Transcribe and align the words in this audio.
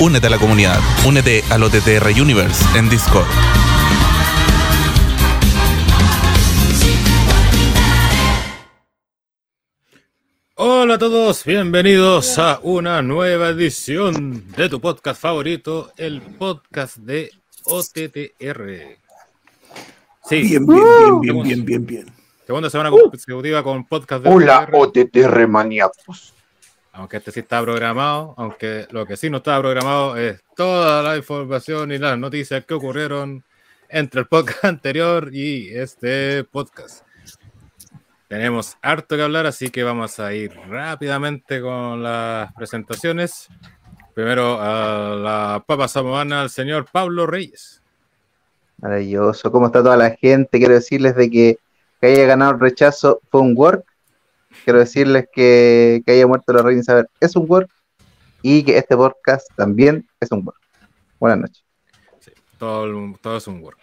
Únete 0.00 0.28
a 0.28 0.30
la 0.30 0.38
comunidad. 0.38 0.80
Únete 1.06 1.44
al 1.50 1.62
OTTR 1.62 2.08
Universe 2.18 2.64
en 2.78 2.88
Discord. 2.88 3.26
Hola 10.54 10.94
a 10.94 10.98
todos, 10.98 11.44
bienvenidos 11.44 12.38
a 12.38 12.60
una 12.62 13.02
nueva 13.02 13.50
edición 13.50 14.42
de 14.56 14.70
tu 14.70 14.80
podcast 14.80 15.20
favorito, 15.20 15.92
el 15.98 16.22
podcast 16.22 16.96
de 16.96 17.30
OTTR. 17.64 18.96
Sí, 20.24 20.42
Bien, 20.42 20.66
bien, 20.66 20.80
bien, 21.20 21.20
bien, 21.20 21.42
bien, 21.42 21.64
bien, 21.64 21.86
bien. 21.86 22.06
segunda 22.46 22.70
semana 22.70 22.90
consecutiva 22.90 23.62
con 23.62 23.84
podcast 23.84 24.24
de 24.24 24.30
Hola, 24.30 24.66
OTTR, 24.72 24.98
OTTR 25.26 25.46
maníacos. 25.46 26.32
Aunque 26.92 27.18
este 27.18 27.32
sí 27.32 27.40
está 27.40 27.62
programado, 27.62 28.34
aunque 28.36 28.86
lo 28.90 29.06
que 29.06 29.16
sí 29.16 29.30
no 29.30 29.38
estaba 29.38 29.60
programado 29.60 30.16
es 30.16 30.42
toda 30.56 31.02
la 31.02 31.16
información 31.16 31.92
y 31.92 31.98
las 31.98 32.18
noticias 32.18 32.64
que 32.64 32.74
ocurrieron 32.74 33.44
entre 33.88 34.20
el 34.20 34.26
podcast 34.26 34.64
anterior 34.64 35.30
y 35.32 35.68
este 35.74 36.44
podcast. 36.44 37.04
Tenemos 38.28 38.76
harto 38.80 39.16
que 39.16 39.22
hablar, 39.22 39.46
así 39.46 39.70
que 39.70 39.82
vamos 39.82 40.20
a 40.20 40.32
ir 40.32 40.54
rápidamente 40.68 41.60
con 41.60 42.02
las 42.02 42.52
presentaciones. 42.54 43.48
Primero 44.14 44.60
a 44.60 45.16
la 45.16 45.64
papa 45.66 45.88
samoana, 45.88 46.42
al 46.42 46.50
señor 46.50 46.86
Pablo 46.92 47.26
Reyes. 47.26 47.82
Maravilloso. 48.78 49.50
¿Cómo 49.50 49.66
está 49.66 49.82
toda 49.82 49.96
la 49.96 50.10
gente? 50.10 50.58
Quiero 50.58 50.74
decirles 50.74 51.16
de 51.16 51.28
que, 51.28 51.58
que 52.00 52.06
haya 52.06 52.26
ganado 52.26 52.52
el 52.52 52.60
rechazo 52.60 53.20
fue 53.30 53.40
un 53.40 53.54
work. 53.56 53.84
Quiero 54.64 54.78
decirles 54.78 55.26
que, 55.32 56.02
que 56.04 56.12
haya 56.12 56.26
muerto 56.26 56.52
la 56.52 56.62
reina 56.62 56.80
Isabel 56.80 57.06
es 57.20 57.36
un 57.36 57.46
work. 57.48 57.70
Y 58.42 58.62
que 58.62 58.78
este 58.78 58.96
podcast 58.96 59.46
también 59.56 60.08
es 60.18 60.30
un 60.32 60.46
work. 60.46 60.60
Buenas 61.18 61.38
noches. 61.40 61.64
Sí, 62.20 62.32
todo, 62.58 63.14
todo 63.20 63.36
es 63.36 63.46
un 63.46 63.62
work. 63.62 63.78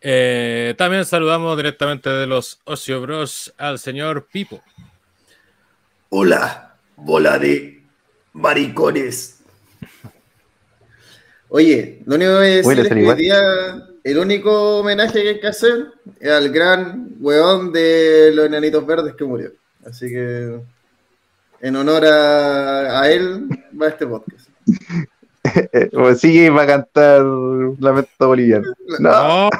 Eh, 0.00 0.74
también 0.76 1.04
saludamos 1.04 1.56
directamente 1.56 2.10
de 2.10 2.26
los 2.26 2.60
Ocio 2.64 3.00
Bros 3.00 3.52
al 3.56 3.78
señor 3.78 4.28
Pipo. 4.30 4.62
Hola, 6.10 6.76
bola 6.96 7.38
de 7.38 7.82
maricones. 8.32 9.40
Oye, 11.48 12.02
lo 12.06 12.16
único 12.16 12.30
que 12.30 12.36
voy 12.36 12.46
a 12.46 12.50
decir 12.50 12.66
Huele 12.66 12.82
es 12.82 12.88
que 12.88 13.08
hoy 13.08 13.16
día 13.16 13.85
el 14.06 14.18
único 14.18 14.78
homenaje 14.78 15.20
que 15.20 15.28
hay 15.30 15.40
que 15.40 15.48
hacer 15.48 15.88
es 16.20 16.30
al 16.30 16.50
gran 16.50 17.08
weón 17.18 17.72
de 17.72 18.30
los 18.32 18.46
enanitos 18.46 18.86
verdes 18.86 19.14
que 19.16 19.24
murió. 19.24 19.50
Así 19.84 20.08
que 20.08 20.60
en 21.60 21.76
honor 21.76 22.04
a, 22.06 23.00
a 23.00 23.10
él 23.10 23.48
va 23.80 23.88
este 23.88 24.06
podcast. 24.06 24.48
Pues 25.92 26.20
sigue 26.20 26.46
y 26.46 26.48
va 26.48 26.64
a 26.64 26.66
cantar 26.66 27.22
Lamento 27.78 28.26
Boliviano. 28.26 28.66
No, 28.98 29.48
No, 29.48 29.50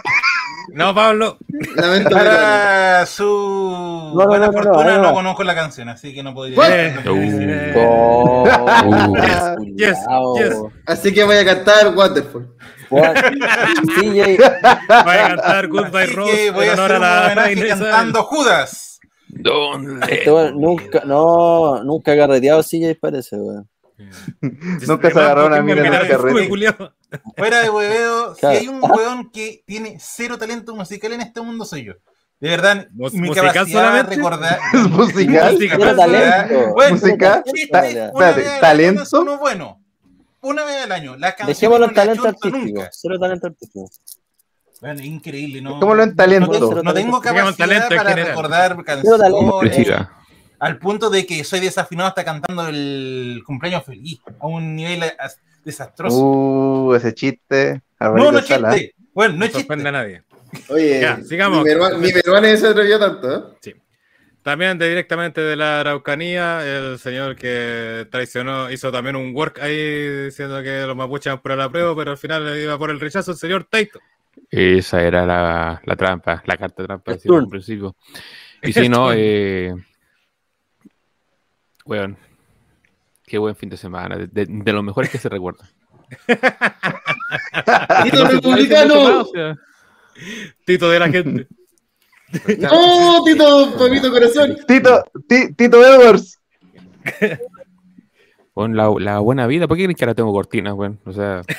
no, 0.73 0.95
Pablo. 0.95 1.39
Lamento. 1.77 2.11
Para 2.11 3.07
su 3.07 3.25
no, 3.25 4.27
buena 4.27 4.47
no, 4.47 4.53
no, 4.53 4.63
fortuna 4.63 4.85
no, 4.85 4.97
no, 4.97 5.03
no. 5.09 5.15
conozco 5.15 5.45
la 5.45 5.55
canción, 5.55 5.89
así 5.89 6.13
que 6.13 6.25
no 6.25 6.35
podría. 6.35 7.03
Oh, 7.77 8.45
yes, 9.17 9.55
culiao. 9.57 10.37
yes. 10.37 10.55
Así 10.87 11.15
que 11.15 11.23
voy 11.25 11.37
a 11.37 11.45
cantar 11.45 11.95
Waterfall. 11.97 12.49
CJ, 12.89 14.39
Va 14.91 15.13
a 15.13 15.29
cantar 15.29 15.69
Goodbye 15.69 16.07
Rose 16.07 16.51
voy 16.51 16.67
a 16.69 16.73
hacer 16.73 16.93
a 16.93 16.99
la 16.99 17.27
homenaje 17.27 17.69
cantando 17.69 18.23
Judas. 18.25 18.99
este 20.09 20.31
weón 20.33 20.61
nunca, 20.61 21.03
no, 21.05 21.83
nunca 21.85 22.13
ha 22.13 22.17
carreteado 22.17 22.63
CJ 22.63 22.97
parece, 23.01 23.37
weón. 23.37 23.69
Nunca 24.87 25.11
se 25.11 25.19
agarró 25.19 25.47
una 25.47 25.63
mina 25.63 25.81
en 25.81 25.91
Mira, 25.91 26.01
el 26.03 26.09
carrete. 26.09 26.49
Fuera 27.37 27.63
de 27.63 27.71
hueveo, 27.71 28.35
si 28.35 28.47
hay 28.47 28.69
un 28.69 28.81
weón 28.83 29.31
que 29.31 29.63
tiene 29.67 29.97
cero 30.01 30.37
talento 30.39 30.75
musical 30.75 31.13
en 31.13 31.23
este 31.23 31.41
mundo 31.41 31.65
soy 31.65 31.85
yo. 31.87 31.93
De 32.39 32.51
verdad, 32.51 32.87
mi 32.93 33.09
musical 33.29 33.47
capacidad 33.55 33.81
solamente. 33.87 34.11
de 34.11 34.17
recordar. 34.17 34.59
es 34.75 34.91
musical. 34.91 35.53
Música. 35.55 35.77
Cero 35.79 35.97
talento. 35.97 36.73
Bueno, 36.75 36.95
Música. 36.97 37.43
chiste, 37.47 37.69
Ta- 37.73 37.81
una 37.81 37.89
espérate, 37.89 38.41
vez 38.41 38.47
al 38.49 38.53
año 38.53 38.61
talento. 38.61 39.03
es 39.05 39.13
uno 39.15 39.39
bueno. 39.39 39.83
Una 40.47 40.65
vez 40.65 40.83
al 40.85 40.93
año. 40.93 41.17
La 41.17 41.29
canción 41.35 41.49
Dejémoslo 41.49 41.87
no 41.87 41.91
en 41.91 41.97
la 41.97 42.03
talento 42.03 42.29
artístico. 42.29 43.19
talento. 43.19 43.55
Bueno, 44.81 45.03
increíble, 45.03 45.61
¿no? 45.63 45.75
Dejémoslo 45.75 46.03
en 46.03 46.17
talento. 46.17 46.47
No, 46.47 46.53
tengo- 46.53 46.83
no 46.83 46.95
tengo 46.95 47.21
capacidad 47.21 47.57
talento 47.57 47.93
en 47.93 47.97
para 47.99 48.11
general. 48.11 48.29
recordar 48.29 48.85
canciones. 48.85 49.97
Al 50.59 50.79
punto 50.79 51.11
de 51.11 51.27
que 51.27 51.45
soy 51.45 51.61
desafinado 51.61 52.09
hasta 52.09 52.25
cantando 52.25 52.67
el 52.69 53.43
cumpleaños 53.47 53.85
feliz. 53.85 54.21
A 54.41 54.47
un 54.47 54.75
nivel 54.77 55.03
as- 55.19 55.39
desastroso. 55.65 56.17
Uh, 56.19 56.95
ese 56.95 57.13
chiste. 57.15 57.83
no, 58.01 58.33
no 58.33 58.39
es 58.39 58.45
chiste. 58.47 58.95
Bueno, 59.13 59.33
no 59.35 59.39
No 59.41 59.45
es 59.47 59.53
sorprende 59.53 59.85
chiste. 59.85 59.89
a 59.89 59.93
nadie. 59.93 60.23
Oye, 60.69 61.01
Ya, 61.01 61.21
sigamos. 61.23 61.59
mi 61.59 61.65
peruano, 61.65 61.99
peruano 61.99 62.57
se 62.57 62.67
atrevió 62.69 62.99
tanto, 62.99 63.35
¿eh? 63.63 63.77
También 64.47 64.79
de, 64.79 64.89
directamente 64.89 65.41
de 65.41 65.57
la 65.57 65.81
Araucanía, 65.81 66.65
el 66.65 67.01
señor 67.01 67.35
que 67.35 68.07
traicionó, 68.13 68.71
hizo 68.71 68.93
también 68.93 69.17
un 69.17 69.35
work 69.35 69.59
ahí 69.61 70.09
diciendo 70.27 70.63
que 70.63 70.87
los 70.87 70.95
mapuches 70.95 71.27
iban 71.27 71.41
por 71.43 71.57
la 71.59 71.69
prueba, 71.69 71.97
pero 71.97 72.13
al 72.13 72.17
final 72.17 72.57
iba 72.57 72.79
por 72.79 72.91
el 72.91 73.01
rechazo 73.01 73.33
el 73.33 73.39
señor 73.39 73.65
Taito. 73.65 73.99
Esa 74.49 75.03
era 75.03 75.27
la, 75.27 75.83
la 75.85 75.97
trampa, 75.97 76.45
la 76.47 76.57
carta 76.57 76.85
trampa 76.87 77.11
El 77.11 77.17
decía 77.19 77.37
en 77.37 77.49
principio. 77.49 77.97
Y 78.63 78.73
si 78.73 78.89
no, 78.89 79.13
eh, 79.13 79.75
weón, 81.85 82.17
qué 83.27 83.39
buen 83.39 83.57
fin 83.57 83.69
de 83.69 83.77
semana, 83.77 84.17
de, 84.17 84.29
de- 84.29 84.47
de 84.49 84.73
los 84.73 84.85
mejores 84.85 85.11
que 85.11 85.19
se 85.19 85.29
recuerda. 85.29 85.69
¡Tito 88.05 88.25
republicano! 88.29 89.23
O 89.23 89.25
sea, 89.25 89.57
Tito 90.65 90.89
de 90.89 90.99
la 91.01 91.09
gente. 91.09 91.49
¡No, 92.59 93.25
Tito, 93.25 93.77
papito 93.79 94.11
corazón! 94.11 94.57
Tito, 94.67 95.05
Ti- 95.29 95.53
Tito 95.55 95.85
Edwards. 95.85 96.39
Con 98.53 98.75
la, 98.77 98.91
la 98.99 99.19
buena 99.21 99.47
vida, 99.47 99.69
¿por 99.69 99.77
qué 99.77 99.85
creen 99.85 99.97
que 99.97 100.05
ahora 100.05 100.15
tengo 100.15 100.33
cortinas, 100.33 100.75
weón? 100.75 100.99
O 101.05 101.13
sea, 101.13 101.43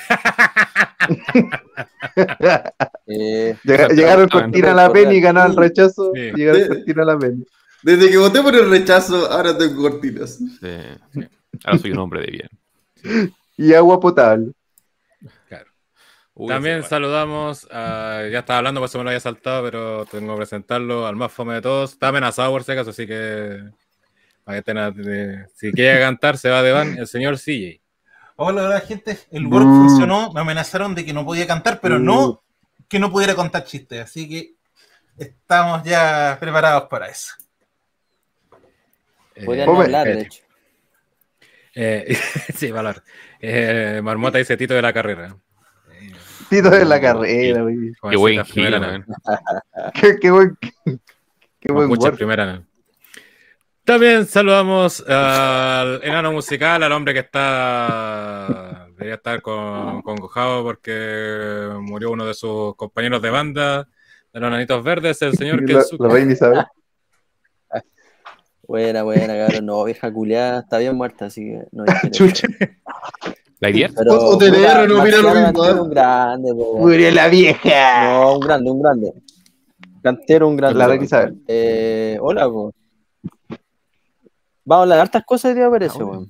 Eh, 3.09 3.55
Llega- 3.63 3.85
Esa 3.85 3.93
llegaron 3.93 4.27
trampa, 4.29 4.45
Cortina 4.47 4.71
a 4.71 4.75
la 4.75 4.91
Penny 4.91 5.15
y 5.15 5.21
ganó 5.21 5.45
el 5.45 5.55
rechazo. 5.55 6.11
Sí. 6.13 6.31
Llegaron 6.35 6.67
Cortina 6.67 7.03
a 7.03 7.05
la 7.05 7.17
Penny. 7.19 7.45
Desde 7.83 8.09
que 8.09 8.17
voté 8.17 8.41
por 8.41 8.55
el 8.55 8.69
rechazo, 8.69 9.31
ahora 9.31 9.57
tengo 9.57 9.81
cortinas. 9.89 10.37
sí, 10.37 11.21
ahora 11.63 11.79
soy 11.79 11.91
un 11.91 11.99
hombre 11.99 12.21
de 12.21 12.31
bien. 12.31 13.31
Y 13.55 13.73
agua 13.73 13.99
potable. 13.99 14.51
Uy, 16.39 16.49
También 16.49 16.83
saludamos, 16.83 17.67
a- 17.71 18.21
ya 18.31 18.39
estaba 18.39 18.59
hablando, 18.59 18.79
por 18.79 18.87
eso 18.89 18.99
me 18.99 19.03
lo 19.05 19.09
había 19.09 19.19
saltado, 19.19 19.63
pero 19.63 20.05
tengo 20.05 20.33
que 20.33 20.37
presentarlo 20.37 21.07
al 21.07 21.15
más 21.15 21.31
fome 21.31 21.55
de 21.55 21.61
todos. 21.61 21.93
Está 21.93 22.09
amenazado 22.09 22.51
por 22.51 22.63
si 22.63 22.71
acaso, 22.73 22.91
así 22.91 23.07
que, 23.07 23.63
para 24.43 24.55
que 24.55 24.59
estén 24.59 24.77
a- 24.77 24.91
de- 24.91 25.47
si 25.55 25.71
quiere 25.71 25.99
cantar, 25.99 26.37
se 26.37 26.49
va 26.51 26.61
de 26.61 26.71
van 26.71 26.95
el 26.97 27.07
señor 27.07 27.39
CJ. 27.39 27.81
Hola, 28.35 28.65
hola, 28.65 28.79
gente. 28.81 29.17
El 29.31 29.47
work 29.47 29.65
Mm. 29.65 29.79
funcionó. 29.87 30.31
Me 30.31 30.41
amenazaron 30.41 30.93
de 30.93 31.03
que 31.03 31.11
no 31.11 31.25
podía 31.25 31.47
cantar, 31.47 31.79
pero 31.81 31.97
no 31.97 32.43
que 32.87 32.99
no 32.99 33.11
pudiera 33.11 33.33
contar 33.33 33.63
chistes. 33.65 33.99
Así 33.99 34.29
que 34.29 34.53
estamos 35.17 35.81
ya 35.83 36.37
preparados 36.39 36.83
para 36.87 37.07
eso. 37.09 37.33
podrían 39.43 39.69
Eh, 39.69 39.71
hablar, 39.81 40.07
de 40.07 40.21
hecho. 40.21 40.43
eh, 41.73 42.05
sí, 42.55 42.69
va 42.71 42.77
a 42.77 42.79
hablar. 42.81 43.03
Eh, 43.41 44.01
Marmota 44.03 44.37
dice 44.37 44.55
Tito 44.55 44.75
de 44.75 44.81
la 44.83 44.93
carrera. 44.93 45.35
Tito 46.49 46.69
de 46.69 46.85
la 46.85 47.01
carrera, 47.01 47.61
güey. 47.61 47.93
Qué 48.09 48.17
buen 48.17 48.43
primera. 48.45 49.05
Qué, 49.93 50.17
qué 50.19 50.31
buen. 50.31 50.57
Qué 51.59 51.71
buen 51.73 51.89
work. 51.89 52.15
primera 52.15 52.45
nave. 52.45 52.65
También 53.83 54.25
saludamos 54.25 55.01
al 55.07 56.01
enano 56.03 56.33
musical, 56.33 56.83
al 56.83 56.91
hombre 56.91 57.13
que 57.13 57.21
está. 57.21 58.87
Debería 58.89 59.15
estar 59.15 59.41
con, 59.41 60.01
congojado 60.01 60.63
porque 60.63 61.69
murió 61.79 62.11
uno 62.11 62.25
de 62.25 62.33
sus 62.33 62.75
compañeros 62.75 63.21
de 63.21 63.29
banda, 63.29 63.87
de 64.33 64.39
los 64.39 64.51
nanitos 64.51 64.83
verdes, 64.83 65.21
el 65.21 65.37
señor 65.37 65.61
la 65.99 66.09
reina 66.09 66.33
Isabel. 66.33 66.65
Buena, 68.67 69.03
buena, 69.03 69.27
cabrón. 69.27 69.65
No, 69.65 69.85
vieja 69.85 70.11
culiada, 70.11 70.59
está 70.59 70.79
bien 70.79 70.97
muerta, 70.97 71.27
así 71.27 71.45
que 71.45 71.63
no. 71.71 71.85
La 73.59 73.69
idea. 73.69 73.89
Pero, 73.95 74.13
O- 74.13 74.31
puta, 74.33 74.49
no 74.49 74.57
opina 74.57 75.17
lo 75.17 75.33
mismo, 75.33 75.65
¿eh? 75.65 75.73
un 75.81 75.89
grande. 75.89 76.53
Murió 76.53 77.11
la 77.11 77.27
vieja. 77.27 78.03
No, 78.09 78.33
un 78.35 78.39
grande, 78.39 78.71
un 78.71 78.81
grande. 78.81 79.13
Cantero, 80.03 80.47
un 80.47 80.55
grande. 80.57 80.77
La 80.77 80.87
reina 80.87 81.03
Isabel. 81.05 81.35
Eh, 81.47 82.17
hola, 82.21 82.45
po. 82.47 82.73
Vamos 84.63 84.79
a 84.79 84.83
hablar 84.83 84.97
de 84.97 85.01
hartas 85.01 85.23
cosas, 85.25 85.55
tío, 85.55 85.71
parece, 85.71 86.03
weón. 86.03 86.27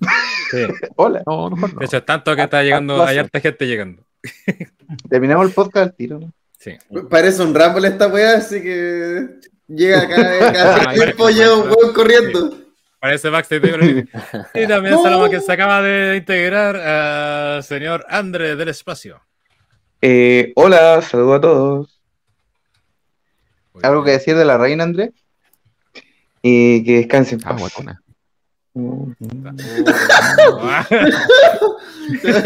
Sí. 0.52 0.58
Hola. 0.96 1.24
No, 1.26 1.50
mejor 1.50 1.74
no. 1.74 1.80
De 1.80 1.86
hecho, 1.86 1.98
es 1.98 2.06
tanto 2.06 2.36
que 2.36 2.44
está 2.44 2.62
llegando, 2.64 3.04
hay 3.04 3.18
harta 3.18 3.40
gente 3.40 3.66
llegando. 3.66 4.04
Terminamos 5.10 5.48
el 5.48 5.54
podcast 5.54 5.88
al 5.88 5.94
tiro. 5.96 6.20
¿no? 6.20 6.32
Sí. 6.58 6.72
Parece 7.10 7.42
un 7.44 7.54
Rumble 7.54 7.88
esta 7.88 8.08
weá, 8.08 8.38
así 8.38 8.62
que 8.62 9.28
llega 9.68 10.08
cada, 10.16 10.54
cada 10.54 10.76
Ah, 10.90 10.94
tiempo 10.94 11.30
llega 11.30 11.56
un 11.58 11.70
weón 11.70 11.94
corriendo. 11.94 12.58
Parece 13.08 13.30
backstage 13.30 14.06
Y 14.54 14.68
también 14.68 14.96
saludamos 14.96 15.28
a 15.28 15.30
quien 15.30 15.42
se 15.42 15.52
acaba 15.54 15.82
de 15.82 16.18
integrar 16.18 16.76
al 16.76 17.64
señor 17.64 18.06
André 18.10 18.58
del 18.58 18.68
Espacio. 18.68 19.22
Eh, 20.02 20.52
hola, 20.56 21.02
saludo 21.02 21.34
a 21.36 21.42
todos. 21.42 22.02
¿Algo 23.82 24.04
que 24.04 24.12
decir 24.12 24.36
de 24.36 24.44
la 24.44 24.58
reina, 24.58 24.84
André? 24.84 25.14
Y 26.42 26.84
que 26.84 26.98
descansen. 26.98 27.40
en 27.40 27.48
Ah, 27.48 27.52
paz. 27.52 27.60
guacona. 27.62 28.02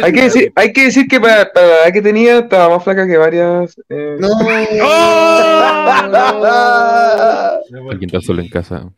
Hay 0.03 0.13
que 0.13 0.21
decir, 0.23 0.51
hay 0.55 0.73
que, 0.73 0.83
decir 0.85 1.07
que 1.07 1.19
para, 1.19 1.51
para 1.51 1.67
la 1.67 1.75
edad 1.85 1.93
que 1.93 2.01
tenía 2.01 2.39
estaba 2.39 2.75
más 2.75 2.83
flaca 2.83 3.07
que 3.07 3.17
varias. 3.17 3.75
eh, 3.89 4.17
No. 4.19 4.29
Alguien 7.89 8.09
está 8.09 8.21
solo 8.21 8.41
en 8.41 8.49
casa. 8.49 8.89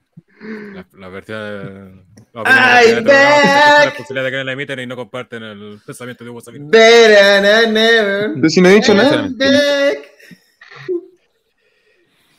La, 0.44 0.86
la 0.98 1.08
versión. 1.08 2.06
La 2.34 2.44
Ay, 2.46 2.96
back. 2.96 3.86
la 3.86 3.94
posibilidad 3.98 4.26
de 4.26 4.32
que 4.32 4.44
la 4.44 4.52
emiten 4.52 4.80
y 4.80 4.88
no 4.88 4.96
comparten 4.96 5.44
el 5.44 5.80
pensamiento 5.86 6.24
de 6.24 6.30
WhatsApp. 6.32 6.56
Better 6.60 7.42
than 7.42 7.74
never. 7.74 8.34
Yo 8.42 8.50
si 8.50 8.60
no 8.60 8.70
he 8.70 8.74
dicho 8.74 8.94
nada. 8.94 9.30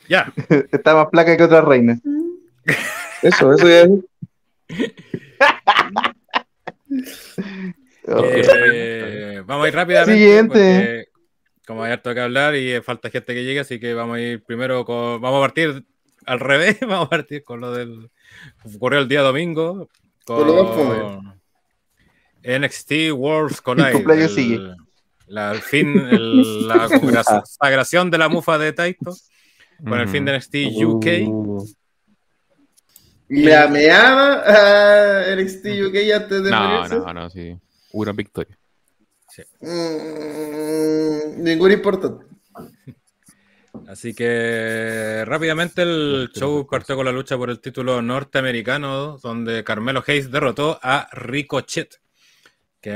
Ya, 0.08 0.32
Está 0.72 0.94
más 0.94 1.06
placa 1.08 1.36
que 1.36 1.44
otra 1.44 1.62
reina. 1.62 1.98
Eso, 3.22 3.54
eso 3.54 3.68
ya 3.68 3.80
es. 3.82 3.90
eh, 8.06 9.42
vamos 9.46 9.64
a 9.64 9.68
ir 9.68 9.74
rápidamente. 9.74 10.14
Siguiente. 10.14 10.48
porque 10.48 11.08
Como 11.66 11.82
hay 11.84 11.92
harto 11.92 12.12
que 12.12 12.20
hablar 12.20 12.54
y 12.54 12.80
falta 12.82 13.08
gente 13.08 13.32
que 13.32 13.44
llegue, 13.44 13.60
así 13.60 13.80
que 13.80 13.94
vamos 13.94 14.18
a 14.18 14.20
ir 14.20 14.44
primero 14.44 14.84
con. 14.84 15.20
Vamos 15.22 15.38
a 15.38 15.46
partir 15.46 15.84
al 16.26 16.40
revés, 16.40 16.78
vamos 16.82 17.06
a 17.06 17.10
partir 17.10 17.42
con 17.44 17.60
lo 17.60 17.72
del. 17.72 18.10
Ocurrió 18.64 19.00
el 19.00 19.08
día 19.08 19.22
domingo. 19.22 19.88
Con, 20.24 20.46
Con. 20.46 21.34
NXT 22.42 23.12
Worlds 23.12 23.60
Collide. 23.60 23.90
el- 24.22 24.28
sigue. 24.28 24.74
la, 25.28 25.52
el 25.52 25.60
fin, 25.60 25.88
el- 26.10 26.66
la 26.68 26.88
consagra- 26.88 27.24
consagración 27.40 28.10
de 28.10 28.18
la 28.18 28.28
mufa 28.28 28.58
de 28.58 28.72
Taito. 28.72 29.14
Con 29.82 29.98
el 30.00 30.08
fin 30.08 30.24
de 30.24 30.36
NXT 30.38 30.54
UK. 30.84 31.06
Uh, 31.26 31.66
La 33.28 33.66
meaba 33.68 34.42
a 34.46 35.34
NXT 35.34 35.66
UK 35.88 35.96
antes 36.14 36.42
de 36.44 36.50
No, 36.50 36.68
morirse. 36.68 36.96
no, 36.96 37.12
no, 37.12 37.30
sí. 37.30 37.58
Hubo 37.92 38.02
una 38.02 38.12
victoria. 38.12 38.56
Mm, 39.60 41.42
ningún 41.42 41.72
importante. 41.72 42.24
Así 43.94 44.12
que 44.12 45.22
rápidamente 45.24 45.82
el 45.82 46.28
show 46.34 46.66
partió 46.68 46.96
con 46.96 47.04
la 47.04 47.12
lucha 47.12 47.36
por 47.36 47.48
el 47.48 47.60
título 47.60 48.02
norteamericano, 48.02 49.18
donde 49.18 49.62
Carmelo 49.62 50.02
Hayes 50.04 50.32
derrotó 50.32 50.80
a 50.82 51.08
Ricochet, 51.12 52.00
que 52.80 52.90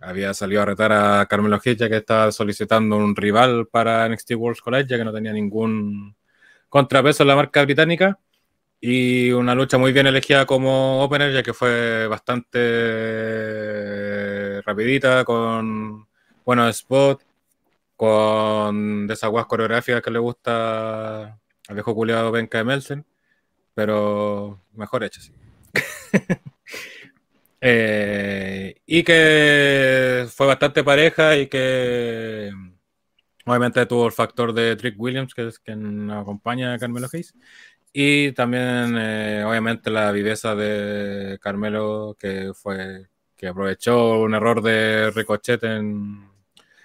había 0.00 0.32
salido 0.32 0.62
a 0.62 0.64
retar 0.64 0.90
a 0.90 1.26
Carmelo 1.26 1.60
Hayes 1.62 1.76
ya 1.76 1.90
que 1.90 1.98
estaba 1.98 2.32
solicitando 2.32 2.96
un 2.96 3.14
rival 3.14 3.66
para 3.66 4.08
NXT 4.08 4.36
World 4.36 4.60
College, 4.60 4.88
ya 4.88 4.96
que 4.96 5.04
no 5.04 5.12
tenía 5.12 5.34
ningún 5.34 6.16
contrapeso 6.70 7.24
en 7.24 7.28
la 7.28 7.36
marca 7.36 7.62
británica. 7.62 8.18
Y 8.80 9.32
una 9.32 9.54
lucha 9.54 9.76
muy 9.76 9.92
bien 9.92 10.06
elegida 10.06 10.46
como 10.46 11.02
opener, 11.02 11.30
ya 11.34 11.42
que 11.42 11.52
fue 11.52 12.06
bastante 12.06 12.62
rapidita, 14.62 15.26
con 15.26 16.08
buenos 16.46 16.78
spots, 16.78 17.26
con 18.02 19.06
de 19.06 19.16
coreográficas 19.46 20.02
que 20.02 20.10
le 20.10 20.18
gusta 20.18 21.22
al 21.68 21.74
viejo 21.74 21.94
culiado 21.94 22.32
Benka 22.32 22.58
de 22.58 22.64
Melsen, 22.64 23.06
pero 23.74 24.60
mejor 24.72 25.04
hecho, 25.04 25.20
sí. 25.20 25.32
Eh, 27.64 28.74
y 28.86 29.04
que 29.04 30.26
fue 30.34 30.48
bastante 30.48 30.82
pareja 30.82 31.36
y 31.36 31.46
que 31.46 32.50
obviamente 33.46 33.86
tuvo 33.86 34.06
el 34.06 34.12
factor 34.12 34.52
de 34.52 34.74
Trick 34.74 34.98
Williams, 34.98 35.32
que 35.32 35.46
es 35.46 35.60
quien 35.60 36.10
acompaña 36.10 36.74
a 36.74 36.78
Carmelo 36.80 37.06
Hayes, 37.12 37.36
y 37.92 38.32
también 38.32 38.96
eh, 38.98 39.44
obviamente 39.46 39.90
la 39.90 40.10
viveza 40.10 40.56
de 40.56 41.38
Carmelo, 41.40 42.16
que 42.18 42.50
fue 42.52 43.06
que 43.36 43.46
aprovechó 43.46 44.18
un 44.22 44.34
error 44.34 44.60
de 44.60 45.12
Ricochet 45.12 45.62
en, 45.62 46.31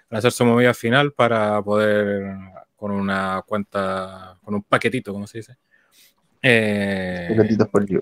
en 0.10 0.18
hacer 0.18 0.32
su 0.32 0.46
movida 0.46 0.74
final 0.74 1.12
para 1.14 1.62
poder 1.62 2.36
con 2.76 2.92
una 2.92 3.42
cuenta, 3.46 4.38
con 4.44 4.54
un 4.56 4.64
paquetito, 4.64 5.12
como 5.12 5.26
se 5.28 5.40
dice, 5.40 5.58
eh, 6.42 7.34
Gatitos 7.36 7.68
por 7.70 7.86
yo. 7.86 8.00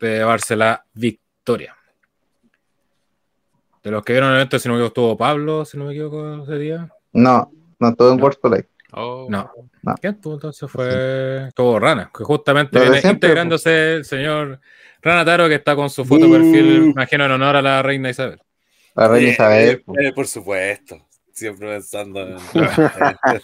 llevarse 0.00 0.56
la 0.56 0.84
victoria. 0.92 1.76
De 3.82 3.90
los 3.90 4.02
que 4.04 4.12
vieron 4.12 4.30
el 4.30 4.36
evento, 4.36 4.58
si 4.58 4.68
no 4.68 4.74
me 4.74 4.78
equivoco, 4.80 4.88
estuvo 4.88 5.16
Pablo, 5.16 5.64
si 5.64 5.76
no 5.78 5.84
me 5.84 5.92
equivoco, 5.92 6.42
ese 6.44 6.58
día. 6.58 6.88
No, 7.12 7.50
no, 7.78 7.94
todo 7.94 8.12
en 8.12 8.18
No. 8.18 8.24
World. 8.24 8.66
Oh. 8.94 9.26
No. 9.30 9.50
No. 9.82 9.94
¿Quién 10.00 10.14
estuvo 10.14 10.34
entonces? 10.34 10.70
Fue. 10.70 11.46
Estuvo 11.48 11.78
Rana, 11.78 12.10
que 12.16 12.24
justamente 12.24 12.78
de 12.78 12.84
viene 12.84 13.00
siempre, 13.00 13.28
integrándose 13.28 13.94
el 13.94 14.04
señor 14.04 14.60
Rana 15.00 15.24
Taro, 15.24 15.48
que 15.48 15.54
está 15.56 15.74
con 15.74 15.88
su 15.88 16.04
foto 16.04 16.28
Mm. 16.28 16.32
perfil, 16.32 16.84
imagino, 16.90 17.24
en 17.24 17.30
honor 17.32 17.56
a 17.56 17.62
la 17.62 17.82
reina 17.82 18.10
Isabel. 18.10 18.40
La 18.94 19.08
reina 19.08 19.30
Isabel. 19.30 19.82
po. 19.82 19.98
Eh, 19.98 20.12
por 20.12 20.26
supuesto. 20.26 21.06
Siempre 21.32 21.68
pensando 21.68 22.20
en, 22.20 22.36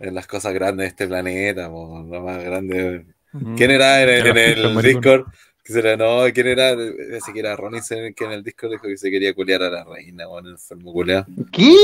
en 0.00 0.14
las 0.14 0.26
cosas 0.26 0.52
grandes 0.52 0.84
de 0.84 0.88
este 0.88 1.06
planeta, 1.06 1.68
po, 1.70 2.04
lo 2.08 2.22
más 2.22 2.42
grande. 2.42 3.06
Ujú. 3.32 3.54
¿Quién 3.56 3.70
era 3.70 4.02
en, 4.02 4.26
en- 4.26 4.36
el. 4.36 4.82
Discord? 4.82 5.26
Que 5.64 5.72
será, 5.72 5.96
no, 5.96 6.20
¿quién 6.34 6.46
era? 6.46 6.70
Así 7.16 7.32
que 7.32 7.40
era 7.40 7.56
Robinson 7.56 8.12
que 8.14 8.24
en 8.24 8.32
el 8.32 8.44
Discord 8.44 8.72
dijo 8.72 8.82
que 8.82 8.98
se 8.98 9.10
quería 9.10 9.32
culiar 9.32 9.62
a 9.62 9.70
la 9.70 9.84
reina, 9.84 10.28
o 10.28 10.38
en 10.38 10.46
el 10.46 10.52
enfermo 10.52 10.92
culiao. 10.92 11.24
¿Qué? 11.50 11.74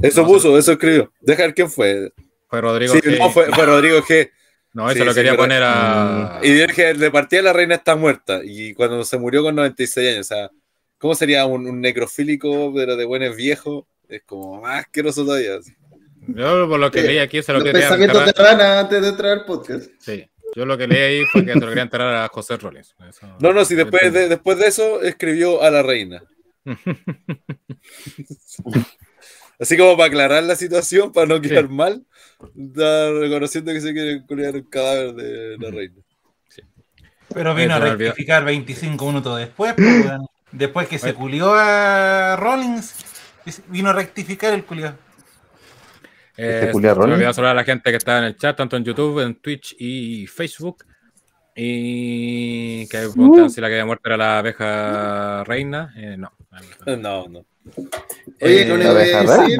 Eso 0.00 0.26
puso, 0.26 0.58
eso 0.58 0.72
escribió. 0.72 1.12
Deja 1.20 1.42
ver 1.44 1.54
quién 1.54 1.70
fue. 1.70 2.12
Fue 2.48 2.60
Rodrigo. 2.60 2.92
Sí, 2.92 3.00
G. 3.00 3.18
no, 3.18 3.30
fue, 3.30 3.46
fue 3.52 3.66
Rodrigo 3.66 3.98
G. 4.02 4.30
No, 4.72 4.90
eso 4.90 4.98
sí, 4.98 5.04
lo 5.04 5.12
sí, 5.12 5.16
quería 5.18 5.32
pero- 5.32 5.42
poner 5.44 5.62
a. 5.64 6.40
Y 6.42 6.50
dije, 6.54 6.94
de 6.94 7.10
partida 7.12 7.42
la 7.42 7.52
reina 7.52 7.76
está 7.76 7.94
muerta. 7.94 8.40
Y 8.42 8.74
cuando 8.74 9.04
se 9.04 9.16
murió 9.16 9.44
con 9.44 9.54
96 9.54 10.14
años, 10.14 10.30
o 10.30 10.34
sea, 10.34 10.50
¿cómo 10.98 11.14
sería 11.14 11.46
un, 11.46 11.66
un 11.66 11.80
necrofílico, 11.80 12.72
pero 12.74 12.96
de 12.96 13.04
buenos 13.04 13.36
viejos? 13.36 13.84
Es 14.08 14.22
como 14.24 14.60
más 14.60 14.80
asqueroso 14.80 15.24
todavía. 15.24 15.58
Yo, 16.28 16.68
por 16.68 16.78
lo 16.80 16.90
que 16.90 17.00
Sí. 17.02 17.06
leí 17.08 17.18
aquí, 17.18 17.42
se 17.42 17.52
lo 17.52 17.58
Los 17.58 17.64
quería 17.66 17.80
pensamientos 17.80 18.22
de 18.24 18.28
enterrar. 18.30 18.52
Rana 18.58 18.80
antes 18.80 19.02
de 19.02 19.08
entrar 19.08 19.32
al 19.32 19.44
podcast. 19.44 19.90
Sí. 19.98 20.24
Yo 20.56 20.64
lo 20.66 20.78
que 20.78 20.86
leí 20.86 21.00
ahí 21.20 21.24
fue 21.26 21.44
que 21.44 21.52
se 21.52 21.58
lo 21.60 21.66
quería 21.68 21.82
enterrar 21.82 22.14
a 22.14 22.28
José 22.28 22.56
Rollins. 22.56 22.94
Eso- 23.08 23.26
No, 23.40 23.52
no, 23.52 23.64
si 23.64 23.74
después 23.74 24.12
de, 24.12 24.28
después 24.28 24.56
de 24.58 24.66
eso 24.68 25.02
escribió 25.02 25.62
a 25.62 25.70
la 25.70 25.82
reina. 25.82 26.22
Así 29.58 29.76
como 29.76 29.96
para 29.96 30.08
aclarar 30.08 30.42
la 30.42 30.56
situación, 30.56 31.12
para 31.12 31.26
no 31.26 31.40
quedar 31.40 31.68
mal, 31.68 32.04
da- 32.54 33.10
reconociendo 33.12 33.72
que 33.72 33.80
se 33.80 33.92
quiere 33.92 34.22
culiar 34.26 34.56
el 34.56 34.68
cadáver 34.68 35.14
de 35.14 35.56
la 35.58 35.70
reina. 35.70 35.96
Pero 37.32 37.54
vino 37.54 37.74
a 37.74 37.78
rectificar 37.80 38.44
25 38.44 39.06
minutos 39.06 39.38
después. 39.38 39.74
pues. 39.74 40.06
Después 40.54 40.86
que 40.88 40.98
se 40.98 41.08
Oye. 41.08 41.14
culió 41.14 41.52
a 41.52 42.36
Rollins, 42.36 42.94
vino 43.68 43.90
a 43.90 43.92
rectificar 43.92 44.54
el 44.54 44.64
culiado. 44.64 44.96
Eh, 46.36 46.70
Este 46.72 46.72
Rollins. 46.94 47.14
olvidó 47.16 47.32
saludar 47.32 47.52
a 47.56 47.60
la 47.60 47.64
gente 47.64 47.90
que 47.90 47.96
está 47.96 48.18
en 48.18 48.24
el 48.24 48.36
chat, 48.36 48.56
tanto 48.56 48.76
en 48.76 48.84
YouTube, 48.84 49.20
en 49.20 49.34
Twitch 49.34 49.74
y 49.78 50.26
Facebook. 50.28 50.84
Y 51.56 52.86
que 52.88 52.98
preguntan 52.98 53.50
si 53.50 53.60
la 53.60 53.68
que 53.68 53.74
había 53.74 53.86
muerto 53.86 54.08
era 54.08 54.16
la 54.16 54.38
abeja 54.38 55.44
reina. 55.44 55.92
Eh, 55.96 56.16
no. 56.18 56.32
No, 56.86 57.26
no. 57.28 57.44
Oye, 58.40 58.62
Eh, 58.62 58.66
no 58.66 58.76
le 58.76 58.84
voy 58.90 59.10
a 59.10 59.22
decir 59.22 59.58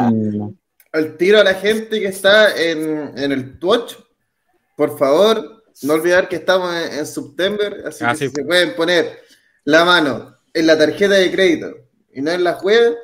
al 0.92 1.16
tiro 1.16 1.40
a 1.40 1.44
la 1.44 1.54
gente 1.54 1.98
que 2.00 2.06
está 2.06 2.54
en, 2.56 3.18
en 3.18 3.32
el 3.32 3.58
Twitch. 3.58 3.98
Por 4.76 4.96
favor, 4.96 5.64
no 5.82 5.94
olvidar 5.94 6.28
que 6.28 6.36
estamos 6.36 6.72
en, 6.72 6.98
en 7.00 7.06
September, 7.06 7.82
así 7.86 8.04
Ah, 8.04 8.12
que 8.12 8.16
sí. 8.18 8.28
si 8.28 8.34
se 8.34 8.44
pueden 8.44 8.76
poner 8.76 9.20
la 9.64 9.84
mano 9.84 10.33
en 10.54 10.66
la 10.66 10.78
tarjeta 10.78 11.14
de 11.14 11.30
crédito 11.30 11.74
y 12.12 12.22
no 12.22 12.30
en 12.30 12.44
la 12.44 12.58
web, 12.60 12.96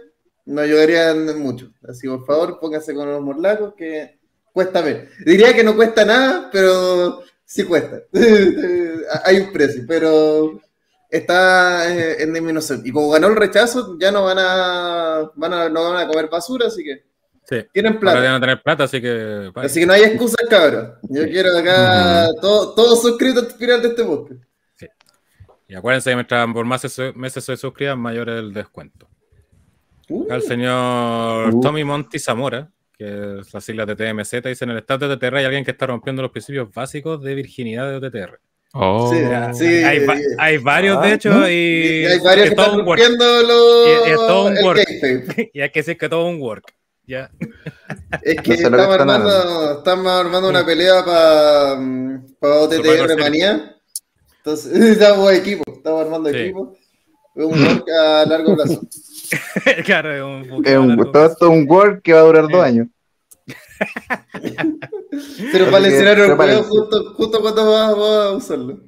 nos 0.47 0.65
ayudarían 0.65 1.39
mucho. 1.39 1.71
Así 1.87 2.09
por 2.09 2.25
favor, 2.25 2.59
pónganse 2.59 2.95
con 2.95 3.11
los 3.11 3.21
morlacos 3.21 3.75
que 3.75 4.19
cuesta 4.53 4.83
menos. 4.83 5.05
Diría 5.25 5.53
que 5.55 5.63
no 5.65 5.77
cuesta 5.77 6.05
nada, 6.05 6.49
pero 6.53 7.23
sí 7.45 7.65
cuesta. 7.65 8.01
Hay 9.25 9.37
un 9.39 9.53
precio, 9.53 9.85
pero 9.87 10.61
está 11.09 11.93
eh, 11.95 12.23
en 12.23 12.33
disminución. 12.33 12.83
Y 12.85 12.93
como 12.93 13.11
ganó 13.11 13.29
el 13.29 13.37
rechazo, 13.37 13.97
ya 13.99 14.11
no 14.13 14.25
van 14.25 14.39
a, 14.39 15.31
van 15.35 15.53
a, 15.53 15.69
no 15.69 15.91
van 15.93 16.05
a 16.05 16.09
comer 16.09 16.29
basura, 16.29 16.67
así 16.69 16.83
que 16.85 17.09
Sí. 17.49 17.57
tienen 17.73 17.95
Ahora 17.95 18.01
plata. 18.01 18.23
ya 18.23 18.33
no 18.33 18.41
tener 18.41 18.63
plata, 18.63 18.85
así 18.85 19.01
que. 19.01 19.51
Así 19.57 19.81
que 19.81 19.87
no 19.87 19.93
hay 19.93 20.03
excusas, 20.05 20.47
cabrón. 20.49 20.95
Yo 21.09 21.25
quiero 21.25 21.57
acá 21.59 22.29
todo- 22.41 22.75
todos 22.75 23.03
suscritos 23.03 23.45
al 23.45 23.51
final 23.59 23.83
de 23.83 23.89
este 23.89 24.05
podcast. 24.05 24.41
Y 25.71 25.75
acuérdense 25.77 26.11
que 26.11 26.17
mientras 26.17 26.53
por 26.53 26.65
más 26.65 26.81
se- 26.83 27.13
meses 27.13 27.45
se 27.45 27.57
suscriban, 27.57 27.99
mayor 28.01 28.29
es 28.29 28.39
el 28.41 28.53
descuento. 28.53 29.09
Uh, 30.09 30.27
Al 30.33 30.43
señor 30.43 31.55
Uh. 31.55 31.61
Tommy 31.61 31.85
Monty 31.85 32.19
Zamora, 32.19 32.69
que 32.99 33.39
es 33.41 33.55
la 33.55 33.61
sigla 33.61 33.87
de 33.87 33.95
TMZ, 33.95 34.43
dice 34.45 34.65
en 34.65 34.71
el 34.73 34.79
staff 34.79 34.99
de 35.01 35.07
OTTR 35.07 35.37
hay 35.37 35.45
alguien 35.45 35.65
que 35.65 35.71
está 35.71 35.87
rompiendo 35.87 36.23
los 36.23 36.33
principios 36.33 36.69
básicos 36.75 37.23
de 37.23 37.35
virginidad 37.37 37.89
de 37.89 37.97
OTTR. 37.97 38.41
Oh. 38.73 39.11
Sí, 39.13 39.19
sí, 39.59 39.85
hay, 39.85 40.05
va- 40.07 40.17
hay 40.39 40.59
varios, 40.59 40.99
Ah, 40.99 41.07
de 41.07 41.13
hecho, 41.15 41.31
¿no? 41.31 41.49
y, 41.49 41.53
Y 41.53 42.07
hay 42.07 42.19
varios 42.21 42.45
es 42.47 42.51
que 42.51 42.57
todo 42.57 42.67
están 42.67 42.81
un 42.81 42.87
work. 42.87 43.01
rompiendo 43.01 43.43
los. 43.43 43.87
Y- 43.87 44.09
y 44.09 44.11
es 44.13 44.17
todo 44.17 44.47
un 44.47 44.57
el 44.57 44.65
work. 44.65 44.81
Y 45.55 45.61
hay 45.61 45.71
que 45.71 45.81
decir 45.81 45.97
que 45.99 46.09
todo 46.09 46.27
un 46.27 46.41
work. 46.41 46.65
Ya. 47.07 47.31
Es 48.23 48.41
que 48.43 48.51
No 48.51 48.57
sé 48.57 48.71
lo 48.71 48.77
que 48.77 48.83
estamos, 48.83 48.93
están 48.93 49.11
armando, 49.11 49.79
estamos 49.79 50.13
armando 50.13 50.49
una 50.49 50.65
pelea 50.67 51.05
para 51.05 51.75
Survivor 51.77 52.63
OTTR 52.65 53.09
Series. 53.09 53.17
Manía. 53.19 53.77
Entonces, 54.45 54.73
estamos 54.97 55.33
equipo, 55.33 55.63
estamos 55.73 56.01
armando 56.03 56.31
Sí. 56.31 56.37
equipo. 56.37 56.77
Es 57.35 57.45
un 57.45 57.63
work 57.63 57.85
a 57.91 58.27
largo 58.27 58.55
plazo. 58.57 58.81
claro, 59.85 60.13
es 60.15 60.23
un, 60.23 60.43
Es 60.45 60.51
buqueo 60.51 60.83
un, 60.83 60.89
largo 60.89 61.03
todo 61.05 61.13
plazo. 61.13 61.33
esto 61.33 61.47
es 61.47 61.53
un 61.53 61.71
work 61.71 62.03
que 62.03 62.13
va 62.13 62.21
a 62.21 62.25
durar 62.25 62.49
dos 62.49 62.53
Sí. 62.53 62.69
años. 62.69 62.89
Pero 65.53 65.67
para 65.67 65.81
lesionar 65.81 66.19
el 66.19 66.27
prepárense. 66.27 66.63
juego 66.65 66.83
justo, 66.89 67.15
justo 67.15 67.41
cuando 67.41 67.71
vas 67.71 67.91
a 67.93 68.31
usarlo. 68.33 68.81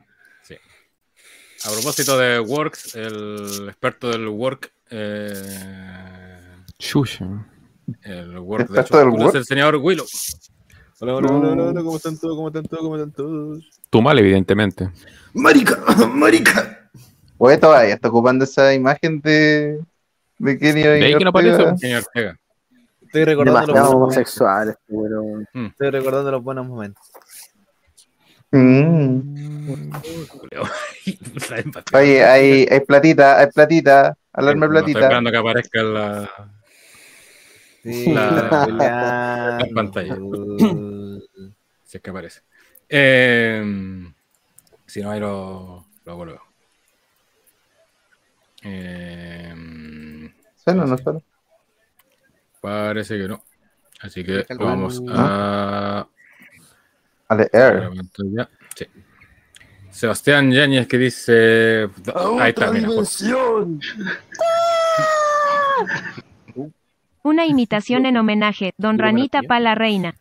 A 1.64 1.70
propósito 1.70 2.18
de 2.18 2.40
Works, 2.40 2.96
el 2.96 3.68
experto 3.68 4.10
del 4.10 4.26
Work, 4.26 4.72
eh, 4.90 6.64
Chucha. 6.76 7.24
el 8.02 8.36
Work 8.36 8.62
¿Experto 8.64 8.96
de 8.96 9.02
hecho, 9.02 9.10
del 9.10 9.20
Work? 9.20 9.28
es 9.28 9.34
el 9.36 9.44
señor 9.44 9.76
Willow. 9.76 10.04
Hola, 10.98 11.14
hola, 11.14 11.28
hola, 11.32 11.52
hola, 11.52 11.62
hola, 11.66 11.80
¿cómo 11.84 11.96
están 11.98 12.18
todos? 12.18 12.34
¿Cómo 12.34 12.48
están 12.48 12.64
todos? 12.64 12.82
¿Cómo 12.82 12.96
están 12.96 13.12
todos? 13.12 13.64
Tú 13.90 14.02
mal, 14.02 14.18
evidentemente. 14.18 14.90
Marica, 15.34 15.76
marica. 16.14 16.88
Oye, 17.38 17.58
todavía 17.58 17.94
está 17.94 18.08
ocupando 18.08 18.44
esa 18.44 18.72
imagen 18.74 19.20
de, 19.20 19.80
de 20.38 20.58
Kenny 20.58 20.82
De 20.82 20.88
ahí 21.04 21.16
que 21.18 21.24
no 21.24 21.30
Ortega. 21.30 21.54
aparece. 21.64 21.96
Ortega. 21.96 22.38
Estoy 23.02 23.24
recordando 23.24 23.60
los 23.60 23.66
Demasiado 23.66 23.74
buenos 23.74 23.92
momentos. 23.92 24.16
homosexual 24.16 24.68
este 24.70 24.82
weón. 24.88 25.48
Estoy 25.54 25.90
recordando 25.90 26.30
los 26.30 26.42
buenos 26.42 26.66
momentos. 26.66 27.04
Mm. 28.54 29.90
Oye, 31.94 32.24
hay, 32.24 32.66
hay 32.70 32.80
platita, 32.80 33.38
hay 33.40 33.46
platita, 33.48 34.14
alarme 34.32 34.66
No, 34.68 34.78
Estoy 34.78 34.82
platita. 34.94 35.00
esperando 35.00 35.30
que 35.30 35.36
aparezca 35.38 35.82
la, 35.82 36.30
Sí, 37.82 38.12
la 38.12 39.58
pantalla. 39.74 40.14
si 41.84 41.96
es 41.96 42.02
que 42.02 42.10
aparece. 42.10 42.40
Eh, 42.88 43.64
si 44.92 45.00
no, 45.00 45.10
ahí 45.10 45.20
lo, 45.20 45.86
lo 46.04 46.16
vuelvo. 46.16 46.38
Eh, 48.62 49.54
¿Suena 50.54 50.84
o 50.84 50.86
no 50.86 50.98
suena? 50.98 51.20
parece 52.60 53.16
que 53.16 53.26
no. 53.26 53.42
Así 54.02 54.22
que 54.22 54.44
vamos 54.58 55.00
a 55.08 56.06
A 57.28 57.34
la 57.34 57.48
leer. 57.52 57.88
pantalla. 57.88 58.50
Sí. 58.76 58.86
Sebastián 59.90 60.52
Yáñez 60.52 60.86
que 60.86 60.98
dice. 60.98 61.88
Ahí 62.38 62.50
está, 62.50 62.70
mira. 62.70 62.88
Una 67.22 67.46
imitación 67.46 68.04
en 68.04 68.16
homenaje, 68.18 68.74
Don 68.76 68.98
Ranita 68.98 69.38
bueno, 69.38 69.48
pa' 69.48 69.60
la 69.60 69.74
reina. 69.74 70.14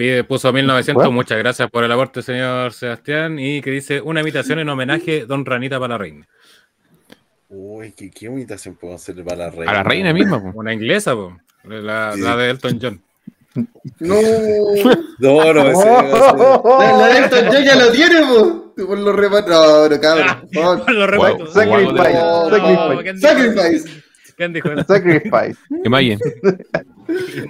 Pide, 0.00 0.24
puso 0.24 0.50
1900. 0.50 1.04
¿What? 1.04 1.12
Muchas 1.12 1.36
gracias 1.36 1.70
por 1.70 1.84
el 1.84 1.92
aporte, 1.92 2.22
señor 2.22 2.72
Sebastián. 2.72 3.38
Y 3.38 3.60
que 3.60 3.70
dice 3.70 4.00
una 4.00 4.22
imitación 4.22 4.58
en 4.58 4.70
homenaje, 4.70 5.26
Don 5.26 5.44
Ranita 5.44 5.78
para 5.78 5.92
la 5.92 5.98
reina. 5.98 6.26
Uy, 7.50 7.92
¿qué, 7.92 8.10
qué 8.10 8.24
imitación 8.24 8.76
puedo 8.76 8.94
hacer 8.94 9.22
para 9.22 9.36
la 9.36 9.50
reina? 9.50 9.70
A 9.70 9.74
la 9.74 9.82
reina 9.82 10.14
misma, 10.14 10.40
po. 10.40 10.52
Una 10.58 10.72
inglesa, 10.72 11.12
po. 11.14 11.36
La, 11.64 12.12
Sí. 12.14 12.22
la 12.22 12.34
de 12.34 12.48
Elton 12.48 12.78
John. 12.80 13.02
No. 13.98 14.14
No, 15.18 15.52
no, 15.52 15.68
ese, 15.68 15.84
La, 15.84 16.96
la 16.96 17.06
de 17.08 17.18
Elton 17.18 17.44
John 17.52 17.62
ya 17.62 17.76
lo 17.76 17.92
tiene, 17.92 18.20
po. 18.22 18.74
Por 18.86 18.98
los 19.00 19.14
remates. 19.14 19.50
No, 19.50 19.86
no, 19.86 20.00
cabrón. 20.00 20.48
por 20.50 20.62
favor. 20.62 20.92
Lo 20.94 21.06
recuerdo. 21.08 21.46
Sacrifice, 21.52 22.12
No, 22.14 23.18
sacrifice, 23.18 24.02
¿quién 24.40 24.52
dijo- 24.54 24.70
Sacrifice. 24.84 25.58
Imagine. 25.84 26.18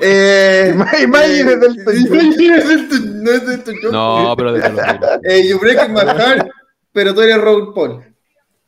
Eh, 0.01 0.73
Ima- 0.75 1.01
Imagine 1.03 1.53
es 1.53 1.61
del 1.61 1.79
Elton 1.79 1.95
John. 2.09 2.17
Imagine 2.17 2.57
es 2.59 2.69
del 2.69 2.79
Elton- 2.81 3.23
no 3.23 3.31
es 3.31 3.47
de 3.47 3.55
Elton 3.55 3.75
John. 3.83 3.93
No, 3.93 4.35
pero 4.37 4.53
de 4.53 4.61
Eh, 5.25 5.49
you 5.49 5.59
break 5.61 5.89
my 5.91 6.01
heart, 6.01 6.49
pero 6.93 7.15
tú 7.15 7.21
eres 7.21 7.39
Raúl 7.41 7.73
Paul. 7.75 8.03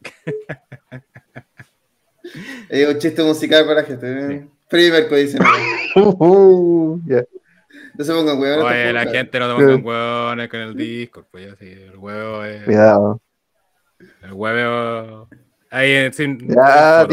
Eh, 2.70 2.86
un 2.88 2.98
chiste 2.98 3.22
musical 3.22 3.66
para 3.66 3.82
la 3.82 3.86
gente. 3.86 4.06
¿eh? 4.06 4.46
Mercury 4.90 5.22
dice. 5.24 5.38
No, 5.94 6.08
Uh, 6.18 6.98
ya. 7.04 7.22
no 7.98 8.04
se 8.04 8.12
pongan 8.14 8.40
huevones. 8.40 8.64
Oye, 8.72 8.92
la 8.92 9.04
gente 9.04 9.38
no 9.38 9.48
se 9.48 9.54
pongan 9.54 9.84
huevones 9.84 10.48
con 10.48 10.60
el 10.60 10.74
Discord. 10.74 11.26
Pues 11.30 11.46
ya, 11.46 11.56
sí, 11.56 11.66
el 11.70 11.96
huevo 11.98 12.42
es. 12.44 12.62
Cuidado. 12.64 13.20
El 14.22 14.32
huevo. 14.32 15.28
Ahí, 15.72 15.90
eh, 15.90 16.10
sin. 16.12 16.38
Ya, 16.48 17.06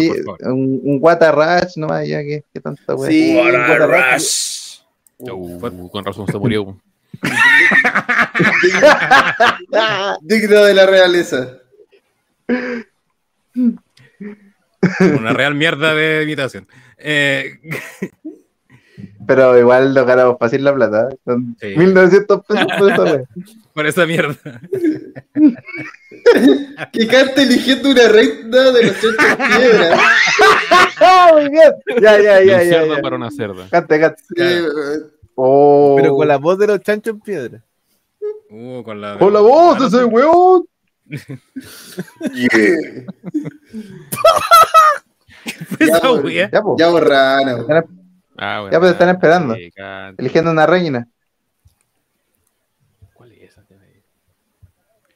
un, 0.48 0.82
un 0.84 1.00
Guatarrach 1.00 1.78
nomás, 1.78 2.06
ya 2.06 2.20
que, 2.20 2.44
que 2.54 2.60
tanta 2.60 2.94
wea. 2.94 3.10
Sí, 3.10 3.38
What 3.38 3.56
a 3.56 3.68
Guatarrach. 3.68 4.13
rush. 4.16 4.80
Uh, 5.20 5.89
con 5.89 6.04
razón 6.04 6.28
se 6.28 6.38
murió. 6.38 6.78
Digno 10.22 10.66
de 10.66 10.74
la 10.74 10.86
realeza. 10.86 11.60
Una 15.00 15.32
real 15.32 15.56
mierda 15.56 15.94
de 15.94 16.24
imitación. 16.24 16.68
Eh, 16.98 17.60
Pero 19.29 19.59
igual 19.59 19.93
lo 19.93 20.05
ganamos 20.07 20.38
fácil 20.39 20.63
la 20.63 20.74
plata. 20.74 21.07
Son 21.24 21.55
Sí. 21.62 21.75
1900 21.77 22.45
pesos 22.48 22.65
por 22.79 22.89
esa 22.91 23.03
wea. 23.03 23.24
por 23.75 23.86
esa 23.86 24.05
mierda. 24.07 24.36
Que 26.91 27.07
canta 27.07 27.41
eligiendo 27.43 27.89
una 27.91 28.07
reina 28.07 28.71
de 28.71 28.83
los 28.88 28.95
ocho 29.03 29.15
piedras. 29.57 30.00
¡Ah, 31.00 31.29
muy 31.33 31.50
bien! 31.50 31.71
Ya, 32.01 32.19
ya, 32.21 32.41
ya, 32.43 32.57
un 32.57 32.63
ya. 32.63 32.69
cerdo 32.69 32.95
ya. 32.95 33.01
para 33.01 33.15
una 33.15 33.31
cerda. 33.31 33.67
Cante, 33.69 34.00
cante. 34.00 34.21
Sí, 34.27 34.36
eh, 34.43 34.65
Oh. 35.36 35.95
Pero 35.98 36.15
con 36.15 36.27
la 36.27 36.38
voz 36.38 36.57
de 36.59 36.67
los 36.67 36.81
chanchos 36.81 37.13
en 37.13 37.21
piedra. 37.21 37.63
Uh, 38.50 38.81
con 38.83 39.00
la. 39.00 39.17
Con 39.17 39.31
la 39.31 39.39
voz 39.39 39.79
de 39.79 39.88
ese 39.88 40.03
weón. 40.05 40.65
Yeah. 42.33 43.05
Esa 45.79 46.01
Ya, 46.01 46.12
wea. 46.12 46.50
Ya, 46.51 46.62
pues. 46.62 46.77
Ah, 48.39 48.60
bueno. 48.62 48.72
Ya, 48.74 48.79
pues, 48.79 48.91
están 48.93 49.10
esperando. 49.10 49.55
Sí, 49.55 49.72
canta. 49.72 50.22
Eligiendo 50.22 50.51
una 50.51 50.65
reina. 50.65 51.08
¿Cuál 53.13 53.31
es 53.34 53.41
esa? 53.51 53.63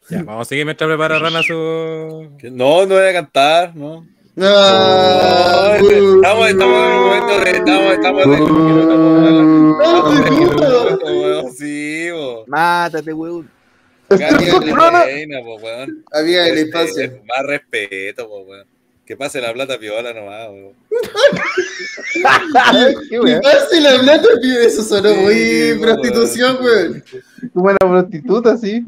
Ya, 0.10 0.24
vamos 0.24 0.48
a 0.48 0.50
seguir 0.50 0.66
mientras 0.66 0.88
prepara 0.88 1.18
Rana 1.20 1.42
su. 1.42 1.54
No, 2.52 2.86
no 2.86 2.96
voy 2.96 3.08
a 3.08 3.14
cantar, 3.14 3.74
¿no. 3.76 4.06
No, 4.36 4.46
No, 4.46 5.74
estamos, 5.76 6.50
estamos 6.50 6.50
en 6.50 6.62
un 6.62 7.02
momento 7.04 7.40
de. 7.40 7.52
Estamos, 7.52 7.94
estamos 7.94 8.24
de. 8.26 8.38
no, 11.44 11.50
Sí, 11.58 12.10
bo. 12.12 12.44
Mátate, 12.48 13.14
weón. 13.14 13.50
Cambia 14.10 14.60
la 14.60 15.04
reina, 15.06 15.40
po, 15.42 15.56
weón. 15.56 16.04
Había 16.12 16.48
el 16.48 16.58
Este, 16.58 16.84
espacio. 16.84 17.22
Más 17.26 17.46
respeto, 17.46 18.28
po, 18.28 18.42
weón. 18.42 18.68
Que 19.06 19.18
pase 19.18 19.42
la 19.42 19.52
plata 19.54 19.78
piola 19.78 20.14
nomás, 20.14 20.50
weón. 20.50 20.74
Qué 23.10 23.20
wea. 23.20 23.42
Pase 23.42 23.82
la 23.82 24.00
plata, 24.00 24.28
tío, 24.42 24.60
eso 24.60 24.82
sonó 24.82 25.10
Sí, 25.10 25.74
muy 25.74 25.80
prostitución, 25.82 26.58
weón. 26.62 27.04
Como 27.54 27.66
una 27.66 27.78
prostituta, 27.78 28.56
sí. 28.58 28.86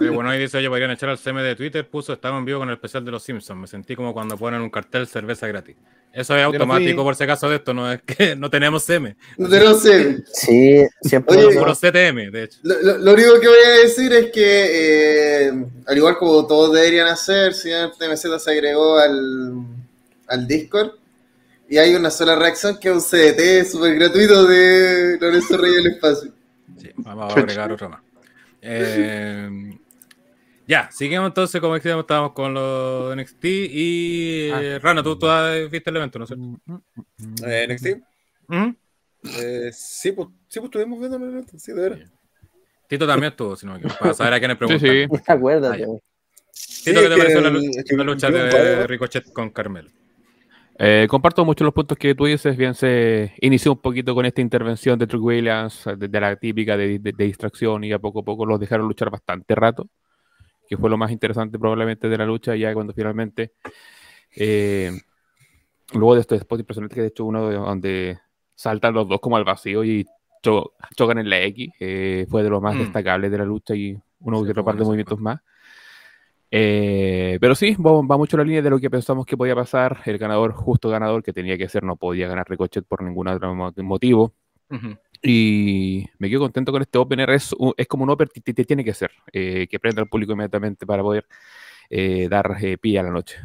Oye, 0.00 0.10
bueno, 0.10 0.30
hoy 0.30 0.38
dice, 0.38 0.58
oye, 0.58 0.68
podrían 0.68 0.90
echar 0.90 1.10
al 1.10 1.18
CM 1.18 1.42
de 1.42 1.54
Twitter, 1.54 1.88
puso, 1.88 2.12
estamos 2.12 2.40
en 2.40 2.44
vivo 2.44 2.58
con 2.58 2.68
el 2.68 2.74
especial 2.74 3.04
de 3.04 3.12
los 3.12 3.22
Simpsons. 3.22 3.60
Me 3.60 3.66
sentí 3.68 3.94
como 3.94 4.12
cuando 4.12 4.36
ponen 4.36 4.60
un 4.60 4.70
cartel 4.70 5.06
cerveza 5.06 5.46
gratis. 5.46 5.76
Eso 6.14 6.36
es 6.36 6.42
no 6.42 6.46
automático 6.48 6.96
fui. 6.96 7.04
por 7.04 7.16
si 7.16 7.24
acaso 7.24 7.48
de 7.48 7.56
esto, 7.56 7.72
no 7.72 7.90
es 7.90 8.02
que 8.02 8.36
no 8.36 8.50
tenemos 8.50 8.84
CM. 8.84 9.16
No 9.38 9.48
te 9.48 9.60
lo 9.60 9.74
sé. 9.78 10.22
Sí, 10.32 10.84
siempre. 11.00 11.36
Oye, 11.46 11.58
Puro 11.58 11.74
CTM, 11.74 12.30
de 12.30 12.42
hecho. 12.44 12.58
Lo, 12.62 12.80
lo- 12.82 12.98
lo 12.98 13.12
único 13.14 13.40
que 13.40 13.48
voy 13.48 13.56
a 13.66 13.70
decir 13.82 14.12
es 14.12 14.30
que, 14.30 15.46
eh, 15.48 15.52
al 15.86 15.96
igual 15.96 16.16
como 16.18 16.46
todos 16.46 16.72
deberían 16.74 17.08
hacer, 17.08 17.54
si 17.54 17.70
TMZ 17.70 18.42
se 18.42 18.50
agregó 18.50 18.98
al, 18.98 19.64
al 20.28 20.46
Discord 20.46 20.92
y 21.68 21.78
hay 21.78 21.94
una 21.94 22.10
sola 22.10 22.36
reacción 22.36 22.78
que 22.78 22.90
es 22.90 22.94
un 22.94 23.00
CDT 23.00 23.70
súper 23.70 23.94
gratuito 23.94 24.44
de 24.46 25.16
Lorenzo 25.18 25.56
Rey 25.56 25.72
del 25.72 25.86
Espacio. 25.86 26.30
Sí, 26.78 26.90
vamos 26.96 27.34
a 27.34 27.38
agregar 27.40 27.72
otro 27.72 27.88
más. 27.88 28.00
Eh, 28.60 29.78
ya, 30.66 30.88
seguimos 30.90 31.26
entonces, 31.28 31.60
como 31.60 31.74
decíamos, 31.74 32.02
estábamos 32.02 32.32
con 32.32 32.54
los 32.54 33.08
de 33.14 33.22
NXT 33.22 33.44
y 33.44 34.48
eh, 34.52 34.78
Rana, 34.80 35.02
¿tú, 35.02 35.18
tú 35.18 35.26
has- 35.28 35.70
viste 35.70 35.90
el 35.90 35.96
evento, 35.96 36.18
¿no 36.18 36.24
es 36.24 36.28
cierto? 36.28 37.46
Eh, 37.46 37.66
NXT. 37.68 37.86
Eh, 39.38 39.70
sí, 39.72 40.12
pues, 40.12 40.28
sí, 40.48 40.58
pues 40.60 40.64
estuvimos 40.64 40.98
viendo 40.98 41.18
la 41.18 41.26
nota, 41.26 41.58
sí, 41.58 41.72
de 41.72 41.80
veras. 41.80 42.12
Tito 42.88 43.06
también 43.06 43.30
estuvo, 43.32 43.56
si 43.56 43.64
no 43.66 43.72
me 43.72 43.78
equivoco, 43.78 43.98
para 44.00 44.14
saber 44.14 44.34
a 44.34 44.38
quiénes 44.38 44.56
Sí, 44.56 44.78
preguntan. 44.78 45.20
sí. 45.24 45.32
Acuérdate. 45.32 45.84
Ah. 45.84 45.98
Tito, 46.84 47.00
¿qué 47.00 47.08
te 47.08 47.16
pareció 47.16 47.40
la, 47.40 47.48
el- 47.48 47.54
lu- 47.54 47.60
es 47.78 47.84
que 47.88 47.96
la 47.96 48.04
lucha 48.04 48.30
de 48.30 48.86
Ricochet 48.86 49.32
con 49.32 49.50
Carmelo? 49.50 49.90
Eh, 50.78 51.06
comparto 51.08 51.44
mucho 51.44 51.64
los 51.64 51.72
puntos 51.72 51.96
que 51.96 52.14
tú 52.14 52.24
dices. 52.26 52.56
Bien, 52.56 52.74
se 52.74 53.32
inició 53.40 53.72
un 53.72 53.78
poquito 53.80 54.14
con 54.14 54.26
esta 54.26 54.40
intervención 54.40 54.98
de 54.98 55.06
Trick 55.06 55.22
Williams, 55.22 55.84
de, 55.96 56.08
de 56.08 56.20
la 56.20 56.34
típica 56.36 56.76
de, 56.76 56.98
de- 56.98 57.12
de 57.12 57.24
distracción, 57.24 57.84
y 57.84 57.92
a 57.92 57.98
poco 57.98 58.20
a 58.20 58.24
poco 58.24 58.44
los 58.44 58.58
dejaron 58.58 58.88
luchar 58.88 59.08
bastante 59.10 59.54
rato, 59.54 59.86
que 60.72 60.78
fue 60.78 60.88
lo 60.88 60.96
más 60.96 61.10
interesante 61.10 61.58
probablemente 61.58 62.08
de 62.08 62.16
la 62.16 62.24
lucha, 62.24 62.56
ya 62.56 62.72
cuando 62.72 62.94
finalmente, 62.94 63.52
eh, 64.34 64.90
luego 65.92 66.14
de 66.14 66.22
estos 66.22 66.40
spots 66.40 66.60
impresionantes, 66.60 66.94
que 66.94 67.02
de 67.02 67.08
hecho 67.08 67.26
uno 67.26 67.46
de- 67.50 67.56
donde 67.56 68.18
saltan 68.54 68.94
los 68.94 69.06
dos 69.06 69.20
como 69.20 69.36
al 69.36 69.44
vacío 69.44 69.84
y 69.84 70.06
cho- 70.42 70.72
chocan 70.96 71.18
en 71.18 71.28
la 71.28 71.42
X, 71.42 71.68
eh, 71.78 72.26
fue 72.30 72.42
de 72.42 72.48
lo 72.48 72.62
más 72.62 72.74
Mm. 72.74 72.78
destacable 72.78 73.28
de 73.28 73.36
la 73.36 73.44
lucha 73.44 73.74
y 73.74 73.94
uno 74.20 74.38
Sí, 74.38 74.44
que 74.44 74.50
otro 74.52 74.64
par 74.64 74.76
de 74.76 74.84
movimientos 74.84 75.20
más. 75.20 75.40
Eh, 76.50 77.36
pero 77.38 77.54
sí, 77.54 77.74
va, 77.74 77.92
va 78.00 78.16
mucho 78.16 78.38
la 78.38 78.44
línea 78.44 78.62
de 78.62 78.70
lo 78.70 78.78
que 78.78 78.88
pensamos 78.88 79.26
que 79.26 79.36
podía 79.36 79.54
pasar. 79.54 79.98
El 80.06 80.16
ganador, 80.16 80.52
justo 80.52 80.88
ganador, 80.88 81.22
que 81.22 81.34
tenía 81.34 81.58
que 81.58 81.68
ser, 81.68 81.82
no 81.82 81.96
podía 81.96 82.28
ganar 82.28 82.48
Ricochet 82.48 82.86
por 82.86 83.02
ningún 83.02 83.28
otro 83.28 83.54
mo- 83.54 83.72
motivo. 83.76 84.32
Ujú. 84.70 84.96
Y 85.22 86.04
me 86.18 86.28
quedo 86.28 86.40
contento 86.40 86.72
con 86.72 86.82
este 86.82 86.98
opener. 86.98 87.30
Es, 87.30 87.52
un- 87.52 87.74
es 87.76 87.86
como 87.86 88.04
un 88.04 88.10
opener 88.10 88.30
que 88.32 88.40
que 88.54 88.64
tiene 88.64 88.84
que 88.84 88.94
ser, 88.94 89.10
eh, 89.32 89.66
que 89.70 89.78
prenda 89.78 90.02
al 90.02 90.08
público 90.08 90.32
inmediatamente 90.32 90.84
para 90.86 91.02
poder 91.02 91.26
eh, 91.90 92.28
dar 92.28 92.56
eh, 92.60 92.78
pie 92.78 92.98
a 92.98 93.02
la 93.04 93.10
noche. 93.10 93.36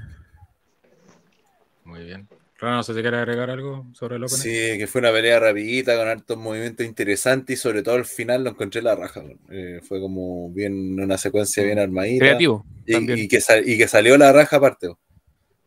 Muy 1.86 2.04
bien. 2.06 2.28
Rana, 2.60 2.78
no 2.78 2.84
sé 2.84 2.94
si 2.96 3.02
quiere 3.02 3.18
agregar 3.18 3.50
algo 3.52 3.86
sobre 3.94 4.16
el 4.16 4.24
opening. 4.24 4.42
Sí, 4.42 4.78
que 4.80 4.88
fue 4.88 5.00
una 5.00 5.12
pelea 5.12 5.40
rapidita 5.40 5.96
con 5.96 6.08
hartos 6.08 6.38
movimientos 6.38 6.86
interesantes 6.86 7.60
y 7.60 7.62
sobre 7.62 7.84
todo 7.84 7.96
al 7.96 8.06
final 8.06 8.44
lo 8.44 8.50
encontré 8.50 8.82
la 8.82 8.96
raja. 8.96 9.24
Eh, 9.52 9.80
fue 9.88 10.00
como 10.00 10.50
bien 10.52 11.00
una 11.00 11.18
secuencia 11.20 11.64
bien 11.64 11.78
armadita. 11.78 12.26
Creativo, 12.26 12.66
Y, 12.88 13.28
que, 13.28 13.40
sal- 13.42 13.68
y 13.70 13.78
que 13.78 13.88
salió 13.88 14.18
la 14.18 14.34
raja 14.34 14.56
aparte. 14.58 14.92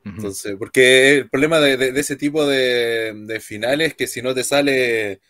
Entonces, 0.05 0.57
porque 0.59 1.19
el 1.19 1.31
problema 1.31 1.61
de, 1.61 1.77
de- 1.77 1.93
de 1.93 2.01
ese 2.01 2.17
tipo 2.17 2.45
de, 2.47 3.13
de 3.15 3.41
finales 3.41 3.89
es 3.89 3.95
que 3.95 4.07
si 4.09 4.21
no 4.21 4.35
te 4.35 4.43
sale 4.43 5.21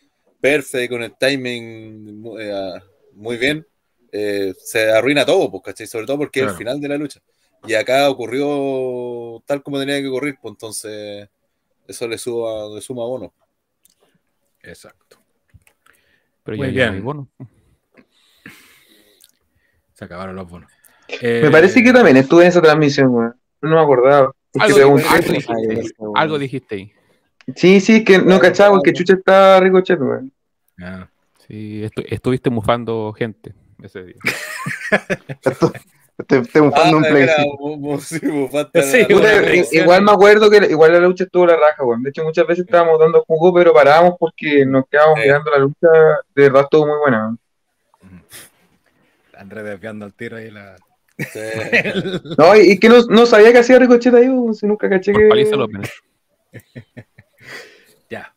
perfecto 0.41 0.95
con 0.95 1.03
el 1.03 1.17
timing 1.19 2.25
eh, 2.41 2.53
ah, 2.55 2.83
muy 3.15 3.37
bien, 3.37 3.67
eh, 4.13 4.55
se 4.59 4.91
arruina 4.91 5.25
todo, 5.25 5.51
pues, 5.51 5.63
¿cachai? 5.65 5.87
Sobre 5.87 6.07
todo 6.07 6.19
porque 6.19 6.41
es 6.41 6.49
el 6.49 6.55
final 6.57 6.81
de 6.81 6.89
la 6.89 6.97
lucha. 6.97 7.21
Y 7.67 7.75
acá 7.75 8.09
ocurrió 8.09 9.43
tal 9.47 9.63
como 9.63 9.79
tenía 9.79 10.01
que 10.01 10.09
ocurrir, 10.09 10.39
pues 10.41 10.53
entonces 10.53 11.29
eso 11.87 12.09
le, 12.09 12.17
suba, 12.19 12.75
le 12.75 12.81
suma 12.81 13.05
bono. 13.05 13.35
Exacto. 14.63 15.19
Pero 16.43 16.57
Muy 16.57 16.73
ya, 16.73 16.91
bien. 16.91 17.05
bono. 17.05 17.29
Se 19.95 20.05
acabaron 20.05 20.35
los 20.37 20.49
bonos. 20.49 20.71
Me 21.09 21.49
Eh, 21.49 21.51
parece 21.51 21.83
que 21.83 21.93
también 21.93 22.17
estuve 22.17 22.43
en 22.45 22.49
esa 22.49 22.63
transmisión. 22.63 23.13
No 23.13 23.35
me 23.63 23.81
acordaba. 23.81 24.33
Algo, 24.59 24.97
dijiste, 24.97 25.95
weón. 25.99 26.17
algo 26.17 26.39
dijiste 26.39 26.75
ahí. 26.75 26.93
Sí, 27.57 27.81
sí, 27.81 27.97
es 27.97 28.05
que 28.05 28.19
no 28.19 28.39
cachaba 28.39 28.71
porque 28.71 28.93
Chucha 28.93 29.15
está 29.15 29.61
Ricochet, 29.61 30.01
weón. 30.01 30.33
ah, 30.81 31.09
Sí, 31.47 31.83
estu- 31.83 32.07
estuviste 32.09 32.49
mufando 32.51 33.13
gente 33.13 33.55
ese 33.83 34.05
día. 34.05 34.17
Estoy, 35.43 35.71
estoy, 36.19 36.39
estoy 36.41 36.61
buscando 36.63 36.97
un 36.99 37.05
Ah, 37.05 37.09
play. 37.09 37.29
sí. 37.99 38.19
sí, 38.21 39.65
Sí, 39.65 39.79
igual 39.79 40.03
me 40.03 40.13
acuerdo 40.13 40.51
que 40.51 40.59
igual 40.71 40.93
la 40.93 40.99
lucha 41.01 41.25
estuvo 41.25 41.47
la 41.47 41.57
raja, 41.57 41.83
weón. 41.85 42.03
De 42.03 42.11
hecho, 42.11 42.23
muchas 42.25 42.47
veces 42.47 42.67
estábamos 42.67 43.01
dando 43.01 43.25
jugo, 43.27 43.53
pero 43.55 43.73
parábamos 43.73 44.15
porque 44.19 44.65
nos 44.67 44.87
quedábamos 44.89 45.19
Sí. 45.21 45.27
mirando 45.27 45.51
la 45.51 45.59
lucha. 45.59 45.89
De 46.35 46.43
verdad 46.43 46.63
estuvo 46.65 46.87
muy 46.87 46.99
buena, 46.99 47.19
weón. 47.25 47.41
Andrés 49.37 49.65
desviando 49.65 50.05
el 50.07 50.13
tiro 50.15 50.37
ahí 50.37 50.51
la. 50.51 50.77
Sí. 51.19 51.41
No, 52.39 52.55
y, 52.57 52.73
y 52.73 52.79
que 52.79 52.89
no, 52.91 53.03
no 53.09 53.25
sabía 53.27 53.53
que 53.53 53.59
hacía 53.59 53.79
Ricochet 53.79 54.15
ahí, 54.15 54.29
weón. 54.29 54.55
Si 54.55 54.67
nunca 54.67 54.89
caché 54.91 55.13
Por 55.13 55.23
que. 55.23 55.29
paliza 55.31 55.55
el 55.55 55.61
opener. 55.63 55.91
Ya. 58.11 58.35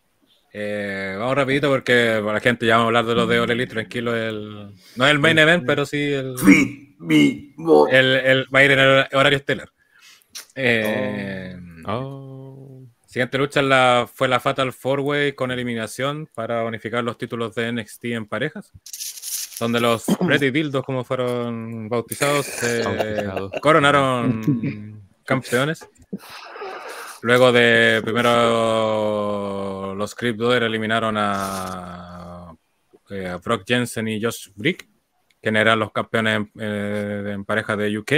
Eh, 0.56 1.16
vamos 1.18 1.36
rapidito 1.36 1.68
porque 1.70 2.20
para 2.22 2.34
la 2.34 2.40
gente 2.40 2.66
ya 2.68 2.76
vamos 2.78 2.86
a 2.86 2.88
hablar 2.90 3.06
de 3.06 3.16
los 3.16 3.28
de 3.28 3.40
All 3.40 3.50
Elite, 3.52 3.72
tranquilo. 3.74 4.16
El... 4.16 4.72
No 4.96 5.06
es 5.06 5.12
el 5.12 5.20
main 5.20 5.40
event, 5.40 5.64
pero 5.66 5.86
sí 5.86 6.14
el, 6.14 6.38
Free 6.38 6.96
me 7.00 7.54
more. 7.58 7.98
el, 7.98 8.06
el- 8.26 8.46
va 8.54 8.60
a 8.60 8.64
ir 8.66 8.72
en 8.72 8.80
el 8.80 9.06
horario 9.14 9.38
estelar. 9.38 9.70
Eh, 10.56 11.58
Oh. 11.86 12.86
Siguiente 13.06 13.38
lucha 13.38 13.62
la, 13.62 14.10
fue 14.12 14.28
la 14.30 14.40
Fatal 14.40 14.72
Four 14.72 15.02
Way 15.02 15.34
con 15.34 15.52
eliminación 15.52 16.30
para 16.34 16.64
unificar 16.64 17.04
los 17.04 17.18
títulos 17.18 17.54
de 17.56 17.72
NXT 17.74 18.06
en 18.06 18.26
parejas. 18.26 18.72
Donde 19.60 19.80
los 19.82 20.06
Pretty 20.26 20.50
Dildos, 20.52 20.84
como 20.86 21.04
fueron 21.04 21.90
bautizados, 21.90 22.46
se 22.46 22.84
Bautizados. 22.84 23.52
coronaron 23.62 25.02
campeones. 25.26 25.88
Luego 27.24 27.54
de 27.54 28.02
primero 28.04 29.96
los 29.96 30.14
Crypt 30.14 30.38
Brother 30.38 30.64
eliminaron 30.64 31.16
a, 31.18 32.54
eh, 33.10 33.28
a 33.28 33.38
Brock 33.38 33.64
Jensen 33.66 34.10
y 34.10 34.22
Josh 34.22 34.50
Brick, 34.54 34.90
que 35.42 35.48
eran 35.50 35.80
los 35.80 35.94
campeones 35.94 36.36
en, 36.36 36.52
eh, 36.60 37.32
en 37.34 37.46
pareja 37.46 37.78
de 37.78 37.98
UK. 37.98 38.12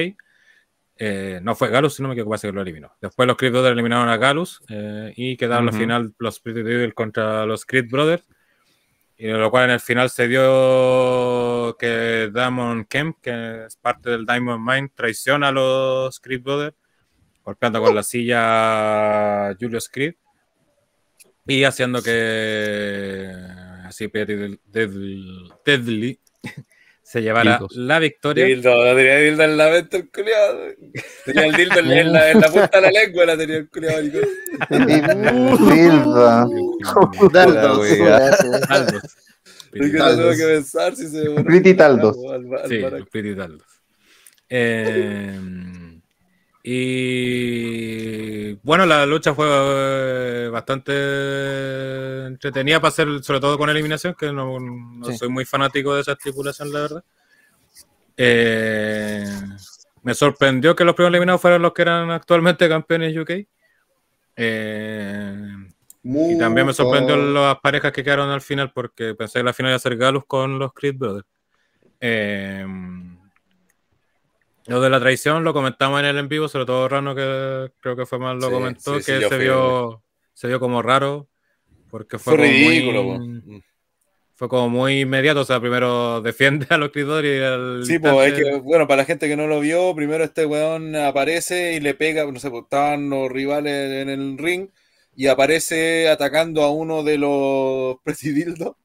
Eh, 0.98 1.40
no 1.44 1.54
fue 1.54 1.70
Galus, 1.70 1.94
si 1.94 2.02
no 2.02 2.08
me 2.08 2.16
equivoco, 2.16 2.32
parece 2.32 2.48
que 2.48 2.54
lo 2.54 2.64
eliminó. 2.64 2.94
Después 3.00 3.28
los 3.28 3.38
Creed 3.38 3.52
Brothers 3.52 3.74
eliminaron 3.74 4.10
a 4.10 4.18
Galus 4.18 4.64
eh, 4.70 5.14
y 5.16 5.38
quedaron 5.38 5.68
Ujú. 5.68 5.76
al 5.76 5.82
final 5.82 6.16
los 6.18 6.40
Pretty 6.40 6.64
Devil 6.64 6.96
contra 6.96 7.46
los 7.46 7.64
Creed 7.64 7.86
Brothers. 7.88 8.24
Y 9.18 9.28
lo 9.28 9.52
cual 9.52 9.66
en 9.66 9.70
el 9.70 9.80
final 9.82 10.10
se 10.10 10.28
dio 10.28 11.78
que 11.78 12.32
Damon 12.34 12.86
Kemp, 12.86 13.18
que 13.22 13.66
es 13.68 13.76
parte 13.76 14.10
del 14.10 14.26
Diamond 14.26 14.68
Mine, 14.68 14.92
traiciona 14.96 15.50
a 15.50 15.52
los 15.52 16.20
Creed 16.20 16.42
Brothers, 16.42 16.76
golpeando 17.46 17.82
con 17.82 17.94
la 17.96 18.04
silla 18.04 19.56
Julius 19.60 19.88
Creed 19.90 20.16
y 21.48 21.64
haciendo 21.64 22.02
que 22.02 23.30
así 23.86 24.08
Deadly, 24.12 24.60
Deadly 25.64 26.20
se 27.04 27.22
llevara 27.22 27.52
Dildos. 27.60 27.76
la 27.76 28.00
victoria. 28.00 28.46
Dildo, 28.46 28.84
la 28.84 28.96
tenía 28.96 29.18
dildo 29.18 29.44
en 29.44 29.58
la 29.58 29.70
mente 29.70 29.98
el 29.98 30.10
culiado. 30.10 30.60
Tenía 31.24 31.46
el 31.46 31.54
dildo 31.56 31.80
en, 31.82 31.92
en 31.92 32.12
la, 32.14 32.32
en 32.32 32.42
la 32.42 32.48
punta 32.50 32.70
de 32.74 32.82
la 32.82 32.90
lengua, 32.92 33.26
la 33.28 33.38
tenía 33.38 33.58
el 33.58 33.70
culiado. 33.70 34.02
Silva. 35.70 36.48
Dardos. 37.32 37.88
Taldos. 38.68 39.18
Que 39.72 40.44
pensar 40.48 40.96
si 40.96 41.08
se 41.08 41.30
Pretty 41.44 41.76
Taldos. 41.76 42.18
Al- 42.32 42.46
al- 42.56 42.70
Sí, 42.70 42.82
Pretty 43.12 43.36
Taldos. 43.36 43.68
Eh, 44.48 45.40
y 46.68 48.54
bueno, 48.64 48.86
la 48.88 49.06
lucha 49.06 49.36
fue 49.36 50.50
bastante 50.50 52.26
entretenida 52.26 52.80
para 52.80 52.90
hacer, 52.90 53.24
sobre 53.24 53.40
todo 53.40 53.58
con 53.58 53.70
eliminación, 53.70 54.16
que 54.18 54.32
no, 54.34 54.60
no 54.60 55.06
Sí. 55.06 55.18
soy 55.18 55.30
muy 55.30 55.46
fanático 55.46 55.94
de 55.94 56.02
esa 56.02 56.14
estipulación, 56.14 56.74
la 56.74 56.80
verdad. 56.82 57.04
Eh, 58.18 59.26
me 60.02 60.14
sorprendió 60.16 60.76
que 60.76 60.84
los 60.86 60.96
primeros 60.96 61.12
eliminados 61.14 61.42
fueran 61.42 61.62
los 61.62 61.74
que 61.74 61.84
eran 61.84 62.10
actualmente 62.10 62.68
campeones 62.68 63.16
UK. 63.16 63.46
Eh, 64.38 65.40
y 66.04 66.38
también 66.38 66.68
me 66.68 66.74
sorprendió 66.74 67.16
las 67.16 67.60
parejas 67.60 67.92
que 67.92 68.04
quedaron 68.04 68.30
al 68.30 68.42
final 68.42 68.72
porque 68.74 69.14
pensé 69.16 69.40
que 69.40 69.44
la 69.44 69.54
final 69.54 69.72
iba 69.72 69.76
a 69.78 69.80
ser 69.80 69.98
Galus 69.98 70.26
con 70.26 70.58
los 70.60 70.74
Creed 70.74 70.96
Brothers. 70.98 71.28
Eh, 72.00 72.66
lo 74.68 74.82
de 74.82 74.90
la 74.90 75.00
traición 75.00 75.44
lo 75.44 75.54
comentamos 75.54 76.00
en 76.00 76.06
el 76.08 76.18
en 76.18 76.28
vivo, 76.30 76.48
sobre 76.48 76.66
todo 76.66 76.88
Rano, 76.90 77.16
que 77.16 77.72
creo 77.82 77.96
que 77.96 78.06
fue 78.06 78.20
más 78.20 78.36
lo 78.38 78.50
Sí, 78.50 78.52
comentó, 78.52 79.00
sí, 79.00 79.02
sí, 79.02 79.12
que 79.14 79.22
se, 79.22 79.38
vio, 79.38 80.04
se 80.34 80.48
vio 80.48 80.60
como 80.60 80.82
raro 80.82 81.30
porque 81.90 82.20
fue, 82.20 82.36
Fue 82.36 82.38
como 82.38 82.70
ridículo, 82.70 83.04
muy, 83.04 83.04
po. 83.04 83.20
fue 84.36 84.50
como 84.50 84.70
muy 84.70 85.02
inmediato. 85.02 85.42
O 85.42 85.46
sea, 85.46 85.60
primero 85.60 86.22
defiende 86.22 86.68
a 86.70 86.78
los 86.78 86.92
Brothers 86.92 87.28
y 87.28 87.42
al 87.44 87.86
Sí, 87.86 88.00
pues 88.00 88.34
es 88.34 88.34
que, 88.34 88.60
bueno, 88.62 88.88
para 88.88 89.02
la 89.04 89.06
gente 89.06 89.28
que 89.28 89.36
no 89.38 89.48
lo 89.48 89.60
vio, 89.60 89.94
primero 89.96 90.24
este 90.24 90.46
weón 90.46 90.96
aparece 90.96 91.74
y 91.74 91.80
le 91.80 91.94
pega, 91.94 92.26
no 92.32 92.40
sé, 92.40 92.50
pues 92.50 92.64
estaban 92.64 93.10
los 93.10 93.30
rivales 93.32 93.92
en 94.02 94.10
el 94.10 94.38
ring 94.38 94.70
y 95.16 95.28
aparece 95.28 96.10
atacando 96.10 96.64
a 96.64 96.72
uno 96.72 97.04
de 97.04 97.18
los 97.20 97.98
presidildos. 98.04 98.76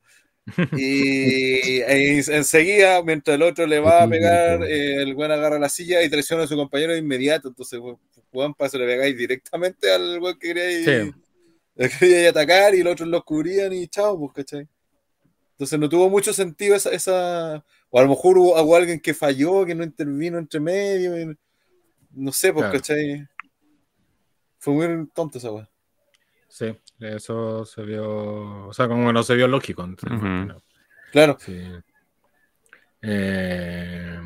Y 0.77 1.81
enseguida, 1.83 3.03
mientras 3.03 3.35
el 3.37 3.43
otro 3.43 3.67
le 3.67 3.81
va 3.81 4.03
a 4.03 4.09
pegar, 4.09 4.63
eh, 4.65 5.03
el 5.03 5.15
weón 5.15 5.33
agarra 5.33 5.59
la 5.59 5.69
silla 5.69 6.03
y 6.03 6.09
traiciona 6.11 6.45
a 6.45 6.47
su 6.47 6.57
compañero 6.57 6.93
de 6.93 6.99
inmediato. 6.99 7.49
Entonces, 7.49 7.81
para 8.33 8.67
eso 8.69 8.79
le 8.79 8.87
pegáis 8.87 9.17
directamente 9.17 9.91
al 9.93 10.19
weón 10.21 10.39
que 10.39 10.49
quería 10.55 11.05
Sí. 11.05 11.13
quería 12.01 12.31
atacar 12.31 12.75
y 12.75 12.83
los 12.83 12.93
otros 12.93 13.09
los 13.09 13.25
cubrían 13.25 13.73
y 13.73 13.87
chao, 13.89 14.19
pues, 14.19 14.33
¿cachai? 14.35 14.69
Entonces 15.53 15.79
no 15.79 15.89
tuvo 15.89 16.09
mucho 16.09 16.33
sentido 16.33 16.75
esa, 16.75 16.91
esa... 16.91 17.65
o 17.91 17.99
a 17.99 18.03
lo 18.03 18.09
mejor 18.09 18.39
hubo, 18.39 18.61
hubo 18.63 18.77
alguien 18.77 18.99
que 19.01 19.13
falló, 19.15 19.65
que 19.67 19.75
no 19.75 19.85
intervino 19.85 20.39
entre 20.39 20.59
medio, 20.61 21.19
y- 21.21 21.37
no 22.13 22.33
sé, 22.33 22.53
pues, 22.53 22.65
Claro. 22.65 22.79
¿cachai? 22.79 23.27
Fue 24.59 24.75
muy 24.75 25.07
tonto 25.15 25.39
esa 25.39 25.51
weá. 25.53 25.69
Sí, 26.49 26.67
eso 27.01 27.65
se 27.65 27.83
vio, 27.83 28.69
o 28.69 28.73
sea, 28.73 28.89
como 28.89 29.07
que 29.09 29.13
no 29.13 29.23
se 29.23 29.35
vio 29.35 29.49
lógico. 29.49 29.85
entonces, 29.85 30.19
Ujú. 30.19 30.27
no. 30.27 30.63
Claro. 31.11 31.37
Sí. 31.41 31.61
Eh, 33.03 34.19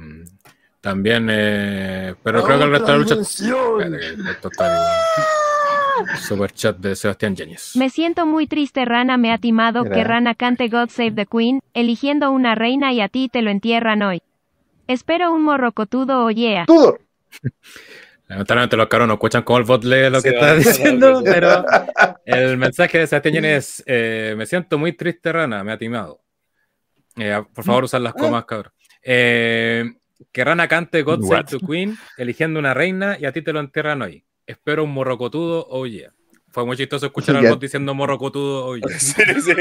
también, 0.81 1.29
eh, 1.31 2.15
pero 2.23 2.43
creo 2.45 2.59
que 2.59 2.65
el 2.65 2.71
resto 2.71 2.87
de 2.87 2.93
la 2.93 2.99
lucha. 2.99 3.15
Espérate, 3.15 3.99
que 4.23 4.31
esto 4.31 4.49
está 4.49 4.97
super 6.19 6.53
chat 6.53 6.77
de 6.77 6.95
Sebastián 6.97 7.37
Yáñez. 7.37 7.77
Me 7.77 7.89
siento 7.89 8.27
muy 8.27 8.47
triste, 8.47 8.85
Rana 8.85 9.17
me 9.17 9.33
ha 9.33 9.39
timado 9.39 9.85
Mira. 9.85 9.95
que 9.95 10.05
Rana 10.05 10.35
cante 10.35 10.69
God 10.69 10.89
Save 10.91 11.13
the 11.13 11.27
Queen, 11.27 11.61
eligiendo 11.73 12.31
una 12.31 12.55
reina 12.55 12.93
y 12.93 13.01
a 13.01 13.09
ti 13.09 13.29
te 13.33 13.43
lo 13.43 13.51
entierran 13.51 14.03
hoy. 14.03 14.21
Espero 14.87 15.33
un 15.33 15.43
morrocotudo 15.43 16.25
oyea. 16.25 16.67
¡Todo! 16.67 16.99
Lamentablemente 18.27 18.77
los 18.77 18.89
caros 18.89 19.07
no 19.07 19.15
escuchan 19.15 19.43
como 19.43 19.59
el 19.59 19.65
bot 19.65 19.85
lee 19.85 20.09
lo 20.09 20.23
que 20.23 20.31
está 20.31 20.55
diciendo, 20.55 21.21
no, 21.21 21.23
pero 21.23 21.65
el 22.25 22.57
mensaje 22.57 22.99
de 22.99 23.07
Sebastián 23.07 23.45
es, 23.45 23.83
eh, 23.87 24.35
me 24.37 24.47
siento 24.47 24.79
muy 24.79 24.93
triste, 24.93 25.31
Rana, 25.31 25.63
me 25.63 25.73
ha 25.73 25.79
timado. 25.79 26.23
Eh, 27.17 27.43
por 27.53 27.65
favor, 27.65 27.85
usar 27.85 28.01
las 28.01 28.15
comas, 28.15 28.47
cabrón. 28.47 28.73
Eh, 29.03 29.85
que 30.33 30.45
Rana 30.45 30.67
cante 30.69 31.03
God 31.03 31.23
Save 31.23 31.45
the 31.45 31.59
Queen, 31.59 31.99
eligiendo 32.17 32.59
una 32.59 32.73
reina 32.73 33.19
y 33.21 33.27
a 33.27 33.33
ti 33.33 33.43
te 33.43 33.53
lo 33.53 33.61
entierran 33.61 34.01
hoy. 34.01 34.25
Espero 34.47 34.85
un 34.85 34.91
morrocotudo, 34.91 35.67
oh 35.69 35.87
yeah. 35.87 36.13
Fue 36.49 36.65
muy 36.65 36.77
chistoso 36.77 37.07
escuchar 37.07 37.37
al 37.37 37.47
bot 37.47 37.61
diciendo 37.61 37.95
morrocotudo, 37.95 38.67
oh 38.67 38.77
yeah. 38.77 38.99
Sí, 38.99 39.23
sí, 39.35 39.43
sí. 39.43 39.53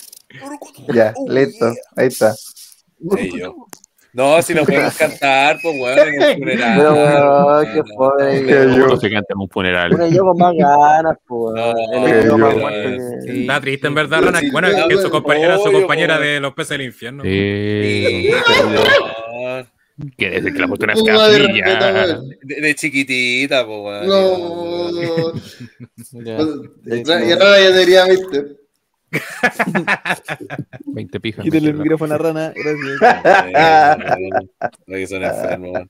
Ya, 0.87 1.13
Oh, 1.15 1.29
listo. 1.31 1.71
Ahí 1.95 2.07
está. 2.07 2.33
Sí, 2.33 3.31
yo. 3.39 3.55
No, 4.13 4.41
si 4.41 4.53
no 4.53 4.65
podemos 4.65 4.93
cantar, 4.97 5.57
pues 5.63 5.77
bueno, 5.77 6.01
en 6.03 6.21
el 6.21 6.37
funeral. 6.37 6.77
Pero, 6.77 7.45
weón. 7.47 7.65
qué 7.73 7.81
pobre. 7.95 8.45
Que 8.45 8.51
yo- 8.51 8.87
No 8.87 8.97
se 8.97 9.09
canta 9.09 9.33
en 9.33 9.39
un 9.39 9.49
funeral. 9.49 9.89
Bueno, 9.91 10.07
yo 10.13 10.23
con 10.23 10.37
más 10.37 10.53
ganas, 10.53 11.17
pues. 11.25 11.55
No, 11.55 11.73
que- 12.05 12.99
Sí. 13.21 13.41
Está 13.41 13.61
triste 13.61 13.87
en 13.87 13.95
verdad, 13.95 14.21
Rana. 14.21 14.39
Sí, 14.39 14.49
Bueno, 14.51 14.67
sí, 14.67 14.73
es 14.75 14.79
que 14.87 14.95
su 14.95 14.97
bueno, 15.03 15.11
compañera, 15.11 15.57
su 15.59 15.71
compañera 15.71 16.19
de 16.19 16.39
los 16.41 16.53
peces 16.53 16.69
del 16.77 16.81
infierno. 16.87 17.23
Eh, 17.25 18.31
No, 18.73 19.65
que 20.17 20.29
desde 20.29 20.51
que 20.53 20.59
la 20.59 20.67
puso 20.67 20.83
una 20.83 20.93
¿Cómo 20.93 21.05
va 21.15 21.29
de 21.29 21.37
respeto, 21.39 21.69
escapilla. 21.69 22.19
De, 22.41 22.61
de 22.61 22.75
chiquitita, 22.75 23.65
pues 23.65 23.79
bueno. 23.79 24.07
No. 24.07 25.31
Ya. 26.23 26.37
Pues, 26.37 27.03
Ya 27.05 27.15
no 27.15 27.25
ya 27.25 27.59
debería, 27.69 28.05
viste. 28.05 28.45
20 30.85 31.19
pijas. 31.19 31.43
Quítale 31.43 31.69
el 31.69 31.75
micrófono 31.75 32.15
a 32.15 32.17
Rana, 32.17 32.53
gracias. 32.55 32.99
que 34.87 35.07
son 35.07 35.23
enfermos, 35.23 35.79
eh. 35.79 35.87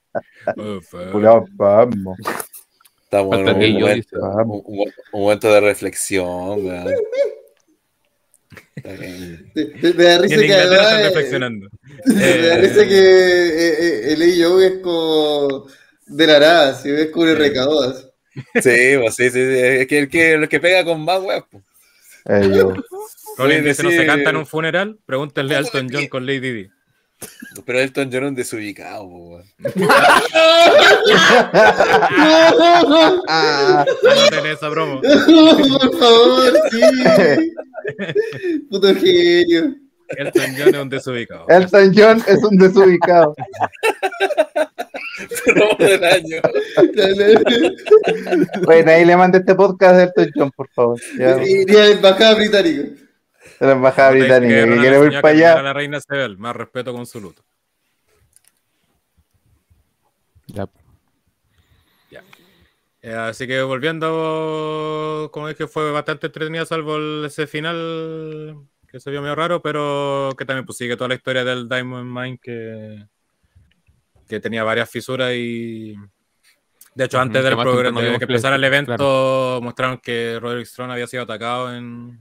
Estamos 3.03 3.39
en 3.39 3.49
un 3.49 3.61
yo, 3.61 3.79
momento, 3.79 4.19
un, 5.11 5.13
momento 5.21 5.53
de 5.53 5.59
reflexión, 5.59 6.63
me 6.63 6.71
da 10.05 10.17
risa 10.17 10.37
que 10.37 10.45
están 10.45 10.99
eh, 10.99 11.03
reflexionando. 11.03 11.67
me 12.05 12.37
da 12.37 12.55
risa 12.57 12.87
que 12.87 12.97
eh, 12.97 13.75
eh, 13.79 14.13
el 14.13 14.43
AO 14.43 14.61
es 14.61 14.79
como 14.79 15.67
de 16.07 16.27
la 16.27 16.39
nada, 16.39 16.73
si 16.75 16.89
ves 16.91 17.07
como 17.07 17.25
recaudas. 17.25 18.07
Sí, 18.33 18.97
pues 18.97 19.15
sí, 19.15 19.29
sí, 19.29 19.31
sí. 19.31 19.57
Es 19.57 19.87
que 19.87 19.99
el 19.99 20.09
que, 20.09 20.33
el 20.33 20.49
que 20.49 20.59
pega 20.59 20.83
con 20.85 21.03
más, 21.03 21.21
weón. 21.21 21.45
Yo. 22.25 22.73
Colin 23.37 23.63
dice, 23.63 23.83
¿no 23.83 23.91
se 23.91 24.05
canta 24.05 24.29
en 24.29 24.37
un 24.37 24.45
funeral? 24.45 24.99
Pregúntenle 25.05 25.55
a 25.55 25.59
Elton 25.59 25.87
John 25.91 26.07
con 26.07 26.25
Lady 26.25 26.51
Di. 26.51 26.69
Pero 27.65 27.79
Elton 27.79 28.09
John 28.11 28.23
es 28.23 28.29
un 28.29 28.35
desubicado, 28.35 29.03
weón. 29.05 29.43
Ah, 33.27 33.85
Anoten 34.11 34.45
esa 34.47 34.69
broma. 34.69 35.01
Por 35.01 35.99
favor, 35.99 36.53
sí. 36.71 36.81
Puto 38.69 38.95
genio. 38.95 39.75
Elton 40.09 40.55
John 40.57 40.75
es 40.75 40.81
un 40.81 40.89
desubicado. 40.89 41.45
Elton 41.47 41.93
John 41.95 42.23
es 42.27 42.43
un 42.43 42.57
desubicado. 42.57 43.35
Broma 45.45 45.75
del 45.79 46.03
año. 46.03 46.41
Bueno, 48.63 48.91
ahí 48.91 49.05
le 49.05 49.17
mandé 49.17 49.39
este 49.39 49.55
podcast 49.55 49.95
de 49.95 50.03
Elton 50.03 50.31
John, 50.35 50.51
por 50.51 50.69
favor. 50.69 50.99
Ya, 51.17 51.41
Iría 51.43 51.83
a 51.83 51.87
la 51.87 51.91
embajada 51.93 52.35
británica. 52.35 52.81
de 52.81 53.65
la 53.65 53.71
embajada 53.71 54.11
británica, 54.11 54.65
que 54.65 54.77
quiere 54.77 55.05
ir 55.05 55.21
para 55.21 55.33
allá. 55.33 55.61
La 55.61 55.73
reina 55.73 55.99
Sebel, 55.99 56.37
más 56.37 56.55
respeto 56.55 56.93
con 56.93 57.05
su 57.05 57.21
luto. 57.21 57.43
Ya. 60.47 60.67
Eh, 63.03 63.13
así 63.15 63.47
que 63.47 63.63
volviendo, 63.63 65.29
como 65.33 65.47
dije, 65.47 65.67
fue 65.67 65.91
bastante 65.91 66.27
entretenida, 66.27 66.67
salvo 66.67 67.25
ese 67.25 67.47
final 67.47 68.57
que 68.87 68.99
se 68.99 69.09
vio 69.09 69.21
medio 69.21 69.33
raro, 69.33 69.61
pero 69.61 70.29
que 70.37 70.45
también 70.45 70.65
pues, 70.65 70.77
sigue 70.77 70.95
toda 70.95 71.07
la 71.07 71.15
historia 71.15 71.43
del 71.43 71.67
Diamond 71.67 72.05
Mine 72.11 72.37
que, 72.39 73.07
que 74.31 74.39
tenía 74.39 74.63
varias 74.63 74.89
fisuras 74.89 75.33
y 75.33 75.93
de 76.95 77.03
hecho 77.03 77.19
antes 77.19 77.43
del 77.43 77.57
programa, 77.57 78.01
de 78.01 78.17
que 78.17 78.23
empezara 78.23 78.55
el 78.55 78.63
evento 78.63 78.95
claro. 78.95 79.59
mostraron 79.61 79.97
que 79.97 80.39
Roderick 80.39 80.65
Strong 80.67 80.91
había 80.91 81.05
sido 81.05 81.23
atacado 81.23 81.73
en, 81.75 81.83
en 81.83 82.19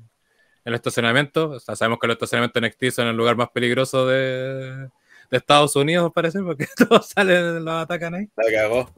el 0.64 0.74
estacionamiento. 0.74 1.50
O 1.50 1.60
sea, 1.60 1.76
sabemos 1.76 2.00
que 2.00 2.08
los 2.08 2.14
estacionamientos 2.14 2.60
en 2.60 2.68
NXT 2.68 2.96
son 2.96 3.06
el 3.06 3.16
lugar 3.16 3.36
más 3.36 3.50
peligroso 3.50 4.08
de, 4.08 4.88
de 5.30 5.36
Estados 5.36 5.76
Unidos, 5.76 6.10
parece, 6.12 6.42
porque 6.42 6.66
todos 6.88 7.10
salen, 7.10 7.64
los 7.64 7.74
atacan 7.74 8.14
ahí. 8.14 8.28
La 8.36 8.60
cagó. 8.60 8.90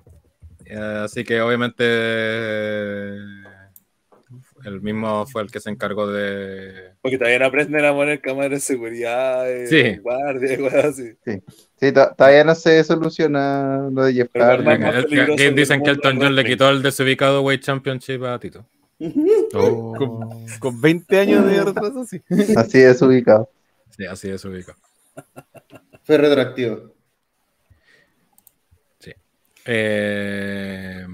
Eh, 0.65 1.03
así 1.05 1.23
que 1.23 1.41
obviamente 1.43 1.85
eh, 1.87 3.42
el 4.65 4.81
mismo 4.81 5.27
fue 5.27 5.43
el 5.43 5.51
que 5.51 5.61
se 5.61 5.71
encargó 5.71 6.07
de... 6.11 6.93
Porque 7.01 7.19
todavía 7.19 7.39
no 7.41 7.47
aprenden 7.47 7.85
a 7.85 7.93
poner 7.93 8.21
cámaras 8.21 8.51
de 8.51 8.61
seguridad, 8.61 9.51
eh, 9.51 9.67
Sí. 9.67 9.99
guardia, 10.01 10.57
weón, 10.61 10.87
así. 10.87 11.13
Sí, 11.81 11.93
to- 11.93 12.15
todavía 12.17 12.45
no 12.45 12.55
se 12.55 12.83
soluciona 12.85 13.89
lo 13.93 14.05
de 14.05 14.13
Jeff 14.15 14.31
Hardy. 14.35 15.53
dicen 15.55 15.79
el 15.81 15.85
que 15.85 15.91
Elton 15.91 16.19
John 16.21 16.35
le 16.35 16.45
quitó 16.45 16.69
el 16.71 16.83
desubicado 16.83 17.43
Weight 17.43 17.63
Championship 17.63 18.23
a 18.25 18.39
Tito. 18.39 18.65
Oh. 19.55 19.95
Con, 19.99 20.47
con 20.61 20.81
20 20.81 21.19
años 21.19 21.45
de 21.51 21.63
retraso, 21.65 22.05
sí. 22.07 22.23
Así 22.57 22.79
de 22.79 22.89
desubicado. 22.89 23.51
Sí, 23.97 24.07
así 24.07 24.31
es 24.31 24.43
ubicado. 24.45 24.79
Fue 26.05 26.17
retroactivo. 26.17 26.93
Eh, 29.65 31.07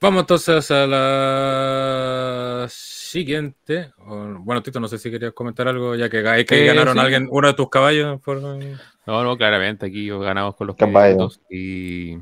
vamos 0.00 0.22
entonces 0.22 0.70
a 0.70 0.86
la 0.86 2.66
siguiente. 2.68 3.92
Bueno, 3.98 4.62
Tito, 4.62 4.80
no 4.80 4.88
sé 4.88 4.98
si 4.98 5.10
querías 5.10 5.32
comentar 5.32 5.68
algo, 5.68 5.94
ya 5.94 6.08
que, 6.08 6.26
hay 6.26 6.44
que 6.44 6.62
Eh, 6.62 6.66
ganaron 6.66 6.94
sí. 6.94 7.00
a 7.00 7.02
alguien, 7.02 7.28
uno 7.30 7.48
de 7.48 7.54
tus 7.54 7.68
caballos. 7.68 8.20
Por... 8.20 8.40
No, 8.40 9.24
no, 9.24 9.36
claramente 9.36 9.86
aquí 9.86 10.08
ganamos 10.08 10.56
con 10.56 10.66
los 10.68 10.76
Caballo. 10.76 11.16
puntos 11.16 11.40
y 11.50 12.16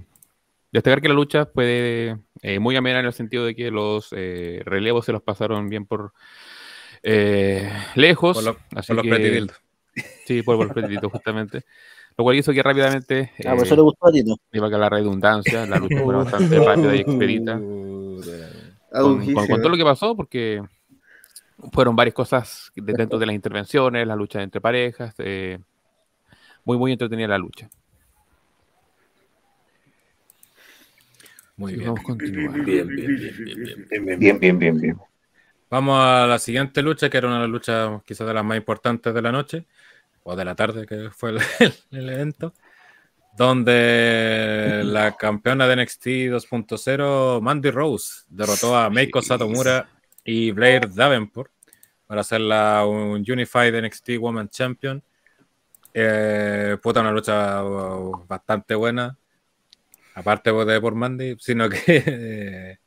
destacar 0.72 1.00
que 1.00 1.08
la 1.08 1.14
lucha 1.14 1.46
fue 1.46 2.16
eh, 2.42 2.58
muy 2.58 2.76
amena 2.76 3.00
en 3.00 3.06
el 3.06 3.12
sentido 3.12 3.44
de 3.44 3.54
que 3.54 3.70
los 3.70 4.08
eh, 4.12 4.62
relevos 4.64 5.04
se 5.04 5.12
los 5.12 5.22
pasaron 5.22 5.68
bien 5.68 5.86
por 5.86 6.12
eh, 7.02 7.70
lejos. 7.94 8.36
Por, 8.36 8.44
lo- 8.44 8.58
así 8.74 8.94
por 8.94 9.02
que-. 9.02 9.46
Sí, 10.26 10.42
por, 10.42 10.56
por 10.56 10.76
los 10.82 11.10
justamente. 11.10 11.62
Lo 12.18 12.24
cual 12.24 12.36
hizo 12.36 12.52
que 12.52 12.62
rápidamente, 12.64 13.30
Ah, 13.46 13.54
por 13.54 13.60
eh, 13.60 13.62
eso 13.62 13.76
le 13.76 13.82
gustó 13.82 14.08
a 14.08 14.10
Tito. 14.10 14.36
iba 14.52 14.66
a 14.66 14.70
la 14.70 14.88
redundancia, 14.88 15.64
la 15.66 15.78
lucha 15.78 15.94
fuera 16.02 16.18
bastante 16.24 16.58
rápida 16.58 16.96
y 16.96 16.98
expedita. 16.98 17.60
Con, 18.90 19.24
con- 19.24 19.46
con 19.46 19.60
todo 19.60 19.68
lo 19.68 19.76
que 19.76 19.84
pasó, 19.84 20.16
porque 20.16 20.60
fueron 21.72 21.94
varias 21.94 22.14
cosas 22.14 22.72
de- 22.74 22.92
dentro 22.92 23.20
de 23.20 23.26
las 23.26 23.36
intervenciones, 23.36 24.04
la 24.04 24.16
lucha 24.16 24.42
entre 24.42 24.60
parejas, 24.60 25.14
eh, 25.18 25.60
muy, 26.64 26.76
muy 26.76 26.90
entretenida 26.90 27.28
la 27.28 27.38
lucha. 27.38 27.70
Muy 31.56 31.74
bien. 31.74 31.86
Vamos 31.86 32.00
a 32.00 32.04
continuar. 32.04 32.64
Bien, 32.64 32.88
bien, 32.88 33.06
bien, 33.06 33.16
bien, 33.16 33.44
bien, 33.44 33.88
bien, 33.88 33.88
bien. 33.88 34.18
Bien, 34.18 34.38
bien, 34.40 34.58
bien, 34.58 34.80
bien. 34.80 34.98
Vamos 35.70 36.00
a 36.00 36.26
la 36.26 36.40
siguiente 36.40 36.82
lucha, 36.82 37.08
que 37.08 37.18
era 37.18 37.28
una 37.28 37.36
de 37.36 37.42
las 37.42 37.50
luchas 37.50 38.02
quizás 38.04 38.26
de 38.26 38.34
las 38.34 38.44
más 38.44 38.56
importantes 38.56 39.14
de 39.14 39.22
la 39.22 39.30
noche, 39.30 39.66
o 40.28 40.36
de 40.36 40.44
la 40.44 40.54
tarde, 40.54 40.86
que 40.86 41.10
fue 41.10 41.30
el, 41.30 41.40
el 41.90 42.08
evento, 42.10 42.52
donde 43.36 44.82
la 44.84 45.16
campeona 45.16 45.66
de 45.66 45.76
NXT 45.76 46.06
2.0, 46.06 47.40
Mandy 47.40 47.70
Rose, 47.70 48.24
derrotó 48.28 48.76
a 48.76 48.90
Meiko 48.90 49.22
Satomura 49.22 49.88
y 50.24 50.50
Blair 50.50 50.92
Davenport 50.92 51.50
para 52.06 52.20
hacerla 52.20 52.84
un 52.86 53.24
Unified 53.26 53.80
NXT 53.80 54.10
Women 54.18 54.48
Champion. 54.48 55.02
Eh, 55.94 56.76
puta, 56.82 57.00
una 57.00 57.10
lucha 57.10 57.64
uh, 57.64 58.26
bastante 58.26 58.74
buena, 58.74 59.16
aparte 60.14 60.52
de 60.52 60.80
por 60.80 60.94
Mandy, 60.94 61.36
sino 61.38 61.68
que... 61.68 61.78
eh, 61.86 62.78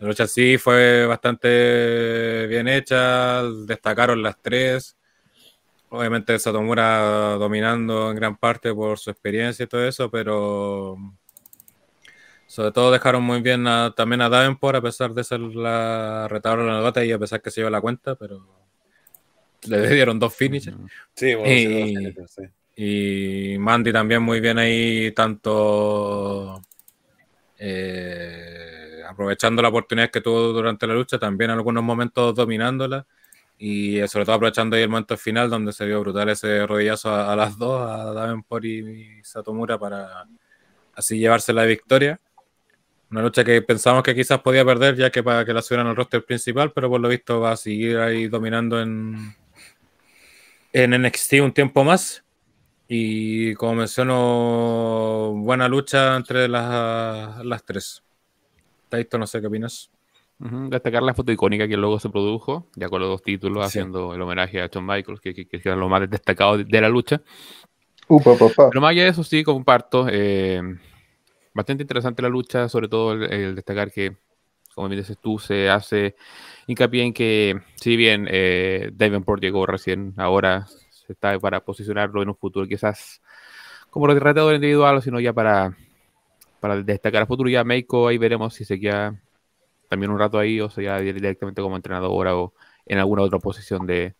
la 0.00 0.08
lucha 0.08 0.26
sí 0.26 0.58
fue 0.58 1.06
bastante 1.06 2.46
bien 2.48 2.66
hecha, 2.66 3.44
destacaron 3.44 4.20
las 4.20 4.36
tres. 4.42 4.96
Obviamente 5.94 6.38
Satomura 6.38 7.36
dominando 7.38 8.10
en 8.10 8.16
gran 8.16 8.36
parte 8.38 8.72
por 8.74 8.98
su 8.98 9.10
experiencia 9.10 9.64
y 9.64 9.66
todo 9.66 9.86
eso, 9.86 10.10
pero 10.10 10.96
sobre 12.46 12.72
todo 12.72 12.90
dejaron 12.90 13.22
muy 13.22 13.42
bien 13.42 13.66
a- 13.66 13.92
también 13.94 14.22
a 14.22 14.30
Davenport, 14.30 14.76
a 14.76 14.80
pesar 14.80 15.12
de 15.12 15.22
ser 15.22 15.40
la 15.40 16.28
retadora 16.28 16.62
de 16.64 16.68
la 16.70 16.80
nota 16.80 17.04
y 17.04 17.12
a 17.12 17.18
pesar 17.18 17.42
que 17.42 17.50
se 17.50 17.60
llevó 17.60 17.70
la 17.70 17.82
cuenta, 17.82 18.14
pero 18.14 18.42
le 19.68 19.88
dieron 19.94 20.18
dos 20.18 20.34
finishes. 20.34 20.74
Sí, 21.14 21.34
bueno, 21.34 21.52
Y- 21.54 21.58
sí, 21.58 21.68
dos 21.74 21.88
minutos, 22.02 22.30
sí. 22.32 22.42
Y 22.74 23.58
Mandy 23.58 23.92
también 23.92 24.22
muy 24.22 24.40
bien 24.40 24.58
ahí, 24.58 25.12
tanto 25.12 26.62
eh, 27.58 29.02
aprovechando 29.06 29.60
la 29.60 29.68
oportunidad 29.68 30.10
que 30.10 30.22
tuvo 30.22 30.54
durante 30.54 30.86
la 30.86 30.94
lucha, 30.94 31.18
también 31.18 31.50
en 31.50 31.58
algunos 31.58 31.84
momentos 31.84 32.34
dominándola. 32.34 33.06
Y 33.64 34.00
eh, 34.00 34.08
sobre 34.08 34.24
todo 34.24 34.34
aprovechando 34.34 34.74
ahí 34.74 34.82
el 34.82 34.88
momento 34.88 35.16
final 35.16 35.48
donde 35.48 35.72
se 35.72 35.86
vio 35.86 36.00
brutal 36.00 36.28
ese 36.28 36.66
rodillazo 36.66 37.14
a, 37.14 37.36
las 37.36 37.56
dos, 37.56 37.80
a 37.80 38.12
Davenport 38.12 38.64
y, 38.64 38.78
y 38.78 39.22
Satomura 39.22 39.78
para 39.78 40.26
así 40.96 41.16
llevarse 41.16 41.52
la 41.52 41.64
victoria. 41.64 42.18
Una 43.12 43.22
lucha 43.22 43.44
que 43.44 43.62
pensamos 43.62 44.02
que 44.02 44.16
quizás 44.16 44.40
podía 44.40 44.64
perder 44.64 44.96
ya 44.96 45.10
que 45.10 45.22
para 45.22 45.44
que 45.44 45.52
la 45.52 45.62
subieran 45.62 45.86
al 45.86 45.94
roster 45.94 46.24
principal, 46.24 46.72
pero 46.72 46.90
por 46.90 47.00
lo 47.00 47.08
visto 47.08 47.38
va 47.38 47.52
a 47.52 47.56
seguir 47.56 47.98
ahí 47.98 48.26
dominando 48.26 48.82
en, 48.82 49.32
en 50.72 51.00
NXT 51.00 51.34
un 51.34 51.52
tiempo 51.52 51.84
más. 51.84 52.24
Y 52.88 53.54
como 53.54 53.76
menciono, 53.76 55.34
buena 55.36 55.68
lucha 55.68 56.16
entre 56.16 56.48
las, 56.48 57.44
las 57.44 57.64
tres. 57.64 58.02
Taito, 58.88 59.18
no 59.18 59.26
sé 59.28 59.40
qué 59.40 59.46
opinas. 59.46 59.91
Ujú, 60.44 60.70
Destacar 60.70 61.02
la 61.04 61.14
foto 61.14 61.30
icónica 61.30 61.68
que 61.68 61.76
luego 61.76 62.00
se 62.00 62.10
produjo, 62.10 62.66
ya 62.74 62.88
con 62.88 63.00
los 63.00 63.08
dos 63.10 63.22
títulos, 63.22 63.62
Sí. 63.64 63.78
haciendo 63.78 64.12
el 64.14 64.20
homenaje 64.22 64.60
a 64.60 64.66
Shawn 64.66 64.84
Michaels, 64.84 65.20
que, 65.20 65.32
que, 65.34 65.46
que 65.46 65.60
era 65.64 65.76
lo 65.76 65.88
más 65.88 66.08
destacado 66.10 66.58
de, 66.58 66.64
de 66.64 66.80
la 66.80 66.88
lucha. 66.88 67.22
Upa, 68.08 68.36
papá. 68.36 68.68
Pero 68.70 68.80
más 68.80 68.90
allá 68.90 69.04
de 69.04 69.10
eso, 69.10 69.22
sí, 69.22 69.44
comparto. 69.44 70.06
eh, 70.10 70.60
bastante 71.54 71.82
interesante 71.84 72.22
la 72.22 72.28
lucha, 72.28 72.68
sobre 72.68 72.88
todo 72.88 73.12
el, 73.12 73.32
el 73.32 73.54
destacar 73.54 73.92
que, 73.92 74.16
como 74.74 74.88
bien 74.88 75.00
dices 75.00 75.18
tú, 75.22 75.38
se 75.38 75.68
hace 75.70 76.16
hincapié 76.66 77.04
en 77.04 77.12
que, 77.12 77.60
si 77.76 77.96
bien 77.96 78.26
eh, 78.30 78.90
Davenport 78.94 79.40
llegó 79.42 79.64
recién, 79.66 80.14
ahora 80.16 80.66
se 80.66 81.12
está 81.12 81.38
para 81.38 81.60
posicionarlo 81.64 82.22
en 82.22 82.30
un 82.30 82.36
futuro 82.36 82.66
quizás 82.66 83.20
como 83.90 84.06
retratador 84.06 84.54
individual, 84.54 85.02
sino 85.02 85.20
ya 85.20 85.32
para, 85.32 85.76
para 86.60 86.82
destacar 86.82 87.22
a 87.22 87.26
futuro. 87.26 87.48
Ya 87.50 87.64
Meiko, 87.64 88.08
ahí 88.08 88.18
veremos 88.18 88.54
si 88.54 88.64
se 88.64 88.80
queda 88.80 89.14
también 89.92 90.10
un 90.10 90.18
rato 90.18 90.38
ahí 90.38 90.58
o 90.58 90.70
se 90.70 90.82
ya 90.84 90.98
directamente 91.00 91.60
como 91.60 91.76
entrenadora 91.76 92.34
o 92.34 92.54
en 92.86 92.96
alguna 92.96 93.20
otra 93.20 93.38
posición 93.38 93.86
de, 93.86 94.14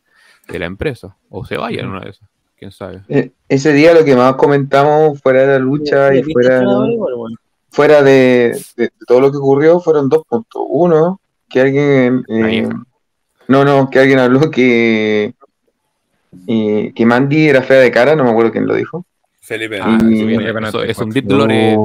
de 0.46 0.58
la 0.58 0.66
empresa, 0.66 1.16
o 1.30 1.46
se 1.46 1.56
vaya 1.56 1.80
en 1.80 1.86
una 1.88 2.00
de 2.00 2.10
esas, 2.10 2.28
quién 2.58 2.70
sabe. 2.72 3.00
Eh, 3.08 3.30
Ese 3.48 3.72
día 3.72 3.94
lo 3.94 4.04
que 4.04 4.14
más 4.14 4.34
comentamos 4.34 5.18
fuera 5.22 5.40
de 5.40 5.46
la 5.46 5.58
lucha 5.58 6.12
y 6.14 6.16
¿Viste 6.22 6.32
fuera, 6.34 6.62
fuera 7.70 8.02
de, 8.02 8.60
de- 8.76 8.84
de 8.84 8.90
todo 9.06 9.20
lo 9.22 9.30
que 9.32 9.38
ocurrió 9.38 9.80
fueron 9.80 10.10
dos 10.10 10.24
puntos. 10.28 10.62
Uno, 10.68 11.20
que 11.48 11.60
alguien, 11.62 12.22
eh, 12.28 12.68
no, 13.48 13.64
no, 13.64 13.88
que 13.88 13.98
alguien 13.98 14.18
habló 14.18 14.50
que, 14.50 15.32
eh, 16.46 16.92
que 16.94 17.06
Mandy 17.06 17.48
era 17.48 17.62
fea 17.62 17.78
de 17.78 17.90
cara, 17.90 18.14
no 18.14 18.24
me 18.24 18.30
acuerdo 18.30 18.52
quién 18.52 18.66
lo 18.66 18.74
dijo. 18.74 19.06
Felipe. 19.42 19.80
Ah, 19.82 19.98
Y- 20.08 20.34
eso, 20.66 20.82
es 20.84 20.98
un 20.98 21.10
dolor 21.10 21.48
de-. 21.48 21.76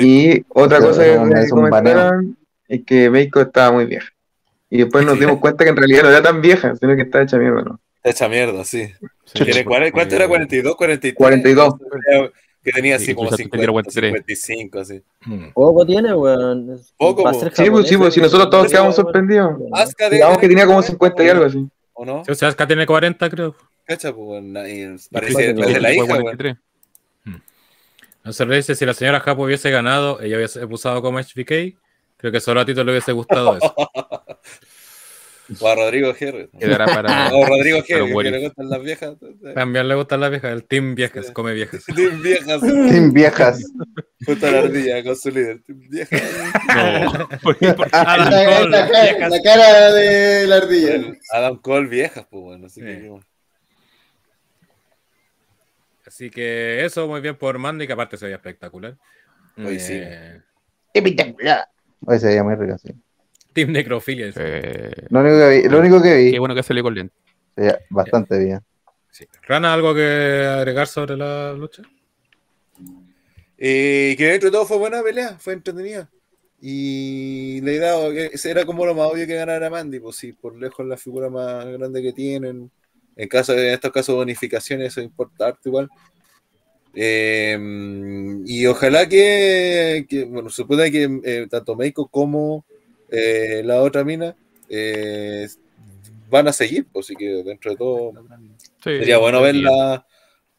Y 0.00 0.44
otra 0.48 0.78
cosa 0.80 1.04
que 1.04 1.18
me 1.18 1.48
comentaron 1.48 2.36
es 2.68 2.82
que 2.84 3.10
Meiko 3.10 3.40
estaba 3.40 3.72
muy 3.72 3.86
vieja. 3.86 4.08
Y 4.70 4.78
después 4.78 5.04
nos 5.04 5.18
dimos 5.18 5.38
cuenta 5.38 5.64
que 5.64 5.70
en 5.70 5.76
realidad 5.76 6.02
no 6.04 6.08
era 6.10 6.22
tan 6.22 6.40
vieja, 6.40 6.74
sino 6.76 6.96
que 6.96 7.02
estaba 7.02 7.24
hecha 7.24 7.36
mierda, 7.36 7.62
¿no? 7.62 7.80
Está 7.96 8.10
hecha 8.10 8.28
mierda, 8.28 8.64
sí. 8.64 8.86
Sí, 9.24 9.44
¿Tiene 9.44 9.52
porque- 9.52 9.64
cuál- 9.64 9.92
¿Cuánto 9.92 10.14
era? 10.16 10.28
¿42? 10.28 10.76
¿43? 10.76 11.14
42. 11.14 11.74
Que 12.62 12.72
tenía 12.72 12.96
así 12.96 13.06
Sí, 13.06 13.14
como 13.14 13.28
quizás 13.28 13.36
te 13.36 13.42
diera 13.58 13.72
50, 13.72 13.72
43. 13.72 14.10
55, 14.24 14.78
así. 14.80 15.02
Mm. 15.26 15.52
Poco 15.52 15.84
tiene, 15.84 16.14
weón. 16.14 16.80
Poco, 16.96 17.30
Sí, 17.52 17.70
pues, 17.70 17.86
sí, 17.88 17.96
pues, 17.98 18.14
si 18.14 18.20
nosotros 18.22 18.48
todos 18.48 18.70
quedamos 18.70 18.96
sorprendidos. 18.96 19.58
Digamos 20.10 20.38
que 20.38 20.48
tenía 20.48 20.64
como 20.66 20.80
50 20.80 21.22
y 21.24 21.28
algo 21.28 21.44
así. 21.44 21.68
¿O 21.92 22.04
no? 22.06 22.24
Sí, 22.24 22.32
o 22.32 22.34
sea, 22.34 22.48
Asuka 22.48 22.66
tiene 22.66 22.86
40, 22.86 23.28
creo. 23.28 23.54
Cacha, 23.84 24.14
pues, 24.14 24.42
parece, 25.10 25.54
parece 25.54 25.80
la 25.80 25.92
hija, 25.92 26.04
weón. 26.04 26.22
43. 26.22 26.56
No 28.24 28.32
se 28.32 28.46
le 28.46 28.56
dice, 28.56 28.74
si 28.74 28.86
la 28.86 28.94
señora 28.94 29.20
Japo 29.20 29.42
hubiese 29.42 29.70
ganado, 29.70 30.20
ella 30.22 30.36
hubiese 30.36 30.64
usado 30.64 31.02
como 31.02 31.18
HBK, 31.18 31.76
creo 32.16 32.32
que 32.32 32.40
solo 32.40 32.60
a 32.60 32.64
Tito 32.64 32.82
le 32.82 32.92
hubiese 32.92 33.12
gustado 33.12 33.56
eso. 33.56 33.74
O 35.60 35.68
a 35.68 35.74
Rodrigo 35.74 36.14
Jerry. 36.14 36.48
Quedará 36.58 36.86
para. 36.86 37.28
O 37.34 37.44
a 37.44 37.48
Rodrigo 37.48 37.82
Jerry, 37.82 38.10
que 38.10 38.30
le 38.30 38.44
gustan 38.44 38.70
las 38.70 38.82
viejas. 38.82 39.14
También 39.54 39.88
le 39.88 39.94
gustan 39.94 40.20
las 40.20 40.30
viejas, 40.30 40.52
el 40.52 40.64
team 40.64 40.94
viejas, 40.94 41.30
come 41.32 41.52
viejas. 41.52 41.84
Team 41.94 42.22
viejas. 42.22 42.60
Team 42.62 43.12
viejas. 43.12 43.62
Junto 44.24 44.46
a 44.46 44.50
la 44.50 44.58
ardilla 44.60 45.04
con 45.04 45.16
su 45.16 45.30
líder. 45.30 45.62
Team 45.62 45.80
viejas. 45.90 46.22
No. 46.74 47.28
La, 47.60 48.16
la 48.16 48.30
la 48.30 48.88
Cole, 49.28 49.42
cara, 49.42 49.92
de 49.92 50.46
la 50.46 50.56
ardilla. 50.56 51.14
Adam 51.32 51.60
Cole 51.60 51.88
viejas, 51.88 52.26
pues 52.30 52.42
bueno. 52.42 52.66
Así 52.66 52.80
que. 52.80 53.10
Así 56.14 56.30
que 56.30 56.84
eso, 56.84 57.08
muy 57.08 57.20
bien 57.20 57.34
por 57.36 57.58
Mandy, 57.58 57.88
que 57.88 57.92
aparte 57.92 58.16
se 58.16 58.26
veía 58.26 58.36
espectacular. 58.36 58.96
Oye, 59.58 59.80
sí. 59.80 59.94
Eh, 59.96 60.40
Espectacular. 60.92 61.66
Oye, 62.06 62.18
se 62.20 62.26
veía 62.28 62.44
muy 62.44 62.54
rico, 62.54 62.78
sí. 62.78 62.90
Team 63.52 63.72
Necrofilia. 63.72 64.30
Eh, 64.36 64.92
Lo 65.10 65.18
único 65.22 65.36
que 65.40 65.48
vi, 65.48 65.68
lo 65.68 65.78
único 65.80 66.00
que 66.00 66.14
vi 66.14 66.30
qué 66.30 66.38
bueno 66.38 66.54
que 66.54 66.62
salió 66.62 66.84
con 66.84 66.94
lente. 66.94 67.12
bastante 67.90 68.38
bien. 68.38 68.60
Sí. 69.10 69.26
Rana, 69.42 69.74
¿algo 69.74 69.92
que 69.92 70.46
agregar 70.48 70.86
sobre 70.86 71.16
la 71.16 71.52
lucha? 71.52 71.82
Eh, 73.58 74.14
que 74.16 74.26
dentro 74.28 74.50
de 74.50 74.52
todo 74.52 74.66
fue 74.66 74.78
buena 74.78 75.02
pelea, 75.02 75.36
fue 75.40 75.54
entretenida. 75.54 76.08
Y 76.60 77.60
la 77.62 77.72
idea 77.72 78.30
era 78.44 78.64
como 78.64 78.86
lo 78.86 78.94
más 78.94 79.10
obvio 79.10 79.26
que 79.26 79.34
ganara 79.34 79.68
Mandy, 79.68 79.98
pues 79.98 80.14
sí, 80.14 80.32
por 80.32 80.54
lejos 80.56 80.86
la 80.86 80.96
figura 80.96 81.28
más 81.28 81.66
grande 81.66 82.00
que 82.02 82.12
tienen. 82.12 82.70
En 83.16 83.28
caso 83.28 83.52
de, 83.52 83.68
en 83.68 83.74
estos 83.74 83.92
casos 83.92 84.14
bonificaciones, 84.14 84.88
eso 84.88 85.00
importa 85.00 85.46
harto 85.46 85.68
igual. 85.68 85.88
Eh, 86.94 87.58
y 88.46 88.66
ojalá 88.66 89.08
que, 89.08 90.06
que, 90.08 90.24
bueno, 90.24 90.48
supone 90.48 90.90
que 90.90 91.20
eh, 91.24 91.46
tanto 91.50 91.74
Meiko 91.74 92.06
como 92.06 92.64
eh, 93.10 93.62
la 93.64 93.82
otra 93.82 94.04
mina 94.04 94.36
eh, 94.68 95.48
van 96.30 96.48
a 96.48 96.52
seguir, 96.52 96.86
pues 96.92 97.06
sí 97.06 97.16
que 97.16 97.42
dentro 97.42 97.72
de 97.72 97.76
todo 97.76 98.12
Sí, 98.82 98.98
Sería 98.98 99.18
bueno 99.18 99.40
verla, 99.40 100.06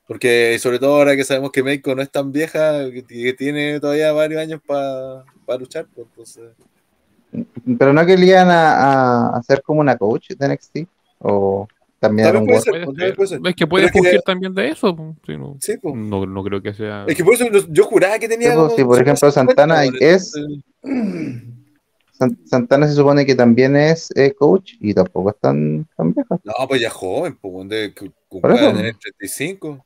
porque 0.07 0.57
sobre 0.59 0.79
todo 0.79 0.95
ahora 0.95 1.15
que 1.15 1.23
sabemos 1.23 1.51
que 1.51 1.63
Meiko 1.63 1.95
no 1.95 2.01
es 2.01 2.11
tan 2.11 2.31
vieja, 2.31 2.89
que, 2.91 3.05
que 3.05 3.33
tiene 3.33 3.79
todavía 3.79 4.11
varios 4.11 4.41
años 4.41 4.61
para 4.65 5.23
luchar, 5.59 5.87
pues, 5.93 6.07
entonces... 6.07 6.51
Pero 7.77 7.91
no 7.91 8.05
querían 8.05 8.49
a, 8.49 9.27
a 9.27 9.37
hacer 9.37 9.61
como 9.61 9.81
una 9.81 9.97
coach 9.97 10.29
de 10.31 10.47
NXT 10.47 10.77
o 11.19 11.67
también 12.07 12.25
También 12.27 12.41
un 12.43 12.47
puede 12.47 12.61
ser, 12.61 12.71
Puede 12.71 12.85
también 12.85 13.07
ser. 13.09 13.15
puede 13.15 13.27
ser. 13.29 13.39
Es 13.45 13.55
que 13.55 13.67
puede 13.67 13.85
es 13.85 13.91
que- 13.91 14.19
también 14.25 14.53
de 14.53 14.69
eso. 14.69 15.15
sí, 15.25 15.37
no, 15.37 15.57
Sí, 15.59 15.73
pues. 15.81 15.95
no, 15.95 16.25
no 16.25 16.43
creo 16.43 16.61
que 16.61 16.73
sea. 16.73 17.05
Es 17.07 17.15
que 17.15 17.23
por 17.23 17.33
eso 17.33 17.45
yo- 17.69 17.83
juraba 17.85 18.17
que 18.19 18.27
tenía... 18.27 18.51
Sí, 18.51 18.57
pues, 18.57 18.73
sí, 18.75 18.83
por 18.83 18.95
ejemplo, 19.01 19.31
50, 19.31 19.31
Santana 19.31 19.83
es- 19.99 20.33
Santana 22.45 22.87
se 22.87 22.93
supone 22.93 23.25
que 23.25 23.35
también 23.35 23.75
es 23.75 24.09
eh, 24.15 24.33
coach 24.33 24.73
y 24.79 24.93
tampoco 24.93 25.31
es 25.31 25.37
tan, 25.39 25.85
tan 25.97 26.13
vieja. 26.13 26.39
No, 26.45 26.53
pues 26.67 26.79
ya 26.79 26.89
joven, 26.89 27.37
pues, 27.41 27.67
de 27.69 27.89
tener 27.89 28.95
35. 28.95 29.85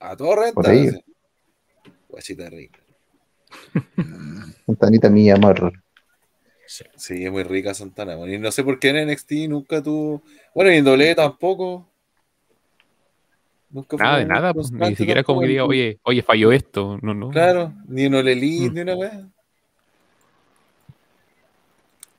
A 0.00 0.16
todo 0.16 0.34
renta. 0.36 0.54
Por 0.54 0.68
ahí. 0.68 0.90
Guachita 2.08 2.48
rica. 2.48 2.78
Santanita 4.66 5.10
mía, 5.10 5.34
amor. 5.34 5.72
Sí, 6.96 7.24
es 7.24 7.30
muy 7.32 7.42
rica 7.44 7.74
Santana. 7.74 8.16
bueno, 8.16 8.32
Y 8.32 8.38
no 8.38 8.50
sé 8.50 8.64
por 8.64 8.78
qué 8.78 8.88
en 8.90 9.08
NXT 9.08 9.32
nunca 9.48 9.82
tuvo. 9.82 10.22
Bueno, 10.54 10.72
y 10.72 10.76
en 10.76 10.84
W 10.84 11.14
tampoco. 11.14 11.86
Nunca 13.70 13.96
fue 13.96 14.04
Nada 14.06 14.18
de 14.18 14.24
nada. 14.26 14.54
pues, 14.54 14.70
ni 14.70 14.94
siquiera 14.96 15.22
como 15.24 15.40
que 15.40 15.48
diga, 15.48 15.64
oye, 15.64 15.98
oye, 16.04 16.22
falló 16.22 16.52
esto. 16.52 16.98
No, 17.02 17.12
no. 17.14 17.30
Claro, 17.30 17.72
ni 17.88 18.04
en 18.04 18.14
Olelí, 18.14 18.68
Mm. 18.70 18.74
ni 18.74 18.80
una 18.80 18.94
wea. 18.96 19.28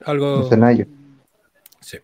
Algo. 0.06 0.50
Sí. 1.80 1.98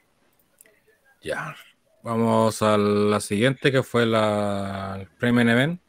Ya. 1.22 1.56
Vamos 2.04 2.62
a 2.64 2.78
la 2.78 3.20
siguiente, 3.20 3.72
que 3.72 3.84
fue 3.84 4.06
la 4.06 4.98
el 5.02 5.08
Premium 5.08 5.50
Event. 5.50 5.82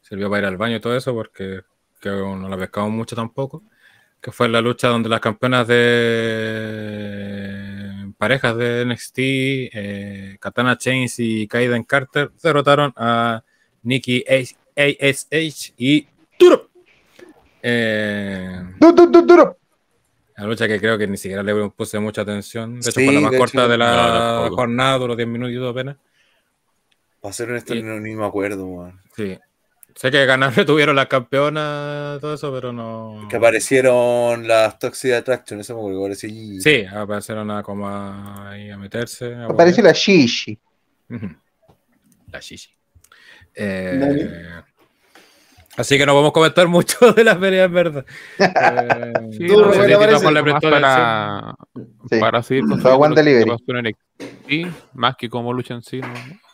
Sirvió 0.00 0.30
para 0.30 0.40
ir 0.42 0.46
al 0.46 0.56
baño 0.56 0.76
y 0.76 0.80
todo 0.80 0.96
eso, 0.96 1.12
porque 1.12 1.60
creo 2.00 2.24
que 2.34 2.40
no 2.40 2.48
la 2.48 2.56
pescamos 2.56 2.90
mucho 2.90 3.14
tampoco. 3.14 3.62
Que 4.22 4.30
fue 4.30 4.48
la 4.48 4.60
lucha 4.60 4.86
donde 4.88 5.08
las 5.08 5.18
campeonas 5.20 5.66
de 7.66 8.12
parejas 8.16 8.56
de 8.56 8.82
NXT, 8.86 9.18
eh, 9.18 10.36
Katana 10.40 10.78
Chains 10.78 11.16
y 11.18 11.48
Kaiden 11.48 11.82
Carter, 11.82 12.30
derrotaron 12.40 12.92
a 12.96 13.42
Nikki 13.82 14.24
ASH 14.76 15.74
y 15.76 16.06
Turo. 16.38 16.70
Eh, 17.62 18.62
Du- 18.78 18.92
du- 18.92 19.10
du- 19.10 19.22
duro. 19.26 19.58
la 20.36 20.46
lucha 20.46 20.66
que 20.68 20.78
creo 20.80 20.96
que 20.96 21.06
ni 21.08 21.16
siquiera 21.16 21.42
le 21.42 21.68
puse 21.70 21.98
mucha 21.98 22.22
atención. 22.22 22.74
De 22.74 22.90
hecho, 22.90 22.92
Sí, 23.00 23.04
fue 23.04 23.14
la 23.14 23.20
más 23.20 23.30
de 23.32 23.38
corta 23.38 23.58
hecho. 23.62 23.68
de 23.70 23.78
la 23.78 24.46
No, 24.48 24.54
jornada, 24.56 24.98
duró 24.98 25.16
10 25.16 25.28
minutos 25.28 25.68
apenas. 25.70 25.96
Para 27.20 27.32
ser 27.32 27.50
honesto, 27.50 27.74
Sí. 27.74 27.82
no, 27.82 27.98
ni 28.00 28.14
me 28.14 28.24
acuerdo, 28.24 28.66
man. 28.68 29.00
Sí. 29.16 29.36
Sé 29.94 30.10
que 30.10 30.24
ganaron, 30.26 30.54
tuvieron 30.66 30.96
las 30.96 31.06
campeonas, 31.06 32.20
todo 32.20 32.34
eso, 32.34 32.52
pero 32.52 32.72
no. 32.72 33.26
Que 33.28 33.36
aparecieron 33.36 34.46
las 34.48 34.78
Toxic 34.78 35.12
Attraction, 35.12 35.60
eso 35.60 35.74
me 35.74 35.94
acuerdo 35.94 36.14
apareció. 36.16 36.60
Sí, 36.60 36.84
aparecieron 36.84 37.50
a, 37.50 37.62
como 37.62 37.88
a, 37.88 38.50
ahí 38.50 38.70
a 38.70 38.76
meterse. 38.78 39.34
a 39.34 39.46
Apareció 39.46 39.82
la 39.84 39.92
Shishi. 39.92 40.58
La 42.30 42.40
Shishi. 42.40 42.70
Eh, 43.54 44.62
así 45.76 45.98
que 45.98 46.06
no 46.06 46.14
vamos 46.14 46.30
a 46.30 46.32
comentar 46.32 46.66
mucho 46.68 47.12
de 47.12 47.24
las 47.24 47.36
peleas, 47.36 47.66
en 47.66 47.72
verdad. 47.74 48.06
Eh, 48.38 49.12
Sí, 49.32 49.46
Tú, 49.46 49.60
no, 49.60 49.66
aparece. 49.68 50.70
Para- 50.70 51.54
Sí. 52.10 52.18
para 52.20 52.42
seguir 52.42 52.64
con. 52.64 53.94
Sí, 54.48 54.66
más 54.94 55.16
que 55.16 55.28
como 55.30 55.52
lucha 55.52 55.74
en 55.74 55.82
sí. 55.82 56.00
¿no? 56.00 56.08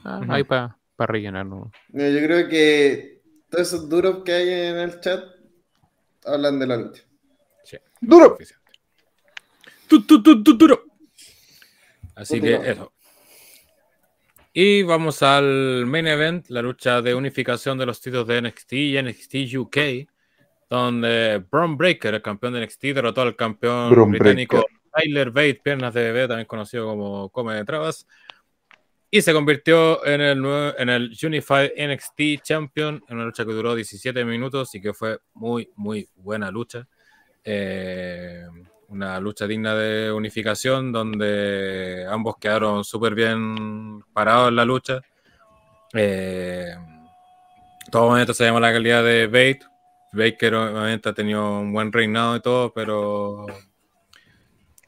Ah, 0.04 0.20
Ahí 0.28 0.44
para 0.44 0.76
rellenar. 0.98 1.46
¿no? 1.46 1.70
Mira, 1.90 2.10
Yo 2.10 2.18
creo 2.26 2.48
que 2.48 3.17
todos 3.50 3.68
esos 3.68 3.88
duros 3.88 4.22
que 4.24 4.32
hay 4.32 4.48
en 4.48 4.78
el 4.78 5.00
chat 5.00 5.24
hablan 6.24 6.58
de 6.58 6.66
la 6.66 6.76
lucha. 6.76 7.02
¡Duro! 8.00 8.36
Tu, 9.88 10.02
tu, 10.06 10.22
tu, 10.22 10.42
tu, 10.42 10.56
duro. 10.56 10.84
Así 12.14 12.40
que 12.40 12.54
eso. 12.54 12.92
Y 14.52 14.82
vamos 14.82 15.22
al 15.22 15.86
main 15.86 16.06
event, 16.06 16.48
la 16.48 16.62
lucha 16.62 17.00
de 17.00 17.14
unificación 17.14 17.78
de 17.78 17.86
los 17.86 18.00
títulos 18.00 18.26
de 18.26 18.42
NXT 18.42 18.72
y 18.72 19.02
NXT 19.02 19.34
UK, 19.56 19.76
donde 20.68 21.44
Braun 21.50 21.76
Breaker, 21.76 22.14
el 22.14 22.22
campeón 22.22 22.54
de 22.54 22.66
NXT, 22.66 22.82
derrotó 22.94 23.22
al 23.22 23.36
campeón 23.36 23.90
Braun 23.90 24.10
británico 24.10 24.64
Tyler 24.92 25.30
Bate, 25.30 25.60
piernas 25.62 25.94
de 25.94 26.02
bebé, 26.02 26.28
también 26.28 26.46
conocido 26.46 26.86
como 26.86 27.28
Come 27.30 27.54
de 27.54 27.64
Trabas, 27.64 28.06
y 29.10 29.22
se 29.22 29.32
convirtió 29.32 30.04
en 30.04 30.20
el, 30.20 30.44
en 30.78 30.88
el 30.88 31.16
Unified 31.22 31.70
NXT 31.78 32.42
Champion 32.42 33.02
en 33.08 33.16
una 33.16 33.24
lucha 33.24 33.44
que 33.44 33.52
duró 33.52 33.74
17 33.74 34.24
minutos 34.24 34.74
y 34.74 34.80
que 34.80 34.92
fue 34.92 35.18
muy, 35.34 35.70
muy 35.76 36.08
buena 36.16 36.50
lucha. 36.50 36.86
Eh, 37.42 38.44
una 38.88 39.18
lucha 39.20 39.46
digna 39.46 39.74
de 39.74 40.12
unificación 40.12 40.92
donde 40.92 42.06
ambos 42.10 42.36
quedaron 42.38 42.84
súper 42.84 43.14
bien 43.14 44.02
parados 44.12 44.48
en 44.48 44.56
la 44.56 44.64
lucha. 44.64 45.00
Eh, 45.94 46.74
todo 47.90 48.08
momento 48.08 48.34
se 48.34 48.44
llama 48.44 48.60
la 48.60 48.72
calidad 48.72 49.02
de 49.02 49.26
Bate. 49.26 49.60
Baker 50.12 50.54
obviamente 50.54 51.08
ha 51.08 51.14
tenido 51.14 51.60
un 51.60 51.72
buen 51.72 51.92
reinado 51.92 52.36
y 52.36 52.40
todo, 52.40 52.72
pero 52.72 53.46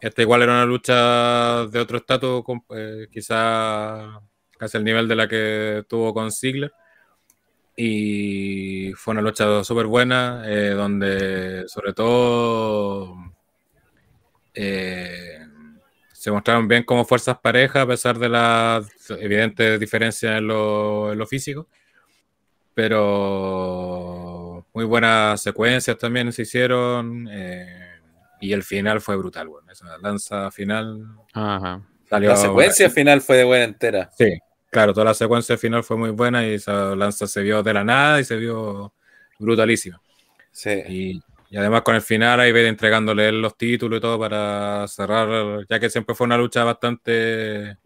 esta 0.00 0.22
igual 0.22 0.42
era 0.42 0.52
una 0.52 0.66
lucha 0.66 1.66
de 1.66 1.78
otro 1.78 1.98
estatus, 1.98 2.42
eh, 2.70 3.06
quizá 3.10 4.20
casi 4.58 4.76
el 4.76 4.84
nivel 4.84 5.08
de 5.08 5.16
la 5.16 5.28
que 5.28 5.84
tuvo 5.88 6.14
con 6.14 6.30
Ziggler. 6.32 6.72
Y 7.76 8.92
fue 8.94 9.12
una 9.12 9.22
lucha 9.22 9.64
súper 9.64 9.86
buena, 9.86 10.42
eh, 10.46 10.70
donde 10.70 11.64
sobre 11.66 11.92
todo 11.94 13.14
eh, 14.54 15.38
se 16.12 16.30
mostraron 16.30 16.68
bien 16.68 16.84
como 16.84 17.04
fuerzas 17.04 17.38
parejas, 17.38 17.82
a 17.82 17.86
pesar 17.86 18.18
de 18.18 18.28
las 18.28 18.86
evidentes 19.10 19.80
diferencias 19.80 20.38
en 20.38 20.46
lo, 20.46 21.12
en 21.12 21.26
físico. 21.26 21.68
Pero 22.74 24.66
muy 24.74 24.84
buenas 24.84 25.42
secuencias 25.42 25.96
también 25.98 26.32
se 26.32 26.42
hicieron. 26.42 27.28
eh, 27.30 27.89
y 28.40 28.52
el 28.52 28.62
final 28.62 29.00
fue 29.00 29.16
brutal, 29.16 29.48
bueno, 29.48 29.70
esa 29.70 29.98
lanza 29.98 30.50
final 30.50 31.06
Ajá. 31.32 31.82
salió. 32.08 32.30
La 32.30 32.36
secuencia 32.36 32.90
final 32.90 33.20
fue 33.20 33.36
de 33.36 33.44
buena 33.44 33.64
entera. 33.64 34.10
Sí, 34.16 34.38
claro, 34.70 34.92
toda 34.92 35.06
la 35.06 35.14
secuencia 35.14 35.56
final 35.58 35.84
fue 35.84 35.96
muy 35.96 36.10
buena 36.10 36.46
y 36.46 36.54
esa 36.54 36.96
lanza 36.96 37.26
se 37.26 37.42
vio 37.42 37.62
de 37.62 37.74
la 37.74 37.84
nada 37.84 38.20
y 38.20 38.24
se 38.24 38.36
vio 38.36 38.92
brutalísima. 39.38 40.00
Sí. 40.50 40.82
Y, 40.88 41.22
y 41.50 41.56
además 41.56 41.82
con 41.82 41.94
el 41.94 42.02
final 42.02 42.40
ahí 42.40 42.52
Vader 42.52 42.66
entregándole 42.66 43.28
él 43.28 43.42
los 43.42 43.56
títulos 43.56 43.98
y 43.98 44.00
todo 44.00 44.18
para 44.18 44.86
cerrar, 44.88 45.66
ya 45.68 45.80
que 45.80 45.90
siempre 45.90 46.14
fue 46.14 46.26
una 46.26 46.38
lucha 46.38 46.64
bastante 46.64 47.76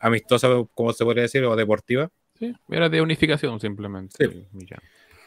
amistosa, 0.00 0.48
como 0.74 0.92
se 0.92 1.04
podría 1.04 1.22
decir, 1.22 1.44
o 1.44 1.56
deportiva. 1.56 2.10
Sí, 2.38 2.54
era 2.68 2.88
de 2.88 3.00
unificación 3.00 3.60
simplemente. 3.60 4.28
Sí. 4.28 4.46
y 4.54 4.66
ya. 4.66 4.78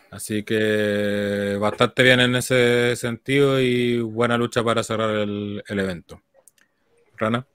Así 0.10 0.44
que 0.44 1.58
bastante 1.60 2.04
bien 2.04 2.20
en 2.20 2.36
ese 2.36 2.96
sentido 2.96 3.60
y 3.60 4.00
buena 4.00 4.38
lucha 4.38 4.64
para 4.64 4.84
cerrar 4.84 5.16
el, 5.16 5.64
evento. 5.68 6.22
Rana. 7.18 7.46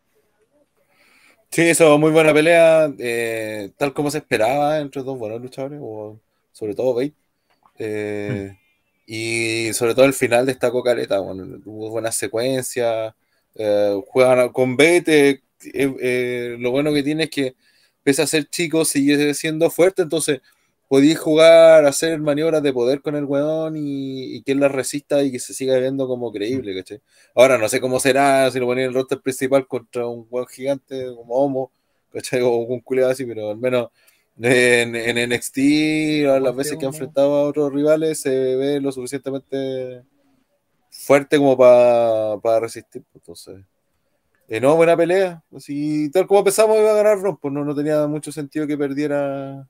Sí, 1.50 1.62
eso, 1.62 1.98
muy 1.98 2.10
buena 2.10 2.32
pelea, 2.32 2.92
eh, 2.98 3.70
tal 3.76 3.92
como 3.92 4.10
se 4.10 4.18
esperaba 4.18 4.78
entre 4.80 5.02
dos 5.02 5.18
buenos 5.18 5.40
luchadores, 5.40 5.80
sobre 6.52 6.74
todo 6.74 6.94
Bate. 6.94 7.14
Eh, 7.78 8.56
Y 9.06 9.72
sobre 9.72 9.94
todo 9.94 10.04
el 10.04 10.14
final 10.14 10.46
destacó 10.46 10.82
Caleta, 10.82 11.18
bueno, 11.18 11.58
tuvo 11.62 11.90
buenas 11.90 12.16
secuencias, 12.16 13.14
eh, 13.54 14.00
juegan 14.06 14.48
con 14.50 14.76
Bate, 14.76 15.42
lo 16.58 16.70
bueno 16.70 16.92
que 16.92 17.02
tiene 17.02 17.24
es 17.24 17.30
que 17.30 17.54
pese 18.02 18.22
a 18.22 18.26
ser 18.26 18.46
chico 18.48 18.84
sigue 18.84 19.34
siendo 19.34 19.70
fuerte, 19.70 20.02
entonces 20.02 20.40
podéis 20.92 21.18
jugar, 21.18 21.86
hacer 21.86 22.20
maniobras 22.20 22.62
de 22.62 22.70
poder 22.70 23.00
con 23.00 23.16
el 23.16 23.24
weón 23.24 23.78
y, 23.78 24.36
y 24.36 24.42
que 24.42 24.52
él 24.52 24.60
las 24.60 24.70
resista 24.70 25.22
y 25.22 25.32
que 25.32 25.38
se 25.38 25.54
siga 25.54 25.78
viendo 25.78 26.06
como 26.06 26.30
creíble, 26.30 26.76
¿cachai? 26.76 27.00
Ahora 27.34 27.56
no 27.56 27.66
sé 27.70 27.80
cómo 27.80 27.98
será 27.98 28.50
si 28.50 28.60
lo 28.60 28.66
ponía 28.66 28.84
en 28.84 28.90
el 28.90 28.94
roster 28.94 29.18
principal 29.22 29.66
contra 29.66 30.06
un 30.06 30.26
weón 30.28 30.46
gigante 30.48 31.06
como 31.16 31.34
Homo, 31.34 31.72
¿cachai? 32.12 32.42
O 32.42 32.56
un 32.56 32.80
culiado 32.80 33.10
así, 33.10 33.24
pero 33.24 33.48
al 33.52 33.56
menos 33.56 33.88
en, 34.38 34.94
en 34.94 35.30
NXT, 35.32 36.26
a 36.28 36.38
las 36.38 36.54
veces 36.54 36.76
que 36.76 36.84
ha 36.84 36.88
enfrentado 36.88 37.36
a 37.36 37.44
otros 37.44 37.72
rivales, 37.72 38.20
se 38.20 38.54
ve 38.56 38.78
lo 38.78 38.92
suficientemente 38.92 40.02
fuerte 40.90 41.38
como 41.38 41.56
para 41.56 42.60
resistir. 42.60 43.02
pues, 43.10 43.22
Entonces, 43.22 43.64
eh, 44.46 44.60
no, 44.60 44.76
buena 44.76 44.94
pelea. 44.94 45.42
Así, 45.56 46.10
tal 46.10 46.26
como 46.26 46.44
pensamos 46.44 46.76
iba 46.76 46.90
a 46.90 46.96
ganar 46.96 47.18
Ron, 47.18 47.38
pues 47.38 47.54
no, 47.54 47.64
no 47.64 47.74
tenía 47.74 48.06
mucho 48.06 48.30
sentido 48.30 48.66
que 48.66 48.76
perdiera 48.76 49.66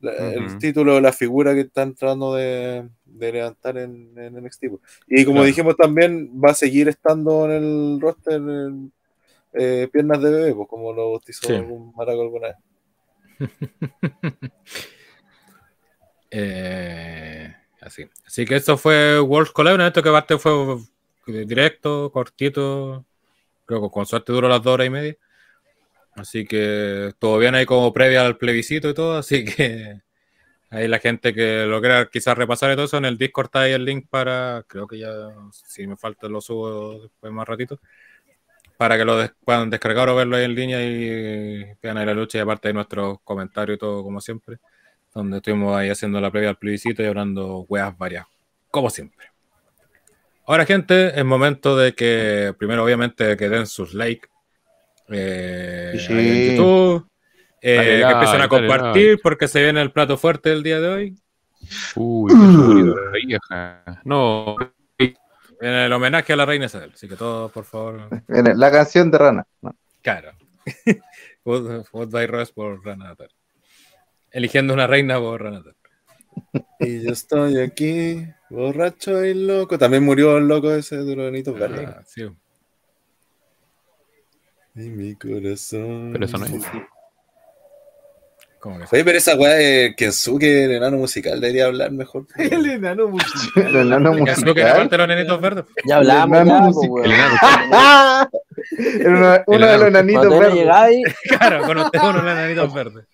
la- 0.00 0.12
el 0.34 0.58
título, 0.58 1.00
la 1.00 1.12
figura 1.12 1.54
que 1.54 1.60
están 1.62 1.94
tratando 1.94 2.34
de, 2.34 2.88
de 3.04 3.32
levantar 3.32 3.78
en, 3.78 4.12
en 4.18 4.36
NXT. 4.44 4.64
Y 5.08 5.24
como 5.24 5.36
Claro. 5.36 5.46
dijimos 5.46 5.76
también, 5.76 6.30
va 6.42 6.50
a 6.50 6.54
seguir 6.54 6.88
estando 6.88 7.44
en 7.46 7.50
el 7.52 8.00
roster 8.00 8.34
en, 8.34 8.92
eh, 9.54 9.88
piernas 9.92 10.20
de 10.22 10.30
bebé, 10.30 10.54
pues 10.54 10.68
como 10.68 10.92
lo 10.92 11.10
bautizó 11.12 11.46
Sí. 11.48 11.54
algún 11.54 11.92
maraco 11.96 12.20
alguna 12.22 12.48
vez. 12.48 12.56
Eh, 16.30 17.54
así. 17.80 18.04
así 18.26 18.44
que 18.44 18.56
esto 18.56 18.76
fue 18.76 19.20
World 19.20 19.52
Collab, 19.52 19.74
evento 19.80 20.02
que 20.02 20.08
aparte 20.08 20.38
fue 20.38 20.78
directo, 21.26 22.10
cortito, 22.12 23.04
creo 23.64 23.82
que 23.82 23.90
con 23.90 24.06
suerte 24.06 24.32
duró 24.32 24.48
las 24.48 24.62
dos 24.62 24.74
horas 24.74 24.86
y 24.88 24.90
media. 24.90 25.16
Así 26.16 26.46
que 26.46 27.12
todo 27.18 27.38
bien 27.38 27.54
ahí 27.54 27.66
como 27.66 27.92
previa 27.92 28.24
al 28.26 28.38
plebiscito 28.38 28.88
y 28.90 28.94
todo, 28.94 29.18
así 29.18 29.44
que 29.56 30.00
ahí 30.70 30.88
la 30.88 30.98
gente 31.00 31.34
que 31.34 31.66
lo 31.66 31.80
quiera 31.80 32.08
quizás 32.10 32.38
repasar 32.38 32.74
todo 32.76 32.86
eso, 32.86 32.98
en 32.98 33.06
el 33.06 33.18
Discord 33.18 33.46
está 33.48 33.62
ahí 33.62 33.72
el 33.72 33.84
link 33.84 34.08
para, 34.10 34.64
creo 34.68 34.86
que 34.88 34.98
ya, 34.98 35.10
si 35.52 35.86
me 35.86 35.96
falta 35.96 36.28
lo 36.28 36.40
subo 36.40 37.02
después 37.02 37.32
más 37.32 37.48
ratito, 37.48 37.80
para 38.78 38.96
que 38.98 39.04
lo 39.04 39.16
des- 39.18 39.32
puedan 39.44 39.70
descargar 39.70 40.08
o 40.08 40.16
verlo 40.16 40.36
ahí 40.36 40.44
en 40.44 40.54
línea 40.54 40.82
y 40.84 41.64
vean 41.82 41.98
ahí 41.98 42.06
la 42.06 42.14
lucha 42.14 42.38
y 42.38 42.40
aparte 42.42 42.68
de 42.68 42.74
nuestros 42.74 43.18
comentarios 43.24 43.76
y 43.76 43.78
todo 43.78 44.02
como 44.02 44.20
siempre 44.20 44.58
donde 45.14 45.38
estuvimos 45.38 45.76
ahí 45.76 45.90
haciendo 45.90 46.20
la 46.20 46.30
previa 46.30 46.50
al 46.50 46.58
plebiscito 46.58 47.02
y 47.02 47.06
hablando 47.06 47.60
weas 47.68 47.96
varias, 47.98 48.26
como 48.70 48.90
siempre. 48.90 49.26
Ahora, 50.46 50.64
gente, 50.64 51.18
es 51.18 51.24
momento 51.24 51.76
de 51.76 51.94
que, 51.94 52.54
primero, 52.58 52.84
obviamente, 52.84 53.36
que 53.36 53.48
den 53.48 53.66
sus 53.66 53.94
likes 53.94 54.28
eh, 55.08 55.94
Sí. 55.98 56.12
ahí 56.12 56.28
en 56.28 56.56
YouTube, 56.56 57.06
eh, 57.62 57.76
Dale 57.76 57.86
que 58.06 58.12
empiecen 58.12 58.34
a 58.36 58.38
dale 58.38 58.48
compartir 58.48 59.20
porque 59.22 59.48
se 59.48 59.62
viene 59.62 59.80
el 59.82 59.92
plato 59.92 60.16
fuerte 60.16 60.50
del 60.50 60.62
día 60.62 60.80
de 60.80 60.88
hoy. 60.88 61.16
Uy, 61.96 62.32
qué 62.32 63.26
vieja. 63.26 63.82
No, 64.04 64.56
Viene 65.58 65.86
el 65.86 65.92
homenaje 65.92 66.34
a 66.34 66.36
la 66.36 66.44
reina 66.44 66.66
Isabel, 66.66 66.90
así 66.94 67.08
que 67.08 67.16
todos, 67.16 67.50
por 67.50 67.64
favor, 67.64 68.08
Viene 68.28 68.54
La 68.54 68.70
canción 68.70 69.10
de 69.10 69.16
Rana. 69.18 69.46
No. 69.62 69.74
claro. 70.02 70.32
Food 71.44 72.10
by 72.10 72.26
Rose 72.26 72.52
por 72.52 72.84
Rana 72.84 73.06
Natal. 73.06 73.30
Eligiendo 74.30 74.74
una 74.74 74.86
reina 74.86 75.18
por 75.18 75.42
Rana 75.42 75.58
Natal. 75.60 75.74
Y 76.80 77.02
yo 77.04 77.12
estoy 77.12 77.58
aquí, 77.60 78.26
borracho 78.50 79.24
y 79.24 79.32
loco. 79.32 79.78
También 79.78 80.02
murió 80.02 80.36
el 80.36 80.46
loco 80.46 80.72
ese 80.74 80.96
de 80.98 81.16
los 81.16 81.28
anitos 81.28 81.58
verdes. 81.58 81.88
Ah, 81.88 82.02
sí. 82.04 82.26
Y 84.76 84.88
mi 84.90 85.14
corazón. 85.16 86.10
Pero 86.12 86.24
eso 86.26 86.38
no 86.38 86.46
es. 86.46 86.52
¿Cómo 88.58 88.78
que 88.78 88.86
sí? 88.86 88.96
Oye, 88.96 89.04
pero 89.04 89.18
esa 89.18 89.36
weá 89.36 89.54
de 89.54 89.94
Kensuke, 89.96 90.64
el 90.64 90.72
enano 90.72 90.96
musical, 90.98 91.40
debería 91.40 91.66
hablar 91.66 91.92
mejor. 91.92 92.26
El 92.36 92.66
enano 92.66 93.08
musical. 93.08 93.66
El 93.68 93.76
enano 93.76 94.12
musical. 94.12 94.68
aparte 94.70 94.96
los 94.98 95.08
nenitos 95.08 95.40
verdes. 95.40 95.64
Ya 95.86 95.96
hablamos, 95.98 96.38
El 96.40 96.46
enano 96.48 96.72
po, 96.72 96.82
musical. 96.82 97.12
Era 97.12 98.30
uno, 99.06 99.36
uno 99.46 99.66
de 99.66 99.78
los 99.78 99.88
enanitos 99.88 100.28
verdes. 100.30 100.54
llegáis, 100.54 101.04
Claro, 101.28 101.64
con 101.66 101.78
usted 101.78 102.00
unos 102.00 102.24
nenitos 102.24 102.74
verdes. 102.74 103.04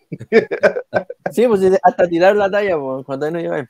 sí, 1.30 1.46
pues 1.46 1.60
hasta 1.82 2.08
tirar 2.08 2.34
la 2.36 2.50
talla, 2.50 2.78
pues, 2.78 3.04
cuando 3.04 3.30
no 3.30 3.38
llegáis. 3.40 3.68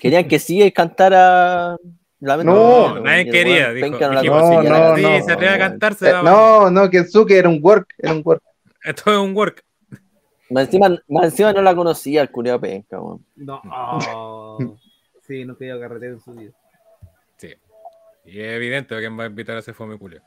Querían 0.00 0.28
que 0.28 0.38
sí 0.38 0.70
cantara. 0.72 1.76
No, 2.24 3.00
nadie 3.00 3.30
quería, 3.30 3.72
dijo- 3.72 3.90
no 3.98 4.62
no, 4.62 4.96
no, 4.96 5.22
se 5.22 5.32
atreve 5.32 5.48
a 5.54 5.58
cantarse. 5.58 6.08
Eh, 6.10 6.12
no, 6.24 6.70
no, 6.70 6.90
Kensuke 6.90 7.32
era 7.38 7.48
un 7.48 7.58
work, 7.62 7.94
era 7.98 8.12
un 8.12 8.22
work. 8.24 8.42
Esto 8.82 9.12
es 9.12 9.18
un 9.18 9.36
work. 9.36 9.62
Más 10.50 10.66
encima, 10.66 10.96
más 11.08 11.24
encima 11.26 11.52
no 11.52 11.62
la 11.62 11.74
conocía 11.74 12.22
el 12.22 12.30
culiao 12.30 12.60
penca, 12.60 13.00
weón. 13.00 13.24
No. 13.36 13.60
oh. 13.72 14.76
Sí, 15.26 15.44
no 15.44 15.56
quería 15.56 15.78
carretera 15.80 16.12
en 16.12 16.20
su 16.20 16.32
vida. 16.32 16.52
Sí. 17.36 17.54
Y 18.26 18.40
es 18.40 18.52
evidente 18.56 18.96
quién 18.98 19.18
va 19.18 19.24
a 19.24 19.26
invitar 19.26 19.56
a 19.56 19.60
ese 19.60 19.72
fome 19.72 19.98
culio. 19.98 20.22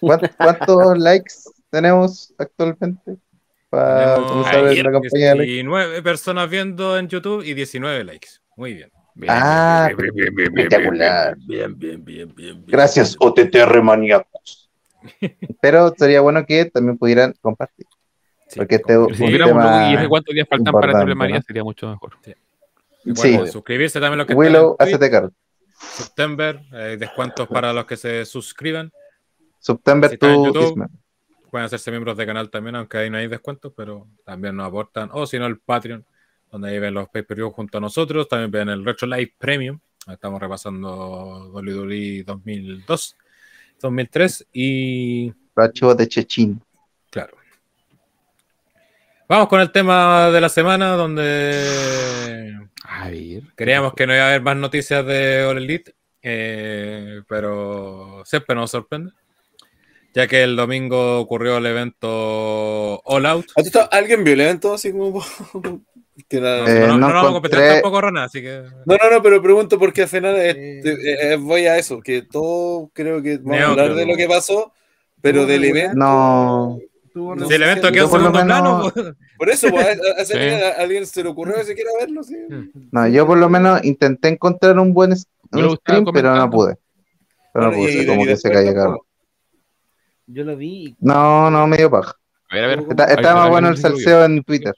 ¿Cuán- 0.00 0.20
¿Cuántos 0.36 0.98
likes 0.98 1.34
tenemos 1.70 2.32
actualmente? 2.38 3.16
Para 3.68 4.14
Tenemos 4.14 4.30
comenzar 4.32 4.54
la 4.62 4.92
campaña 4.92 5.28
de 5.30 5.34
likes. 5.34 5.52
19 5.52 6.02
personas 6.02 6.48
viendo 6.50 6.96
en 6.98 7.08
YouTube 7.08 7.42
y 7.44 7.54
19 7.54 8.04
likes. 8.04 8.28
Muy 8.56 8.74
bien. 8.74 8.90
Ah, 9.28 9.90
espectacular. 9.90 11.36
Bien, 11.38 11.78
bien, 11.78 12.04
bien, 12.04 12.34
bien. 12.34 12.56
bien. 12.64 12.64
Gracias, 12.66 13.16
OTTR 13.18 13.82
maníacos. 13.82 14.70
Pero 15.60 15.94
sería 15.96 16.20
bueno 16.20 16.44
que 16.44 16.66
también 16.66 16.98
pudieran 16.98 17.34
compartir. 17.40 17.86
Porque 18.54 18.76
este 18.76 18.94
es 18.94 19.16
Si 19.16 19.26
tema 19.26 19.92
y 19.92 19.96
de 19.96 20.08
cuántos 20.08 20.34
días 20.34 20.46
faltan 20.48 20.72
para 20.72 20.92
Triple 20.92 21.14
María 21.14 21.36
¿no? 21.36 21.42
sería 21.42 21.64
mucho 21.64 21.88
mejor. 21.88 22.16
Sí. 22.22 23.38
suscribirse 23.50 24.00
también 24.00 24.18
los 24.18 24.26
que 24.26 24.34
Willow, 24.34 24.76
hacete 24.78 25.10
cargo. 25.10 25.32
September, 25.78 26.60
eh, 26.72 26.96
descuentos 26.98 27.48
para 27.48 27.72
los 27.72 27.86
que 27.86 27.96
se 27.96 28.24
suscriban. 28.24 28.92
September 29.58 30.10
Si 30.10 30.16
YouTube, 30.16 30.70
Ismael. 30.70 30.90
Pueden 31.50 31.66
hacerse 31.66 31.90
miembros 31.90 32.16
de 32.16 32.26
canal 32.26 32.50
también, 32.50 32.76
aunque 32.76 32.98
ahí 32.98 33.10
no 33.10 33.18
hay 33.18 33.28
descuentos, 33.28 33.72
pero 33.76 34.06
también 34.24 34.56
nos 34.56 34.66
aportan. 34.66 35.10
O 35.12 35.26
si 35.26 35.38
no, 35.38 35.46
el 35.46 35.58
Patreon, 35.58 36.04
donde 36.50 36.70
ahí 36.70 36.78
ven 36.78 36.94
los 36.94 37.08
pay-per-view 37.08 37.50
junto 37.50 37.78
a 37.78 37.80
nosotros. 37.80 38.28
También 38.28 38.50
ven 38.50 38.68
el 38.68 38.84
Retro 38.84 39.06
Live 39.08 39.34
Premium. 39.38 39.78
Estamos 40.10 40.40
repasando 40.40 41.50
WWE 41.52 42.22
2002, 42.24 43.16
2003 43.80 44.46
y 44.52 45.32
archivos 45.56 45.96
de 45.96 46.08
Chechín. 46.08 46.62
Claro. 47.10 47.36
Vamos 49.28 49.48
con 49.48 49.60
el 49.60 49.72
tema 49.72 50.30
de 50.30 50.40
la 50.40 50.48
semana, 50.48 50.92
donde 50.92 52.68
A 52.84 53.10
ver. 53.10 53.42
creíamos 53.56 53.94
que 53.94 54.06
no 54.06 54.14
iba 54.14 54.22
a 54.22 54.28
haber 54.28 54.42
más 54.42 54.56
noticias 54.56 55.04
de 55.04 55.42
All 55.44 55.58
Elite, 55.58 55.94
eh, 56.22 57.22
pero 57.28 58.22
siempre 58.24 58.54
nos 58.54 58.70
sorprende, 58.70 59.10
ya 60.14 60.28
que 60.28 60.44
el 60.44 60.54
domingo 60.54 61.18
ocurrió 61.18 61.56
el 61.58 61.66
evento 61.66 63.00
All 63.04 63.26
Out. 63.26 63.46
¿Has 63.56 63.64
visto 63.64 63.80
a 63.80 63.84
¿Alguien 63.86 64.22
vio 64.22 64.34
el 64.34 64.40
evento 64.42 64.72
así 64.74 64.92
como.? 64.92 65.24
Que 66.28 66.40
la- 66.40 66.64
Eh, 66.68 66.80
no, 66.88 66.98
no, 66.98 66.98
no 66.98 67.08
no 67.08 67.14
vamos 67.14 67.30
a 67.30 67.32
competir 67.34 67.58
tampoco, 67.58 68.00
Rana, 68.00 68.24
así 68.24 68.42
que 68.42 68.62
No, 68.84 68.96
no, 68.96 69.10
no, 69.10 69.22
pero 69.22 69.40
pregunto 69.42 69.78
porque 69.78 70.02
al 70.02 70.08
final 70.08 70.34
eh, 70.36 70.80
eh, 70.84 71.16
eh, 71.32 71.36
voy 71.36 71.66
a 71.66 71.78
eso, 71.78 72.00
que 72.00 72.22
todo 72.22 72.90
creo 72.92 73.22
que 73.22 73.38
vamos 73.38 73.52
a 73.56 73.58
Neutro. 73.66 73.82
hablar 73.84 73.96
de 73.96 74.06
lo 74.06 74.16
que 74.16 74.26
pasó, 74.28 74.72
pero 75.20 75.46
del 75.46 75.64
evento. 75.64 75.96
No. 75.96 76.78
Si 77.48 77.54
el 77.54 77.62
evento 77.62 77.86
si- 77.88 77.94
quedó 77.94 78.04
en 78.04 78.08
yo 78.08 78.10
por 78.10 78.20
lo 78.20 78.26
segundo 78.26 78.44
plano, 78.44 78.78
menos- 78.78 78.92
pues, 78.92 79.06
Por 79.38 79.48
eso, 79.50 79.68
pues, 79.70 79.86
a, 79.86 79.90
a- 79.90 80.22
a- 80.22 80.24
Sí. 80.24 80.34
a 80.38 80.68
alguien 80.82 81.06
se 81.06 81.22
le 81.22 81.28
ocurrió 81.30 81.54
que 81.56 81.64
se 81.64 81.74
quiera 81.74 81.90
verlo, 81.98 82.22
sí. 82.22 82.36
No, 82.92 83.08
yo 83.08 83.26
por 83.26 83.38
lo 83.38 83.48
menos 83.48 83.82
intenté 83.84 84.28
encontrar 84.28 84.78
un 84.78 84.92
buen 84.92 85.12
un 85.12 85.76
stream, 85.76 86.04
pero 86.12 86.34
no 86.34 86.50
pude. 86.50 86.76
Pero 87.54 87.66
no 87.66 87.70
Bueno, 87.70 87.82
pude, 87.84 88.02
y- 88.02 88.06
como 88.06 88.22
y 88.24 88.26
que 88.26 88.36
se 88.36 88.50
cayó, 88.50 88.74
cabrón. 88.74 88.98
Yo 90.26 90.44
lo 90.44 90.56
vi. 90.56 90.94
No, 91.00 91.50
no, 91.50 91.66
medio 91.66 91.90
paja. 91.90 92.14
A 92.50 92.54
ver, 92.56 92.64
a 92.64 92.68
ver. 92.68 92.78
Está, 92.90 93.04
está 93.06 93.28
Ahí 93.30 93.34
más 93.36 93.48
bueno 93.50 93.68
ahí 93.68 93.74
el 93.74 93.80
salseo 93.80 94.24
en 94.24 94.42
Twitter. 94.44 94.74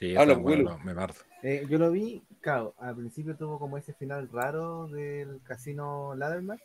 Sí, 0.00 0.16
Habla, 0.16 0.32
está 0.32 0.42
bueno, 0.42 0.62
Willow. 0.72 0.78
me 0.84 0.94
parto. 0.94 1.20
eh, 1.42 1.66
yo 1.68 1.78
lo 1.78 1.90
vi, 1.90 2.22
claro, 2.40 2.74
al 2.78 2.96
principio 2.96 3.36
tuvo 3.36 3.58
como 3.58 3.76
ese 3.78 3.92
final 3.92 4.28
raro 4.32 4.88
del 4.88 5.40
casino 5.44 6.14
Ladderman. 6.16 6.58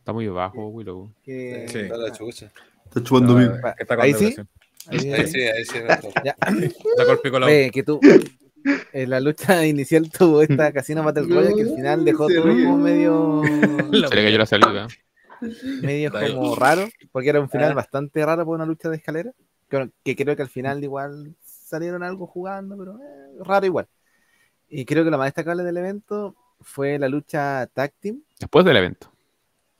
Está 0.00 0.12
muy 0.12 0.26
bajo, 0.28 0.68
Willow. 0.68 1.10
Que, 1.24 1.66
Sí. 1.68 1.78
Está 1.78 1.96
la 1.96 2.12
chucha. 2.12 2.50
Está 2.84 3.02
chupando 3.02 3.34
No, 3.34 3.40
mi. 3.40 3.46
que 3.62 3.82
está 3.82 3.96
con 3.96 4.04
Ahí 4.04 4.12
sí. 4.14 4.34
Ahí- 4.88 5.12
Ahí 5.12 5.26
sí, 5.26 5.40
ahí 5.40 5.64
sí. 5.64 5.78
me 5.86 5.96
tocó. 5.96 6.12
Ya. 6.24 6.36
Que 7.72 7.82
tú 7.82 8.00
en 8.92 9.10
la 9.10 9.20
lucha 9.20 9.64
inicial 9.66 10.10
tuvo 10.10 10.42
esta 10.42 10.72
Casino 10.72 11.02
Battle 11.02 11.26
Royale 11.28 11.54
que 11.54 11.62
al 11.62 11.74
final 11.76 12.04
dejó 12.04 12.26
todo 12.28 12.42
como 12.42 12.76
medio 12.78 13.42
Se 13.44 14.14
le 14.16 14.24
cayó 14.24 14.38
la 14.38 14.46
saliva. 14.46 14.88
medio 15.82 16.14
ahí. 16.16 16.34
como 16.34 16.54
raro, 16.56 16.88
porque 17.12 17.28
era 17.30 17.40
un 17.40 17.48
final 17.50 17.72
Ah. 17.72 17.74
bastante 17.74 18.24
raro 18.26 18.44
por 18.44 18.54
una 18.56 18.66
lucha 18.66 18.88
de 18.90 18.96
escalera, 18.96 19.32
que, 19.68 19.90
que 20.02 20.16
creo 20.16 20.36
que 20.36 20.42
al 20.42 20.48
final 20.48 20.82
igual 20.82 21.34
salieron 21.64 22.02
algo 22.02 22.26
jugando, 22.26 22.76
pero 22.76 22.98
eh, 22.98 23.42
raro 23.44 23.66
igual. 23.66 23.86
Y 24.68 24.84
creo 24.84 25.04
que 25.04 25.10
lo 25.10 25.18
más 25.18 25.26
destacable 25.28 25.62
del 25.62 25.76
evento 25.76 26.34
fue 26.60 26.98
la 26.98 27.08
lucha 27.08 27.66
tag 27.72 27.92
team. 28.00 28.20
Después 28.38 28.64
del 28.64 28.76
evento. 28.76 29.10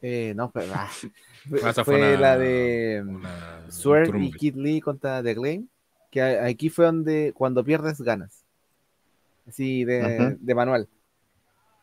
Eh, 0.03 0.35
no, 0.37 0.51
pero, 0.51 0.73
ah, 0.75 0.89
fue, 1.49 1.85
fue 1.85 1.97
una- 1.97 2.21
la 2.21 2.39
de 2.39 3.03
una- 3.07 3.71
Swerve 3.71 4.19
y. 4.25 4.33
Kid 4.33 4.57
Lee 4.57 4.81
contra 4.81 5.23
The 5.23 5.35
Claim, 5.35 5.69
que 6.11 6.23
aquí 6.23 6.69
fue 6.69 6.85
donde 6.87 7.33
cuando 7.35 7.65
pierdes 7.65 8.01
ganas. 8.01 8.45
Así 9.49 9.85
de, 9.85 10.19
Ujú. 10.21 10.37
de 10.41 10.55
manual. 10.55 10.89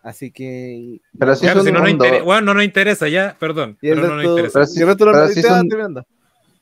Así 0.04 0.32
que. 0.32 0.99
Pero 1.18 1.36
sí 1.36 1.41
Claro, 1.41 1.62
si 1.64 1.72
no 1.72 1.80
nos 1.80 1.89
mundo. 1.89 2.06
interesa, 2.06 2.24
bueno, 2.24 2.41
no 2.41 2.54
nos 2.56 2.64
interesa 2.64 3.08
ya, 3.08 3.36
perdón, 3.39 3.78
Y 3.82 3.89
pero 3.89 4.02
no 4.08 4.16
nos 4.16 4.26
interesa. 4.26 4.60
Pero 4.60 4.95
pero 4.97 5.28
son- 5.41 5.68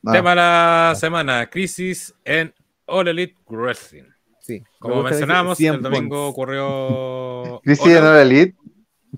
no. 0.01 0.11
Tema 0.13 0.29
de 0.31 0.35
la 0.37 0.93
semana, 0.95 1.49
crisis 1.49 2.13
en 2.23 2.53
All 2.89 3.07
Elite 3.07 3.35
Wrestling. 3.47 4.03
Sí. 4.41 4.63
Como 4.79 5.03
mencionábamos, 5.03 5.59
el 5.59 5.81
domingo 5.81 6.27
ocurrió. 6.27 7.61
Cristian 7.63 8.05
All 8.05 8.17
Elite. 8.17 8.55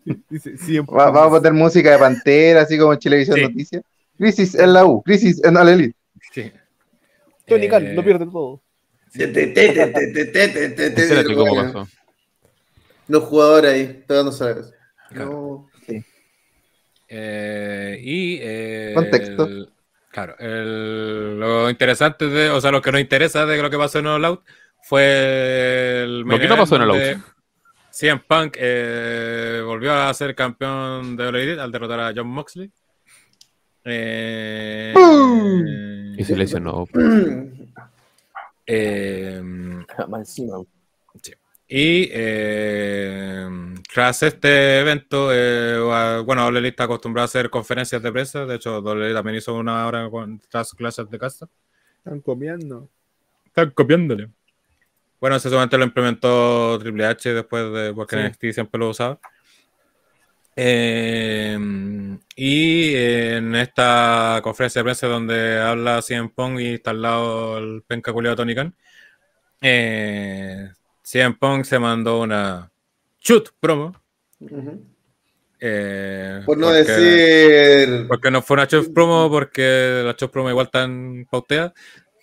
Vamos 0.88 1.22
a 1.22 1.30
poner 1.30 1.54
música 1.54 1.92
de 1.92 1.98
Pantera, 1.98 2.62
así 2.62 2.78
como 2.78 2.94
en 2.94 3.00
Televisión 3.00 3.38
sí. 3.38 3.44
Noticias. 3.44 3.84
Crisis 4.18 4.56
en 4.56 4.74
la 4.74 4.86
U, 4.86 5.02
crisis 5.02 5.44
en 5.44 5.58
All 5.58 5.70
Elite. 5.70 5.96
Sí. 6.32 6.52
Tony 7.48 7.68
Khan, 7.68 7.88
eh... 7.88 7.94
lo 7.94 8.04
pierde 8.04 8.26
todo. 8.26 8.62
cómo 11.36 11.56
pasó. 11.56 11.88
Los 13.08 13.24
jugadores 13.24 13.74
ahí, 13.74 14.04
pegando 14.08 14.32
salarios. 14.32 14.74
No. 15.12 15.70
Sí. 15.86 16.04
Eh, 17.10 18.00
y. 18.02 18.40
Eh, 18.42 18.92
Contexto 18.96 19.48
claro, 20.12 20.36
el- 20.40 21.40
lo 21.40 21.70
interesante 21.70 22.28
de, 22.28 22.50
o 22.50 22.60
sea, 22.62 22.72
lo 22.72 22.82
que 22.82 22.92
nos 22.92 23.02
interesa 23.02 23.46
de 23.46 23.62
lo 23.62 23.70
que 23.70 23.78
pasó 23.78 24.00
en 24.00 24.08
All 24.08 24.26
Out 24.26 24.44
fue 24.84 26.04
el 26.04 26.22
Lo 26.22 26.40
que 26.40 26.48
no 26.48 26.58
pasó 26.58 26.76
en 26.76 26.82
All 26.84 26.92
Out. 26.92 27.22
CM 27.92 28.22
Punk 28.28 28.56
eh, 28.58 29.62
volvió 29.66 29.94
a 29.94 30.14
ser 30.14 30.34
campeón 30.34 31.16
de 31.18 31.28
All 31.28 31.36
Elite 31.36 31.60
al 31.62 31.72
derrotar 31.72 32.00
a 32.00 32.14
John 32.16 32.28
Moxley. 32.28 32.72
Eh, 33.84 34.94
Y 36.18 36.24
se 36.24 36.36
lesionó. 36.38 36.88
eh, 38.66 39.42
Más 40.08 40.20
encima. 40.22 40.58
Y 41.74 42.10
eh, 42.12 43.48
tras 43.94 44.24
este 44.24 44.82
evento, 44.82 45.30
eh, 45.32 45.80
bueno, 46.26 46.46
Ole 46.46 46.68
está 46.68 46.84
acostumbrado 46.84 47.24
a 47.24 47.28
hacer 47.28 47.50
conferencias 47.50 48.04
de 48.04 48.12
prensa. 48.12 48.46
De 48.46 48.56
hecho, 48.56 48.80
Ole 48.80 49.14
también 49.14 49.38
hizo 49.38 49.54
una 49.56 49.88
hora 49.88 50.10
con 50.10 50.38
tras 50.50 50.74
clases 50.74 51.10
de 51.10 51.18
casa. 51.18 51.48
Están 52.00 52.20
comiendo. 52.20 52.90
Están 53.46 53.70
copiándole. 53.72 54.28
Bueno, 55.22 55.38
ese 55.38 55.48
solamente 55.48 55.78
lo 55.78 55.86
implementó 55.86 56.78
Triple 56.78 57.06
H 57.06 57.34
después 57.34 57.72
de, 57.72 57.94
porque 57.94 58.18
Sí. 58.18 58.22
NXT 58.22 58.54
siempre 58.54 58.78
lo 58.78 58.90
usaba. 58.90 59.18
Eh, 60.58 61.58
y 62.36 62.96
en 62.96 63.56
esta 63.56 64.42
conferencia 64.44 64.82
de 64.82 64.84
prensa 64.84 65.08
donde 65.08 65.62
habla 65.62 66.02
CM 66.02 66.28
Punk 66.36 66.60
y 66.60 66.74
está 66.74 66.90
al 66.90 67.02
lado 67.02 67.58
el 67.60 67.82
penca 67.88 68.12
Tony 68.36 68.56
Khan, 68.56 68.76
eh, 69.62 70.70
CM 71.12 71.36
Punk 71.38 71.66
se 71.66 71.78
mandó 71.78 72.22
una 72.22 72.72
shoot 73.20 73.50
promo. 73.60 73.94
Eh, 75.60 76.42
Por 76.46 76.58
no 76.58 76.68
porque- 76.68 76.84
decir. 76.84 78.08
Porque 78.08 78.32
no 78.32 78.42
fue 78.42 78.54
una 78.56 78.66
shoot 78.66 78.94
promo, 78.94 79.30
porque 79.30 80.04
las 80.06 80.16
shoot 80.16 80.32
promo 80.32 80.50
igual 80.50 80.68
están 80.68 81.28
pauteadas. 81.30 81.74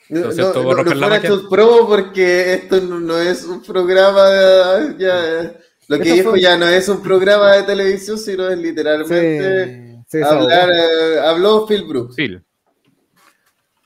No, 0.08 0.32
fuera 0.32 0.94
magia. 0.94 1.28
Chus 1.28 1.46
promo 1.50 1.86
porque 1.86 2.54
esto 2.54 2.80
no, 2.80 2.98
no 2.98 3.18
es 3.18 3.44
un 3.44 3.62
programa. 3.62 4.24
de- 4.30 4.94
ya, 4.98 5.52
lo 5.86 5.98
que 5.98 6.12
dijo 6.14 6.30
fue- 6.30 6.40
ya 6.40 6.56
no 6.56 6.66
es 6.66 6.88
un 6.88 7.02
programa 7.02 7.52
de 7.56 7.64
televisión, 7.64 8.16
sino 8.16 8.48
es 8.48 8.56
literalmente 8.56 10.02
Sí, 10.08 10.18
sí, 10.18 10.22
hablar. 10.24 10.70
eh, 10.70 11.20
habló 11.20 11.66
Phil 11.66 11.84
Brooks. 11.84 12.14
Sí. 12.16 12.38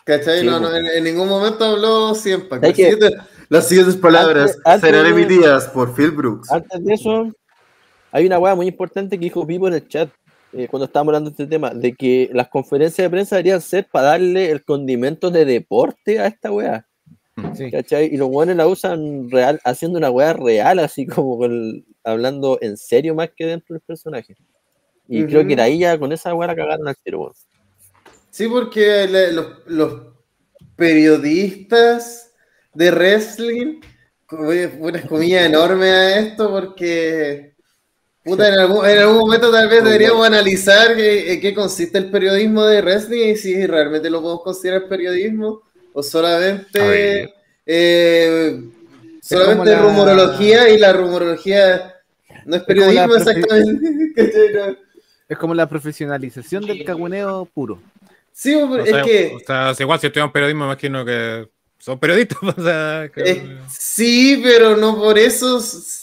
¿Cachai? 0.05 0.41
Sí, 0.41 0.47
no, 0.47 0.61
no, 0.61 0.73
en, 0.77 0.87
en 0.87 1.03
ningún 1.05 1.29
momento 1.29 1.65
habló 1.65 2.15
siempre. 2.15 2.61
¿Sabes 2.61 2.77
qué? 2.77 2.97
Las 3.53 3.69
siguientes 3.69 3.97
palabras 3.97 4.53
Antes- 4.53 4.63
antes 4.65 4.81
serán 4.91 5.05
de- 5.05 5.11
emitidas 5.23 5.69
por 5.69 5.95
Phil 5.95 6.11
Brooks. 6.11 6.51
Antes 6.51 6.83
de 6.83 6.95
eso, 6.95 7.31
hay 8.11 8.25
una 8.27 8.39
weá 8.39 8.55
muy 8.55 8.67
importante 8.67 9.19
que 9.19 9.25
dijo 9.27 9.47
Pipo 9.47 9.69
en 9.69 9.75
el 9.75 9.87
chat 9.87 10.09
eh, 10.55 10.69
cuando 10.69 10.87
estábamos 10.87 11.11
hablando 11.11 11.31
de 11.31 11.35
este 11.35 11.47
tema, 11.47 11.71
de 11.71 11.93
que 11.95 12.31
las 12.33 12.49
conferencias 12.49 13.05
de 13.05 13.11
prensa 13.11 13.37
deberían 13.37 13.61
ser 13.61 13.87
para 13.91 14.09
darle 14.09 14.51
el 14.51 14.65
condimento 14.65 15.31
de 15.31 15.45
deporte 15.45 16.19
a 16.19 16.27
esta 16.29 16.51
weá. 16.51 16.87
Sí. 17.55 17.71
¿Cachai? 17.71 18.07
Y 18.13 18.17
los 18.19 18.29
weones 18.31 18.57
la 18.57 18.67
usan 18.67 19.31
real, 19.31 19.61
haciendo 19.65 19.99
una 19.99 20.11
weá 20.11 20.33
real, 20.33 20.79
así 20.79 21.07
como 21.27 21.37
con- 21.39 21.85
hablando 22.05 22.59
en 22.63 22.77
serio 22.79 23.15
más 23.15 23.31
que 23.37 23.47
dentro 23.47 23.75
del 23.75 23.81
personaje. 23.83 24.35
Y 25.09 25.25
creo 25.27 25.47
que 25.47 25.57
de 25.57 25.63
ahí 25.63 25.79
ya 25.79 25.99
con 25.99 26.11
esa 26.13 26.35
weá 26.35 26.49
la 26.49 26.57
cagaron 26.57 26.89
al 26.89 26.97
tiro. 26.97 27.33
Sí, 28.31 28.49
porque 28.49 29.07
le- 29.09 29.33
los, 29.33 29.47
los 29.67 30.03
periodistas 30.77 32.32
de 32.75 32.91
wrestling, 32.91 33.81
una 34.31 35.03
comida 35.03 35.45
enorme 35.45 35.91
a 35.91 36.19
esto, 36.21 36.51
porque 36.51 37.53
puta, 38.25 38.49
en, 38.49 38.55
algún, 38.61 38.87
en 38.87 38.99
algún 38.99 39.19
momento 39.19 39.51
tal 39.51 39.69
vez 39.69 39.85
deberíamos 39.85 40.27
analizar 40.27 40.95
qué- 40.97 41.35
en 41.35 41.41
qué 41.41 41.53
consiste 41.55 41.99
el 41.99 42.11
periodismo 42.11 42.65
de 42.65 42.81
wrestling 42.81 43.33
y 43.33 43.37
si 43.37 43.67
realmente 43.67 44.09
lo 44.09 44.23
podemos 44.23 44.43
considerar 44.43 44.89
periodismo 44.89 45.61
o 45.93 46.01
A 46.01 46.03
solamente, 46.03 47.35
eh, 47.67 48.61
solamente 49.21 49.73
la- 49.73 49.83
rumorología 49.83 50.69
y 50.71 50.79
la 50.79 50.93
rumorología 50.95 51.95
no 52.47 52.57
es 52.57 52.63
periodismo 52.63 53.15
exactamente. 53.17 53.89
Es 55.29 55.39
como 55.39 55.55
la 55.55 55.69
profesionalización 55.69 56.67
del 56.67 56.85
caguneo 56.85 57.47
puro. 57.53 57.81
Sí, 58.33 58.55
O 58.55 58.77
es 58.79 58.93
que 59.05 59.33
o 59.37 59.39
sea, 59.47 59.75
si 59.75 59.83
igual 59.83 60.01
si 60.01 60.07
estudian 60.07 60.33
periodismo, 60.33 60.65
imagino 60.65 61.05
que 61.05 61.49
son 61.83 61.99
periodistas. 61.99 62.39
O 62.57 62.63
sea, 62.63 63.11
que- 63.13 63.23
Eh, 63.31 63.59
sí, 63.69 64.41
pero 64.43 64.77
no 64.77 64.97
por 64.97 65.19
eso 65.19 65.61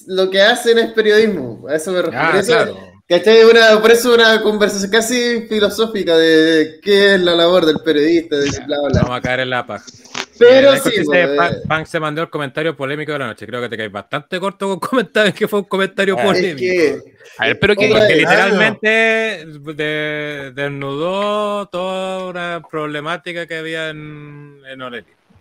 lo 0.07 0.29
que 0.29 0.41
hacen 0.41 0.77
es 0.77 0.91
periodismo. 0.91 1.65
A 1.69 1.75
eso 1.75 1.91
me 1.91 2.01
refiero. 2.01 2.25
Ah, 2.25 2.31
Por 2.31 2.39
eso- 2.41 2.51
claro. 2.51 2.77
¿cachai? 3.07 3.43
Una, 3.45 3.81
por 3.81 3.91
eso 3.91 4.13
una 4.13 4.41
conversación 4.41 4.91
casi 4.91 5.47
filosófica 5.47 6.17
de 6.17 6.79
qué 6.83 7.15
es 7.15 7.21
la 7.21 7.33
labor 7.35 7.65
del 7.65 7.79
periodista, 7.79 8.35
de 8.37 8.49
bla, 8.67 8.77
bla. 8.89 9.01
Vamos 9.01 9.17
a 9.17 9.21
caer 9.21 9.39
en 9.39 9.49
la 9.51 9.65
paja. 9.65 9.85
Pero 10.37 10.73
Eh, 10.73 10.79
sí, 10.83 11.01
pues, 11.05 11.27
Pan- 11.67 11.81
eh, 11.81 11.85
se 11.85 11.99
mandó 11.99 12.21
el 12.21 12.29
comentario 12.29 12.75
polémico 12.75 13.11
de 13.13 13.19
la 13.19 13.27
noche. 13.27 13.45
Creo 13.47 13.61
que 13.61 13.67
te 13.69 13.77
caes 13.77 13.91
bastante 13.91 14.39
corto 14.39 14.67
con 14.69 14.79
comentarios 14.89 15.33
que 15.35 15.47
fue 15.47 15.59
un 15.59 15.65
comentario 15.65 16.15
Ah, 16.17 16.21
es 16.21 16.25
polémico. 16.27 16.57
que 16.59 16.99
A 17.39 17.45
ver, 17.47 17.59
pero 17.59 17.75
que. 17.75 17.87
Porque 17.89 18.15
literalmente 18.15 19.45
de- 19.75 20.51
desnudó 20.55 21.65
toda 21.67 22.25
una 22.29 22.61
problemática 22.69 23.47
que 23.47 23.57
había 23.57 23.89
en, 23.89 24.59
en. 24.69 24.79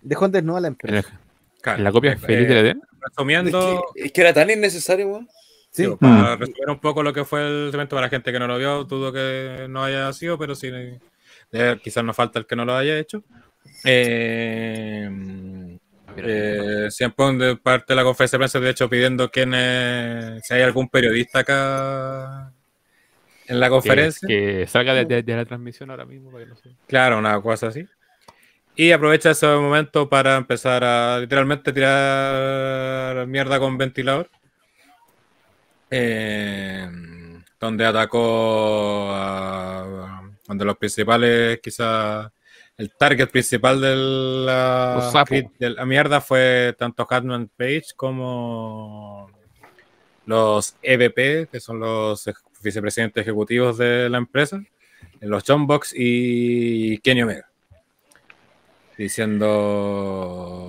Dejó 0.01 0.25
en 0.25 0.31
desnuda 0.31 0.57
a 0.57 0.61
la 0.61 0.67
empresa. 0.69 1.19
en 1.65 1.83
la 1.83 1.91
copia 1.91 2.13
eh, 2.13 2.17
feliz 2.17 2.47
de 2.47 2.59
Edén. 2.59 2.81
Es 2.83 2.99
Resumiendo, 3.15 3.85
que, 3.95 4.03
es 4.05 4.11
que 4.11 4.21
era 4.21 4.33
tan 4.33 4.49
innecesario, 4.49 5.07
weón. 5.07 5.29
Sí. 5.71 5.83
digo, 5.83 5.97
para 5.97 6.35
resumir 6.35 6.67
un 6.69 6.79
poco 6.79 7.03
lo 7.03 7.13
que 7.13 7.23
fue 7.25 7.41
el 7.45 7.71
evento 7.73 7.95
para 7.95 8.07
la 8.07 8.09
gente 8.09 8.31
que 8.31 8.39
no 8.39 8.47
lo 8.47 8.57
vio, 8.57 8.83
dudo 8.85 9.13
que 9.13 9.67
no 9.69 9.83
haya 9.83 10.11
sido, 10.13 10.37
pero 10.37 10.55
sí, 10.55 10.69
eh, 11.51 11.79
quizás 11.83 12.03
nos 12.03 12.15
falta 12.15 12.39
el 12.39 12.45
que 12.47 12.55
no 12.55 12.65
lo 12.65 12.75
haya 12.75 12.97
hecho. 12.97 13.23
Eh, 13.85 15.09
eh, 16.17 16.87
siempre 16.89 17.25
de 17.37 17.55
parte 17.55 17.93
de 17.93 17.95
la 17.95 18.03
conferencia 18.03 18.37
de 18.37 18.39
prensa, 18.41 18.59
de 18.59 18.69
hecho, 18.69 18.89
pidiendo 18.89 19.29
quién 19.29 19.53
es- 19.53 20.45
si 20.45 20.53
hay 20.53 20.61
algún 20.63 20.89
periodista 20.89 21.39
acá 21.39 22.51
en 23.47 23.59
la 23.59 23.67
Que, 23.67 23.69
conferencia. 23.71 24.27
que 24.27 24.65
salga 24.67 24.93
de, 24.93 25.05
de- 25.05 25.23
de 25.23 25.35
la 25.35 25.45
transmisión 25.45 25.91
ahora 25.91 26.05
mismo. 26.05 26.31
Para 26.31 26.43
que 26.45 26.49
no 26.49 26.55
se... 26.55 26.71
Claro, 26.87 27.19
una 27.19 27.39
cosa 27.41 27.67
así. 27.67 27.85
Y 28.75 28.91
aprovecha 28.91 29.31
ese 29.31 29.47
momento 29.47 30.07
para 30.07 30.37
empezar 30.37 30.83
a 30.83 31.19
literalmente 31.19 31.73
tirar 31.73 33.27
mierda 33.27 33.59
con 33.59 33.77
ventilador. 33.77 34.29
Eh, 35.91 36.87
donde 37.59 37.85
atacó 37.85 39.09
a, 39.11 40.21
donde 40.47 40.65
los 40.65 40.77
principales, 40.77 41.59
quizás 41.61 42.31
el 42.77 42.91
target 42.95 43.29
principal 43.29 43.81
de 43.81 43.95
la, 43.95 45.25
de 45.59 45.85
mierda 45.85 46.21
fue 46.21 46.73
tanto 46.77 47.05
Hatman 47.09 47.49
Page 47.57 47.87
como 47.95 49.29
los 50.25 50.75
EVP, 50.81 51.49
que 51.51 51.59
son 51.59 51.79
los 51.79 52.29
vicepresidentes 52.63 53.21
ejecutivos 53.21 53.77
de 53.77 54.09
la 54.09 54.17
empresa, 54.17 54.63
los 55.19 55.43
John 55.45 55.67
Box 55.67 55.93
y 55.95 56.99
Kenny 56.99 57.23
Omega. 57.23 57.48
Diciendo, 58.99 60.67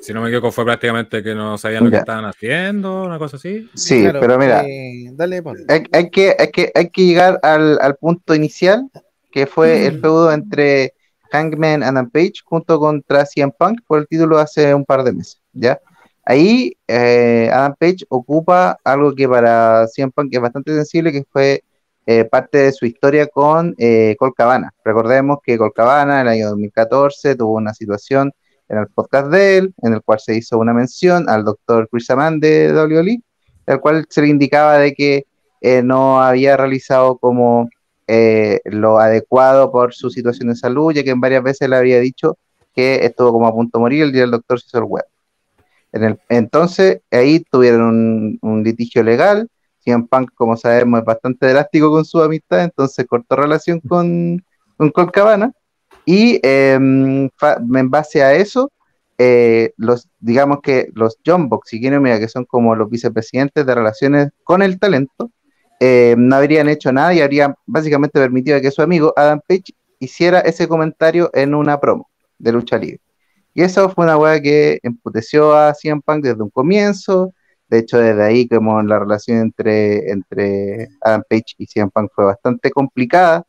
si 0.00 0.14
no 0.14 0.22
me 0.22 0.28
equivoco, 0.28 0.50
fue 0.50 0.64
prácticamente 0.64 1.22
que 1.22 1.34
no 1.34 1.58
sabían 1.58 1.84
lo 1.84 1.90
que 1.90 1.98
estaban 1.98 2.24
haciendo, 2.24 3.02
una 3.02 3.18
cosa 3.18 3.36
así. 3.36 3.68
Sí, 3.74 4.00
Claro, 4.00 4.20
pero 4.20 4.38
mira, 4.38 4.62
eh, 4.66 5.10
dale, 5.12 5.42
hay, 5.68 5.82
hay 5.92 6.08
que, 6.08 6.34
hay, 6.38 6.50
que, 6.50 6.72
hay 6.74 6.88
que 6.88 7.04
llegar 7.04 7.38
al, 7.42 7.78
al 7.82 7.96
punto 7.96 8.34
inicial, 8.34 8.88
que 9.30 9.46
fue 9.46 9.88
el 9.88 10.00
feudo 10.00 10.32
entre 10.32 10.94
Hangman 11.30 11.82
Adam 11.82 12.08
Page 12.08 12.36
junto 12.46 12.80
contra 12.80 13.26
CM 13.26 13.52
Punk 13.58 13.80
por 13.86 13.98
el 13.98 14.08
título 14.08 14.38
hace 14.38 14.74
un 14.74 14.86
par 14.86 15.04
de 15.04 15.12
meses, 15.12 15.38
¿ya? 15.52 15.78
Ahí 16.24 16.78
eh, 16.88 17.50
Adam 17.52 17.74
Page 17.78 18.06
ocupa 18.08 18.78
algo 18.84 19.14
que 19.14 19.28
para 19.28 19.86
CM 19.86 20.12
Punk 20.12 20.32
es 20.32 20.40
bastante 20.40 20.72
sensible, 20.72 21.12
que 21.12 21.24
fue 21.30 21.62
eh, 22.06 22.24
parte 22.24 22.58
de 22.58 22.72
su 22.72 22.86
historia 22.86 23.26
con 23.26 23.74
eh, 23.78 24.16
Colt 24.18 24.34
Cabana. 24.36 24.72
Recordemos 24.84 25.38
que 25.42 25.58
Colt 25.58 25.74
Cabana 25.74 26.20
en 26.20 26.26
el 26.26 26.32
año 26.32 26.48
2014 26.50 27.36
tuvo 27.36 27.54
una 27.54 27.74
situación 27.74 28.32
en 28.70 28.78
el 28.78 28.86
podcast 28.86 29.28
de 29.28 29.58
él, 29.58 29.74
en 29.82 29.94
el 29.94 30.02
cual 30.02 30.20
se 30.20 30.36
hizo 30.36 30.56
una 30.58 30.72
mención 30.72 31.28
al 31.28 31.44
doctor 31.44 31.88
Chris 31.90 32.06
de 32.06 32.72
WWE, 32.72 33.20
el 33.66 33.80
cual 33.80 34.06
se 34.08 34.22
le 34.22 34.28
indicaba 34.28 34.78
de 34.78 34.94
que 34.94 35.26
eh, 35.60 35.82
no 35.82 36.22
había 36.22 36.56
realizado 36.56 37.18
como 37.18 37.68
eh, 38.06 38.60
lo 38.64 38.98
adecuado 38.98 39.70
por 39.72 39.92
su 39.92 40.08
situación 40.10 40.48
de 40.48 40.56
salud, 40.56 40.92
ya 40.92 41.02
que 41.02 41.10
en 41.10 41.20
varias 41.20 41.42
veces 41.42 41.68
le 41.68 41.76
había 41.76 41.98
dicho 42.00 42.38
que 42.74 43.04
estuvo 43.04 43.32
como 43.32 43.48
a 43.48 43.52
punto 43.52 43.78
de 43.78 43.82
morir, 43.82 44.02
el 44.04 44.12
día 44.12 44.22
del 44.22 44.30
doctor 44.30 44.60
se 44.60 44.68
hizo 44.68 44.78
el 44.78 44.84
web. 44.84 45.04
En 45.92 46.04
el, 46.04 46.20
entonces, 46.28 47.00
ahí 47.10 47.44
tuvieron 47.50 48.38
un 48.40 48.62
litigio 48.62 49.02
legal. 49.02 49.48
CM 49.84 50.06
Punk, 50.08 50.30
como 50.34 50.56
sabemos, 50.56 51.00
es 51.00 51.06
bastante 51.06 51.46
drástico 51.48 51.90
con 51.90 52.04
su 52.04 52.20
amistad, 52.22 52.64
entonces 52.64 53.06
cortó 53.06 53.36
relación 53.36 53.80
con, 53.80 54.44
con 54.76 54.90
Colt 54.90 55.10
Cabana. 55.10 55.52
Y 56.06 56.40
fa- 57.36 57.58
en 57.58 57.90
base 57.90 58.22
a 58.22 58.34
eso, 58.34 58.70
eh, 59.18 59.72
los, 59.76 60.08
digamos 60.18 60.60
que 60.62 60.88
los 60.94 61.18
John 61.24 61.48
Box 61.48 61.74
y 61.74 61.86
Omega, 61.88 62.18
que 62.18 62.28
son 62.28 62.44
como 62.44 62.74
los 62.74 62.88
vicepresidentes 62.88 63.66
de 63.66 63.74
relaciones 63.74 64.30
con 64.44 64.62
el 64.62 64.78
talento, 64.78 65.30
eh, 65.78 66.14
no 66.18 66.36
habrían 66.36 66.68
hecho 66.68 66.92
nada 66.92 67.14
y 67.14 67.20
habrían 67.20 67.54
básicamente 67.66 68.18
permitido 68.18 68.60
que 68.60 68.70
su 68.70 68.82
amigo 68.82 69.12
Adam 69.16 69.40
Page 69.46 69.74
hiciera 69.98 70.40
ese 70.40 70.68
comentario 70.68 71.30
en 71.34 71.54
una 71.54 71.78
promo 71.80 72.08
de 72.38 72.52
lucha 72.52 72.78
libre. 72.78 73.00
Y 73.54 73.62
eso 73.62 73.90
fue 73.90 74.04
una 74.04 74.16
weá 74.16 74.40
que 74.40 74.78
emputeció 74.82 75.54
a 75.54 75.74
CM 75.74 76.00
Punk 76.04 76.24
desde 76.24 76.42
un 76.42 76.50
comienzo. 76.50 77.32
De 77.70 77.78
hecho, 77.78 77.98
desde 77.98 78.22
ahí, 78.24 78.48
como 78.48 78.82
la 78.82 78.98
relación 78.98 79.38
entre, 79.38 80.10
entre 80.10 80.88
Adam 81.00 81.22
Page 81.28 81.54
y 81.58 81.66
CM 81.66 81.90
Punk 81.94 82.10
fue 82.14 82.24
bastante 82.26 82.70
complicada, 82.72 83.44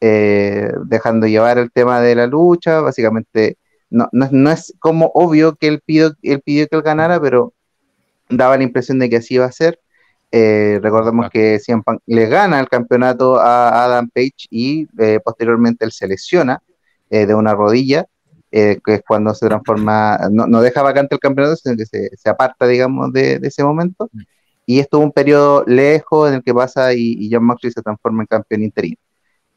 eh, 0.00 0.70
dejando 0.86 1.26
llevar 1.26 1.58
el 1.58 1.72
tema 1.72 2.00
de 2.00 2.14
la 2.16 2.26
lucha. 2.26 2.80
Básicamente, 2.80 3.58
no, 3.90 4.08
no, 4.12 4.26
es- 4.26 4.32
no 4.32 4.50
es 4.50 4.74
como 4.80 5.10
obvio 5.14 5.56
que 5.56 5.68
él 5.68 5.82
pidió, 5.84 6.12
él 6.22 6.42
pidió 6.42 6.68
que 6.68 6.76
él 6.76 6.82
ganara, 6.82 7.20
pero 7.20 7.54
daba 8.30 8.56
la 8.56 8.64
impresión 8.64 8.98
de 8.98 9.10
que 9.10 9.16
así 9.16 9.34
iba 9.34 9.46
a 9.46 9.52
ser. 9.52 9.80
Eh, 10.30 10.80
recordemos 10.82 11.28
que 11.30 11.58
CM 11.60 11.82
Punk 11.84 12.00
le 12.06 12.26
gana 12.26 12.60
el 12.60 12.68
campeonato 12.68 13.38
a 13.40 13.84
Adam 13.84 14.08
Page 14.14 14.46
y 14.50 14.88
eh, 14.98 15.20
posteriormente 15.24 15.84
él 15.84 15.92
se 15.92 16.08
lesiona 16.08 16.62
de 17.10 17.34
una 17.34 17.54
rodilla, 17.54 18.06
eh, 18.52 18.78
que 18.84 18.94
es 18.94 19.02
cuando 19.06 19.34
se 19.34 19.48
transforma, 19.48 20.18
no, 20.30 20.46
no 20.46 20.60
deja 20.60 20.82
vacante 20.82 21.14
el 21.14 21.20
campeonato, 21.20 21.56
sino 21.56 21.76
que 21.76 21.86
se, 21.86 22.10
se 22.16 22.28
aparta, 22.28 22.66
digamos, 22.66 23.12
de, 23.12 23.38
de 23.38 23.48
ese 23.48 23.64
momento. 23.64 24.10
Y 24.66 24.78
estuvo 24.78 25.02
un 25.02 25.12
periodo 25.12 25.64
lejos 25.66 26.28
en 26.28 26.36
el 26.36 26.42
que 26.42 26.54
pasa 26.54 26.94
y, 26.94 27.16
y 27.18 27.30
John 27.32 27.44
Moxley 27.44 27.72
se 27.72 27.82
transforma 27.82 28.22
en 28.22 28.26
campeón 28.26 28.62
interino. 28.62 28.96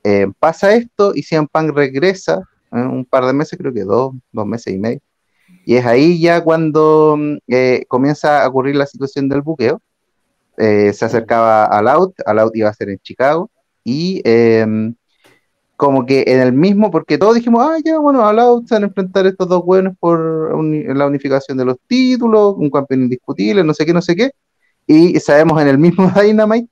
Eh, 0.03 0.27
pasa 0.39 0.73
esto 0.75 1.13
y 1.15 1.23
CM 1.23 1.47
Punk 1.51 1.75
regresa 1.75 2.41
eh, 2.71 2.77
un 2.77 3.05
par 3.05 3.25
de 3.25 3.33
meses, 3.33 3.57
creo 3.59 3.73
que 3.73 3.83
dos, 3.83 4.13
dos 4.31 4.45
meses 4.45 4.73
y 4.73 4.77
medio. 4.77 5.01
Y 5.65 5.75
es 5.75 5.85
ahí 5.85 6.19
ya 6.19 6.43
cuando 6.43 7.15
mm, 7.17 7.37
eh, 7.47 7.85
comienza 7.87 8.43
a 8.43 8.47
ocurrir 8.47 8.75
la 8.75 8.85
situación 8.85 9.29
del 9.29 9.41
buqueo. 9.41 9.81
Eh, 10.57 10.93
se 10.93 11.05
acercaba 11.05 11.65
al 11.65 11.87
out, 11.87 12.15
al 12.25 12.39
out 12.39 12.55
iba 12.55 12.69
a 12.69 12.73
ser 12.73 12.89
en 12.89 12.99
Chicago, 12.99 13.49
y 13.83 14.21
eh, 14.23 14.65
como 15.77 16.05
que 16.05 16.23
en 16.27 16.39
el 16.39 16.53
mismo, 16.53 16.91
porque 16.91 17.17
todos 17.17 17.35
dijimos, 17.35 17.65
ah, 17.67 17.77
ya, 17.83 17.99
bueno, 17.99 18.21
out 18.21 18.67
se 18.67 18.75
van 18.75 18.83
a 18.83 18.87
enfrentar 18.87 19.25
estos 19.25 19.47
dos 19.47 19.63
buenos 19.65 19.93
por 19.99 20.19
la 20.61 21.05
unificación 21.05 21.57
de 21.57 21.65
los 21.65 21.77
títulos, 21.87 22.55
un 22.57 22.69
campeón 22.69 23.03
indiscutible, 23.03 23.63
no 23.63 23.73
sé 23.73 23.85
qué, 23.85 23.93
no 23.93 24.01
sé 24.01 24.15
qué, 24.15 24.31
y 24.87 25.19
sabemos 25.19 25.61
en 25.61 25.67
el 25.67 25.77
mismo 25.77 26.09
Dynamite 26.21 26.69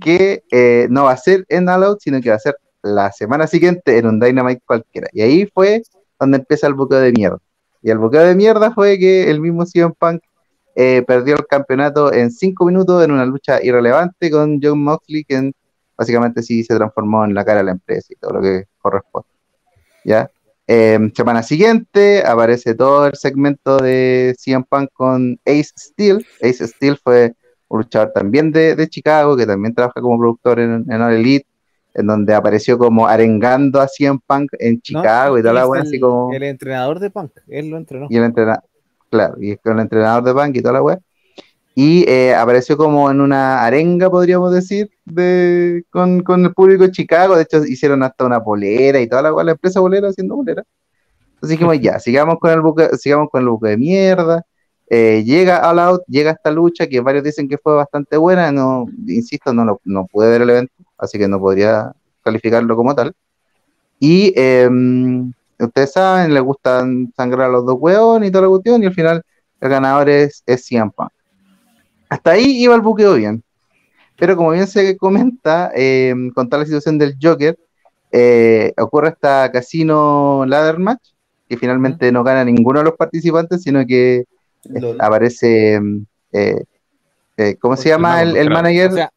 que 0.00 0.44
eh, 0.50 0.86
no 0.90 1.04
va 1.04 1.12
a 1.12 1.16
ser 1.16 1.44
en 1.48 1.68
All 1.68 1.84
Out, 1.84 2.00
sino 2.00 2.20
que 2.20 2.30
va 2.30 2.36
a 2.36 2.40
ser 2.40 2.56
la 2.82 3.10
semana 3.12 3.46
siguiente 3.46 3.98
en 3.98 4.06
un 4.06 4.20
Dynamite 4.20 4.62
cualquiera. 4.64 5.08
Y 5.12 5.22
ahí 5.22 5.46
fue 5.46 5.82
donde 6.20 6.38
empieza 6.38 6.66
el 6.66 6.74
buqueo 6.74 6.98
de 6.98 7.12
mierda. 7.12 7.38
Y 7.82 7.90
el 7.90 7.98
buqueo 7.98 8.22
de 8.22 8.34
mierda 8.34 8.72
fue 8.72 8.98
que 8.98 9.30
el 9.30 9.40
mismo 9.40 9.64
CM 9.64 9.94
Punk 9.98 10.22
eh, 10.74 11.02
perdió 11.06 11.36
el 11.36 11.46
campeonato 11.46 12.12
en 12.12 12.30
cinco 12.30 12.66
minutos 12.66 13.02
en 13.04 13.10
una 13.10 13.24
lucha 13.24 13.62
irrelevante 13.62 14.30
con 14.30 14.60
John 14.62 14.82
Moxley, 14.82 15.24
básicamente 15.96 16.42
sí 16.42 16.64
se 16.64 16.76
transformó 16.76 17.24
en 17.24 17.34
la 17.34 17.44
cara 17.44 17.58
de 17.58 17.64
la 17.64 17.72
empresa 17.72 18.08
y 18.10 18.16
todo 18.16 18.34
lo 18.34 18.42
que 18.42 18.64
corresponde. 18.78 19.28
¿Ya? 20.04 20.30
Eh, 20.68 20.98
semana 21.14 21.42
siguiente 21.42 22.24
aparece 22.26 22.74
todo 22.74 23.06
el 23.06 23.14
segmento 23.14 23.78
de 23.78 24.34
CM 24.38 24.64
Punk 24.68 24.90
con 24.92 25.38
Ace 25.44 25.72
Steel. 25.76 26.26
Ace 26.42 26.66
Steel 26.66 26.96
fue 26.96 27.34
un 27.68 27.80
luchador 27.80 28.12
también 28.12 28.50
de, 28.52 28.74
de 28.74 28.88
Chicago, 28.88 29.36
que 29.36 29.46
también 29.46 29.74
trabaja 29.74 30.00
como 30.00 30.18
productor 30.18 30.60
en, 30.60 30.84
en 30.88 31.02
All 31.02 31.14
Elite. 31.14 31.46
en 31.94 32.06
donde 32.06 32.34
apareció 32.34 32.78
como 32.78 33.06
arengando 33.06 33.80
a 33.80 33.88
CM 33.88 34.18
Punk 34.26 34.50
en 34.58 34.80
Chicago 34.80 35.38
y 35.38 35.42
toda 35.42 35.54
la 35.54 35.62
es 35.62 35.68
weá, 35.68 35.80
el, 35.80 35.86
así 35.86 36.00
como. 36.00 36.32
el 36.32 36.42
entrenador 36.42 36.98
de 37.00 37.10
Punk, 37.10 37.32
él 37.48 37.70
lo 37.70 37.76
entrenó. 37.76 38.06
Y 38.10 38.16
el 38.16 38.24
entrenador, 38.24 38.64
claro, 39.08 39.36
y 39.40 39.56
con 39.56 39.74
el 39.74 39.80
entrenador 39.80 40.24
de 40.24 40.34
Punk 40.34 40.56
y 40.56 40.62
toda 40.62 40.74
la 40.74 40.82
web. 40.82 41.00
Y 41.78 42.08
eh, 42.08 42.34
apareció 42.34 42.78
como 42.78 43.10
en 43.10 43.20
una 43.20 43.62
arenga, 43.62 44.08
podríamos 44.08 44.50
decir, 44.50 44.90
de, 45.04 45.84
con, 45.90 46.22
con 46.22 46.42
el 46.46 46.54
público 46.54 46.84
de 46.84 46.90
Chicago. 46.90 47.36
De 47.36 47.42
hecho, 47.42 47.62
hicieron 47.66 48.02
hasta 48.02 48.24
una 48.24 48.42
polera 48.42 48.98
y 48.98 49.06
toda 49.06 49.20
la, 49.20 49.44
la 49.44 49.52
empresa 49.52 49.80
bolera 49.80 50.08
haciendo 50.08 50.36
polera. 50.36 50.64
Entonces 51.34 51.50
dijimos, 51.50 51.78
ya, 51.78 51.98
sigamos 51.98 52.38
con 52.40 52.50
el 52.50 52.62
buque, 52.62 52.88
sigamos 52.96 53.28
con 53.30 53.42
el 53.42 53.50
buque 53.50 53.68
de 53.68 53.76
mierda. 53.76 54.42
Eh, 54.88 55.22
llega 55.26 55.68
All 55.68 55.78
Out, 55.78 56.02
llega 56.08 56.30
esta 56.30 56.50
lucha 56.50 56.86
que 56.86 56.98
varios 57.00 57.24
dicen 57.24 57.46
que 57.46 57.58
fue 57.58 57.74
bastante 57.74 58.16
buena. 58.16 58.50
No, 58.50 58.86
insisto, 59.06 59.52
no, 59.52 59.66
lo, 59.66 59.78
no 59.84 60.06
pude 60.06 60.30
ver 60.30 60.40
el 60.40 60.48
evento, 60.48 60.72
así 60.96 61.18
que 61.18 61.28
no 61.28 61.38
podría 61.38 61.92
calificarlo 62.22 62.74
como 62.74 62.94
tal. 62.94 63.12
Y 64.00 64.32
eh, 64.34 64.66
ustedes 65.58 65.92
saben, 65.92 66.32
les 66.32 66.42
gustan 66.42 67.12
sangrar 67.14 67.50
a 67.50 67.52
los 67.52 67.66
dos 67.66 67.76
hueones 67.78 68.30
y 68.30 68.32
toda 68.32 68.44
la 68.44 68.48
cuestión, 68.48 68.82
y 68.82 68.86
al 68.86 68.94
final 68.94 69.22
el 69.60 69.68
ganador 69.68 70.08
es, 70.08 70.42
es 70.46 70.66
Punk. 70.70 71.12
Hasta 72.08 72.32
ahí 72.32 72.62
iba 72.62 72.74
el 72.74 72.80
buqueo 72.80 73.14
bien. 73.14 73.42
Pero 74.16 74.36
como 74.36 74.50
bien 74.52 74.66
se 74.66 74.96
comenta, 74.96 75.70
eh, 75.74 76.14
con 76.34 76.48
tal 76.48 76.60
la 76.60 76.66
situación 76.66 76.98
del 76.98 77.16
Joker, 77.20 77.58
eh, 78.12 78.72
ocurre 78.78 79.08
esta 79.10 79.50
casino 79.52 80.44
ladder 80.46 80.78
match, 80.78 81.10
que 81.48 81.56
finalmente 81.56 82.10
no 82.12 82.24
gana 82.24 82.44
ninguno 82.44 82.78
de 82.78 82.86
los 82.86 82.96
participantes, 82.96 83.62
sino 83.62 83.84
que 83.86 84.16
eh, 84.18 84.26
Lol. 84.64 84.96
aparece, 85.00 85.78
eh, 86.32 86.64
eh, 87.36 87.56
¿cómo 87.60 87.76
se 87.76 87.90
llama 87.90 88.22
el, 88.22 88.36
el 88.36 88.48
manager? 88.50 88.90
O 88.90 88.94
sea, 88.94 89.10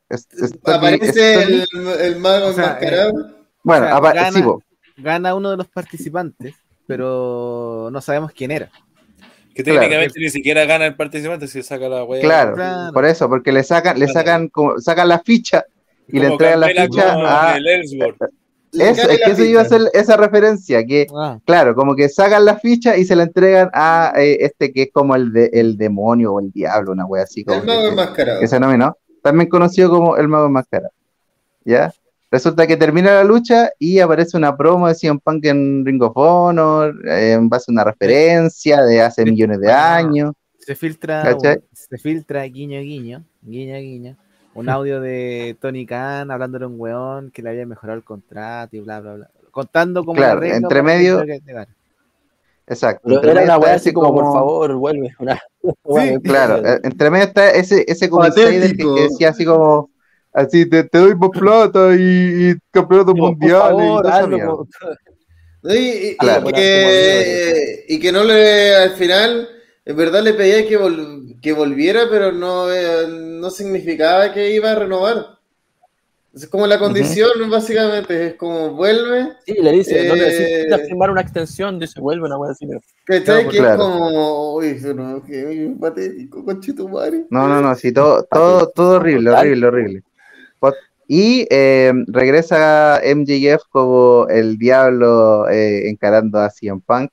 Aparece 0.66 1.44
el, 1.44 1.64
el 2.02 2.20
mago 2.20 2.48
O 2.48 2.54
sea, 2.54 2.66
enmascarado. 2.66 3.14
Bueno, 3.64 3.86
o 3.86 3.90
sea, 3.90 3.98
apa- 3.98 4.14
gana- 4.14 4.32
sí, 4.32 4.42
po. 4.44 4.64
Gana 4.98 5.34
uno 5.36 5.52
de 5.52 5.58
los 5.58 5.68
participantes, 5.68 6.56
pero 6.86 7.90
no 7.92 8.02
sabemos 8.02 8.32
quién 8.34 8.52
era. 8.52 8.70
Que 9.60 9.64
Claro. 9.72 9.80
técnicamente 9.82 10.20
ni 10.22 10.30
siquiera 10.30 10.64
gana 10.64 10.86
el 10.86 10.96
participante 10.96 11.46
si 11.50 11.62
saca 11.64 11.90
la 11.90 12.06
wea. 12.06 12.22
Claro, 12.22 12.54
Claro. 12.56 12.94
por 12.94 13.04
eso, 13.06 13.28
porque 13.28 13.52
le 13.52 13.62
sacan, 13.64 14.00
le 14.00 14.08
sacan, 14.08 14.48
como, 14.48 14.80
sacan 14.80 15.10
la 15.10 15.20
ficha 15.20 15.66
y 16.08 16.18
le 16.20 16.28
entregan 16.28 16.62
la 16.62 16.68
ficha 16.70 17.52
a. 17.52 17.58
el 17.58 17.66
Eso, 18.72 19.10
es 19.10 19.20
que 19.26 19.32
eso 19.32 19.44
iba 19.44 19.62
a 19.62 19.66
ser 19.66 19.82
esa 19.94 20.16
referencia, 20.16 20.86
que 20.86 21.08
Ah, 21.14 21.40
claro, 21.44 21.74
como 21.76 21.94
que 21.96 22.08
sacan 22.08 22.46
la 22.46 22.56
ficha 22.58 22.96
y 22.96 23.04
se 23.04 23.16
la 23.18 23.24
entregan 23.24 23.70
a 23.74 24.14
eh, 24.16 24.38
este 24.46 24.72
que 24.72 24.84
es 24.84 24.90
como 24.94 25.16
el, 25.16 25.34
de, 25.34 25.50
el 25.52 25.76
demonio 25.76 26.34
o 26.36 26.40
el 26.40 26.52
diablo, 26.52 26.92
una 26.94 27.06
wea 27.06 27.24
así 27.24 27.44
como 27.44 27.60
El 27.60 27.66
mago 27.68 27.88
enmascarado. 27.88 28.40
que 28.40 28.48
se 28.48 28.60
nominó, 28.62 28.96
también 29.24 29.50
conocido 29.50 29.90
como 29.90 30.16
el 30.18 30.28
mago 30.30 30.46
enmascarado. 30.46 30.94
¿Ya? 31.66 31.92
Resulta 32.32 32.68
que 32.68 32.78
termina 32.78 33.14
la 33.16 33.24
lucha 33.24 33.72
y 33.80 34.00
aparece 34.00 34.38
una 34.38 34.56
promo 34.56 34.88
de 34.88 34.94
CM 34.96 35.20
Punk 35.24 35.46
en 35.46 35.84
Ring 35.86 36.02
of 36.04 36.12
Honor, 36.16 36.94
en 37.08 37.50
base 37.50 37.66
a 37.70 37.72
una 37.72 37.84
referencia 37.84 38.84
de 38.84 39.02
hace 39.02 39.26
millones 39.26 39.60
de 39.60 39.72
Ah. 39.72 39.96
años. 39.96 40.34
se 40.60 40.76
filtra, 40.76 41.24
¿Cachai? 41.24 41.60
se 41.74 41.98
filtra 41.98 42.44
guiño 42.44 42.80
guiño, 42.82 43.24
guiño 43.42 43.76
guiño, 43.80 44.18
un 44.54 44.70
audio 44.70 45.02
de 45.02 45.58
Tony 45.60 45.88
Khan 45.88 46.30
hablándole 46.30 46.66
a 46.66 46.68
un 46.68 46.76
weón 46.80 47.32
que 47.32 47.42
le 47.42 47.50
había 47.50 47.66
mejorado 47.66 47.98
el 47.98 48.04
contrato 48.04 48.76
y 48.76 48.80
bla 48.82 49.00
bla 49.00 49.14
bla. 49.16 49.32
Contando 49.50 50.06
como 50.06 50.18
Claro, 50.18 50.38
arreglo 50.38 50.58
entre 50.58 50.84
medio- 50.84 51.18
gane. 51.26 51.70
Exacto. 52.68 53.02
Pero 53.20 53.32
era 53.32 53.42
una 53.44 53.58
weá 53.58 53.74
así 53.74 53.92
como, 53.92 54.14
por 54.14 54.26
favor, 54.32 54.76
vuelve. 54.76 55.16
Una, 55.20 55.40
Sí, 55.64 56.20
Claro, 56.24 56.64
eh, 56.64 56.80
entre 56.84 57.10
medio 57.10 57.26
está 57.26 57.50
ese, 57.50 57.84
ese 57.88 58.08
como 58.08 58.26
que, 58.26 58.76
que 58.78 59.02
decía 59.10 59.30
así 59.30 59.44
como, 59.44 59.90
así, 60.46 60.70
te, 60.70 60.84
te 60.84 60.98
doy 60.98 61.16
más 61.16 61.30
plata 61.40 61.94
y, 61.96 62.50
y 62.52 62.56
campeonato 62.72 63.14
por 63.14 63.32
mundial 63.32 63.52
y 63.52 63.78
favor, 63.78 64.04
por- 64.04 64.30
¿no? 65.62 65.76
Y, 65.76 65.78
y- 65.78 66.18
Claro. 66.18 66.48
que, 66.48 67.86
y 67.88 68.00
que 68.00 68.12
no 68.12 68.24
le, 68.24 68.76
al 68.76 68.92
final, 68.92 69.48
en 69.86 69.96
verdad 69.98 70.24
le 70.24 70.34
pedía 70.34 70.66
que, 70.68 70.80
vol- 70.80 71.40
que 71.42 71.52
volviera, 71.54 72.04
pero 72.10 72.32
no, 72.32 72.72
eh, 72.72 73.08
no 73.10 73.50
significaba 73.50 74.34
que 74.34 74.54
iba 74.54 74.72
a 74.72 74.76
renovar. 74.76 75.38
Es 76.34 76.48
como 76.48 76.68
la 76.68 76.78
condición, 76.78 77.32
básicamente, 77.50 78.28
es 78.28 78.34
como 78.36 78.70
vuelve, 78.76 79.30
Sí, 79.46 79.56
le 79.60 79.72
dice, 79.72 80.08
no 80.08 80.14
Eh, 80.14 80.20
necesitas 80.20 80.82
firmar 80.88 81.10
una 81.10 81.22
extensión, 81.22 81.80
dice, 81.80 82.00
vuelve 82.00 82.28
una 82.28 82.38
weá 82.38 82.52
así. 82.52 82.68
¿cachai? 83.04 83.24
Claro, 83.24 83.50
que 83.50 83.58
claro. 83.58 83.72
es 83.74 83.80
como, 83.90 84.54
uy, 84.56 84.80
pero 84.82 85.24
que 85.26 85.72
patético, 85.80 86.46
conchetumare. 86.46 87.26
No, 87.32 87.48
no, 87.48 87.60
no, 87.62 87.76
sí, 87.76 87.92
todo, 87.92 88.24
todo, 88.32 88.70
todo 88.70 88.98
horrible, 88.98 89.32
horrible, 89.32 89.68
horrible. 89.68 90.04
Y 91.12 91.48
eh, 91.50 91.92
regresa 92.06 93.02
MJF 93.04 93.64
como 93.72 94.28
el 94.30 94.60
diablo 94.60 95.50
eh, 95.50 95.90
encarando 95.90 96.38
a 96.40 96.52
CM 96.52 96.82
Punk. 96.86 97.10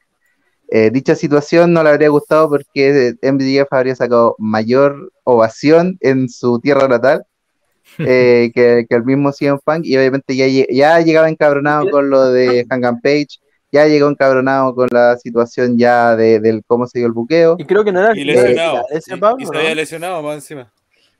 Eh, 0.68 0.90
dicha 0.92 1.14
situación 1.14 1.72
no 1.72 1.82
le 1.82 1.88
habría 1.88 2.10
gustado 2.10 2.50
porque 2.50 3.14
MJF 3.22 3.72
habría 3.72 3.96
sacado 3.96 4.34
mayor 4.38 5.10
ovación 5.24 5.96
en 6.00 6.28
su 6.28 6.60
tierra 6.60 6.88
natal 6.88 7.22
eh, 7.98 8.50
que, 8.54 8.84
que 8.86 8.96
el 8.96 9.04
mismo 9.04 9.32
CM 9.32 9.58
Punk 9.64 9.86
y 9.86 9.96
obviamente 9.96 10.36
ya, 10.36 10.46
ya 10.70 11.00
llegaba 11.00 11.30
encabronado 11.30 11.88
con 11.88 12.10
lo 12.10 12.26
de 12.32 12.66
Hangman 12.68 13.00
Page, 13.00 13.38
ya 13.72 13.86
llegó 13.86 14.08
encabronado 14.10 14.74
con 14.74 14.88
la 14.92 15.16
situación 15.16 15.78
ya 15.78 16.14
de, 16.16 16.38
del 16.40 16.62
cómo 16.66 16.86
se 16.86 16.98
dio 16.98 17.06
el 17.06 17.14
buqueo. 17.14 17.56
Y 17.58 17.64
creo 17.64 17.82
que 17.82 17.92
no 17.92 18.00
era 18.00 18.14
Y 18.14 18.28
era 18.28 18.42
lesionado. 18.42 18.84
ese 18.90 19.14
Y- 19.14 19.42
y 19.42 19.46
se 19.46 19.52
¿no? 19.52 19.58
había 19.58 19.74
lesionado 19.74 20.22
más 20.22 20.34
encima. 20.34 20.70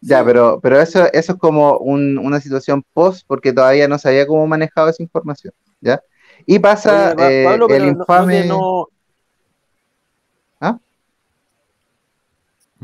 Ya, 0.00 0.24
pero, 0.24 0.60
pero 0.60 0.80
eso, 0.80 1.06
eso 1.12 1.32
es 1.32 1.38
como 1.38 1.78
un- 1.78 2.18
una 2.18 2.40
situación 2.40 2.84
post 2.92 3.24
porque 3.26 3.52
todavía 3.52 3.88
no 3.88 3.98
sabía 3.98 4.26
cómo 4.26 4.46
manejaba 4.46 4.90
esa 4.90 5.02
información, 5.02 5.52
¿ya? 5.80 6.00
Y 6.46 6.58
pasa 6.58 7.14
Oye, 7.16 7.42
eh, 7.42 7.44
Pablo, 7.44 7.66
el 7.66 7.72
pero 7.72 7.84
no- 7.86 7.92
no 7.92 7.98
infame... 8.00 8.42
que 8.42 8.48
no- 8.48 8.88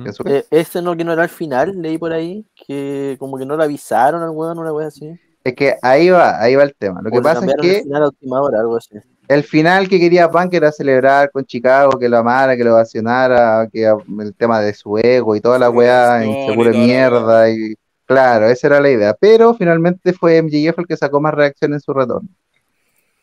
¿Eso? 0.05 0.25
eh, 0.27 0.45
ese 0.51 0.83
no 0.83 0.97
que 0.97 1.05
no 1.05 1.13
era 1.13 1.23
el 1.23 1.29
final, 1.29 1.81
leí 1.81 1.97
por 1.99 2.13
ahí, 2.13 2.45
que 2.55 3.17
como 3.19 3.39
que 3.39 3.47
no 3.47 3.57
le 3.57 3.65
avisaron 3.65 4.23
al 4.23 4.31
weón, 4.31 4.59
una 4.59 4.73
weá 4.73 4.89
así. 4.89 5.19
Es 5.45 5.55
que 5.55 5.77
ahí 5.83 6.09
va, 6.11 6.41
ahí 6.41 6.55
va 6.55 6.63
el 6.65 6.75
tema. 6.77 7.01
Lo 7.03 7.11
que 7.11 7.21
pasa 7.21 7.45
es 7.47 7.55
que 7.61 7.83
final 7.83 8.03
a 8.05 8.07
última 8.07 8.41
hora, 8.41 8.61
algo 8.61 8.77
así. 8.77 8.97
El 9.35 9.45
final 9.45 9.89
que 9.89 9.99
quería 10.01 10.31
Punk 10.31 10.55
era 10.55 10.71
celebrar 10.73 11.31
con 11.31 11.45
Chicago, 11.45 11.99
que 11.99 12.09
lo 12.09 12.19
amara, 12.19 12.57
que 12.57 12.65
lo 12.65 12.75
ovacionara, 12.75 13.69
que 13.73 13.85
el 13.87 14.35
tema 14.35 14.61
de 14.61 14.75
su 14.75 14.99
ego 14.99 15.35
y 15.37 15.41
toda 15.41 15.59
la 15.59 15.71
weá, 15.71 16.25
inseguro 16.25 16.71
de 16.71 16.79
mierda, 16.87 17.51
y 17.51 17.75
claro, 18.07 18.47
esa 18.49 18.67
era 18.69 18.81
la 18.81 18.91
idea. 18.91 19.15
Pero 19.19 19.55
finalmente 19.55 20.13
fue 20.13 20.37
MJF 20.43 20.79
el 20.79 20.87
que 20.87 20.97
sacó 20.97 21.21
más 21.21 21.35
reacción 21.35 21.73
en 21.73 21.81
su 21.81 21.93
retorno. 21.93 22.29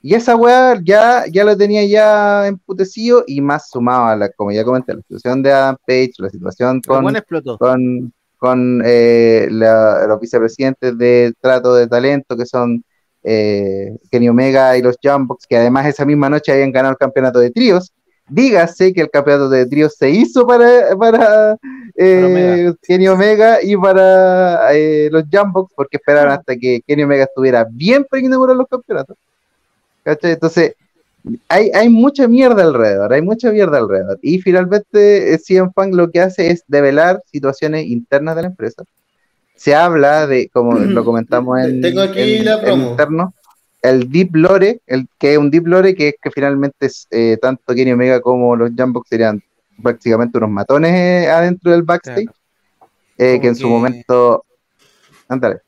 Y 0.01 0.16
esa 0.16 0.36
weá 0.38 0.80
ya, 0.82 1.26
ya 1.30 1.43
lo 1.43 1.57
tenía 1.57 1.84
ya 1.86 2.47
emputecido 2.47 3.24
y 3.28 3.41
más 3.41 3.70
sumado 3.70 4.05
a 4.05 4.16
la, 4.16 4.30
como 4.30 4.51
ya 4.51 4.64
comenté, 4.64 4.93
la 4.93 5.01
situación 5.01 5.43
de 5.43 5.51
Adam 5.51 5.76
Page, 5.86 6.12
la 6.20 6.30
situación 6.30 6.80
con, 6.88 7.03
con, 7.57 8.14
con 8.38 8.82
eh, 8.86 9.47
la- 9.51 10.07
los 10.07 10.20
vicepresidentes 10.22 10.97
de 10.97 11.34
trato 11.41 11.76
de 11.76 11.88
talento 11.88 12.38
que 12.38 12.45
son 12.45 12.82
eh, 13.32 13.95
Kenny 14.09 14.27
Omega 14.27 14.75
y 14.75 14.82
los 14.82 14.97
Jumbox, 15.01 15.45
que 15.47 15.55
además 15.55 15.86
esa 15.86 16.03
misma 16.03 16.30
noche 16.30 16.51
habían 16.51 16.71
ganado 16.71 16.93
el 16.93 16.97
campeonato 16.97 17.38
de 17.38 17.51
tríos. 17.51 17.93
Dígase 18.27 18.91
que 18.91 19.01
el 19.01 19.11
campeonato 19.11 19.49
de 19.49 19.67
tríos 19.67 19.95
se 19.95 20.09
hizo 20.09 20.47
para, 20.47 20.95
para, 20.97 21.55
eh, 21.95 22.23
Omega. 22.25 22.75
Kenny 22.82 23.07
Omega 23.07 23.61
y 23.61 23.77
para 23.77 24.73
eh, 24.73 25.09
los 25.11 25.25
Jumbox, 25.32 25.73
porque 25.75 25.97
esperaron 25.97 26.32
hasta 26.32 26.55
que 26.55 26.82
Kenny 26.88 27.03
Omega 27.03 27.25
estuviera 27.25 27.67
bien 27.69 28.03
para 28.09 28.21
inaugurar 28.23 28.55
los 28.55 28.67
campeonatos. 28.67 29.15
¿Cachai? 30.03 30.32
Entonces, 30.32 30.73
hay, 31.47 31.69
hay 31.71 31.89
mucha 31.89 32.27
mierda 32.27 32.63
alrededor, 32.63 33.13
hay 33.13 33.21
mucha 33.21 33.51
mierda 33.51 33.77
alrededor. 33.77 34.17
Y 34.23 34.39
finalmente, 34.41 35.34
eh, 35.36 35.38
CM 35.38 35.69
Punk 35.71 35.93
lo 35.93 36.09
que 36.09 36.21
hace 36.21 36.49
es 36.49 36.63
develar 36.67 37.21
situaciones 37.32 37.86
internas 37.86 38.36
de 38.36 38.41
la 38.41 38.47
empresa. 38.47 38.84
Se 39.60 39.76
habla 39.76 40.26
de, 40.26 40.47
como 40.49 40.74
lo 40.80 41.03
comentamos 41.03 41.60
en, 41.60 41.82
Tengo 41.82 42.01
aquí 42.01 42.20
en- 42.38 42.45
la 42.45 42.53
en 42.55 42.62
promo. 42.62 42.89
interno, 42.91 43.34
el 43.82 44.10
Deep 44.10 44.36
Lore, 44.36 44.82
el, 44.88 45.07
que 45.18 45.34
es 45.34 45.38
un 45.38 45.51
Deep 45.51 45.68
Lore 45.68 45.95
que 45.95 46.10
es 46.10 46.16
que 46.22 46.32
finalmente 46.32 46.86
es, 46.86 47.07
eh, 47.12 47.38
tanto 47.41 47.74
Kenny 47.74 47.91
Omega 47.91 48.22
como 48.22 48.55
los 48.55 48.72
Jumbox 48.78 49.10
serían 49.10 49.41
prácticamente 49.84 50.38
unos 50.38 50.49
matones 50.49 50.91
eh, 50.93 51.30
adentro 51.30 51.72
del 51.72 51.84
backstage, 51.84 52.28
eh, 53.18 53.32
Como 53.34 53.41
que 53.41 53.47
en 53.49 53.55
su 53.55 53.64
que- 53.64 53.70
momento... 53.70 54.45
Ándale. 55.28 55.60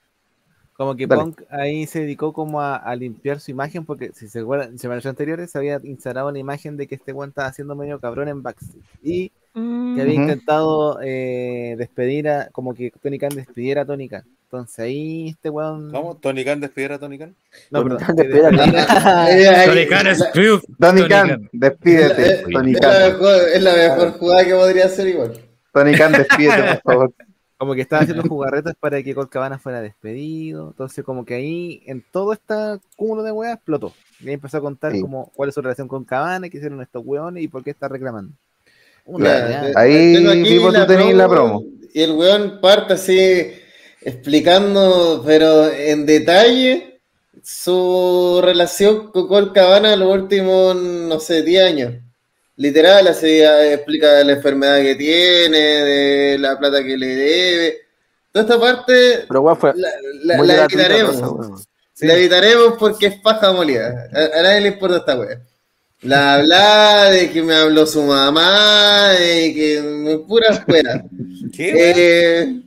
Como 0.74 0.96
que 0.96 1.06
Dale. 1.06 1.22
Punk 1.22 1.42
ahí 1.52 1.86
se 1.86 2.00
dedicó 2.00 2.34
como 2.34 2.60
a, 2.60 2.76
a 2.78 2.96
limpiar 2.96 3.40
su 3.40 3.52
imagen, 3.52 3.86
porque 3.86 4.12
si 4.16 4.28
se 4.28 4.40
acuerdan, 4.40 4.70
en 4.72 4.80
semanas 4.80 5.06
anteriores 5.06 5.52
se 5.52 5.58
había 5.60 5.80
instalado 5.84 6.30
una 6.30 6.40
imagen 6.40 6.76
de 6.78 6.88
que 6.88 6.96
este 6.96 7.14
weón 7.14 7.30
estaba 7.30 7.48
haciendo 7.50 7.76
medio 7.76 8.00
cabrón 8.00 8.30
en 8.30 8.42
backstage. 8.42 8.82
Y 9.04 9.32
que 9.54 10.02
había 10.02 10.14
Ujú. 10.14 10.22
intentado 10.22 11.00
eh, 11.04 11.76
despedir 11.78 12.30
a, 12.30 12.50
como 12.52 12.74
que 12.74 12.92
Tony 13.02 13.18
Khan 13.20 13.36
despidiera 13.36 13.82
a 13.82 13.86
Tony 13.86 14.08
Khan. 14.08 14.24
Entonces 14.44 14.80
ahí 14.80 15.30
este 15.30 15.50
weón. 15.50 15.92
¿Cómo? 15.92 16.16
¿Tony 16.16 16.44
Khan 16.44 16.60
despidiera 16.60 16.96
a 16.96 17.00
Tony 17.00 17.18
Khan? 17.18 17.36
No, 17.70 17.84
Tony 17.84 17.90
perdón, 17.96 18.06
Khan 18.08 18.16
despidiera 18.16 18.48
a 18.48 18.52
Tony 18.52 18.78
ahí- 18.78 19.66
Tony 19.68 19.88
Khan 19.88 20.08
es. 20.08 20.20
Tony 20.20 20.62
Tony 20.80 21.08
Khan, 21.08 21.28
Khan. 21.30 21.50
despídete, 21.54 22.32
es, 22.34 22.44
Tony 22.52 22.72
es 22.74 22.80
Khan. 22.80 22.92
la 23.00 23.08
mejor, 23.10 23.36
es 23.54 23.64
la 23.64 23.74
mejor 23.76 24.12
jugada 24.20 24.46
que 24.46 24.54
podría 24.54 24.86
hacer 24.86 25.08
igual. 25.08 25.34
Tony 25.74 25.94
Khan, 25.96 26.12
despídete, 26.12 26.62
por 26.84 26.94
favor. 26.94 27.14
como 27.58 27.76
que 27.76 27.82
estaba 27.82 28.02
haciendo 28.02 28.24
jugarretas 28.28 28.74
para 28.80 29.04
que 29.04 29.14
Colcabana 29.14 29.60
fuera 29.60 29.82
despedido. 29.82 30.70
Entonces, 30.72 31.06
como 31.06 31.24
que 31.26 31.36
ahí, 31.36 31.84
en 31.86 32.04
todo 32.12 32.34
este 32.34 32.56
cúmulo 32.98 33.22
de 33.24 33.32
weas, 33.32 33.54
explotó. 33.54 33.94
Y 34.20 34.28
ahí 34.30 34.34
empezó 34.34 34.58
a 34.58 34.62
contar 34.62 34.92
Sí. 34.94 35.00
como 35.02 35.32
cuál 35.36 35.50
es 35.50 35.56
su 35.56 35.62
relación 35.62 35.88
con 35.88 36.04
Cabana, 36.04 36.50
qué 36.50 36.58
hicieron 36.58 36.82
estos 36.82 37.04
weones 37.06 37.44
y 37.44 37.48
por 37.48 37.64
qué 37.64 37.70
está 37.70 37.88
reclamando. 37.88 38.34
Una 39.14 39.72
Ahí, 39.76 40.44
Pipo, 40.44 40.72
tú 40.72 40.86
tenés 40.88 41.14
la 41.16 41.28
promo. 41.28 41.64
Y 41.94 42.02
el 42.02 42.12
weón 42.14 42.60
parte 42.62 42.94
así 42.94 43.54
explicando, 44.02 45.22
pero 45.26 45.70
en 45.72 46.06
detalle, 46.06 47.02
su 47.44 48.40
relación 48.44 49.12
con 49.12 49.28
Col 49.28 49.52
Cabana 49.54 49.96
los 49.96 50.14
últimos, 50.14 50.76
no 50.76 51.20
sé, 51.20 51.42
10 51.44 51.64
años. 51.64 51.94
Literal, 52.56 53.08
así 53.08 53.28
eh, 53.42 53.74
explica 53.74 54.24
la 54.24 54.34
enfermedad 54.34 54.82
que 54.82 54.96
tiene, 54.96 55.58
de 55.58 56.38
la 56.38 56.58
plata 56.58 56.84
que 56.84 56.98
le 56.98 57.08
debe. 57.08 57.78
Toda 58.32 58.46
esta 58.46 58.60
parte 58.60 59.26
Pero 59.28 59.42
weón 59.42 59.58
fue 59.58 59.74
la, 59.76 59.90
la- 60.38 60.44
la 60.44 60.64
evitaremos. 60.66 61.16
esa 61.16 61.30
weá. 61.30 61.50
La 62.02 62.14
evitaremos 62.16 62.74
porque 62.80 63.08
es 63.08 63.20
paja 63.22 63.52
molida. 63.52 64.10
A, 64.14 64.40
a 64.40 64.42
nadie 64.44 64.62
le 64.62 64.68
importa 64.70 64.98
esta 64.98 65.20
wea. 65.20 65.40
La 66.02 66.36
habla 66.36 67.06
de 67.12 67.30
que 67.30 67.44
me 67.44 67.56
habló 67.56 67.86
su 67.86 68.02
mamá, 68.04 69.10
de 69.10 69.54
que 69.54 70.20
pura 70.28 70.54
fuera. 70.66 71.04
¿Qué? 71.56 71.74
Eh, 72.42 72.62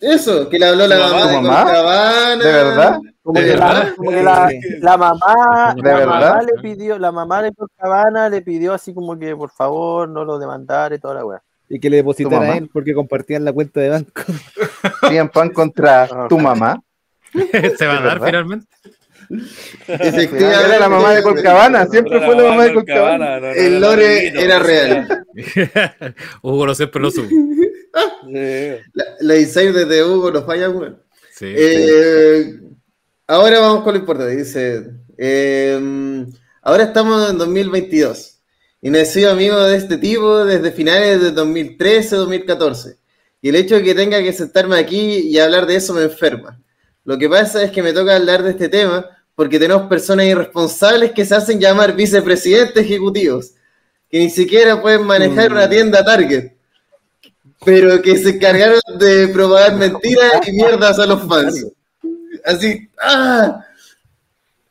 eso, 0.00 0.48
que 0.48 0.58
le 0.58 0.66
habló 0.66 0.86
la 0.86 0.96
¿Tu 0.96 1.02
mamá, 1.02 1.24
mamá? 1.24 1.30
de 1.30 1.36
¿Tu 1.36 1.42
mamá? 1.42 2.36
¿De 2.36 2.52
verdad? 2.52 2.98
Como 3.22 3.40
¿De 3.40 3.46
que, 3.46 3.56
la, 3.56 3.66
verdad? 3.66 3.94
como 3.96 4.10
que 4.10 4.22
la, 4.22 4.50
la 4.80 4.96
mamá, 4.98 5.74
¿De 5.74 5.82
la 5.82 5.94
verdad? 5.96 6.20
mamá 6.34 6.42
le 6.42 6.62
pidió, 6.62 6.98
la 6.98 7.12
mamá 7.12 7.42
de 7.42 7.52
Cabana 7.78 8.28
le 8.28 8.42
pidió 8.42 8.74
así 8.74 8.92
como 8.94 9.18
que 9.18 9.34
por 9.34 9.50
favor 9.50 10.08
no 10.08 10.24
lo 10.24 10.38
demandara 10.38 10.94
y 10.94 10.98
toda 10.98 11.14
la 11.14 11.24
weá. 11.24 11.42
Y 11.68 11.80
que 11.80 11.88
le 11.90 11.96
depositara 11.96 12.52
a 12.52 12.56
él 12.58 12.68
porque 12.72 12.94
compartían 12.94 13.44
la 13.44 13.52
cuenta 13.52 13.80
de 13.80 13.88
banco. 13.88 14.22
CM 15.08 15.30
Punk 15.30 15.52
contra 15.54 16.08
tu 16.28 16.38
mamá. 16.38 16.80
¿Se 17.32 17.86
va 17.86 17.94
a 17.94 18.00
dar 18.02 18.04
verdad? 18.20 18.26
finalmente? 18.26 18.66
Efectivamente, 19.88 20.66
Era 20.68 20.78
la 20.78 20.88
mamá 20.88 21.14
de 21.14 21.22
Colcabana, 21.22 21.86
siempre 21.86 22.18
fue 22.24 22.36
la 22.36 22.42
mamá 22.50 22.64
de 22.64 22.74
Colcabana. 22.74 23.40
no, 23.40 23.46
no, 23.46 23.52
El 23.52 23.74
no, 23.74 23.80
lore 23.80 24.32
no, 24.32 24.40
era 24.40 24.58
no, 24.58 24.64
real. 24.64 25.26
Hugo 26.42 26.66
lo 26.66 26.74
siempre 26.74 27.00
lo 27.02 27.10
supo. 27.10 27.28
Sí. 27.28 28.76
La, 28.92 29.04
la 29.20 29.36
insider 29.36 29.86
de 29.86 30.04
Hugo 30.04 30.30
no 30.30 30.44
falla. 30.44 30.70
Sí. 31.32 31.46
Eh, 31.56 32.58
ahora 33.26 33.60
vamos 33.60 33.84
con 33.84 33.94
lo 33.94 34.00
importante. 34.00 34.36
Dice: 34.36 34.90
eh, 35.16 36.26
Ahora 36.66 36.82
estamos 36.82 37.30
en 37.30 37.38
2022 37.38 38.40
y 38.82 38.90
no 38.90 38.98
he 38.98 39.04
sido 39.04 39.30
amigo 39.30 39.56
de 39.62 39.76
este 39.76 39.98
tipo 39.98 40.44
desde 40.44 40.72
finales 40.72 41.22
de 41.22 41.32
2013-2014. 41.32 42.96
Y 43.40 43.50
el 43.50 43.54
hecho 43.54 43.76
de 43.76 43.84
que 43.84 43.94
tenga 43.94 44.20
que 44.20 44.32
sentarme 44.32 44.76
aquí 44.76 45.28
y 45.28 45.38
hablar 45.38 45.66
de 45.66 45.76
eso 45.76 45.94
me 45.94 46.02
enferma. 46.02 46.60
Lo 47.04 47.16
que 47.18 47.28
pasa 47.28 47.62
es 47.62 47.70
que 47.70 47.84
me 47.84 47.92
toca 47.92 48.16
hablar 48.16 48.42
de 48.42 48.50
este 48.50 48.68
tema 48.68 49.06
porque 49.36 49.58
tenemos 49.58 49.86
personas 49.86 50.26
irresponsables 50.26 51.12
que 51.12 51.24
se 51.24 51.34
hacen 51.36 51.60
llamar 51.60 51.94
vicepresidentes 51.94 52.82
ejecutivos, 52.82 53.52
que 54.10 54.18
ni 54.18 54.30
siquiera 54.30 54.80
pueden 54.80 55.04
manejar 55.04 55.52
una 55.52 55.68
tienda 55.68 56.04
Target, 56.04 56.52
pero 57.64 58.00
que 58.00 58.16
se 58.16 58.30
encargaron 58.30 58.80
de 58.98 59.28
propagar 59.28 59.76
mentiras 59.76 60.40
y 60.48 60.52
mierdas 60.52 60.98
a 60.98 61.06
los 61.06 61.22
fans. 61.28 61.66
Así, 62.44 62.88
¡ah! 62.98 63.62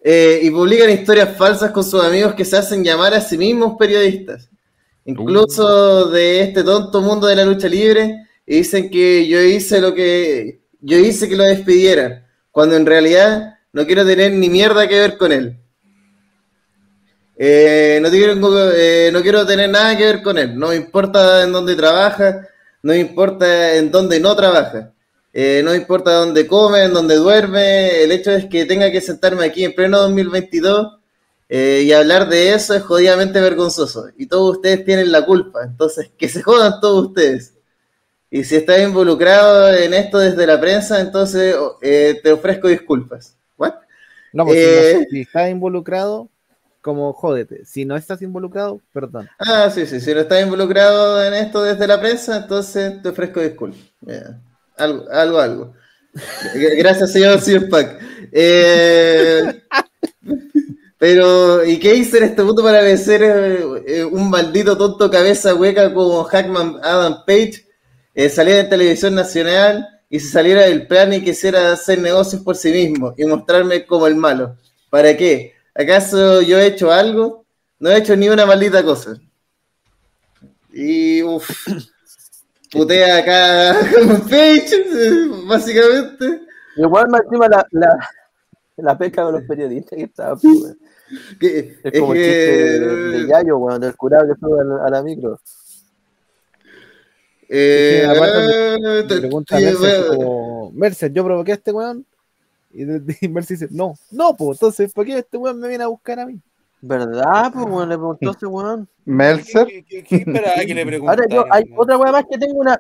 Eh, 0.03 0.39
y 0.43 0.51
publican 0.51 0.89
historias 0.89 1.36
falsas 1.38 1.72
con 1.72 1.84
sus 1.84 2.03
amigos 2.03 2.34
que 2.34 2.45
se 2.45 2.57
hacen 2.57 2.84
llamar 2.84 3.13
a 3.13 3.22
sí 3.22 3.38
mismos 3.38 3.76
periodistas. 3.78 4.49
Incluso 5.05 6.09
de 6.09 6.41
este 6.41 6.63
tonto 6.63 7.01
mundo 7.01 7.28
de 7.28 7.36
la 7.36 7.45
lucha 7.45 7.68
libre, 7.68 8.28
y 8.47 8.57
dicen 8.57 8.89
que 8.89 9.28
yo 9.28 9.41
hice 9.41 9.80
lo 9.82 9.93
que 9.93 10.61
yo 10.82 10.97
hice 10.97 11.28
que 11.28 11.36
lo 11.36 11.43
despidieran, 11.43 12.26
cuando 12.51 12.76
en 12.76 12.86
realidad 12.86 13.55
no 13.76 13.86
quiero 13.86 14.05
tener 14.05 14.32
ni 14.32 14.49
mierda 14.49 14.88
que 14.88 14.97
ver 14.97 15.17
con 15.17 15.34
él. 15.34 15.59
Eh, 17.36 17.99
no, 18.01 18.09
quiero, 18.09 18.71
eh, 18.71 19.09
no 19.11 19.21
quiero 19.21 19.45
tener 19.45 19.69
nada 19.69 19.97
que 19.97 20.05
ver 20.05 20.23
con 20.23 20.38
él. 20.38 20.57
No 20.57 20.73
importa 20.73 21.43
en 21.43 21.51
dónde 21.51 21.76
trabaja, 21.76 22.47
no 22.82 22.95
importa 22.95 23.76
en 23.76 23.91
dónde 23.91 24.21
no 24.21 24.34
trabaja. 24.34 24.93
Eh, 25.34 25.61
no 25.61 25.76
importa 25.76 26.13
dónde 26.13 26.47
come, 26.47 26.86
en 26.86 26.93
dónde 26.93 27.15
duerme. 27.15 28.01
El 28.01 28.13
hecho 28.13 28.32
es 28.32 28.45
que 28.45 28.65
tenga 28.65 28.89
que 28.91 29.01
sentarme 29.01 29.43
aquí 29.43 29.65
en 29.65 29.76
pleno 29.76 29.99
2022 29.99 30.97
eh, 31.49 31.82
y 31.84 31.91
hablar 31.91 32.30
de 32.30 32.53
eso 32.53 32.76
es 32.76 32.82
jodidamente 32.82 33.41
vergonzoso. 33.41 34.07
Y 34.17 34.28
todos 34.28 34.55
ustedes 34.55 34.86
tienen 34.86 35.11
la 35.11 35.26
culpa. 35.26 35.65
Entonces, 35.65 36.11
que 36.17 36.30
se 36.30 36.41
jodan 36.41 36.80
todos 36.80 37.07
ustedes. 37.07 37.55
Y 38.32 38.45
si 38.45 38.55
estás 38.55 38.80
involucrado 38.80 39.73
en 39.73 39.93
esto 39.93 40.19
desde 40.19 40.47
la 40.47 40.61
prensa, 40.61 41.01
entonces 41.01 41.57
te 41.82 42.32
ofrezco 42.32 42.69
disculpas. 42.69 43.36
¿What? 43.58 43.74
No, 44.34 44.45
Eh, 44.49 45.06
si, 45.10 45.16
si 45.16 45.22
estás 45.22 45.49
involucrado, 45.49 46.30
como 46.82 47.14
jódete. 47.14 47.66
Si 47.66 47.84
no 47.84 47.95
estás 47.95 48.22
involucrado, 48.22 48.80
perdón. 48.93 49.28
Ah, 49.39 49.72
sí, 49.74 49.88
sí, 49.88 49.99
si 49.99 50.14
no 50.14 50.20
estás 50.20 50.43
involucrado 50.43 51.24
en 51.26 51.34
esto 51.34 51.64
desde 51.64 51.88
la 51.88 51.99
prensa, 51.99 52.38
entonces 52.38 53.01
te 53.01 53.10
ofrezco 53.10 53.41
disculpas. 53.41 53.80
Algo, 54.78 55.10
algo, 55.10 55.39
algo. 55.39 55.74
Gracias, 56.53 57.12
señor 57.12 57.70
Pack. 57.70 57.99
Eh, 58.32 59.64
pero, 60.97 61.66
¿y 61.66 61.80
qué 61.80 61.95
hice 61.95 62.18
en 62.20 62.26
este 62.26 62.43
mundo 62.43 62.64
para 62.64 62.82
vencer 62.82 63.24
eh, 63.24 63.84
eh, 63.88 64.03
un 64.06 64.30
maldito 64.30 64.78
tonto 64.78 65.10
cabeza 65.10 65.56
hueca 65.56 65.93
como 65.93 66.24
Hackman 66.24 66.80
Adam 66.84 67.26
Page? 67.26 67.66
Eh, 68.14 68.30
saliera 68.30 68.62
en 68.62 68.70
televisión 68.70 69.16
nacional 69.16 69.88
y 70.10 70.20
se 70.20 70.30
saliera 70.30 70.62
del 70.64 70.88
plan 70.88 71.12
y 71.14 71.24
quisiera 71.24 71.72
hacer 71.74 71.99
negocios 71.99 72.41
por 72.41 72.56
sí 72.56 72.72
mismo 72.72 73.14
y 73.18 73.26
mostrarme 73.26 73.86
como 73.86 74.08
el 74.08 74.16
malo. 74.16 74.56
¿Para 74.89 75.16
qué? 75.18 75.53
¿Acaso 75.74 76.41
yo 76.41 76.58
he 76.60 76.68
hecho 76.68 76.91
algo? 76.91 77.45
No 77.80 77.89
he 77.89 77.97
hecho 77.97 78.16
ni 78.16 78.30
una 78.30 78.45
maldita 78.45 78.84
cosa. 78.84 79.18
Y 80.72 81.22
uff, 81.24 81.49
putea 82.72 83.18
acá 83.18 83.76
Page, 84.30 84.76
eh, 84.76 85.28
básicamente. 85.47 86.41
Igual 86.78 87.08
más 87.10 87.22
encima 87.26 87.47
la, 87.47 87.66
la, 87.72 88.10
la 88.78 88.97
pesca 88.97 89.26
de 89.26 89.32
los 89.34 89.43
periodistas 89.43 89.97
que 89.97 90.03
estaba, 90.03 90.36
pues, 90.36 90.76
Es 91.39 91.99
como 91.99 92.14
el 92.14 92.20
que- 92.20 92.26
chiste 92.26 92.80
de, 92.80 92.88
de 93.22 93.28
Yayo, 93.28 93.58
weón, 93.58 93.80
del 93.82 93.95
curado 93.95 94.28
que 94.28 94.36
fue 94.39 94.49
a 94.86 94.89
la 94.89 95.01
micro. 95.01 95.39
Eh, 97.50 98.02
Sí, 98.04 98.10
aparte 98.10 98.76
eh, 99.00 99.04
pregunta 99.20 99.56
a 99.56 99.60
sí, 99.60 99.66
Mercer, 99.66 100.08
como, 100.08 100.72
Mercer, 100.72 101.14
yo 101.14 101.24
provoqué 101.24 101.52
a 101.52 101.56
este 101.56 101.72
weón. 101.72 102.06
Y, 102.74 102.84
y 103.26 103.28
Mercer 103.30 103.58
dice, 103.58 103.68
no, 103.72 103.96
no, 104.12 104.36
pues 104.36 104.58
entonces, 104.58 104.91
¿por 104.93 105.06
qué 105.06 105.20
este 105.20 105.38
weón 105.38 105.60
me 105.60 105.68
viene 105.68 105.84
a 105.84 105.88
buscar 105.88 106.20
a 106.20 106.26
mí? 106.26 106.39
¿Verdad? 106.82 107.52
Pues, 107.54 107.66
weón, 107.66 107.89
le 107.89 107.96
preguntó 107.96 108.30
a 108.30 108.34
ese 108.34 108.46
weón. 108.46 108.88
Meltzer. 109.06 109.68
¿Qué, 109.68 109.84
qué, 109.84 110.04
qué 110.04 110.16
esperaba 110.18 110.56
que 110.66 110.74
le 110.74 110.82
Ahora 110.82 110.88
preguntara? 110.88 111.28
yo, 111.30 111.46
hay 111.52 111.64
otra 111.76 111.98
weá 111.98 112.12
más 112.12 112.26
que 112.30 112.38
tengo 112.38 112.60
una. 112.60 112.80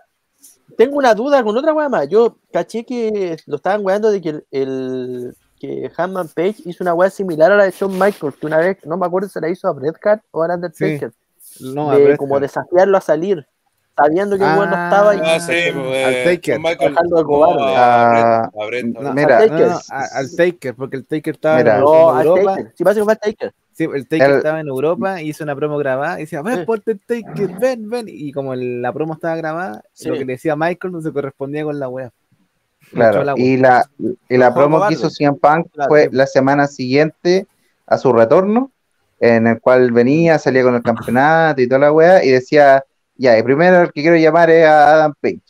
Tengo 0.77 0.97
una 0.97 1.13
duda 1.13 1.43
con 1.43 1.55
otra 1.55 1.73
weá 1.73 1.87
más. 1.89 2.07
Yo 2.09 2.37
caché 2.51 2.83
que 2.83 3.37
lo 3.45 3.55
estaban 3.57 3.85
weando 3.85 4.11
de 4.11 4.21
que 4.21 4.29
el, 4.29 4.45
el- 4.51 5.35
que 5.57 5.89
Hanman 5.95 6.27
Page 6.27 6.55
hizo 6.65 6.83
una 6.83 6.93
weá 6.93 7.09
similar 7.09 7.49
a 7.51 7.55
la 7.55 7.63
de 7.63 7.71
Shawn 7.71 7.93
Michaels, 7.97 8.35
que 8.35 8.45
una 8.45 8.57
vez, 8.57 8.77
no 8.85 8.97
me 8.97 9.05
acuerdo 9.05 9.29
si 9.29 9.39
la 9.39 9.47
hizo 9.49 9.67
a 9.69 9.71
Bret 9.71 9.95
Hart 10.03 10.21
o 10.31 10.43
a 10.43 10.53
Undertaker, 10.53 11.13
No, 11.61 11.89
a 11.91 11.97
de 11.97 12.03
Bret 12.03 12.17
como 12.17 12.39
desafiarlo 12.41 12.97
a 12.97 13.01
salir, 13.01 13.47
sabiendo 13.97 14.37
que 14.37 14.43
el 14.43 14.49
weón 14.57 14.69
no 14.69 14.83
estaba 14.83 15.15
y 15.15 15.19
Ah, 15.23 15.39
sí, 15.39 15.53
pues, 15.73 16.05
Al 16.05 16.13
eh, 16.13 16.23
Taker. 16.25 16.41
Shawn 16.55 16.61
Michaels. 16.61 16.91
Dejando 16.91 17.17
de 17.17 17.23
cobarde. 17.23 17.55
No, 17.59 17.65
Ah, 17.67 18.43
a 18.43 18.49
Brett, 18.49 18.57
a 18.61 18.65
Brett, 18.67 18.85
No, 18.85 19.13
Mira, 19.13 19.37
al, 19.37 19.49
no, 19.51 19.59
no, 19.69 19.79
a- 19.89 20.07
al 20.17 20.35
Taker, 20.35 20.75
porque 20.75 20.97
el 20.97 21.05
Taker 21.05 21.33
estaba 21.35 21.57
Mira. 21.57 21.75
en 21.75 21.81
no, 21.81 22.09
al 22.15 22.25
Europa. 22.27 22.55
Taker. 22.55 22.73
Sí, 22.75 22.83
parece 22.83 22.99
que 22.99 23.03
fue 23.05 23.13
al 23.13 23.19
Taker. 23.19 23.53
Sí, 23.73 23.83
el 23.93 24.07
Taker 24.07 24.29
El- 24.29 24.37
estaba 24.37 24.59
en 24.61 24.67
Europa, 24.67 25.21
hizo 25.21 25.43
una 25.43 25.55
promo 25.55 25.77
grabada 25.77 26.17
y 26.17 26.21
decía, 26.23 26.41
ven, 26.41 26.59
Sí. 26.59 26.65
ponte 26.65 26.91
el 26.91 26.99
Taker, 26.99 27.49
ven, 27.59 27.89
ven. 27.89 28.05
Y 28.09 28.31
como 28.31 28.53
el- 28.53 28.81
la 28.81 28.91
promo 28.93 29.13
estaba 29.13 29.35
grabada, 29.35 29.83
Sí. 29.93 30.07
lo 30.09 30.13
que 30.15 30.25
le 30.25 30.33
decía 30.33 30.55
Michael 30.55 30.93
no 30.93 31.01
se 31.01 31.11
correspondía 31.11 31.63
con 31.63 31.79
la 31.79 31.89
wea. 31.89 32.11
Claro, 32.91 33.33
y 33.35 33.57
la, 33.57 33.89
y 34.29 34.37
la 34.37 34.53
promo 34.53 34.87
que 34.87 34.93
hizo 34.93 35.09
CM 35.09 35.37
Punk 35.39 35.67
Claro, 35.73 35.89
fue 35.89 36.03
sí. 36.03 36.09
la 36.11 36.27
semana 36.27 36.67
siguiente 36.67 37.47
a 37.87 37.97
su 37.97 38.13
retorno, 38.13 38.71
en 39.19 39.47
el 39.47 39.59
cual 39.59 39.91
venía, 39.91 40.37
salía 40.37 40.61
con 40.63 40.75
el 40.75 40.83
campeonato 40.83 41.61
y 41.61 41.67
toda 41.67 41.79
la 41.79 41.91
wea, 41.91 42.23
y 42.23 42.29
decía, 42.29 42.83
ya, 43.15 43.37
y 43.37 43.43
primero 43.43 43.81
el 43.81 43.91
que 43.91 44.01
quiero 44.01 44.15
llamar 44.17 44.49
es 44.49 44.65
a 44.65 44.93
Adam 44.93 45.13
Page. 45.19 45.41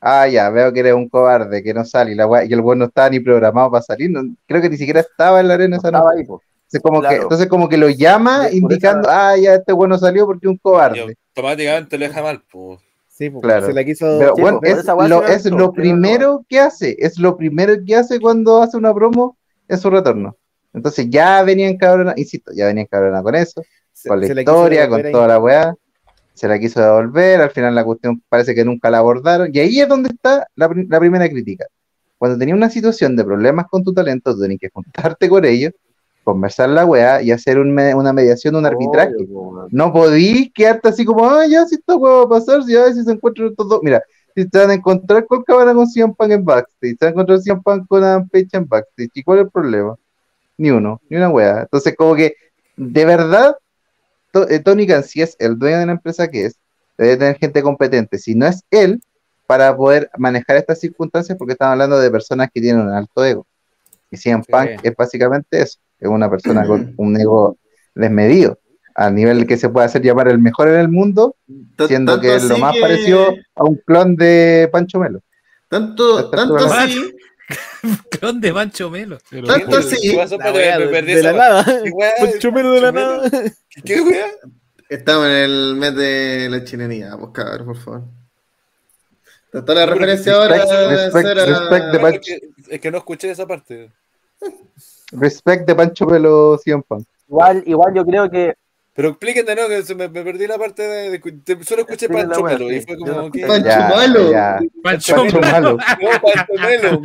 Ah, 0.00 0.28
ya, 0.28 0.50
veo 0.50 0.72
que 0.72 0.80
eres 0.80 0.92
un 0.94 1.08
cobarde, 1.08 1.62
que 1.62 1.72
no 1.72 1.84
sale, 1.84 2.12
y, 2.12 2.14
la 2.14 2.26
wea- 2.26 2.44
y 2.48 2.52
el 2.52 2.60
weón 2.60 2.78
no 2.80 2.84
estaba 2.86 3.08
ni 3.08 3.20
programado 3.20 3.70
para 3.70 3.82
salir, 3.82 4.10
no- 4.10 4.22
creo 4.46 4.60
que 4.60 4.68
ni 4.68 4.76
siquiera 4.76 5.00
estaba 5.00 5.40
en 5.40 5.48
la 5.48 5.54
arena 5.54 5.76
esa 5.78 5.88
Estaba 5.88 6.10
noche. 6.14 6.18
ahí. 6.18 6.38
Entonces 6.66 6.82
como, 6.82 7.00
que, 7.00 7.08
claro. 7.08 7.22
entonces 7.22 7.46
como 7.48 7.68
que 7.68 7.76
lo 7.78 7.88
llama 7.88 8.46
esa- 8.48 8.56
indicando, 8.56 9.08
ah, 9.10 9.36
ya, 9.36 9.54
este 9.54 9.72
bueno 9.72 9.96
salió 9.96 10.26
porque 10.26 10.46
es 10.46 10.50
un 10.50 10.56
Y 10.56 10.58
cobarde. 10.58 11.16
automáticamente 11.36 11.96
le 11.98 12.08
deja 12.08 12.22
mal, 12.22 12.42
pues. 12.50 12.80
Sí, 13.08 13.30
pues, 13.30 13.42
Claro. 13.44 13.66
se 13.66 13.72
la 13.72 13.84
quiso. 13.84 14.06
Pero 14.18 14.34
Sí, 14.34 14.42
bueno, 14.42 14.58
por 14.58 14.68
es 14.68 14.84
lo, 15.08 15.24
es 15.24 15.44
lo 15.46 15.72
primero 15.72 16.44
que 16.48 16.58
hace, 16.60 16.96
es 16.98 17.18
lo 17.18 17.36
primero 17.36 17.74
que 17.86 17.94
hace 17.96 18.18
cuando 18.20 18.60
hace 18.60 18.76
una 18.76 18.92
promo 18.92 19.36
en 19.68 19.78
su 19.78 19.88
retorno. 19.88 20.36
Entonces 20.72 21.08
ya 21.08 21.42
venía 21.44 21.68
encabrona, 21.68 22.12
insisto, 22.16 22.50
ya 22.54 22.66
venía 22.66 22.82
encabrona 22.82 23.22
con 23.22 23.36
eso, 23.36 23.62
se- 23.92 24.08
con 24.08 24.20
la 24.20 24.26
historia, 24.26 24.88
con 24.88 25.06
ahí. 25.06 25.12
toda 25.12 25.28
la 25.28 25.38
weá. 25.38 25.74
Se 26.34 26.48
la 26.48 26.58
quiso 26.58 26.80
devolver, 26.80 27.40
al 27.40 27.50
final 27.50 27.74
la 27.74 27.84
cuestión 27.84 28.22
parece 28.28 28.54
que 28.54 28.64
nunca 28.64 28.90
la 28.90 28.98
abordaron, 28.98 29.50
y 29.52 29.58
ahí 29.60 29.80
es 29.80 29.88
donde 29.88 30.10
está 30.10 30.46
la, 30.56 30.68
pri- 30.68 30.86
la 30.88 30.98
primera 30.98 31.28
crítica. 31.28 31.66
Cuando 32.18 32.38
tenías 32.38 32.56
una 32.56 32.70
situación 32.70 33.16
de 33.16 33.24
problemas 33.24 33.66
con 33.70 33.82
tu 33.84 33.92
talento, 33.92 34.34
tú 34.34 34.40
tenías 34.42 34.60
que 34.60 34.70
juntarte 34.72 35.28
con 35.28 35.44
ellos, 35.44 35.72
conversar 36.22 36.70
la 36.70 36.86
weá 36.86 37.22
y 37.22 37.30
hacer 37.30 37.58
un 37.58 37.72
me- 37.72 37.94
una 37.94 38.12
mediación, 38.12 38.56
un 38.56 38.64
arbitraje. 38.66 39.12
Obvio. 39.14 39.68
No 39.70 39.92
podís 39.92 40.50
quedarte 40.54 40.88
así 40.88 41.04
como, 41.04 41.28
ah, 41.28 41.46
ya, 41.46 41.66
si 41.66 41.74
esta 41.76 41.96
weá 41.96 42.12
va 42.18 42.22
a 42.24 42.28
pasar, 42.28 42.62
si, 42.64 42.72
ya, 42.72 42.90
si 42.92 43.04
se 43.04 43.12
encuentran 43.12 43.48
estos 43.48 43.68
dos. 43.68 43.80
Mira, 43.82 44.02
si 44.34 44.42
se 44.44 44.58
van 44.58 44.70
a 44.70 44.74
encontrar 44.74 45.26
con 45.26 45.42
Cabana 45.42 45.74
con 45.74 45.86
CM 45.86 46.14
Punk 46.16 46.30
en 46.30 46.44
backstage, 46.44 46.96
se 46.98 47.04
van 47.04 47.08
a 47.08 47.12
encontrar 47.12 47.38
CM 47.40 47.60
Punk 47.62 47.86
con 47.86 48.02
Adam 48.02 48.28
Page 48.28 48.48
en 48.52 48.66
backstage, 48.66 49.10
¿y 49.14 49.22
cuál 49.22 49.38
es 49.40 49.44
el 49.44 49.50
problema? 49.50 49.94
Ni 50.56 50.70
uno, 50.70 51.00
ni 51.10 51.16
una 51.18 51.28
weá. 51.28 51.60
Entonces, 51.62 51.94
como 51.94 52.14
que, 52.14 52.34
de 52.76 53.04
verdad, 53.04 53.54
Tony 54.64 54.86
Khan, 54.86 55.02
si 55.04 55.22
es 55.22 55.36
el 55.38 55.58
dueño 55.58 55.78
de 55.78 55.86
la 55.86 55.92
empresa 55.92 56.28
que 56.28 56.46
es, 56.46 56.56
debe 56.98 57.16
tener 57.16 57.36
gente 57.38 57.62
competente. 57.62 58.18
Si 58.18 58.34
no 58.34 58.46
es 58.46 58.62
él, 58.70 59.00
para 59.46 59.76
poder 59.76 60.10
manejar 60.16 60.56
estas 60.56 60.80
circunstancias, 60.80 61.36
porque 61.38 61.52
estamos 61.52 61.72
hablando 61.72 61.98
de 61.98 62.10
personas 62.10 62.48
que 62.52 62.60
tienen 62.60 62.82
un 62.86 62.90
alto 62.92 63.24
ego. 63.24 63.46
Y 64.10 64.16
CM 64.16 64.42
Punk 64.48 64.68
Sí. 64.70 64.76
es 64.84 64.96
básicamente 64.96 65.60
eso, 65.62 65.78
es 65.98 66.08
una 66.08 66.30
persona 66.30 66.66
con 66.66 66.94
un 66.96 67.20
ego 67.20 67.56
desmedido, 67.94 68.58
a 68.94 69.10
nivel 69.10 69.46
que 69.46 69.56
se 69.56 69.68
puede 69.68 69.86
hacer 69.86 70.02
llamar 70.02 70.28
el 70.28 70.38
mejor 70.38 70.68
en 70.68 70.76
el 70.80 70.88
mundo, 70.88 71.36
siendo 71.86 72.20
que 72.20 72.36
es 72.36 72.44
lo 72.44 72.58
más 72.58 72.74
que- 72.74 72.80
parecido 72.80 73.34
a 73.56 73.64
un 73.64 73.76
clon 73.84 74.16
de 74.16 74.68
Pancho 74.72 74.98
Melo. 74.98 75.20
Tanto, 75.68 76.30
tanto 76.30 76.56
así, 76.56 77.13
Clon 78.10 78.40
de 78.40 78.52
Mancho 78.52 78.90
Melo. 78.90 79.18
tanto 79.46 79.76
así. 79.76 80.16
De, 80.16 81.22
la 81.22 81.32
nada. 81.32 81.64
¿Qué 81.82 81.90
wea? 81.90 82.12
Pancho 82.18 82.52
Melo 82.52 82.72
de 82.72 82.80
la 82.80 82.92
nada. 82.92 83.30
¿Qué 83.84 84.00
wea? 84.00 84.26
Estamos 84.88 85.26
en 85.26 85.32
el 85.32 85.76
mes 85.76 85.94
de 85.94 86.48
la 86.50 86.64
chilenía, 86.64 87.16
pues 87.18 87.32
cabrón, 87.32 87.66
por 87.66 87.76
favor. 87.76 88.02
Toda 89.50 89.74
la 89.74 89.86
referencia 89.86 90.34
ahora 90.34 90.56
respect, 90.56 91.26
de 91.26 92.08
Es 92.08 92.20
que, 92.20 92.40
es 92.74 92.80
que 92.80 92.90
no 92.90 92.98
escuché 92.98 93.30
esa 93.30 93.46
parte. 93.46 93.90
respect 95.12 95.66
de 95.66 95.74
Pancho 95.74 96.06
Punk. 96.06 97.06
Igual, 97.28 97.62
igual 97.66 97.94
yo 97.94 98.04
creo 98.04 98.30
que 98.30 98.54
Pero 98.94 99.08
explíquete, 99.08 99.56
¿no? 99.56 99.66
Que 99.68 99.82
se 99.82 99.94
me, 99.94 100.08
me 100.08 100.22
perdí 100.22 100.46
la 100.46 100.56
parte 100.56 100.82
de. 100.82 101.20
solo 101.64 101.82
escuché 101.82 102.06
Explica 102.06 102.26
la 102.28 102.34
Pancho 102.36 102.44
Melo 102.44 102.72
y 102.72 102.80
fue 102.80 102.96
como. 102.96 103.30
¿qué? 103.30 103.46
Pancho 103.46 103.64
Ya, 103.68 103.88
Malo. 103.88 104.30
ya. 104.30 104.58
Pancho 104.82 105.16
Pancho 105.16 105.40
Malo. 105.40 105.76
No, 106.00 106.10
Pancho 106.20 106.54
Melo. 106.60 107.02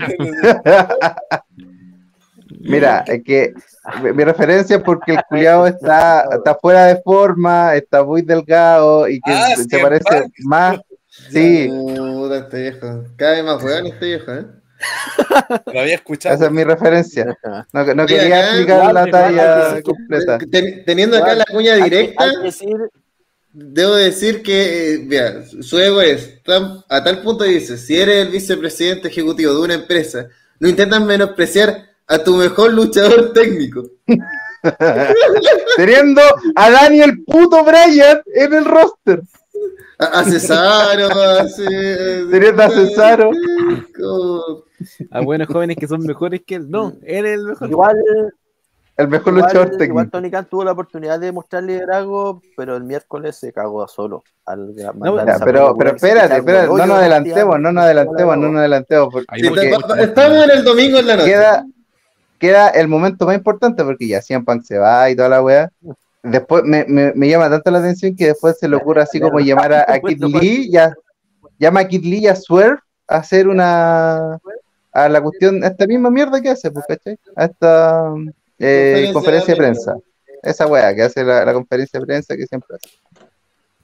Mira, 2.62 3.04
es 3.08 3.24
que 3.24 3.54
mi, 4.04 4.12
mi 4.12 4.24
referencia 4.24 4.78
es 4.78 4.84
porque 4.84 5.14
el 5.14 5.20
culiado 5.30 5.68
está, 5.68 6.26
está 6.32 6.56
fuera 6.56 6.86
de 6.86 7.02
forma, 7.02 7.76
está 7.76 8.04
muy 8.04 8.22
delgado 8.22 9.08
y 9.08 9.20
que 9.22 9.32
Ah, 9.32 9.56
se 9.56 9.80
parece 9.80 10.26
más. 10.46 10.80
Sí, 11.32 11.68
Puta, 11.70 12.38
este 12.40 12.62
viejo. 12.70 13.04
Cada 13.18 13.32
vez 13.34 13.44
más 13.44 13.64
weón 13.64 13.88
este 13.88 14.06
viejo, 14.06 14.32
¿eh? 14.34 14.46
Lo 15.74 15.80
había 15.82 15.96
escuchado. 15.96 16.36
esa 16.36 16.46
es 16.46 16.52
mi 16.52 16.64
referencia. 16.64 17.38
No, 17.74 18.06
quería 18.06 18.26
acá, 18.40 18.40
explicar 18.48 18.78
igual, 18.78 18.94
la 18.94 19.06
talla 19.12 19.82
completa. 19.82 20.38
Ten- 20.52 20.84
teniendo 20.86 21.18
acá 21.18 21.36
la 21.36 21.46
cuña 21.46 21.74
hay 21.74 21.84
que- 21.84 21.90
directa, 21.90 22.24
hay 22.24 22.32
que 22.38 22.42
decir, 22.44 22.78
debo 23.52 23.96
decir 23.96 24.42
que, 24.44 24.94
eh, 24.94 25.00
mira, 25.00 25.44
su 25.62 25.80
ego 25.80 26.02
es 26.02 26.42
tan- 26.44 26.84
a 26.88 27.04
tal 27.04 27.22
punto 27.22 27.44
dice, 27.44 27.78
si 27.78 28.00
eres 28.00 28.26
el 28.26 28.32
vicepresidente 28.32 29.08
ejecutivo 29.10 29.54
de 29.54 29.60
una 29.62 29.74
empresa, 29.74 30.28
no 30.60 30.70
intentas 30.70 31.02
menospreciar 31.02 31.86
a 32.08 32.18
tu 32.20 32.36
mejor 32.38 32.74
luchador 32.74 33.34
técnico. 33.34 33.84
Teniendo 35.78 36.22
a 36.56 36.70
Daniel 36.70 37.24
puto 37.26 37.64
Bryan 37.64 38.22
en 38.34 38.54
el 38.54 38.66
roster. 38.66 39.22
A, 40.00 40.06
a 40.20 40.24
Cesaro, 40.24 41.08
a 41.12 42.70
Cesaro. 42.70 43.32
A 45.12 45.22
buenos 45.22 45.48
jóvenes 45.48 45.78
que 45.78 45.88
son 45.88 46.06
mejores 46.06 46.42
que 46.46 46.56
él. 46.56 46.70
No, 46.72 46.94
él 47.04 47.26
es 47.26 47.34
el 47.34 47.46
mejor. 47.48 47.70
igual, 47.70 47.98
El 48.96 49.08
mejor 49.10 49.34
luchador 49.34 49.56
igual, 49.56 49.70
técnico. 49.72 49.92
igual 49.92 50.10
Tony 50.10 50.32
Khan 50.32 50.46
tuvo 50.50 50.64
la 50.64 50.72
oportunidad 50.72 51.20
de 51.20 51.32
mostrar 51.34 51.64
liderazgo, 51.64 52.42
pero 52.56 52.78
el 52.78 52.84
miércoles 52.84 53.36
se 53.36 53.52
cagó 53.52 53.86
solo. 53.88 54.24
Al 54.46 54.74
esa 54.78 54.94
pero, 55.46 55.76
pero 55.78 55.90
se 55.92 55.96
espérate, 56.08 56.42
no 56.42 56.78
nos 56.78 56.88
de 56.88 56.94
adelantemos, 56.94 57.60
no 57.60 57.72
nos 57.72 57.84
adelantemos, 57.84 58.38
no 58.38 58.48
nos 58.50 58.60
adelantemos. 58.60 59.10
porque- 59.12 59.26
Sí, 59.38 60.02
Estamos 60.02 60.44
en 60.46 60.52
el 60.52 60.64
domingo 60.64 60.98
en 61.00 61.08
la 61.08 61.16
noche. 61.18 61.28
queda, 61.30 61.66
queda 62.40 62.70
el 62.70 62.88
momento 62.88 63.26
más 63.26 63.36
importante 63.36 63.84
porque 63.84 64.08
ya 64.08 64.22
CM 64.22 64.44
Punk 64.46 64.64
se 64.64 64.78
va 64.78 65.10
y 65.10 65.16
toda 65.16 65.30
la 65.30 65.42
weá. 65.44 65.70
Después 66.24 66.64
me, 66.66 66.86
me, 66.86 67.14
me 67.14 67.30
llama 67.30 67.50
tanto 67.50 67.72
la 67.72 67.80
atención 67.80 68.16
que 68.16 68.28
después 68.28 68.58
se 68.60 68.68
le 68.68 68.76
ocurre 68.76 69.02
así 69.02 69.20
como 69.20 69.40
llamar 69.40 69.72
a, 69.72 69.86
a 69.88 70.00
Kid 70.00 70.22
Lee, 70.24 70.70
ya, 70.70 70.94
llama 71.58 71.82
a 71.82 71.88
Kid 71.88 72.04
Lee 72.04 72.20
y 72.20 72.28
a 72.28 72.36
Swerve 72.36 72.80
a 73.08 73.18
hacer 73.18 73.48
una 73.48 74.40
a 74.92 75.08
la 75.08 75.22
cuestión, 75.22 75.64
a 75.64 75.68
esta 75.68 75.88
misma 75.88 76.10
mierda 76.10 76.42
que 76.42 76.50
hace, 76.50 76.72
pues, 76.72 76.86
¿cachai? 76.88 77.18
A 77.36 77.46
esta 77.46 78.14
eh, 78.58 79.12
Conferencia 79.14 79.54
de 79.54 79.58
prensa. 79.58 79.96
Esa 80.42 80.68
weá 80.68 80.94
que 80.96 81.04
hace 81.04 81.24
la, 81.24 81.44
la 81.44 81.54
conferencia 81.54 82.00
de 82.00 82.06
prensa 82.06 82.36
que 82.36 82.48
siempre 82.48 82.76
hace. 82.76 82.96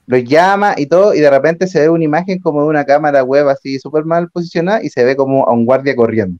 Lo 0.06 0.16
llama 0.18 0.74
y 0.76 0.86
todo, 0.86 1.14
y 1.14 1.20
de 1.20 1.30
repente 1.30 1.66
se 1.66 1.80
ve 1.80 1.88
una 1.88 2.04
imagen 2.04 2.38
como 2.38 2.62
de 2.62 2.68
una 2.68 2.84
cámara 2.84 3.24
web 3.24 3.48
así 3.48 3.78
súper 3.78 4.04
mal 4.04 4.30
posicionada 4.30 4.82
y 4.82 4.88
se 4.88 5.04
ve 5.04 5.16
como 5.16 5.46
a 5.46 5.52
un 5.52 5.66
guardia 5.66 5.96
corriendo. 5.96 6.38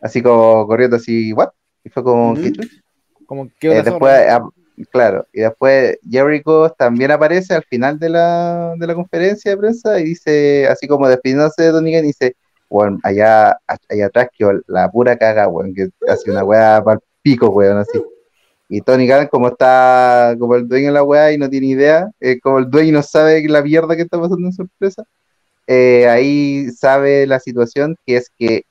Así 0.00 0.22
como 0.22 0.66
corriendo 0.66 0.96
así, 0.96 1.32
¿what? 1.32 1.50
Y 1.84 1.90
fue 1.90 2.02
como. 2.02 2.34
¿qué 2.34 2.52
chucha? 2.52 2.83
Como 3.26 3.48
que 3.58 3.68
Eh, 3.68 3.82
después, 3.82 4.12
ah, 4.28 4.48
claro, 4.90 5.26
y 5.32 5.40
después 5.40 5.98
Jericho 6.08 6.70
también 6.70 7.10
aparece 7.10 7.54
al 7.54 7.64
final 7.64 7.98
de 7.98 8.08
la, 8.08 8.74
de 8.76 8.86
la 8.86 8.94
conferencia 8.94 9.50
de 9.50 9.56
prensa 9.56 10.00
y 10.00 10.04
dice, 10.04 10.66
así 10.68 10.86
como 10.86 11.08
despidiéndose 11.08 11.62
de 11.62 11.70
Tony 11.70 11.92
Khan, 11.92 12.02
dice, 12.02 12.36
bueno, 12.68 12.98
allá, 13.02 13.58
allá 13.88 14.06
atrás 14.06 14.28
que 14.36 14.46
la 14.66 14.90
pura 14.90 15.16
caga, 15.16 15.48
weón, 15.48 15.74
que 15.74 15.88
hace 16.08 16.30
una 16.30 16.44
weá 16.44 16.82
para 16.82 17.00
pico, 17.22 17.48
weón, 17.50 17.78
así. 17.78 18.02
Y 18.68 18.80
Tony 18.80 19.06
Khan, 19.06 19.28
como 19.28 19.48
está 19.48 20.34
como 20.38 20.56
el 20.56 20.66
dueño 20.66 20.86
de 20.86 20.92
la 20.92 21.02
weá 21.04 21.32
y 21.32 21.38
no 21.38 21.48
tiene 21.48 21.66
idea, 21.66 22.10
eh, 22.20 22.40
como 22.40 22.58
el 22.58 22.70
dueño 22.70 22.92
no 22.92 23.02
sabe 23.02 23.46
la 23.48 23.62
mierda 23.62 23.94
que 23.94 24.02
está 24.02 24.20
pasando 24.20 24.46
en 24.46 24.52
su 24.52 24.62
empresa, 24.62 25.04
eh, 25.66 26.08
ahí 26.08 26.70
sabe 26.72 27.26
la 27.26 27.40
situación, 27.40 27.96
que 28.06 28.16
es 28.16 28.30
que 28.36 28.64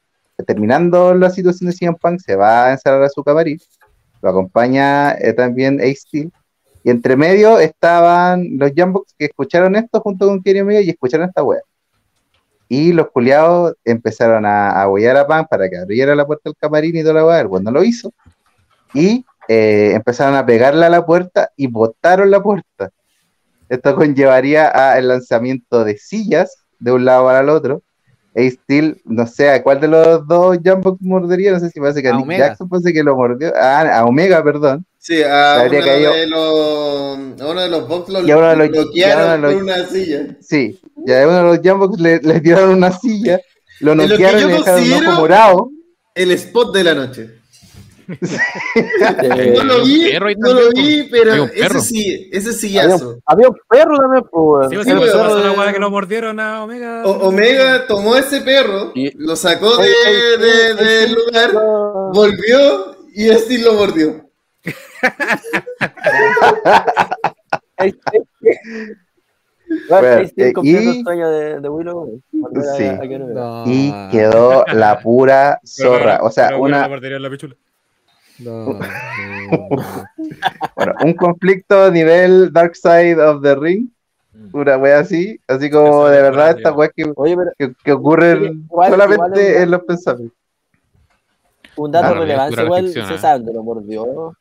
terminando 0.46 1.14
la 1.14 1.30
situación 1.30 1.70
de 1.70 1.76
CM 1.76 1.98
Punk, 2.00 2.20
se 2.20 2.36
va 2.36 2.68
a 2.68 2.72
encerrar 2.72 3.04
a 3.04 3.10
su 3.10 3.24
camarín, 3.24 3.60
lo 4.24 4.30
acompaña 4.30 5.12
eh, 5.12 5.34
también 5.34 5.80
Ace 5.82 6.32
y 6.84 6.90
entre 6.90 7.16
medio 7.16 7.60
estaban 7.60 8.58
los 8.58 8.72
Jambox 8.76 9.14
que 9.18 9.26
escucharon 9.26 9.76
esto 9.76 10.00
junto 10.00 10.28
con 10.28 10.42
Kenny 10.42 10.62
Omega 10.62 10.82
y 10.82 10.90
escucharon 10.90 11.28
esta 11.28 11.44
wea. 11.44 11.62
Y 12.68 12.94
los 12.94 13.12
culiados 13.12 13.76
empezaron 13.84 14.46
a, 14.46 14.82
a 14.82 14.90
huear 14.90 15.18
a 15.18 15.28
Punk 15.28 15.48
para 15.50 15.70
que 15.70 15.78
abriera 15.78 16.16
la 16.16 16.26
puerta 16.26 16.50
del 16.50 16.56
camarín 16.56 16.96
y 16.96 17.02
toda 17.02 17.14
la 17.16 17.26
wea, 17.26 17.42
el 17.42 17.50
no 17.64 17.72
lo 17.72 17.84
hizo, 17.84 18.12
y 18.94 19.26
eh, 19.48 19.92
empezaron 19.94 20.36
a 20.36 20.46
pegarle 20.46 20.86
a 20.86 20.90
la 20.90 21.06
puerta 21.06 21.52
y 21.56 21.68
botaron 21.68 22.32
la 22.32 22.42
puerta. 22.42 22.92
Esto 23.70 23.96
conllevaría 23.96 24.68
al 24.68 25.08
lanzamiento 25.08 25.84
de 25.84 25.98
sillas 25.98 26.66
de 26.80 26.92
un 26.92 27.06
lado 27.06 27.26
para 27.26 27.42
el 27.42 27.50
otro. 27.50 27.82
Steel, 28.36 29.02
no 29.06 29.28
sé 29.28 29.50
a 29.50 29.62
cuál 29.64 29.80
de 29.80 29.88
los 29.88 30.28
dos 30.28 30.58
Jambox 30.64 31.02
mordería, 31.02 31.52
no 31.52 31.60
sé 31.60 31.70
si 31.70 31.80
parece 31.80 32.02
que 32.02 32.08
a, 32.10 32.12
A 32.12 32.16
Nick 32.16 32.24
Omega. 32.26 32.48
Jackson 32.48 32.68
parece 32.70 32.94
que 32.94 33.04
lo 33.04 33.16
mordió, 33.16 33.54
ah, 33.56 34.00
a 34.00 34.06
Omega, 34.06 34.44
perdón. 34.44 34.86
Sí, 34.98 35.22
a 35.22 35.64
uno, 35.66 35.70
de 36.14 36.28
los, 36.28 37.42
a 37.42 37.52
uno 37.52 37.62
de 37.62 37.70
los 37.70 37.88
box 37.88 38.10
lo 38.10 38.26
Y 38.26 38.32
a 38.32 38.38
uno 38.38 38.48
de 38.50 38.56
los- 38.56 38.70
bloquearon 38.70 39.28
y 39.28 39.32
de 39.32 39.38
los- 39.38 39.54
por 39.54 39.64
una 39.64 39.86
silla. 39.88 40.38
Sí, 40.42 40.80
ya 41.06 41.24
a 41.24 41.28
uno 41.28 41.38
de 41.38 41.44
los 41.44 41.60
Jambox 41.62 42.00
le, 42.00 42.20
le 42.22 42.40
tiraron 42.40 42.70
una 42.72 42.92
silla, 42.92 43.40
lo 43.82 43.94
lo 43.96 44.08
noquearon 44.08 44.42
y 44.42 44.46
le 44.46 44.54
dejaron 44.54 44.84
un 44.84 45.08
ojo 45.08 45.20
morado. 45.20 45.70
El 46.16 46.32
spot 46.32 46.74
de 46.76 46.84
la 46.84 46.94
noche. 46.96 47.30
Eh, 48.06 49.54
no 49.58 49.64
lo 49.64 49.84
vi, 49.84 50.12
perro 50.12 50.28
no 50.38 50.54
lo 50.54 50.70
vi, 50.72 50.82
Hay 51.02 51.08
pero 51.12 51.44
un 51.44 51.50
ese 51.50 51.62
perro. 51.62 51.80
sí, 51.80 52.30
ese 52.32 52.50
había, 52.50 52.54
sillazo. 52.60 53.10
un, 53.10 53.22
había 53.26 53.48
un 53.50 53.58
perro 53.70 53.98
también, 53.98 54.24
pues, 54.32 54.70
Sí, 54.70 54.76
sí, 54.84 54.94
pues, 54.96 55.12
pero- 55.12 55.24
pasó 55.24 55.40
la 55.44 55.52
weá 55.52 55.74
que 55.74 55.80
lo 55.80 55.90
mordieron 55.90 56.40
a 56.40 56.64
Omega. 56.64 57.04
O- 57.06 57.28
Omega 57.30 57.88
tomó 57.88 58.16
ese 58.16 58.42
perro, 58.42 58.92
Y- 58.96 59.12
lo 59.18 59.36
sacó 59.36 59.78
de, 59.78 59.88
ey, 59.88 60.40
de- 60.40 60.74
del 60.76 60.88
ey, 61.10 61.16
lugar, 61.16 61.52
volvió 62.14 62.96
y 63.16 63.30
así 63.30 63.58
lo 63.64 63.74
mordió. 63.74 64.30
Bueno, 69.90 70.08
eh, 70.38 70.54
y- 70.64 70.76
el 70.76 71.30
de, 71.30 71.60
de 71.62 71.70
Sí. 72.78 72.84
Y 73.66 74.10
quedó 74.12 74.66
la 74.72 75.00
pura 75.00 75.60
zorra. 75.66 76.20
O 76.22 76.30
sea, 76.30 76.58
una, 76.58 76.88
en 78.40 78.46
no, 78.46 78.66
no. 78.74 79.70
bueno, 80.76 80.94
un 81.06 81.14
conflicto 81.14 81.84
a 81.86 81.92
nivel 81.92 82.52
Dark 82.52 82.76
Side 82.76 83.22
of 83.22 83.42
the 83.42 83.56
Ring. 83.56 83.88
Una 84.52 84.78
wea 84.78 85.00
así, 85.00 85.40
así 85.48 85.70
como 85.70 86.08
de 86.08 86.22
verdad 86.22 86.58
estas 86.58 86.74
weas 86.76 86.92
que, 86.96 87.12
Oye, 87.16 87.36
pero 87.38 87.52
que, 87.58 87.92
Igual- 87.92 88.90
solamente 88.92 89.14
igual 89.26 89.38
es- 89.40 89.62
en 89.62 89.72
los 89.72 89.84
pensamientos. 89.84 90.38
un 91.76 91.92
dato 91.92 92.08
Ah, 92.08 92.14
relevante, 92.20 92.64
igual 92.64 92.90
se 92.90 93.00
¿eh? 93.00 93.04
lo 93.54 93.64
mordió. 93.64 94.36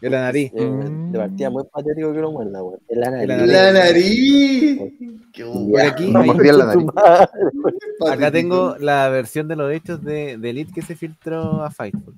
En 0.00 0.12
la 0.12 0.20
nariz. 0.22 0.52
Eh, 0.54 0.70
de 1.10 1.18
partida 1.18 1.50
muy 1.50 1.64
patético 1.64 2.12
que 2.12 2.20
lo 2.20 2.30
muerda, 2.30 2.62
weón. 2.62 2.78
En 2.88 3.00
la 3.00 3.10
nariz. 3.10 3.30
En 3.30 3.52
la 3.52 3.72
nariz. 3.72 4.80
Qué 5.32 5.44
Por 5.44 5.80
aquí, 5.80 6.10
No 6.12 6.22
la 6.22 6.66
nariz. 6.66 6.86
acá 8.08 8.30
tengo 8.30 8.76
la 8.78 9.08
versión 9.08 9.48
de 9.48 9.56
los 9.56 9.72
hechos 9.72 10.02
de, 10.04 10.38
de 10.38 10.50
Elite 10.50 10.72
que 10.72 10.82
se 10.82 10.94
filtró 10.94 11.64
a 11.64 11.70
Fightful. 11.72 12.14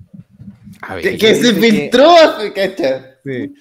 A 0.81 0.95
ver, 0.95 1.03
Que, 1.03 1.17
que 1.17 1.35
se 1.35 1.53
filtró, 1.53 2.13
cacha. 2.55 3.17
Sí. 3.23 3.53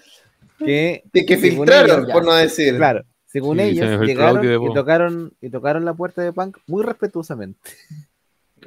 Que, 0.59 1.03
De 1.13 1.25
que 1.27 1.37
filtraron, 1.39 2.01
ellos, 2.05 2.13
por 2.13 2.25
no 2.25 2.35
decir. 2.35 2.77
Claro, 2.77 3.03
según 3.27 3.59
Sí, 3.59 3.63
se 3.65 3.71
ellos, 3.71 4.01
llegaron 4.07 4.45
y 4.71 4.75
tocaron, 4.75 5.33
y 5.41 5.51
tocaron 5.51 5.85
la 5.85 5.95
puerta 5.95 6.23
de 6.23 6.33
Punk 6.33 6.59
muy 6.67 6.83
respetuosamente. 6.85 7.71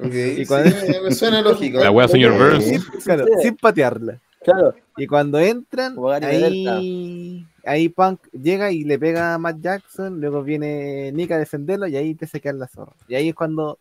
Y 0.02 0.10
sí, 0.10 0.46
cuando- 0.46 0.74
me 1.04 1.12
suena 1.12 1.40
lógico. 1.40 1.78
La 1.78 1.92
wea 1.92 2.08
señor 2.08 2.36
Burns. 2.36 2.64
Sin, 2.64 2.80
claro, 3.04 3.26
Sí. 3.26 3.42
sin 3.44 3.56
patearla. 3.56 4.20
Claro. 4.42 4.74
Y 4.96 5.06
cuando 5.06 5.38
entran, 5.38 5.96
ahí, 6.20 7.46
ahí 7.64 7.88
Punk 7.90 8.20
llega 8.32 8.72
y 8.72 8.82
le 8.82 8.98
pega 8.98 9.34
a 9.34 9.38
Matt 9.38 9.58
Jackson, 9.60 10.20
luego 10.20 10.42
viene 10.42 11.12
Nick 11.12 11.30
a 11.30 11.38
defenderlo 11.38 11.86
y 11.86 11.96
ahí 11.96 12.10
empieza 12.10 12.38
a 12.38 12.40
quedar 12.40 12.56
la 12.56 12.66
zorra. 12.66 12.92
Y 13.06 13.14
ahí 13.14 13.28
es 13.28 13.34
cuando 13.36 13.78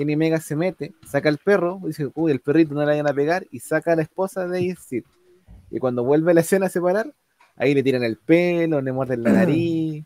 Kenny 0.00 0.16
Mega 0.16 0.40
se 0.40 0.56
mete, 0.56 0.94
saca 1.06 1.28
el 1.28 1.36
perro, 1.36 1.78
dice, 1.84 2.08
uy, 2.14 2.32
el 2.32 2.40
perrito 2.40 2.72
no 2.72 2.80
le 2.80 2.86
vayan 2.86 3.06
a 3.06 3.12
pegar, 3.12 3.46
y 3.50 3.60
saca 3.60 3.92
a 3.92 3.96
la 3.96 4.00
esposa 4.02 4.48
de 4.48 4.74
Sid. 4.74 5.04
Y 5.70 5.78
cuando 5.78 6.04
vuelve 6.04 6.32
la 6.32 6.40
escena 6.40 6.66
a 6.66 6.68
separar, 6.70 7.12
ahí 7.54 7.74
le 7.74 7.82
tiran 7.82 8.02
el 8.02 8.16
pelo, 8.16 8.80
le 8.80 8.92
muerden 8.92 9.22
la 9.22 9.30
nariz, 9.32 10.02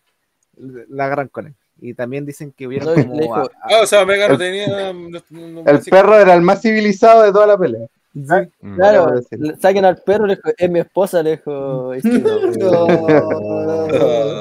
la 0.57 1.05
agarran 1.05 1.28
con 1.28 1.47
él. 1.47 1.55
Y 1.80 1.95
también 1.95 2.26
dicen 2.26 2.51
que 2.51 2.66
hubieron 2.66 2.92
No, 2.97 3.05
como... 3.12 3.36
a- 3.36 3.42
a- 3.42 3.51
Ah, 3.62 3.80
o 3.84 3.86
sea, 3.86 4.03
Omega 4.03 4.26
no 4.26 4.36
tenía. 4.36 4.92
no- 4.92 5.20
no- 5.30 5.64
El 5.64 5.78
perro 5.88 6.18
era 6.18 6.34
el 6.34 6.42
más 6.42 6.61
civilizado 6.61 7.22
de 7.22 7.30
toda 7.30 7.47
la 7.47 7.57
pelea. 7.57 7.86
Mm. 8.14 8.76
Claro, 8.76 9.20
saquen 9.60 9.84
al 9.84 9.96
perro, 9.96 10.26
le 10.26 10.36
dijo, 10.36 10.48
es 10.56 10.70
mi 10.70 10.78
esposa, 10.78 11.20
le 11.20 11.32
dijo. 11.32 11.92
este, 11.94 12.10
no. 12.10 12.86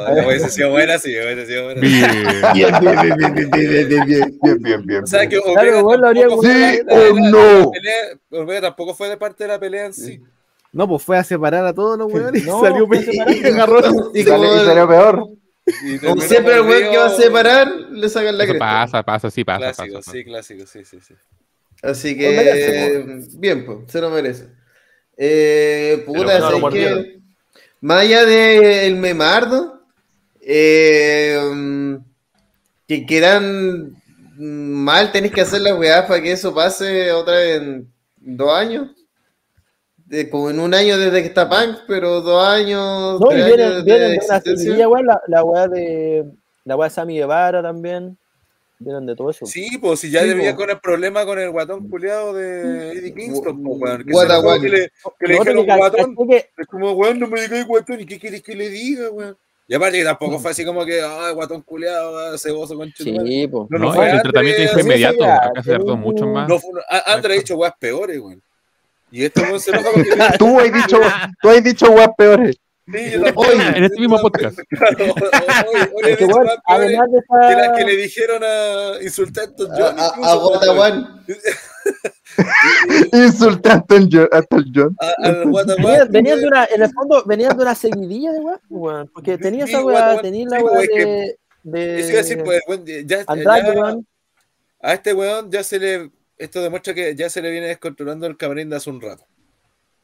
Ah, 0.05 0.13
hubiese 0.28 0.49
sido 0.49 0.69
buena, 0.69 0.99
sí, 0.99 1.09
hubiese 1.09 1.47
sido 1.47 1.63
buena. 1.65 1.82
Bien. 1.82 2.09
Bien, 2.53 2.74
bien, 2.80 3.01
bien, 3.01 3.17
bien, 3.17 3.34
bien, 3.34 3.49
bien, 3.51 3.88
bien, 3.88 4.05
bien, 4.05 4.39
bien, 4.41 4.57
bien, 4.61 4.86
bien. 4.86 5.03
O 5.03 5.07
sea 5.07 5.28
que 5.28 5.39
Omega 5.39 5.82
tampoco 5.82 6.43
Sí 6.43 6.80
o 6.88 7.19
no. 7.19 7.71
Omega 8.30 8.61
tampoco 8.61 8.93
fue 8.93 9.09
de 9.09 9.17
parte 9.17 9.43
de 9.45 9.47
la 9.47 9.59
pelea 9.59 9.88
en 9.88 9.93
sí. 9.93 10.21
No, 10.71 10.88
pues 10.88 11.03
fue 11.03 11.17
a 11.17 11.24
separar 11.24 11.65
a 11.65 11.74
todos 11.74 11.97
los 11.97 12.11
weones 12.11 12.43
y 12.43 12.47
No, 12.47 12.61
salió 12.61 12.88
y 12.91 13.45
agarró 13.45 13.80
Y 13.80 13.84
salió, 13.84 14.11
y 14.13 14.26
como, 14.26 14.65
salió 14.65 14.88
peor. 14.88 15.28
Y 15.65 15.97
como 15.99 16.15
terminó 16.15 16.21
siempre, 16.28 16.55
el 16.55 16.61
weón 16.61 16.91
que 16.91 16.97
va 16.97 17.05
a 17.05 17.09
separar, 17.09 17.67
le 17.91 18.09
sacan 18.09 18.38
la 18.38 18.45
cresta. 18.45 18.59
pasa, 18.59 19.03
pasa, 19.03 19.32
sí, 19.32 19.43
pasa. 19.43 19.59
Clásico, 19.59 19.97
pasa, 19.97 20.11
sí, 20.11 20.24
clásico, 20.24 20.65
sí, 20.65 20.86
sí, 20.86 20.99
sí. 20.99 21.13
Así 21.84 22.15
merece, 22.15 22.71
que, 22.71 23.38
bien, 23.38 23.65
pues, 23.65 23.79
se 23.88 23.99
lo 23.99 24.09
merece. 24.09 24.47
Eh, 25.17 26.01
puta, 26.05 26.39
no 26.39 26.69
que, 26.69 27.19
más 27.81 28.03
allá 28.03 28.25
del 28.25 28.95
memardo, 28.95 29.81
eh, 30.39 31.38
mm, 31.53 31.95
que 32.88 33.05
quedan 33.05 33.93
mal, 34.38 35.11
tenés 35.11 35.34
que 35.34 35.41
hacer 35.41 35.61
las 35.61 35.77
weas 35.77 36.05
para 36.05 36.21
que 36.21 36.31
eso 36.31 36.55
pase 36.55 37.11
otra 37.11 37.36
vez 37.36 37.61
en 37.61 37.93
dos 38.15 38.51
años. 38.51 38.89
De- 39.97 40.29
como 40.29 40.49
en 40.49 40.59
un 40.61 40.73
año 40.73 40.97
desde 40.97 41.21
que 41.21 41.27
está 41.27 41.49
Punk, 41.49 41.79
pero 41.88 42.21
dos 42.21 42.47
años. 42.47 43.19
No, 43.19 43.27
y 43.27 43.36
tres 43.36 43.45
vienen, 43.45 43.71
años 43.71 43.84
vienen 43.84 44.11
de 44.11 44.73
de 44.73 44.88
una 44.88 45.01
la, 45.01 45.21
la 45.27 45.43
weá 45.43 45.67
de. 45.67 46.25
La 46.65 46.77
weá 46.77 46.88
de 46.88 46.95
Sammy 46.95 47.17
Guevara 47.17 47.61
también. 47.61 48.17
Vienen 48.84 49.05
de 49.05 49.15
todo 49.15 49.29
eso. 49.29 49.45
Sí, 49.45 49.77
pues 49.79 49.99
si 50.01 50.09
ya 50.11 50.21
Sí, 50.21 50.29
debía 50.29 50.51
po. 50.51 50.57
con 50.61 50.69
el 50.71 50.79
problema 50.79 51.25
con 51.25 51.39
el 51.39 51.49
guatón 51.51 51.88
culeado 51.89 52.34
de 52.34 52.91
Eddie 52.91 53.13
Kingston, 53.13 53.63
po, 53.63 53.71
weón. 53.71 54.03
Que, 54.03 54.11
What 54.13 54.27
se 54.27 54.31
a 54.34 54.36
enojó 54.36 54.47
what. 54.49 54.61
que 54.61 54.69
le, 54.69 54.91
que 55.19 55.27
le 55.27 55.34
dijeron 55.39 55.65
guatón. 55.65 56.15
que- 56.29 56.49
Es 56.57 56.67
como, 56.67 56.91
weón, 56.93 57.19
no 57.19 57.27
me 57.27 57.41
digáis 57.41 57.65
guatón, 57.65 57.99
¿y 58.01 58.05
qué 58.05 58.19
quieres 58.19 58.41
que 58.43 58.55
le 58.55 58.69
diga, 58.69 59.09
weón? 59.09 59.38
Y 59.65 59.75
aparte 59.75 59.97
que 59.99 60.03
tampoco 60.03 60.39
fue 60.39 60.51
así 60.51 60.65
como 60.65 60.86
que, 60.86 61.01
ah, 61.01 61.31
guatón 61.31 61.61
culeado, 61.61 62.17
ah, 62.19 62.38
ceboso 62.38 62.75
con 62.75 62.91
Sí, 62.97 63.47
po. 63.47 63.67
No, 63.69 63.79
No, 63.79 63.86
no 63.86 63.93
fue 63.93 64.09
el 64.11 64.21
tratamiento 64.21 64.61
antes, 64.61 64.73
fue 64.73 64.81
inmediato. 64.81 65.17
sí, 65.19 65.23
Acá 65.23 65.63
se 65.63 65.71
tardó 65.71 65.95
mucho 65.95 66.27
más. 66.27 66.49
No, 66.49 66.59
fue 66.59 66.71
una- 66.71 66.81
a- 66.89 67.13
André 67.13 67.34
ha 67.36 67.38
dicho 67.38 67.55
weas 67.55 67.73
peores, 67.79 68.19
weón. 68.19 68.41
Y 69.11 69.23
este 69.23 69.41
weón 69.41 69.59
se 69.59 69.71
enoja 69.71 69.89
porque. 69.93 70.09
Tú 70.39 70.59
has 70.59 70.73
dicho, 70.73 70.99
tú 71.41 71.49
has 71.49 71.63
dicho 71.63 71.91
guas 71.91 72.09
peores. 72.17 72.57
Sí, 72.86 73.11
yo 73.13 73.23
tampoco. 73.23 73.51
En 73.53 73.84
este 73.86 73.99
mismo 73.99 74.19
podcast. 74.19 74.59
Claro, 74.69 74.97
hoy- 75.05 75.09
hoy- 75.13 75.89
hoy 76.03 76.11
Es 76.11 76.17
que, 76.17 76.25
peores 76.27 76.51
además 76.65 77.11
de 77.11 77.19
que 77.21 77.55
las 77.55 77.63
esa. 77.67 77.73
que 77.75 77.86
le 77.86 77.95
dijeron 77.97 78.41
a 78.43 79.01
insultar 79.01 79.45
a 79.45 79.51
John. 79.77 79.99
A, 79.99 80.31
a, 80.31 80.36
Guataguán. 80.36 81.25
Insultando 83.13 83.95
al 83.95 84.09
John- 84.11 84.29
hasta 84.31 84.55
el 84.57 84.65
John. 84.75 84.95
a- 84.99 85.27
al 85.27 85.45
Guataguán, 85.49 86.11
Venían, 86.11 86.39
de 86.39 86.47
una, 86.47 86.65
en 86.65 86.81
el 86.81 86.91
fondo, 86.91 87.23
venían 87.25 87.55
de 87.57 87.63
una 87.63 87.75
seguidilla 87.75 88.31
de 88.31 88.39
weá, 88.39 88.59
weón. 88.69 89.09
Porque 89.13 89.38
tenía 89.38 89.65
Sí, 89.65 89.73
esa 89.73 89.84
weá, 89.86 90.21
tenía 90.21 90.45
la 90.49 90.57
Sí, 90.57 90.63
weá 90.63 90.73
pues, 90.73 90.89
es 90.89 90.95
que- 90.95 91.05
de. 91.05 91.38
de 91.63 91.99
Eso 91.99 92.09
iba 92.09 92.19
a 92.19 92.23
decir, 92.23 92.43
pues, 92.43 92.61
weón, 92.67 92.86
ya, 92.86 93.23
Andrade, 93.27 93.75
ya- 93.75 93.97
a 94.81 94.93
este 94.93 95.13
weón 95.13 95.49
ya 95.51 95.63
se 95.63 95.79
le. 95.79 96.11
Esto 96.38 96.61
demuestra 96.61 96.93
que 96.93 97.15
ya 97.15 97.29
se 97.29 97.41
le 97.41 97.51
viene 97.51 97.67
descontrolando 97.67 98.25
el 98.27 98.36
camarín 98.36 98.69
de 98.69 98.75
hace 98.75 98.89
un 98.89 98.99
rato. 98.99 99.25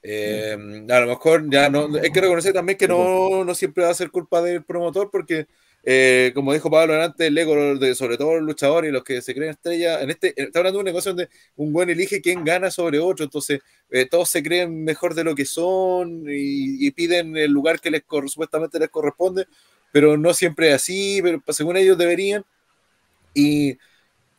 Eh, 0.02 0.86
a 0.89 1.00
lo 1.00 1.08
mejor 1.08 1.50
ya 1.50 1.70
no. 1.70 1.89
Hay 2.02 2.12
que 2.12 2.22
reconocer 2.22 2.54
también 2.54 2.78
que 2.78 2.88
no, 2.88 3.43
no 3.43 3.56
siempre 3.56 3.84
va 3.84 3.89
a 3.89 3.93
ser 3.93 4.12
culpa 4.12 4.41
del 4.41 4.64
promotor, 4.64 5.10
porque, 5.12 5.47
eh, 5.84 6.32
como 6.34 6.54
dijo 6.54 6.72
Pablo 6.72 7.02
antes, 7.02 7.28
el 7.28 7.38
ego 7.38 7.76
de 7.76 7.95
sobre 7.95 8.18
todo 8.18 8.36
los 8.36 8.43
luchadores 8.43 8.89
y 8.89 8.93
los 8.93 9.04
que 9.04 9.22
se 9.22 9.34
creen 9.34 9.52
estrellas. 9.52 10.02
En 10.02 10.10
este, 10.10 10.34
está 10.41 10.60
hablando 10.60 10.78
de 10.78 10.82
un 10.82 10.86
negocio 10.86 11.12
donde 11.12 11.30
un 11.58 11.74
buen 11.74 11.89
elige 11.89 12.22
quién 12.22 12.43
gana 12.45 12.72
sobre 12.72 13.00
otro, 13.00 13.26
entonces 13.26 13.60
eh, 13.89 14.06
todos 14.06 14.30
se 14.30 14.41
creen 14.41 14.84
mejor 14.84 15.16
de 15.16 15.24
lo 15.24 15.36
que 15.36 15.45
son 15.45 16.24
y, 16.30 16.86
y 16.88 16.91
piden 16.91 17.36
el 17.36 17.52
lugar 17.52 17.80
que 17.80 17.91
les 17.91 18.04
supuestamente 18.28 18.80
les 18.80 18.89
corresponde, 18.89 19.47
pero 19.91 20.18
no 20.18 20.34
siempre 20.34 20.70
es 20.70 20.76
así, 20.76 21.20
pero 21.22 21.41
según 21.50 21.78
ellos 21.78 21.97
deberían. 21.97 22.45
Y 23.34 23.78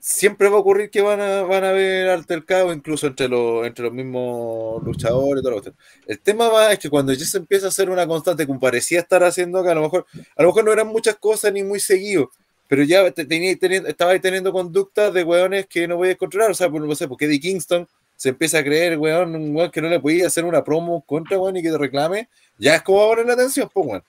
siempre 0.01 0.49
va 0.49 0.57
a 0.57 0.61
ocurrir 0.61 0.91
que 0.91 1.03
van 1.03 1.21
a, 1.21 1.43
van 1.43 1.65
a 1.65 1.71
haber 1.71 2.09
altercados 2.09 2.75
incluso 2.75 3.07
entre 3.07 3.29
los, 3.29 3.67
entre 3.67 3.85
los 3.85 3.93
mismos 3.93 4.83
luchadores 4.83 5.43
todo 5.43 5.53
lo 5.57 5.63
El 6.07 6.19
tema 6.21 6.49
va 6.49 6.73
es 6.73 6.79
que 6.79 6.91
cuando 6.91 7.13
ya 7.13 7.25
se 7.27 7.39
empieza 7.39 7.67
a 7.67 7.69
hacer 7.71 7.91
una 7.91 8.07
constante, 8.07 8.47
como 8.47 8.61
parecía 8.61 9.01
estar 9.01 9.23
haciendo 9.25 9.59
acá, 9.59 9.73
a 9.73 9.75
lo 9.75 9.83
mejor, 9.83 10.07
a 10.37 10.43
lo 10.43 10.49
mejor 10.49 10.65
no 10.65 10.73
eran 10.73 10.87
muchas 10.89 11.17
cosas 11.17 11.53
ni 11.53 11.63
muy 11.63 11.81
seguido, 11.81 12.31
pero 12.69 12.83
ya 12.85 13.11
te- 13.11 13.25
tenía, 13.27 13.57
teniendo, 13.59 13.89
estaba 13.89 14.13
ahí 14.13 14.21
teniendo 14.21 14.53
conductas 14.53 15.13
de 15.13 15.23
weones 15.25 15.67
que 15.67 15.87
no 15.89 15.97
voy 15.97 16.11
a 16.11 16.17
controlar, 16.17 16.51
o 16.51 16.55
sea, 16.55 16.71
por, 16.71 16.81
no 16.83 16.95
sé, 16.95 17.09
porque 17.09 17.27
Eddie 17.27 17.41
Kingston 17.41 17.87
se 18.17 18.31
empieza 18.31 18.59
a 18.59 18.65
creer, 18.65 18.99
weón, 18.99 19.35
un 19.35 19.55
weón 19.57 19.71
que 19.71 19.81
no 19.83 19.89
le 19.89 19.99
podía 20.01 20.27
hacer 20.27 20.45
una 20.45 20.63
promo 20.63 21.03
contra, 21.07 21.39
weón, 21.39 21.57
y 21.57 21.63
que 21.63 21.71
te 21.71 21.79
reclame, 21.79 22.29
ya 22.59 22.77
es 22.77 22.83
como 22.83 22.99
va 22.99 23.05
a 23.07 23.09
poner 23.09 23.27
la 23.27 23.33
atención, 23.35 23.69
pues, 23.73 23.87
weón. 23.87 24.03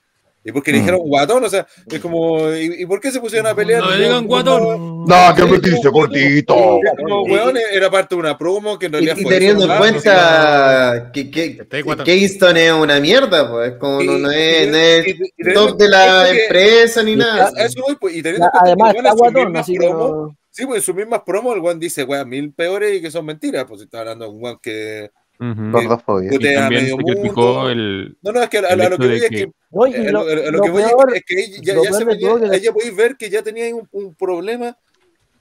Y 0.44 0.50
porque 0.50 0.72
le 0.72 0.78
dijeron 0.78 1.00
guatón, 1.04 1.44
o 1.44 1.48
sea, 1.48 1.66
es 1.88 2.00
como, 2.00 2.50
¿y, 2.52 2.82
y 2.82 2.86
por 2.86 3.00
qué 3.00 3.12
se 3.12 3.20
pusieron 3.20 3.46
a 3.46 3.54
pelear? 3.54 3.80
No 3.80 3.90
le 3.92 4.04
digan 4.04 4.26
guatón. 4.26 5.04
No, 5.06 5.34
que 5.36 5.44
me 5.44 5.58
dice 5.58 5.90
cortito. 5.92 6.80
Como, 6.98 7.22
weón, 7.22 7.56
era 7.72 7.88
parte 7.90 8.14
de 8.16 8.20
una 8.20 8.36
promo 8.36 8.76
que 8.76 8.86
en 8.86 8.92
Y, 8.92 8.94
realidad 8.94 9.16
y 9.18 9.22
fue 9.22 9.32
teniendo 9.34 9.72
en 9.72 9.78
cuenta 9.78 11.10
que, 11.12 11.30
que, 11.30 11.58
que. 11.58 12.04
Kingston 12.04 12.56
es 12.56 12.72
una 12.72 12.98
mierda, 12.98 13.50
pues. 13.50 13.74
Como 13.78 14.02
no, 14.02 14.18
no 14.18 14.32
Y- 14.32 14.36
es, 14.36 14.66
y- 14.66 14.70
no 14.70 14.76
es 14.78 15.06
y- 15.08 15.32
y 15.50 15.52
top 15.54 15.76
de 15.78 15.88
la 15.88 16.28
empresa 16.30 17.02
ni 17.04 17.14
nada. 17.16 17.52
a 17.56 17.64
eso 17.64 17.80
voy, 17.86 17.96
pues, 18.00 18.16
y 18.16 18.22
teniendo 18.22 18.46
en 18.46 18.50
La- 18.52 18.60
cuenta 18.60 18.64
que 18.64 18.70
Además, 18.70 18.94
está 18.96 19.12
guatón, 19.14 19.44
mismas 19.44 19.60
así 19.62 19.72
que 19.74 19.78
promos- 19.78 20.10
no. 20.10 20.36
Sí, 20.50 20.66
pues 20.66 20.76
en 20.78 20.82
sus 20.82 20.94
mismas 20.94 21.22
promos 21.24 21.54
el 21.54 21.60
weón 21.62 21.78
dice, 21.80 22.04
weón, 22.04 22.28
mil 22.28 22.52
peores 22.52 22.98
y 22.98 23.00
que 23.00 23.10
son 23.10 23.24
mentiras. 23.24 23.64
Pues 23.66 23.80
si 23.80 23.84
está 23.84 24.00
hablando 24.00 24.24
de 24.26 24.30
un 24.32 24.42
weón 24.42 24.58
que 24.60 25.10
Gordofobia. 25.72 26.30
Y 26.32 26.38
también 26.54 26.86
se 26.86 26.96
criticó 27.14 27.68
el. 27.68 28.16
No, 28.22 28.32
no, 28.32 28.42
es 28.42 28.48
que 28.50 28.58
a, 28.58 28.76
lo 28.76 28.96
que 28.98 29.06
voy 29.06 29.16
es 29.16 29.22
que. 29.30 29.36
que- 29.46 29.52
No, 29.70 29.86
y 29.86 29.94
eh, 29.94 30.12
lo, 30.12 30.24
lo, 30.24 30.34
lo 30.34 30.50
lo 30.52 30.62
que 30.62 30.70
voy 30.70 30.82
es- 30.82 30.88
peor- 30.88 31.16
es 31.16 31.22
que 31.26 31.50
ya, 31.62 31.74
ya 31.82 31.92
se 31.92 32.04
veía- 32.04 32.56
ya 32.58 32.72
podéis 32.72 32.96
ver 32.96 33.16
que 33.16 33.30
ya 33.30 33.42
tenía 33.42 33.74
un, 33.74 33.88
un 33.92 34.14
problema 34.14 34.76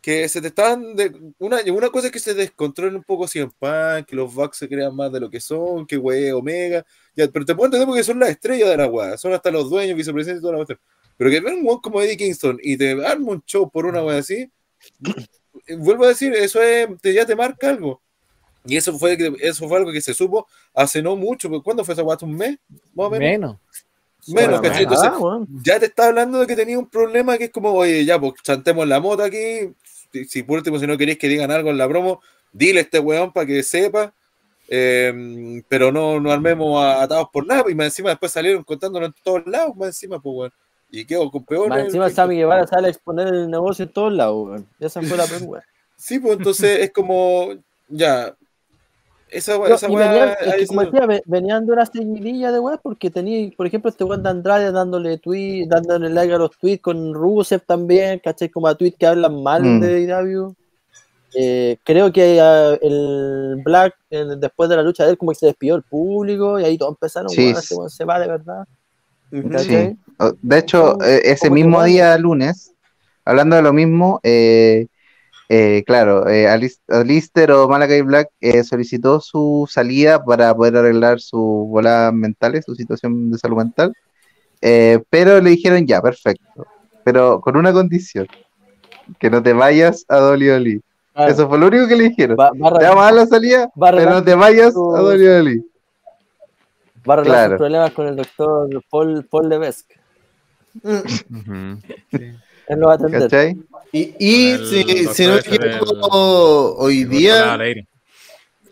que 0.02 0.28
se 0.30 0.42
te 0.42 0.48
estaban 0.48 0.96
de, 0.96 1.12
una, 1.38 1.60
una 1.72 1.90
cosa 1.90 2.08
es 2.08 2.12
que 2.14 2.18
se 2.20 2.34
descontrolen 2.34 2.96
un 2.96 3.04
poco 3.04 3.28
CM 3.28 3.52
Punk, 3.60 4.08
que 4.08 4.16
los 4.16 4.34
Bucks 4.34 4.58
se 4.58 4.68
crean 4.68 4.96
más 4.96 5.12
de 5.12 5.20
lo 5.20 5.30
que 5.30 5.40
son, 5.40 5.86
que 5.86 5.96
wey 5.96 6.32
Omega, 6.32 6.84
ya, 7.16 7.28
pero 7.28 7.46
te 7.46 7.54
puedo 7.54 7.68
entender 7.68 7.86
porque 7.88 8.04
son 8.04 8.20
las 8.20 8.30
estrellas 8.32 8.70
de 8.70 8.78
la 8.78 8.88
weá, 8.88 9.16
son 9.18 9.32
hasta 9.34 9.52
los 9.52 9.70
dueños, 9.70 9.96
vicepresidentes 9.96 10.40
y 10.40 10.42
toda 10.42 10.54
la 10.54 10.58
cuestión. 10.66 10.80
Pero 11.18 11.30
que 11.30 11.40
ven 11.40 11.60
un 11.60 11.68
weón 11.68 11.82
como 11.82 12.02
Eddie 12.02 12.18
Kingston 12.18 12.58
y 12.64 12.78
te 12.78 12.94
arma 13.06 13.34
un 13.34 13.44
show 13.46 13.70
por 13.70 13.86
una 13.86 14.04
weá 14.04 14.18
así, 14.18 14.50
vuelvo 15.78 16.06
a 16.06 16.10
decir, 16.10 16.34
eso 16.34 16.62
es, 16.64 16.88
te, 17.00 17.14
ya 17.14 17.26
te 17.26 17.36
marca 17.36 17.70
algo. 17.70 18.02
Y 18.66 18.78
eso 18.78 18.98
fue, 18.98 19.18
eso 19.42 19.68
fue 19.68 19.78
algo 19.80 19.92
que 19.92 20.02
se 20.02 20.14
supo 20.14 20.48
hace 20.74 21.02
no 21.02 21.16
mucho, 21.16 21.50
porque 21.50 21.64
¿cuándo 21.64 21.84
fue 21.84 21.94
esa? 21.96 22.04
¿Hace 22.14 22.26
¿Un 22.26 22.36
mes? 22.36 22.58
Más 22.94 23.08
o 23.08 23.10
menos. 23.10 23.22
Menos. 23.22 23.58
Menos, 24.28 24.62
¿cachai? 24.62 24.84
Entonces, 24.84 25.10
ah, 25.12 25.40
ya 25.64 25.80
te 25.80 25.88
está 25.88 26.08
hablando 26.08 26.40
de 26.40 26.46
que 26.48 26.56
tenía 26.56 26.78
un 26.78 26.88
problema 26.88 27.38
que 27.40 27.46
es 27.46 27.52
como, 27.52 27.72
oye, 27.74 28.06
ya, 28.06 28.20
pues 28.20 28.34
chantemos 28.44 28.88
la 28.88 29.00
moto 29.00 29.24
aquí. 29.24 29.72
Si, 30.12 30.26
si 30.26 30.44
por 30.44 30.58
último, 30.58 30.78
si 30.78 30.86
no 30.86 30.96
queréis 30.98 31.18
que 31.18 31.28
digan 31.28 31.50
algo 31.50 31.72
en 31.72 31.78
la 31.80 31.88
promo, 31.88 32.22
dile 32.54 32.80
a 32.80 32.84
este 32.84 33.00
weón 33.00 33.32
para 33.34 33.48
que 33.48 33.64
sepa. 33.64 34.14
eh, 34.74 35.62
pero 35.68 35.92
no, 35.92 36.20
no 36.20 36.32
armemos 36.32 36.82
a- 36.82 37.02
atados 37.04 37.28
por 37.34 37.46
nada. 37.48 37.64
Y 37.70 37.76
más 37.76 37.88
encima 37.88 38.10
después 38.12 38.32
salieron 38.32 38.64
contándolo 38.64 39.08
en 39.08 39.16
todos 39.24 39.46
lados, 39.48 39.76
más 39.76 39.88
encima, 39.88 40.22
pues 40.22 40.34
weón. 40.36 40.52
Y 40.92 41.04
quedó 41.06 41.30
con 41.32 41.44
peor. 41.44 41.68
Más 41.70 41.80
el- 41.80 41.86
encima 41.88 42.10
Sammy 42.10 42.36
Guevara 42.36 42.68
sale 42.68 42.88
a 42.88 42.92
exponer 42.92 43.28
el 43.28 43.50
negocio 43.50 43.84
en 43.86 43.92
todos 43.92 44.14
lados, 44.14 44.48
weón. 44.48 44.68
Esa 44.80 45.02
fue 45.02 45.18
la 45.18 45.26
pregunta. 45.28 45.66
Sí, 45.98 46.20
pues 46.20 46.38
entonces 46.38 46.80
es 46.80 46.92
como, 46.92 47.50
ya. 47.90 48.36
Esa, 49.32 49.56
esa 49.68 49.90
weá, 49.90 50.10
venían, 50.10 50.30
es 50.46 50.56
que 50.56 50.68
como 50.68 50.82
decía, 50.84 51.06
ve- 51.06 51.24
venían 51.26 51.66
de 51.66 51.74
una 51.74 51.86
seguidilla 51.86 52.52
de 52.52 52.60
weas 52.60 52.80
porque 52.84 53.10
tenía, 53.10 53.50
por 53.58 53.66
ejemplo, 53.66 53.90
este 53.90 54.04
weón 54.04 54.22
de 54.24 54.30
Andrade 54.30 54.72
dándole 54.72 55.18
tweet, 55.18 55.66
dándole 55.68 56.10
like 56.10 56.34
a 56.34 56.38
los 56.38 56.52
tweets 56.58 56.82
con 56.82 57.14
Rusev 57.14 57.62
también, 57.66 58.20
¿cachai? 58.24 58.50
Como 58.50 58.68
a 58.68 58.76
tweets 58.76 58.98
que 58.98 59.08
hablan 59.08 59.42
mal 59.42 59.64
Mm. 59.64 59.80
de 59.80 60.02
IW. 60.02 60.56
Eh, 61.34 61.78
creo 61.86 62.12
que 62.12 62.42
ah, 62.42 62.78
el 62.82 63.62
Black, 63.64 63.96
después 64.38 64.70
de 64.70 64.76
la 64.76 64.84
lucha 64.84 65.06
de 65.06 65.12
él, 65.12 65.18
como 65.18 65.32
que 65.32 65.40
se 65.40 65.46
despidió 65.46 65.76
el 65.76 65.84
público 65.84 66.60
y 66.60 66.66
ahí 66.66 66.78
todos 66.78 66.92
empezaron, 66.92 67.30
Sí, 67.30 67.50
este 67.50 67.74
weón 67.76 67.90
se 67.90 68.04
va 68.04 68.20
de 68.20 68.28
verdad. 68.28 68.66
Sí. 69.32 69.98
O- 70.20 70.34
De 70.42 70.58
hecho, 70.58 71.02
eh, 71.02 71.22
ese 71.24 71.50
mismo 71.50 71.82
día, 71.84 72.18
lunes, 72.18 72.74
hablando 73.24 73.56
de 73.56 73.62
lo 73.62 73.72
mismo, 73.72 74.20
eh, 74.24 74.88
eh, 75.54 75.84
claro, 75.86 76.30
eh, 76.30 76.48
Alis- 76.48 76.80
Alistair 76.88 77.52
o 77.52 77.68
Malakai 77.68 78.02
Black 78.04 78.30
eh, 78.40 78.64
solicitó 78.64 79.20
su 79.20 79.68
salida 79.70 80.24
para 80.24 80.56
poder 80.56 80.78
arreglar 80.78 81.20
sus 81.20 81.68
bolas 81.68 82.14
mentales, 82.14 82.64
su 82.66 82.74
situación 82.76 83.30
de 83.32 83.38
salud 83.38 83.58
mental, 83.58 83.94
eh, 84.62 85.00
pero 85.10 85.42
le 85.42 85.50
dijeron 85.50 85.86
ya, 85.86 86.02
perfecto, 86.02 86.66
pero 87.04 87.42
con 87.42 87.58
una 87.58 87.74
condición, 87.74 88.28
que 89.20 89.30
no 89.30 89.44
te 89.44 89.52
vayas 89.52 90.06
a 90.08 90.20
WWE. 90.22 90.80
Claro, 91.14 91.32
Eso 91.34 91.50
fue 91.50 91.60
lo 91.60 91.68
único 91.68 91.86
que 91.90 91.96
le 91.98 92.04
dijeron. 92.10 92.38
va, 92.40 92.52
Te 92.52 92.60
vamos 92.60 93.02
a 93.02 93.06
dar 93.06 93.14
la 93.14 93.26
salida, 93.26 93.70
va 93.76 93.92
pero 93.92 94.10
no 94.10 94.24
te 94.24 94.34
vayas 94.36 94.74
a 94.74 94.80
WWE. 94.80 95.64
va 97.10 97.14
a 97.16 97.18
arreglar 97.18 97.24
claro. 97.26 97.50
sus 97.52 97.58
problemas 97.58 97.92
con 97.92 98.08
el 98.08 98.16
doctor 98.16 98.84
Paul, 98.90 99.26
Paul 99.30 99.50
Levesque. 99.50 99.96
Ujú. 100.82 101.78
Él 102.72 102.80
lo 102.80 102.88
va 102.88 102.94
a 102.94 102.96
atender. 102.96 103.22
¿Cachai? 103.24 103.58
Y, 103.92 104.16
y 104.18 104.50
el 104.52 104.66
si, 104.66 104.84
si 105.14 105.28
no 105.28 105.34
me 105.34 105.40
equivoco, 105.40 106.76
hoy 106.78 107.04
día, 107.04 107.58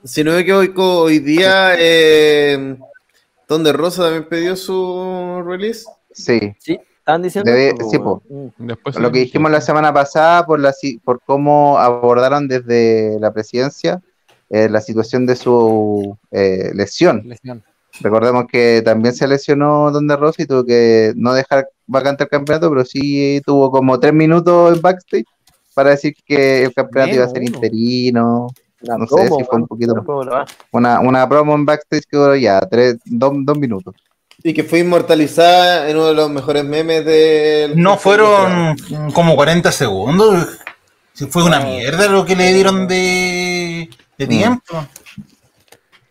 si 0.06 0.24
no 0.24 0.32
me 0.32 0.40
equivoco, 0.40 1.00
hoy 1.02 1.20
día, 1.20 1.76
eh, 1.78 2.78
donde 3.46 3.74
Rosa 3.74 4.04
también 4.04 4.30
pidió 4.30 4.56
su 4.56 5.44
release. 5.46 5.84
Sí. 6.14 6.40
Sí, 6.60 6.80
estaban 7.00 7.22
diciendo. 7.24 7.52
Debe- 7.52 7.72
esto, 7.72 7.90
sí, 7.90 7.98
weón. 7.98 8.20
po. 8.22 8.24
Mm. 8.30 8.68
Después 8.68 8.96
Lo 8.96 9.12
que 9.12 9.20
dijimos 9.20 9.52
la 9.52 9.60
semana 9.60 9.94
pasada 9.94 10.46
por, 10.46 10.62
la, 10.62 10.72
si- 10.72 11.00
por 11.00 11.20
cómo 11.26 11.78
abordaron 11.78 12.48
desde 12.48 13.20
la 13.20 13.34
presidencia 13.34 14.02
eh, 14.50 14.70
la 14.70 14.80
situación 14.80 15.26
de 15.26 15.36
su 15.36 16.18
eh, 16.32 16.72
lesión. 16.74 17.24
Lesión. 17.26 17.62
Recordemos 18.02 18.46
que 18.50 18.82
también 18.84 19.14
se 19.14 19.28
lesionó 19.28 19.92
Donde 19.92 20.16
Rosa 20.16 20.42
y 20.44 20.46
tuvo 20.46 20.66
que 20.66 21.14
no 21.16 21.34
dejar 21.34 21.68
vacante 21.88 22.24
el 22.24 22.30
campeonato, 22.30 22.70
pero 22.70 22.86
sí 22.86 23.42
tuvo 23.46 23.72
como 23.72 24.00
tres 24.00 24.14
minutos 24.14 24.76
en 24.76 24.82
backstage 24.82 25.26
para 25.74 25.92
decir 25.92 26.14
que 26.26 26.64
el 26.64 26.74
campeonato 26.74 27.16
iba 27.16 27.26
a 27.26 27.30
ser 27.30 27.44
interino. 27.44 28.48
Una 28.82 28.98
No 28.98 29.08
sé 29.08 29.24
si 29.28 29.44
fue 29.44 29.60
un 29.60 29.68
poquito. 29.68 29.94
Una, 30.72 31.00
una 31.02 31.28
promo 31.28 31.56
en 31.56 31.66
backstage 31.66 32.04
que 32.10 32.18
duró 32.18 32.36
ya 32.36 32.60
tres, 32.62 32.98
dos, 33.06 33.34
dos 33.40 33.58
minutos. 33.58 33.94
Y 34.42 34.54
que 34.54 34.64
fue 34.64 34.80
inmortalizada 34.80 35.90
en 35.90 35.98
uno 35.98 36.08
de 36.08 36.14
los 36.14 36.30
mejores 36.30 36.64
memes 36.64 37.04
del. 37.04 37.78
No 37.82 37.98
fueron 37.98 38.78
como 39.14 39.36
40 39.36 39.70
segundos. 39.74 40.48
Si 41.14 41.26
fue 41.26 41.44
una 41.44 41.60
mierda 41.60 42.08
lo 42.08 42.24
que 42.24 42.38
le 42.38 42.54
dieron 42.54 42.88
de, 42.88 43.90
de 44.18 44.26
Mm. 44.26 44.30
tiempo. 44.30 44.88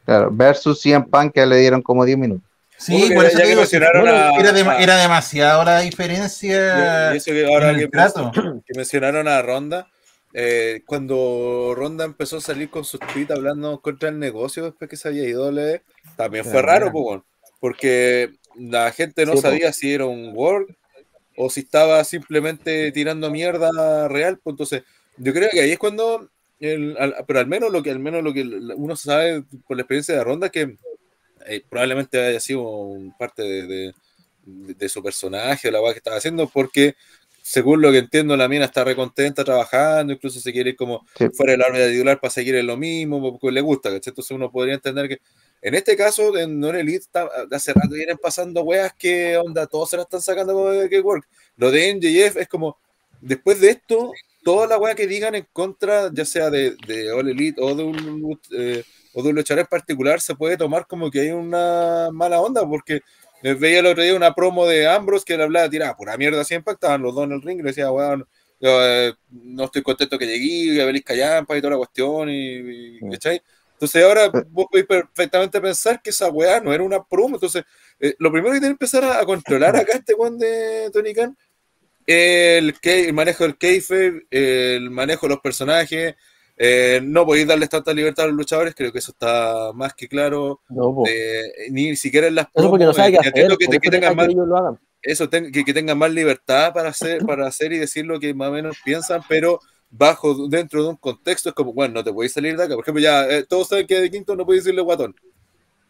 Claro, 0.09 0.31
versus 0.33 0.81
100 0.81 1.05
Punk 1.05 1.35
que 1.35 1.45
le 1.45 1.59
dieron 1.59 1.83
como 1.83 2.03
10 2.07 2.17
minutos. 2.17 2.43
Sí, 2.79 3.11
por 3.15 3.27
eso 3.27 3.37
que 3.41 3.47
digo, 3.47 3.61
mencionaron 3.61 4.01
bueno, 4.03 4.17
a- 4.17 4.41
era, 4.41 4.53
dema- 4.55 4.77
a- 4.79 4.83
era 4.83 4.97
demasiado 4.97 5.63
la 5.65 5.81
diferencia 5.81 7.13
Y 7.13 7.17
eso 7.19 7.31
que 7.33 7.47
ahora 7.47 7.77
que, 7.77 7.89
trato. 7.89 8.33
que 8.67 8.73
mencionaron 8.75 9.29
a 9.29 9.43
Ronda, 9.43 9.87
eh, 10.33 10.81
cuando 10.87 11.75
Ronda 11.77 12.07
empezó 12.07 12.39
a 12.39 12.41
salir 12.41 12.71
con 12.71 12.85
sus 12.87 13.01
tweets 13.01 13.33
hablando 13.33 13.83
contra 13.83 14.09
el 14.09 14.19
negocio 14.19 14.65
después 14.65 14.89
que 14.89 14.97
se 14.97 15.09
había 15.09 15.29
ido 15.29 15.45
WWE, 15.51 15.83
también 16.17 16.47
fue 16.47 16.63
raro, 16.63 16.91
po, 16.91 17.23
porque 17.61 18.31
la 18.57 18.91
gente 18.93 19.27
no 19.27 19.33
Sí, 19.33 19.37
po. 19.37 19.43
sabía 19.43 19.75
si 19.75 19.93
era 19.93 20.07
un 20.07 20.33
work 20.35 20.75
o 21.37 21.51
si 21.51 21.61
estaba 21.61 22.03
simplemente 22.05 22.93
tirando 22.93 23.31
mierda 23.31 24.09
real, 24.09 24.39
pues 24.43 24.55
entonces 24.55 24.85
yo 25.19 25.35
creo 25.35 25.51
que 25.51 25.61
ahí 25.61 25.73
es 25.73 25.79
cuando, 25.79 26.31
el- 26.61 26.97
al- 26.99 27.17
pero 27.27 27.39
al 27.41 27.47
menos 27.47 27.71
lo 27.73 27.83
que 27.83 27.91
al 27.91 27.99
menos 27.99 28.23
lo 28.23 28.33
que 28.33 28.43
uno 28.43 28.97
sabe 28.97 29.43
por 29.67 29.77
la 29.77 29.83
experiencia 29.83 30.15
de 30.17 30.25
Ronda 30.25 30.47
es 30.47 30.53
que 30.53 30.77
eh, 31.47 31.63
probablemente 31.69 32.21
haya 32.21 32.41
sido 32.41 32.63
un 32.63 33.17
parte 33.17 33.43
de, 33.43 33.67
de- 33.67 33.95
de- 34.45 34.75
de 34.75 34.89
su 34.89 35.03
personaje 35.03 35.69
o 35.69 35.71
la 35.71 35.81
weá 35.81 35.93
que 35.93 35.99
estaba 35.99 36.17
haciendo, 36.17 36.49
porque 36.49 36.95
según 37.41 37.81
lo 37.81 37.91
que 37.91 37.99
entiendo, 37.99 38.37
la 38.37 38.49
mina 38.49 38.67
está 38.67 38.85
recontenta 38.85 39.43
trabajando, 39.45 40.13
incluso 40.13 40.39
se 40.41 40.53
quiere 40.53 40.71
ir 40.71 40.77
como 40.77 41.07
Sí. 41.17 41.29
fuera 41.33 41.53
del 41.53 41.63
área 41.63 41.89
titular 41.89 42.21
para 42.21 42.31
seguir 42.31 42.55
en 42.57 42.67
lo 42.67 42.77
mismo, 42.77 43.23
porque 43.39 43.51
le 43.55 43.61
gusta, 43.63 43.89
¿cachai? 43.91 44.11
Entonces 44.11 44.33
uno 44.33 44.51
podría 44.51 44.75
entender 44.75 45.09
que 45.09 45.19
en 45.63 45.75
este 45.75 45.97
caso, 45.97 46.37
en 46.37 46.61
Non 46.61 46.77
Elite, 46.77 46.99
está- 46.99 47.47
de 47.49 47.57
hace 47.57 47.73
rato 47.73 47.95
vienen 47.95 48.19
pasando 48.19 48.63
weas 48.63 48.93
que 48.95 49.37
onda, 49.39 49.67
todos 49.67 49.89
se 49.91 49.97
la 49.97 50.03
están 50.03 50.21
sacando 50.21 50.71
de 50.71 51.01
work. 51.01 51.27
Lo 51.57 51.71
de 51.71 51.89
NJF 51.95 52.37
es 52.37 52.49
como, 52.49 52.77
después 53.21 53.61
de 53.61 53.71
esto, 53.71 54.13
toda 54.49 54.67
la 54.67 54.79
wea 54.79 54.95
que 54.95 55.07
digan 55.07 55.35
en 55.35 55.47
contra, 55.53 56.11
ya 56.13 56.25
sea 56.25 56.49
de, 56.51 56.75
de 56.87 57.13
All 57.13 57.29
Elite 57.29 57.61
o 57.61 57.75
de 57.75 57.83
un 57.85 58.39
eh, 58.57 58.83
o 59.13 59.23
de 59.23 59.29
un 59.31 59.35
luchador 59.37 59.61
en 59.61 59.67
particular, 59.67 60.21
se 60.23 60.35
puede 60.35 60.57
tomar 60.57 60.87
como 60.87 61.11
que 61.11 61.21
hay 61.21 61.31
una 61.33 62.09
mala 62.13 62.41
onda, 62.41 62.67
porque 62.67 63.01
eh, 63.43 63.55
veía 63.55 63.81
el 63.81 63.87
otro 63.87 64.03
día 64.03 64.15
una 64.15 64.35
promo 64.35 64.67
de 64.67 64.87
Ambrose 64.89 65.25
que 65.27 65.37
le 65.37 65.43
hablaba, 65.43 65.69
tiraba 65.69 65.97
pura 65.97 66.17
mierda, 66.17 66.45
siempre 66.45 66.73
estaban 66.75 67.03
los 67.03 67.15
dos 67.15 67.25
en 67.25 67.33
el 67.33 67.43
ring 67.43 67.59
y 67.59 67.63
le 67.63 67.69
decía, 67.69 67.91
weón, 67.93 68.27
yo, 68.61 68.71
eh, 68.87 69.13
no 69.31 69.65
estoy 69.65 69.83
contento 69.83 70.19
que 70.19 70.27
llegué, 70.27 70.73
voy 70.73 70.81
a 70.81 70.87
ver 70.87 71.05
callampa 71.05 71.57
y 71.57 71.61
toda 71.61 71.73
la 71.73 71.77
cuestión, 71.77 72.31
y, 72.31 72.99
y- 72.99 73.01
¿cachai? 73.11 73.43
Entonces 73.75 74.03
ahora 74.03 74.31
vos 74.51 74.67
podéis 74.71 74.87
perfectamente 74.89 75.61
pensar 75.61 76.01
que 76.03 76.11
esa 76.11 76.29
weá 76.31 76.59
no 76.61 76.73
era 76.73 76.83
una 76.83 77.05
promo, 77.05 77.37
entonces 77.37 77.65
eh, 78.01 78.15
lo 78.19 78.33
primero 78.33 78.53
que 78.55 78.61
tiene 78.61 78.71
que 78.75 78.85
empezar 78.85 79.05
a, 79.05 79.21
a 79.21 79.25
controlar 79.27 79.77
acá 79.77 79.93
este 79.99 80.15
weón 80.15 80.39
de 80.39 80.91
Tony 80.93 81.13
Khan 81.15 81.37
el, 82.09 82.81
que- 82.81 83.07
el 83.09 83.13
manejo 83.13 83.45
del 83.45 83.59
kayfabe, 83.59 84.27
el 84.31 84.91
manejo 84.91 85.27
de 85.27 85.35
los 85.35 85.41
personajes, 85.41 86.15
eh, 86.57 87.01
no 87.05 87.27
podéis 87.27 87.47
darles 87.47 87.69
tanta 87.69 87.93
libertad 87.93 88.25
a 88.25 88.29
los 88.29 88.37
luchadores, 88.37 88.75
creo 88.75 88.91
que 88.91 88.99
eso 88.99 89.13
está 89.13 89.73
más 89.75 89.93
que 89.95 90.09
claro, 90.09 90.61
No, 90.71 91.03
de- 91.05 91.69
ni 91.71 91.95
siquiera 91.97 92.27
en 92.29 92.37
las 92.37 92.47
Eso 92.55 92.71
porque 92.71 92.85
no 92.87 92.93
promos, 92.93 92.97
sabe 92.97 93.09
eh, 93.09 93.13
qué 93.13 93.19
hacer. 93.19 93.29
entiendo 93.29 93.57
que, 93.59 93.91
tengan 93.91 94.17
más, 94.17 94.27
que 94.27 94.33
ellos 94.33 94.49
lo 94.49 94.57
hagan. 94.57 94.79
eso, 95.03 95.29
ten- 95.29 95.53
que, 95.53 95.65
que 95.65 95.75
tengan 95.75 95.99
más 95.99 96.11
libertad 96.11 96.73
para 96.73 96.89
hacer, 96.89 97.25
para 97.27 97.47
hacer 97.47 97.73
y 97.75 97.79
decir 97.79 98.07
lo 98.07 98.19
que 98.19 98.33
más 98.33 98.49
o 98.49 98.53
menos 98.53 98.77
piensan, 98.85 99.21
pero 99.29 99.61
bajo 99.91 100.49
dentro 100.49 100.83
de 100.83 100.89
un 100.89 100.97
contexto 100.97 101.51
es 101.51 101.55
como, 101.55 101.73
bueno, 101.75 101.95
no 101.95 102.05
te 102.05 102.13
podéis 102.13 102.33
salir 102.33 102.57
de 102.57 102.65
acá. 102.65 102.75
Por 102.75 102.85
ejemplo, 102.85 103.03
ya 103.03 103.27
eh, 103.29 103.45
todos 103.49 103.69
saben 103.69 103.87
que 103.87 104.01
de 104.01 104.11
Quinto 104.11 104.35
no 104.35 104.45
podéis 104.47 104.65
decirle 104.65 104.81
guatón. 104.83 105.15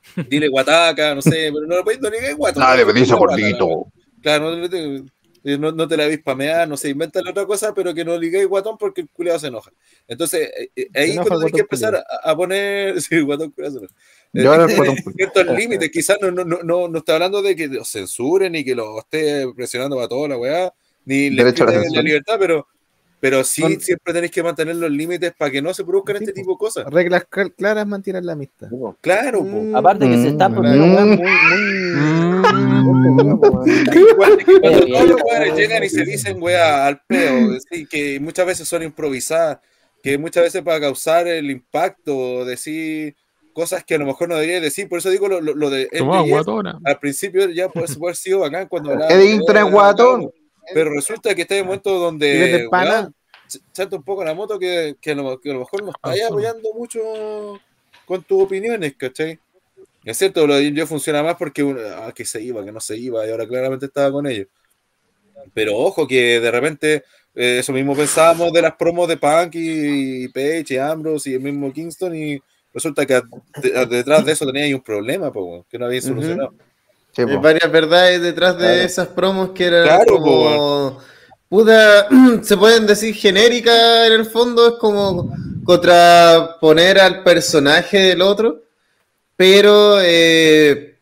Dile 0.28 0.48
guataca, 0.48 1.14
no 1.14 1.22
sé, 1.22 1.50
pero 1.52 1.66
no 1.66 1.76
le 1.76 1.82
podéis 1.82 2.00
no 2.00 2.10
digáis 2.10 2.36
guatón. 2.36 2.62
Dale, 2.62 2.84
no, 2.84 2.92
dice 2.92 3.12
no, 3.12 3.18
guataca, 3.18 3.40
gordito. 3.42 3.86
Claro, 4.22 4.56
no, 4.56 4.64
eh, 4.66 5.02
no, 5.44 5.72
no 5.72 5.86
te 5.88 5.96
la 5.96 6.06
veis 6.06 6.20
pamear, 6.22 6.68
no 6.68 6.76
sé, 6.76 6.88
inventa 6.90 7.20
otra 7.20 7.46
cosa, 7.46 7.72
pero 7.74 7.94
que 7.94 8.04
no 8.04 8.16
le 8.16 8.26
digáis 8.26 8.46
guatón 8.46 8.76
porque 8.78 9.02
el 9.02 9.08
culiado 9.10 9.38
se 9.38 9.46
enoja. 9.48 9.70
Entonces, 10.06 10.50
eh, 10.58 10.70
eh, 10.76 10.88
ahí 10.94 11.10
enoja 11.12 11.28
cuando 11.28 11.46
que 11.48 11.60
empezar 11.60 11.94
a, 11.96 12.04
a 12.30 12.36
poner. 12.36 12.94
Sí, 13.00 13.20
guatón 13.20 13.50
culiao 13.52 13.72
se 13.72 13.78
enoja. 13.78 13.94
Eh, 14.34 14.42
Yo 14.42 14.52
ahora 14.52 14.66
culiao. 14.74 14.94
ciertos 15.16 15.46
límites, 15.56 15.90
quizás 15.90 16.18
no, 16.20 16.30
no, 16.30 16.44
no, 16.44 16.58
no, 16.62 16.88
no 16.88 16.98
está 16.98 17.14
hablando 17.14 17.40
de 17.42 17.54
que 17.56 17.68
los 17.68 17.90
censuren 17.90 18.52
ni 18.52 18.64
que 18.64 18.74
lo 18.74 18.98
esté 18.98 19.46
presionando 19.54 19.96
para 19.96 20.08
toda 20.08 20.28
la 20.28 20.36
weá, 20.38 20.72
ni 21.04 21.30
le 21.30 21.44
la 21.44 21.52
quiten 21.52 21.92
la 21.94 22.02
libertad, 22.02 22.36
pero, 22.38 22.66
pero 23.20 23.42
sí 23.42 23.62
Son- 23.62 23.80
siempre 23.80 24.12
tenéis 24.12 24.30
que 24.32 24.42
mantener 24.42 24.76
los 24.76 24.90
límites 24.90 25.32
para 25.36 25.50
que 25.50 25.62
no 25.62 25.72
se 25.72 25.84
produzcan 25.84 26.18
Sí, 26.18 26.24
este 26.24 26.32
po. 26.32 26.40
tipo 26.40 26.52
de 26.52 26.58
cosas. 26.58 26.84
Reglas 26.92 27.24
cl- 27.30 27.54
claras 27.56 27.86
mantienen 27.86 28.26
la 28.26 28.32
amistad. 28.32 28.68
Claro. 29.00 29.42
Mm, 29.42 29.74
Aparte 29.74 30.08
que 30.08 30.16
se 30.18 30.28
están 30.28 30.52
Mm, 30.52 30.54
poniendo 30.56 30.86
mm. 30.86 30.90
muy, 31.08 31.16
muy. 31.16 31.28
Cuando 34.16 34.86
todos 34.86 35.08
los 35.08 35.20
eh, 35.20 35.52
llegan 35.56 35.84
y 35.84 35.88
se 35.88 36.04
dicen 36.04 36.42
weá 36.42 36.86
al 36.86 37.00
peo, 37.06 37.58
sí, 37.70 37.86
que 37.86 38.20
muchas 38.20 38.46
veces 38.46 38.68
son 38.68 38.82
improvisadas, 38.82 39.58
que 40.02 40.18
muchas 40.18 40.44
veces 40.44 40.62
para 40.62 40.80
causar 40.80 41.26
el 41.26 41.50
impacto, 41.50 42.44
decir 42.44 43.16
cosas 43.52 43.82
que 43.82 43.96
a 43.96 43.98
lo 43.98 44.06
mejor 44.06 44.28
no 44.28 44.36
debería 44.36 44.60
decir, 44.60 44.88
por 44.88 45.00
eso 45.00 45.10
digo 45.10 45.26
lo, 45.28 45.40
lo, 45.40 45.52
lo 45.52 45.68
de 45.68 45.88
guatona. 46.00 46.78
al 46.84 46.98
principio 47.00 47.50
ya 47.50 47.68
puede 47.68 47.88
haber 47.92 48.14
sido 48.14 48.38
bacán 48.38 48.68
cuando 48.68 48.92
hablaba 48.92 49.12
guatón. 49.64 50.30
pero 50.72 50.90
resulta 50.92 51.34
que 51.34 51.42
está 51.42 51.56
en 51.56 51.62
un 51.62 51.66
momento 51.66 51.96
¿Y 51.96 51.98
donde 51.98 52.68
chanta 53.72 53.96
un 53.96 54.02
poco 54.02 54.24
la 54.24 54.34
moto 54.34 54.58
que, 54.58 54.96
que, 55.00 55.10
a 55.10 55.14
lo, 55.14 55.40
que 55.40 55.50
a 55.50 55.54
lo 55.54 55.60
mejor 55.60 55.82
no 55.82 55.90
está 55.90 56.10
ahí 56.10 56.20
apoyando 56.20 56.72
mucho 56.74 57.00
con 58.04 58.22
tus 58.22 58.42
opiniones, 58.42 58.94
¿cachai? 58.96 59.38
Es 60.08 60.18
cierto, 60.18 60.46
lo 60.46 60.54
de 60.56 60.72
yo 60.72 60.86
funciona 60.86 61.22
más 61.22 61.36
porque 61.36 61.62
ah, 61.96 62.12
que 62.14 62.24
se 62.24 62.40
iba, 62.42 62.64
que 62.64 62.72
no 62.72 62.80
se 62.80 62.96
iba, 62.96 63.26
y 63.26 63.30
ahora 63.30 63.46
claramente 63.46 63.86
estaba 63.86 64.10
con 64.12 64.26
ellos. 64.26 64.46
Pero 65.54 65.76
ojo 65.76 66.06
que 66.06 66.40
de 66.40 66.50
repente 66.50 67.04
eh, 67.34 67.58
eso 67.60 67.72
mismo 67.72 67.94
pensábamos 67.94 68.52
de 68.52 68.62
las 68.62 68.74
promos 68.74 69.08
de 69.08 69.16
Punk 69.16 69.54
y, 69.54 70.24
y 70.24 70.28
Page 70.28 70.66
y 70.70 70.76
Ambrose 70.78 71.30
y 71.30 71.34
el 71.34 71.40
mismo 71.40 71.72
Kingston 71.72 72.14
y 72.16 72.40
resulta 72.74 73.06
que 73.06 73.20
de- 73.62 73.86
detrás 73.86 74.24
de 74.24 74.32
eso 74.32 74.46
tenía 74.46 74.64
ahí 74.64 74.74
un 74.74 74.80
problema, 74.82 75.32
po, 75.32 75.64
que 75.70 75.78
no 75.78 75.86
había 75.86 76.00
solucionado. 76.02 76.52
Sí, 77.12 77.22
Hay 77.22 77.34
po. 77.36 77.40
varias 77.40 77.70
verdades 77.70 78.20
detrás 78.20 78.56
de 78.58 78.64
Claro. 78.66 78.80
esas 78.82 79.08
promos 79.08 79.50
que 79.50 79.64
eran 79.66 79.84
Claro, 79.84 80.16
como. 80.18 81.00
Puta, 81.48 82.08
se 82.42 82.56
pueden 82.56 82.86
decir 82.86 83.14
genéricas 83.14 84.06
en 84.06 84.12
el 84.12 84.26
fondo, 84.26 84.68
es 84.68 84.74
como, 84.74 85.32
contraponer 85.64 86.98
al 87.00 87.22
personaje 87.22 87.98
del 87.98 88.22
otro, 88.22 88.62
pero 89.38 90.00
eh, 90.02 90.96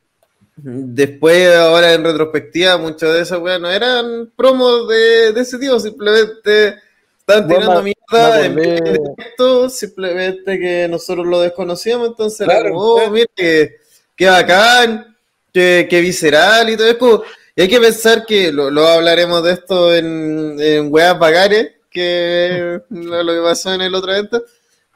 después, 0.57 1.57
ahora 1.57 1.95
en 1.95 2.05
retrospectiva, 2.05 2.77
muchas 2.77 3.15
de 3.15 3.23
esas 3.23 3.39
weas 3.39 3.59
no 3.59 3.71
eran 3.71 4.31
promos 4.37 4.87
de, 4.89 5.33
de 5.33 5.41
ese 5.41 5.59
tipo, 5.59 5.81
simplemente 5.81 6.77
están 7.19 7.49
Bueno, 7.49 7.63
tirando 7.63 7.83
mierda 7.83 8.45
en 8.45 8.57
directo, 8.57 9.71
simplemente 9.71 10.59
que 10.59 10.87
nosotros 10.87 11.27
lo 11.27 11.41
desconocíamos, 11.41 12.09
entonces 12.09 12.43
era 12.43 12.61
Claro, 12.61 12.75
como, 12.75 12.81
oh, 12.83 13.11
mira, 13.11 13.27
que, 13.35 13.77
que 14.15 14.27
bacán, 14.27 15.17
que, 15.51 15.87
que 15.89 16.01
visceral 16.03 16.69
y 16.69 16.77
todo 16.77 16.91
eso. 16.91 17.25
Y 17.57 17.63
hay 17.63 17.69
que 17.69 17.81
pensar 17.81 18.27
que, 18.27 18.53
lo, 18.53 18.71
lo 18.71 18.87
hablaremos 18.87 19.43
de 19.45 19.53
esto 19.53 19.95
en, 19.95 20.61
en 20.61 20.93
Weas 20.93 21.19
Bagares, 21.19 21.71
que 21.91 22.83
lo, 22.91 23.23
lo 23.23 23.33
que 23.33 23.41
pasó 23.41 23.73
en 23.73 23.81
el 23.81 23.95
otro 23.95 24.13
evento, 24.13 24.45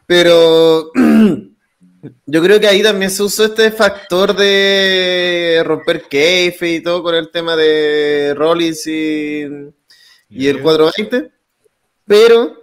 pero 0.06 0.90
yo 2.27 2.43
creo 2.43 2.59
que 2.60 2.66
ahí 2.66 2.82
también 2.82 3.10
se 3.10 3.22
usó 3.22 3.44
este 3.44 3.70
factor 3.72 4.35
de 4.35 5.62
romper 5.64 6.02
keife 6.09 6.68
y 6.74 6.82
todo 6.82 7.02
con 7.02 7.14
el 7.14 7.31
tema 7.31 7.56
de 7.56 8.32
Rollins 8.36 8.86
y, 8.86 9.43
y 10.31 10.48
el 10.48 10.60
420, 10.62 11.31
pero 12.06 12.62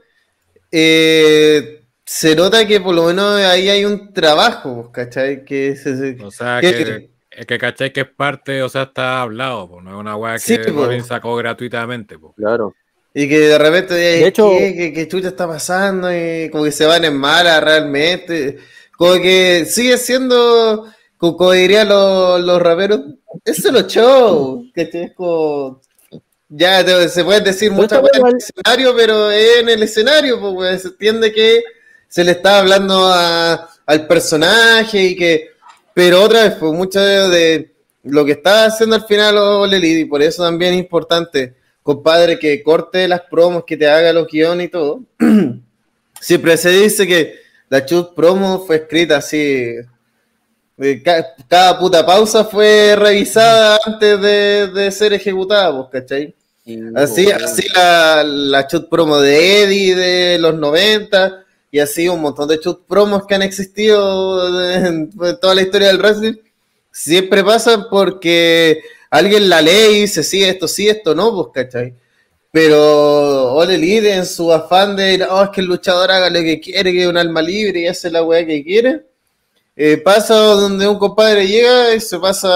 eh, 0.72 1.84
se 2.05 2.35
nota 2.35 2.65
que 2.68 2.80
por 2.80 2.95
lo 2.95 3.05
menos 3.05 3.35
ahí 3.41 3.69
hay 3.69 3.85
un 3.85 4.14
trabajo, 4.14 4.91
¿cachai? 4.91 5.43
Que 5.45 5.76
se- 5.76 6.18
O 6.23 6.31
sea, 6.31 6.59
que- 6.61 6.72
que, 6.72 7.09
es 7.31 7.45
que 7.45 7.57
cachai 7.57 7.93
que 7.93 8.01
es 8.01 8.07
parte, 8.09 8.61
o 8.64 8.69
sea, 8.69 8.84
está 8.84 9.22
hablado, 9.22 9.80
no 9.81 9.91
es 9.91 9.95
una 9.97 10.15
weá 10.15 10.34
que 10.34 10.39
Sí, 10.39 10.57
po. 10.72 10.85
Rollins 10.85 11.07
sacó 11.07 11.35
gratuitamente. 11.35 12.18
Claro. 12.35 12.73
Y 13.14 13.27
que 13.27 13.39
de 13.39 13.57
repente, 13.57 13.93
De 13.95 14.19
¿qué, 14.19 14.27
hecho- 14.27 14.49
qué, 14.57 14.91
qué 14.93 15.07
chucha 15.07 15.30
está 15.30 15.47
pasando? 15.47 16.11
Y 16.14 16.49
como 16.51 16.64
que 16.65 16.72
se 16.72 16.85
van 16.85 17.03
en 17.05 17.18
mala 17.18 17.59
realmente. 17.59 18.57
Como 18.98 19.14
que 19.22 19.65
sigue 19.65 19.98
siendo, 19.98 20.86
como, 21.18 21.52
dirían 21.52 21.88
los, 21.88 22.41
los 22.41 22.61
raperos, 22.61 23.02
es 23.45 23.57
solo 23.57 23.82
show. 23.84 24.65
como- 25.15 25.82
ya 26.49 26.84
te- 26.84 27.10
se 27.10 27.24
pueden 27.24 27.44
decir 27.44 27.72
muchas 27.72 27.99
cosas 27.99 28.19
en 28.19 28.28
el 28.28 28.38
escenario, 28.38 28.95
pero 28.95 29.32
en 29.32 29.69
el 29.69 29.84
escenario, 29.84 30.40
pues 30.40 30.82
se 30.82 30.88
entiende 30.90 31.32
que 31.32 31.61
se 32.07 32.24
le 32.24 32.32
está 32.32 32.60
hablando 32.60 33.06
a- 33.07 33.69
al 33.86 34.07
personaje 34.07 35.03
y 35.03 35.15
que. 35.15 35.49
Pero 35.94 36.22
otra 36.24 36.44
vez, 36.44 36.53
pues 36.60 36.72
mucho 36.74 36.99
de, 37.02 37.30
de 37.30 37.72
lo 38.03 38.24
que 38.26 38.32
está 38.34 38.65
haciendo 38.65 38.95
al 38.95 39.06
final 39.06 39.38
Ole 39.38 39.78
Elite, 39.78 39.99
y 40.02 40.06
por 40.06 40.22
eso 40.22 40.44
también 40.44 40.74
es 40.74 40.80
importante, 40.80 41.56
compadre, 41.84 42.40
que 42.40 42.64
corte 42.64 43.07
las 43.07 43.22
promos, 43.30 43.64
que 43.65 43.78
te 43.78 43.88
haga 43.88 44.14
los 44.14 44.28
guiones 44.28 44.68
y 44.68 44.69
todo. 44.69 45.02
Siempre 46.22 46.57
se 46.57 46.69
dice 46.69 47.06
que 47.06 47.47
la 47.69 47.85
chut 47.85 48.14
promo 48.15 48.65
fue 48.65 48.77
escrita 48.77 49.18
así. 49.18 49.76
Cada 51.48 51.80
puta 51.80 52.06
pausa 52.06 52.44
fue 52.45 52.95
revisada 52.95 53.80
antes 53.85 54.22
de, 54.22 54.68
de 54.68 54.91
ser 54.91 55.14
ejecutada, 55.14 55.76
pues, 55.76 56.03
¿cachai? 56.03 56.35
Así, 56.95 57.31
así 57.31 57.68
la, 57.73 58.23
la 58.23 58.68
chut 58.68 58.89
promo 58.89 59.19
de 59.19 59.64
Eddie 59.64 59.95
de 59.95 60.38
los 60.38 60.53
90 60.56 61.45
y 61.72 61.80
así 61.80 62.10
un 62.10 62.22
montón 62.22 62.48
de 62.49 62.60
chut 62.60 62.81
promos 62.85 63.26
que 63.26 63.35
han 63.35 63.41
existido 63.41 64.61
en, 64.73 65.10
en 65.22 65.39
toda 65.39 65.56
la 65.56 65.61
historia 65.61 65.88
del 65.88 65.99
wrestling 65.99 66.35
siempre 66.91 67.44
pasan 67.44 67.85
porque 67.89 68.81
alguien 69.10 69.49
la 69.49 69.61
lee 69.61 69.91
y 69.91 70.02
dice 70.02 70.23
sí, 70.23 70.44
esto 70.44 70.68
sí, 70.68 70.89
esto 70.89 71.15
no, 71.15 71.34
pues, 71.34 71.65
¿cachai? 71.65 71.94
Pero 72.52 73.53
Ole 73.53 73.76
Elite 73.76 74.14
en 74.14 74.26
su 74.26 74.52
afán 74.52 74.95
de, 74.95 75.26
oh, 75.30 75.44
es 75.44 75.49
que 75.49 75.61
el 75.61 75.68
luchador 75.68 76.11
haga 76.11 76.30
lo 76.30 76.40
que 76.40 76.60
quiere, 76.60 76.91
que 76.91 77.03
es 77.03 77.07
un 77.07 77.18
alma 77.18 77.41
libre 77.41 77.82
y 77.82 77.88
hace 77.88 78.10
la 78.10 78.24
weá 78.24 78.45
que 78.45 78.64
quiere, 78.64 79.06
eh, 79.76 79.98
pasa 79.98 80.36
donde 80.36 80.88
un 80.88 80.98
compadre 80.98 81.48
llega 81.48 81.94
y 81.94 81.99
se 81.99 82.18
pasa 82.19 82.49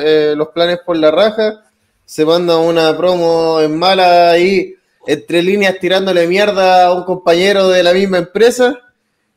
eh, 0.00 0.34
los 0.36 0.48
planes 0.48 0.78
por 0.84 0.96
la 0.96 1.10
raja, 1.10 1.64
se 2.04 2.24
manda 2.24 2.56
una 2.58 2.96
promo 2.96 3.60
en 3.60 3.76
mala 3.76 4.30
ahí, 4.30 4.74
entre 5.06 5.42
líneas 5.42 5.78
tirándole 5.80 6.26
mierda 6.26 6.86
a 6.86 6.92
un 6.92 7.04
compañero 7.04 7.68
de 7.68 7.82
la 7.82 7.92
misma 7.92 8.18
empresa, 8.18 8.78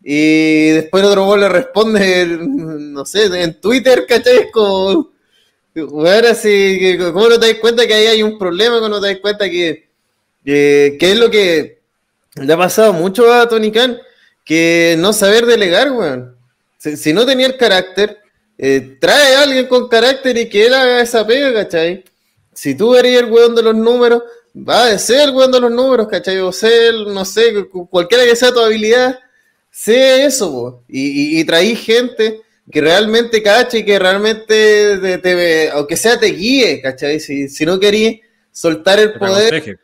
y 0.04 0.70
después 0.70 1.04
otro 1.04 1.26
gol 1.26 1.42
le 1.42 1.50
responde, 1.50 2.26
no 2.40 3.06
sé, 3.06 3.26
en 3.42 3.60
Twitter, 3.60 4.06
¿cachai? 4.08 4.52
Como, 4.52 5.12
bueno, 5.74 6.28
¿cómo 7.14 7.30
no 7.30 7.40
te 7.40 7.48
das 7.48 7.58
cuenta 7.62 7.88
que 7.88 7.94
ahí 7.94 8.08
hay 8.08 8.24
un 8.24 8.38
problema? 8.38 8.78
¿Cómo 8.78 8.90
no 8.90 9.02
te 9.02 9.08
das 9.08 9.20
cuenta 9.20 9.50
que, 9.50 9.90
que, 10.45 10.97
que 10.99 11.11
es 11.11 11.18
lo 11.18 11.30
que 11.30 11.80
le 12.35 12.53
ha 12.53 12.57
pasado 12.57 12.93
mucho 12.93 13.31
a 13.34 13.47
Tony 13.47 13.72
Khan? 13.72 13.97
Que 14.45 14.95
no 14.97 15.13
saber 15.13 15.45
delegar, 15.45 15.91
weón. 15.91 16.35
Si, 16.77 16.97
si 16.97 17.13
no 17.13 17.26
tenía 17.26 17.47
el 17.47 17.57
carácter, 17.57 18.18
eh, 18.57 18.97
trae 18.99 19.35
a 19.35 19.43
alguien 19.43 19.68
con 19.68 19.88
carácter 19.88 20.38
y 20.38 20.49
que 20.49 20.65
él 20.65 20.73
haga 20.73 21.01
esa 21.01 21.26
pega, 21.26 21.53
¿cachai? 21.53 22.03
Si 22.53 22.76
tú 22.76 22.95
eres 22.95 23.19
el 23.19 23.31
weón 23.31 23.55
de 23.55 23.61
los 23.63 23.76
números, 23.76 24.23
va 24.55 24.88
a 24.88 24.97
ser 24.97 25.30
el 25.30 25.35
weón 25.35 25.51
de 25.51 25.59
los 25.59 25.72
números, 25.72 26.07
¿cachai? 26.07 26.39
O 26.39 26.51
ser, 26.51 26.93
no 27.07 27.23
sé, 27.23 27.65
cu- 27.69 27.88
cualquiera 27.89 28.26
que 28.26 28.35
sea 28.35 28.51
tu 28.51 28.59
habilidad, 28.59 29.19
sé 29.69 30.26
eso, 30.26 30.51
po. 30.51 30.84
Y, 30.89 31.38
y, 31.38 31.39
y 31.39 31.45
traí 31.45 31.76
gente 31.76 32.41
que 32.72 32.81
realmente 32.81 33.41
cache 33.43 33.80
y 33.80 33.85
que 33.85 33.99
realmente, 33.99 34.97
te, 34.97 35.18
te- 35.19 35.69
aunque 35.72 35.95
sea, 35.97 36.19
te 36.19 36.27
guíe, 36.27 36.81
¿cachai? 36.81 37.19
Si, 37.19 37.47
si 37.47 37.65
no 37.65 37.80
querías 37.80 38.15
soltar 38.51 38.99
el 38.99 39.13
Te 39.13 39.19
poder. 39.19 39.80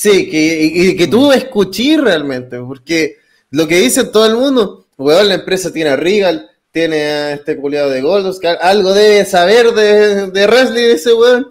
Sí, 0.00 0.30
que, 0.30 0.62
y, 0.62 0.90
y 0.90 0.96
que 0.96 1.08
tú 1.08 1.32
escuchís 1.32 2.00
realmente, 2.00 2.56
porque 2.60 3.16
lo 3.50 3.66
que 3.66 3.80
dice 3.80 4.04
todo 4.04 4.26
el 4.26 4.36
mundo, 4.36 4.86
weón, 4.96 5.26
la 5.26 5.34
empresa 5.34 5.72
tiene 5.72 5.90
a 5.90 5.96
Regal, 5.96 6.48
tiene 6.70 7.02
a 7.02 7.32
este 7.32 7.56
culiado 7.56 7.90
de 7.90 8.00
Goldos, 8.00 8.38
que 8.38 8.46
algo 8.46 8.94
debe 8.94 9.24
saber 9.24 9.72
de, 9.72 10.30
de 10.30 10.46
wrestling 10.46 10.94
ese 10.94 11.12
weón. 11.12 11.48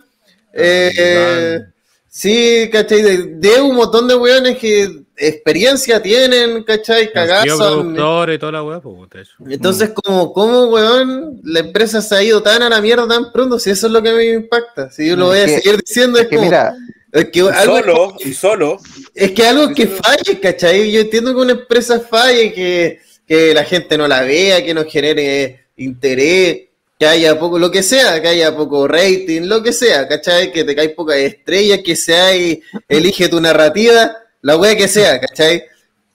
Eh, 0.54 1.60
sí, 2.08 2.70
¿cachai? 2.72 3.02
De, 3.02 3.18
de 3.36 3.60
un 3.60 3.76
montón 3.76 4.08
de 4.08 4.16
weones 4.16 4.58
que 4.58 5.02
experiencia 5.18 6.02
tienen, 6.02 6.64
¿cachai? 6.64 7.08
Tío 7.08 7.14
Cagazo. 7.16 7.58
productor 7.58 8.32
y 8.32 8.40
toda 8.40 8.52
la 8.54 8.64
weá, 8.64 8.80
pues. 8.80 9.28
Entonces, 9.50 9.90
como, 9.90 10.32
¿cómo, 10.32 10.68
weón, 10.68 11.42
la 11.44 11.60
empresa 11.60 12.02
se 12.02 12.16
ha 12.16 12.24
ido 12.24 12.42
tan 12.42 12.64
a 12.64 12.70
la 12.70 12.80
mierda 12.80 13.10
tan 13.10 13.30
pronto? 13.34 13.60
Si 13.60 13.72
eso 13.72 13.88
es 13.88 13.92
lo 13.92 14.02
que 14.02 14.14
me 14.14 14.24
impacta. 14.24 14.90
Si 14.90 15.06
yo 15.06 15.18
lo 15.18 15.26
voy 15.26 15.40
a 15.40 15.50
seguir 15.50 15.76
diciendo, 15.86 16.18
es, 16.18 16.24
Es 16.24 16.30
que 16.30 16.38
como, 16.38 16.48
mira, 16.48 16.74
es 17.12 17.26
que 17.30 17.40
algo 17.40 17.80
solo, 17.80 18.16
y 18.20 18.34
solo. 18.34 18.80
es 19.16 19.32
que 19.32 19.46
algo 19.46 19.74
que 19.74 19.88
falle, 19.88 20.40
¿cachai? 20.40 20.92
Yo 20.92 21.02
entiendo 21.02 21.34
que 21.34 21.42
una 21.42 21.54
empresa 21.54 22.00
falle, 22.00 22.54
que, 22.54 23.00
que 23.26 23.54
la 23.54 23.64
gente 23.64 23.98
no 23.98 24.08
la 24.08 24.22
vea, 24.22 24.64
que 24.64 24.74
no 24.74 24.86
genere 24.86 25.68
interés, 25.78 26.68
que 27.00 27.06
haya 27.06 27.40
poco, 27.40 27.60
lo 27.60 27.72
que 27.72 27.84
sea, 27.84 28.22
que 28.22 28.28
haya 28.28 28.56
poco 28.56 28.88
rating, 28.88 29.44
lo 29.44 29.64
que 29.64 29.72
sea, 29.72 30.08
¿cachai? 30.08 30.52
Que 30.52 30.64
te 30.64 30.76
cae 30.76 30.90
pocas 30.90 31.18
estrellas, 31.18 31.80
que 31.84 31.96
sea 31.96 32.36
y 32.36 32.62
elige 32.90 33.30
tu 33.30 33.40
narrativa, 33.40 34.18
la 34.42 34.58
wea 34.58 34.76
que 34.76 34.88
sea, 34.88 35.20
¿cachai? 35.20 35.64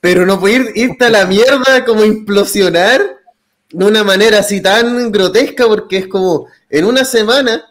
Pero 0.01 0.27
no 0.27 0.41
puede 0.41 0.57
ir, 0.57 0.73
irte 0.75 1.05
a 1.07 1.11
la 1.11 1.27
mierda 1.27 1.85
como 1.85 2.05
implosionar 2.05 3.19
de 3.71 3.85
una 3.85 4.05
manera 4.05 4.41
así 4.41 4.61
tan 4.61 5.11
grotesca, 5.11 5.67
porque 5.67 5.99
es 5.99 6.07
como, 6.09 6.49
en 6.69 6.85
una 6.85 7.05
semana 7.05 7.65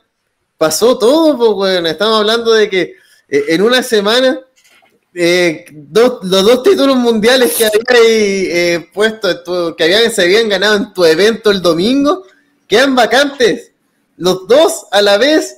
pasó 0.58 0.98
todo, 0.98 1.56
pues. 1.56 1.84
Estamos 1.84 2.20
hablando 2.20 2.54
de 2.54 2.70
que 2.70 2.96
en 3.32 3.62
una 3.62 3.82
semana 3.82 4.40
eh, 5.14 5.66
dos- 5.72 6.24
los 6.24 6.44
dos 6.46 6.64
títulos 6.64 6.96
mundiales 6.96 7.54
que 7.54 7.66
habías 7.66 7.84
eh, 7.92 8.90
puesto, 8.94 9.44
tu- 9.44 9.76
que 9.76 9.84
habían, 9.84 10.12
se 10.12 10.22
habían 10.24 10.48
ganado 10.50 10.76
en 10.78 10.94
tu 10.94 11.04
evento 11.06 11.52
el 11.52 11.62
domingo, 11.62 12.24
quedan 12.68 12.96
vacantes. 12.96 13.72
Los 14.18 14.48
dos 14.48 14.86
a 14.92 15.02
la 15.02 15.18
vez, 15.18 15.58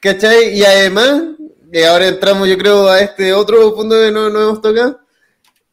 ¿cachai? 0.00 0.56
Y 0.56 0.64
además, 0.64 1.22
y 1.72 1.82
ahora 1.82 2.08
entramos 2.08 2.48
yo 2.48 2.58
creo 2.58 2.88
a 2.88 3.00
este 3.00 3.32
otro 3.32 3.74
punto 3.74 3.94
que 3.96 4.10
no, 4.12 4.28
no 4.30 4.40
hemos 4.42 4.60
tocado, 4.62 5.00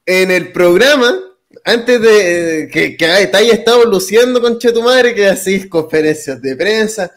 en 0.06 0.32
el 0.32 0.52
programa, 0.52 1.20
antes 1.66 2.02
de 2.02 2.62
eh, 2.64 2.68
que, 2.72 2.96
que 2.98 3.06
te 3.28 3.38
haya 3.38 3.54
estado 3.54 3.86
luciendo 3.86 4.42
con 4.42 4.58
tu 4.58 4.82
madre, 4.82 5.14
que 5.14 5.28
hacís 5.28 5.68
conferencias 5.68 6.42
de 6.42 6.56
prensa, 6.56 7.12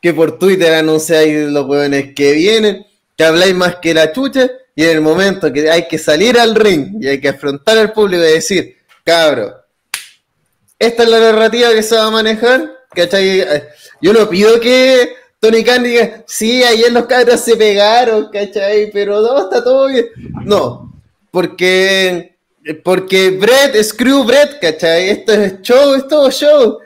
que 0.00 0.12
por 0.12 0.38
Twitter 0.38 0.72
anunciáis 0.74 1.48
los 1.50 1.66
hueones 1.66 2.14
que 2.14 2.32
vienen, 2.32 2.84
habláis 3.24 3.54
más 3.54 3.76
que 3.76 3.94
la 3.94 4.12
chucha, 4.12 4.50
y 4.74 4.84
en 4.84 4.90
el 4.90 5.00
momento 5.00 5.52
que 5.52 5.70
hay 5.70 5.86
que 5.86 5.98
salir 5.98 6.38
al 6.38 6.54
ring 6.54 6.96
y 7.00 7.08
hay 7.08 7.20
que 7.20 7.28
afrontar 7.28 7.76
al 7.78 7.92
público 7.92 8.22
y 8.22 8.32
decir, 8.32 8.76
cabro, 9.04 9.54
esta 10.78 11.02
es 11.02 11.08
la 11.08 11.20
narrativa 11.20 11.70
que 11.72 11.82
se 11.82 11.94
va 11.94 12.06
a 12.06 12.10
manejar, 12.10 12.70
¿cachai? 12.94 13.44
Yo 14.00 14.12
no 14.12 14.28
pido 14.28 14.58
que 14.58 15.14
Tony 15.38 15.62
Khan 15.62 15.82
diga, 15.82 16.24
sí, 16.26 16.62
ayer 16.64 16.90
los 16.92 17.06
cabros 17.06 17.40
se 17.40 17.56
pegaron, 17.56 18.30
¿cachai? 18.32 18.90
Pero 18.92 19.20
no, 19.20 19.42
está 19.42 19.62
todo 19.62 19.88
bien. 19.88 20.08
No, 20.44 20.92
porque, 21.30 22.36
porque 22.82 23.30
Brett, 23.30 23.80
Screw 23.82 24.24
Brett, 24.24 24.58
¿cachai? 24.60 25.10
Esto 25.10 25.32
es 25.32 25.60
show, 25.60 25.94
es 25.94 26.08
todo 26.08 26.30
show. 26.30 26.78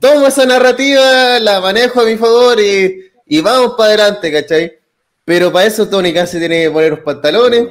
Tomo 0.00 0.26
esa 0.26 0.46
narrativa, 0.46 1.38
la 1.40 1.60
manejo 1.60 2.00
a 2.00 2.04
mi 2.04 2.16
favor 2.16 2.58
y, 2.60 3.10
y 3.26 3.40
vamos 3.40 3.74
para 3.76 4.04
adelante, 4.04 4.32
¿cachai? 4.32 4.78
Pero 5.24 5.52
para 5.52 5.66
eso 5.66 5.88
Tony 5.88 6.12
se 6.26 6.38
tiene 6.38 6.64
que 6.64 6.70
poner 6.70 6.90
los 6.90 7.00
pantalones 7.00 7.68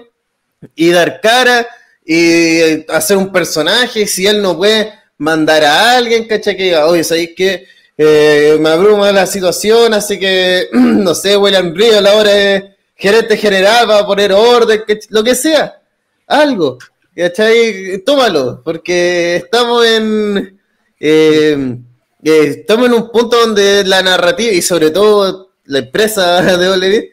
y 0.75 0.89
dar 0.89 1.21
cara 1.21 1.67
y 2.05 2.89
hacer 2.91 3.17
un 3.17 3.31
personaje, 3.31 4.07
si 4.07 4.25
él 4.25 4.41
no 4.41 4.57
puede 4.57 4.93
mandar 5.17 5.63
a 5.63 5.95
alguien, 5.97 6.27
¿cachai? 6.27 6.57
Que 6.57 6.63
diga, 6.63 6.87
oye, 6.87 7.03
¿sabéis 7.03 7.31
que 7.35 7.67
me 7.97 8.69
abruma 8.69 9.11
la 9.11 9.25
situación, 9.25 9.93
así 9.93 10.19
que, 10.19 10.67
no 10.73 11.13
sé, 11.13 11.37
William 11.37 11.73
Río 11.73 11.97
a 11.97 12.01
la 12.01 12.15
hora 12.15 12.31
de 12.31 12.75
gerente 12.95 13.37
general 13.37 13.89
va 13.89 13.99
a 13.99 14.05
poner 14.05 14.33
orden, 14.33 14.83
lo 15.09 15.23
que 15.23 15.35
sea, 15.35 15.81
algo, 16.27 16.77
¿cachai? 17.15 18.01
Tómalo, 18.05 18.61
porque 18.63 19.37
estamos 19.37 19.85
en... 19.85 20.59
eh, 20.99 21.77
eh, 22.23 22.55
estamos 22.59 22.87
en 22.87 22.93
un 22.93 23.11
punto 23.11 23.37
donde 23.37 23.83
la 23.83 24.01
narrativa 24.01 24.53
y 24.53 24.61
sobre 24.61 24.91
todo 24.91 25.51
la 25.65 25.79
empresa 25.79 26.41
de 26.57 26.69
WWE, 26.69 27.12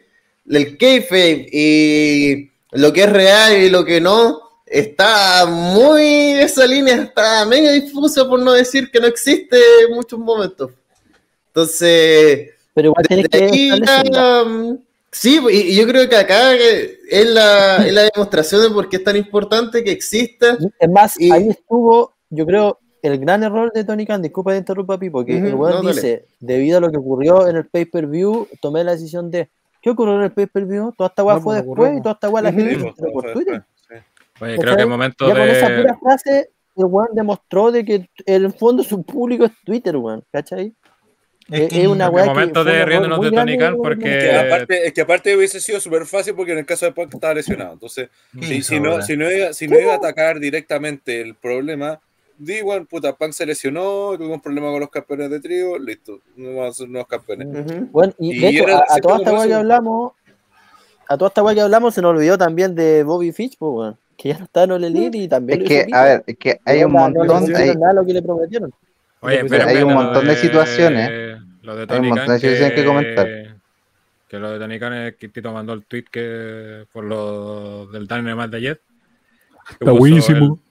el 0.59 0.77
kayfabe 0.77 1.47
y 1.53 2.51
lo 2.73 2.93
que 2.93 3.05
es 3.05 3.13
real 3.13 3.57
y 3.57 3.71
lo 3.71 3.85
que 3.85 4.01
no, 4.01 4.41
está 4.67 5.47
muy, 5.47 6.33
esa 6.33 6.67
línea 6.67 7.03
está 7.03 7.45
mega 7.47 7.73
difusa 7.73 8.27
por 8.29 8.41
no 8.41 8.53
decir 8.53 8.91
que 8.91 9.01
no 9.01 9.07
existe 9.07 9.57
en 9.89 9.95
muchos 9.95 10.19
momentos. 10.19 10.71
Entonces, 11.49 12.51
Pero 12.75 12.89
igual 12.89 13.07
tienes 13.09 13.29
que 13.29 14.47
mm, 14.47 14.79
sí, 15.11 15.41
y, 15.51 15.75
yo 15.75 15.87
creo 15.87 16.09
que 16.09 16.17
acá 16.17 16.55
es 16.55 17.27
la, 17.27 17.85
es 17.85 17.93
la 17.93 18.03
demostración 18.15 18.63
de 18.63 18.71
por 18.71 18.89
qué 18.89 18.97
es 18.97 19.05
tan 19.05 19.17
importante 19.17 19.83
que 19.83 19.91
exista. 19.91 20.57
Es 20.79 20.89
más, 20.89 21.17
ahí 21.19 21.49
estuvo, 21.49 22.15
yo 22.31 22.47
creo, 22.47 22.79
el 23.03 23.19
gran 23.19 23.43
error 23.43 23.73
de 23.73 23.83
Tony 23.83 24.07
Khan, 24.07 24.23
disculpa 24.23 24.53
de 24.53 24.59
interrumpa 24.59 24.99
Pipo, 24.99 25.25
que 25.25 25.37
Ujú, 25.37 25.47
el 25.47 25.55
weón 25.55 25.73
no, 25.77 25.89
dale. 25.89 25.95
dice, 25.95 26.27
debido 26.39 26.79
a 26.79 26.81
lo 26.81 26.91
que 26.93 26.99
ocurrió 26.99 27.49
en 27.49 27.57
el 27.57 27.67
pay-per-view, 27.67 28.47
tomé 28.61 28.85
la 28.85 28.93
decisión 28.93 29.31
de, 29.31 29.49
¿qué 29.81 29.91
ocurrió 29.91 30.17
en 30.17 30.23
el 30.23 30.33
pay-per-view? 30.33 30.93
Toda 30.97 31.09
esta 31.09 31.25
weá 31.25 31.37
No, 31.37 31.41
fue 31.43 31.57
después 31.57 31.77
ocurrió, 31.79 31.99
y 31.99 32.03
toda 32.03 32.13
esta 32.15 32.29
weá 32.29 32.43
la 32.43 32.53
gente 32.53 32.75
Sí, 32.79 32.93
por 33.13 33.33
Twitter. 33.33 33.63
Oye, 34.43 34.57
¿Cachai? 34.57 34.59
creo 34.59 34.77
que 34.77 34.83
es 34.83 34.89
momento 34.89 35.29
ya 35.29 35.35
con 35.35 35.43
esa 35.49 35.67
pura 35.67 35.83
de. 35.93 35.99
frase, 36.01 36.51
el 36.77 36.85
weón 36.87 37.09
demostró 37.13 37.71
de 37.73 37.85
que 37.85 37.95
en 38.27 38.45
el 38.45 38.53
fondo 38.53 38.83
su 38.83 39.03
público 39.03 39.45
es 39.45 39.53
Twitter, 39.65 39.97
weón, 39.97 40.25
¿cachai? 40.33 40.75
Es, 41.51 41.69
que 41.69 41.83
es 41.83 41.89
una 41.89 42.09
weá 42.09 42.25
que 42.25 42.31
momento 42.31 42.63
de 42.63 42.85
riéndonos 42.85 43.21
de 43.21 43.33
Tony 43.33 43.59
Khan 43.59 43.73
de- 43.73 43.79
porque- 43.79 44.19
Es 44.19 44.25
que, 44.25 44.37
aparte, 44.37 44.87
es 44.87 44.93
que 44.93 45.01
aparte 45.01 45.37
hubiese 45.37 45.61
sido 45.61 45.81
súper 45.81 46.07
fácil 46.07 46.35
porque 46.37 46.53
en 46.53 46.59
el 46.59 46.65
caso 46.67 46.87
de 46.87 46.93
Punk 46.93 47.13
estaba 47.13 47.35
lesionado. 47.35 47.73
Entonces, 47.73 48.09
¿Qué 48.39 48.47
si, 48.47 48.63
si 48.63 48.79
no, 48.81 49.03
si, 49.03 49.17
no 49.17 49.31
iba, 49.31 49.53
si 49.53 49.67
no 49.67 49.79
iba 49.81 49.93
a 49.95 49.97
atacar 49.97 50.39
directamente 50.39 51.21
el 51.21 51.35
problema, 51.35 51.99
di 52.41 52.55
igual, 52.55 52.87
puta, 52.87 53.15
Punk 53.15 53.33
se 53.33 53.45
lesionó, 53.45 54.17
tuvimos 54.17 54.41
problemas 54.41 54.71
con 54.71 54.81
los 54.81 54.91
campeones 54.91 55.31
de 55.31 55.41
trío, 55.41 55.79
listo, 55.79 56.21
no 56.37 56.57
vamos 56.57 56.71
a 56.71 56.73
ser 56.73 56.89
nuevos 56.89 57.09
campeones. 57.09 57.91
Bueno, 57.93 58.15
y, 58.19 58.33
Y 58.33 58.41
de 58.41 58.49
hecho, 58.49 58.63
era 58.65 58.79
a, 58.79 58.95
a 58.97 58.99
toda 58.99 59.19
esta 59.19 59.33
weá 59.33 59.47
que 59.47 59.55
hablamos, 59.55 60.13
a 61.07 61.19
toda 61.19 61.29
esta 61.29 61.43
weá 61.43 61.55
que 61.55 61.61
hablamos 61.61 61.95
se 61.95 62.01
nos 62.01 62.13
olvidó 62.13 62.39
también 62.39 62.75
de 62.75 63.05
Bobby 63.05 63.31
Fitch, 63.33 63.59
pues, 63.59 63.73
weón, 63.73 63.99
que 64.17 64.31
ya 64.31 64.39
no 64.39 64.45
está 64.45 64.65
en 64.65 64.71
el 64.73 64.85
Elite 64.85 65.19
y 65.19 65.29
también 65.29 65.63
Es 65.63 65.69
que, 65.69 65.87
a 65.93 66.05
ver, 66.05 66.25
es 66.27 66.37
que 66.39 66.61
hay 66.65 66.81
No 66.81 66.87
un 66.87 66.93
no 66.93 66.99
montón, 67.01 67.39
cumplieron 67.39 67.69
hay, 67.69 67.77
nada 67.77 67.93
lo 67.93 68.07
que 68.07 68.13
le 68.15 68.23
prometieron. 68.23 68.73
Oye, 69.21 69.37
Pero 69.37 69.49
pero 69.49 69.67
hay 69.67 69.83
un 69.83 69.95
montón 69.95 70.27
de 70.27 70.37
situaciones. 70.37 71.11
Lo 71.63 71.77
de 71.77 71.87
Hay 71.89 72.01
un 72.01 72.09
montón 72.09 72.27
Khan 72.27 72.35
de 72.35 72.41
situaciones 72.41 72.73
que 72.73 72.85
comentar. 72.85 73.29
Que 74.29 74.39
lo 74.39 74.51
de 74.51 74.59
Tony 74.59 74.79
Khan 74.79 74.93
es 74.95 75.17
que 75.17 75.29
Tito 75.29 75.53
mandó 75.53 75.75
el 75.75 75.85
tweet 75.85 76.05
que 76.11 76.87
por 76.93 77.05
lo 77.05 77.87
del 77.89 78.07
Dynamite 78.07 78.49
de 78.49 78.57
ayer. 78.57 78.81
Está 79.73 79.93
buenísimo. 79.93 80.55
El, 80.55 80.70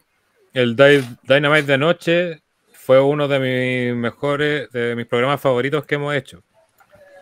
el 0.59 0.75
Dy- 0.75 1.17
Dynamite 1.23 1.63
de 1.71 1.77
noche 1.77 2.41
fue 2.73 2.99
uno 3.01 3.27
de 3.27 3.39
mis 3.39 3.95
mejores, 3.95 4.69
de 4.71 4.95
mis 4.95 5.05
programas 5.05 5.39
favoritos 5.39 5.85
que 5.85 5.95
hemos 5.95 6.13
hecho. 6.13 6.41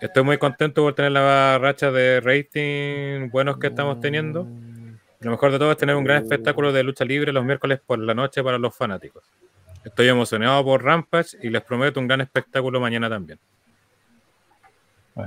Estoy 0.02 0.24
muy 0.24 0.38
contento 0.38 0.82
por 0.84 0.94
tener 0.96 1.12
la 1.12 1.58
racha 1.60 1.92
de 1.92 2.20
rating 2.22 3.30
buenos 3.30 3.58
que 3.58 3.68
estamos 3.68 4.00
teniendo. 4.00 4.48
Lo 5.20 5.32
mejor 5.32 5.52
de 5.52 5.60
todo 5.60 5.72
es 5.72 5.78
tener 5.78 5.96
un 5.96 6.04
gran 6.04 6.24
espectáculo 6.24 6.72
de 6.72 6.84
lucha 6.84 7.04
libre 7.06 7.32
los 7.32 7.44
miércoles 7.44 7.80
por 7.86 8.00
la 8.00 8.14
noche 8.14 8.44
para 8.44 8.58
los 8.58 8.76
fanáticos. 8.76 9.24
Estoy 9.84 10.08
emocionado 10.08 10.64
por 10.64 10.84
Rampage 10.84 11.38
y 11.42 11.50
les 11.50 11.62
prometo 11.62 12.00
un 12.00 12.08
gran 12.08 12.22
espectáculo 12.22 12.80
mañana 12.80 13.10
también. 13.10 13.40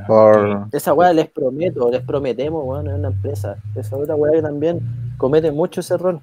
por, 0.07 0.66
Esa 0.73 0.93
weá 0.95 1.12
les 1.12 1.28
prometo, 1.28 1.91
les 1.91 2.03
prometemos, 2.03 2.62
weón, 2.65 2.87
es 2.89 2.95
una 2.95 3.09
empresa. 3.09 3.57
Esa 3.74 3.97
otra 3.97 4.15
weá 4.15 4.32
que 4.32 4.43
también 4.43 4.81
comete 5.16 5.51
mucho 5.51 5.81
ese 5.81 5.95
error. 5.95 6.20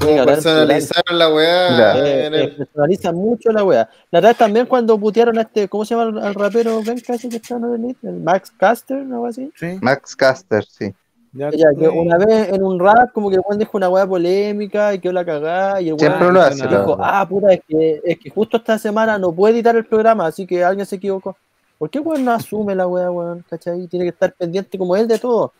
Como 0.00 0.24
personalizaron 0.24 1.18
la 1.18 1.28
weá. 1.32 1.98
Eh, 1.98 2.26
eh, 2.26 2.26
el- 2.32 2.56
personalizan 2.56 3.14
mucho 3.14 3.50
la 3.50 3.64
weá. 3.64 3.88
La 4.10 4.20
verdad 4.20 4.36
también 4.36 4.66
cuando 4.66 4.98
putearon 4.98 5.38
a 5.38 5.42
este, 5.42 5.68
¿cómo 5.68 5.84
se 5.84 5.94
llama 5.94 6.20
al, 6.22 6.34
rapero 6.34 6.82
Venga 6.82 7.14
ese 7.14 7.28
que 7.28 7.36
está 7.36 7.56
en 7.56 7.64
el? 7.64 7.96
El 8.02 8.20
Max 8.20 8.50
Caster, 8.56 8.98
algo 8.98 9.26
así. 9.26 9.52
Max 9.80 10.16
Caster, 10.16 10.64
sí. 10.64 10.94
Ya, 11.32 11.50
que 11.50 11.88
una 11.88 12.18
vez 12.18 12.48
en 12.48 12.62
un 12.64 12.80
rap, 12.80 13.12
como 13.12 13.30
que 13.30 13.36
el 13.36 13.42
weón 13.46 13.58
dijo 13.58 13.76
una 13.76 13.88
weá 13.88 14.04
polémica 14.04 14.92
y 14.94 14.98
quedó 14.98 15.12
la 15.12 15.24
cagada. 15.24 15.80
Y 15.80 15.90
el 15.90 15.98
Siempre 15.98 16.22
weón 16.22 16.34
lo 16.34 16.42
hace, 16.42 16.66
dijo, 16.66 16.96
ah, 17.00 17.26
puta, 17.28 17.52
es 17.52 17.60
que, 17.68 18.00
es 18.04 18.18
que 18.18 18.30
justo 18.30 18.56
esta 18.56 18.78
semana 18.78 19.16
no 19.16 19.32
puede 19.32 19.54
editar 19.54 19.76
el 19.76 19.86
programa, 19.86 20.26
así 20.26 20.44
que 20.44 20.64
alguien 20.64 20.86
se 20.86 20.96
equivocó. 20.96 21.36
¿Por 21.78 21.88
qué 21.88 22.00
weón 22.00 22.24
no 22.24 22.32
asume 22.32 22.74
la 22.74 22.88
weá, 22.88 23.10
weón? 23.10 23.44
¿Cachai? 23.48 23.86
Tiene 23.86 24.06
que 24.06 24.10
estar 24.10 24.32
pendiente 24.32 24.76
como 24.76 24.96
él 24.96 25.06
de 25.06 25.18
todo. 25.18 25.52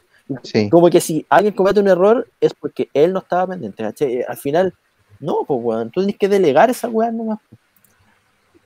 Sí. 0.43 0.70
Como 0.70 0.89
que 0.90 1.01
si 1.01 1.27
alguien 1.28 1.55
comete 1.55 1.81
un 1.81 1.89
error 1.89 2.28
es 2.40 2.55
porque 2.55 2.89
él 2.94 3.12
no 3.12 3.19
estaba 3.20 3.48
pendiente, 3.48 3.82
¿cachai? 3.82 4.23
Al 4.23 4.36
final, 4.36 4.73
no, 5.19 5.39
pues 5.47 5.61
weón, 5.62 5.90
tú 5.90 6.01
tienes 6.01 6.16
que 6.16 6.28
delegar 6.28 6.70
esa 6.70 6.89
weá 6.89 7.11
nomás. 7.11 7.39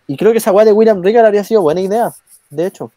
Y 0.06 0.16
creo 0.16 0.32
que 0.32 0.38
esa 0.38 0.52
weá 0.52 0.64
de 0.66 0.72
William 0.72 1.02
Regal 1.02 1.24
habría 1.24 1.42
sido 1.44 1.62
buena 1.62 1.80
idea, 1.80 2.12
de 2.50 2.66
hecho. 2.66 2.92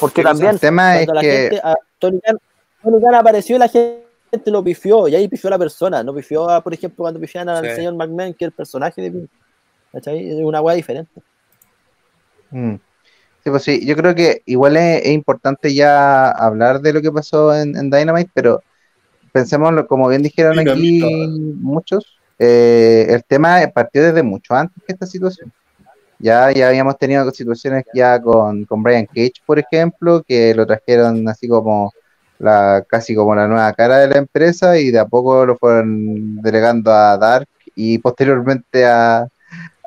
Porque 0.00 0.22
Sí, 0.22 0.24
también, 0.26 0.50
el 0.50 0.60
tema 0.60 1.00
es 1.00 1.06
la 1.08 1.20
que- 1.20 1.30
gente, 1.30 1.60
a 1.62 1.74
Tony 1.98 2.20
Khan, 2.20 2.38
Tony 2.82 3.00
Khan 3.00 3.14
apareció 3.14 3.56
y 3.56 3.58
la 3.60 3.68
gente 3.68 4.02
lo 4.46 4.64
pifió, 4.64 5.06
y 5.06 5.14
ahí 5.14 5.28
pifió 5.28 5.48
a 5.48 5.52
la 5.52 5.58
persona, 5.58 6.02
no 6.02 6.12
pifió 6.12 6.50
a, 6.50 6.60
por 6.60 6.74
ejemplo, 6.74 7.04
cuando 7.04 7.20
pifian 7.20 7.48
al 7.48 7.64
Sí. 7.68 7.76
señor 7.76 7.94
McMahon, 7.94 8.34
que 8.34 8.44
es 8.44 8.48
el 8.48 8.52
personaje 8.52 9.00
de 9.00 9.10
Pink. 9.12 9.30
¿Cachai? 9.92 10.28
Es 10.28 10.36
una 10.44 10.60
weá 10.60 10.74
diferente. 10.74 11.22
Mm. 12.50 12.74
Sí, 13.44 13.50
pues 13.50 13.62
sí, 13.62 13.84
yo 13.84 13.94
creo 13.94 14.14
que 14.14 14.40
igual 14.46 14.78
es, 14.78 15.02
es 15.02 15.12
importante 15.12 15.74
ya 15.74 16.30
hablar 16.30 16.80
de 16.80 16.94
lo 16.94 17.02
que 17.02 17.12
pasó 17.12 17.54
en, 17.54 17.76
en 17.76 17.90
Dynamite, 17.90 18.30
pero 18.32 18.62
pensemos, 19.32 19.70
como 19.86 20.08
bien 20.08 20.22
dijeron 20.22 20.58
aquí 20.58 21.02
muchos, 21.60 22.18
eh, 22.38 23.06
el 23.10 23.22
tema 23.24 23.58
partió 23.74 24.02
desde 24.02 24.22
mucho 24.22 24.54
antes 24.54 24.82
que 24.86 24.94
esta 24.94 25.04
situación. 25.06 25.52
Ya, 26.18 26.52
ya 26.52 26.68
habíamos 26.68 26.96
tenido 26.96 27.30
situaciones 27.32 27.84
ya 27.92 28.18
con, 28.18 28.64
con 28.64 28.82
Brian 28.82 29.04
Cage, 29.04 29.42
por 29.44 29.58
ejemplo, 29.58 30.22
que 30.26 30.54
lo 30.54 30.66
trajeron 30.66 31.28
así 31.28 31.46
como 31.46 31.92
la 32.38 32.82
casi 32.88 33.14
como 33.14 33.34
la 33.34 33.46
nueva 33.46 33.70
cara 33.74 33.98
de 33.98 34.08
la 34.08 34.18
empresa 34.18 34.78
y 34.78 34.90
de 34.90 35.00
a 35.00 35.06
poco 35.06 35.44
lo 35.44 35.58
fueron 35.58 36.40
delegando 36.40 36.90
a 36.90 37.18
Dark 37.18 37.48
y 37.74 37.98
posteriormente 37.98 38.86
a, 38.86 39.28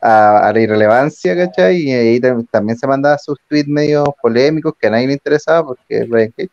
a, 0.07 0.47
a 0.47 0.53
la 0.53 0.59
irrelevancia, 0.61 1.35
¿cachai? 1.35 1.77
Y 1.77 1.91
ahí 1.91 2.19
tam- 2.19 2.47
también 2.49 2.77
se 2.77 2.87
mandaba 2.87 3.17
sus 3.17 3.37
tweets 3.47 3.67
medio 3.67 4.05
polémicos 4.21 4.73
que 4.79 4.87
a 4.87 4.91
nadie 4.91 5.07
le 5.07 5.13
interesaba 5.13 5.67
porque 5.67 6.03
Brian 6.05 6.31
Cage. 6.35 6.49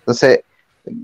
Entonces, 0.00 0.40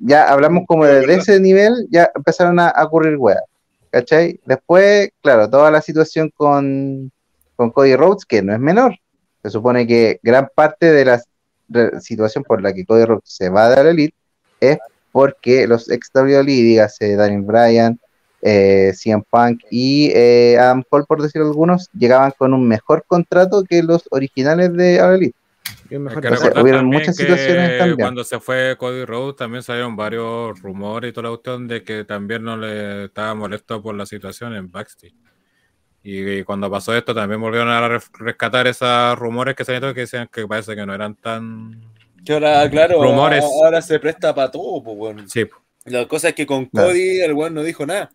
ya 0.03 0.29
hablamos 0.33 0.65
como 0.67 0.85
desde 0.85 1.15
ese 1.15 1.41
nivel, 1.41 1.73
ya 1.91 2.11
empezaron 2.15 2.59
a, 2.59 2.69
a 2.69 2.85
ocurrir 2.85 3.17
weas, 3.17 3.43
¿cachai? 3.91 4.39
Después, 4.45 5.11
claro, 5.23 5.49
toda 5.49 5.71
la 5.71 5.81
situación 5.83 6.31
con, 6.35 7.11
con 7.57 7.71
Cody 7.71 7.97
Rhodes, 7.97 8.25
que 8.25 8.43
no 8.43 8.53
es 8.53 8.61
menor. 8.61 8.95
Se 9.43 9.51
supone 9.51 9.87
que 9.87 10.21
gran 10.23 10.49
parte 10.55 10.93
de 10.93 11.05
la 11.05 11.21
situación 12.01 12.45
por 12.45 12.63
la 12.63 12.73
que 12.73 12.85
Cody 12.85 13.05
Rhodes 13.05 13.25
se 13.25 13.49
va 13.49 13.71
de 13.71 13.85
la 13.85 13.91
Elite 13.91 14.15
es 14.61 14.79
porque 15.13 15.67
los 15.67 15.91
ex 15.91 16.11
WWE, 16.15 16.45
dígase 16.45 17.17
Daniel 17.17 17.43
Bryan, 17.43 17.99
eh, 18.43 18.93
CM 18.95 19.23
Punk 19.29 19.63
y 19.71 20.11
eh, 20.15 20.57
Adam 20.59 20.83
Cole, 20.89 21.05
por 21.07 21.23
decir 21.23 21.43
algunos, 21.43 21.89
llegaban 21.93 22.33
con 22.37 22.55
un 22.55 22.67
mejor 22.67 23.05
contrato 23.07 23.65
que 23.69 23.83
los 23.83 24.05
originales 24.11 24.73
de 24.75 25.01
All 25.01 25.15
Elite. 25.15 25.37
Entonces, 25.91 26.53
hubieron 26.61 26.87
muchas 26.87 27.17
situaciones 27.17 27.79
también. 27.79 27.99
Cuando 27.99 28.23
se 28.23 28.39
fue 28.39 28.77
Cody 28.79 29.05
Rhodes 29.05 29.37
también 29.37 29.63
salieron 29.63 29.97
varios 29.97 30.61
rumores 30.61 31.11
y 31.11 31.13
toda 31.13 31.25
la 31.25 31.31
cuestión 31.31 31.67
de 31.67 31.83
que 31.83 32.05
también 32.05 32.45
no 32.45 32.57
le 32.57 33.07
estaba 33.07 33.35
molesto 33.35 33.83
por 33.83 33.95
la 33.95 34.07
situación 34.07 34.55
en 34.55 34.71
backstage. 34.71 35.15
Y, 36.03 36.45
cuando 36.45 36.71
pasó 36.71 36.97
esto 36.97 37.15
también 37.15 37.41
volvieron 37.41 37.69
a 37.69 38.01
rescatar 38.19 38.67
esos 38.67 39.19
rumores 39.19 39.55
que 39.55 39.65
salieron 39.65 39.93
que 39.93 40.01
decían 40.01 40.29
que 40.33 40.47
parece 40.47 40.75
que 40.75 40.87
no 40.87 40.95
eran 40.95 41.15
tan 41.15 41.79
Que 42.25 42.33
ahora, 42.33 42.71
claro, 42.71 43.03
rumores. 43.03 43.45
ahora 43.45 43.83
se 43.83 43.99
presta 43.99 44.35
para 44.35 44.51
todo, 44.51 44.83
pues, 44.83 44.97
bueno. 44.97 45.25
Sí, 45.29 45.47
La 45.85 46.07
cosa 46.09 46.29
es 46.29 46.35
que 46.35 46.47
con. 46.47 46.67
Cody 46.67 47.21
el 47.21 47.35
weón 47.35 47.53
no 47.53 47.63
dijo 47.63 47.85
nada. 47.85 48.11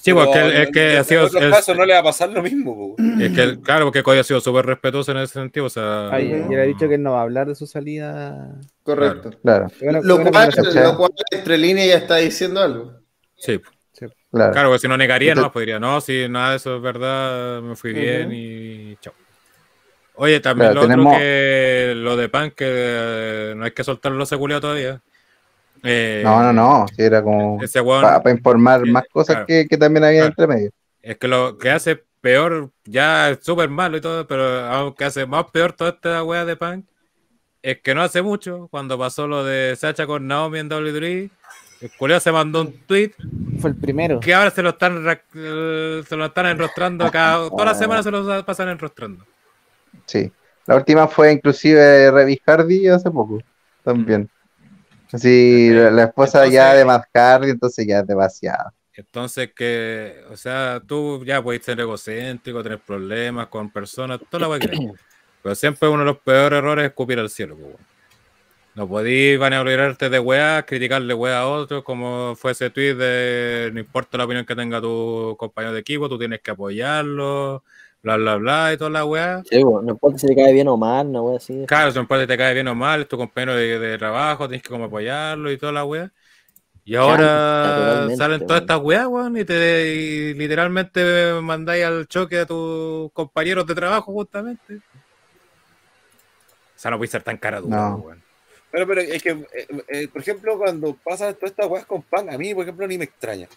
Sí, 0.00 0.12
Pero 0.12 0.24
porque 0.26 0.38
él- 0.40 0.52
es 0.62 0.70
que 0.70 0.92
en 0.92 0.98
ha 0.98 1.04
sido- 1.04 1.24
otros 1.26 1.42
es- 1.42 1.50
casos 1.50 1.76
no 1.76 1.84
le 1.84 1.92
va 1.92 1.98
a 1.98 2.02
pasar 2.04 2.30
lo 2.30 2.40
mismo, 2.42 2.94
pues. 2.96 3.20
Es 3.20 3.32
que, 3.34 3.42
él- 3.42 3.60
claro, 3.60 3.86
porque 3.86 4.02
Cody 4.04 4.18
ha 4.18 4.24
sido 4.24 4.40
súper 4.40 4.64
respetuoso 4.64 5.10
en 5.10 5.18
ese 5.18 5.34
sentido. 5.34 5.66
O 5.66 5.70
sea, 5.70 6.08
Ay, 6.10 6.28
y 6.48 6.54
él 6.54 6.60
ha 6.60 6.62
dicho 6.62 6.88
que 6.88 6.94
él 6.94 7.02
no 7.02 7.12
va 7.12 7.18
a 7.20 7.22
hablar 7.22 7.48
de 7.48 7.54
su 7.56 7.66
salida. 7.66 8.54
Correcto. 8.84 9.30
Claro. 9.42 9.66
Lo 10.02 10.22
cual, 10.30 10.50
lo 10.56 11.08
entre 11.32 11.58
líneas 11.58 11.88
ya 11.88 11.96
está 11.96 12.16
diciendo 12.16 12.60
algo. 12.60 12.92
Sí. 13.36 13.60
Claro. 14.30 14.52
Claro, 14.52 14.68
porque 14.68 14.80
si 14.80 14.88
no 14.88 14.96
negaría, 14.96 15.32
Entonces- 15.32 15.48
no, 15.48 15.52
podría, 15.52 15.80
no, 15.80 16.00
si 16.02 16.28
nada 16.28 16.50
de 16.50 16.56
eso 16.58 16.76
es 16.76 16.82
verdad, 16.82 17.62
me 17.62 17.74
fui 17.74 17.92
bien 17.94 18.30
y 18.32 18.96
chao. 19.00 19.14
Oye, 20.16 20.40
también 20.40 20.72
Claro, 20.72 20.82
lo 20.82 20.88
tenemos- 20.88 21.12
otro 21.14 21.18
que 21.18 21.92
lo 21.96 22.16
de 22.16 22.28
Pan, 22.28 22.50
que 22.50 22.66
eh, 22.68 23.54
no 23.56 23.64
hay 23.64 23.70
que 23.70 23.84
soltarlo 23.84 24.22
ese 24.22 24.36
culiao 24.36 24.60
todavía. 24.60 25.00
Eh, 25.82 26.22
No, 26.24 26.42
no, 26.42 26.52
no. 26.52 26.86
sí, 26.88 27.02
era 27.02 27.22
como 27.22 27.56
weón, 27.58 28.02
para 28.02 28.30
informar 28.30 28.84
más 28.86 29.04
cosas 29.12 29.36
claro. 29.36 29.46
que, 29.46 29.66
que 29.68 29.76
también 29.76 30.04
había 30.04 30.20
Claro. 30.20 30.34
entre 30.38 30.46
medio. 30.46 30.70
Es 31.02 31.16
que 31.18 31.28
lo 31.28 31.56
que 31.58 31.70
hace 31.70 32.02
peor, 32.20 32.70
ya 32.84 33.30
es 33.30 33.38
súper 33.42 33.68
malo 33.68 33.96
y 33.96 34.00
todo, 34.00 34.26
pero 34.26 34.44
aunque 34.66 35.04
hace 35.04 35.26
más 35.26 35.44
peor 35.52 35.72
toda 35.72 35.90
esta 35.90 36.22
wea 36.24 36.44
de 36.44 36.56
Punk, 36.56 36.84
es 37.62 37.80
que 37.80 37.94
no 37.94 38.02
hace 38.02 38.22
mucho, 38.22 38.68
cuando 38.70 38.98
pasó 38.98 39.26
lo 39.26 39.44
de 39.44 39.74
Sacha 39.76 40.06
con 40.06 40.26
Naomi 40.26 40.58
en 40.58 40.68
WWE, 40.72 41.30
el 41.80 41.90
culeo 41.96 42.18
se 42.18 42.32
mandó 42.32 42.62
un 42.62 42.72
tweet 42.86 43.12
Fue 43.60 43.70
el 43.70 43.76
primero. 43.76 44.18
que 44.20 44.34
ahora 44.34 44.50
se 44.50 44.62
lo 44.62 44.70
están 44.70 45.04
eh, 45.34 46.02
se 46.08 46.16
lo 46.16 46.24
están 46.26 46.46
enrostrando 46.46 47.08
cada, 47.10 47.48
toda 47.50 47.64
la 47.66 47.74
semana 47.74 48.02
se 48.02 48.10
lo 48.10 48.44
pasan 48.44 48.68
enrostrando. 48.68 49.24
Sí. 50.06 50.32
La 50.66 50.76
última 50.76 51.06
fue 51.08 51.32
inclusive 51.32 52.10
Revis 52.10 52.40
Hardy 52.44 52.88
hace 52.88 53.10
poco. 53.10 53.38
También. 53.82 54.28
Así, 55.12 55.70
la, 55.70 55.90
la 55.90 56.04
esposa 56.04 56.46
ya 56.46 56.72
Entonces- 56.72 56.78
de 56.78 56.84
Matt 56.84 57.04
Hardy, 57.14 57.50
entonces 57.50 57.86
ya 57.86 58.00
es 58.00 58.06
demasiado. 58.06 58.72
Entonces 58.94 59.52
que, 59.54 60.24
o 60.30 60.36
sea, 60.36 60.82
tú 60.84 61.24
ya 61.24 61.40
puedes 61.40 61.64
ser 61.64 61.78
egocéntrico, 61.78 62.62
tener 62.64 62.80
problemas 62.80 63.46
con 63.46 63.70
personas, 63.70 64.18
toda 64.28 64.48
la 64.48 64.58
que. 64.58 64.68
Pero 65.42 65.54
siempre 65.54 65.88
uno 65.88 66.00
de 66.00 66.06
los 66.06 66.18
peores 66.18 66.58
errores 66.58 66.84
es 66.84 66.90
escupir 66.90 67.18
al 67.20 67.30
cielo, 67.30 67.56
pues. 67.56 67.76
No 68.74 68.88
podís 68.88 69.38
vanagloriarte 69.38 70.08
de 70.08 70.18
weá, 70.20 70.64
criticarle 70.64 71.14
weá 71.14 71.40
a 71.40 71.48
otros, 71.48 71.82
como 71.82 72.34
fue 72.36 72.52
ese 72.52 72.70
tweet 72.70 72.94
de 72.94 73.70
no 73.72 73.80
importa 73.80 74.18
la 74.18 74.24
opinión 74.24 74.44
que 74.44 74.54
tenga 74.54 74.80
tu 74.80 75.36
compañero 75.38 75.74
de 75.74 75.80
equipo, 75.80 76.08
tú 76.08 76.18
tienes 76.18 76.40
que 76.40 76.52
apoyarlo, 76.52 77.64
bla 78.02 78.16
bla 78.16 78.36
bla 78.36 78.72
y 78.72 78.76
toda 78.76 78.90
la 78.90 79.04
weá. 79.04 79.42
Sí, 79.48 79.62
po, 79.62 79.82
no 79.82 79.92
importa 79.92 80.18
si 80.18 80.26
te 80.26 80.36
cae 80.36 80.52
bien 80.52 80.68
o 80.68 80.76
mal, 80.76 81.06
una 81.06 81.22
wea 81.22 81.36
así. 81.36 81.64
Claro, 81.66 81.90
si 81.90 81.96
no 81.96 82.02
importa 82.02 82.22
si 82.22 82.28
te 82.28 82.36
cae 82.36 82.54
bien 82.54 82.68
o 82.68 82.74
mal, 82.74 83.02
es 83.02 83.08
tu 83.08 83.16
compañero 83.16 83.54
de, 83.54 83.78
de 83.78 83.98
trabajo, 83.98 84.48
tienes 84.48 84.62
que 84.62 84.68
como 84.70 84.84
apoyarlo 84.84 85.50
y 85.50 85.58
toda 85.58 85.72
la 85.72 85.84
weá. 85.84 86.10
Y 86.84 86.94
ahora 86.94 88.08
salen 88.16 88.46
todas 88.46 88.62
estas 88.62 88.80
weas, 88.80 89.06
weón, 89.06 89.36
y, 89.36 89.44
te, 89.44 89.94
y 89.94 90.34
literalmente 90.34 91.34
mandáis 91.42 91.84
al 91.84 92.08
choque 92.08 92.38
a 92.38 92.46
tus 92.46 93.12
compañeros 93.12 93.66
de 93.66 93.74
trabajo, 93.74 94.10
justamente. 94.12 94.76
O 94.76 94.80
sea, 96.80 96.90
no 96.90 96.96
puede 96.96 97.10
ser 97.10 97.22
tan 97.22 97.36
cara 97.36 97.60
dura, 97.60 97.90
No. 97.90 97.96
weón. 97.96 98.22
Pero, 98.70 98.86
pero 98.86 99.00
es 99.00 99.22
que, 99.22 99.30
eh, 99.30 99.66
eh, 99.88 100.08
por 100.08 100.22
ejemplo, 100.22 100.56
cuando 100.56 100.94
pasan 100.94 101.34
todas 101.34 101.50
estas 101.50 101.66
weas 101.66 101.84
con 101.84 102.02
pan, 102.02 102.30
a 102.30 102.38
mí, 102.38 102.54
por 102.54 102.62
ejemplo, 102.62 102.86
ni 102.86 102.96
me 102.96 103.04
extraña. 103.04 103.48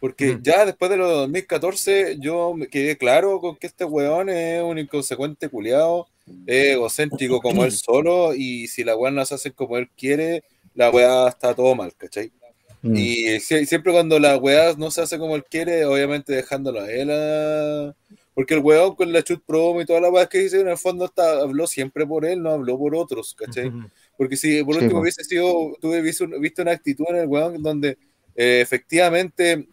Porque 0.00 0.38
ya 0.42 0.64
después 0.64 0.90
de 0.90 0.96
los 0.96 1.08
2014, 1.10 2.16
yo 2.18 2.54
me 2.54 2.68
quedé 2.68 2.96
claro 2.96 3.38
con 3.40 3.56
que 3.56 3.66
este 3.66 3.84
weón 3.84 4.30
es 4.30 4.62
un 4.62 4.78
inconsecuente 4.78 5.48
culiado, 5.50 6.06
es 6.46 6.72
egocéntrico 6.74 7.40
como 7.42 7.64
él 7.64 7.72
solo, 7.72 8.34
y 8.34 8.66
si 8.68 8.82
la 8.82 8.96
wea 8.96 9.10
no 9.10 9.24
se 9.26 9.34
hace 9.34 9.52
como 9.52 9.76
él 9.76 9.88
quiere, 9.96 10.42
la 10.74 10.90
wea 10.90 11.28
está 11.28 11.54
todo 11.54 11.74
mal, 11.74 11.92
¿cachai? 11.96 12.32
Mm. 12.82 12.96
Y 12.96 13.24
sie- 13.40 13.66
siempre 13.66 13.92
cuando 13.92 14.18
la 14.18 14.38
weá 14.38 14.72
no 14.78 14.90
se 14.90 15.02
hace 15.02 15.18
como 15.18 15.36
él 15.36 15.44
quiere, 15.44 15.84
obviamente 15.84 16.32
dejándolo 16.34 16.80
a 16.80 16.90
él. 16.90 17.10
a- 17.12 17.94
Porque 18.32 18.54
el 18.54 18.60
weón 18.60 18.94
con 18.94 19.12
la 19.12 19.22
chut 19.22 19.42
promo 19.44 19.82
y 19.82 19.84
toda 19.84 20.00
la 20.00 20.08
weá 20.08 20.26
que 20.26 20.38
dice, 20.38 20.60
en 20.60 20.68
el 20.68 20.78
fondo 20.78 21.04
está, 21.04 21.40
habló 21.42 21.66
siempre 21.66 22.06
por 22.06 22.24
él, 22.24 22.42
no 22.42 22.50
habló 22.52 22.78
por 22.78 22.94
otros, 22.94 23.34
¿cachai? 23.34 23.70
Porque 24.16 24.36
si 24.36 24.64
por 24.64 24.76
Sí, 24.76 24.80
último 24.82 25.00
po. 25.00 25.02
hubiese 25.02 25.24
sido, 25.24 25.76
tuve 25.78 26.00
visto, 26.00 26.26
visto 26.40 26.62
una 26.62 26.70
actitud 26.72 27.04
en 27.10 27.16
el 27.16 27.26
weón 27.26 27.62
donde 27.62 27.98
eh, 28.36 28.60
efectivamente 28.62 29.66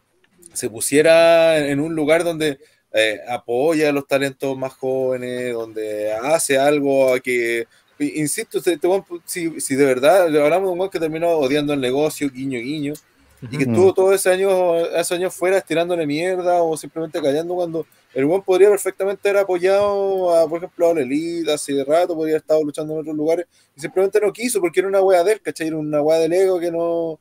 se 0.58 0.70
pusiera 0.70 1.58
en 1.58 1.80
un 1.80 1.96
lugar 1.96 2.24
donde 2.24 2.60
eh, 2.94 3.20
apoya 3.30 3.90
a 3.90 3.92
los 3.92 4.08
talentos 4.08 4.58
más 4.58 4.74
jóvenes, 4.74 5.54
donde 5.54 6.12
hace 6.14 6.58
algo 6.58 7.14
que, 7.24 7.68
insisto, 8.00 8.60
si, 9.26 9.62
si 9.62 9.76
de 9.76 9.86
verdad 9.86 10.24
hablamos 10.24 10.70
de 10.70 10.74
un 10.74 10.80
weón 10.80 10.90
que 10.90 11.00
terminó 11.00 11.30
odiando 11.30 11.74
el 11.74 11.82
negocio, 11.82 12.30
guiño, 12.30 12.60
guiño, 12.60 12.94
y 13.52 13.58
que 13.58 13.64
estuvo 13.66 13.94
todo 13.94 14.14
ese 14.14 14.32
año, 14.32 14.78
ese 14.78 15.14
año 15.14 15.30
fuera 15.30 15.60
estirándole 15.60 16.08
mierda 16.08 16.64
o 16.64 16.76
simplemente 16.76 17.22
callando 17.22 17.54
cuando 17.54 17.86
el 18.16 18.26
buen 18.26 18.42
podría 18.42 18.70
perfectamente 18.70 19.30
haber 19.30 19.44
apoyado 19.44 20.36
a, 20.36 20.50
por 20.50 20.58
ejemplo, 20.58 20.90
a 20.90 20.94
la 20.96 21.02
Elite 21.02 21.54
hace 21.54 21.84
rato, 21.84 22.16
podría 22.16 22.34
haber 22.34 22.42
estado 22.42 22.64
luchando 22.64 22.94
en 22.96 23.00
otros 23.02 23.16
lugares 23.16 23.46
y 23.76 23.82
simplemente 23.82 24.20
no 24.20 24.34
quiso 24.34 24.60
porque 24.60 24.80
era 24.80 24.90
una 24.90 25.02
wea 25.02 25.24
de 25.24 25.34
él, 25.34 25.42
¿cachai? 25.42 25.68
Era 25.68 25.78
una 25.78 26.02
wea 26.02 26.18
del 26.18 26.34
ego 26.34 26.60
que 26.60 26.72
no, 26.72 27.20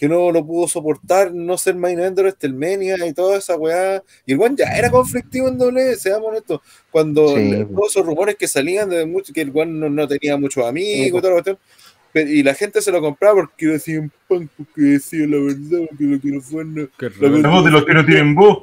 que 0.00 0.08
no 0.08 0.32
lo 0.32 0.46
pudo 0.46 0.66
soportar, 0.66 1.34
no 1.34 1.58
ser 1.58 1.74
main 1.74 1.98
eventer 1.98 2.24
de 2.24 2.30
Estelmenia 2.30 3.06
y 3.06 3.12
toda 3.12 3.36
esa 3.36 3.54
weá. 3.56 4.02
Y 4.24 4.32
el 4.32 4.38
buen 4.38 4.56
ya 4.56 4.64
era 4.74 4.90
conflictivo 4.90 5.46
en 5.48 5.58
doble, 5.58 5.94
seamos 5.96 6.28
honestos. 6.30 6.60
Cuando 6.90 7.36
Sí, 7.36 7.66
todos 7.74 7.90
esos 7.90 8.06
rumores 8.06 8.36
que 8.36 8.48
salían 8.48 8.88
de 8.88 9.04
mucho, 9.04 9.34
que 9.34 9.42
el 9.42 9.50
buen 9.50 9.78
no, 9.78 9.90
no 9.90 10.08
tenía 10.08 10.38
muchos 10.38 10.64
amigos 10.64 11.06
y 11.08 11.10
toda 11.10 11.28
la 11.28 11.32
cuestión, 11.34 11.58
pero- 12.14 12.30
y 12.30 12.42
la 12.42 12.54
gente 12.54 12.80
se 12.80 12.90
lo 12.90 13.02
compraba 13.02 13.34
porque 13.42 13.66
decía 13.66 14.00
un 14.00 14.10
punk, 14.26 14.50
porque 14.56 14.80
decía 14.80 15.26
la 15.28 15.36
verdad, 15.36 15.86
porque 15.90 16.04
lo 16.04 16.20
que 16.20 16.28
no 16.28 16.40
fue 16.40 16.64
no- 16.64 16.88
la 17.20 17.28
verdad. 17.50 17.64
de 17.64 17.70
los 17.70 17.84
que 17.84 17.92
no 17.94 18.06
tienen 18.06 18.34
voz. 18.34 18.62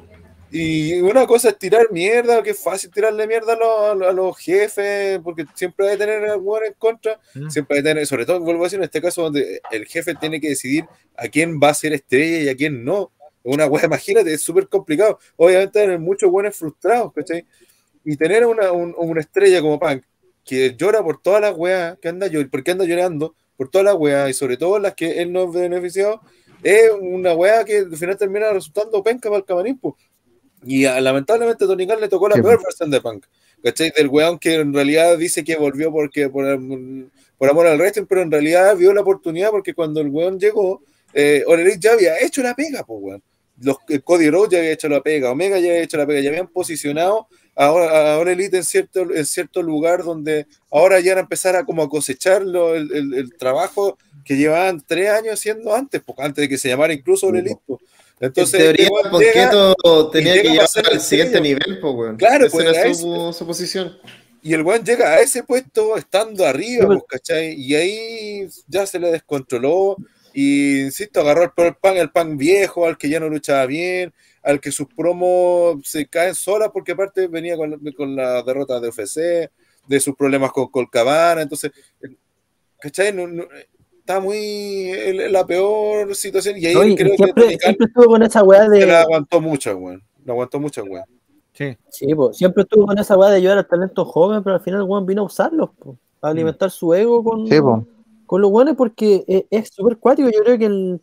Y 0.50 1.02
una 1.02 1.28
cosa 1.28 1.50
es 1.50 1.58
tirar 1.58 1.92
mierda, 1.92 2.42
que 2.42 2.52
es 2.52 2.60
fácil 2.64 2.90
tirarle 2.90 3.28
mierda 3.28 3.54
a 3.54 3.94
los, 3.96 4.08
a 4.08 4.12
los- 4.14 4.38
jefes, 4.38 5.20
porque 5.24 5.46
siempre 5.54 5.88
hay 5.90 5.98
que 5.98 6.06
tener 6.06 6.30
algún 6.30 6.64
en 6.64 6.74
contra, 6.74 7.20
Mm. 7.36 7.50
siempre 7.50 7.78
hay 7.78 7.84
que 7.84 7.90
tener, 7.90 8.08
sobre 8.08 8.26
todo, 8.26 8.40
vuelvo 8.40 8.64
a 8.64 8.66
decir, 8.68 8.80
en 8.80 8.84
este 8.86 9.02
caso 9.02 9.24
donde 9.24 9.62
el 9.72 9.86
jefe 9.86 10.16
tiene 10.16 10.40
que 10.40 10.50
decidir 10.50 10.86
a 11.18 11.28
quién 11.28 11.60
va 11.62 11.70
a 11.70 11.74
ser 11.74 11.92
estrella 11.94 12.44
y 12.44 12.50
a 12.50 12.56
quién 12.56 12.86
no. 12.86 13.12
Una 13.44 13.66
wea, 13.68 13.86
imagínate, 13.92 14.34
es 14.34 14.42
súper 14.42 14.68
complicado. 14.70 15.20
Obviamente 15.36 15.80
hay 15.82 15.98
muchos 15.98 16.32
buenos 16.32 16.56
frustrados, 16.56 17.12
¿cachai? 17.14 17.46
Y 18.06 18.16
tener 18.16 18.46
una, 18.46 18.72
un- 18.72 18.96
una 18.98 19.20
estrella 19.22 19.60
como 19.62 19.78
Punk, 19.80 20.04
que 20.46 20.76
llora 20.78 21.04
por 21.04 21.22
todas 21.22 21.42
las 21.42 21.58
weas, 21.58 21.98
que 22.00 22.08
anda 22.08 22.28
llor- 22.28 22.50
porque 22.50 22.72
anda 22.72 22.86
llorando 22.86 23.36
por 23.58 23.70
todas 23.70 23.84
las 23.84 23.96
weas, 23.96 24.30
y 24.30 24.34
sobre 24.34 24.56
todo 24.56 24.80
las 24.80 24.94
que 24.96 25.22
él 25.22 25.34
no 25.34 25.42
ha 25.42 25.52
beneficiado, 25.52 26.22
es 26.64 26.90
una 27.00 27.34
wea 27.34 27.64
que 27.66 27.80
al 27.80 27.98
final 27.98 28.18
termina 28.18 28.52
resultando 28.52 29.04
penca 29.04 29.30
para 29.30 29.40
el 29.40 29.46
camarín, 29.46 29.78
po. 29.78 29.98
Y 30.68 30.86
ah, 30.86 31.00
lamentablemente 31.02 31.64
a 31.64 31.68
Tony 31.68 31.88
Khan 31.88 32.02
le 32.02 32.08
tocó 32.10 32.28
la 32.28 32.36
Sí, 32.36 32.42
peor 32.42 32.62
versión 32.64 32.92
de 32.92 33.02
Punk. 33.02 33.26
¿Cachai? 33.64 33.92
Del 33.96 34.08
weón 34.10 34.38
que 34.38 34.56
en 34.56 34.74
realidad 34.74 35.18
dice 35.18 35.44
que 35.44 35.56
volvió 35.56 35.92
porque 35.92 36.30
por, 36.30 36.46
por 37.38 37.50
amor 37.50 37.68
al 37.68 37.78
wrestling, 37.80 38.06
pero 38.06 38.22
en 38.22 38.32
realidad 38.32 38.76
vio 38.76 38.94
la 38.94 39.02
oportunidad 39.02 39.50
porque 39.52 39.74
cuando 39.74 40.00
el 40.02 40.10
weón 40.10 40.40
llegó, 40.40 40.82
eh, 41.14 41.44
ya 41.80 41.94
había 41.94 42.20
hecho 42.20 42.44
la 42.44 42.54
pega, 42.54 42.84
pues 42.84 43.00
weón. 43.02 43.24
Los, 43.60 43.78
eh, 43.90 44.02
Cody 44.02 44.30
Rhodes 44.30 44.52
ya 44.52 44.60
había 44.60 44.72
hecho 44.74 44.88
la 44.88 45.02
pega, 45.02 45.32
Omega 45.32 45.58
ya 45.58 45.70
había 45.72 45.82
hecho 45.82 45.98
la 45.98 46.06
pega, 46.06 46.20
ya 46.20 46.30
habían 46.30 46.48
posicionado 46.48 47.28
a, 47.56 47.66
a 47.66 48.20
All 48.20 48.28
Elite 48.28 48.58
en 48.58 48.64
cierto, 48.64 49.12
en 49.12 49.26
cierto 49.26 49.64
lugar 49.64 50.04
donde 50.04 50.46
ahora 50.70 51.00
ya 51.00 51.14
era 51.14 51.22
empezar 51.22 51.56
a 51.56 51.66
como 51.66 51.82
a 51.82 51.90
cosechar 51.90 52.44
lo- 52.46 52.76
el, 52.76 52.94
el- 52.94 53.14
el 53.16 53.36
trabajo 53.36 53.98
que 54.24 54.36
llevaban 54.38 54.84
tres 54.86 55.10
años 55.10 55.34
haciendo 55.34 55.74
antes, 55.74 56.04
pues, 56.06 56.20
antes 56.20 56.44
de 56.44 56.50
que 56.50 56.58
se 56.60 56.70
llamara 56.70 56.94
incluso 56.94 57.30
Elite. 57.30 57.60
pues. 57.66 57.80
Entonces, 58.20 58.60
en 58.60 58.66
teoría, 58.76 58.88
este 58.98 59.10
Ponqueto 59.10 60.10
tenía 60.10 60.34
que 60.42 60.50
llegar 60.50 60.68
al 60.92 61.00
siguiente 61.02 61.40
nivel, 61.42 61.80
pues, 61.80 61.94
weón. 61.94 62.18
Claro, 62.18 62.48
pues, 62.52 62.66
era 62.76 62.94
su, 62.94 63.34
su 63.38 63.46
posición. 63.46 63.98
y 64.42 64.54
el 64.54 64.62
weón 64.64 64.84
llega 64.84 65.10
a 65.14 65.20
ese 65.20 65.44
puesto 65.44 65.96
estando 65.98 66.46
arriba, 66.46 66.82
Sí, 66.82 66.88
pero- 66.88 67.00
pues, 67.00 67.04
¿cachai? 67.10 67.54
Y 67.54 67.76
ahí 67.76 68.48
ya 68.68 68.86
se 68.88 69.00
le 69.00 69.12
descontroló. 69.12 69.98
Y 70.34 70.82
insisto, 70.82 71.20
agarró 71.22 71.44
el, 71.44 71.66
el 71.66 71.76
pan, 71.76 71.98
el 71.98 72.12
pan 72.12 72.38
viejo, 72.38 72.86
al 72.86 72.98
que 72.98 73.10
ya 73.10 73.20
no 73.20 73.28
luchaba 73.30 73.66
bien, 73.66 74.14
al 74.44 74.60
que 74.62 74.72
sus 74.72 74.88
promos 74.88 75.78
se 75.84 76.06
caen 76.08 76.36
solas, 76.36 76.70
porque 76.72 76.92
aparte 76.92 77.28
venía 77.28 77.56
con, 77.58 77.80
con 77.96 78.16
la 78.16 78.44
derrota 78.44 78.80
de 78.80 78.90
UFC, 78.90 79.50
de 79.88 80.00
sus 80.00 80.16
problemas 80.16 80.52
con 80.52 80.68
Colcabana. 80.70 81.42
Entonces, 81.42 81.72
¿cachai? 82.80 83.14
No- 83.14 83.28
no- 83.28 83.48
está 84.08 84.20
muy 84.22 84.38
en 84.90 85.32
la 85.34 85.46
peor 85.46 86.16
situación. 86.16 86.56
Y 86.58 86.66
ahí 86.68 86.74
No, 86.74 86.84
y 86.86 86.96
creo 86.96 87.12
que 87.12 87.18
siempre, 87.18 87.58
estuvo 87.86 88.06
con 88.06 88.24
esa 88.24 88.42
weá 88.44 88.64
se 88.64 88.80
la 88.86 88.86
de. 88.86 88.96
aguantó 88.98 89.42
mucho, 89.42 89.76
weón. 89.76 90.02
La 90.26 90.32
aguantó 90.34 90.60
mucho, 90.60 90.84
weón. 90.84 91.04
Sí. 91.54 91.78
Sí, 91.90 92.16
po, 92.16 92.32
siempre 92.34 92.64
estuvo 92.64 92.86
con 92.86 92.98
esa 92.98 93.18
weá 93.18 93.30
de 93.32 93.38
ayudar 93.38 93.58
al 93.58 93.68
talento 93.68 94.06
joven, 94.06 94.44
pero 94.44 94.56
al 94.56 94.62
final 94.62 94.84
weón 94.84 95.06
vino 95.06 95.24
a 95.24 95.26
usarlos, 95.26 95.72
po, 95.78 95.98
a 96.22 96.30
alimentar 96.30 96.72
su 96.72 96.94
ego 96.94 97.24
con, 97.24 97.48
Sí, 97.48 97.60
po. 97.60 97.86
con 98.26 98.42
los 98.42 98.50
weones 98.52 98.76
porque 98.76 99.26
es 99.28 99.44
es 99.50 99.70
súper 99.74 99.98
cuático. 99.98 100.30
Yo 100.30 100.40
creo 100.44 100.58
que 100.58 100.66
el 100.66 101.02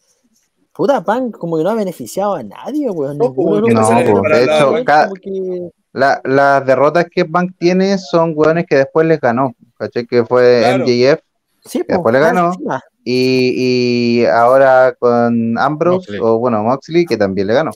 puta 0.73 1.05
pan 1.05 1.31
como 1.31 1.57
que 1.59 1.65
no 1.65 1.71
ha 1.71 1.75
beneficiado 1.75 2.35
a 2.35 2.43
nadie, 2.43 2.89
weón. 2.91 3.19
No, 3.19 3.25
de 3.29 3.31
no, 3.31 3.43
weones 3.43 3.75
po, 3.75 4.23
que 4.23 4.35
de 4.35 4.43
hecho, 4.45 4.77
hecho, 4.77 4.85
ca- 4.85 5.09
como 5.09 5.15
que- 5.17 5.71
La- 5.93 6.21
las 6.25 6.67
derrotas 6.67 7.07
que 7.09 7.23
Bank 7.23 7.53
tiene 7.59 7.99
son 7.99 8.33
hueones 8.35 8.67
que 8.67 8.77
después 8.77 9.07
les 9.07 9.21
ganó. 9.21 9.53
¿Cachai? 9.79 10.07
Que 10.07 10.25
fue 10.25 10.61
Claro. 10.61 10.85
MJF 10.85 11.21
Sí, 11.65 11.79
que 11.79 11.85
po, 11.85 11.93
después 11.95 12.13
le 12.13 12.21
más 12.21 12.33
ganó. 12.33 12.47
encima. 12.53 12.83
y, 13.05 14.21
y 14.23 14.27
ahora 14.27 14.95
con 14.99 15.59
Ambrose, 15.59 16.13
Moxley. 16.13 16.21
o 16.23 16.39
bueno, 16.39 16.63
Moxley, 16.63 17.07
que 17.07 17.17
también 17.17 17.47
le 17.47 17.55
ganó. 17.55 17.71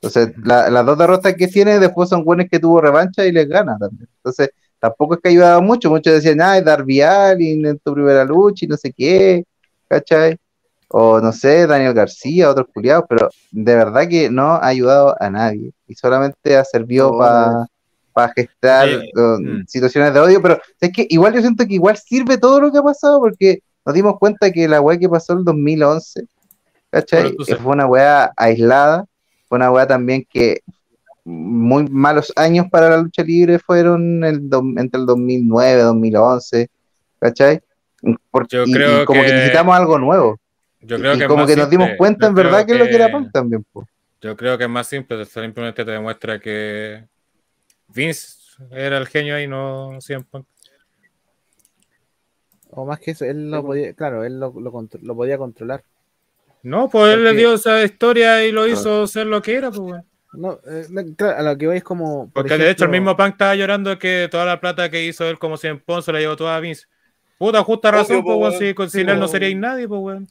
Entonces, 0.00 0.32
la- 0.44 0.70
las 0.70 0.86
dos 0.86 0.96
derrotas 0.98 1.34
que 1.34 1.48
tiene 1.48 1.78
después 1.78 2.08
son 2.08 2.24
buenos 2.24 2.46
que 2.50 2.58
tuvo 2.60 2.80
revancha 2.80 3.24
y 3.26 3.32
les 3.32 3.48
gana 3.48 3.76
también. 3.78 4.08
Entonces, 4.16 4.50
tampoco 4.78 5.14
es 5.14 5.20
que 5.20 5.28
ha 5.28 5.32
ayudado 5.32 5.62
mucho. 5.62 5.90
Muchos 5.90 6.12
decían, 6.14 6.40
ay, 6.40 6.62
Darby 6.62 7.00
Allin 7.02 7.66
en 7.66 7.78
tu 7.80 7.94
primera 7.94 8.24
lucha 8.24 8.64
y 8.64 8.68
no 8.68 8.76
sé 8.76 8.92
qué, 8.92 9.44
¿cachai? 9.88 10.36
O 10.90 11.20
no 11.20 11.32
sé, 11.32 11.66
Daniel 11.66 11.92
García, 11.94 12.48
otros 12.50 12.68
culiados, 12.72 13.04
pero 13.08 13.28
de 13.50 13.74
verdad 13.74 14.08
que 14.08 14.30
no 14.30 14.52
ha 14.54 14.66
ayudado 14.66 15.14
a 15.20 15.28
nadie 15.30 15.72
y 15.86 15.94
solamente 15.94 16.56
ha 16.56 16.64
servido 16.64 17.16
para 17.18 17.66
gestar 18.34 18.88
Sí. 18.88 19.10
Mm. 19.14 19.64
situaciones 19.68 20.12
de 20.12 20.18
odio. 20.20 20.42
Pero 20.42 20.58
es 20.80 20.90
que 20.92 21.06
igual 21.08 21.34
yo 21.34 21.40
siento 21.40 21.64
que 21.66 21.74
igual 21.74 21.96
sirve 21.96 22.38
todo 22.38 22.60
lo 22.60 22.72
que 22.72 22.78
ha 22.78 22.82
pasado 22.82 23.20
porque 23.20 23.60
nos 23.86 23.94
dimos 23.94 24.18
cuenta 24.18 24.50
que 24.50 24.66
la 24.66 24.80
weá 24.80 24.98
que 24.98 25.08
pasó 25.08 25.34
el 25.34 25.44
2011, 25.44 26.24
¿cachai? 26.90 27.36
Fue 27.62 27.72
una 27.72 27.86
weá 27.86 28.32
aislada, 28.36 29.04
fue 29.48 29.56
una 29.56 29.70
weá 29.70 29.86
también 29.86 30.26
que 30.28 30.60
muy 31.24 31.84
malos 31.90 32.32
años 32.36 32.66
para 32.70 32.88
la 32.88 32.96
lucha 32.98 33.22
libre 33.22 33.58
fueron 33.58 34.24
el 34.24 34.48
do- 34.48 34.62
entre 34.76 34.98
el 35.00 35.06
2009 35.06 35.82
2011, 35.82 36.68
¿cachai? 37.20 37.60
Porque, 38.30 38.56
Yo 38.56 38.64
y- 38.64 38.70
y 38.70 38.72
creo 38.72 39.04
como 39.04 39.20
que... 39.20 39.26
que- 39.26 39.32
necesitamos 39.34 39.76
algo 39.76 39.98
nuevo. 39.98 40.38
Yo 40.80 40.96
creo 40.98 41.14
y 41.14 41.18
que 41.18 41.26
como 41.26 41.44
que 41.46 41.56
nos 41.56 41.68
dimos 41.68 41.86
simple. 41.86 41.98
cuenta 41.98 42.26
Yo 42.26 42.28
en 42.28 42.34
verdad 42.34 42.64
creo 42.64 42.66
que 42.66 42.72
es 42.74 42.78
lo 42.78 42.86
que 42.86 42.94
era 42.94 43.10
Punk 43.10 43.32
también. 43.32 43.64
po. 43.72 43.86
Yo 44.20 44.36
creo 44.36 44.56
que 44.56 44.64
es 44.64 44.70
más 44.70 44.86
simple, 44.86 45.24
simplemente 45.24 45.84
te 45.84 45.90
demuestra 45.90 46.38
que 46.38 47.04
Vince 47.94 48.36
era 48.70 48.98
el 48.98 49.06
genio 49.06 49.34
ahí, 49.36 49.46
no 49.46 49.98
CM 50.00 50.24
Punk. 50.24 50.46
O 52.70 52.84
más 52.84 52.98
que 53.00 53.12
eso, 53.12 53.24
él 53.24 53.50
lo 53.50 53.64
podía, 53.64 53.94
claro, 53.94 54.24
él 54.24 54.38
lo, 54.38 54.52
lo, 54.60 54.70
contro- 54.70 55.00
lo 55.02 55.14
podía 55.16 55.38
controlar. 55.38 55.82
No, 56.62 56.88
pues 56.88 57.14
él 57.14 57.24
le 57.24 57.32
dio 57.34 57.54
esa 57.54 57.82
historia 57.82 58.44
y 58.44 58.52
lo 58.52 58.66
hizo 58.66 59.06
ser 59.06 59.26
lo 59.26 59.40
que 59.40 59.54
era, 59.54 59.70
pues. 59.70 60.02
No, 60.34 60.58
eh, 60.66 60.86
no, 60.90 61.02
claro, 61.16 61.38
a 61.38 61.42
lo 61.42 61.56
que 61.56 61.66
voy 61.66 61.76
es 61.78 61.84
como. 61.84 62.24
por 62.30 62.42
Porque 62.42 62.58
de 62.58 62.70
hecho 62.70 62.84
el 62.84 62.90
mismo 62.90 63.16
Punk 63.16 63.30
estaba 63.32 63.54
llorando 63.54 63.98
que 63.98 64.28
toda 64.30 64.44
la 64.44 64.60
plata 64.60 64.90
que 64.90 65.04
hizo 65.06 65.24
él 65.28 65.38
como 65.38 65.56
CM 65.56 65.80
Punk 65.80 66.02
se 66.02 66.12
la 66.12 66.18
llevó 66.20 66.36
toda 66.36 66.56
a 66.56 66.60
Vince. 66.60 66.86
Puta, 67.38 67.62
justa 67.62 67.90
razón, 67.92 68.22
pues, 68.22 68.36
weón, 68.36 68.50
weón. 68.50 68.58
si 68.58 68.74
con- 68.74 68.90
Sí, 68.90 69.00
él 69.00 69.06
no 69.06 69.20
po. 69.20 69.28
seríais 69.28 69.56
nadie, 69.56 69.88
pues, 69.88 70.00
weón. 70.02 70.28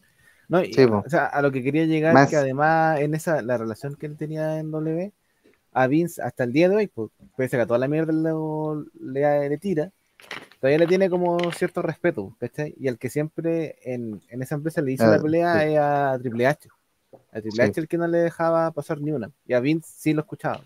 No, 0.49 0.63
y- 0.63 0.71
Sí, 0.73 0.83
o 0.83 1.03
sea, 1.07 1.25
a 1.25 1.41
lo 1.41 1.51
que 1.51 1.63
quería 1.63 1.85
llegar, 1.85 2.13
Más- 2.13 2.29
que 2.29 2.35
además 2.35 2.99
en 2.99 3.15
esa, 3.15 3.41
la 3.41 3.57
relación 3.57 3.95
que 3.95 4.05
él 4.05 4.15
tenía 4.17 4.59
en 4.59 4.69
W, 4.69 5.11
a 5.73 5.87
Vince 5.87 6.21
hasta 6.21 6.43
el 6.43 6.53
día 6.53 6.69
de 6.69 6.75
hoy, 6.75 6.87
pues, 6.87 7.09
pese 7.37 7.55
a 7.55 7.59
que 7.61 7.65
toda 7.67 7.79
la 7.79 7.87
mierda 7.87 8.11
lo- 8.11 8.83
le, 8.99 9.47
le 9.49 9.57
tira, 9.57 9.91
todavía 10.59 10.79
le 10.79 10.87
tiene 10.87 11.09
como 11.09 11.37
cierto 11.51 11.81
respeto, 11.81 12.35
¿cachai? 12.39 12.73
Y 12.79 12.87
al 12.89 12.97
que 12.97 13.09
siempre 13.09 13.77
en, 13.83 14.21
en 14.29 14.41
esa 14.41 14.55
empresa 14.55 14.81
le 14.81 14.91
hizo 14.93 15.05
Ah, 15.05 15.11
la 15.11 15.21
pelea 15.21 15.53
sí. 15.61 15.69
es 15.73 15.77
a 15.79 16.17
Triple 16.19 16.47
H. 16.47 16.69
A 17.31 17.39
Triple 17.41 17.63
Sí. 17.63 17.69
H 17.69 17.79
el 17.79 17.87
que 17.87 17.97
no 17.97 18.07
le 18.07 18.17
dejaba 18.17 18.71
pasar 18.71 18.99
ni 18.99 19.11
una. 19.11 19.31
Y 19.45 19.53
a 19.53 19.59
Vince 19.59 19.87
sí 19.95 20.13
lo 20.13 20.21
escuchaba. 20.21 20.61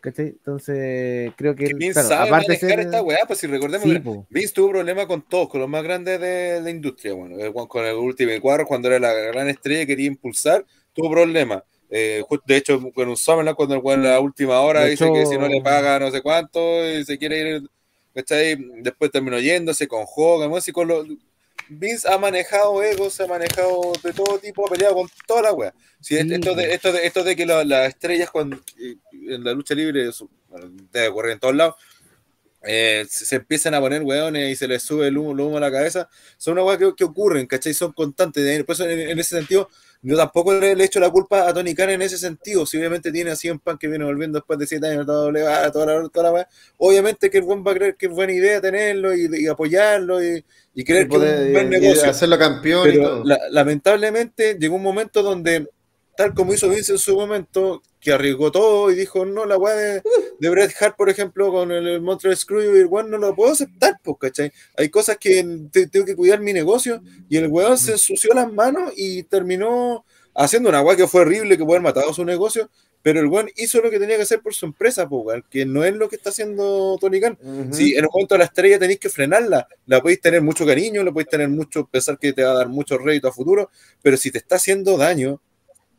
¿Cachai? 0.00 0.28
Entonces, 0.28 1.32
creo 1.36 1.54
que, 1.54 1.64
él, 1.66 1.74
Vince 1.76 1.92
claro, 1.94 2.08
sabe 2.08 2.28
aparte 2.28 2.48
manejar 2.48 2.70
ser- 2.70 2.80
esta 2.80 3.02
weá, 3.02 3.18
pues 3.26 3.38
si 3.38 3.46
recordemos 3.46 3.88
Sí, 3.88 3.98
po. 4.00 4.26
Vince 4.30 4.52
tuvo 4.54 4.70
problemas 4.70 5.06
con 5.06 5.22
todos, 5.22 5.48
con 5.48 5.60
los 5.60 5.68
más 5.68 5.82
grandes 5.82 6.20
de 6.20 6.60
la 6.62 6.70
industria, 6.70 7.14
bueno, 7.14 7.36
con- 7.68 7.84
el 7.84 7.94
Ultimate 7.94 8.40
Warrior 8.40 8.66
cuando 8.68 8.88
era 8.88 8.98
la 8.98 9.12
gran 9.12 9.48
estrella 9.48 9.82
y 9.82 9.86
quería 9.86 10.06
impulsar, 10.06 10.64
tuvo 10.92 11.10
problemas. 11.10 11.62
Eh, 11.96 12.24
de 12.44 12.56
hecho, 12.56 12.80
con 12.92 13.08
un 13.08 13.16
Summerland, 13.16 13.54
cuando 13.56 13.76
el 13.76 13.80
weón 13.80 14.00
en 14.04 14.10
la 14.10 14.18
última 14.18 14.60
hora 14.60 14.80
De 14.80 14.90
dice 14.90 15.04
que 15.12 15.20
hecho- 15.20 15.30
si 15.30 15.38
no 15.38 15.46
le 15.46 15.60
paga 15.62 16.00
no 16.00 16.10
sé 16.10 16.22
cuánto 16.22 16.58
y 16.90 17.04
se 17.04 17.16
quiere 17.16 17.38
ir, 17.56 17.62
¿cachai? 18.12 18.56
Después 18.82 19.12
terminó 19.12 19.38
yéndose 19.38 19.86
con 19.86 20.04
Hogan, 20.16 20.60
si 20.60 20.72
con 20.72 20.88
los- 20.88 21.06
Vince 21.68 22.08
ha 22.12 22.18
manejado 22.18 22.82
egos, 22.82 23.20
ha 23.20 23.26
manejado 23.28 23.92
de 24.02 24.12
todo 24.12 24.38
tipo, 24.40 24.66
ha 24.66 24.70
peleado 24.70 24.96
con 24.96 25.08
toda 25.26 25.42
la 25.42 25.52
wea. 25.52 25.72
Si 26.00 26.14
Sí, 26.16 26.20
esto, 26.34 26.54
de, 26.54 26.74
esto, 26.74 26.92
de, 26.92 27.06
esto 27.06 27.22
de 27.24 27.36
que 27.36 27.46
la- 27.46 27.64
las 27.64 27.88
estrellas 27.88 28.28
cuando, 28.30 28.58
en 29.12 29.44
la 29.44 29.52
lucha 29.52 29.74
libre, 29.74 30.10
debe 30.92 31.08
ocurrir 31.08 31.32
en 31.32 31.38
todos 31.38 31.54
lados, 31.54 31.76
eh, 32.66 33.04
se, 33.08 33.24
se 33.26 33.36
empiezan 33.36 33.74
a 33.74 33.80
poner 33.80 34.02
weones 34.02 34.50
y 34.50 34.56
se 34.56 34.66
les 34.66 34.82
sube 34.82 35.06
el 35.08 35.16
humo, 35.18 35.32
el 35.32 35.40
humo 35.40 35.56
a 35.58 35.60
la 35.60 35.70
cabeza, 35.70 36.08
son 36.38 36.52
una 36.54 36.64
weá 36.64 36.76
que, 36.78 36.92
que 36.96 37.04
ocurren, 37.04 37.46
¿cachai? 37.46 37.72
Son 37.74 37.92
constantes. 37.92 38.64
Por 38.64 38.74
eso, 38.74 38.88
en, 38.88 39.00
en 39.10 39.18
ese 39.18 39.36
sentido, 39.36 39.68
yo 40.04 40.16
tampoco 40.16 40.52
le, 40.58 40.74
le 40.76 40.84
echo 40.84 41.00
la 41.00 41.10
culpa 41.10 41.48
a 41.48 41.54
Tony 41.54 41.74
Khan 41.74 41.90
en 41.90 42.02
ese 42.02 42.18
sentido. 42.18 42.66
Si 42.66 42.76
obviamente 42.78 43.10
tiene 43.12 43.30
a 43.32 43.36
100 43.36 43.58
Pan 43.58 43.78
que 43.78 43.88
viene 43.88 44.04
volviendo 44.04 44.38
después 44.38 44.58
de 44.58 44.66
7 44.66 44.86
años, 44.88 45.06
toda 45.06 45.32
la, 45.32 45.72
toda 45.72 45.86
la, 46.02 46.08
toda 46.08 46.32
la 46.32 46.48
obviamente 46.78 47.30
que 47.30 47.38
el 47.38 47.44
buen 47.44 47.64
va 47.66 47.72
a 47.72 47.74
creer 47.74 47.96
que 47.96 48.06
es 48.06 48.12
buena 48.12 48.32
idea 48.32 48.60
tenerlo 48.60 49.14
y, 49.14 49.28
y 49.44 49.46
apoyarlo 49.48 50.22
y, 50.22 50.44
y 50.74 50.84
creer 50.84 51.06
Y 51.06 51.08
que 51.08 51.16
es 51.16 51.22
un 51.22 51.50
buen 51.52 51.68
negocio. 51.70 52.10
hacerlo 52.10 52.38
campeón 52.38 52.92
y 52.92 53.00
todo. 53.00 53.22
la- 53.22 53.40
lamentablemente 53.50 54.56
llegó 54.58 54.76
un 54.76 54.82
momento 54.82 55.22
donde, 55.22 55.68
tal 56.16 56.34
como 56.34 56.54
hizo 56.54 56.68
Vince 56.68 56.92
en 56.92 56.98
su 56.98 57.14
momento, 57.16 57.82
que 58.00 58.12
arriesgó 58.12 58.52
todo 58.52 58.90
y 58.90 58.94
dijo, 58.94 59.24
no, 59.24 59.46
la 59.46 59.56
weá 59.56 59.74
de, 59.74 60.02
de 60.38 60.48
Bret 60.50 60.72
Hart, 60.80 60.96
por 60.96 61.08
ejemplo, 61.08 61.50
con 61.50 61.70
el, 61.72 61.86
el 61.88 62.00
Montreal 62.02 62.36
Screw 62.36 62.76
el 62.76 62.86
weón 62.86 63.10
no 63.10 63.18
lo 63.18 63.34
puedo 63.34 63.52
aceptar, 63.52 63.94
pues, 64.02 64.16
¿cachai? 64.20 64.52
Hay 64.76 64.90
cosas 64.90 65.16
que 65.18 65.44
te- 65.72 65.86
tengo 65.88 66.04
que 66.04 66.14
cuidar 66.14 66.40
mi 66.40 66.52
negocio 66.52 67.00
y 67.28 67.36
el 67.38 67.48
weón 67.48 67.78
se 67.78 67.92
ensució 67.92 68.34
las 68.34 68.52
manos 68.52 68.92
y 68.96 69.22
terminó 69.22 70.04
haciendo 70.34 70.68
una 70.68 70.82
weá 70.82 70.96
que 70.96 71.06
fue 71.08 71.22
horrible, 71.22 71.56
que 71.56 71.64
puede 71.64 71.78
haber 71.78 71.94
matado 71.94 72.12
su 72.12 72.24
negocio, 72.24 72.68
pero 73.00 73.20
el 73.20 73.26
weón 73.26 73.48
hizo 73.56 73.80
lo 73.80 73.90
que 73.90 73.98
tenía 73.98 74.16
que 74.16 74.22
hacer 74.22 74.40
por 74.40 74.54
su 74.54 74.66
empresa, 74.66 75.08
pues, 75.08 75.42
que 75.50 75.64
no 75.64 75.82
es 75.84 75.94
lo 75.94 76.08
que 76.08 76.16
está 76.16 76.28
haciendo 76.30 76.98
Tony 77.00 77.20
Khan. 77.20 77.38
Ujú. 77.42 77.72
Si 77.74 77.94
en 77.96 78.04
un 78.04 78.10
momento 78.12 78.36
la 78.36 78.44
estrella 78.44 78.78
tenéis 78.78 78.98
que 78.98 79.08
frenarla, 79.08 79.66
la 79.86 80.00
podéis 80.02 80.20
tener 80.20 80.42
mucho 80.42 80.66
cariño, 80.66 81.02
la 81.04 81.12
podéis 81.12 81.28
tener 81.30 81.48
mucho, 81.48 81.86
pensar 81.86 82.18
que 82.18 82.32
te 82.34 82.42
va 82.44 82.50
a 82.50 82.54
dar 82.54 82.68
mucho 82.68 82.98
rédito 82.98 83.28
a 83.28 83.32
futuro, 83.32 83.70
pero 84.02 84.16
si 84.18 84.30
te 84.30 84.38
está 84.38 84.56
haciendo 84.56 84.96
daño, 84.96 85.40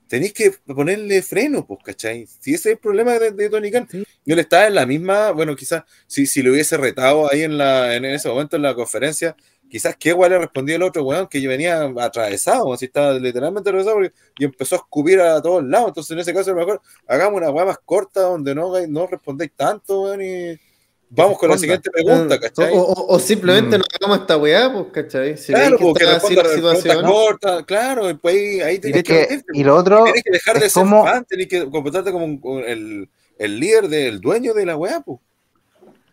tenéis 0.08 0.34
que 0.34 0.52
ponerle 0.74 1.22
freno, 1.22 1.66
pues, 1.66 1.80
¿cachai? 1.84 2.28
Si 2.28 2.54
ese 2.54 2.70
es 2.70 2.74
el 2.76 2.78
problema 2.80 3.14
de, 3.20 3.32
de 3.32 3.50
Tony 3.50 3.72
Khan. 3.72 3.88
Yo 4.26 4.36
le 4.36 4.42
estaba 4.42 4.68
en 4.68 4.76
la 4.76 4.86
misma, 4.86 5.32
bueno, 5.32 5.56
quizás 5.56 5.84
si, 6.08 6.26
si 6.26 6.42
lo 6.42 6.52
hubiese 6.52 6.78
retado 6.78 7.32
ahí 7.32 7.44
en, 7.44 7.58
la, 7.58 7.96
en 7.96 8.06
ese 8.06 8.28
momento 8.30 8.56
en 8.56 8.62
la 8.64 8.74
conferencia, 8.76 9.36
quizás 9.70 9.96
que 9.98 10.10
igual 10.10 10.32
le 10.32 10.38
respondía 10.40 10.76
el 10.76 10.84
otro 10.84 11.04
weón 11.04 11.28
que 11.28 11.42
yo 11.42 11.50
venía 11.50 11.84
atravesado, 12.00 12.72
así 12.74 12.86
estaba 12.86 13.14
literalmente 13.14 13.70
atravesado 13.70 13.96
porque- 13.96 14.14
y 14.38 14.46
empezó 14.46 14.76
a 14.76 14.78
escupir 14.80 15.20
a 15.20 15.42
todos 15.42 15.64
lados. 15.64 15.88
Entonces, 15.90 16.12
en 16.12 16.20
ese 16.20 16.34
caso, 16.34 16.52
a 16.52 16.54
lo 16.54 16.60
mejor 16.60 16.82
hagamos 17.08 17.38
una 17.42 17.50
weá 17.50 17.66
más 17.66 17.80
corta 17.84 18.22
donde 18.22 18.54
no, 18.56 18.72
no 18.88 19.08
respondéis 19.08 19.52
tanto, 19.56 20.04
weón, 20.04 20.22
y 20.22 20.60
vamos 21.16 21.38
con 21.38 21.50
la 21.50 21.58
siguiente 21.58 21.90
pregunta, 21.92 22.36
O, 22.36 22.40
¿cachai? 22.40 22.72
o- 22.74 22.82
o- 22.82 23.16
o 23.16 23.20
simplemente 23.20 23.78
Mm. 23.78 23.80
no 23.80 23.86
hagamos 23.96 24.20
esta 24.20 24.38
weá, 24.38 24.72
pues, 24.74 24.86
¿cachai? 24.92 25.38
Si 25.38 25.54
Claro, 25.54 25.78
porque 25.80 26.04
está 26.04 26.18
así 26.18 26.36
la 26.36 26.46
situación. 26.50 27.06
cortas, 27.06 27.64
claro, 27.66 28.10
y 28.10 28.14
pues 28.16 28.36
ahí, 28.36 28.62
ahí 28.62 28.80
tenés 28.80 29.04
que, 29.04 29.28
que, 29.28 29.42
y 29.54 29.64
lo 29.64 29.76
otro 29.76 30.04
tenés 30.06 30.24
que 30.24 30.32
dejar 30.32 30.60
de 30.60 30.66
es 30.68 30.74
ser 30.74 30.84
como, 30.84 31.04
fan, 31.04 31.26
tenés 31.26 31.48
que 31.48 31.70
comportarte 31.70 32.12
como 32.12 32.26
un- 32.26 32.64
el, 32.66 33.10
el 33.38 33.60
líder 33.60 33.88
del 33.88 34.22
dueño 34.22 34.54
de 34.54 34.66
la 34.66 34.76
weá, 34.78 35.02
pues. 35.02 35.20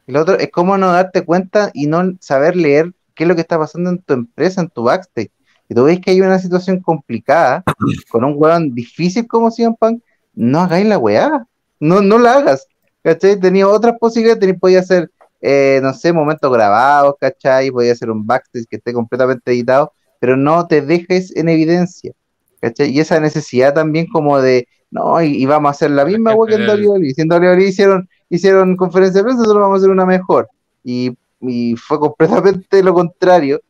y 0.07 0.13
lo 0.13 0.23
otro 0.23 0.39
es 0.39 0.51
como 0.51 0.77
no 0.79 0.93
darte 0.93 1.25
cuenta 1.25 1.71
y 1.75 1.87
no 1.87 2.03
saber 2.21 2.57
leer 2.57 2.93
qué 3.15 3.25
es 3.25 3.29
lo 3.29 3.35
que 3.35 3.41
está 3.43 3.59
pasando 3.59 3.91
en 3.91 3.99
tu 3.99 4.15
empresa, 4.15 4.61
en 4.61 4.69
tu 4.69 4.83
backstage. 4.83 5.31
Y 5.69 5.75
tú 5.75 5.85
ves 5.85 6.01
que 6.01 6.11
hay 6.11 6.21
una 6.21 6.39
situación 6.39 6.81
complicada 6.81 7.63
con 8.11 8.25
un 8.25 8.35
weón 8.37 8.75
difícil 8.75 9.27
como 9.27 9.51
CM 9.51 9.77
Punk, 9.79 10.03
no 10.35 10.61
hagáis 10.61 10.87
la 10.87 10.99
weá, 10.99 11.47
no, 11.79 12.01
no 12.03 12.19
la 12.19 12.35
hagas, 12.35 12.67
¿cachai? 13.03 13.39
Tenía 13.39 13.69
otras 13.69 13.99
posibilidades, 13.99 14.41
tenía, 14.41 14.57
podía 14.57 14.81
hacer, 14.81 15.11
eh, 15.41 15.81
no 15.83 15.93
sé, 15.93 16.13
momentos 16.13 16.53
grabados, 16.53 17.15
¿cachai? 17.21 17.71
Podía 17.71 17.93
hacer 17.93 18.11
un 18.11 18.27
backstage 18.27 18.67
que 18.67 18.77
esté 18.77 18.93
completamente 18.93 19.51
editado, 19.51 19.93
pero 20.21 20.37
no 20.37 20.67
te 20.67 20.83
dejes 20.83 21.35
en 21.37 21.49
evidencia, 21.49 22.13
¿cachai? 22.61 22.91
Y 22.91 23.01
esa 23.01 23.21
necesidad 23.21 23.75
también 23.75 24.07
como 24.07 24.41
de, 24.41 24.69
no, 24.91 25.23
y, 25.23 25.43
y 25.43 25.47
vamos 25.47 25.69
a 25.69 25.73
hacer 25.73 25.91
la 25.91 26.05
misma 26.05 26.35
que 26.47 26.55
en 26.55 26.69
WWE, 26.69 27.15
si 27.15 27.23
en 27.23 27.33
WWE 27.33 27.69
hicieron, 27.69 28.09
hicieron 28.29 28.77
conferencia 28.77 29.21
de 29.21 29.25
prensa, 29.25 29.43
nosotros 29.43 29.63
vamos 29.63 29.77
a 29.77 29.79
hacer 29.79 29.91
una 29.91 30.07
mejor, 30.07 30.49
y, 30.85 31.17
y 31.41 31.75
fue 31.77 31.99
completamente 31.99 32.83
lo 32.83 32.95
contrario, 32.95 33.61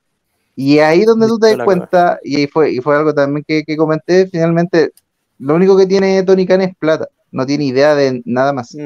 y 0.55 0.79
ahí 0.81 1.05
donde 1.05 1.27
tú 1.27 1.39
te 1.39 1.57
das 1.57 1.65
cuenta, 1.65 2.19
y 2.23 2.37
ahí 2.37 2.47
fue, 2.47 2.73
y 2.73 2.81
fue 2.81 2.97
algo 2.97 3.15
también 3.15 3.45
que, 3.47 3.65
que 3.65 3.77
comenté, 3.77 4.27
finalmente, 4.27 4.93
lo 5.39 5.55
único 5.55 5.77
que 5.77 5.87
tiene 5.87 6.23
Tony 6.23 6.47
Khan 6.47 6.61
es 6.61 6.77
plata, 6.77 7.09
no 7.33 7.45
tiene 7.47 7.65
idea 7.65 7.95
de 7.97 8.23
nada 8.25 8.53
más. 8.53 8.77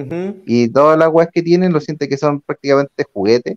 Y 0.47 0.69
todas 0.69 0.99
las 0.99 1.09
weas 1.11 1.29
que 1.33 1.43
tienen 1.43 1.73
lo 1.73 1.81
siente 1.81 2.09
que 2.09 2.17
son 2.17 2.41
prácticamente 2.41 3.05
juguetes. 3.13 3.57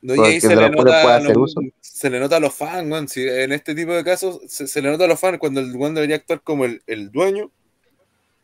No, 0.00 0.14
y 0.14 0.16
Porque 0.16 0.30
ahí 0.32 0.40
se 0.40 0.54
le, 0.56 0.68
nota, 0.70 1.16
hacer 1.16 1.36
no, 1.36 1.42
uso. 1.44 1.60
se 1.80 2.10
le 2.10 2.18
nota 2.20 2.36
a 2.36 2.40
los 2.40 2.52
fans, 2.54 2.90
weón. 2.90 3.08
Si 3.08 3.22
en 3.26 3.52
este 3.52 3.74
tipo 3.74 3.92
de 3.92 4.02
casos 4.04 4.40
se, 4.48 4.66
se 4.66 4.82
le 4.82 4.90
nota 4.90 5.04
a 5.04 5.08
los 5.08 5.18
fans 5.18 5.38
cuando 5.38 5.60
el 5.60 5.74
weón 5.76 5.94
debería 5.94 6.16
actuar 6.16 6.40
como 6.42 6.64
el, 6.64 6.82
el 6.86 7.10
dueño 7.10 7.50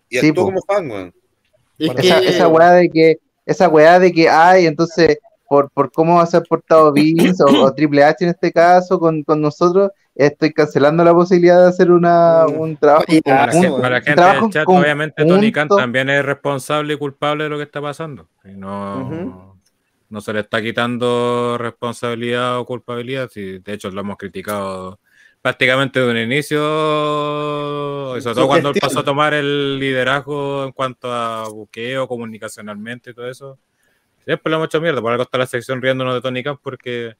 y 0.08 0.18
Sí, 0.18 0.28
actúa 0.28 0.44
po. 0.44 0.50
como 0.50 0.62
fan, 0.62 0.90
weón. 0.90 1.14
Esa, 1.78 1.94
que- 2.20 2.28
esa 2.28 2.48
weá 2.48 2.72
de 2.72 2.88
que, 2.88 3.18
esa 3.44 3.68
weá 3.68 3.98
de 3.98 4.12
que, 4.12 4.28
ay, 4.28 4.66
entonces, 4.66 5.18
por, 5.48 5.70
por 5.70 5.90
cómo 5.92 6.24
se 6.26 6.36
ha 6.36 6.40
portado 6.42 6.92
Vince 6.92 7.42
o, 7.42 7.64
o 7.64 7.74
Triple 7.74 8.04
H 8.04 8.24
en 8.24 8.30
este 8.30 8.52
caso 8.52 8.98
con, 9.00 9.22
con 9.24 9.40
nosotros, 9.40 9.90
estoy 10.26 10.52
cancelando 10.52 11.04
la 11.04 11.14
posibilidad 11.14 11.62
de 11.62 11.68
hacer 11.68 11.90
una, 11.90 12.44
Mm. 12.46 12.60
un 12.60 12.76
trabajo 12.76 13.04
Oye, 13.08 13.22
Para 13.22 13.46
la, 13.46 13.52
gente, 13.52 13.70
para 13.70 13.88
la 13.88 13.96
un 13.98 14.02
gente 14.02 14.14
trabajo 14.14 14.40
del 14.42 14.52
chat, 14.52 14.68
en 14.68 14.76
obviamente 14.76 15.24
Tony 15.24 15.52
Khan 15.52 15.68
también 15.68 16.10
es 16.10 16.24
responsable 16.24 16.94
y 16.94 16.96
culpable 16.96 17.44
de 17.44 17.50
lo 17.50 17.56
que 17.56 17.62
está 17.62 17.80
pasando. 17.80 18.28
Y 18.44 18.52
no, 18.52 19.56
no 20.08 20.20
se 20.20 20.32
le 20.32 20.40
está 20.40 20.60
quitando 20.60 21.56
responsabilidad 21.58 22.58
o 22.58 22.64
culpabilidad. 22.64 23.28
Si, 23.30 23.58
de 23.58 23.72
hecho, 23.72 23.90
lo 23.90 24.00
hemos 24.00 24.16
criticado 24.16 24.98
prácticamente 25.40 26.00
de 26.00 26.10
un 26.10 26.16
inicio, 26.16 26.58
y 28.16 28.20
sobre 28.20 28.34
todo 28.34 28.44
Su 28.44 28.48
cuando 28.48 28.70
él 28.70 28.78
pasó 28.80 29.00
a 29.00 29.04
tomar 29.04 29.34
el 29.34 29.78
liderazgo 29.78 30.64
en 30.64 30.72
cuanto 30.72 31.12
a 31.12 31.48
buqueo, 31.48 32.08
comunicacionalmente 32.08 33.10
y 33.10 33.14
todo 33.14 33.28
eso. 33.30 33.58
Siempre 34.24 34.50
lo 34.50 34.56
hemos 34.56 34.66
hecho 34.66 34.80
mierda. 34.80 35.00
Por 35.00 35.12
algo 35.12 35.22
está 35.22 35.38
la 35.38 35.46
sección 35.46 35.80
riéndonos 35.80 36.14
de 36.14 36.20
Tony 36.20 36.42
Khan 36.42 36.58
porque 36.60 37.14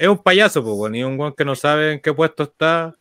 es 0.00 0.08
un 0.08 0.18
payaso, 0.22 0.62
pues, 0.62 0.74
bueno, 0.74 0.96
y 0.96 1.02
un 1.04 1.16
guan 1.16 1.34
que 1.34 1.44
no 1.44 1.54
sabe 1.54 1.92
en 1.92 2.00
qué 2.00 2.12
puesto 2.12 2.44
está. 2.44 2.96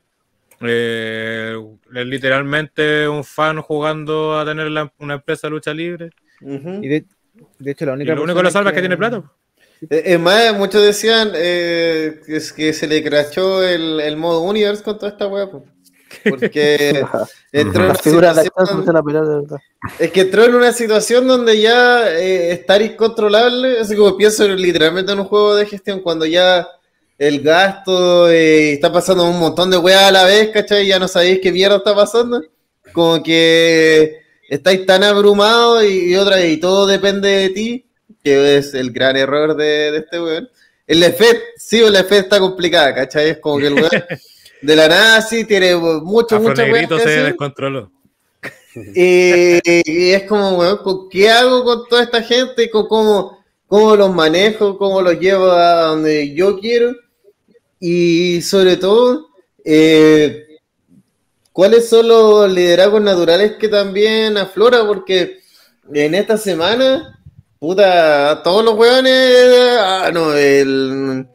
Eh, 0.61 1.55
es 1.95 2.05
literalmente 2.05 3.07
un 3.07 3.23
fan 3.23 3.61
jugando 3.61 4.37
a 4.37 4.45
tener 4.45 4.69
la- 4.69 4.91
una 4.99 5.15
empresa 5.15 5.47
de 5.47 5.51
lucha 5.51 5.73
libre. 5.73 6.09
Y 6.41 6.87
de, 6.87 7.05
de 7.59 7.71
hecho, 7.71 7.85
la 7.85 7.93
Y 7.93 7.95
única 7.95 8.15
lo 8.15 8.23
único 8.23 8.37
que 8.39 8.43
lo 8.43 8.51
salva 8.51 8.69
es 8.71 8.75
que 8.75 8.81
tiene 8.81 8.97
plata. 8.97 9.23
Eh, 9.89 10.01
Es 10.05 10.19
más, 10.19 10.53
muchos 10.57 10.81
decían 10.83 11.31
eh, 11.35 12.19
que, 12.25 12.35
es 12.35 12.51
que 12.51 12.73
se 12.73 12.87
le 12.87 13.01
crachó 13.03 13.63
el, 13.63 13.99
el 14.01 14.17
modo 14.17 14.41
universe 14.41 14.83
con 14.83 14.97
toda 14.97 15.11
esta 15.13 15.27
weá. 15.27 15.49
po. 15.49 15.63
Porque 16.29 17.05
entró 17.53 17.83
en 17.83 17.89
una 17.91 17.95
situación- 17.95 18.51
acción 18.57 18.85
se 18.85 18.93
la 18.93 19.03
pelea 19.03 19.21
de 19.21 19.35
verdad. 19.41 19.57
Es 19.99 20.11
que 20.11 20.21
entró 20.21 20.43
en 20.43 20.55
una 20.55 20.73
situación 20.73 21.27
donde 21.27 21.61
ya 21.61 22.11
eh, 22.19 22.51
estar 22.51 22.81
incontrolable, 22.81 23.79
así 23.79 23.95
como 23.95 24.17
pienso 24.17 24.45
literalmente 24.49 25.13
en 25.13 25.19
un 25.19 25.25
juego 25.25 25.55
de 25.55 25.65
gestión, 25.65 26.01
cuando 26.01 26.25
ya 26.25 26.67
el 27.19 27.41
gasto 27.41 28.29
eh, 28.29 28.71
está 28.71 28.91
pasando 28.93 29.29
un 29.29 29.37
montón 29.37 29.69
de 29.69 29.77
weas 29.77 30.03
a 30.03 30.11
la 30.11 30.23
vez, 30.23 30.51
¿cachai? 30.53 30.87
Ya 30.87 30.97
no 30.99 31.07
sabéis 31.09 31.39
qué 31.43 31.51
mierda 31.51 31.75
está 31.75 31.93
pasando. 31.93 32.41
Como 32.93 33.21
que 33.21 34.21
estáis 34.47 34.85
tan 34.85 35.03
abrumados 35.03 35.83
y, 35.83 36.11
y 36.11 36.15
otra 36.15 36.43
y 36.45 36.57
todo 36.57 36.87
depende 36.87 37.27
de 37.27 37.49
ti, 37.49 37.85
que 38.23 38.57
es 38.57 38.73
el 38.73 38.91
gran 38.91 39.17
error 39.17 39.57
de, 39.57 39.91
de 39.91 39.97
este 39.97 40.21
weón. 40.21 40.49
El 40.87 41.03
efecto, 41.03 41.43
sí, 41.57 41.79
el 41.81 41.95
efecto 41.97 42.15
está 42.15 42.39
complicada, 42.39 42.95
¿cachai? 42.95 43.31
Es 43.31 43.39
como 43.39 43.57
que 43.57 43.67
el 43.67 43.73
weón 43.73 43.89
de 44.61 44.75
la 44.77 44.87
nada 44.87 45.21
sí 45.21 45.43
tiene 45.43 45.75
mucho, 45.75 46.39
mucho 46.39 46.55
se 46.55 47.09
descontroló. 47.23 47.91
y, 48.95 49.59
y 49.65 50.11
es 50.11 50.23
como, 50.23 50.57
weón, 50.57 50.77
¿con 50.77 51.09
¿qué 51.09 51.29
hago 51.29 51.65
con 51.65 51.85
toda 51.89 52.03
esta 52.03 52.23
gente? 52.23 52.69
¿Con 52.69 52.87
cómo, 52.87 53.43
cómo 53.67 53.97
los 53.97 54.15
manejo? 54.15 54.77
¿Cómo 54.77 55.01
los 55.01 55.19
llevo 55.19 55.51
a 55.51 55.81
donde 55.87 56.33
yo 56.33 56.57
quiero? 56.61 56.95
Y 57.79 58.41
sobre 58.41 58.77
todo, 58.77 59.29
eh, 59.63 60.57
¿cuáles 61.53 61.87
son 61.89 62.07
los 62.07 62.51
liderazgos 62.51 63.01
naturales 63.01 63.53
que 63.59 63.67
también 63.69 64.37
aflora? 64.37 64.85
Porque 64.85 65.39
en 65.93 66.15
esta 66.15 66.37
semana, 66.37 67.19
puta, 67.59 68.41
todos 68.43 68.63
los 68.65 68.75
weones, 68.75 69.77
ah, 69.79 70.09
no, 70.13 70.33
el, 70.35 71.25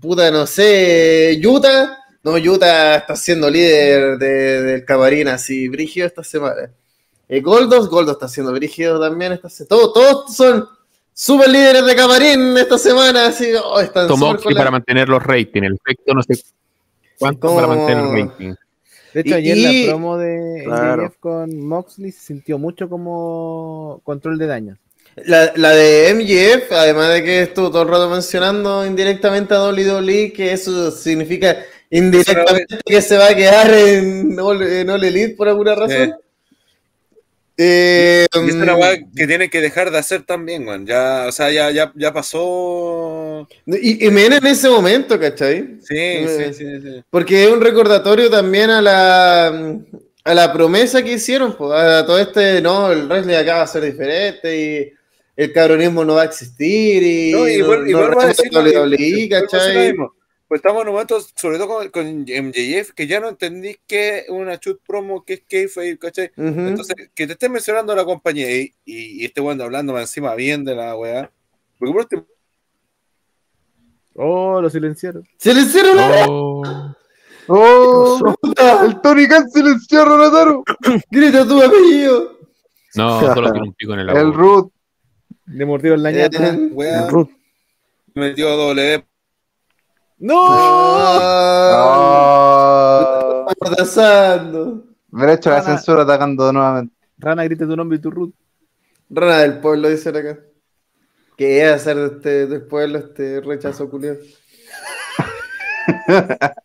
puta, 0.00 0.30
no 0.30 0.46
sé, 0.46 1.40
Utah, 1.44 1.98
no, 2.22 2.32
Utah 2.34 2.96
está 2.96 3.14
siendo 3.16 3.48
líder 3.50 4.18
de- 4.18 4.62
del 4.62 4.84
camarín 4.84 5.28
así, 5.28 5.68
brígido 5.68 6.06
esta 6.06 6.24
semana. 6.24 6.70
Eh, 7.28 7.40
Goldos, 7.40 7.88
Goldos 7.88 8.14
está 8.14 8.28
siendo 8.28 8.52
brígido 8.52 9.00
también 9.00 9.32
semana. 9.48 9.68
Todos, 9.68 9.92
todos 9.94 10.34
son 10.36 10.68
super 11.14 11.48
líderes 11.48 11.86
de 11.86 11.94
camarín 11.94 12.56
esta 12.58 12.76
semana, 12.76 13.26
así, 13.28 13.52
oh, 13.62 13.80
están 13.80 14.08
para 14.54 14.70
mantener 14.70 15.08
los 15.08 15.22
ratings, 15.22 15.66
el 15.68 15.74
efecto 15.74 16.12
no 16.14 16.22
sé 16.22 16.42
cuánto 17.18 17.54
para 17.54 17.66
mantener 17.68 18.04
el 18.04 18.12
rating. 18.28 18.54
De 19.14 19.20
hecho, 19.20 19.30
Y- 19.30 19.32
ayer 19.34 19.56
y- 19.56 19.86
la 19.86 19.92
promo 19.92 20.18
de 20.18 20.62
Claro. 20.64 21.02
MJF 21.04 21.16
con 21.20 21.58
Moxley 21.66 22.10
se 22.10 22.20
sintió 22.20 22.58
mucho 22.58 22.88
como 22.88 24.00
control 24.02 24.38
de 24.38 24.46
daño. 24.48 24.76
La, 25.24 25.52
la 25.54 25.70
de 25.70 26.10
MJF, 26.10 26.72
además 26.72 27.12
de 27.14 27.22
que 27.22 27.42
estuvo 27.42 27.70
todo 27.70 27.82
el 27.82 27.88
rato 27.88 28.10
mencionando 28.10 28.84
indirectamente 28.84 29.54
a 29.54 29.60
WWE, 29.68 30.32
que 30.32 30.52
eso 30.52 30.90
significa 30.90 31.56
indirectamente 31.90 32.78
que 32.84 33.00
se 33.00 33.16
va 33.16 33.28
a 33.28 33.36
quedar 33.36 33.72
en 33.72 34.36
All, 34.40 34.60
en 34.60 34.90
All 34.90 35.04
Elite 35.04 35.36
por 35.36 35.46
alguna 35.48 35.76
razón. 35.76 35.92
Eh, 36.10 36.12
Y 37.56 38.48
es 38.48 38.54
una 38.54 38.74
weá 38.74 38.98
que 39.14 39.26
tiene 39.26 39.48
que 39.48 39.60
dejar 39.60 39.90
de 39.90 39.98
hacer 39.98 40.22
también, 40.22 40.66
weón. 40.66 40.86
Ya, 40.86 41.26
o 41.28 41.32
sea, 41.32 41.50
ya, 41.52 41.70
ya, 41.70 41.92
ya 41.94 42.12
pasó. 42.12 43.46
y, 43.66 44.06
y 44.06 44.10
menos 44.10 44.38
en 44.40 44.46
ese 44.48 44.68
momento, 44.68 45.18
¿cachai? 45.20 45.78
Sí, 45.80 45.94
Eh, 45.96 46.52
sí, 46.52 46.64
sí, 46.64 46.80
sí. 46.82 47.02
Porque 47.10 47.44
es 47.44 47.50
un 47.50 47.60
recordatorio 47.60 48.28
también 48.28 48.70
a 48.70 48.82
la, 48.82 49.46
a 50.24 50.34
la 50.34 50.52
promesa 50.52 51.02
que 51.02 51.12
hicieron, 51.12 51.56
pues, 51.56 51.72
a 51.78 52.04
todo 52.04 52.18
este, 52.18 52.60
no, 52.60 52.90
el 52.90 53.06
wrestling 53.06 53.34
acá 53.36 53.56
va 53.56 53.62
a 53.62 53.66
ser 53.68 53.82
diferente 53.84 54.56
y 54.60 54.92
el 55.36 55.52
cabronismo 55.52 56.04
no 56.04 56.14
va 56.14 56.22
a 56.22 56.26
existir 56.26 57.02
y 57.02 57.32
No, 57.32 57.48
y 57.48 57.58
vuel- 57.60 57.88
y 57.88 57.92
no 57.92 58.00
a. 60.08 60.10
Pues 60.46 60.58
estamos 60.58 60.82
en 60.82 60.88
un 60.88 60.94
momento, 60.94 61.18
sobre 61.34 61.58
todo 61.58 61.68
con, 61.68 61.88
con 61.90 62.20
MJF, 62.22 62.92
que 62.94 63.06
ya 63.06 63.18
no 63.18 63.28
entendí 63.30 63.76
que 63.86 64.18
es 64.18 64.28
una 64.28 64.56
shoot 64.56 64.80
promo, 64.86 65.24
que 65.24 65.34
es 65.34 65.42
kayfabe, 65.48 65.98
¿cachai? 65.98 66.30
Entonces, 66.36 66.94
que 67.14 67.26
te 67.26 67.32
estén 67.32 67.50
mencionando 67.52 67.94
la 67.94 68.04
compañía 68.04 68.54
y, 68.54 68.74
y, 68.84 69.22
y 69.22 69.24
este 69.24 69.40
weón 69.40 69.60
hablando 69.60 69.98
encima 69.98 70.34
bien 70.34 70.64
de 70.64 70.74
la 70.76 70.96
weá. 70.96 71.30
Porque 71.78 71.92
por 71.92 72.02
este 72.02 72.24
Oh, 74.16 74.60
lo 74.60 74.70
silenciaron. 74.70 75.26
¡Se 75.38 75.52
le 75.52 75.62
hicieron 75.62 75.96
la 75.96 76.26
Oh, 76.28 76.62
¡Oh! 77.48 78.34
¡El 78.84 79.00
Tony 79.00 79.26
Khan 79.26 79.50
silenció 79.50 80.02
a 80.02 80.04
Ronataro! 80.04 80.64
¡Grita 81.10 81.46
tu 81.46 81.60
apellido! 81.60 82.38
no, 82.94 83.20
solo 83.34 83.50
tiene 83.52 83.68
un 83.68 83.74
pico 83.74 83.94
en 83.94 84.00
el 84.00 84.10
agua. 84.10 84.22
El 84.22 84.32
Root. 84.32 84.72
Le 85.46 85.66
mordió 85.66 85.96
ñata. 85.96 86.48
Eh, 86.54 86.68
weá 86.72 87.08
Ruth. 87.08 87.28
metió 88.14 88.56
doble. 88.56 89.04
¡No! 90.18 90.46
¡Ah! 90.48 91.80
Oh. 93.46 93.52
Abrazando. 93.60 94.84
Me 95.10 95.26
he 95.26 95.34
hecho 95.34 95.50
la 95.50 95.60
Rana. 95.60 95.76
censura 95.76 96.02
atacando 96.02 96.52
nuevamente. 96.52 96.94
Rana, 97.18 97.44
grita 97.44 97.66
tu 97.66 97.76
nombre 97.76 97.98
y 97.98 98.00
tu 98.00 98.10
root. 98.10 98.34
Rana 99.10 99.38
del 99.40 99.60
pueblo, 99.60 99.88
dicen 99.88 100.16
acá. 100.16 100.38
¿Qué 101.36 101.62
es 101.62 101.72
hacer 101.72 101.96
de 101.96 102.06
este, 102.06 102.46
del 102.46 102.62
pueblo 102.66 102.98
este 102.98 103.40
rechazo 103.40 103.88
culiado? 103.90 104.18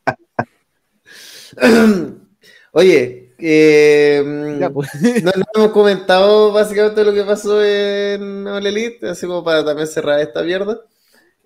Oye, 2.71 3.34
eh, 3.39 4.57
Ya, 4.59 4.69
pues. 4.69 4.89
no, 5.23 5.31
no 5.35 5.43
hemos 5.55 5.71
comentado 5.71 6.51
básicamente 6.51 7.03
lo 7.03 7.13
que 7.13 7.23
pasó 7.23 7.63
en 7.63 8.45
All 8.47 8.65
Elite, 8.65 9.09
así 9.09 9.26
como 9.26 9.43
para 9.43 9.65
también 9.65 9.88
cerrar 9.88 10.19
esta 10.19 10.43
mierda. 10.43 10.80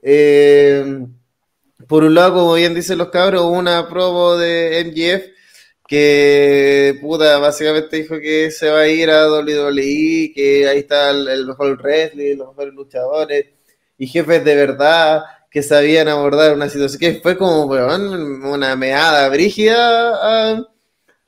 Eh, 0.01 1.05
por 1.88 2.03
un 2.03 2.14
lado, 2.15 2.34
como 2.35 2.53
bien 2.55 2.73
dicen 2.76 2.97
los 2.97 3.10
cabros, 3.10 3.43
una 3.45 3.88
promo 3.89 4.35
de 4.38 4.80
MGF 4.81 5.34
que 5.88 6.97
puta, 7.01 7.38
básicamente 7.39 7.97
dijo 7.97 8.19
que 8.19 8.51
se 8.51 8.69
va 8.69 8.81
a 8.81 8.88
ir 8.88 9.10
a 9.10 9.27
WWE, 9.30 10.31
que 10.34 10.68
ahí 10.68 10.80
está 10.80 11.11
el, 11.11 11.27
el 11.27 11.45
mejor 11.47 11.77
wrestling, 11.81 12.38
los 12.38 12.49
mejores 12.49 12.73
luchadores 12.73 13.45
y 13.97 14.07
jefes 14.07 14.43
de 14.45 14.55
verdad 14.55 15.23
que 15.51 15.61
sabían 15.61 16.07
abordar 16.07 16.53
una 16.55 16.68
situación 16.69 16.99
que 16.99 17.22
fue 17.22 17.38
como 17.38 17.65
weón, 17.65 18.43
una 18.45 18.76
meada 18.76 19.30
brígida 19.30 20.53
a, 20.55 20.68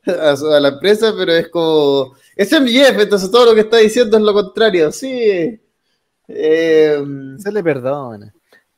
a 0.07 0.37
su- 0.37 0.51
a 0.53 0.59
la 0.59 0.69
empresa, 0.69 1.13
pero 1.17 1.33
es 1.33 1.49
como 1.49 2.15
es 2.35 2.51
MJF, 2.53 2.99
entonces 3.03 3.31
todo 3.31 3.45
lo 3.47 3.55
que 3.55 3.61
está 3.61 3.77
diciendo 3.77 4.17
es 4.17 4.23
lo 4.23 4.33
contrario, 4.33 4.91
sí. 4.91 5.59
Eh, 6.29 7.03
Se 7.39 7.51
le 7.53 7.63
perdona. 7.63 8.34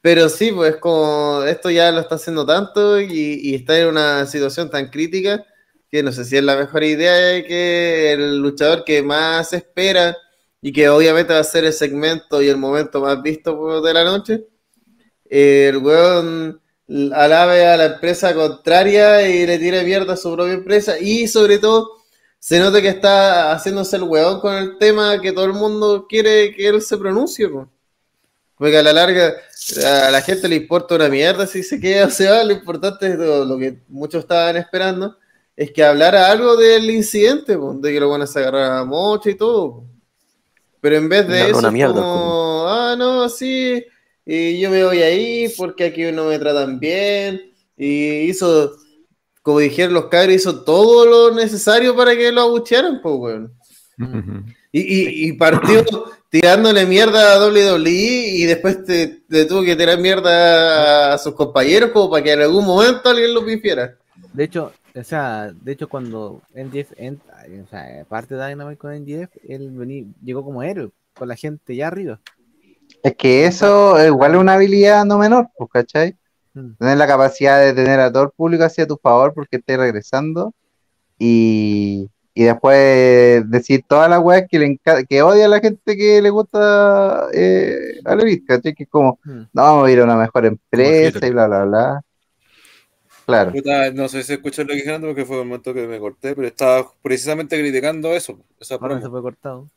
Pero 0.07 0.29
sí, 0.29 0.53
pues 0.53 0.77
como 0.77 1.43
esto 1.43 1.69
ya 1.69 1.91
lo 1.91 1.99
está 1.99 2.15
haciendo 2.15 2.45
tanto 2.45 3.01
y, 3.01 3.53
está 3.53 3.77
en 3.77 3.89
una 3.89 4.25
situación 4.25 4.69
tan 4.69 4.89
crítica 4.89 5.45
que 5.91 6.01
no 6.01 6.13
sé 6.13 6.23
si 6.23 6.37
es 6.37 6.43
la 6.43 6.55
mejor 6.55 6.85
idea 6.85 7.13
de 7.13 7.43
que 7.43 8.13
el 8.13 8.37
luchador 8.37 8.85
que 8.85 9.03
más 9.03 9.51
espera 9.51 10.15
y 10.61 10.71
que 10.71 10.87
obviamente 10.87 11.33
va 11.33 11.39
a 11.39 11.43
ser 11.43 11.65
el 11.65 11.73
segmento 11.73 12.41
y 12.41 12.47
el 12.47 12.55
momento 12.55 13.01
más 13.01 13.21
visto 13.21 13.57
pues, 13.57 13.83
de 13.83 13.93
la 13.93 14.05
noche, 14.05 14.47
el 15.25 15.75
weón 15.79 16.61
alabe 17.13 17.67
a 17.67 17.75
la 17.75 17.85
empresa 17.87 18.33
contraria 18.33 19.27
y 19.27 19.45
le 19.45 19.59
tire 19.59 19.83
mierda 19.83 20.13
a 20.13 20.17
su 20.17 20.33
propia 20.33 20.53
empresa 20.53 20.97
y 20.97 21.27
sobre 21.27 21.57
todo 21.57 21.97
se 22.39 22.59
nota 22.59 22.81
que 22.81 22.87
está 22.87 23.51
haciéndose 23.51 23.97
el 23.97 24.03
weón 24.03 24.39
con 24.39 24.55
el 24.55 24.77
tema 24.77 25.19
que 25.19 25.33
todo 25.33 25.43
el 25.43 25.53
mundo 25.53 26.05
quiere 26.07 26.53
que 26.55 26.65
él 26.65 26.81
se 26.81 26.97
pronuncie. 26.97 27.49
pues. 27.49 27.67
Porque 28.57 28.77
a 28.77 28.83
la 28.83 28.93
larga 28.93 29.35
a 29.85 30.11
la 30.11 30.21
gente 30.21 30.47
le 30.47 30.55
importa 30.55 30.95
una 30.95 31.09
mierda 31.09 31.45
si 31.45 31.61
se 31.61 31.79
queda 31.79 32.07
o 32.07 32.09
se 32.09 32.27
va. 32.27 32.43
Lo 32.43 32.53
importante 32.53 33.07
es 33.07 33.17
lo, 33.17 33.45
lo 33.45 33.57
que 33.57 33.79
muchos 33.87 34.21
estaban 34.21 34.57
esperando 34.57 35.17
es 35.55 35.71
que 35.71 35.83
hablara 35.83 36.31
algo 36.31 36.55
del 36.55 36.89
incidente, 36.89 37.57
po, 37.57 37.73
de 37.73 37.91
que 37.91 37.99
lo 37.99 38.09
van 38.09 38.21
a 38.21 38.27
sacar 38.27 38.55
a 38.55 38.85
mocha 38.85 39.29
y 39.29 39.35
todo. 39.35 39.71
po. 39.71 39.85
Pero 40.81 40.95
en 40.97 41.09
vez 41.09 41.27
de 41.27 41.37
Darle 41.37 41.49
eso, 41.49 41.59
una 41.59 41.71
mierda, 41.71 41.93
como, 41.95 42.65
ah, 42.67 42.95
no, 42.97 43.27
sí, 43.29 43.83
y 44.25 44.59
yo 44.59 44.69
me 44.69 44.83
voy 44.83 45.01
ahí 45.01 45.49
porque 45.57 45.85
aquí 45.85 46.11
no 46.11 46.25
me 46.25 46.37
tratan 46.37 46.79
bien. 46.79 47.51
Y 47.75 48.29
hizo, 48.29 48.75
como 49.41 49.59
dijeron 49.59 49.93
los 49.93 50.05
cabros, 50.05 50.35
hizo 50.35 50.63
todo 50.63 51.05
lo 51.05 51.35
necesario 51.35 51.95
para 51.95 52.15
que 52.15 52.31
lo 52.31 52.41
abuchearan, 52.41 53.01
pues, 53.01 53.15
weón. 53.17 53.53
Ujú. 53.99 54.43
Y, 54.71 54.81
y, 54.81 55.29
y 55.29 55.33
partió 55.33 55.83
tirándole 56.29 56.85
mierda 56.85 57.33
a 57.33 57.47
WWE 57.47 57.89
y 57.89 58.45
después 58.45 58.83
te, 58.83 59.21
tuvo 59.45 59.63
que 59.63 59.75
tirar 59.75 59.97
mierda 59.99 61.13
a 61.13 61.17
sus 61.17 61.33
compañeros 61.33 61.91
como 61.91 62.09
para 62.09 62.23
que 62.23 62.33
en 62.33 62.41
algún 62.41 62.65
momento 62.65 63.09
alguien 63.09 63.33
lo 63.33 63.45
pifiera. 63.45 63.95
De 64.33 64.43
hecho, 64.43 64.71
o 64.95 65.03
sea, 65.03 65.51
de 65.53 65.71
hecho 65.71 65.87
cuando 65.87 66.41
NGF 66.53 66.93
entra, 66.97 67.45
o 67.63 67.67
sea, 67.69 68.05
parte 68.09 68.35
de 68.35 68.47
Dynamite 68.47 68.77
con 68.77 68.93
NGF, 68.93 69.29
él 69.47 69.71
vení- 69.71 70.13
llegó 70.23 70.43
como 70.43 70.63
héroe, 70.63 70.89
con 71.13 71.27
la 71.27 71.35
gente 71.35 71.75
ya 71.75 71.87
arriba. 71.87 72.19
Es 73.03 73.15
que 73.15 73.45
eso 73.45 74.03
igual 74.05 74.35
es 74.35 74.41
una 74.41 74.53
habilidad 74.53 75.05
no 75.05 75.17
menor, 75.17 75.49
pues, 75.57 75.69
¿cachai? 75.71 76.15
Mm. 76.53 76.73
Tener 76.79 76.97
la 76.97 77.07
capacidad 77.07 77.61
de 77.63 77.73
tener 77.73 77.99
a 77.99 78.11
todo 78.11 78.23
el 78.23 78.29
público 78.31 78.63
hacia 78.63 78.87
tu 78.87 78.97
favor 78.97 79.33
porque 79.33 79.57
estás 79.57 79.77
regresando 79.77 80.53
y, 81.19 82.09
y 82.37 82.43
después 82.43 83.49
decir 83.49 83.83
todas 83.87 84.07
las 84.07 84.19
weas 84.19 84.43
que, 84.47 84.59
le 84.59 84.79
que 85.09 85.21
odia 85.23 85.45
a 85.45 85.49
la 85.49 85.59
gente 85.59 85.97
que 85.97 86.21
le 86.21 86.29
gusta 86.29 87.29
eh, 87.33 87.99
a 88.05 88.13
Elite, 88.13 88.45
¿cachai? 88.45 88.75
Que 88.75 88.83
es 88.83 88.89
como, 88.89 89.19
Hmm. 89.23 89.45
no, 89.53 89.61
vamos 89.63 89.87
a 89.87 89.91
ir 89.91 89.99
a 89.99 90.03
una 90.03 90.17
mejor 90.17 90.45
empresa 90.45 91.25
y 91.25 91.31
bla, 91.31 91.47
bla, 91.47 91.65
bla. 91.65 92.01
Claro. 93.25 93.51
Puta, 93.53 93.91
no 93.91 94.07
sé 94.07 94.21
si 94.21 94.33
escuchó 94.33 94.61
lo 94.61 94.69
que 94.69 94.75
dijeron 94.75 95.01
porque 95.01 95.25
fue 95.25 95.39
el 95.39 95.45
momento 95.45 95.73
que 95.73 95.87
me 95.87 95.99
corté, 95.99 96.35
pero 96.35 96.47
estaba 96.47 96.87
precisamente 97.01 97.59
criticando 97.59 98.13
eso, 98.15 98.39
esa 98.59 98.75
Ahora 98.75 99.01
se 99.01 99.09
fue 99.09 99.21
cortado. 99.23 99.67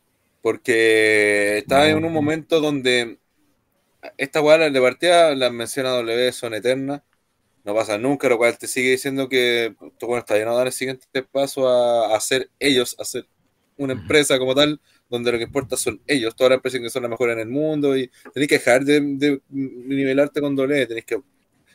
Porque 0.43 1.59
estaba 1.59 1.87
en 1.89 2.05
un 2.05 2.13
momento 2.13 2.61
donde 2.61 3.19
esta 4.19 4.43
weá 4.43 4.59
de 4.59 4.81
partida, 4.83 5.35
las 5.35 5.51
menciones 5.51 5.93
W 5.93 6.33
son 6.33 6.53
eternas, 6.53 7.01
no 7.65 7.75
pasa 7.75 7.99
nunca, 7.99 8.29
lo 8.29 8.39
cual 8.39 8.57
te 8.59 8.67
sigue 8.67 8.91
diciendo 8.91 9.29
que 9.29 9.75
tú, 9.99 10.07
bueno, 10.07 10.21
está 10.21 10.35
llenado 10.35 10.57
de 10.57 10.61
dar 10.61 10.67
el 10.69 10.73
siguiente 10.73 11.23
paso 11.23 11.69
a, 11.69 12.13
a 12.13 12.17
hacer 12.17 12.51
ellos, 12.59 12.97
a 12.99 13.05
ser 13.05 13.27
una 13.77 13.95
empresa 13.95 14.39
como 14.39 14.55
tal, 14.55 14.81
donde 15.09 15.33
lo 15.33 15.39
que 15.39 15.45
importa 15.45 15.77
son 15.77 16.01
ellos, 16.07 16.37
todas 16.37 16.51
las 16.51 16.57
empresas 16.59 16.81
que 16.81 16.91
son 16.91 17.03
las 17.03 17.11
mejores 17.11 17.35
en 17.35 17.41
el 17.41 17.49
mundo, 17.49 17.97
y 17.97 18.11
tenés 18.33 18.49
que 18.49 18.59
dejar 18.59 18.85
de, 18.85 19.01
de 19.01 19.41
nivelarte 19.51 20.41
con 20.41 20.55
W, 20.55 20.87
tenés 20.87 21.05
que, 21.05 21.21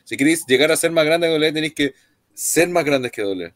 si 0.03 0.15
queréis 0.15 0.45
llegar 0.47 0.71
a 0.71 0.77
ser 0.77 0.91
más 0.91 1.05
grande 1.05 1.27
que 1.27 1.33
W, 1.33 1.51
tenéis 1.51 1.73
que 1.73 1.93
ser 2.33 2.69
más 2.69 2.85
grandes 2.85 3.11
que 3.11 3.21
W. 3.23 3.53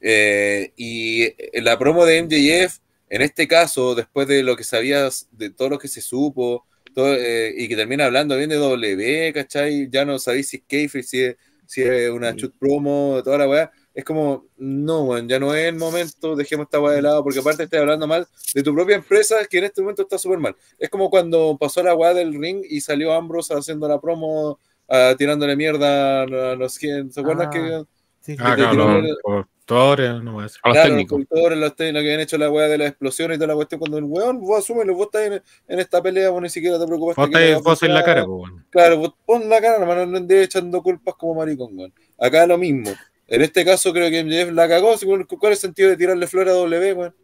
Eh, 0.00 0.72
y 0.76 1.60
la 1.60 1.78
promo 1.78 2.04
de 2.04 2.22
MJF, 2.22 2.78
en 3.10 3.22
este 3.22 3.48
caso, 3.48 3.94
después 3.94 4.28
de 4.28 4.42
lo 4.42 4.56
que 4.56 4.64
sabías, 4.64 5.28
de 5.32 5.50
todo 5.50 5.70
lo 5.70 5.78
que 5.78 5.88
se 5.88 6.00
supo, 6.00 6.66
todo, 6.94 7.14
eh, 7.14 7.54
y 7.56 7.68
que 7.68 7.76
termina 7.76 8.04
hablando 8.06 8.36
bien 8.36 8.50
de 8.50 8.56
W, 8.56 9.32
¿cachai? 9.32 9.88
Ya 9.90 10.04
no 10.04 10.18
sabéis 10.18 10.48
si 10.48 10.58
es 10.58 10.62
kayfabe, 10.68 11.02
si 11.02 11.22
es, 11.22 11.36
si 11.68 11.82
es 11.82 12.10
una 12.10 12.32
shoot 12.32 12.54
promo, 12.58 13.20
toda 13.22 13.36
la 13.38 13.48
weá. 13.48 13.70
Es 13.92 14.02
como, 14.02 14.46
no, 14.56 15.04
weón, 15.04 15.28
ya 15.28 15.38
no 15.38 15.54
es 15.54 15.66
el 15.66 15.74
momento, 15.76 16.34
dejemos 16.34 16.64
esta 16.64 16.80
weá 16.80 16.94
de 16.94 17.02
lado, 17.02 17.22
porque 17.22 17.40
aparte 17.40 17.64
estás 17.64 17.80
hablando 17.80 18.06
mal 18.06 18.26
de 18.54 18.62
tu 18.62 18.74
propia 18.74 18.96
empresa, 18.96 19.36
que 19.44 19.58
en 19.58 19.64
este 19.64 19.82
momento 19.82 20.00
está 20.02 20.16
súper 20.16 20.38
mal. 20.38 20.56
Es 20.78 20.88
como 20.88 21.10
cuando 21.10 21.58
pasó 21.60 21.82
la 21.82 21.94
weá 21.94 22.14
del 22.14 22.32
ring 22.40 22.64
y 22.66 22.80
salió 22.80 23.12
Ambrose 23.12 23.52
haciendo 23.52 23.86
la 23.86 24.00
promo, 24.00 24.58
ah, 24.88 25.14
tirándole 25.18 25.56
mierda 25.56 26.22
a 26.22 26.26
los 26.56 26.78
quién, 26.78 27.12
¿se 27.12 27.20
acuerdan 27.20 27.48
Ah, 27.48 27.50
que 27.50 27.84
Sí, 28.20 28.32
sí. 28.32 28.38
Ah, 28.42 28.54
claro, 28.56 29.48
tiró 29.68 29.78
los 29.80 29.90
el- 29.90 29.96
productores, 29.98 30.22
no 30.24 30.32
voy 30.32 30.40
a 30.40 30.44
decir. 30.44 30.60
A 30.62 30.68
los 30.68 30.74
Claro, 30.74 30.88
técnicos. 30.88 31.18
los 31.20 31.28
productores, 31.28 31.58
los 31.58 31.76
técnicos 31.76 32.02
que 32.02 32.08
habían 32.08 32.20
hecho 32.20 32.38
la 32.38 32.50
weá 32.50 32.68
de 32.68 32.78
las 32.78 32.88
explosiones 32.88 33.36
y 33.36 33.38
toda 33.38 33.48
la 33.48 33.54
cuestión, 33.54 33.78
cuando 33.78 33.98
el 33.98 34.04
weón, 34.04 34.40
vos 34.40 34.58
asúmelo, 34.58 34.94
vos 34.94 35.06
estás 35.06 35.22
en, 35.26 35.42
en 35.68 35.78
esta 35.80 36.02
pelea, 36.02 36.30
vos 36.30 36.42
ni 36.42 36.48
siquiera 36.48 36.78
te 36.78 36.86
preocupaste. 36.86 37.20
Vos 37.20 37.30
que 37.30 37.34
estáis- 37.50 37.62
vos 37.62 37.78
sois 37.78 37.92
la 37.92 38.02
cara, 38.04 38.24
pues, 38.26 38.50
weón. 38.50 38.66
Claro, 38.70 38.98
vos 38.98 39.14
pon 39.26 39.48
la 39.48 39.60
cara, 39.60 39.76
hermano, 39.78 40.06
no 40.06 40.16
andes 40.16 40.44
echando 40.46 40.82
culpas 40.82 41.14
como 41.14 41.34
maricón, 41.34 41.78
weón. 41.78 41.92
Acá 42.18 42.46
lo 42.46 42.58
mismo. 42.58 42.90
En 43.26 43.42
este 43.42 43.64
caso 43.64 43.92
creo 43.92 44.08
que 44.10 44.20
MJF 44.24 44.52
la 44.52 44.66
cagó, 44.68 44.94
¿cuál 45.38 45.52
es 45.52 45.58
el 45.58 45.68
sentido 45.68 45.90
de 45.90 45.96
tirarle 45.96 46.26
flores 46.26 46.52
a 46.52 46.56
W, 46.56 46.92
weón? 46.94 47.14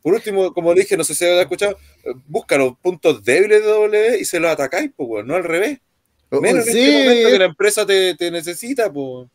Por 0.00 0.14
último, 0.14 0.54
como 0.54 0.72
dije, 0.74 0.96
no 0.96 1.02
sé 1.02 1.14
si 1.16 1.24
habéis 1.24 1.40
escuchado, 1.40 1.76
eh, 2.04 2.12
busca 2.28 2.56
los 2.56 2.78
puntos 2.78 3.24
débiles 3.24 3.62
de 3.64 3.68
W 3.68 4.18
y 4.20 4.24
se 4.24 4.38
los 4.38 4.50
atacáis, 4.52 4.92
pues, 4.96 5.08
weón, 5.08 5.26
no 5.26 5.34
al 5.34 5.42
revés. 5.44 5.80
Menos 6.30 6.66
en 6.68 6.72
Sí, 6.72 6.78
este 6.78 7.02
momento 7.04 7.28
que 7.30 7.38
la 7.38 7.44
empresa 7.46 7.84
te, 7.86 8.14
te 8.14 8.30
necesita, 8.30 8.92
pues. 8.92 9.28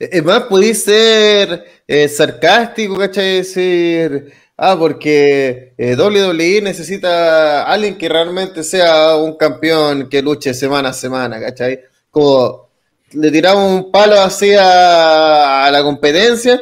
Es 0.00 0.24
más, 0.24 0.44
podéis 0.44 0.82
ser 0.82 1.62
eh, 1.86 2.08
sarcástico, 2.08 2.96
¿cachai? 2.96 3.36
Decir, 3.36 4.32
ah, 4.56 4.74
porque 4.78 5.74
eh, 5.76 5.94
WWE 5.94 6.62
necesita 6.62 7.64
alguien 7.64 7.98
que 7.98 8.08
realmente 8.08 8.62
sea 8.62 9.16
un 9.16 9.36
campeón 9.36 10.08
que 10.08 10.22
luche 10.22 10.54
semana 10.54 10.88
a 10.88 10.92
semana, 10.94 11.38
¿cachai? 11.38 11.80
Como 12.10 12.70
le 13.12 13.30
tiramos 13.30 13.70
un 13.70 13.90
palo 13.92 14.18
así 14.18 14.52
a, 14.58 15.68
la 15.70 15.82
competencia, 15.82 16.58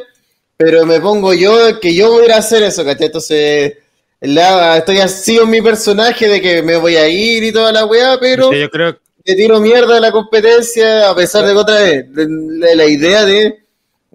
pero 0.57 0.85
me 0.85 0.99
pongo 0.99 1.33
yo 1.33 1.79
que 1.79 1.95
yo 1.95 2.11
voy 2.11 2.29
a 2.29 2.37
hacer 2.39 2.63
eso, 2.63 2.83
¿cachai? 2.83 3.05
Entonces, 3.05 3.73
la- 4.19 4.79
estoy 4.79 4.97
así 4.97 5.37
en 5.37 5.49
mi 5.49 5.61
personaje 5.61 6.27
de 6.27 6.41
que 6.41 6.61
me 6.61 6.75
voy 6.75 6.97
a 6.97 7.07
ir 7.07 7.41
y 7.45 7.53
toda 7.53 7.71
la 7.71 7.85
weá, 7.85 8.17
pero 8.19 8.51
yo 8.51 8.69
creo 8.69 8.99
le 9.25 9.35
tiro 9.35 9.59
mierda 9.59 9.97
a 9.97 9.99
la 9.99 10.11
competencia, 10.11 11.09
a 11.09 11.15
pesar 11.15 11.45
de 11.45 11.51
que 11.53 11.57
otra 11.57 11.75
vez, 11.81 12.13
de, 12.13 12.25
de 12.27 12.75
la 12.75 12.85
idea 12.85 13.25
de 13.25 13.59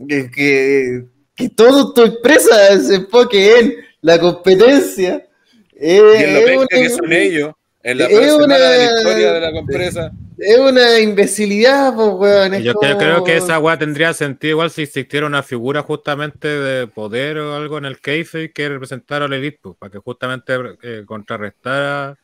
que, 0.09 0.31
que, 0.31 1.05
que 1.37 1.49
toda 1.51 1.93
tu 1.95 2.03
empresa 2.03 2.79
se 2.81 2.97
enfoque 2.97 3.59
en 3.59 3.75
la 4.01 4.19
competencia. 4.19 5.27
eh, 5.77 6.01
Y 6.19 6.23
en 6.23 6.35
lo 6.35 6.39
es, 6.41 6.45
penca 6.47 6.67
que 6.71 6.79
una, 6.81 6.89
son 6.91 7.13
ellos, 7.13 7.53
en 7.83 7.99
la 7.99 8.05
es 8.07 8.33
una- 8.33 8.59
de 8.59 8.79
la 8.79 8.85
historia 8.99 9.33
de 9.33 9.41
la 9.41 9.49
empresa. 9.59 10.11
es 10.39 10.59
una 10.59 10.99
imbecilidad, 11.01 11.95
pues, 11.95 12.09
weón. 12.15 12.63
Yo 12.63 12.75
creo, 12.75 13.23
que 13.25 13.37
esa 13.37 13.59
weá 13.61 13.79
tendría 13.79 14.13
sentido 14.15 14.53
igual 14.53 14.71
si 14.71 14.83
existiera 14.83 15.27
una 15.27 15.43
figura 15.43 15.83
justamente 15.83 16.49
de 16.49 16.87
poder 16.89 17.39
o 17.39 17.55
algo 17.55 17.79
en 17.79 17.85
el 17.85 18.01
kayfabe 18.01 18.53
que 18.53 18.69
representara 18.69 19.27
a 19.27 19.29
la 19.29 19.37
elite, 19.37 19.59
pues, 19.63 19.77
para 19.79 19.93
que 19.93 19.99
justamente 19.99 20.55
eh, 20.83 21.03
contrarrestara, 21.07 22.17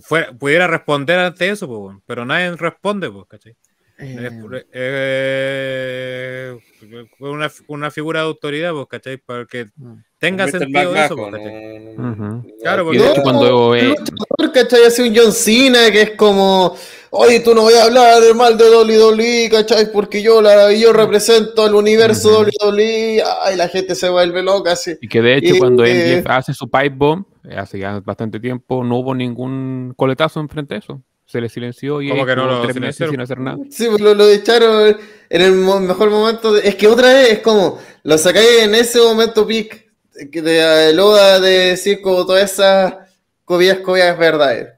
fuera- 0.00 0.32
pudiera 0.32 0.66
responder 0.66 1.18
ante 1.18 1.48
eso, 1.48 1.66
pues, 1.66 1.96
pero 2.06 2.24
nadie 2.26 2.54
responde, 2.54 3.10
pues, 3.10 3.24
¿cachai? 3.26 3.56
Es 3.98 4.32
por- 4.40 4.64
eh, 4.72 6.56
una, 7.18 7.50
una 7.66 7.90
figura 7.90 8.20
de 8.20 8.26
autoridad, 8.26 8.72
pues, 8.72 8.86
¿cachai? 8.88 9.16
Para 9.18 9.44
que 9.44 9.66
tenga 10.18 10.46
Mr. 10.46 10.58
sentido 10.58 10.92
Mac 10.92 11.04
eso, 11.04 11.16
pues, 11.16 11.32
no- 11.32 11.38
no- 11.38 12.12
Ujú. 12.12 12.22
no- 12.22 12.46
Claro, 12.62 12.82
Y 12.82 12.84
porque- 12.84 12.98
de 12.98 13.04
No, 13.04 13.10
hecho, 13.12 13.22
cuando 13.22 13.74
eh, 13.74 13.88
luchador, 13.88 14.52
¿cachai? 14.54 14.84
Así 14.84 15.02
un 15.02 15.14
John 15.16 15.32
Cena 15.32 15.90
que 15.90 16.02
es 16.02 16.10
como, 16.12 16.76
oye, 17.10 17.40
tú 17.40 17.54
no 17.54 17.62
voy 17.62 17.74
a 17.74 17.84
hablar 17.84 18.22
mal 18.34 18.56
de 18.56 18.64
WWE, 18.70 19.48
¿cachai? 19.50 19.90
Porque 19.92 20.22
yo, 20.22 20.40
la, 20.40 20.72
yo 20.72 20.92
represento 20.92 21.66
el 21.66 21.74
universo 21.74 22.40
WWE, 22.40 23.22
ay, 23.42 23.56
la 23.56 23.68
gente 23.68 23.94
se 23.94 24.08
vuelve 24.08 24.42
loca, 24.42 24.72
así. 24.72 24.96
Y 25.00 25.08
que 25.08 25.20
de 25.20 25.36
hecho, 25.36 25.54
Y, 25.54 25.58
cuando 25.58 25.84
eh, 25.84 26.16
MJF 26.18 26.26
hace 26.30 26.54
su 26.54 26.70
pipe 26.70 26.90
bomb, 26.90 27.24
eh, 27.48 27.56
hace 27.56 27.78
ya 27.78 28.00
bastante 28.00 28.38
tiempo, 28.40 28.84
no 28.84 28.98
hubo 28.98 29.14
ningún 29.14 29.92
coletazo 29.96 30.40
enfrente 30.40 30.74
a 30.74 30.78
eso. 30.78 31.02
Se 31.26 31.40
le 31.40 31.48
silenció 31.48 32.02
y 32.02 32.08
¿Cómo 32.08 32.26
que 32.26 32.34
no 32.34 32.46
lo 32.46 32.62
tres 32.62 32.80
meses 32.80 33.08
sin 33.08 33.20
hacer 33.20 33.38
nada. 33.38 33.58
Sí, 33.70 33.86
pues 33.88 34.00
lo, 34.00 34.14
lo 34.14 34.28
echaron 34.28 34.96
en 35.28 35.42
el 35.42 35.52
mo- 35.52 35.78
mejor 35.78 36.10
momento. 36.10 36.52
de- 36.52 36.66
es 36.68 36.74
que 36.74 36.88
otra 36.88 37.12
vez 37.12 37.28
es 37.34 37.38
como, 37.38 37.78
lo 38.02 38.18
sacáis 38.18 38.62
en 38.62 38.74
ese 38.74 38.98
momento 39.00 39.46
pic, 39.46 39.90
que 40.32 40.42
de 40.42 40.92
Loda 40.92 41.38
de 41.38 41.50
decir 41.70 42.00
como 42.02 42.26
todas 42.26 42.50
esas 42.52 42.94
cobillas, 43.44 43.78
cobillas 43.78 44.18
verdades. 44.18 44.70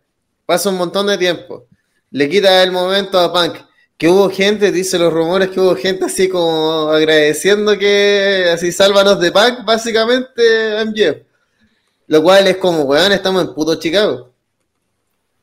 Pasa 0.44 0.68
un 0.68 0.76
montón 0.76 1.06
de 1.06 1.16
tiempo. 1.16 1.64
Le 2.12 2.28
quita 2.28 2.62
el 2.62 2.70
momento 2.72 3.18
a 3.18 3.32
Punk. 3.32 3.56
Que 3.96 4.08
hubo 4.08 4.28
gente, 4.30 4.72
dice 4.72 4.98
los 4.98 5.12
rumores, 5.12 5.50
que 5.50 5.60
hubo 5.60 5.76
gente 5.76 6.06
así 6.06 6.28
como 6.28 6.88
agradeciendo 6.90 7.78
que 7.78 8.50
así 8.52 8.72
sálvanos 8.72 9.20
de 9.20 9.30
Punk, 9.30 9.64
básicamente 9.64 10.84
MJF. 10.84 11.22
Lo 12.08 12.22
cual 12.22 12.46
es 12.48 12.56
como, 12.56 12.82
weón, 12.82 13.12
estamos 13.12 13.42
en 13.42 13.54
puto 13.54 13.76
Chicago. 13.76 14.30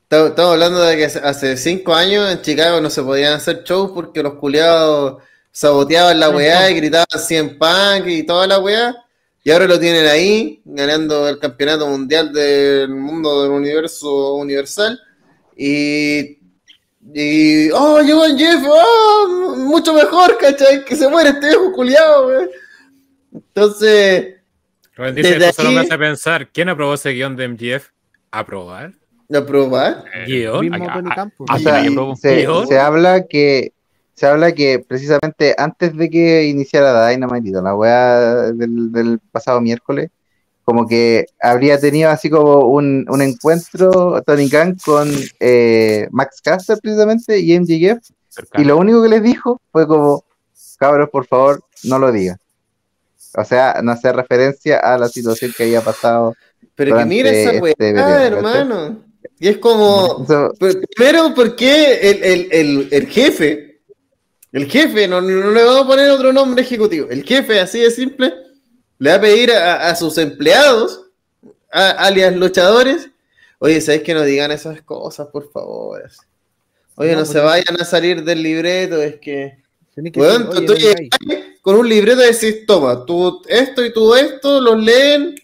Estamos 0.02 0.30
estamos 0.30 0.52
hablando 0.52 0.80
de 0.82 0.96
que 0.96 1.04
hace- 1.04 1.56
cinco 1.56 1.94
años 1.94 2.30
en 2.30 2.42
Chicago 2.42 2.80
no 2.80 2.90
se 2.90 3.02
podían 3.02 3.34
hacer 3.34 3.62
shows 3.64 3.92
porque 3.94 4.22
los 4.22 4.34
culiados 4.34 5.22
saboteaban 5.52 6.18
la 6.20 6.30
weá 6.30 6.70
y 6.70 6.74
gritaban 6.74 7.06
100 7.18 7.58
punk 7.58 8.06
y 8.06 8.24
toda 8.24 8.46
la 8.46 8.58
weá. 8.58 8.94
Y 9.42 9.50
ahora 9.50 9.66
lo 9.66 9.78
tienen 9.80 10.06
ahí, 10.06 10.60
ganando 10.64 11.28
el 11.28 11.38
campeonato 11.38 11.86
mundial 11.86 12.32
del 12.32 12.90
mundo 12.90 13.42
del 13.42 13.52
universo 13.52 14.34
universal. 14.34 15.00
Y. 15.56 16.39
Y. 17.14 17.70
¡Oh, 17.70 18.00
llegó 18.00 18.26
en 18.26 18.38
Jeff! 18.38 18.62
¡Oh! 18.66 19.54
Mucho 19.56 19.94
mejor, 19.94 20.38
¿cachai? 20.38 20.84
Que 20.84 20.96
se 20.96 21.08
muere 21.08 21.30
este 21.30 21.48
viejo 21.48 21.72
culiado, 21.72 22.26
weón. 22.28 22.50
Entonces. 23.32 24.36
Rubén 24.94 25.14
dice, 25.14 25.32
Desde 25.32 25.44
eso 25.48 25.62
solo 25.62 25.70
me 25.70 25.80
aquí- 25.80 25.88
hace 25.88 25.98
pensar, 25.98 26.48
¿quién 26.48 26.68
aprobó 26.68 26.94
ese 26.94 27.10
guion 27.10 27.36
de 27.36 27.48
MGF? 27.48 27.90
¿Aprobar? 28.30 28.92
¿A 29.32 29.46
probar? 29.46 30.04
¿Guión? 30.26 30.60
Mismo 30.60 30.86
ah, 30.88 31.30
ah, 31.48 31.58
se, 31.58 32.36
¿Guión? 32.42 32.66
se 32.66 32.78
habla 32.78 33.26
que 33.26 33.72
se 34.14 34.26
habla 34.26 34.52
que 34.52 34.84
precisamente 34.86 35.54
antes 35.56 35.96
de 35.96 36.10
que 36.10 36.44
iniciara 36.44 37.08
Dynamite 37.08 37.48
y 37.48 37.52
toda 37.52 37.64
la 37.64 37.74
weá 37.74 38.52
del, 38.52 38.92
del 38.92 39.18
pasado 39.32 39.60
miércoles, 39.60 40.10
como 40.70 40.86
que 40.86 41.26
habría 41.40 41.80
tenido 41.80 42.10
así 42.10 42.30
como 42.30 42.60
un, 42.68 43.04
un 43.08 43.22
encuentro 43.22 44.22
Tony 44.24 44.48
Khan 44.48 44.76
con 44.84 45.10
eh, 45.40 46.06
Max 46.12 46.40
Caster 46.40 46.78
precisamente 46.80 47.40
y 47.40 47.58
MJF 47.58 47.98
y 48.56 48.62
lo 48.62 48.76
único 48.76 49.02
que 49.02 49.08
les 49.08 49.20
dijo 49.20 49.60
fue 49.72 49.88
como 49.88 50.22
cabros 50.78 51.10
por 51.10 51.26
favor 51.26 51.60
no 51.82 51.98
lo 51.98 52.12
digan 52.12 52.36
o 53.34 53.44
sea 53.44 53.80
no 53.82 53.90
hacer 53.90 54.14
referencia 54.14 54.78
a 54.78 54.96
la 54.96 55.08
situación 55.08 55.52
que 55.56 55.64
había 55.64 55.80
pasado 55.80 56.36
Pero 56.76 56.96
que 56.96 57.04
mira 57.04 57.30
esa 57.30 57.60
weá, 57.60 57.72
este 57.72 57.92
periodo, 57.92 58.06
¿cachai? 58.06 58.26
hermano. 58.28 59.04
Y 59.40 59.48
es 59.48 59.58
como. 59.58 60.24
Pero 60.26 60.52
Primero, 60.94 61.34
porque 61.34 61.94
el, 62.10 62.22
el, 62.22 62.48
el, 62.52 62.88
el 62.90 63.06
jefe, 63.08 63.80
el 64.52 64.66
jefe, 64.66 65.08
no, 65.08 65.20
no 65.20 65.50
le 65.50 65.64
vamos 65.64 65.82
a 65.82 65.86
poner 65.88 66.10
otro 66.10 66.32
nombre 66.32 66.62
ejecutivo, 66.62 67.08
el 67.10 67.24
jefe, 67.24 67.58
así 67.58 67.80
de 67.80 67.90
simple, 67.90 68.32
le 69.00 69.10
va 69.10 69.16
a 69.16 69.20
pedir 69.20 69.50
a, 69.50 69.88
a 69.90 69.96
sus 69.96 70.16
empleados, 70.18 71.00
a- 71.72 71.90
alias 71.90 72.36
luchadores, 72.36 73.08
oye, 73.58 73.80
¿sabes 73.80 74.02
que 74.02 74.14
no 74.14 74.22
digan 74.22 74.52
esas 74.52 74.80
cosas, 74.82 75.26
por 75.32 75.50
favor? 75.50 76.02
Oye, 76.94 77.12
No, 77.12 77.18
no, 77.18 77.24
pues 77.24 77.30
se 77.32 77.40
vayan 77.40 77.80
a 77.80 77.84
salir 77.84 78.22
del 78.22 78.42
libreto, 78.42 79.02
es 79.02 79.16
que... 79.16 79.58
Que 79.94 80.02
decir, 80.02 80.12
tú, 80.12 80.50
oye, 80.52 80.66
tú 80.66 80.72
no 80.72 80.78
llegas 80.78 81.08
con 81.62 81.76
un 81.76 81.88
libreto 81.88 82.22
y 82.22 82.26
decís, 82.32 82.64
toma, 82.66 83.04
tú 83.04 83.42
esto 83.48 83.84
y 83.84 83.92
tú 83.92 84.14
esto, 84.14 84.60
los 84.60 84.80
leen 84.80 85.34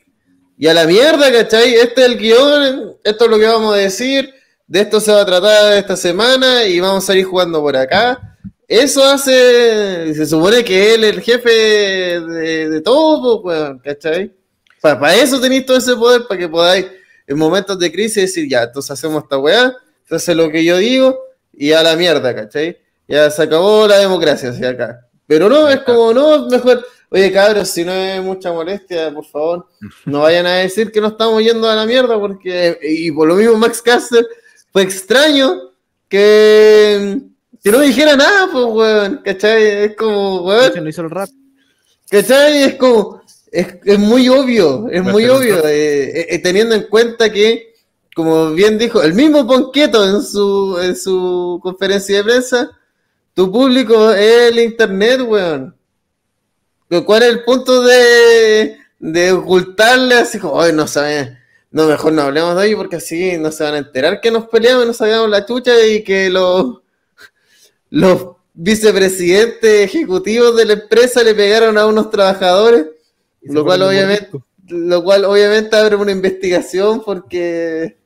y 0.56 0.66
a 0.68 0.72
la 0.74 0.86
mierda, 0.86 1.30
¿cachai? 1.32 1.74
Este 1.74 2.02
es 2.02 2.06
el 2.06 2.16
guion, 2.16 2.94
esto 3.04 3.24
es 3.24 3.30
lo 3.30 3.38
que 3.38 3.46
vamos 3.46 3.74
a 3.74 3.78
decir, 3.78 4.32
de 4.66 4.80
esto 4.80 5.00
se 5.00 5.12
va 5.12 5.22
a 5.22 5.26
tratar 5.26 5.72
esta 5.76 5.96
semana 5.96 6.64
y 6.64 6.80
vamos 6.80 7.08
a 7.10 7.14
ir 7.16 7.24
jugando 7.24 7.60
por 7.60 7.76
acá. 7.76 8.35
Eso 8.68 9.04
hace, 9.04 10.12
se 10.14 10.26
supone 10.26 10.64
que 10.64 10.94
él 10.94 11.04
es 11.04 11.14
el 11.14 11.22
jefe 11.22 11.50
de, 11.50 12.68
de 12.68 12.80
todo, 12.80 13.40
pues, 13.42 13.62
¿cachai? 13.84 14.32
Para, 14.80 15.14
eso 15.14 15.40
tenéis 15.40 15.66
todo 15.66 15.76
ese 15.76 15.94
poder, 15.94 16.22
para 16.28 16.40
que 16.40 16.48
podáis 16.48 16.86
en 17.26 17.38
momentos 17.38 17.78
de 17.78 17.92
crisis 17.92 18.22
decir, 18.22 18.48
ya, 18.48 18.64
entonces 18.64 18.90
hacemos 18.90 19.22
esta 19.22 19.38
weá, 19.38 19.72
entonces 20.02 20.36
lo 20.36 20.50
que 20.50 20.64
yo 20.64 20.78
digo 20.78 21.16
y 21.52 21.72
a 21.72 21.82
la 21.82 21.96
mierda, 21.96 22.34
¿cachai? 22.34 22.76
Ya 23.08 23.30
se 23.30 23.42
acabó 23.42 23.86
la 23.86 23.98
democracia 23.98 24.50
hacia 24.50 24.70
acá. 24.70 25.06
Pero 25.26 25.48
no, 25.48 25.68
es 25.68 25.80
como, 25.80 26.12
no, 26.12 26.46
mejor. 26.46 26.84
Oye, 27.08 27.32
cabros, 27.32 27.68
si 27.68 27.84
no 27.84 27.92
es 27.92 28.20
mucha 28.20 28.52
molestia, 28.52 29.14
por 29.14 29.24
favor, 29.24 29.66
no 30.04 30.20
vayan 30.22 30.46
a 30.46 30.56
decir 30.56 30.90
que 30.90 31.00
no 31.00 31.08
estamos 31.08 31.42
yendo 31.42 31.68
a 31.68 31.76
la 31.76 31.86
mierda, 31.86 32.18
porque, 32.18 32.78
y 32.82 33.12
por 33.12 33.28
lo 33.28 33.36
mismo 33.36 33.56
Max 33.56 33.80
Caster, 33.80 34.26
fue 34.72 34.82
extraño 34.82 35.70
que, 36.08 37.20
que 37.66 37.72
no 37.72 37.80
dijera 37.80 38.14
nada, 38.14 38.48
pues, 38.52 38.64
weón, 38.64 39.22
¿cachai? 39.24 39.64
Es 39.64 39.96
como, 39.96 40.42
weón. 40.42 40.84
no 40.84 40.88
hizo 40.88 41.02
el 41.02 41.10
rap. 41.10 41.28
¿Cachai? 42.08 42.62
Es 42.62 42.74
como, 42.76 43.20
es, 43.50 43.66
es 43.84 43.98
muy 43.98 44.28
obvio, 44.28 44.88
es 44.88 45.02
muy 45.02 45.26
obvio, 45.26 45.66
eh, 45.66 46.32
eh, 46.32 46.38
teniendo 46.38 46.76
en 46.76 46.84
cuenta 46.84 47.32
que, 47.32 47.74
como 48.14 48.52
bien 48.52 48.78
dijo, 48.78 49.02
el 49.02 49.14
mismo 49.14 49.48
Ponqueto 49.48 50.08
en 50.08 50.22
su, 50.22 50.78
en 50.80 50.94
su 50.94 51.58
conferencia 51.60 52.18
de 52.18 52.22
prensa, 52.22 52.70
tu 53.34 53.50
público 53.50 54.12
es 54.12 54.52
el 54.52 54.60
internet, 54.60 55.22
weón. 55.26 55.76
¿Cuál 57.04 57.22
es 57.24 57.28
el 57.30 57.42
punto 57.42 57.82
de, 57.82 58.76
de 59.00 59.32
ocultarle 59.32 60.14
así 60.14 60.38
como, 60.38 60.62
ay, 60.62 60.72
no 60.72 60.86
saben, 60.86 61.36
no, 61.72 61.88
mejor 61.88 62.12
no 62.12 62.22
hablemos 62.22 62.56
de 62.56 62.68
ello 62.68 62.76
porque 62.76 62.94
así 62.94 63.36
no 63.38 63.50
se 63.50 63.64
van 63.64 63.74
a 63.74 63.78
enterar 63.78 64.20
que 64.20 64.30
nos 64.30 64.46
peleamos 64.46 64.84
y 64.84 64.86
nos 64.86 64.98
sacamos 64.98 65.28
la 65.28 65.44
chucha 65.44 65.84
y 65.84 66.04
que 66.04 66.30
los, 66.30 66.85
los 67.90 68.36
vicepresidentes 68.56 69.84
ejecutivos 69.84 70.56
de 70.56 70.64
la 70.64 70.72
empresa 70.74 71.22
le 71.22 71.34
pegaron 71.34 71.76
a 71.76 71.86
unos 71.86 72.10
trabajadores, 72.10 72.86
lo 73.42 73.64
cual 73.64 73.82
obviamente, 73.82 74.30
lo 74.68 75.04
cual 75.04 75.24
obviamente 75.26 75.76
abre 75.76 75.96
una 75.96 76.10
investigación 76.10 77.02
porque 77.04 77.98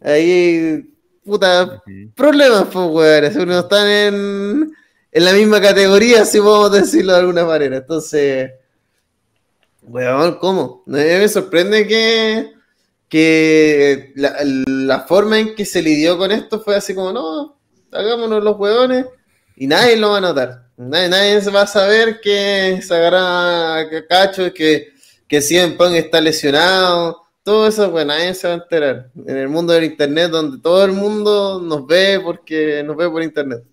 ahí, 0.00 0.94
puta, 1.24 1.82
problemas, 2.14 2.68
pues, 2.72 2.88
weón, 2.88 3.32
si 3.32 3.38
no 3.44 3.58
están 3.58 3.88
en, 3.88 4.72
en 5.10 5.24
la 5.24 5.32
misma 5.32 5.60
categoría, 5.60 6.24
si 6.24 6.38
podemos 6.38 6.72
decirlo 6.72 7.12
de 7.12 7.18
alguna 7.18 7.44
manera, 7.44 7.78
entonces, 7.78 8.52
weón, 9.82 10.38
¿cómo? 10.38 10.84
A 10.86 10.90
mí 10.90 10.96
me 10.96 11.28
sorprende 11.28 11.88
que, 11.88 12.52
que 13.08 14.12
la, 14.14 14.36
la 14.44 15.00
forma 15.00 15.40
en 15.40 15.56
que 15.56 15.64
se 15.64 15.82
lidió 15.82 16.16
con 16.16 16.30
esto 16.30 16.60
fue 16.60 16.76
así 16.76 16.94
como, 16.94 17.12
no, 17.12 17.58
hagámonos 17.90 18.44
los 18.44 18.56
weones 18.56 19.06
y 19.60 19.66
nadie 19.66 19.96
lo 19.96 20.10
va 20.10 20.18
a 20.18 20.20
notar. 20.20 20.70
Nadie, 20.76 21.08
nadie 21.08 21.50
va 21.50 21.62
a 21.62 21.66
saber 21.66 22.20
que 22.20 22.80
se 22.80 22.94
agarra 22.94 23.88
cacho, 24.08 24.54
que, 24.54 24.92
que 25.26 25.38
está 25.38 26.20
lesionado. 26.20 27.22
Todo 27.42 27.66
eso, 27.66 27.90
pues 27.90 28.06
nadie 28.06 28.34
se 28.34 28.46
va 28.46 28.54
a 28.54 28.56
enterar. 28.58 29.10
En 29.26 29.36
el 29.36 29.48
mundo 29.48 29.72
del 29.72 29.84
internet, 29.84 30.30
donde 30.30 30.58
todo 30.58 30.84
el 30.84 30.92
mundo 30.92 31.60
nos 31.60 31.86
ve 31.86 32.20
porque 32.22 32.82
nos 32.84 32.96
ve 32.96 33.10
por 33.10 33.22
internet. 33.22 33.64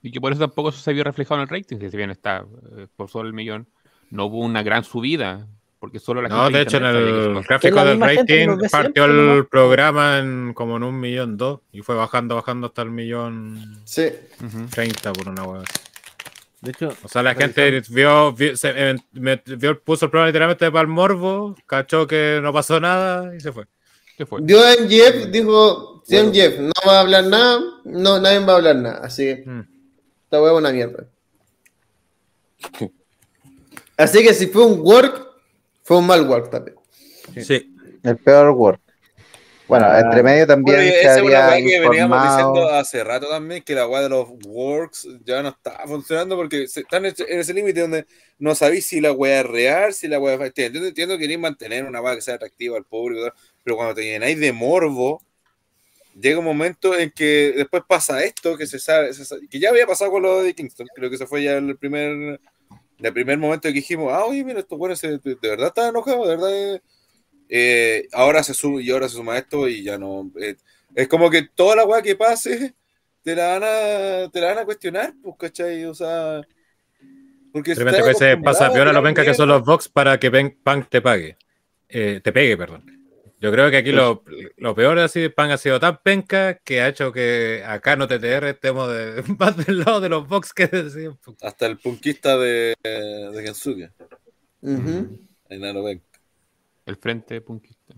Y 0.00 0.10
que 0.10 0.20
por 0.20 0.32
eso 0.32 0.40
tampoco 0.40 0.72
se 0.72 0.92
vio 0.94 1.04
reflejado 1.04 1.40
en 1.40 1.42
el 1.42 1.48
rating, 1.48 1.76
que 1.76 1.90
si 1.90 1.96
bien 1.96 2.10
está 2.10 2.46
eh, 2.78 2.86
por 2.96 3.10
solo 3.10 3.28
el 3.28 3.34
millón, 3.34 3.68
no 4.10 4.26
hubo 4.26 4.38
una 4.38 4.62
gran 4.62 4.84
subida, 4.84 5.46
porque 5.82 5.98
solo 5.98 6.22
la 6.22 6.28
No, 6.28 6.44
gente 6.44 6.58
de 6.58 6.62
hecho, 6.62 6.76
en 6.76 6.84
el 6.84 7.42
gráfico 7.42 7.84
del 7.84 8.00
rating 8.00 8.56
partió 8.70 9.04
el 9.04 9.46
programa 9.48 10.20
en 10.20 10.52
como 10.54 10.76
en 10.76 10.84
un 10.84 11.00
millón 11.00 11.36
dos 11.36 11.58
y 11.72 11.80
fue 11.82 11.96
bajando, 11.96 12.36
bajando 12.36 12.68
hasta 12.68 12.82
el 12.82 12.92
millón 12.92 13.80
Sí. 13.84 14.10
treinta 14.70 15.12
por 15.12 15.28
una 15.28 15.42
hueá. 15.42 15.64
De 16.60 16.70
hecho, 16.70 16.94
O 17.02 17.08
sea, 17.08 17.24
la 17.24 17.34
gente 17.34 17.82
vio, 17.90 18.32
vio, 18.32 18.56
se- 18.56 18.72
eh, 18.76 18.96
me- 19.14 19.42
vio- 19.44 19.80
puso 19.80 20.04
el 20.04 20.10
programa 20.12 20.28
literalmente 20.28 20.70
para 20.70 20.82
el 20.82 20.86
morbo, 20.86 21.56
cachó 21.66 22.06
que 22.06 22.38
no 22.40 22.52
pasó 22.52 22.78
nada 22.78 23.34
y 23.34 23.40
se 23.40 23.50
fue. 23.50 23.64
Se 24.16 24.24
fue. 24.24 24.40
Vio 24.40 24.60
en 24.68 24.88
Jeff, 24.88 25.26
dijo, 25.32 26.00
si 26.06 26.16
en 26.16 26.32
Jeff 26.32 26.60
no 26.60 26.70
va 26.86 26.98
a 26.98 27.00
hablar 27.00 27.24
nada, 27.24 27.60
no, 27.84 28.20
nadie 28.20 28.38
va 28.38 28.52
a 28.52 28.56
hablar 28.58 28.76
nada. 28.76 29.00
Así 29.02 29.24
que, 29.24 29.44
esta 30.26 30.40
hueá 30.40 30.52
es 30.52 30.58
una 30.58 30.70
mierda. 30.70 31.06
Así 33.96 34.22
que 34.22 34.32
si 34.32 34.46
fue 34.46 34.64
un 34.64 34.78
work, 34.80 35.31
fue 35.82 35.98
un 35.98 36.06
mal 36.06 36.26
work 36.28 36.50
también. 36.50 36.76
Sí. 37.44 37.74
El 38.02 38.16
peor 38.18 38.50
work. 38.50 38.80
Bueno, 39.68 39.86
Ah. 39.88 40.00
entre 40.00 40.22
medio 40.22 40.46
también 40.46 40.76
se 40.80 41.00
esa 41.00 41.16
es 41.16 41.22
una 41.22 41.56
que 41.56 41.80
veníamos 41.80 42.22
diciendo 42.22 42.68
hace 42.68 43.02
rato 43.04 43.28
también, 43.28 43.62
que 43.62 43.74
la 43.74 43.86
weá 43.86 44.02
de 44.02 44.08
los 44.10 44.28
works 44.46 45.08
ya 45.24 45.40
no 45.42 45.48
está 45.50 45.80
funcionando 45.86 46.36
porque 46.36 46.66
se- 46.66 46.80
están 46.80 47.06
en 47.06 47.14
ese- 47.16 47.54
límite 47.54 47.80
donde 47.80 48.06
no 48.38 48.54
sabéis 48.54 48.84
si 48.86 49.00
la 49.00 49.12
weá 49.12 49.40
es 49.40 49.46
real, 49.46 49.94
si 49.94 50.08
la 50.08 50.18
weá 50.18 50.34
es... 50.34 50.40
Entiendo, 50.42 50.84
entiendo 50.86 51.14
que 51.14 51.20
queréis 51.22 51.38
mantener 51.40 51.84
una 51.84 52.02
weá 52.02 52.14
que 52.16 52.20
sea 52.20 52.34
atractiva 52.34 52.76
al 52.76 52.84
público, 52.84 53.32
pero 53.62 53.76
cuando 53.76 53.94
te 53.94 54.02
llenáis 54.02 54.38
de 54.38 54.52
morbo, 54.52 55.22
llega 56.20 56.38
un 56.40 56.44
momento 56.44 56.98
en 56.98 57.10
que 57.10 57.54
después 57.56 57.82
pasa 57.88 58.22
esto, 58.24 58.58
que 58.58 58.66
se 58.66 58.78
sabe, 58.78 59.14
se 59.14 59.24
sabe- 59.24 59.48
que 59.48 59.58
ya 59.58 59.70
había 59.70 59.86
pasado 59.86 60.10
con 60.10 60.22
lo 60.22 60.42
de 60.42 60.54
Kingston, 60.54 60.88
creo 60.94 61.08
que 61.08 61.16
ese 61.16 61.26
fue 61.26 61.44
ya 61.44 61.52
el 61.56 61.78
primer, 61.78 62.40
el 63.04 63.12
primer 63.12 63.38
momento 63.38 63.68
que 63.68 63.74
dijimos, 63.74 64.12
ah, 64.12 64.24
oye, 64.24 64.44
mira, 64.44 64.60
estos 64.60 64.78
buenos 64.78 65.00
de, 65.00 65.18
verdad 65.42 65.68
están 65.68 65.90
enojados, 65.90 66.28
de 66.28 66.36
verdad... 66.36 66.74
eh, 66.74 66.80
eh, 67.54 68.08
ahora 68.12 68.42
se 68.42 68.54
sube 68.54 68.82
y 68.82 68.90
ahora 68.90 69.08
se 69.08 69.16
suma 69.16 69.36
esto 69.36 69.68
y 69.68 69.82
ya 69.82 69.98
no. 69.98 70.30
eh, 70.40 70.56
es 70.94 71.06
como 71.08 71.28
que 71.28 71.42
toda 71.42 71.76
la 71.76 71.84
weá 71.84 72.00
que 72.00 72.16
pase 72.16 72.74
te 73.22 73.36
la 73.36 73.58
van 73.58 73.62
a, 73.62 74.30
te 74.30 74.40
la 74.40 74.48
van 74.48 74.58
a 74.58 74.64
cuestionar, 74.64 75.14
pues, 75.22 75.36
¿cachai? 75.38 75.84
O 75.84 75.94
sea. 75.94 76.40
Porque 77.52 77.74
De 77.74 77.84
repente 77.84 78.38
pasa 78.38 78.72
peor 78.72 78.88
a 78.88 78.92
los 78.92 79.02
venca 79.02 79.24
que 79.24 79.34
son 79.34 79.48
los 79.48 79.62
Vox 79.64 79.88
para 79.88 80.18
que 80.18 80.30
Punk 80.30 80.88
te 80.88 81.02
pague. 81.02 81.36
Eh, 81.88 82.20
te 82.24 82.32
pegue, 82.32 82.56
perdón. 82.56 83.01
Yo 83.42 83.50
creo 83.50 83.70
que 83.72 83.76
aquí 83.78 83.90
lo, 83.90 84.22
lo 84.56 84.74
peor 84.74 84.98
es 84.98 85.04
así, 85.04 85.28
Punk 85.28 85.50
ha 85.50 85.58
sido 85.58 85.80
tan 85.80 85.98
penca 86.00 86.54
que 86.58 86.80
ha 86.80 86.86
hecho 86.86 87.12
que 87.12 87.62
acá 87.66 87.96
no 87.96 88.06
TTR 88.06 88.44
estemos 88.46 88.88
de, 88.88 89.22
más 89.38 89.56
del 89.56 89.80
lado 89.80 90.00
de 90.00 90.08
los 90.08 90.28
Vox 90.28 90.54
que 90.54 90.68
de 90.68 90.88
CM 90.88 91.16
Punk. 91.16 91.38
Hasta 91.42 91.66
el 91.66 91.76
punkista 91.78 92.38
de, 92.38 92.74
de 92.84 93.42
Kensuke. 93.44 93.90
Lo 94.60 95.82
ven. 95.82 96.02
El 96.86 96.96
frente 96.96 97.40
punkista. 97.40 97.94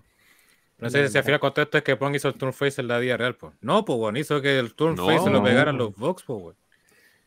No 0.79 0.91
sé 0.91 1.09
si 1.09 1.17
al 1.19 1.25
final 1.25 1.41
con 1.41 1.53
todo 1.55 1.63
esto 1.63 1.79
es 1.79 1.85
que 1.85 1.97
Punk 1.97 2.17
hizo 2.17 2.29
el 2.29 2.35
turn 2.35 2.53
face 2.53 2.81
en 2.81 2.89
la 2.89 2.99
vida 2.99 3.17
real, 3.17 3.37
pues. 3.37 3.53
No, 3.61 3.85
pues 3.85 3.99
bueno, 3.99 4.19
hizo 4.19 4.41
que 4.43 4.59
el 4.59 4.75
turn 4.75 4.97
No. 4.97 5.07
face 5.07 5.25
se 5.25 5.31
lo 5.31 5.43
pegaran 5.43 5.77
los 5.79 5.95
Vox, 5.95 6.23
pues, 6.27 6.43
weón. 6.43 6.57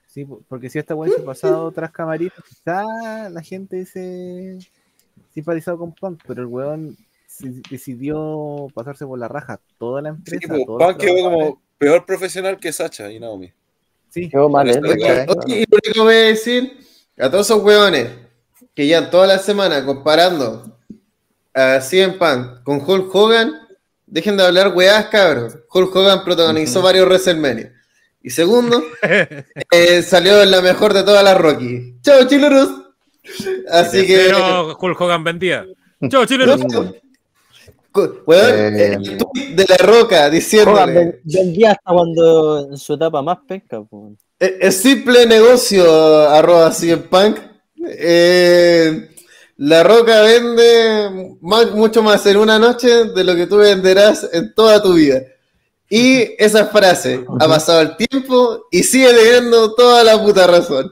Sí, 0.08 0.26
po- 0.26 0.42
porque 0.48 0.70
si 0.70 0.80
esta 0.80 0.96
weá 0.96 1.12
se 1.12 1.22
pasado 1.22 1.66
otras 1.66 1.92
camaritas, 1.92 2.44
quizá 2.44 3.30
la 3.30 3.42
gente 3.44 3.86
se 3.86 4.58
simpatizado 5.34 5.78
con 5.78 5.94
Punk, 5.94 6.24
pero 6.28 6.42
el 6.42 6.48
weón 6.48 6.98
decidió 7.70 8.68
pasarse 8.74 9.06
por 9.06 9.20
la 9.20 9.28
raja 9.28 9.60
toda 9.78 10.02
la 10.02 10.12
Sí, 10.12 10.16
empresa. 10.36 10.48
pues, 10.54 10.66
todos 10.66 10.80
los 10.80 10.88
Punk 10.94 11.02
quedó 11.02 11.24
como 11.24 11.62
peor 11.78 12.06
profesional 12.06 12.58
que 12.60 12.72
Sacha 12.74 13.12
y 13.12 13.20
Naomi. 13.20 13.52
Sí. 14.10 14.30
Quedó 14.30 14.50
mal, 14.50 14.70
¿eh? 14.70 14.80
Oye, 14.80 15.26
lo 15.28 15.34
único 15.34 15.78
que 15.94 16.00
voy 16.00 16.14
a 16.14 16.18
decir 16.18 16.78
a 17.18 17.30
todos 17.30 17.46
esos 17.48 17.62
hueones 17.64 18.10
que 18.74 18.88
ya 18.88 19.10
toda 19.10 19.28
la 19.28 19.38
semana 19.40 19.86
comparando 19.86 20.78
a 21.54 21.80
CM 21.82 22.14
Punk 22.14 22.64
con 22.64 22.80
Hulk 22.80 23.14
Hogan, 23.14 23.54
dejen 24.06 24.38
de 24.38 24.44
hablar 24.44 24.74
weás, 24.76 25.08
cabros. 25.08 25.58
Hulk 25.72 25.96
Hogan 25.96 26.24
protagonizó 26.24 26.82
varios 26.82 27.06
WrestleMania. 27.08 27.74
Y 28.22 28.30
segundo, 28.30 28.82
eh, 29.72 30.02
salió 30.04 30.42
en 30.42 30.52
la 30.52 30.62
mejor 30.62 30.94
de 30.94 31.04
todas 31.04 31.24
las 31.24 31.38
Rocky. 31.38 31.96
Chao, 32.02 32.28
chileros. 32.28 32.70
Así 33.72 34.06
que. 34.06 34.18
Pero 34.28 34.78
Hulk 34.80 35.00
Hogan 35.02 35.24
vendía. 35.24 35.66
Chao, 36.10 36.26
Chile. 36.26 36.46
Weón, 38.26 38.76
Eh, 38.80 38.94
el 38.94 39.18
tweet 39.18 39.56
de 39.56 39.66
la 39.68 39.78
roca 39.78 40.30
diciéndole. 40.30 41.22
Vendía 41.24 41.72
hasta 41.72 41.92
cuando 41.94 42.68
en 42.72 42.78
su 42.78 42.94
etapa 42.94 43.22
más 43.22 43.40
penca. 43.48 43.82
po. 43.82 44.12
Eh, 44.40 44.58
Es 44.62 44.78
simple 44.78 45.26
negocio, 45.26 45.84
arroba 46.30 46.72
CM 46.72 47.04
Punk. 47.04 47.38
Eh, 47.90 49.10
la 49.58 49.82
Roca 49.84 50.22
vende 50.22 51.36
más- 51.42 51.72
mucho 51.72 52.04
más 52.04 52.24
en 52.28 52.38
una 52.38 52.60
noche 52.60 53.06
de 53.06 53.24
lo 53.24 53.36
que 53.36 53.48
tú 53.48 53.58
venderás 53.58 54.28
en 54.34 54.54
toda 54.54 54.82
tu 54.82 54.94
vida. 54.94 55.22
Y 55.90 56.20
esa 56.38 56.66
frase, 56.68 57.26
ha 57.40 57.48
pasado 57.48 57.82
el 57.82 57.96
tiempo 57.98 58.66
y 58.72 58.84
sigue 58.84 59.12
teniendo 59.14 59.74
toda 59.74 60.04
la 60.04 60.22
puta 60.22 60.46
razón. 60.46 60.92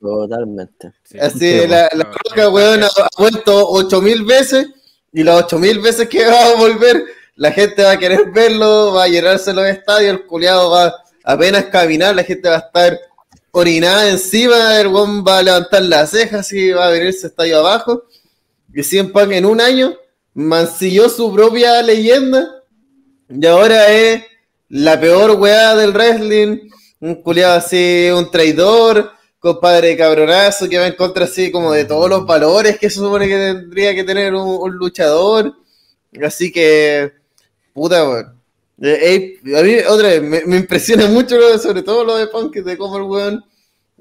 Totalmente. 0.00 0.92
Así, 1.20 1.66
la, 1.66 1.88
la 1.94 2.04
Roca, 2.04 2.48
weón, 2.50 2.82
ha, 2.84 2.86
ha 2.86 3.08
vuelto 3.18 3.68
8000 3.70 4.24
veces 4.24 4.66
y 5.16 5.24
las 5.24 5.44
8000 5.44 5.80
veces 5.80 6.08
que 6.10 6.26
va 6.26 6.48
a 6.48 6.54
volver, 6.56 7.02
la 7.36 7.50
gente 7.50 7.82
va 7.82 7.92
a 7.92 7.98
querer 7.98 8.30
verlo, 8.32 8.92
va 8.92 9.04
a 9.04 9.08
llenarse 9.08 9.54
los 9.54 9.66
estadios, 9.66 10.12
el 10.12 10.26
culiado 10.26 10.70
va 10.70 10.94
apenas 11.24 11.64
caminar, 11.64 12.14
la 12.14 12.22
gente 12.22 12.50
va 12.50 12.56
a 12.56 12.58
estar 12.58 13.00
orinada 13.50 14.10
encima, 14.10 14.78
el 14.78 14.88
weón 14.88 15.24
va 15.26 15.38
a 15.38 15.42
levantar 15.42 15.82
las 15.84 16.10
cejas 16.10 16.52
y 16.52 16.70
va 16.70 16.88
a 16.88 16.90
venirse 16.90 17.28
estadio 17.28 17.60
abajo. 17.60 18.04
Y 18.74 18.82
CM 18.82 19.08
Punk 19.08 19.32
en 19.32 19.46
un 19.46 19.58
año 19.58 19.96
mancilló 20.34 21.08
su 21.08 21.32
propia 21.32 21.80
leyenda 21.80 22.62
y 23.30 23.46
ahora 23.46 23.90
es 23.90 24.22
la 24.68 25.00
peor 25.00 25.30
weá 25.30 25.74
del 25.76 25.92
wrestling, 25.92 26.68
un 27.00 27.22
culiado 27.22 27.54
así, 27.54 28.10
un 28.14 28.30
traidor, 28.30 29.12
compadre 29.54 29.96
cabronazo 29.96 30.68
que 30.68 30.78
va 30.78 30.86
en 30.86 30.94
contra 30.96 31.24
así 31.24 31.50
como 31.50 31.72
de 31.72 31.84
todos 31.84 32.08
los 32.10 32.26
valores 32.26 32.78
que 32.78 32.90
se 32.90 32.96
supone 32.96 33.28
que 33.28 33.36
tendría 33.36 33.94
que 33.94 34.04
tener 34.04 34.34
un, 34.34 34.48
un 34.60 34.72
luchador. 34.76 35.54
Así 36.24 36.50
que, 36.52 37.12
puta, 37.72 38.08
weón. 38.08 38.40
Eh, 38.82 39.38
eh, 39.44 39.58
a 39.58 39.62
mí, 39.62 39.74
otra 39.88 40.08
vez, 40.08 40.22
me, 40.22 40.44
me 40.46 40.56
impresiona 40.56 41.06
mucho, 41.16 41.36
lo 41.38 41.52
de- 41.52 41.58
sobre 41.58 41.82
todo 41.82 42.04
lo 42.04 42.16
de 42.16 42.26
Punk, 42.28 42.56
de 42.56 42.76
cómo 42.76 42.96
el 42.98 43.02
weón, 43.04 43.44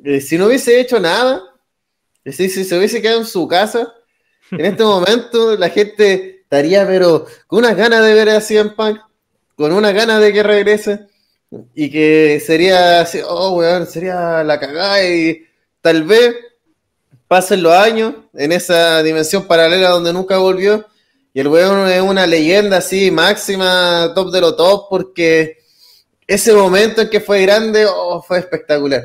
eh, 0.04 0.20
si 0.22 0.38
no 0.38 0.48
hubiese 0.48 0.80
hecho 0.80 1.00
nada, 1.00 1.42
si, 2.26 2.50
si 2.50 2.64
se 2.66 2.78
hubiese 2.78 3.02
quedado 3.02 3.20
en 3.20 3.26
su 3.26 3.48
casa, 3.48 3.94
en 4.52 4.66
este 4.66 4.84
momento 4.96 5.56
la 5.58 5.70
gente 5.70 6.42
estaría, 6.42 6.86
pero 6.88 7.26
con 7.48 7.60
unas 7.60 7.76
ganas 7.78 8.04
de 8.06 8.14
ver 8.14 8.30
a 8.30 8.42
CM 8.42 8.72
Punk, 8.72 9.00
con 9.56 9.72
unas 9.72 9.94
ganas 9.94 10.20
de 10.22 10.34
que 10.34 10.44
regrese, 10.44 11.08
y 11.74 11.90
que 11.90 12.42
sería 12.46 13.02
así, 13.02 13.20
oh, 13.28 13.52
weón, 13.58 13.88
sería 13.88 14.44
la 14.44 14.60
cagada, 14.60 15.06
y 15.06 15.46
tal 15.82 16.04
vez 16.04 16.36
pasen 17.28 17.64
los 17.64 17.74
años 17.74 18.14
en 18.34 18.52
esa 18.52 19.02
dimensión 19.04 19.46
paralela 19.46 19.90
donde 19.90 20.14
nunca 20.14 20.38
volvió. 20.38 20.86
Y 21.34 21.42
el 21.42 21.48
weón 21.48 21.90
es 21.90 22.02
una 22.02 22.26
leyenda 22.28 22.78
así, 22.78 23.12
máxima, 23.12 24.12
top 24.16 24.32
de 24.32 24.42
lo 24.42 24.56
top, 24.56 24.88
porque 24.90 25.58
ese 26.28 26.54
momento 26.54 27.02
en 27.02 27.10
que 27.10 27.20
fue 27.20 27.42
grande, 27.42 27.86
oh, 27.86 28.22
fue 28.22 28.40
espectacular. 28.40 29.04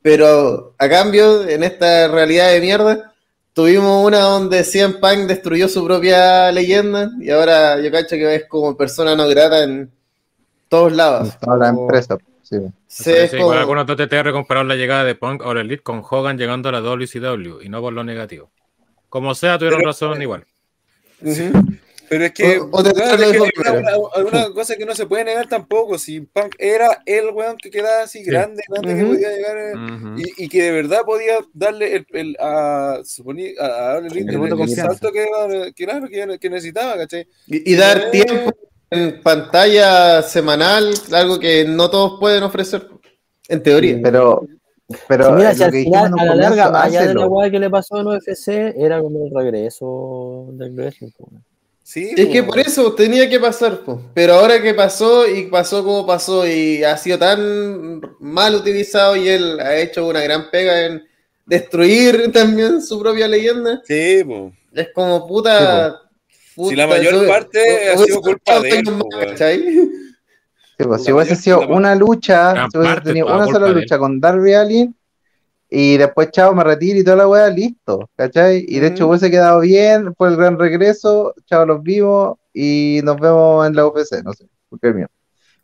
Pero 0.00 0.74
a 0.78 0.88
cambio, 0.88 1.46
en 1.48 1.62
esta 1.62 2.08
realidad 2.08 2.52
de 2.52 2.60
mierda, 2.60 3.12
tuvimos 3.52 4.04
una 4.06 4.20
donde 4.20 4.64
CM 4.64 4.94
Punk 4.94 5.28
destruyó 5.28 5.68
su 5.68 5.84
propia 5.84 6.50
leyenda 6.50 7.10
y 7.20 7.30
ahora 7.30 7.80
yo 7.80 7.90
cacho 7.90 8.16
que 8.16 8.34
es 8.34 8.44
como 8.46 8.76
persona 8.76 9.14
no 9.14 9.28
grata 9.28 9.62
en 9.62 9.92
todos 10.72 10.92
lados. 10.92 11.38
Toda 11.38 11.58
la 11.58 11.68
empresa. 11.68 12.16
Sí. 12.42 12.56
Sí, 12.86 13.12
como- 13.32 13.42
igual 13.42 13.58
algunos 13.58 13.86
de 13.86 13.94
TTR 14.06 14.32
compararon 14.32 14.68
la 14.68 14.74
llegada 14.76 15.04
de 15.04 15.14
Punk 15.14 15.42
a 15.42 15.48
All 15.48 15.58
Elite 15.58 15.82
con 15.82 16.02
Hogan 16.08 16.38
llegando 16.38 16.70
a 16.70 16.72
la 16.72 16.80
WCW 16.80 17.60
y 17.62 17.68
no 17.68 17.82
por 17.82 17.92
lo 17.92 18.02
negativo. 18.04 18.50
Como 19.10 19.34
sea, 19.34 19.58
tuvieron 19.58 19.80
Pero- 19.80 19.90
razón 19.90 20.22
igual. 20.22 20.46
Ujú. 21.20 21.52
Pero 22.08 22.24
es 22.26 22.32
que, 22.32 22.58
O- 22.58 22.68
o 22.72 22.82
te- 22.82 22.90
es 22.90 22.94
que 22.94 23.60
una, 23.60 23.72
una- 23.98 24.28
una 24.28 24.50
cosa 24.52 24.76
que 24.76 24.84
no 24.84 24.94
se 24.94 25.06
puede 25.06 25.24
negar 25.24 25.46
tampoco. 25.48 25.98
Si 25.98 26.20
Punk 26.20 26.54
era 26.58 27.02
el 27.06 27.28
weón 27.30 27.56
que 27.56 27.70
quedaba 27.70 28.02
así 28.04 28.22
grande, 28.22 28.62
grande 28.68 28.94
que 28.96 29.04
podía 29.04 29.30
llegar 29.30 29.56
eh, 29.58 29.72
y, 30.36 30.44
y 30.44 30.48
que 30.48 30.62
de 30.62 30.72
verdad 30.72 31.02
podía 31.06 31.38
darle 31.54 31.96
el, 31.96 32.06
el- 32.12 32.36
a, 32.40 33.00
suponía, 33.04 33.52
a, 33.60 33.64
a 33.92 33.98
El 33.98 34.16
el, 34.16 34.60
el 34.60 34.68
salto 34.70 35.10
que, 35.12 35.26
que, 35.74 35.84
claro, 35.86 36.08
que, 36.08 36.38
que 36.38 36.50
necesitaba, 36.50 36.96
¿cachai? 36.96 37.26
Y, 37.46 37.72
y 37.72 37.76
dar 37.76 38.10
tiempo 38.10 38.50
en 38.92 39.22
pantalla 39.22 40.22
semanal, 40.22 40.92
algo 41.12 41.38
que 41.38 41.64
no 41.64 41.88
todos 41.90 42.20
pueden 42.20 42.42
ofrecer, 42.42 42.86
en 43.48 43.62
teoría. 43.62 43.98
Pero, 44.02 44.46
pero 45.08 45.26
Sí, 45.28 45.32
mira, 45.32 45.54
si 45.54 45.62
al 45.62 45.70
que 45.72 45.82
final, 45.84 46.12
a 46.18 46.24
la 46.26 46.34
larga, 46.34 46.82
allá 46.82 47.06
de 47.06 47.14
la 47.14 47.26
weá 47.26 47.50
que 47.50 47.58
le 47.58 47.70
pasó 47.70 47.98
en 48.00 48.06
UFC, 48.08 48.48
era 48.76 49.00
como 49.00 49.24
el 49.24 49.32
regreso 49.34 50.48
del 50.52 50.72
wrestling. 50.74 51.10
Sí, 51.82 52.12
Es 52.16 52.28
que 52.28 52.42
po. 52.42 52.50
por 52.50 52.58
eso 52.60 52.92
tenía 52.94 53.28
que 53.28 53.40
pasar, 53.40 53.80
po. 53.80 54.00
pero 54.14 54.34
ahora 54.34 54.60
que 54.62 54.72
pasó 54.74 55.26
y 55.26 55.44
pasó 55.48 55.82
como 55.82 56.06
pasó 56.06 56.46
y 56.46 56.84
ha 56.84 56.96
sido 56.96 57.18
tan 57.18 58.00
mal 58.20 58.54
utilizado 58.54 59.16
y 59.16 59.28
él 59.28 59.58
ha 59.58 59.76
hecho 59.76 60.06
una 60.06 60.20
gran 60.20 60.50
pega 60.50 60.86
en 60.86 61.02
destruir 61.46 62.30
también 62.32 62.80
su 62.82 63.00
propia 63.00 63.26
leyenda, 63.26 63.80
Sí, 63.84 64.22
po. 64.24 64.52
es 64.74 64.88
como 64.94 65.26
puta... 65.26 65.98
puta, 66.54 66.70
Si 66.70 66.76
la 66.76 66.86
mayor 66.86 67.14
eso- 67.14 67.26
parte 67.26 67.58
ha 67.90 67.94
hubiese 67.94 68.04
sido 68.04 68.20
culpa 68.22 68.60
de 68.60 68.68
él. 68.70 68.84
¿cachai? 69.26 69.62
Sí, 70.78 70.84
pues, 70.84 71.04
si 71.04 71.12
hubiese 71.12 71.36
sido 71.36 71.68
una 71.68 71.94
lucha, 71.94 72.66
si 72.70 72.78
hubiese 72.78 73.00
tenido 73.02 73.26
una 73.26 73.46
sola 73.46 73.68
él. 73.68 73.74
lucha 73.74 73.98
con 73.98 74.20
Darby 74.20 74.54
Allin 74.54 74.96
y 75.68 75.96
después 75.96 76.30
chao, 76.30 76.54
me 76.54 76.64
retiro 76.64 76.98
y 76.98 77.04
toda 77.04 77.16
la 77.18 77.28
weá, 77.28 77.48
listo, 77.48 78.10
¿cachai? 78.16 78.64
Y 78.68 78.78
de 78.80 78.88
hecho 78.88 79.04
Ujú. 79.04 79.12
hubiese 79.12 79.30
quedado 79.30 79.60
bien, 79.60 80.14
fue 80.16 80.28
el 80.28 80.36
gran 80.36 80.58
regreso, 80.58 81.34
chao, 81.46 81.64
los 81.66 81.82
vimos 81.82 82.36
y 82.52 83.00
nos 83.04 83.16
vemos 83.18 83.66
en 83.66 83.74
la 83.76 83.86
UFC, 83.86 84.22
no 84.22 84.32
sé, 84.32 84.46
porque 84.68 84.88
es 84.88 84.94
mío. 84.94 85.06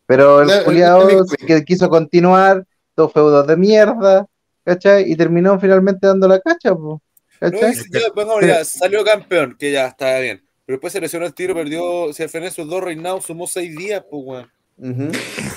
Pero 0.06 0.40
el 0.42 0.64
culiado 0.64 1.24
que 1.46 1.64
quiso 1.64 1.88
continuar, 1.90 2.64
dos 2.96 3.12
feudos 3.12 3.46
de 3.46 3.56
mierda, 3.56 4.26
¿cachai? 4.64 5.10
Y 5.10 5.16
terminó 5.16 5.58
finalmente 5.60 6.06
dando 6.06 6.28
la 6.28 6.38
cacha, 6.40 6.74
po, 6.74 7.02
No, 7.40 7.50
ya, 7.50 7.68
bueno, 8.14 8.40
ya, 8.40 8.64
salió 8.64 9.04
campeón, 9.04 9.56
que 9.58 9.70
ya 9.72 9.88
estaba 9.88 10.18
bien. 10.20 10.42
Pero 10.68 10.76
después 10.76 10.92
se 10.92 11.00
lesionó 11.00 11.24
el 11.24 11.32
tiro, 11.32 11.54
perdió, 11.54 12.12
se 12.12 12.28
frenó 12.28 12.46
esos 12.46 12.68
dos 12.68 12.84
reinados, 12.84 13.24
sumó 13.24 13.46
seis 13.46 13.74
días, 13.74 14.04
pues, 14.10 14.22
weón. 14.22 14.52
Ujú. 14.76 15.10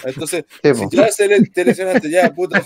Entonces, 0.05 0.45
Sí, 0.63 0.73
si 0.73 0.95
ya 0.95 1.11
se 1.11 1.27
le, 1.27 1.41
te 1.49 1.65
lesionaste, 1.65 2.09
ya, 2.09 2.33
puta. 2.33 2.63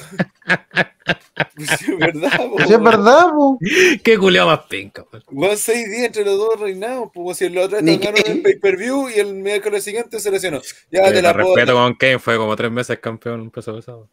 Pues 1.55 1.69
sí, 1.79 1.91
es 1.91 1.97
verdad, 1.97 2.37
po, 2.37 2.57
sí, 2.65 2.73
es 2.73 2.81
verdad, 2.83 3.25
po. 3.31 3.57
Qué 4.03 4.17
culiao 4.19 4.45
más 4.47 4.59
pinca. 4.69 5.03
pues. 5.09 5.23
Weón, 5.31 5.57
seis 5.57 5.89
días 5.89 6.03
entre 6.05 6.23
los 6.23 6.37
dos 6.37 6.59
reinados, 6.59 7.09
pues 7.13 7.39
si 7.39 7.45
el 7.45 7.57
otro 7.57 7.77
Kane. 7.79 7.99
el 8.27 8.41
pay-per-view 8.43 9.09
y 9.09 9.19
el 9.19 9.33
miércoles 9.33 9.83
siguiente 9.83 10.19
se 10.19 10.29
lesionó. 10.29 10.61
Ya 10.91 11.11
te 11.11 11.23
la 11.23 11.33
te 11.33 11.39
puedo. 11.41 11.55
respeto 11.55 11.73
con 11.73 11.95
Kane, 11.95 12.19
fue 12.19 12.37
como 12.37 12.55
tres 12.55 12.71
meses 12.71 12.99
campeón 12.99 13.41
en 13.41 13.49
peso 13.49 13.75
pesado. 13.75 14.07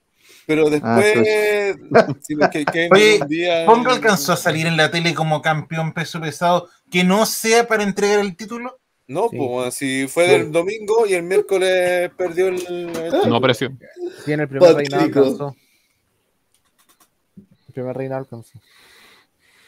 Pero 0.46 0.66
Ah, 0.82 0.98
después, 1.00 1.76
si 2.26 2.34
no, 2.34 2.50
que, 2.50 2.64
que 2.64 2.88
Oye, 2.90 3.18
un 3.22 3.28
día. 3.28 3.64
Pong 3.66 3.86
alcanzó 3.88 4.32
a 4.32 4.36
salir 4.36 4.66
en 4.66 4.76
la 4.76 4.90
tele 4.90 5.14
como 5.14 5.40
campeón 5.40 5.92
peso 5.92 6.20
pesado 6.20 6.68
que 6.90 7.04
no 7.04 7.26
sea 7.26 7.66
para 7.66 7.82
entregar 7.84 8.20
el 8.20 8.36
título. 8.36 8.78
No, 9.06 9.28
Sí. 9.28 9.36
pues, 9.36 9.74
si 9.74 10.06
fue 10.08 10.26
del 10.28 10.50
domingo 10.52 11.06
y 11.06 11.14
el 11.14 11.22
miércoles 11.24 12.10
perdió 12.16 12.48
el. 12.48 12.66
el- 12.66 13.28
No 13.28 13.36
apareció. 13.36 13.70
Sí, 14.24 14.32
en 14.32 14.40
el 14.40 14.48
primer 14.48 14.72
Patrico. 14.72 14.96
reinado 14.96 15.20
alcanzó. 15.20 15.56
El 17.68 17.74
primer 17.74 17.96
reinado 17.96 18.20
alcanzó. 18.20 18.58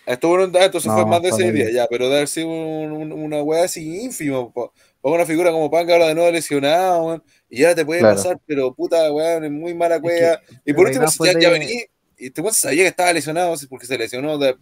Estuvo 0.07 0.43
en- 0.45 0.55
ah, 0.57 0.65
entonces 0.65 0.87
No, 0.91 0.95
fue 0.97 1.07
más 1.07 1.23
de 1.23 1.33
seis 1.33 1.53
días, 1.53 1.73
ya, 1.73 1.87
pero 1.89 2.09
de 2.09 2.17
haber 2.17 2.29
sido 2.29 2.49
un- 2.49 2.93
un- 2.93 3.13
una 3.13 3.43
wea 3.43 3.65
así 3.65 4.03
ínfima. 4.03 4.53
Para 4.53 4.71
una 5.15 5.25
figura 5.27 5.51
como 5.51 5.71
Panga 5.71 5.95
ahora 5.95 6.09
de 6.09 6.15
nuevo 6.15 6.31
lesionado, 6.31 7.05
weón, 7.05 7.23
y 7.55 7.61
ya 7.61 7.75
te 7.75 7.85
puede 7.85 8.01
Claro. 8.01 8.17
pasar, 8.17 8.41
pero 8.47 8.75
puta, 8.75 9.13
weón, 9.13 9.45
es 9.45 9.51
muy 9.51 9.75
mala 9.75 9.99
wea. 9.99 10.41
y 10.65 10.73
por 10.73 10.87
último, 10.87 11.07
si 11.09 11.25
ya, 11.25 11.33
ya 11.33 11.51
de- 11.51 11.59
vení, 11.59 11.73
y 12.19 12.27
este 12.27 12.41
weón 12.41 12.55
sabía 12.55 12.83
que 12.85 12.89
estaba 12.89 13.13
lesionado, 13.13 13.55
porque 13.69 13.87
se 13.87 13.97
lesionó 13.99 14.39
de- 14.39 14.57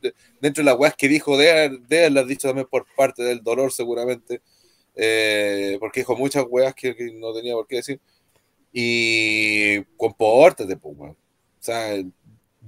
de- 0.00 0.14
dentro 0.40 0.62
de 0.62 0.70
las 0.70 0.78
weas 0.78 0.94
que 0.96 1.08
dijo, 1.08 1.36
de, 1.38 1.78
de 1.88 1.98
haberlas 1.98 2.26
dicho 2.26 2.48
también 2.48 2.66
por 2.70 2.86
parte 2.96 3.22
del 3.22 3.42
dolor, 3.42 3.72
seguramente, 3.72 4.40
eh, 4.94 5.76
porque 5.80 6.00
dijo 6.00 6.16
muchas 6.16 6.44
weas 6.48 6.74
que, 6.74 6.94
que 6.96 7.12
no 7.12 7.32
tenía 7.34 7.54
por 7.54 7.66
qué 7.66 7.76
decir. 7.76 8.00
Y 8.72 9.82
compórtate, 9.96 10.76
pues, 10.76 10.94
weón. 10.98 11.12
O 11.12 11.62
sea, 11.66 11.96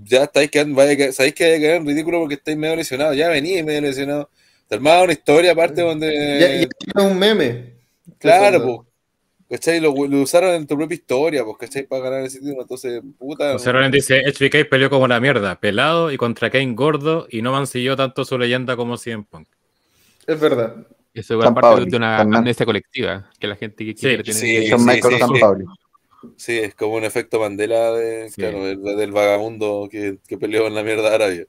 ya 0.04 0.24
estáis 0.24 0.50
quedando, 0.50 0.74
vaya, 0.76 0.96
que- 0.96 1.12
sabéis 1.12 1.34
que 1.34 1.44
vaya 1.44 1.56
a 1.56 1.60
quedar 1.60 1.76
en 1.76 1.86
ridículo 1.86 2.20
porque 2.20 2.34
estáis 2.36 2.56
medio 2.56 2.76
lesionados, 2.76 3.16
ya 3.16 3.28
venís 3.28 3.64
medio 3.64 3.80
lesionado. 3.80 4.30
Te 4.68 4.74
armaba 4.76 5.02
una 5.02 5.12
historia 5.12 5.52
aparte 5.52 5.82
donde. 5.82 6.12
Ya, 6.40 6.48
ya 6.48 6.62
es 6.62 7.04
un 7.04 7.18
meme. 7.18 7.74
claro, 8.18 8.64
pues. 8.64 8.87
¿Cachai? 9.48 9.80
Lo, 9.80 9.94
lo 10.06 10.20
usaron 10.20 10.50
en 10.54 10.66
tu 10.66 10.76
propia 10.76 10.94
historia, 10.94 11.42
pues, 11.44 11.56
¿cachai? 11.56 11.86
Para 11.86 12.02
ganar 12.02 12.22
ese 12.24 12.38
título. 12.40 12.62
Entonces, 12.62 13.02
puta. 13.18 13.52
José 13.54 13.72
Roland 13.72 13.94
dice, 13.94 14.22
HBK 14.26 14.68
peleó 14.68 14.90
como 14.90 15.08
la 15.08 15.20
mierda, 15.20 15.58
pelado 15.58 16.12
y 16.12 16.18
contra 16.18 16.50
Kane 16.50 16.74
gordo 16.74 17.26
y 17.30 17.40
no 17.40 17.52
mancilló 17.52 17.96
tanto 17.96 18.24
su 18.26 18.36
leyenda 18.36 18.76
como 18.76 18.98
CM 18.98 19.24
Punk. 19.24 19.48
Es 20.26 20.38
verdad. 20.38 20.86
Eso 21.14 21.40
San 21.40 21.54
parte 21.54 21.68
Pauli, 21.70 21.90
de 21.90 21.96
una 21.96 22.20
amnesia 22.20 22.66
colectiva 22.66 23.30
que 23.40 23.46
la 23.46 23.56
gente 23.56 23.84
que 23.84 23.94
quiere 23.94 24.22
tener. 24.22 24.34
sí, 24.34 24.68
Son 24.68 24.80
sí, 24.80 24.84
Michael 24.86 25.14
sí, 25.14 25.20
San 25.20 25.34
sí. 25.34 25.42
Sí, 26.36 26.58
es 26.58 26.74
como 26.74 26.94
un 26.96 27.04
efecto 27.04 27.40
Mandela 27.40 27.92
de, 27.92 28.28
Sí. 28.28 28.42
claro, 28.42 28.64
del, 28.64 28.82
del 28.82 29.12
vagabundo 29.12 29.88
que, 29.90 30.18
que 30.26 30.36
peleó 30.36 30.66
en 30.66 30.74
la 30.74 30.82
mierda 30.82 31.08
de 31.08 31.14
Arabia. 31.14 31.46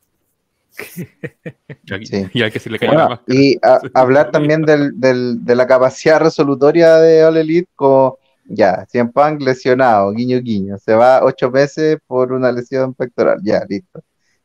Y 1.86 1.94
al- 1.94 2.06
Sí. 2.06 2.26
Y 2.34 2.42
al 2.44 2.52
que 2.52 2.60
se 2.60 2.70
le 2.70 2.78
Bueno, 2.78 3.22
y 3.28 3.58
a- 3.62 3.80
hablar 3.94 4.32
también 4.32 4.62
del, 4.64 5.00
del- 5.00 5.44
de 5.44 5.56
la 5.56 5.68
capacidad 5.68 6.20
resolutoria 6.20 6.96
de 6.98 7.24
All 7.26 7.38
Elite, 7.38 7.70
como 7.76 8.18
ya, 8.46 8.86
100 8.90 9.12
Punk 9.12 9.42
lesionado, 9.42 10.12
guiño 10.12 10.40
guiño, 10.42 10.78
se 10.78 10.94
va 10.96 11.24
ocho 11.24 11.52
meses 11.52 11.98
por 12.08 12.32
una 12.32 12.52
lesión 12.52 12.94
pectoral, 12.94 13.40
ya, 13.44 13.64
listo. 13.68 14.02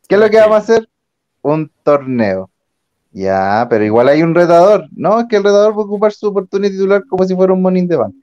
¿Qué 0.09 0.17
es 0.17 0.21
lo 0.21 0.29
que 0.29 0.37
vamos 0.39 0.57
a 0.57 0.59
hacer? 0.59 0.89
Un 1.43 1.71
torneo. 1.83 2.51
Ya, 3.13 3.67
pero 3.71 3.85
igual 3.85 4.09
hay 4.09 4.23
un 4.23 4.35
retador. 4.35 4.89
No, 4.97 5.21
es 5.21 5.27
que 5.29 5.37
el 5.37 5.45
retador 5.45 5.73
va 5.73 5.83
a 5.83 5.85
ocupar 5.85 6.13
su 6.13 6.27
oportunidad 6.27 6.73
titular 6.73 7.05
como 7.09 7.25
si 7.25 7.35
fuera 7.35 7.53
un 7.53 7.63
Money 7.63 7.83
in 7.83 7.89
the 7.89 7.97
Bank. 7.97 8.15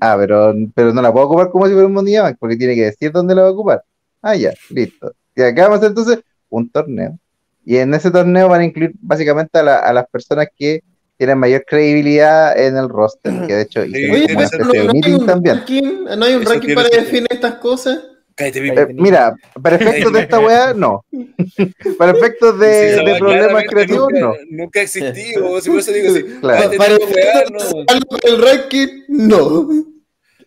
Ah, 0.00 0.16
pero, 0.18 0.52
pero 0.74 0.92
no 0.92 1.00
la 1.00 1.12
puedo 1.12 1.26
ocupar 1.26 1.50
como 1.50 1.66
si 1.66 1.72
fuera 1.72 1.86
un 1.86 1.92
Money 1.94 2.12
in 2.14 2.18
the 2.18 2.22
Bank, 2.22 2.36
porque 2.40 2.56
tiene 2.56 2.74
que 2.74 2.82
decir 2.86 3.12
dónde 3.12 3.34
la 3.34 3.42
va 3.42 3.48
a 3.48 3.52
ocupar. 3.52 3.84
Ah, 4.20 4.34
ya, 4.34 4.52
listo. 4.70 5.12
Y 5.36 5.42
acá 5.42 5.62
vamos 5.62 5.76
a 5.76 5.78
hacer 5.78 5.88
entonces 5.90 6.18
un 6.52 6.70
torneo. 6.70 7.18
Y 7.64 7.76
en 7.76 7.94
ese 7.94 8.10
torneo 8.10 8.48
van 8.48 8.60
a 8.60 8.64
incluir 8.64 8.92
básicamente 9.00 9.58
a, 9.58 9.62
la- 9.62 9.78
a 9.78 9.92
las 9.92 10.06
personas 10.08 10.46
que 10.56 10.82
tienen 11.16 11.38
mayor 11.38 11.64
credibilidad 11.66 12.58
en 12.58 12.76
el 12.76 12.88
roster, 12.88 13.32
que 13.46 13.54
de 13.54 13.62
hecho 13.62 13.84
hicieron 13.84 14.16
Oye, 14.16 14.26
no, 14.34 14.92
no 14.92 14.92
hay 15.04 15.12
un 15.14 15.26
también. 15.26 15.56
ranking, 15.58 16.04
no 16.16 16.24
hay 16.24 16.34
un 16.34 16.42
Eso 16.42 16.50
ranking 16.52 16.74
para 16.74 16.88
definir 16.88 17.26
estas 17.30 17.54
cosas. 17.56 17.98
Cállate. 18.34 18.66
Eh, 18.66 18.86
mira, 18.94 19.34
para 19.62 19.76
efectos 19.76 20.12
de 20.12 20.20
esta 20.20 20.40
weá, 20.40 20.72
no. 20.74 21.04
Para 21.98 22.12
efectos 22.12 22.54
Sí, 22.54 22.60
de, 22.60 22.90
esa 22.94 23.02
de 23.04 23.18
problemas 23.18 23.64
creativos, 23.68 24.08
nunca, 24.10 24.20
no. 24.26 24.34
Nunca 24.50 24.80
ha 24.80 24.82
existido. 24.82 25.60
Si 25.60 25.68
por 25.70 25.78
eso 25.78 25.92
digo, 25.92 26.14
si, 26.14 26.22
Claro. 26.40 26.70
Para 26.78 26.96
weá, 26.96 27.44
no. 27.52 27.84
El 28.22 28.42
ranking, 28.42 28.88
no. 29.08 29.68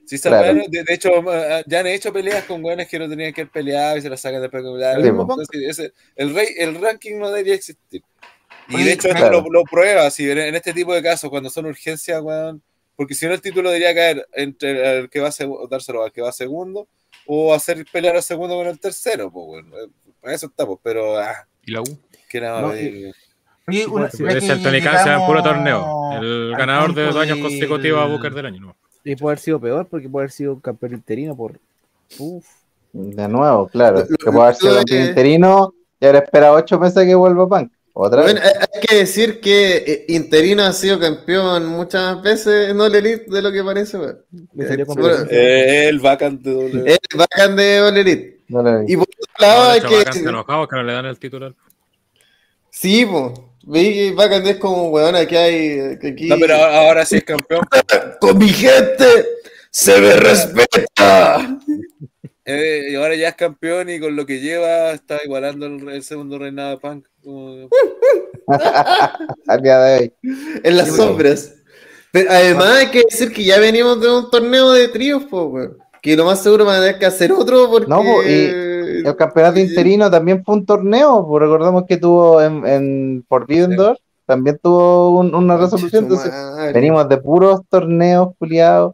Sí, 0.08 0.20
Claro. 0.20 0.42
weá 0.44 0.54
no- 0.54 0.64
de, 0.68 0.84
de 0.84 0.94
hecho, 0.94 1.10
eh, 1.34 1.64
ya 1.66 1.80
han 1.80 1.88
hecho 1.88 2.14
peleas 2.14 2.44
con 2.46 2.64
weones 2.64 2.88
que 2.88 3.00
no 3.00 3.10
tenían 3.10 3.34
que 3.34 3.42
haber 3.42 3.52
peleado 3.52 3.98
y 3.98 4.02
se 4.02 4.10
las 4.10 4.22
sacan 4.22 4.42
después. 4.42 4.64
de 4.64 4.72
pelear. 4.72 5.02
Sí, 5.02 5.08
Entonces, 5.08 5.94
el, 6.16 6.36
rey, 6.36 6.48
el 6.58 6.80
ranking 6.82 7.18
no 7.18 7.30
debería 7.32 7.56
existir. 7.56 8.02
Y 8.70 8.84
de 8.84 8.94
hecho, 8.94 9.08
esto 9.08 9.20
claro. 9.20 9.42
lo, 9.42 9.50
lo 9.50 9.64
prueba. 9.64 10.10
Si 10.12 10.30
en, 10.30 10.38
en 10.38 10.56
este 10.56 10.74
tipo 10.74 10.94
de 10.94 11.02
casos, 11.04 11.30
cuando 11.30 11.50
son 11.50 11.66
urgencias, 11.66 12.22
weón. 12.22 12.62
Porque 12.96 13.14
si 13.14 13.26
no, 13.28 13.34
el 13.34 13.42
título 13.42 13.70
debería 13.72 13.94
caer 13.94 14.26
entre 14.34 15.00
el 15.00 15.10
que 15.10 15.20
va 15.20 15.28
a 15.28 15.68
dárselo 15.70 16.04
al 16.04 16.12
que 16.12 16.22
va 16.22 16.32
segundo 16.32 16.88
o 17.28 17.54
hacer 17.54 17.86
pelear 17.92 18.16
al 18.16 18.24
segundo 18.24 18.56
con 18.56 18.68
el 18.68 18.80
tercero. 18.80 19.30
Pues, 19.32 19.46
weón. 19.48 19.68
Eh, 19.74 20.12
Para 20.22 20.34
eso 20.36 20.48
estamos, 20.48 20.80
pero. 20.84 21.18
Ah, 21.20 21.48
¿Y 21.66 21.72
la 21.72 21.82
U? 21.82 22.00
que 22.30 22.40
nada, 22.42 22.62
No, 22.62 22.74
eh, 22.74 23.12
Oye, 23.68 23.86
una- 23.88 24.10
Sí, 24.12 24.18
ya 24.20 24.24
Puede 24.26 24.40
que 24.40 24.46
ser 24.46 24.62
Tony 24.64 24.82
Khan 24.82 25.20
en 25.22 25.26
puro 25.26 25.42
torneo. 25.44 26.12
El 26.22 26.54
ganador 26.58 26.94
de 26.94 27.04
dos 27.06 27.16
años 27.16 27.40
consecutivos 27.40 28.02
a 28.02 28.06
Booker 28.06 28.34
del 28.34 28.46
año. 28.48 28.62
¿no? 28.62 28.78
Y 29.06 29.16
puede 29.16 29.34
haber 29.34 29.40
sido 29.40 29.62
peor 29.62 29.88
porque 29.88 30.10
puede 30.10 30.24
haber 30.24 30.32
sido 30.32 30.60
campeón 30.60 30.94
interino 30.96 31.36
por. 31.38 31.58
Uf. 32.20 32.46
De 32.92 33.28
nuevo, 33.28 33.68
claro. 33.68 34.00
Lo- 34.00 34.08
Que 34.18 34.26
puede 34.32 34.42
haber 34.42 34.56
sido 34.56 34.76
campeón 34.76 35.06
interino 35.08 35.74
y 36.00 36.06
ahora 36.06 36.20
espera 36.20 36.52
ocho 36.54 36.78
meses 36.80 36.98
a 36.98 37.06
que 37.06 37.16
vuelva 37.16 37.48
Punk. 37.48 37.72
Otra 37.98 38.24
Bueno, 38.24 38.42
vez. 38.42 38.50
hay, 38.54 38.66
hay 38.74 38.82
que 38.82 38.96
decir 38.98 39.40
que 39.40 39.78
eh, 39.78 40.06
Interino 40.10 40.64
ha 40.64 40.74
sido 40.74 41.00
campeón 41.00 41.66
muchas 41.68 42.22
veces 42.22 42.70
en 42.70 42.82
All 42.82 42.94
Elite 42.94 43.26
de 43.32 43.42
lo 43.42 43.52
que 43.54 43.64
parece. 43.64 43.98
Le 43.98 44.66
Eh, 44.74 45.28
eh, 45.30 45.88
el 45.88 46.00
vacant 46.02 46.42
de 46.42 46.52
doble. 46.52 46.92
Es 46.92 47.00
el 47.10 47.18
bacán 47.20 47.56
de 47.56 47.80
All 47.82 47.96
Elite. 47.98 48.42
No. 48.50 48.60
Y 48.86 48.98
por 48.98 49.08
otro 49.08 49.34
lado, 49.40 49.64
No, 49.64 49.70
hay 49.70 49.82
que. 50.04 50.20
enojados 50.20 50.68
que 50.68 50.76
no 50.76 50.84
le 50.84 50.92
dan 50.94 51.06
el 51.06 51.18
titular. 51.18 51.54
Sí, 52.70 53.06
po. 53.06 53.55
Vi 53.68 53.94
que 53.94 54.12
bacán 54.14 54.46
es 54.46 54.58
como, 54.58 54.90
weón, 54.90 55.16
aquí 55.16 55.36
hay. 55.36 55.98
que 56.00 56.08
Aquí... 56.10 56.28
No, 56.28 56.38
pero 56.40 56.56
ahora, 56.56 57.06
sí 57.06 57.18
es 57.18 57.24
campeón. 57.24 57.62
Con 58.20 58.38
mi 58.38 58.50
gente 58.50 59.06
se 59.72 60.00
me 60.00 60.14
respeta. 60.16 61.58
Eh, 62.48 62.90
y 62.92 62.96
ahora 62.96 63.16
ya 63.16 63.30
es 63.30 63.36
campeón 63.36 63.90
y 63.90 64.00
con 64.00 64.16
lo 64.16 64.26
que 64.26 64.40
lleva 64.40 64.92
está 64.92 65.18
igualando 65.26 65.66
el, 65.66 65.90
el 65.90 66.04
segundo 66.04 66.38
reinado 66.38 66.70
de 66.72 66.78
Punk. 66.78 67.08
Como- 67.24 67.70
Al 69.48 69.62
día 69.62 69.80
de 69.80 69.98
hoy. 70.00 70.14
En 70.64 70.78
las 70.78 70.96
sombras. 70.96 71.56
Pero 72.12 72.30
además 72.32 72.68
hay 72.78 72.88
que 72.92 73.02
decir 73.10 73.34
que 73.34 73.44
ya 73.44 73.60
venimos 73.60 74.00
de 74.00 74.10
un 74.10 74.30
torneo 74.30 74.72
de 74.72 74.88
tríos, 74.90 75.24
po, 75.26 75.46
weón. 75.46 75.78
Que 76.02 76.16
lo 76.16 76.26
más 76.26 76.44
seguro 76.44 76.66
van 76.66 76.78
a 76.78 76.86
tener 76.86 77.00
que 77.00 77.06
hacer 77.08 77.32
otro 77.32 77.68
porque. 77.70 77.90
No, 77.90 78.04
po, 78.04 78.22
El 78.86 79.16
campeonato 79.16 79.60
interino 79.60 80.10
también 80.10 80.44
fue 80.44 80.56
un 80.56 80.66
torneo, 80.66 81.26
pues 81.28 81.42
recordamos 81.42 81.84
que 81.88 81.98
tuvo 81.98 82.42
en, 82.42 82.66
en 82.66 83.26
Forbidden 83.28 83.76
Door, 83.76 83.98
también 84.26 84.60
tuvo 84.62 85.20
un- 85.20 85.34
una 85.36 85.58
resolución, 85.58 86.06
entonces 86.06 86.32
venimos 86.74 87.08
de 87.10 87.18
puros 87.18 87.62
torneos 87.70 88.30
culiados. 88.40 88.94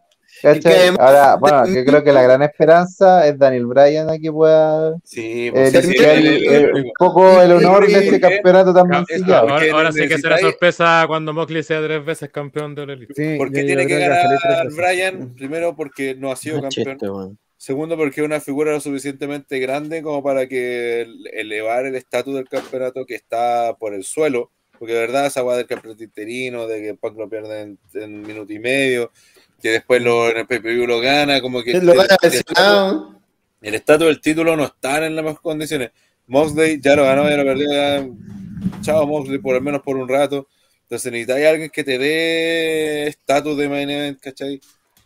Ahora, 1.00 1.36
bueno, 1.40 1.68
yo 1.68 1.86
creo 1.86 2.04
que 2.04 2.12
la 2.12 2.24
gran 2.24 2.42
esperanza 2.42 3.28
es 3.28 3.38
Daniel 3.38 3.68
Bryan 3.68 4.10
a 4.10 4.18
que 4.18 4.32
pueda 4.32 4.96
Sí, 5.04 5.48
eh, 5.48 5.52
pues, 5.54 5.72
sí, 5.72 5.82
sí, 5.84 6.04
el- 6.04 6.28
el- 6.28 6.46
el- 6.48 6.74
un 6.86 6.92
poco 6.98 7.40
el 7.42 7.52
honor 7.52 7.86
de 7.88 8.10
sí. 8.10 8.20
campeonato 8.20 8.74
tan 8.74 8.88
mancillado. 8.88 9.48
porque 9.48 9.70
Ahora, 9.70 9.78
ahora 9.78 9.92
sí 9.92 10.08
que 10.08 10.18
será 10.18 10.40
sorpresa 10.40 11.04
cuando 11.08 11.32
Moxley 11.32 11.62
sea 11.62 11.80
tres 11.84 12.04
veces 12.04 12.30
campeón 12.30 12.74
de 12.74 12.88
la 12.88 12.94
Elite. 12.94 13.14
Sí, 13.16 13.38
¿Por 13.38 13.52
qué 13.52 13.60
yo- 13.62 13.66
tiene 13.68 13.86
que 13.86 14.00
ganar. 14.00 14.68
Brian? 14.76 15.34
Primero, 15.36 15.76
porque 15.76 16.16
no 16.16 16.32
ha 16.32 16.36
sido 16.36 16.60
No 16.60 16.70
campeón. 16.70 17.38
Segundo, 17.62 17.96
porque 17.96 18.22
es 18.22 18.26
una 18.26 18.42
figura 18.42 18.72
lo 18.72 18.80
suficientemente 18.82 19.60
grande 19.60 20.02
como 20.02 20.24
para 20.24 20.48
que 20.48 21.02
el- 21.02 21.28
elevar 21.32 21.86
el 21.86 21.94
estatus 21.96 22.34
del 22.34 22.50
campeonato 22.50 23.06
que 23.06 23.14
está 23.14 23.76
por 23.78 23.94
el 23.94 24.04
suelo. 24.04 24.50
Porque 24.80 24.94
de 24.96 25.00
verdad, 25.02 25.28
esa 25.28 25.42
guada 25.42 25.60
del 25.60 25.68
campeonato 25.68 26.04
interino, 26.04 26.66
de 26.66 26.82
que 26.82 26.94
Punk 26.96 27.16
lo 27.20 27.30
pierde 27.30 27.62
en, 27.62 27.78
en 27.94 28.24
minuto 28.24 28.52
y 28.52 28.58
medio, 28.58 29.12
que 29.62 29.70
después 29.74 30.02
lo, 30.02 30.28
en 30.32 30.38
el 30.38 30.48
PPV 30.48 30.88
lo 30.88 31.00
gana, 31.02 31.40
como 31.40 31.62
que 31.62 31.74
Lo 31.74 31.92
el- 31.92 32.00
el 33.62 33.76
estatus 33.76 34.08
del 34.08 34.22
título 34.22 34.56
no 34.58 34.66
están 34.66 35.04
en 35.04 35.16
las 35.16 35.24
mejores 35.24 35.42
condiciones. 35.44 35.92
Moxley 36.26 36.80
ya 36.82 36.96
lo 36.96 37.04
ganó, 37.04 37.30
ya 37.30 37.38
lo 37.38 37.44
perdió. 37.44 37.72
ya- 37.72 38.10
Chao, 38.82 39.06
Moxley, 39.06 39.38
por 39.38 39.54
lo 39.54 39.62
menos 39.62 39.84
por 39.84 39.98
un 39.98 40.10
rato. 40.10 40.48
Entonces 40.82 41.12
necesitáis 41.12 41.46
alguien 41.46 41.70
que 41.70 41.84
te 41.84 42.00
dé 42.00 43.06
estatus 43.06 43.56
de 43.56 43.70
main 43.70 43.88
event, 43.88 44.20
¿cachai? 44.20 44.60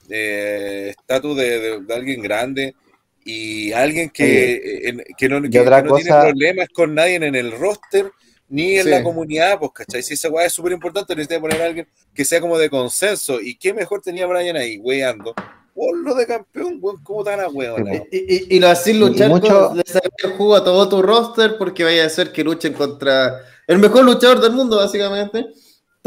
Eh, 0.10 0.90
Estatus 0.98 1.36
de, 1.38 1.60
de- 1.60 1.80
de 1.82 1.94
alguien 1.94 2.22
grande 2.22 2.76
y 3.23 3.72
alguien 3.73 4.10
que, 4.11 4.82
en- 4.90 5.03
que 5.18 5.30
no, 5.30 5.41
que- 5.41 5.49
que 5.49 5.60
tiene 5.60 6.19
problemas 6.22 6.68
con 6.73 6.94
nadie 6.94 7.15
en 7.15 7.36
el 7.36 7.52
roster 7.52 8.11
ni 8.48 8.77
en 8.77 8.84
Sí. 8.84 8.90
la 8.91 9.02
comunidad, 9.03 9.57
pues, 9.60 9.72
¿cachai? 9.73 10.03
Si 10.03 10.14
esa 10.14 10.30
weá 10.30 10.45
es 10.45 10.53
súper 10.53 10.72
importante, 10.73 11.15
necesitas 11.15 11.40
poner 11.41 11.61
a 11.61 11.65
alguien 11.65 11.88
que 12.14 12.23
sea 12.23 12.40
como 12.40 12.60
de 12.60 12.69
consenso. 12.69 13.41
¿Y 13.41 13.56
qué 13.56 13.73
mejor 13.73 14.02
tenía 14.02 14.27
Brian 14.27 14.56
ahí, 14.56 14.77
weando? 14.77 15.34
Ponlo 15.73 16.14
de 16.14 16.27
campeón, 16.27 16.77
weón, 16.80 17.03
¿cómo 17.03 17.23
tan 17.23 17.40
a 17.40 17.48
weón? 17.49 17.88
Y, 18.11 18.18
y- 18.36 18.48
y 18.56 18.60
lo 18.60 18.68
así 18.69 18.94
luchar 18.94 19.30
mucho- 19.30 19.69
con, 19.69 19.77
le 19.77 19.84
sacar 19.88 20.11
el 20.23 20.32
jugo 20.34 20.56
a 20.56 20.64
todo 20.64 20.88
tu 20.88 21.02
roster 21.02 21.56
porque 21.57 21.84
vaya 21.84 22.06
a 22.06 22.10
ser 22.10 22.32
que 22.32 22.44
luchen 22.44 22.73
contra 22.73 23.41
el 23.68 23.80
mejor 23.80 24.06
luchador 24.06 24.40
del 24.40 24.52
mundo, 24.53 24.77
básicamente. 24.77 25.48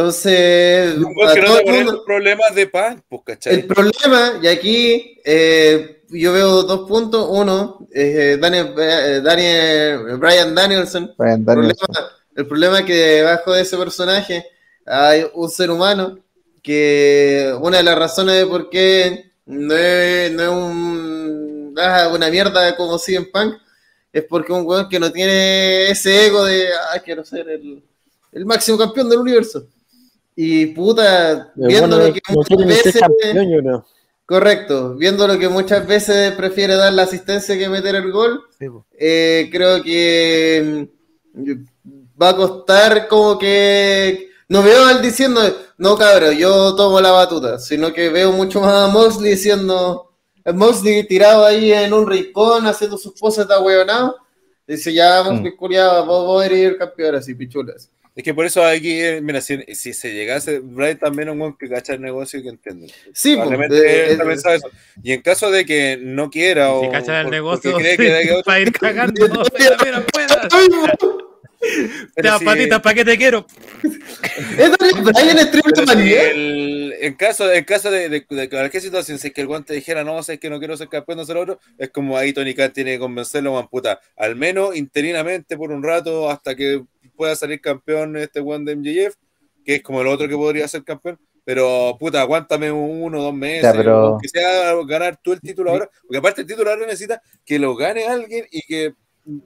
Entonces, 0.03 0.95
Weón, 0.97 1.29
a 1.29 1.35
que 1.35 1.41
no 1.43 1.57
te 1.57 1.73
mundo- 1.73 2.05
problemas 2.05 2.55
de 2.55 2.69
pan, 2.69 3.03
pues, 3.09 3.23
¿cachai? 3.27 3.55
el 3.55 3.67
problema, 3.67 4.39
y 4.41 4.47
aquí 4.47 5.19
eh, 5.25 6.05
yo 6.11 6.33
veo 6.33 6.63
dos 6.63 6.89
puntos. 6.89 7.27
Uno, 7.29 7.85
eh, 7.93 8.39
Daniel, 8.41 8.75
eh, 8.79 9.21
Daniel, 9.25 10.17
Brian 10.19 10.55
Danielson. 10.55 11.13
El 11.19 11.45
Danielson. 11.45 11.87
problema, 11.89 12.11
el 12.37 12.47
problema 12.47 12.79
es 12.79 12.85
que 12.85 12.95
debajo 12.95 13.53
de 13.53 13.63
ese 13.63 13.77
personaje 13.77 14.47
hay 14.87 15.27
un 15.35 15.51
ser 15.51 15.69
humano 15.69 16.17
que 16.63 17.53
una 17.61 17.79
de 17.79 17.83
las 17.83 17.99
razones 17.99 18.37
de 18.37 18.47
por 18.47 18.71
qué 18.71 19.33
no 19.47 19.75
es, 19.75 20.31
no 20.31 20.43
es 20.45 20.49
un, 20.49 21.75
ah, 21.77 22.09
una 22.15 22.31
mierda 22.31 22.77
como 22.77 23.01
CM 23.01 23.27
Punk 23.33 23.57
es 24.13 24.23
porque 24.23 24.53
un 24.53 24.65
weón 24.65 24.89
que 24.89 25.01
no 25.01 25.11
tiene 25.11 25.91
ese 25.91 26.27
ego 26.27 26.45
de 26.45 26.69
ah, 26.95 27.01
quiero 27.05 27.25
ser 27.25 27.49
el, 27.49 27.83
el 28.31 28.47
máximo 28.47 28.79
campeón 28.79 29.11
del 29.11 29.19
universo. 29.19 29.67
Y 30.41 30.67
puta, 30.67 31.53
El 31.57 31.67
viendo 31.67 31.97
bueno 31.97 32.07
lo 32.07 32.15
que 32.15 32.21
no 32.29 32.35
muchas 32.37 32.65
veces. 32.65 33.01
campeón. 33.01 33.85
Correcto, 34.25 34.95
viendo 34.95 35.27
lo 35.27 35.37
que 35.37 35.49
muchas 35.49 35.85
veces 35.85 36.31
prefiere 36.37 36.77
dar 36.77 36.93
la 36.93 37.03
asistencia 37.03 37.59
que 37.59 37.69
meter 37.69 37.97
el 37.97 38.13
gol, 38.13 38.43
Sí, 38.57 38.67
eh, 38.93 39.49
creo 39.51 39.83
que 39.83 40.89
mm, 41.35 41.53
va 42.23 42.29
a 42.29 42.37
costar 42.37 43.09
como 43.09 43.37
que 43.37 44.29
no 44.49 44.63
veo 44.63 44.87
a 44.87 44.93
él 44.93 45.03
diciendo 45.03 45.41
no 45.77 45.97
cabrón, 45.97 46.37
yo 46.37 46.73
tomo 46.77 47.01
la 47.01 47.11
batuta, 47.11 47.59
sino 47.59 47.93
que 47.93 48.09
veo 48.09 48.31
mucho 48.31 48.61
más 48.61 48.89
a 48.89 48.93
Moxley 48.93 49.33
diciendo 49.33 50.13
a 50.45 50.53
Moxley 50.53 51.05
tirado 51.09 51.45
ahí 51.45 51.73
en 51.73 51.93
un 51.93 52.09
rincón 52.09 52.65
haciendo 52.69 52.97
sus 52.97 53.13
poses 53.19 53.49
de 53.49 53.55
ahueonado, 53.55 54.15
dice 54.69 54.95
ya 54.95 55.25
Moxley 55.25 55.57
culiado, 55.57 56.07
vos, 56.07 56.27
vos 56.27 56.45
eres 56.45 56.61
el 56.61 56.79
campeón 56.79 57.17
así, 57.17 57.35
pichulas. 57.35 57.91
Es 58.19 58.25
que 58.25 58.35
por 58.35 58.45
eso 58.45 58.65
aquí, 58.65 59.01
eh, 59.01 59.21
mira, 59.23 59.41
si, 59.41 59.59
si 59.77 59.93
se 59.93 60.13
llegase, 60.13 60.59
Brian 60.59 60.99
también 60.99 61.29
es 61.29 61.35
un 61.35 61.41
weón 61.41 61.57
que 61.57 61.69
cacha 61.69 61.93
el 61.95 62.01
negocio 62.01 62.41
y 62.41 62.43
que 62.43 62.49
entiende. 62.49 62.93
Sí, 63.15 63.35
Probablemente 63.37 63.77
eh, 63.77 64.11
él 64.11 64.19
también 64.19 64.39
eh, 64.39 64.43
sabe 64.43 64.57
eso. 64.57 64.71
Y 65.05 65.13
en 65.13 65.23
caso 65.23 65.53
de 65.53 65.65
que 65.65 66.01
no 66.03 66.29
quiera 66.29 66.73
o 66.73 66.83
Si 66.83 66.91
cacha 66.91 67.21
el 67.21 67.31
negocio, 67.31 67.77
cree 67.77 67.97
que 67.97 68.11
de 68.13 68.23
que 68.25 68.33
otro- 68.33 68.43
para 68.43 68.59
ir 68.59 68.73
cagando. 68.73 69.25
Mira, 69.59 69.77
mira, 69.85 70.05
puedas. 70.13 70.49
Te 72.15 72.23
das 72.23 72.39
si- 72.41 72.45
patitas, 72.45 72.81
¿para 72.81 72.95
qué 72.97 73.05
te 73.05 73.17
quiero? 73.17 73.47
¿Es 74.59 74.71
pero 74.79 75.93
si 75.93 76.15
el- 76.15 76.95
en 77.01 77.15
caso, 77.15 77.53
en 77.53 77.65
caso 77.65 77.91
de, 77.91 78.09
de, 78.09 78.27
de 78.29 78.49
cualquier 78.49 78.83
situación, 78.83 79.19
si 79.19 79.29
es 79.29 79.33
que 79.33 79.41
el 79.43 79.47
guante 79.47 79.75
dijera, 79.75 80.03
no, 80.03 80.21
sé 80.25 80.39
que 80.39 80.51
no 80.51 80.59
quiero 80.59 80.77
ser 80.77 80.89
campeón, 80.89 81.19
no 81.19 81.25
ser 81.25 81.37
otro, 81.37 81.61
es 81.79 81.91
como 81.91 82.17
ahí 82.17 82.33
Tony 82.33 82.55
Khan 82.55 82.73
tiene 82.73 82.93
que 82.95 82.99
convencerlo, 82.99 83.53
man, 83.55 83.69
puta, 83.69 84.01
al 84.17 84.35
menos 84.37 84.77
interinamente 84.77 85.57
por 85.57 85.71
un 85.71 85.83
rato 85.83 86.29
hasta 86.31 86.55
que 86.57 86.83
pueda 87.19 87.37
salir 87.37 87.61
campeón 87.61 88.17
este 88.17 88.41
one 88.41 88.65
de 88.65 88.77
MJF, 88.77 89.17
que 89.65 89.75
es 89.75 89.83
como 89.83 90.01
el 90.01 90.07
otro 90.07 90.27
que 90.29 90.37
podría 90.37 90.67
ser 90.69 90.83
campeón. 90.85 91.19
Pero, 91.45 91.97
puta, 91.99 92.21
aguántame 92.23 92.71
uno 92.73 93.19
o 93.21 93.23
dos 93.25 93.35
meses. 93.35 93.63
Ya, 93.65 93.73
pero- 93.73 94.19
Que 94.23 94.29
sea 94.29 94.75
ganar 94.87 95.19
tú 95.23 95.33
el 95.33 95.41
título 95.41 95.71
ahora. 95.71 95.91
Porque 96.03 96.19
aparte 96.19 96.41
el 96.43 96.47
título 96.47 96.71
ahora 96.71 96.87
necesita 96.87 97.21
que 97.45 97.59
lo 97.59 97.75
gane 97.75 98.05
alguien 98.07 98.47
y 98.51 98.63
que 98.63 98.95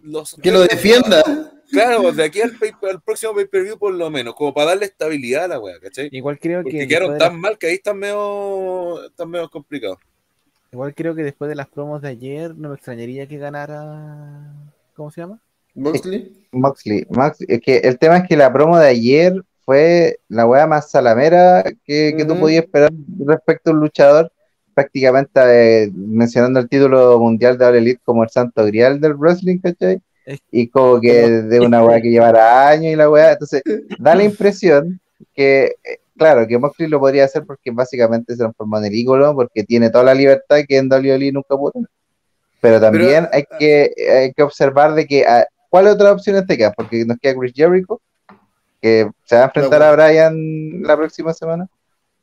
los, 0.02 0.34
Que 0.42 0.50
lo 0.52 0.60
defienda. 0.62 1.22
Claro, 1.70 2.12
de 2.12 2.24
aquí 2.24 2.40
al, 2.42 2.52
pay- 2.58 2.72
al 2.90 3.00
próximo 3.00 3.34
pay-per-view 3.34 3.78
por 3.78 3.94
lo 3.94 4.10
menos, 4.10 4.34
como 4.34 4.52
para 4.52 4.70
darle 4.70 4.84
estabilidad 4.86 5.44
a 5.44 5.48
la 5.48 5.58
wea, 5.60 5.78
¿cachai? 5.80 6.08
Igual 6.12 6.38
creo 6.38 6.62
Porque 6.62 6.80
que 6.80 6.88
quedaron 6.88 7.16
tan 7.18 7.40
mal 7.40 7.56
que 7.56 7.68
ahí 7.68 7.74
están 7.74 7.98
medio, 7.98 9.04
están 9.06 9.30
medio 9.30 9.48
complicados. 9.48 9.98
igual 10.72 10.94
creo 10.94 11.14
que 11.14 11.22
después 11.22 11.48
de 11.48 11.54
las 11.54 11.68
promos 11.68 12.02
de 12.02 12.08
ayer 12.08 12.54
no 12.56 12.68
me 12.70 12.74
extrañaría 12.74 13.26
que 13.26 13.38
ganara 13.38 14.52
¿cómo 14.94 15.10
se 15.10 15.20
llama? 15.22 15.40
Moxley. 15.74 16.32
Moxley. 16.52 17.06
Max- 17.10 17.44
es 17.48 17.60
que 17.60 17.78
el 17.78 17.98
tema 17.98 18.18
es 18.18 18.28
que 18.28 18.36
la 18.36 18.52
promo 18.52 18.78
de 18.78 18.88
ayer 18.88 19.42
fue 19.64 20.18
la 20.28 20.46
weá 20.46 20.66
más 20.66 20.90
salamera 20.90 21.64
que, 21.84 22.14
que 22.16 22.24
tú 22.24 22.32
Ujú. 22.32 22.42
podías 22.42 22.64
esperar 22.64 22.90
respecto 23.24 23.70
a 23.70 23.74
un 23.74 23.80
luchador 23.80 24.32
prácticamente 24.74 25.84
eh, 25.84 25.90
mencionando 25.94 26.58
el 26.60 26.68
título 26.68 27.18
mundial 27.18 27.58
de 27.58 27.64
All 27.64 27.76
Elite 27.76 28.00
como 28.04 28.22
el 28.24 28.30
santo 28.30 28.64
grial 28.66 29.00
del 29.00 29.14
wrestling, 29.14 29.58
¿cachai? 29.58 30.00
Y 30.50 30.68
como 30.68 31.00
que 31.00 31.28
de 31.28 31.60
una 31.60 31.84
weá 31.84 32.00
que 32.00 32.10
llevara 32.10 32.68
años 32.68 32.92
y 32.92 32.96
la 32.96 33.10
weá, 33.10 33.32
entonces 33.32 33.62
da 33.98 34.14
la 34.14 34.24
impresión 34.24 35.00
que, 35.34 35.74
eh, 35.84 35.98
claro, 36.16 36.46
que 36.46 36.58
Moxley 36.58 36.88
lo 36.88 37.00
podría 37.00 37.24
hacer 37.24 37.44
porque 37.44 37.70
básicamente 37.70 38.32
se 38.32 38.38
transformó 38.38 38.78
en 38.78 38.86
el 38.86 38.94
ícono, 38.94 39.34
porque 39.34 39.64
tiene 39.64 39.90
toda 39.90 40.04
la 40.04 40.14
libertad 40.14 40.60
que 40.66 40.76
en 40.78 40.88
WWE 40.90 41.32
nunca 41.32 41.56
pudo. 41.56 41.72
Pero 42.60 42.80
también 42.80 43.28
hay, 43.32 43.44
que, 43.58 43.92
hay 44.10 44.32
que 44.32 44.42
observar 44.42 44.94
de 44.94 45.06
que, 45.06 45.26
ah, 45.26 45.44
¿cuáles 45.72 45.94
otras 45.94 46.12
opciones 46.12 46.46
te 46.46 46.58
quedan? 46.58 46.74
Porque 46.76 47.02
nos 47.06 47.16
queda 47.18 47.34
Chris 47.38 47.52
Jericho, 47.56 47.98
que 48.82 49.08
se 49.24 49.36
va 49.36 49.42
a 49.42 49.44
enfrentar 49.46 49.82
a 49.82 49.92
Brian 49.92 50.82
la 50.82 50.96
próxima 50.98 51.32
semana. 51.32 51.66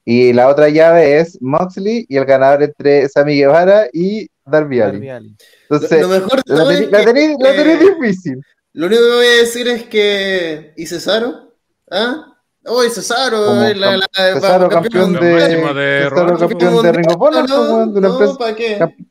Y 0.06 0.34
la 0.34 0.48
otra 0.50 0.70
llave 0.70 1.20
es 1.20 1.38
Moxley 1.42 2.06
y 2.08 2.18
el 2.18 2.26
ganador 2.26 2.62
entre 2.64 3.10
Sammy 3.10 3.38
Guevara 3.38 3.88
y 3.92 4.28
Darby 4.46 4.82
Allin. 4.82 5.36
Entonces, 5.70 6.02
Lo- 6.02 6.08
lo 6.08 6.14
mejor 6.20 6.42
la 6.46 7.06
tení 7.06 7.36
eh, 7.44 7.78
difícil. 8.00 8.42
Lo 8.74 8.86
único 8.86 9.02
que 9.02 9.10
voy 9.16 9.26
a 9.26 9.38
decir 9.42 9.68
es 9.68 9.84
que. 9.86 10.74
¿Y 10.78 10.86
Cesaro? 10.86 11.54
¿Ah? 11.90 12.26
Oh, 12.66 12.84
y 12.84 12.90
Cesaro, 12.90 13.46
Como 13.46 13.64
eh, 13.64 13.74
la, 13.76 13.98
la- 13.98 14.08
Cesaro 14.34 14.66
va- 14.66 14.70
campeón 14.70 15.14
de, 15.14 15.20
máximo 15.34 15.74
de 15.74 16.04
Cesaro 16.04 16.38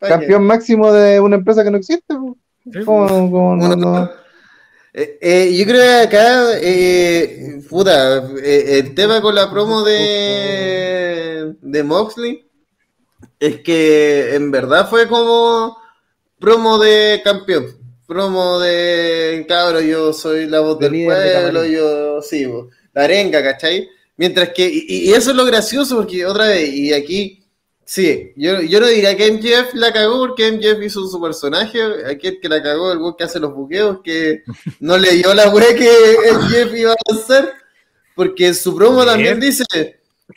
campeón 0.01 0.45
máximo 0.45 0.93
de 0.93 1.19
una 1.21 1.37
empresa 1.37 1.65
que 1.65 1.71
no 1.71 1.79
existe. 1.79 2.15
¿Cómo- 2.85 3.31
cómo 3.31 3.57
no- 3.57 3.77
no? 3.77 4.11
Eh, 4.93 5.19
eh, 5.21 5.57
yo 5.57 5.65
creo 5.67 5.81
que 5.83 6.17
acá, 6.17 6.59
eh, 6.61 7.61
puta, 7.69 8.27
eh, 8.43 8.79
el 8.79 8.95
tema 8.95 9.21
con 9.21 9.35
la 9.35 9.51
promo 9.51 9.85
de, 9.85 11.55
de 11.61 11.83
Moxley 11.85 12.45
es 13.39 13.61
que 13.63 14.35
en 14.35 14.51
verdad 14.51 14.89
fue 14.89 15.09
como 15.09 15.77
promo 16.39 16.79
de 16.79 17.21
campeón, 17.25 17.67
promo 18.07 18.59
de 18.61 19.45
cabro, 19.49 19.81
yo 19.81 20.13
soy 20.13 20.47
la 20.47 20.61
voz 20.61 20.79
De 20.79 20.89
del 20.89 20.97
de 21.05 21.05
pueblo, 21.05 21.31
camarín. 21.33 21.67
yo 21.67 22.23
sí, 22.23 22.47
bo, 22.47 22.71
la 22.95 23.05
arenga, 23.05 23.43
¿cachai? 23.43 23.89
Mientras 24.17 24.51
que, 24.51 24.69
y, 24.69 25.11
y 25.11 25.13
eso 25.15 25.31
es 25.31 25.37
lo 25.37 25.45
gracioso, 25.45 25.97
porque 25.97 26.27
otra 26.27 26.47
vez, 26.49 26.71
y 26.73 26.93
aquí, 26.93 27.45
sí, 27.89 28.35
yo, 28.37 28.61
yo 28.61 28.81
no 28.81 28.87
diría 28.87 29.17
que 29.17 29.33
MJF 29.33 29.73
la 29.73 29.91
cagó 29.91 30.19
porque 30.19 30.53
MJF 30.53 30.83
hizo 30.83 31.09
su 31.09 31.19
personaje, 31.19 31.81
aquí 32.07 32.27
el 32.27 32.39
que 32.39 32.49
la 32.51 32.63
cagó, 32.63 32.93
el 32.93 33.01
que 33.17 33.25
hace 33.25 33.41
los 33.41 33.55
buqueos, 33.55 34.01
que 34.05 34.43
no 34.81 34.99
leyó 34.99 35.33
la 35.33 35.49
wea 35.49 35.75
que 35.75 35.91
MJF 36.35 36.75
iba 36.75 36.93
a 36.93 37.15
hacer, 37.15 37.51
porque 38.15 38.49
en 38.49 38.55
su 38.55 38.77
promo 38.77 39.07
también 39.07 39.41
dice, 39.41 39.65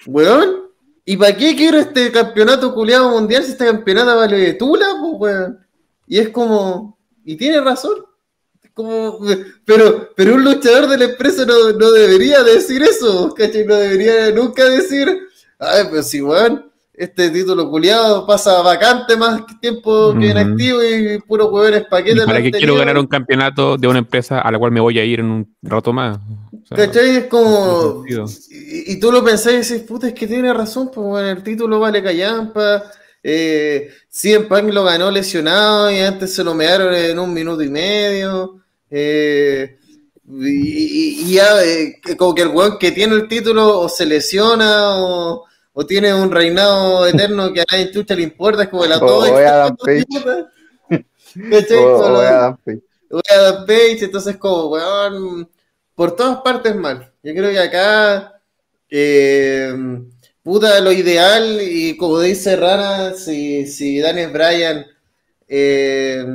weón, 0.06 0.70
¿y 1.04 1.18
para 1.18 1.36
qué 1.36 1.54
quiero 1.54 1.78
este 1.78 2.10
campeonato 2.10 2.74
culiado 2.74 3.10
mundial 3.10 3.44
si 3.44 3.52
este 3.52 3.66
campeonato 3.66 4.16
vale 4.16 4.38
de 4.38 4.54
tula, 4.54 4.88
pues, 5.02 5.14
weón? 5.18 5.68
Y 6.08 6.20
es 6.20 6.30
como, 6.30 6.98
y 7.26 7.36
tiene 7.36 7.60
razón. 7.60 8.06
Como, 8.74 9.20
pero, 9.66 10.12
pero 10.16 10.36
un 10.36 10.46
luchador 10.46 10.88
de 10.88 10.98
la 10.98 11.04
empresa 11.04 11.46
no, 11.46 11.72
no 11.74 11.92
debería 11.92 12.44
decir 12.44 12.82
eso, 12.82 13.34
¿cachai? 13.34 13.66
No 13.66 13.76
debería 13.76 14.32
nunca 14.32 14.70
decir, 14.70 15.28
ay, 15.60 15.88
pues 15.90 16.08
si, 16.08 16.22
weón, 16.22 16.71
este 17.04 17.30
título 17.32 17.70
culiado 17.70 18.26
pasa 18.28 18.62
vacante 18.62 19.16
más 19.18 19.42
tiempo 19.60 20.12
que 20.14 20.18
Ujú. 20.20 20.26
inactivo 20.28 20.84
y 20.84 21.20
puro 21.20 21.48
huevones 21.50 21.82
¿Y 21.82 21.90
paquetes. 21.90 22.26
para 22.26 22.42
qué 22.42 22.52
quiero 22.52 22.76
ganar 22.76 22.98
un 22.98 23.08
campeonato 23.08 23.78
de 23.78 23.88
una 23.88 24.00
empresa 24.00 24.40
a 24.40 24.52
la 24.52 24.60
cual 24.60 24.72
me 24.72 24.80
voy 24.80 25.00
a 25.00 25.04
ir 25.06 25.20
en 25.20 25.26
un 25.26 25.56
rato 25.62 25.92
más? 25.94 26.18
O 26.18 26.66
sea, 26.68 26.78
¿Cachai? 26.78 27.10
Es 27.18 27.26
como. 27.26 28.04
Y, 28.08 28.94
y 28.94 29.00
tú 29.00 29.12
lo 29.12 29.24
pensás 29.24 29.54
y 29.54 29.58
decís, 29.58 29.88
puta, 29.88 30.08
es 30.08 30.14
que 30.14 30.28
tiene 30.28 30.54
razón, 30.54 30.92
pues 30.94 31.06
bueno, 31.08 31.30
el 31.30 31.42
título 31.44 31.80
vale 31.80 32.04
callampa. 32.04 32.84
Eh, 33.24 33.90
CM 34.10 34.46
Punk 34.46 34.72
lo 34.74 34.84
ganó 34.84 35.12
lesionado 35.12 35.92
y 35.92 36.00
antes 36.00 36.34
se 36.34 36.44
lo 36.44 36.54
mearon 36.56 36.94
en 36.94 37.18
un 37.20 37.34
minuto 37.34 37.62
y 37.62 37.70
medio. 37.70 38.58
Eh, 38.90 39.78
y, 40.28 40.48
y- 40.48 41.22
y 41.30 41.34
ya, 41.34 41.64
eh, 41.64 42.00
como 42.18 42.34
que 42.34 42.44
el 42.44 42.50
weón 42.50 42.78
que 42.80 42.92
tiene 42.92 43.16
el 43.16 43.28
título 43.28 43.80
o 43.80 43.90
se 43.90 44.06
lesiona 44.06 44.96
o, 44.98 45.46
o 45.74 45.86
tiene 45.86 46.14
un 46.14 46.32
reinado 46.32 47.06
eterno 47.08 47.52
que 47.54 47.62
a 47.62 47.66
nadie 47.72 47.92
chucha 47.92 48.16
le 48.16 48.24
importa, 48.24 48.64
es 48.64 48.70
como 48.70 48.86
la 48.86 49.00
todo. 49.00 49.20
o 49.20 49.26
es 49.40 49.48
Adam 49.50 49.78
Page. 49.78 50.06
O 51.74 52.10
la- 52.22 52.30
Adam 52.30 52.58
Page. 52.64 52.82
Voy 53.10 53.22
a 53.30 53.34
Adam 53.36 53.66
Page, 53.66 54.06
entonces 54.06 54.38
como, 54.38 54.68
weón, 54.68 55.50
por 55.96 56.16
todas 56.16 56.38
partes 56.42 56.76
mal. 56.76 57.12
Yo 57.24 57.34
creo 57.34 57.52
que 57.52 57.60
acá, 57.60 58.42
eh, 58.90 59.74
puta, 60.44 60.80
lo 60.80 60.92
ideal, 60.92 61.60
y 61.62 61.98
como 61.98 62.20
dice 62.20 62.56
Rana, 62.56 63.14
si, 63.14 63.68
si 63.68 64.00
Daniel 64.00 64.32
Bryan 64.32 64.86
eh, 65.48 66.26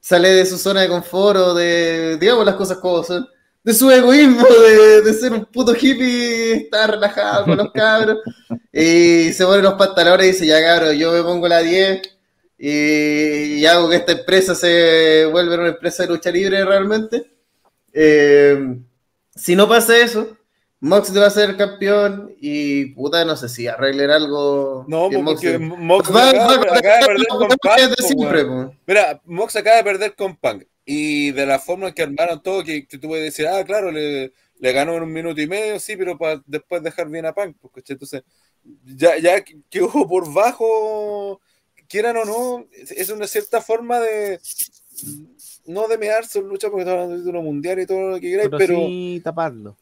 sale 0.00 0.28
de 0.30 0.46
su 0.46 0.58
zona 0.58 0.82
de 0.82 0.88
confort 0.88 1.38
o 1.38 1.54
de, 1.54 2.18
digamos 2.20 2.44
las 2.44 2.54
cosas 2.56 2.78
como 2.78 3.02
son, 3.02 3.26
de 3.62 3.74
su 3.74 3.90
egoísmo, 3.90 4.46
de, 4.46 5.02
de 5.02 5.12
ser 5.14 5.32
un 5.32 5.44
puto 5.44 5.74
hippie, 5.74 6.52
estar 6.54 6.90
relajado 6.90 7.44
con 7.44 7.56
los 7.58 7.70
cabros, 7.74 8.18
y 8.72 9.32
se 9.32 9.44
pone 9.44 9.62
los 9.62 9.74
pantalones 9.74 10.26
y 10.26 10.30
dice, 10.32 10.46
ya 10.46 10.62
cabros, 10.62 10.94
yo 10.96 11.12
me 11.12 11.22
pongo 11.22 11.46
la 11.48 11.60
10 11.60 12.02
y, 12.58 12.68
y 13.58 13.66
hago 13.66 13.88
que 13.90 13.96
esta 13.96 14.12
empresa 14.12 14.54
se 14.54 15.26
vuelva 15.30 15.54
una 15.56 15.68
empresa 15.68 16.02
de 16.02 16.08
lucha 16.10 16.30
libre 16.30 16.64
realmente. 16.64 17.30
Eh, 17.92 18.76
si 19.34 19.56
no 19.56 19.68
pasa 19.68 19.96
eso, 19.98 20.36
Mox 20.80 21.14
va 21.16 21.26
a 21.26 21.30
ser 21.30 21.56
campeón 21.56 22.34
y 22.40 22.86
puta, 22.94 23.24
no 23.24 23.36
sé 23.36 23.48
si 23.48 23.66
arreglen 23.66 24.10
algo. 24.10 24.84
No, 24.88 25.08
que 25.10 25.18
porque 25.18 25.58
Mox- 25.58 26.08
acaba, 26.08 26.32
de 26.42 27.06
perder 27.06 27.26
con 27.28 27.48
Punk. 27.48 27.94
siempre. 27.98 28.46
Mira, 28.86 29.20
Mox 29.24 29.56
acaba 29.56 29.76
de 29.76 29.84
perder 29.84 30.14
con 30.14 30.36
Punk. 30.36 30.64
Y 30.84 31.32
de 31.32 31.46
la 31.46 31.58
forma 31.58 31.88
en 31.88 31.94
que 31.94 32.02
armaron 32.02 32.42
todo, 32.42 32.64
que, 32.64 32.86
que 32.86 32.98
tú 32.98 33.08
puedes 33.08 33.24
decir, 33.24 33.46
ah, 33.46 33.64
claro, 33.64 33.90
le, 33.92 34.32
le 34.58 34.72
ganó 34.72 34.96
en 34.96 35.02
un 35.04 35.12
minuto 35.12 35.40
y 35.40 35.46
medio, 35.46 35.78
sí, 35.78 35.96
pero 35.96 36.18
para 36.18 36.42
después 36.46 36.82
dejar 36.82 37.08
bien 37.08 37.26
a 37.26 37.34
Punk. 37.34 37.56
pues. 37.72 37.84
Entonces, 37.90 38.22
ya, 38.84 39.18
ya 39.18 39.42
quedó 39.70 39.90
por 40.08 40.32
bajo, 40.32 41.40
quieran 41.88 42.16
o 42.16 42.24
no, 42.24 42.66
es- 42.72 43.10
una 43.10 43.26
cierta 43.26 43.60
forma 43.62 44.00
de 44.00 44.40
no 45.66 45.88
de 45.88 45.98
mearse 45.98 46.38
en 46.38 46.48
lucha 46.48 46.68
porque 46.68 46.82
está 46.82 46.92
hablando 46.92 47.14
de 47.14 47.20
título 47.20 47.42
mundial 47.42 47.80
y 47.80 47.86
todo 47.86 48.10
lo 48.10 48.14
que 48.20 48.30
queráis, 48.30 48.48
Pero, 48.50 48.58
pero 48.58 48.74
sí 48.76 49.20
taparlo. 49.24 49.76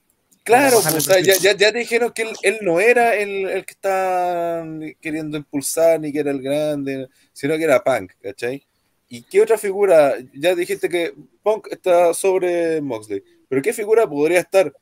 Claro, 0.44 0.80
pues, 0.82 0.94
o 0.94 1.00
sea, 1.00 1.20
ya, 1.20 1.34
ya, 1.36 1.54
ya 1.54 1.70
te 1.72 1.78
dijeron 1.80 2.10
que 2.12 2.22
él, 2.22 2.30
él 2.42 2.58
no 2.62 2.80
era 2.80 3.14
el, 3.16 3.46
el 3.48 3.66
que 3.66 3.72
está 3.72 4.64
queriendo 5.00 5.36
impulsar 5.36 6.00
ni 6.00 6.10
que 6.10 6.20
era 6.20 6.30
el 6.30 6.40
grande, 6.40 7.08
sino 7.34 7.56
que 7.58 7.64
era 7.64 7.84
Punk, 7.84 8.12
¿cachai? 8.22 8.66
¿Y 9.08 9.22
qué 9.22 9.40
otra 9.40 9.56
figura? 9.58 10.14
Ya 10.34 10.54
dijiste 10.54 10.88
que 10.88 11.14
Punk 11.42 11.68
está 11.70 12.12
sobre 12.14 12.80
Moxley, 12.80 13.22
pero 13.48 13.62
¿qué 13.62 13.72
figura 13.72 14.06
podría 14.08 14.40
estar 14.40 14.72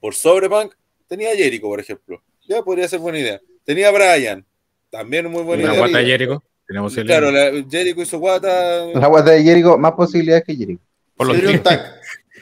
por 0.00 0.14
sobre 0.14 0.48
Punk? 0.48 0.74
Tenía 1.08 1.30
a 1.32 1.34
Jericho, 1.36 1.66
por 1.66 1.80
ejemplo. 1.80 2.22
Ya 2.48 2.62
podría 2.62 2.86
ser 2.88 3.00
buena 3.00 3.18
idea. 3.18 3.40
Tenía 3.64 3.88
a 3.88 3.92
Brian, 3.92 4.46
también 4.90 5.26
muy 5.30 5.42
buena 5.42 5.64
idea. 5.64 5.78
guata 5.78 5.98
de 5.98 6.04
Jericho. 6.06 6.42
Tenemos 6.66 6.96
el 6.98 7.06
Claro, 7.06 7.30
la- 7.30 7.50
Jericho 7.68 8.02
y 8.02 8.06
su 8.06 8.18
guata. 8.18 8.86
La 8.94 9.06
guata 9.08 9.30
de 9.32 9.42
Jericho, 9.42 9.76
más 9.78 9.92
posibilidades 9.92 10.44
que 10.44 10.54
Jericho. 10.54 10.82
por 11.16 11.26
los 11.26 11.36
Tenía 11.36 11.56
un 11.56 11.62
tag. 11.62 11.94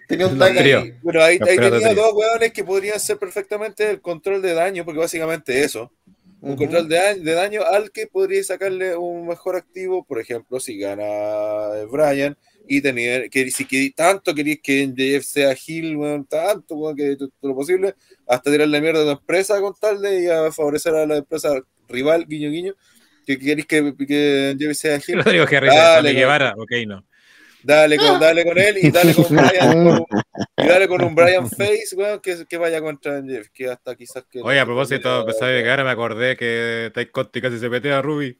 Tenía 0.09 0.26
un 0.28 0.38
tag 0.38 0.59
ahí. 0.59 0.94
Bueno, 1.02 1.22
ahí, 1.22 1.38
ahí 1.40 1.56
tenía 1.56 1.94
dos 1.94 2.12
hueones 2.12 2.52
que 2.52 2.62
podrían 2.62 3.01
ser 3.01 3.16
perfectamente 3.18 3.88
el 3.90 4.01
control 4.01 4.43
de 4.43 4.52
daño, 4.55 4.84
porque 4.84 5.01
básicamente 5.01 5.62
eso. 5.64 5.90
Un 6.47 6.56
control 6.56 6.89
de 6.89 6.97
daño, 6.97 7.23
de 7.23 7.32
daño 7.32 7.62
al 7.64 7.90
que 7.90 8.06
podría 8.06 8.43
sacarle 8.44 8.97
un 8.97 9.27
mejor 9.27 9.56
activo, 9.56 10.05
por 10.05 10.20
ejemplo, 10.20 10.60
si 10.60 10.78
gana 10.78 11.05
Brian 11.90 12.36
y 12.68 12.81
tener 12.81 13.31
que 13.31 13.51
si 13.51 13.64
que 13.64 13.93
tanto 13.94 14.35
queréis 14.35 14.60
que 14.62 14.86
MJF 14.86 15.24
sea 15.24 15.56
Hill, 15.66 15.97
weón, 15.97 16.24
tanto 16.24 16.94
que 16.97 17.16
todo 17.16 17.31
lo 17.43 17.55
posible, 17.55 17.94
hasta 18.27 18.51
tirarle 18.51 18.81
mierda 18.81 19.02
a 19.02 19.05
tu 19.05 19.10
empresa 19.10 19.60
con 19.60 19.74
tal 19.81 20.01
de 20.01 20.23
y 20.23 20.27
a 20.28 20.52
favorecer 20.52 20.94
a 20.94 21.06
la 21.06 21.16
empresa 21.16 21.60
rival, 21.89 22.27
guiño 22.27 22.51
guiño, 22.51 22.74
que 23.27 23.39
queréis 23.39 23.66
que, 23.66 23.94
que 24.06 24.56
MJF 24.56 24.77
sea 24.77 25.01
Hill. 25.05 25.18
Rodrigo 25.24 25.47
Guevara, 25.47 26.55
ok, 26.56 26.73
no. 26.86 27.05
Dale 27.66 27.97
con, 27.98 28.20
dale 28.20 28.44
con 28.44 28.56
él 28.59 28.78
y 28.80 28.90
dale 28.93 29.12
con 29.12 29.24
Brian, 29.30 29.84
con- 29.84 30.06
y 30.56 30.66
dale 30.68 30.86
con 30.86 31.02
un 31.02 31.14
Brian 31.16 31.51
Face, 31.51 31.97
weón, 31.97 32.20
que, 32.20 32.47
que 32.48 32.56
vaya 32.59 32.80
contra 32.80 33.20
Jeff, 33.24 33.48
que 33.52 33.68
hasta 33.68 33.97
quizás 33.97 34.24
que. 34.30 34.40
Oye, 34.40 34.60
a 34.60 34.64
propósito, 34.64 35.24
de 35.24 35.32
Sammy 35.32 35.62
Guevara, 35.62 35.82
me 35.82 35.90
acordé 35.90 36.36
que 36.36 36.93
Ty 36.94 37.06
Conti 37.06 37.40
casi 37.40 37.59
se 37.59 37.68
petea 37.68 37.98
a 37.98 38.02
Ruby. 38.02 38.38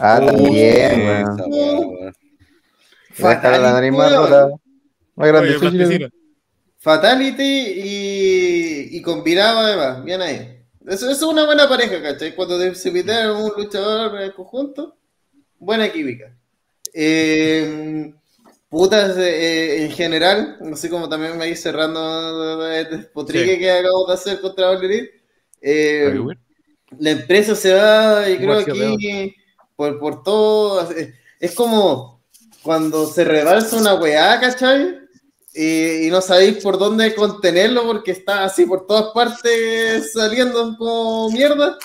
Ah, 0.00 0.20
también, 0.24 1.00
esa 1.02 1.46
weón. 1.46 1.52
weá, 1.52 1.80
weón. 2.00 2.14
Dejar 3.16 3.60
la 3.60 3.72
nariz 3.74 3.92
más 3.92 4.10
weón. 4.10 4.24
rota. 4.30 4.48
Más 5.14 5.28
grande. 5.28 5.48
Oye, 5.50 5.58
sí, 5.60 5.64
sí, 5.66 5.76
plasticina. 5.76 6.08
Fatality 6.78 7.42
y, 7.76 8.88
y 8.98 9.02
combinado 9.02 9.60
además, 9.60 10.04
bien 10.04 10.20
ahí. 10.20 10.60
Eso, 10.86 11.08
eso 11.08 11.12
es 11.12 11.22
una 11.22 11.46
buena 11.46 11.68
pareja, 11.68 12.02
¿cachai? 12.02 12.34
Cuando 12.34 12.58
se 12.74 12.90
pitean 12.90 13.30
un 13.36 13.52
luchador 13.56 14.20
en 14.20 14.32
conjunto, 14.32 14.96
buena 15.58 15.88
química. 15.90 16.36
Eh, 16.96 18.14
putas, 18.68 19.16
eh, 19.18 19.84
en 19.84 19.90
general, 19.90 20.58
así 20.72 20.88
como 20.88 21.08
también 21.08 21.36
me 21.36 21.48
ir 21.48 21.56
cerrando 21.56 22.66
este 22.70 22.98
potrique 22.98 23.54
Sí. 23.54 23.58
que 23.58 23.70
acabo 23.70 24.06
de 24.06 24.14
hacer 24.14 24.40
contra 24.40 24.70
All 24.70 24.84
Elite, 24.84 25.22
eh, 25.60 26.20
la 26.98 27.10
empresa 27.10 27.54
se 27.56 27.74
va, 27.74 28.28
y 28.28 28.36
creo 28.36 28.64
que 28.64 28.70
aquí, 28.70 29.34
por, 29.74 29.98
por 29.98 30.22
todo, 30.22 30.88
es, 31.40 31.52
como 31.54 32.22
cuando 32.62 33.06
se 33.06 33.24
rebalsa 33.24 33.76
una 33.76 33.94
weá, 33.94 34.40
¿cachai? 34.40 35.00
Y, 35.52 36.06
y 36.06 36.10
no 36.10 36.20
sabéis 36.20 36.62
por 36.62 36.78
dónde 36.78 37.14
contenerlo 37.14 37.84
porque 37.86 38.12
está 38.12 38.44
así 38.44 38.66
por 38.66 38.86
todas 38.86 39.12
partes 39.12 40.12
saliendo 40.12 40.76
como 40.76 41.30
mierda. 41.30 41.76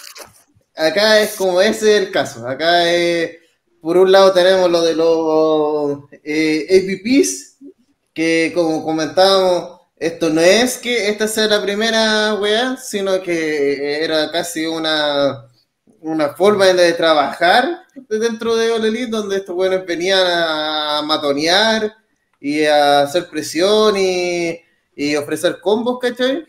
Acá 0.76 1.20
es 1.22 1.36
como 1.36 1.62
ese 1.62 1.98
es 1.98 2.02
el 2.04 2.12
caso. 2.12 2.48
Acá 2.48 2.92
es, 2.92 3.38
por 3.82 3.98
un 3.98 4.12
lado 4.12 4.34
tenemos 4.34 4.70
lo 4.70 4.82
de 4.82 4.96
los 4.96 6.00
eh, 6.24 6.68
APPs, 6.70 7.58
que 8.14 8.52
como 8.54 8.84
comentábamos, 8.84 9.80
esto 9.98 10.30
no 10.30 10.42
es 10.42 10.78
que 10.78 11.10
esta 11.10 11.28
sea 11.28 11.48
la 11.48 11.62
primera 11.62 12.36
weá, 12.36 12.78
sino 12.78 13.22
que 13.22 14.04
era 14.04 14.32
casi 14.32 14.66
una, 14.66 15.50
una 16.02 16.30
forma 16.30 16.68
de 16.68 16.94
trabajar 16.94 17.84
dentro 18.10 18.56
de 18.56 18.72
All 18.72 18.86
Elite, 18.86 19.12
donde 19.12 19.38
estos 19.38 19.56
buenos 19.56 19.86
venían 19.86 20.26
a 20.26 21.02
matonear 21.06 21.94
y 22.40 22.64
a 22.66 23.02
hacer 23.02 23.30
presión 23.30 23.96
y, 23.98 24.60
y 24.96 25.16
ofrecer 25.16 25.60
combos, 25.62 26.00
¿cachai? 26.00 26.46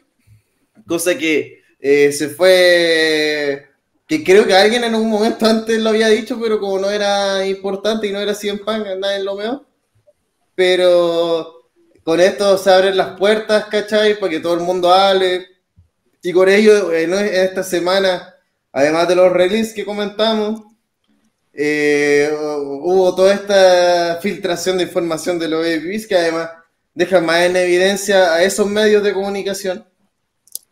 Cosa 0.87 1.17
que 1.17 1.63
eh, 1.81 2.13
se 2.13 2.29
fue, 2.29 3.70
que 4.11 4.25
creo 4.25 4.45
que 4.45 4.55
alguien 4.55 4.83
en 4.83 4.97
un 4.97 5.09
momento 5.09 5.47
antes 5.47 5.79
lo 5.79 5.91
había 5.91 6.09
dicho, 6.09 6.37
pero 6.43 6.59
como 6.59 6.81
no 6.81 6.91
era 6.91 7.47
importante 7.47 8.09
y 8.09 8.13
no 8.13 8.19
era 8.19 8.35
100 8.35 8.65
pan, 8.65 8.85
nadie 8.99 9.23
lo 9.23 9.37
veo. 9.37 9.65
Pero 10.57 11.71
con 12.03 12.19
esto 12.19 12.59
se 12.59 12.73
abren 12.73 12.97
las 12.97 13.17
puertas, 13.17 13.67
¿cachai? 13.67 14.19
Para 14.19 14.31
que 14.31 14.41
todo 14.41 14.55
el 14.55 14.63
mundo 14.63 14.93
hable. 14.93 15.47
Y 16.25 16.33
con 16.33 16.49
ello, 16.49 16.93
en 16.93 17.15
esta 17.15 17.63
semana, 17.63 18.35
además 18.73 19.07
de 19.07 19.15
los 19.15 19.33
releases 19.33 19.73
que 19.73 19.85
comentamos, 19.85 20.61
eh, 21.53 22.33
hubo 22.33 23.15
toda 23.15 23.33
esta 23.33 24.19
filtración 24.21 24.79
de 24.79 24.85
información 24.85 25.39
de 25.39 25.49
los 25.49 25.65
APPs 25.65 26.09
que 26.09 26.17
además 26.17 26.51
deja 26.95 27.21
más 27.21 27.43
en 27.43 27.55
evidencia 27.55 28.35
a 28.35 28.43
esos 28.43 28.67
medios 28.67 29.05
de 29.05 29.13
comunicación 29.13 29.87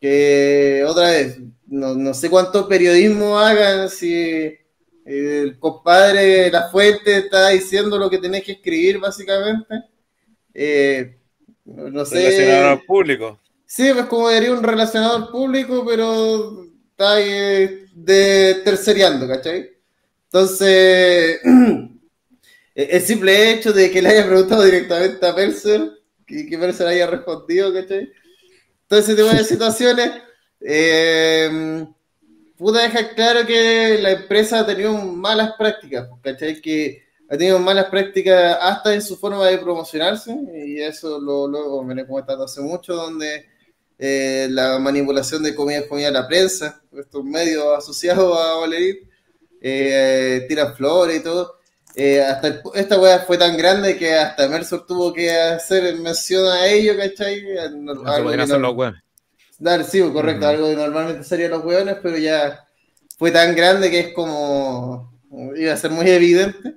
que 0.01 0.85
otra 0.89 1.11
vez, 1.11 1.39
no, 1.69 1.95
no 1.95 2.15
sé 2.15 2.31
cuánto 2.31 2.67
periodismo 2.67 3.39
hagan 3.39 3.89
si 3.89 4.57
el 5.05 5.59
compadre 5.59 6.51
La 6.51 6.69
Fuente 6.69 7.19
está 7.19 7.49
diciendo 7.49 7.99
lo 7.99 8.11
que 8.11 8.19
tenés 8.19 8.45
que 8.45 8.53
escribir 8.53 8.99
básicamente. 8.99 9.85
Eh, 10.53 11.17
no 11.65 12.05
sé. 12.05 12.17
Relacionado 12.17 12.69
al 12.71 12.83
público. 12.83 13.41
Sí, 13.65 13.91
pues 13.93 14.07
como 14.07 14.31
diría 14.31 14.53
un 14.53 14.63
relacionador 14.63 15.31
público, 15.31 15.85
pero 15.87 16.65
está 16.91 17.13
ahí 17.13 17.25
eh, 17.29 17.87
de 17.95 18.61
terceriando, 18.65 19.29
¿cachai? 19.29 19.71
Entonces, 20.25 21.41
el 22.75 23.01
simple 23.03 23.53
hecho 23.53 23.73
de 23.73 23.91
que 23.91 24.03
le 24.03 24.09
haya 24.09 24.27
preguntado 24.27 24.63
directamente 24.63 25.27
a 25.27 25.33
Mercer, 25.33 25.91
que, 26.27 26.47
que 26.47 26.59
Mercer 26.59 26.87
haya 26.87 27.07
respondido, 27.07 27.73
¿cachai? 27.73 28.11
Todo 28.87 29.01
ese 29.01 29.15
tipo 29.15 29.29
de 29.29 29.45
situaciones, 29.45 30.11
eh, 30.61 31.87
puta 32.57 32.83
dejar 32.83 33.15
claro 33.15 33.47
que 33.47 33.99
la 34.01 34.11
empresa 34.13 34.61
ha 34.61 34.67
tenido 34.67 34.93
malas 34.95 35.53
prácticas, 35.59 36.09
¿cachai? 36.23 36.61
Que 36.61 37.03
ha 37.31 37.37
tenido 37.37 37.59
malas 37.59 37.87
prácticas 37.87 38.57
hasta 38.61 38.95
en 38.95 39.03
su 39.03 39.17
forma 39.17 39.47
de 39.47 39.59
promocionarse, 39.59 40.37
y 40.67 40.81
eso 40.81 41.21
lo, 41.21 41.47
lo 41.47 41.83
me 41.83 41.95
lo 41.95 42.03
he 42.03 42.07
comentado 42.07 42.45
hace 42.45 42.61
mucho, 42.61 42.95
donde 42.95 43.47
eh, 43.99 44.49
la 44.51 44.79
manipulación 44.79 45.43
de 45.43 45.55
comida 45.55 45.87
comida 45.87 46.09
a 46.09 46.13
la 46.13 46.27
prensa, 46.29 46.81
estos 46.97 47.25
medios 47.25 47.65
asociados 47.77 48.39
a 48.39 48.55
Valerit, 48.61 49.09
eh, 49.61 50.47
tiran 50.49 50.75
flores 50.75 51.19
y 51.19 51.23
todo. 51.23 51.57
Eh, 51.95 52.23
hasta 52.23 52.47
el- 52.49 52.61
esta 52.75 52.99
weá 53.01 53.19
fue 53.21 53.37
tan 53.37 53.57
grande 53.57 53.97
que 53.97 54.15
hasta 54.15 54.47
Mercer 54.49 54.83
tuvo 54.87 55.13
que 55.13 55.33
hacer 55.33 55.97
mención 55.97 56.47
a 56.47 56.67
ello, 56.67 56.97
¿cachai? 56.97 57.43
No 57.73 57.95
no-. 58.47 58.65
Dar, 59.59 59.85
sí, 59.85 60.01
correcto, 60.13 60.47
Ujú. 60.47 60.55
algo 60.55 60.69
que 60.69 60.77
normalmente 60.77 61.25
serían 61.25 61.51
los 61.51 61.65
hueones, 61.65 61.97
pero 62.03 62.17
ya 62.17 62.67
fue 63.19 63.31
tan 63.31 63.55
grande 63.57 63.91
que 63.91 64.01
es 64.01 64.15
como 64.15 65.13
iba 65.57 65.73
a 65.73 65.77
ser 65.77 65.91
muy 65.91 66.09
evidente. 66.09 66.77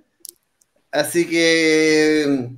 Así 0.92 1.28
que 1.30 2.50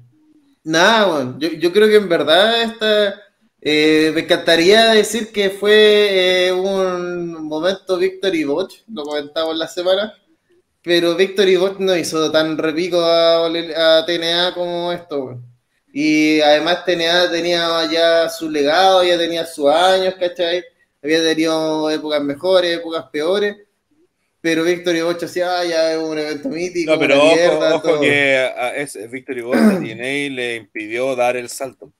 nada, 0.63 1.05
bueno, 1.07 1.39
yo, 1.39 1.49
yo 1.49 1.71
creo 1.73 1.87
que 1.87 1.97
en 1.97 2.09
verdad 2.09 2.63
esta 2.63 3.21
eh, 3.61 4.11
me 4.13 4.21
encantaría 4.21 4.91
decir 4.93 5.31
que 5.31 5.49
fue 5.51 6.47
eh, 6.47 6.51
un 6.53 7.33
momento 7.43 7.97
Victory 7.97 8.43
Botch, 8.43 8.81
lo 8.87 9.03
comentamos 9.03 9.57
la 9.57 9.67
semana, 9.67 10.13
pero 10.83 11.15
Victory 11.15 11.55
Botch 11.57 11.79
no 11.79 11.95
hizo 11.95 12.31
tan 12.31 12.57
repico 12.57 13.01
a, 13.01 13.47
a 13.47 14.05
TNA 14.05 14.53
como 14.53 14.91
esto, 14.91 15.25
weón. 15.25 15.52
Y 15.95 16.41
además 16.41 16.83
TNA 16.85 17.29
tenía 17.29 17.87
ya 17.91 18.27
su 18.27 18.49
legado, 18.49 19.03
ya 19.03 19.15
tenía 19.15 19.45
sus 19.45 19.69
años, 19.69 20.15
¿cachai? 20.19 20.63
Había 21.03 21.21
tenido 21.21 21.87
épocas 21.91 22.19
mejores, 22.23 22.77
épocas 22.77 23.05
peores. 23.11 23.57
Pero 24.41 24.63
Victory 24.63 25.01
Botch 25.03 25.23
hacía, 25.23 25.59
ah, 25.59 25.63
ya 25.63 25.93
es 25.93 25.99
un 25.99 26.17
evento 26.17 26.49
mítico, 26.49 26.93
No, 26.93 26.99
pero 26.99 27.23
ojo, 27.23 27.35
mierda, 27.35 27.75
ojo 27.75 27.87
todo. 27.87 28.01
que 28.01 28.35
a 28.57 28.75
ese 28.75 29.07
Victory 29.07 29.41
Boy 29.41 29.57
a 29.57 29.79
TNA 29.79 30.35
le 30.35 30.55
impidió 30.55 31.15
dar 31.15 31.37
el 31.37 31.47
salto. 31.47 31.93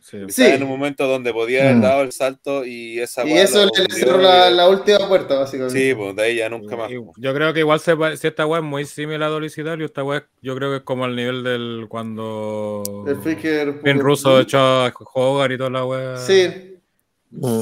Sí. 0.00 0.42
en 0.44 0.62
un 0.62 0.68
momento 0.68 1.06
donde 1.06 1.32
podía 1.32 1.62
haber 1.64 1.76
Mm. 1.76 1.80
dado 1.82 2.02
el 2.02 2.12
salto 2.12 2.64
y 2.64 2.98
esa 2.98 3.26
Y 3.26 3.32
eso 3.32 3.66
le 3.66 3.94
cerró 3.94 4.18
la, 4.18 4.50
la 4.50 4.68
última 4.68 5.06
puerta, 5.08 5.38
básicamente. 5.38 5.78
Sí, 5.78 5.94
pues 5.94 6.16
de 6.16 6.22
ahí 6.22 6.36
ya 6.36 6.48
nunca 6.48 6.76
más. 6.76 6.90
Yo 6.90 7.34
creo 7.34 7.52
que 7.52 7.60
igual 7.60 7.80
se, 7.80 7.94
si 8.16 8.26
esta 8.26 8.46
weá 8.46 8.60
es 8.60 8.66
muy 8.66 8.84
similar 8.86 9.24
a 9.24 9.34
WCW, 9.34 9.84
esta 9.84 10.02
weá 10.02 10.26
yo 10.42 10.56
creo 10.56 10.70
que 10.70 10.76
es 10.78 10.82
como 10.82 11.04
al 11.04 11.14
nivel 11.14 11.42
del 11.44 11.86
cuando 11.88 12.82
El 13.06 13.16
Faker. 13.16 13.80
Finn 13.84 14.00
Russo 14.00 14.40
echó 14.40 14.58
a 14.58 14.92
Hogar 15.14 15.52
y 15.52 15.58
toda 15.58 15.70
la 15.70 15.84
weá. 15.84 16.16
Sí. 16.16 16.78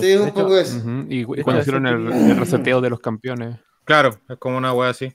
Sí, 0.01 0.15
un 0.17 0.31
poco 0.31 0.57
eso. 0.57 0.81
Y, 1.09 1.25
cuando 1.25 1.61
hicieron 1.61 1.87
el, 1.87 2.11
el 2.11 2.37
reseteo 2.39 2.81
de 2.81 2.89
los 2.91 3.01
campeones. 3.01 3.57
Claro, 3.85 4.19
es 4.29 4.37
como 4.39 4.57
una 4.57 4.73
weá 4.73 4.91
así. 4.91 5.13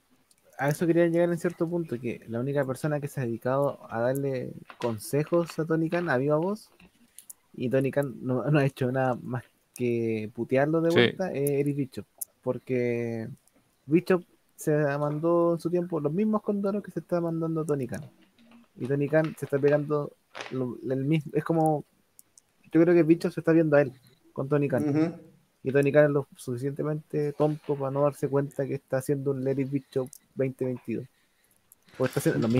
A 0.60 0.70
eso 0.70 0.86
quería 0.86 1.08
llegar 1.08 1.30
en 1.30 1.40
cierto 1.40 1.68
punto, 1.68 2.00
que 2.00 2.22
la 2.28 2.40
única 2.40 2.64
persona 2.64 3.00
que 3.00 3.08
se 3.08 3.20
ha 3.20 3.26
dedicado 3.26 3.80
a 3.90 4.00
darle 4.00 4.52
consejos 4.78 5.58
a 5.58 5.66
Tony 5.66 5.90
Khan 5.90 6.10
a 6.10 6.18
viva 6.18 6.38
voz, 6.38 6.70
y 7.56 7.70
Tony 7.70 7.92
Khan 7.92 8.16
no, 8.22 8.44
no 8.50 8.60
ha 8.60 8.66
hecho 8.66 8.92
nada 8.92 9.18
más 9.22 9.44
que 9.76 10.30
putearlo 10.34 10.82
de 10.82 10.90
Sí. 10.92 10.96
vuelta, 10.96 11.32
es 11.32 11.50
Eric 11.50 11.76
Bishop, 11.76 12.06
porque 12.42 13.28
Bishop 13.86 14.24
se 14.56 14.72
mandó 14.98 15.54
en 15.54 15.60
su 15.60 15.70
tiempo 15.70 16.00
los 16.00 16.14
mismos 16.14 16.42
condoros 16.42 16.84
que 16.84 16.92
se 16.92 17.00
está 17.00 17.20
mandando 17.20 17.66
Tony 17.66 17.88
Khan. 17.88 18.02
Y 18.78 18.88
Tony 18.88 19.08
Khan 19.10 19.36
se 19.38 19.46
está 19.46 19.60
pegando 19.60 20.12
lo- 20.52 20.78
el 20.90 21.06
mismo, 21.06 21.32
es 21.36 21.44
como, 21.44 21.84
yo 22.72 22.82
creo 22.82 22.94
que 22.94 23.04
Bishop 23.04 23.32
se 23.32 23.40
está 23.42 23.52
viendo 23.52 23.76
a 23.76 23.82
él 23.82 23.92
con 24.32 24.48
Tony 24.48 24.68
Khan. 24.68 25.16
Y 25.64 25.72
Tony 25.72 25.92
Khan 25.92 26.06
es 26.06 26.12
lo 26.12 26.28
suficientemente 26.36 27.34
tonto 27.34 27.76
para 27.76 27.90
no 27.92 28.02
darse 28.02 28.28
cuenta 28.28 28.66
que 28.68 28.74
está 28.76 28.98
haciendo 28.98 29.32
un 29.32 29.44
Larry 29.44 29.64
Bishop 29.64 30.10
2022. 30.36 31.08
Pues 31.98 32.10
está 32.10 32.20
haciendo 32.22 32.48
Ajá. 32.48 32.58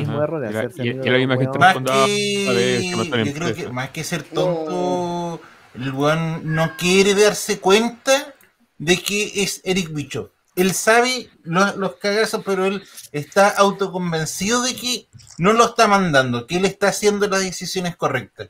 Y 0.52 0.56
hacerse 0.58 0.84
y- 0.86 0.90
amigo 0.90 1.04
y 1.06 1.08
la 1.08 1.14
de 1.14 1.20
misma 1.20 1.38
gente 1.38 1.60
Más 1.60 1.76
"Ah, 1.76 2.06
que, 2.06 2.48
a 2.50 2.52
ver, 2.54 2.82
yo 2.82 2.98
creo 3.10 3.24
que 3.24 3.30
empresa". 3.30 3.72
más 3.72 3.90
que 3.90 4.04
ser 4.04 4.24
tonto, 4.24 5.42
el 5.74 5.92
weón 5.92 6.54
no 6.56 6.78
quiere 6.78 7.16
darse 7.16 7.60
cuenta 7.60 8.36
de 8.78 8.98
que 9.02 9.32
es 9.44 9.62
Eric 9.64 9.92
Bishop. 9.92 10.32
Él 10.56 10.74
sabe 10.76 11.30
los, 11.42 11.76
los 11.78 11.96
cagazos, 11.96 12.44
pero 12.46 12.66
él 12.68 12.84
está 13.12 13.50
autoconvencido 13.50 14.62
de 14.62 14.76
que 14.76 15.08
no 15.40 15.54
lo 15.54 15.66
está 15.66 15.88
mandando, 15.88 16.46
que 16.46 16.58
él 16.58 16.66
está 16.66 16.90
haciendo 16.90 17.28
las 17.28 17.40
decisiones 17.42 17.96
correctas. 17.96 18.50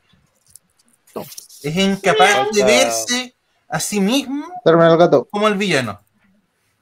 Es 1.62 1.76
incapaz 1.76 2.50
de 2.52 2.62
verse 2.64 3.34
a 3.68 3.80
sí 3.80 4.00
mismo 4.00 4.46
Termina 4.64 4.90
el 4.92 4.98
gato. 4.98 5.26
como 5.30 5.48
el 5.48 5.54
villano. 5.54 5.98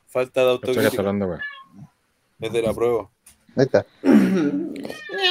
Falta 0.08 0.40
de 0.42 0.50
autocrítica. 0.50 0.98
hablando, 0.98 1.26
weá. 1.26 1.40
Es 2.40 2.52
de 2.52 2.62
la 2.62 2.74
prueba. 2.74 3.08
Ahí 3.56 3.64
está. 3.64 3.86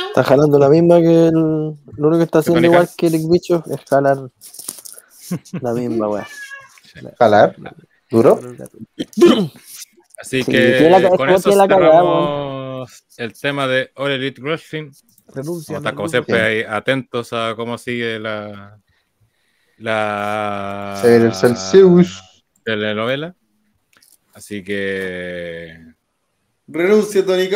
Está 0.10 0.24
jalando 0.26 0.60
la 0.60 0.70
misma 0.70 1.00
que 1.00 1.28
el. 1.28 1.34
Lo 1.34 2.08
único 2.08 2.18
que 2.18 2.24
está 2.26 2.40
haciendo 2.40 2.66
igual 2.68 2.90
que 2.98 3.08
el 3.08 3.18
bicho 3.30 3.64
es 3.66 3.80
jalar 3.90 4.18
la 5.62 5.74
misma, 5.74 6.10
weá. 6.10 6.28
Jalar. 7.18 7.56
¿Duro? 8.10 8.40
Así 10.18 10.44
Sí, 10.44 10.52
que 10.52 10.90
con 11.18 11.30
es 11.30 11.40
eso 11.46 11.52
cerramos 11.54 13.04
el 13.18 13.34
tema 13.34 13.68
de 13.68 13.92
All 13.96 14.12
Elite 14.12 14.42
Wrestling. 14.42 14.92
Estar 15.70 15.96
como 15.96 16.10
siempre 16.10 16.42
ahí 16.42 16.64
atentos 16.68 17.32
a 17.32 17.54
cómo 17.56 17.78
sigue 17.78 18.20
la 18.20 18.78
la 19.78 21.02
el 21.06 21.34
Celsius. 21.34 22.22
telenovela. 22.66 23.34
Así 24.34 24.64
que 24.64 25.78
Renuncia, 26.68 27.26
Tony 27.26 27.50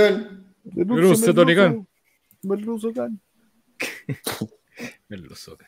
Tony 1.33 1.55
Khan. 1.55 1.87
Merluzo 2.43 2.93
Khan. 2.93 3.19
el 5.09 5.21
Luzoca. 5.21 5.67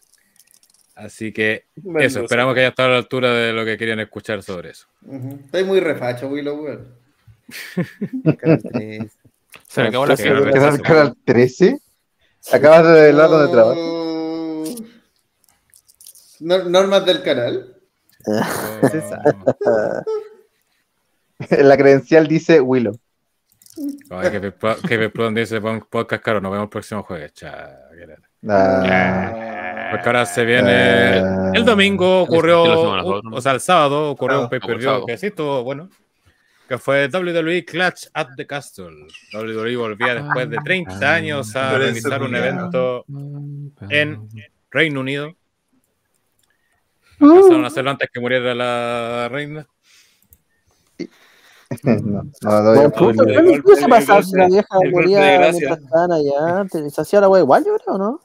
Así 0.95 1.31
que 1.31 1.65
eso, 1.99 2.21
esperamos 2.21 2.53
que 2.55 2.61
haya 2.61 2.69
estado 2.69 2.89
a 2.89 2.91
la 2.93 2.97
altura 2.97 3.31
de 3.33 3.53
lo 3.53 3.63
que 3.65 3.77
querían 3.77 3.99
escuchar 3.99 4.41
sobre 4.41 4.71
eso. 4.71 4.87
Estoy 5.45 5.63
muy 5.63 5.79
refacho, 5.79 6.27
Willow, 6.27 6.63
weón. 6.63 6.95
Canal 8.39 8.61
3. 8.73 9.11
Se 9.67 9.81
me 9.81 9.87
acabó 9.89 10.05
la 10.07 10.17
Sí, 10.17 10.23
fiebre. 10.23 10.45
sí, 10.45 10.51
¿Quedar 10.53 10.75
sí. 10.75 10.81
canal 10.81 11.15
13? 11.23 11.79
Acabas 12.51 12.83
de 12.87 12.93
revelar 12.93 13.29
dónde 13.29 13.51
trabajas. 13.51 13.77
Oh. 13.79 14.63
Nor- 16.39 16.65
Normas 16.69 17.05
del 17.05 17.21
canal. 17.23 17.73
La 21.49 21.77
credencial 21.77 22.27
dice 22.27 22.59
Willow. 22.59 22.99
Ay, 24.09 24.31
que 24.31 24.41
que 24.41 24.97
Pep 24.97 25.13
Plum 25.13 25.33
dice 25.33 25.61
podcast 25.61 26.23
caro, 26.23 26.41
nos 26.41 26.51
vemos 26.51 26.65
el 26.65 26.69
próximo 26.69 27.03
jueves. 27.03 27.33
Cha, 27.33 27.89
qué 27.97 28.07
lata. 28.07 28.27
Ah, 28.49 29.89
Porque 29.91 30.07
ahora 30.07 30.25
se 30.25 30.45
viene. 30.45 31.19
Ah. 31.19 31.51
El 31.53 31.65
domingo 31.65 32.05
lo 32.05 32.21
ocurrió, 32.21 32.63
o 32.63 33.41
sea, 33.41 33.53
el 33.53 33.59
sábado 33.59 34.11
ocurrió 34.11 34.41
un 34.41 34.45
Sábado, 34.45 34.67
pay-per-view 34.67 35.05
que 35.05 35.17
sí 35.17 35.27
estuvo 35.27 35.63
bueno. 35.63 35.89
Que 36.67 36.77
fue 36.77 37.07
WWE 37.07 37.63
Clutch 37.63 38.07
at 38.13 38.27
the 38.35 38.45
Castle. 38.45 39.07
WWE 39.33 39.77
volvía 39.77 40.15
después 40.15 40.49
de 40.49 40.57
30 40.57 41.13
años 41.13 41.55
a 41.55 41.77
realizar 41.77 42.21
un 42.21 42.35
evento 42.35 43.05
en 43.89 44.27
Reino 44.69 44.99
Unido. 44.99 45.33
Empezaron 47.19 47.63
a 47.63 47.67
hacerlo 47.67 47.91
antes 47.91 48.09
que 48.11 48.19
muriera 48.19 48.53
la 48.53 49.29
reina. 49.31 49.65
no, 51.83 51.95
no, 51.95 52.23
no, 52.41 52.63
Bueno, 52.63 52.81
yo- 52.83 52.91
puta, 52.91 53.23
el 53.23 53.27
¿qué 53.27 53.41
golpe- 53.43 53.61
cosa 53.63 53.83
el 53.85 53.89
pasaba 53.89 54.19
golpe- 54.21 54.25
si 54.29 54.35
la 54.37 54.47
vieja 54.47 54.67
el 54.81 54.91
golpe 54.91 55.09
de 55.09 55.15
moría 55.15 55.37
gracia. 55.37 55.51
mientras 55.51 55.79
estaban 55.79 56.11
allá? 56.11 56.65
Te- 56.71 56.89
Se 56.89 57.01
hacía 57.01 57.21
la 57.21 57.29
wea 57.29 57.41
igual, 57.41 57.65
yo 57.65 57.77
creo, 57.83 57.97
¿no? 57.97 58.19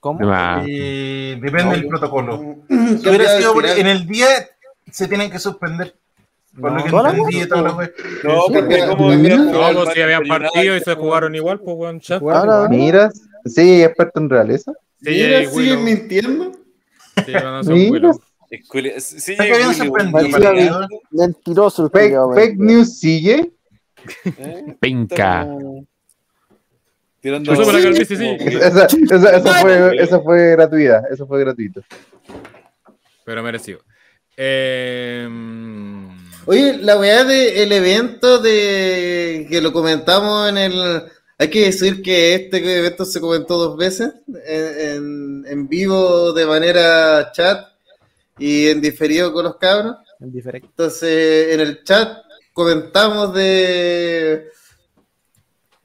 ¿Cómo? 0.00 0.20
Eh, 0.66 1.38
depende 1.42 1.76
del 1.76 1.86
protocolo. 1.88 2.56
¿Qué 2.68 2.74
Si 2.98 3.08
hubiera 3.08 3.24
te 3.24 3.38
sido 3.38 3.52
iba 3.54 3.60
a 3.60 3.66
decir? 3.66 3.80
en 3.80 3.86
el 3.88 4.06
día, 4.06 4.26
se 4.90 5.08
tienen 5.08 5.30
que 5.30 5.38
suspender. 5.38 5.94
Por 6.60 6.72
lo 6.72 6.82
que 6.84 6.90
¿Toda 6.90 7.02
la 7.04 7.10
entendí 7.10 7.40
de 7.40 7.46
toda 7.46 7.62
la 7.62 7.72
wea. 7.74 7.90
No, 8.24 8.40
porque 8.52 8.86
como 8.88 9.12
No, 9.12 9.72
No, 9.72 9.86
si 9.92 10.00
habían 10.00 10.24
partido 10.26 10.76
y 10.76 10.80
se 10.80 10.94
jugaron 10.94 11.34
igual, 11.34 11.60
pues 11.60 11.76
weón, 11.76 12.00
chat. 12.00 12.22
Miras, 12.70 13.20
sí, 13.44 13.82
experto 13.82 14.20
en 14.20 14.30
realeza. 14.30 14.72
Sí, 15.02 15.46
siguen 15.52 15.84
mintiendo. 15.84 16.52
Sí, 17.26 17.32
van 17.32 17.46
a 17.46 17.62
Sí, 18.50 19.36
¿Sabes 19.36 19.36
que 19.36 19.54
habían 19.54 19.68
Willy, 19.68 19.78
suspendido 19.78 20.18
Willy, 20.18 20.30
Parecía 20.32 20.50
partido? 20.50 20.88
mentiroso 21.10 21.84
el 21.84 21.90
Fake, 21.90 22.16
fake 22.34 22.56
news 22.58 22.98
sigue. 22.98 23.52
¿eh? 24.24 24.76
Penca. 24.80 25.46
Tirando. 27.20 27.54
Como- 27.54 27.70
Esa, 27.76 28.86
esa, 28.86 29.36
esa 29.36 29.54
fue, 29.60 29.96
esa 30.02 30.20
fue 30.20 30.50
gratuita, 30.52 31.02
eso 31.12 31.26
fue 31.26 31.40
gratuito. 31.40 31.82
Pero 33.24 33.42
merecido. 33.42 33.80
Eh, 34.36 35.28
Oye, 36.46 36.78
la 36.78 36.96
weá 36.98 37.24
del 37.24 37.70
evento 37.72 38.38
de 38.38 39.46
que 39.50 39.60
lo 39.60 39.72
comentamos 39.72 40.48
en 40.48 40.56
el. 40.58 41.02
Hay 41.40 41.48
que 41.50 41.66
decir 41.66 42.02
que 42.02 42.34
este 42.34 42.56
evento 42.78 43.04
se 43.04 43.20
comentó 43.20 43.58
dos 43.58 43.76
veces, 43.76 44.12
en, 44.46 44.80
en- 44.80 45.44
en 45.46 45.68
vivo 45.68 46.32
de 46.32 46.46
manera 46.46 47.30
chat 47.32 47.66
y 48.38 48.68
en 48.68 48.80
diferido 48.80 49.32
con 49.32 49.44
los 49.44 49.56
cabros. 49.56 49.96
En. 50.20 50.64
Entonces, 50.70 51.54
en 51.54 51.60
el 51.60 51.82
chat 51.84 52.18
comentamos 52.52 53.34
de 53.34 54.48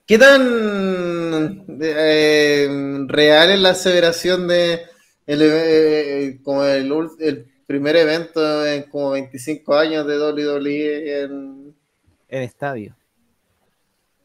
qué 0.05 0.17
tan 0.17 1.65
eh, 1.81 3.05
real 3.07 3.51
es 3.51 3.59
la 3.59 3.69
aseveración 3.71 4.47
de 4.47 4.81
el, 5.25 5.39
eh, 5.43 6.39
como 6.43 6.65
el, 6.65 6.91
ul- 6.91 7.15
el 7.19 7.45
primer 7.65 7.95
evento 7.95 8.65
en 8.65 8.83
como 8.83 9.11
25 9.11 9.75
años 9.75 10.05
de 10.05 10.17
WWE 10.19 11.21
en, 11.21 11.75
En 12.27 12.41
estadio. 12.43 12.95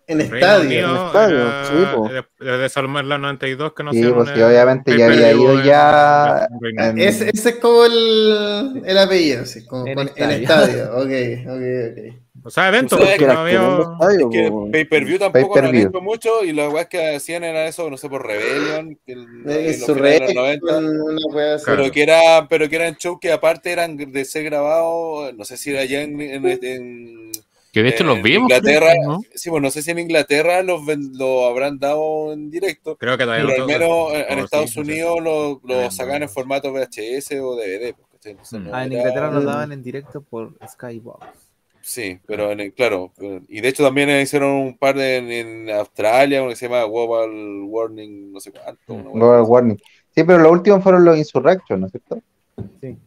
En 0.08 0.20
estadio. 0.22 0.66
Unido, 0.66 0.88
En 1.00 1.06
estadio, 1.06 1.36
era 1.40 1.64
sí, 1.64 1.72
po. 1.94 2.08
de- 2.08 2.24
Desde 2.50 2.68
SummerSlam 2.68 3.20
92 3.22 3.72
que 3.74 3.82
no 3.84 3.92
Sí, 3.92 4.02
pues 4.14 4.28
sí, 4.28 4.34
el 4.36 4.42
obviamente 4.44 4.96
ya 4.98 5.06
había 5.06 5.32
ido 5.32 5.58
en- 5.58 5.64
ya 5.64 6.48
Ese, 6.96 7.30
ese 7.32 7.48
es 7.50 7.56
como 7.56 7.84
el, 7.84 8.82
el 8.84 8.98
apellido, 8.98 9.42
así, 9.42 9.64
como 9.66 9.86
En 9.86 9.94
con- 9.94 10.10
en 10.16 10.30
estadio. 10.30 10.66
estadio. 10.66 10.84
Ok, 10.96 11.46
ok, 11.46 12.12
ok. 12.12 12.22
O 12.44 12.50
sea, 12.50 12.68
evento, 12.68 12.96
¿Sabes 12.96 13.16
porque 13.16 13.18
que 13.18 13.26
no 13.26 13.32
era 13.32 13.40
había... 13.42 13.82
estadio, 13.92 14.28
Es 14.30 14.32
que 14.36 14.48
po, 14.48 14.56
weón. 14.58 14.70
pay-per-view 14.70 15.18
tampoco 15.18 15.46
no 15.48 15.54
han 15.54 15.60
Pay-per-view. 15.72 15.88
hecho 15.88 16.00
mucho 16.00 16.44
y 16.44 16.52
las 16.52 16.72
weas 16.72 16.86
que 16.86 17.16
hacían 17.16 17.42
era 17.44 17.66
eso, 17.66 17.90
no 17.90 17.96
sé, 17.96 18.08
por 18.08 18.24
Rebellion, 18.24 18.96
que 19.04 19.12
el- 19.12 19.26
Es 19.50 19.84
su 19.84 19.94
finales 19.94 20.20
de 20.20 20.34
los 20.34 20.34
rey 20.34 20.34
90, 20.60 20.66
con 20.72 20.86
una 21.00 21.26
wea 21.34 21.54
así. 21.56 21.64
pero 21.66 21.90
que 21.90 22.02
era, 22.02 22.46
pero 22.48 22.68
que 22.68 22.76
eran 22.76 22.94
shows 22.94 23.18
que 23.20 23.32
aparte 23.32 23.72
eran 23.72 23.96
de 23.96 24.24
ser 24.24 24.44
grabados, 24.44 25.34
no 25.34 25.44
sé 25.44 25.56
si 25.56 25.70
era 25.70 25.80
allá 25.80 26.00
en, 26.02 26.20
en- 26.20 26.46
en- 26.64 27.30
Que 27.78 27.82
de 27.84 27.88
hecho 27.90 28.04
los 28.04 28.16
en 28.16 28.22
vimos. 28.22 28.50
Inglaterra, 28.50 28.92
¿no? 29.04 29.20
sí, 29.34 29.50
pues 29.50 29.62
no 29.62 29.70
sé 29.70 29.82
si 29.82 29.90
en 29.92 29.98
Inglaterra 30.00 30.62
los 30.62 30.80
lo 31.16 31.46
habrán 31.46 31.78
dado 31.78 32.32
en 32.32 32.50
directo, 32.50 32.96
Creo 32.96 33.16
que 33.16 33.24
todavía 33.24 33.46
pero 33.46 33.52
al 33.52 33.56
todo- 33.56 33.66
menos 34.10 34.14
en, 34.14 34.32
en 34.32 34.44
Estados 34.44 34.70
sí, 34.70 34.74
sí, 34.74 34.84
sí. 34.84 34.90
Unidos 34.90 35.20
lo, 35.22 35.60
lo 35.64 35.90
sacaban 35.90 36.22
en 36.24 36.28
formato 36.28 36.72
VHS 36.72 37.38
o 37.40 37.54
DVD. 37.56 37.94
pues, 37.94 38.52
Mm. 38.52 38.64
no 38.64 38.74
Ah, 38.74 38.84
en 38.84 38.92
Inglaterra 38.94 39.30
lo 39.30 39.42
daban 39.42 39.70
en 39.70 39.80
directo 39.82 40.20
por 40.22 40.54
Skybox. 40.68 41.24
Sí, 41.80 42.18
pero 42.26 42.50
en 42.50 42.60
el- 42.60 42.72
claro, 42.74 43.12
y 43.48 43.60
de 43.60 43.68
hecho 43.68 43.84
también 43.84 44.10
hicieron 44.20 44.50
un 44.50 44.76
par 44.76 44.96
de, 44.96 45.16
en, 45.18 45.30
en 45.30 45.70
Australia, 45.70 46.42
uno 46.42 46.50
que 46.50 46.56
se 46.56 46.66
llama 46.68 46.82
Global 46.84 47.30
Warning, 47.64 48.32
no 48.32 48.40
sé 48.40 48.50
cuánto. 48.50 48.92
wea 48.94 49.12
Global. 49.14 49.42
Warning. 49.46 49.76
Sí, 50.14 50.24
pero 50.24 50.38
los 50.38 50.50
últimos 50.52 50.82
fueron 50.82 51.04
los 51.04 51.16
Insurrection, 51.16 51.80
¿no 51.80 51.86
es 51.86 51.92
cierto? 51.92 52.20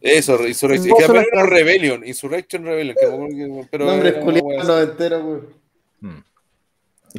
Eso, 0.00 0.46
Insurrection. 0.46 0.96
Que 0.96 1.04
era 1.04 1.46
Rebellion, 1.46 2.06
Insurrection 2.06 2.64
Rebellion. 2.64 2.96
Que, 2.98 3.68
pero 3.70 3.86
wea 3.86 4.20
culiados 4.20 4.52
así. 4.58 4.68
noventeros, 4.68 5.22
weón. 5.24 5.46
Mm. 6.00 6.24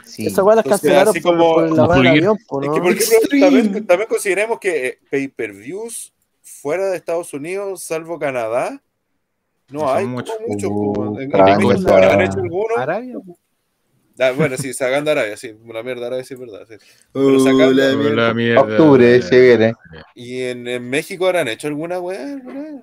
Sí. 0.06 0.26
Esa 0.28 0.44
weá 0.44 0.56
las 0.56 0.66
Entonces, 0.66 0.90
cancelaron 0.92 1.14
por, 1.22 1.38
por 1.38 1.72
la 1.72 1.84
del 1.84 1.94
fluir. 1.94 2.08
avión, 2.10 2.38
po, 2.48 2.62
Es 2.62 2.68
¿no? 2.68 2.74
que, 2.74 2.82
por 2.82 3.40
también, 3.40 3.86
también 3.88 4.10
consideremos 4.10 4.60
que 4.60 4.88
eh, 4.88 5.00
pay-per-views 5.10 6.14
fuera 6.42 6.90
de 6.90 6.98
Estados 6.98 7.34
Unidos, 7.34 7.84
salvo 7.84 8.18
Canadá, 8.20 8.82
no 9.70 9.80
No 9.80 9.94
hay 9.94 10.06
muchos. 10.06 10.36
como 10.36 10.48
muchos. 10.50 10.70
Uh, 10.72 10.94
po. 10.94 11.20
en, 11.20 11.32
en 11.32 11.36
habrán 11.90 12.22
hecho 12.22 12.40
algunos. 12.40 12.78
Arabia. 12.78 13.16
Ah, 14.20 14.32
bueno, 14.36 14.56
sí, 14.58 14.74
sacando 14.74 15.10
Arabia, 15.10 15.36
sí, 15.38 15.56
una 15.66 15.82
mierda 15.82 16.06
Arabia, 16.06 16.24
sí, 16.24 16.36
es 16.36 16.40
verdad. 16.40 16.66
sí. 16.70 16.76
Pero 17.12 17.40
sacando- 17.40 17.66
Hola, 17.70 17.90
Oh, 17.94 17.98
mierda. 17.98 18.28
la 18.28 18.34
mierda. 18.36 18.62
Octubre, 18.62 19.22
se 19.24 19.40
viene. 19.42 19.74
¿Y 20.14 20.42
en, 20.44 20.68
en 20.68 20.88
México 20.88 21.26
habrán 21.26 21.48
hecho 21.48 21.68
alguna 21.68 22.00
weá? 22.00 22.38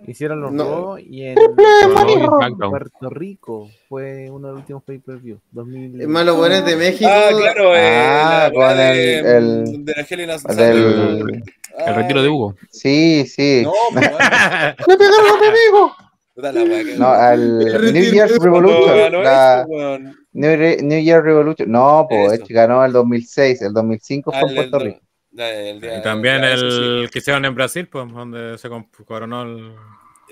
Hicieron 0.09 0.41
los 0.41 0.51
No. 0.53 0.65
Raw 0.65 0.99
y 0.99 1.23
en 1.27 1.39
y 1.39 1.85
SmackDown. 1.85 2.71
Puerto 2.71 3.11
Rico 3.11 3.71
fue 3.89 4.29
uno 4.29 4.49
de 4.49 4.53
los 4.55 4.61
últimos 4.63 4.83
pay-per-view. 4.83 5.39
2000. 5.53 6.01
Es 6.01 6.09
más, 6.09 6.27
los 6.27 6.37
buenos 6.37 6.65
de 6.65 6.75
México. 6.77 7.09
Ah, 7.13 7.29
claro, 7.31 7.77
eh, 7.77 7.81
Ah, 7.97 8.51
la 8.53 8.59
weá 8.59 8.75
de, 8.75 9.19
el- 9.21 9.27
el- 9.27 9.85
de 9.85 10.27
la. 10.27 10.39
Del... 10.55 11.43
El 11.87 11.95
retiro 11.95 12.23
de 12.23 12.29
Hugo. 12.29 12.57
Sí, 12.71 13.25
sí. 13.27 13.63
No, 13.65 13.73
pues. 13.93 14.11
¡Le 14.89 14.97
pegaron 14.97 15.27
a 15.29 15.41
mi 15.41 15.47
amigo! 15.47 15.93
Puta 16.35 16.53
la 16.53 16.63
weá 16.65 16.85
que- 16.85 16.97
No, 16.97 17.07
al 17.09 17.65
New 17.93 18.13
Year's 18.13 18.37
Revolution. 18.37 18.97
ganó 18.99 19.23
la 19.23 19.61
eso. 19.63 20.11
New, 20.33 20.57
Re- 20.57 20.79
New 20.83 21.01
Year 21.03 21.23
Revolution. 21.23 21.71
No, 21.71 22.07
pues 22.09 22.41
ganó 22.49 22.85
el 22.85 22.93
2006. 22.93 23.63
El 23.63 23.73
2005 23.73 24.31
Ah, 24.35 24.41
fue 24.41 24.43
en 24.43 24.49
el- 24.51 24.55
Puerto 24.71 24.77
el- 24.87 24.93
Rico. 24.93 25.01
la- 25.33 25.51
el 25.53 25.81
día- 25.81 25.99
Y 25.99 26.03
también 26.03 26.45
el 26.45 27.09
que 27.13 27.19
hicieron 27.19 27.45
en 27.45 27.55
Brasil, 27.55 27.89
pues, 27.89 28.13
donde 28.13 28.57
se 28.59 28.69
coronó 29.05 29.43
el... 29.43 29.75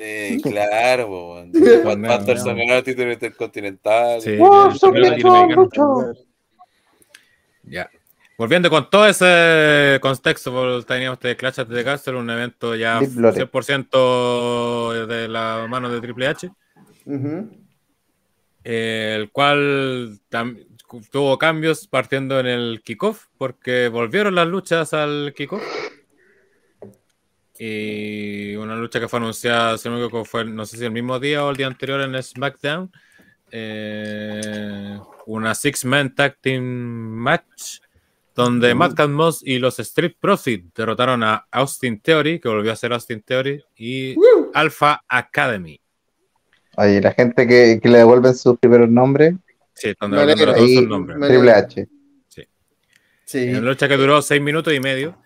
Eh, 0.00 0.38
claro. 0.42 1.42
Pat- 1.82 2.00
Patterson 2.06 2.56
ganó 2.56 2.74
el 2.74 2.84
título 2.84 3.10
intercontinental. 3.12 4.20
Sí, 4.20 4.36
¡Oh! 4.40 4.70
Ya. 7.64 7.90
Volviendo 8.36 8.70
con 8.70 8.88
todo 8.88 9.06
ese 9.08 9.98
contexto, 10.00 10.52
pues, 10.52 10.86
teníamos 10.86 11.18
este 11.18 11.36
Clash 11.36 11.58
at 11.60 11.66
the 11.66 11.82
Castle, 11.82 12.14
un 12.16 12.30
evento 12.30 12.76
ya 12.76 13.00
Deep 13.00 13.16
Lore. 13.16 13.34
100% 13.34 15.06
de 15.08 15.26
la 15.26 15.66
mano 15.68 15.90
de 15.90 16.00
Triple 16.00 16.28
H, 16.28 16.48
Ujú. 17.04 17.50
Eh, 18.70 19.16
el 19.18 19.30
cual 19.30 20.20
tuvo 21.10 21.38
cambios 21.38 21.86
partiendo 21.86 22.38
en 22.38 22.46
el 22.46 22.82
kickoff, 22.84 23.24
porque 23.38 23.88
volvieron 23.88 24.34
las 24.34 24.46
luchas 24.46 24.92
al 24.92 25.32
kickoff. 25.34 25.62
Y 27.58 28.54
una 28.56 28.76
lucha 28.76 29.00
que 29.00 29.08
fue 29.08 29.20
anunciada, 29.20 29.78
si 29.78 29.88
no 29.88 29.96
me 29.98 30.24
fue 30.26 30.44
no 30.44 30.66
sé 30.66 30.76
si 30.76 30.84
el 30.84 30.92
mismo 30.92 31.18
día 31.18 31.46
o 31.46 31.50
el 31.50 31.56
día 31.56 31.66
anterior 31.66 32.02
en 32.02 32.22
SmackDown. 32.22 32.92
eh, 33.50 34.98
una 35.24 35.54
Six-Man 35.54 36.14
Tag 36.14 36.36
Team 36.38 36.62
Match 36.62 37.78
donde 38.34 38.74
Madcap 38.74 39.08
Moss 39.08 39.42
y 39.42 39.58
los 39.58 39.78
Street 39.80 40.14
Profit 40.20 40.74
derrotaron 40.74 41.24
a 41.24 41.46
Austin 41.50 42.00
Theory, 42.00 42.38
que 42.38 42.48
volvió 42.50 42.70
a 42.70 42.76
ser 42.76 42.92
Austin 42.92 43.22
Theory, 43.22 43.64
y 43.76 44.14
Alpha 44.52 45.02
Academy. 45.08 45.80
Oye, 46.80 47.00
la 47.00 47.12
gente 47.12 47.46
que, 47.46 47.80
que 47.82 47.88
le 47.88 47.98
devuelven 47.98 48.34
sus 48.34 48.56
primeros 48.58 48.88
nombres, 48.88 49.34
Sí, 49.78 49.94
todos 49.94 50.12
ahí 50.56 50.76
sus 50.76 50.88
nombres. 50.88 51.18
Triple 51.20 51.52
H. 51.52 51.88
Sí. 53.24 53.50
Una 53.50 53.60
lucha 53.60 53.88
que 53.88 53.96
duró 53.96 54.22
seis 54.22 54.40
minutos 54.40 54.72
y 54.72 54.80
medio. 54.80 55.16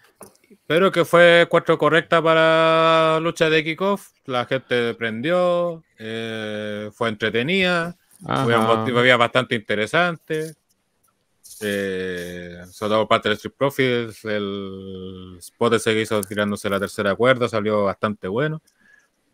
pero 0.66 0.90
que 0.90 1.04
fue 1.04 1.46
cuatro 1.48 1.78
correcta 1.78 2.20
para 2.20 3.18
lucha 3.20 3.48
de 3.48 3.62
kickoff. 3.62 4.08
La 4.26 4.44
gente 4.44 4.94
prendió, 4.94 5.84
eh, 5.98 6.90
fue 6.92 7.08
entretenida, 7.08 7.96
Ajá. 8.26 8.42
había, 8.42 9.16
bastante 9.16 9.54
interesante. 9.54 10.54
Eh, 11.60 12.58
sobre 12.70 12.90
todo 12.90 12.98
por 13.02 13.08
parte 13.08 13.28
de 13.28 13.34
Street 13.36 13.54
Profits, 13.56 14.24
el 14.24 15.36
spot 15.38 15.74
ese 15.74 15.92
que 15.92 16.00
hizo 16.02 16.20
tirándose 16.22 16.68
la 16.68 16.80
tercera 16.80 17.14
cuerda 17.14 17.48
salió 17.48 17.84
bastante 17.84 18.26
bueno. 18.26 18.60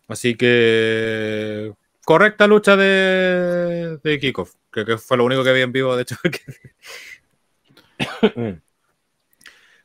Así 0.08 0.34
que 0.34 1.72
correcta 2.08 2.46
lucha 2.46 2.74
de, 2.74 3.98
de 4.02 4.18
kickoff, 4.18 4.54
que, 4.72 4.86
que 4.86 4.96
fue 4.96 5.18
lo 5.18 5.26
único 5.26 5.44
que 5.44 5.52
vi 5.52 5.60
en 5.60 5.72
vivo, 5.72 5.94
de 5.94 6.02
hecho. 6.04 6.16
que- 6.22 6.40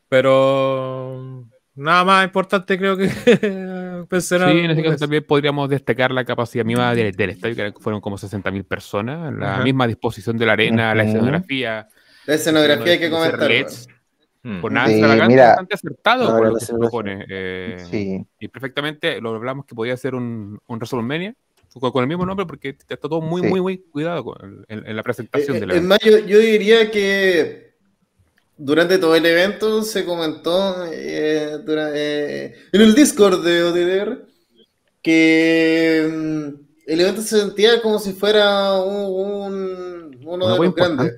Pero 0.10 1.46
nada 1.76 2.04
más 2.06 2.26
importante 2.26 2.78
creo 2.78 2.96
que 2.96 3.08
pensé 4.10 4.38
Sí, 4.38 4.60
en 4.60 4.72
ese 4.72 4.84
caso 4.84 4.98
también 5.00 5.26
podríamos 5.28 5.68
destacar 5.70 6.12
la 6.12 6.24
capacidad 6.24 6.64
misma 6.64 6.96
del, 6.96 7.12
del 7.14 7.32
estadio, 7.32 7.56
que 7.56 7.74
fueron 7.82 8.00
como 8.00 8.18
60.000 8.18 8.64
personas, 8.64 9.34
la 9.34 9.56
Ajá. 9.56 9.64
misma 9.64 9.86
disposición 9.86 10.38
de 10.38 10.46
la 10.46 10.54
arena, 10.54 10.96
la 10.96 11.04
escenografía. 11.04 11.90
La 12.26 12.36
escenografía 12.36 12.94
hay 12.94 13.00
que 13.00 13.10
comentar. 13.10 13.52
Mm. 14.44 14.62
Por 14.62 14.72
nada, 14.72 14.88
Sí, 14.88 14.94
extravagante, 14.94 15.34
mira. 15.34 15.48
bastante 15.48 15.76
acertado 15.76 16.24
Ahora 16.24 16.36
con 16.38 16.44
lo 16.48 16.54
la 16.54 16.60
que 16.60 16.66
se 16.66 16.74
propone. 16.74 17.26
eh, 17.30 17.78
Sí. 17.90 18.26
Y 18.40 18.48
perfectamente 18.50 19.20
lo 19.22 19.34
hablamos 19.36 19.66
que 19.66 19.74
podía 19.76 19.96
ser 19.98 20.16
un, 20.16 20.60
un 20.68 20.78
WrestleMania 20.78 21.34
con, 21.80 21.92
con 21.92 22.02
el 22.04 22.08
mismo 22.08 22.26
nombre 22.26 22.46
porque 22.46 22.70
está 22.70 22.98
todo 22.98 23.22
muy, 23.22 23.42
Sí. 23.42 23.48
muy, 23.48 23.62
muy 23.62 23.78
cuidado 23.78 24.24
con- 24.24 24.66
en, 24.68 24.86
en 24.88 24.96
la 24.96 25.04
presentación 25.04 25.58
Eh, 25.58 25.60
de 25.60 25.66
la 25.68 25.74
eh, 25.74 25.78
en 25.78 25.88
mayo, 25.88 26.18
yo 26.20 26.40
diría 26.40 26.90
que 26.92 27.74
durante 28.58 28.98
todo 29.00 29.16
el 29.16 29.26
evento 29.26 29.82
se 29.84 30.06
comentó 30.06 30.86
eh, 30.92 31.58
dura- 31.66 31.92
eh, 31.94 32.56
en 32.72 32.82
el 32.82 32.94
Discord 32.96 33.44
de 33.44 33.64
OTDR 33.64 34.26
que 35.02 36.10
mm, 36.12 36.48
el 36.88 37.02
evento 37.02 37.22
se 37.22 37.40
sentía 37.40 37.82
como 37.82 38.00
si 38.00 38.14
fuera 38.14 38.82
un, 38.82 38.96
un- 39.54 40.20
uno 40.26 40.46
Una 40.46 40.54
de 40.56 40.60
los 40.66 40.76
grandes. 40.76 41.16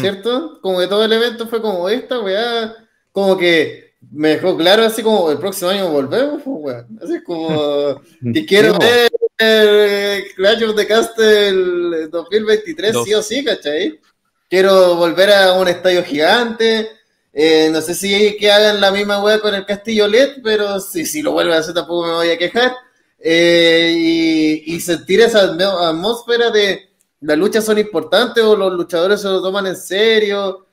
¿Cierto? 0.00 0.58
Como 0.62 0.80
que 0.80 0.88
todo 0.88 1.04
el 1.04 1.12
evento 1.12 1.46
fue 1.46 1.60
como 1.62 1.88
esta, 1.88 2.18
weá, 2.20 2.74
como 3.12 3.36
que 3.36 3.92
me 4.10 4.30
dejó 4.30 4.56
claro 4.56 4.82
así 4.84 5.00
como 5.02 5.30
el 5.30 5.38
próximo 5.38 5.70
año 5.70 5.90
volvemos, 5.92 6.42
pues, 6.42 6.56
weá. 6.60 6.86
Así 7.02 7.22
como 7.22 8.00
que 8.34 8.46
quiero 8.46 8.76
ver 8.78 9.10
Clash 9.38 10.62
of 10.62 10.76
the 10.76 10.86
Castle 10.86 12.08
2023 12.08 12.92
Dos. 12.92 13.04
sí 13.06 13.14
o 13.14 13.22
sí, 13.22 13.44
¿cachai? 13.44 14.00
Quiero 14.48 14.94
volver 14.96 15.30
a 15.30 15.52
un 15.54 15.68
estadio 15.68 16.02
gigante. 16.04 16.88
eh, 17.32 17.68
no 17.70 17.80
sé 17.82 17.94
si 17.94 18.36
que 18.38 18.50
hagan 18.50 18.80
la 18.80 18.90
misma 18.90 19.22
weá 19.22 19.40
con 19.40 19.54
el 19.54 19.66
Castillo 19.66 20.08
LED, 20.08 20.38
pero 20.42 20.80
si, 20.80 21.04
si 21.04 21.20
lo 21.20 21.32
vuelven 21.32 21.54
a 21.54 21.58
hacer 21.58 21.74
tampoco 21.74 22.06
me 22.06 22.12
voy 22.14 22.30
a 22.30 22.38
quejar. 22.38 22.74
Eh, 23.18 23.92
y, 23.96 24.74
y 24.74 24.80
sentir 24.80 25.20
esa 25.20 25.42
atmósfera 25.42 26.50
de 26.50 26.88
las 27.20 27.36
luchas 27.36 27.64
son 27.64 27.78
importantes 27.78 28.42
o 28.44 28.54
los 28.56 28.72
luchadores 28.72 29.20
se 29.20 29.28
lo 29.28 29.42
toman 29.42 29.66
en 29.66 29.76
serio. 29.76 30.66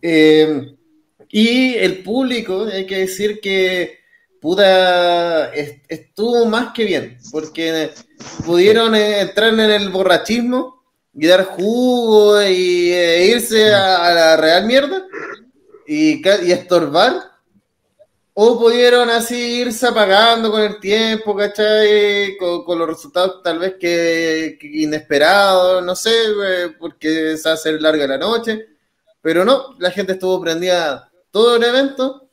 Eh, 0.00 0.74
y 1.30 1.74
el 1.74 2.02
público, 2.02 2.66
hay 2.72 2.86
que 2.86 2.98
decir 3.00 3.40
que 3.40 3.97
puta, 4.48 5.52
est- 5.52 5.84
estuvo 5.88 6.46
más 6.46 6.72
que 6.72 6.84
bien, 6.84 7.18
porque 7.30 7.90
pudieron 8.46 8.94
eh, 8.94 9.20
entrar 9.20 9.52
en 9.52 9.60
el 9.60 9.90
borrachismo 9.90 10.82
y 11.12 11.26
dar 11.26 11.44
jugo 11.44 12.40
y 12.40 12.90
eh, 12.90 13.26
irse 13.26 13.74
a, 13.74 14.14
la 14.14 14.36
real 14.38 14.64
mierda 14.64 15.04
y, 15.86 16.26
y 16.46 16.50
estorbar. 16.50 17.30
O 18.32 18.58
pudieron 18.58 19.10
así 19.10 19.60
irse 19.60 19.86
apagando 19.86 20.50
con 20.50 20.62
el 20.62 20.80
tiempo, 20.80 21.36
¿cachai? 21.36 22.38
Con, 22.38 22.78
los 22.78 22.88
resultados 22.88 23.42
tal 23.42 23.58
vez 23.58 23.74
que, 23.78 24.56
que 24.58 24.66
inesperados, 24.66 25.84
no 25.84 25.94
sé, 25.94 26.10
eh, 26.10 26.70
porque 26.78 27.36
se 27.36 27.50
hace 27.50 27.72
larga 27.78 28.06
la 28.06 28.16
noche. 28.16 28.64
Pero 29.20 29.44
no, 29.44 29.74
la 29.78 29.90
gente 29.90 30.12
estuvo 30.14 30.40
prendida 30.40 31.10
todo 31.30 31.56
el 31.56 31.64
evento. 31.64 32.30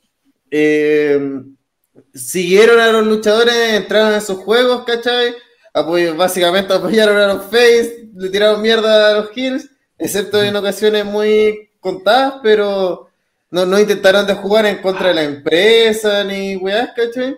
Siguieron 2.16 2.80
a 2.80 2.90
los 2.92 3.06
luchadores, 3.06 3.54
entraron 3.74 4.14
en 4.14 4.20
sus 4.20 4.38
juegos, 4.38 4.84
¿cachai? 4.84 5.34
Apoy- 5.74 6.16
básicamente 6.16 6.72
apoyaron 6.72 7.16
a 7.18 7.34
los 7.34 7.44
face, 7.44 8.08
le 8.16 8.28
tiraron 8.30 8.62
mierda 8.62 9.10
a 9.10 9.14
los 9.20 9.30
heels, 9.36 9.68
excepto 9.98 10.42
en 10.42 10.56
ocasiones 10.56 11.04
muy 11.04 11.70
contadas, 11.80 12.36
pero 12.42 13.10
no, 13.50 13.66
no 13.66 13.78
intentaron 13.78 14.26
de 14.26 14.34
jugar 14.34 14.66
en 14.66 14.78
contra 14.82 15.08
de 15.08 15.14
la 15.14 15.22
empresa 15.24 16.24
ni 16.24 16.56
weás, 16.56 16.90
¿cachai? 16.96 17.36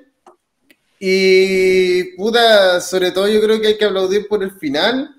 Y 1.01 2.17
puta, 2.17 2.81
sobre 2.81 3.13
todo 3.13 3.29
yo 3.29 3.41
creo 3.41 3.61
que 3.61 3.69
hay 3.69 3.79
que 3.79 3.85
aplaudir 3.85 4.27
por 4.29 4.43
el 4.43 4.51
final, 4.53 5.15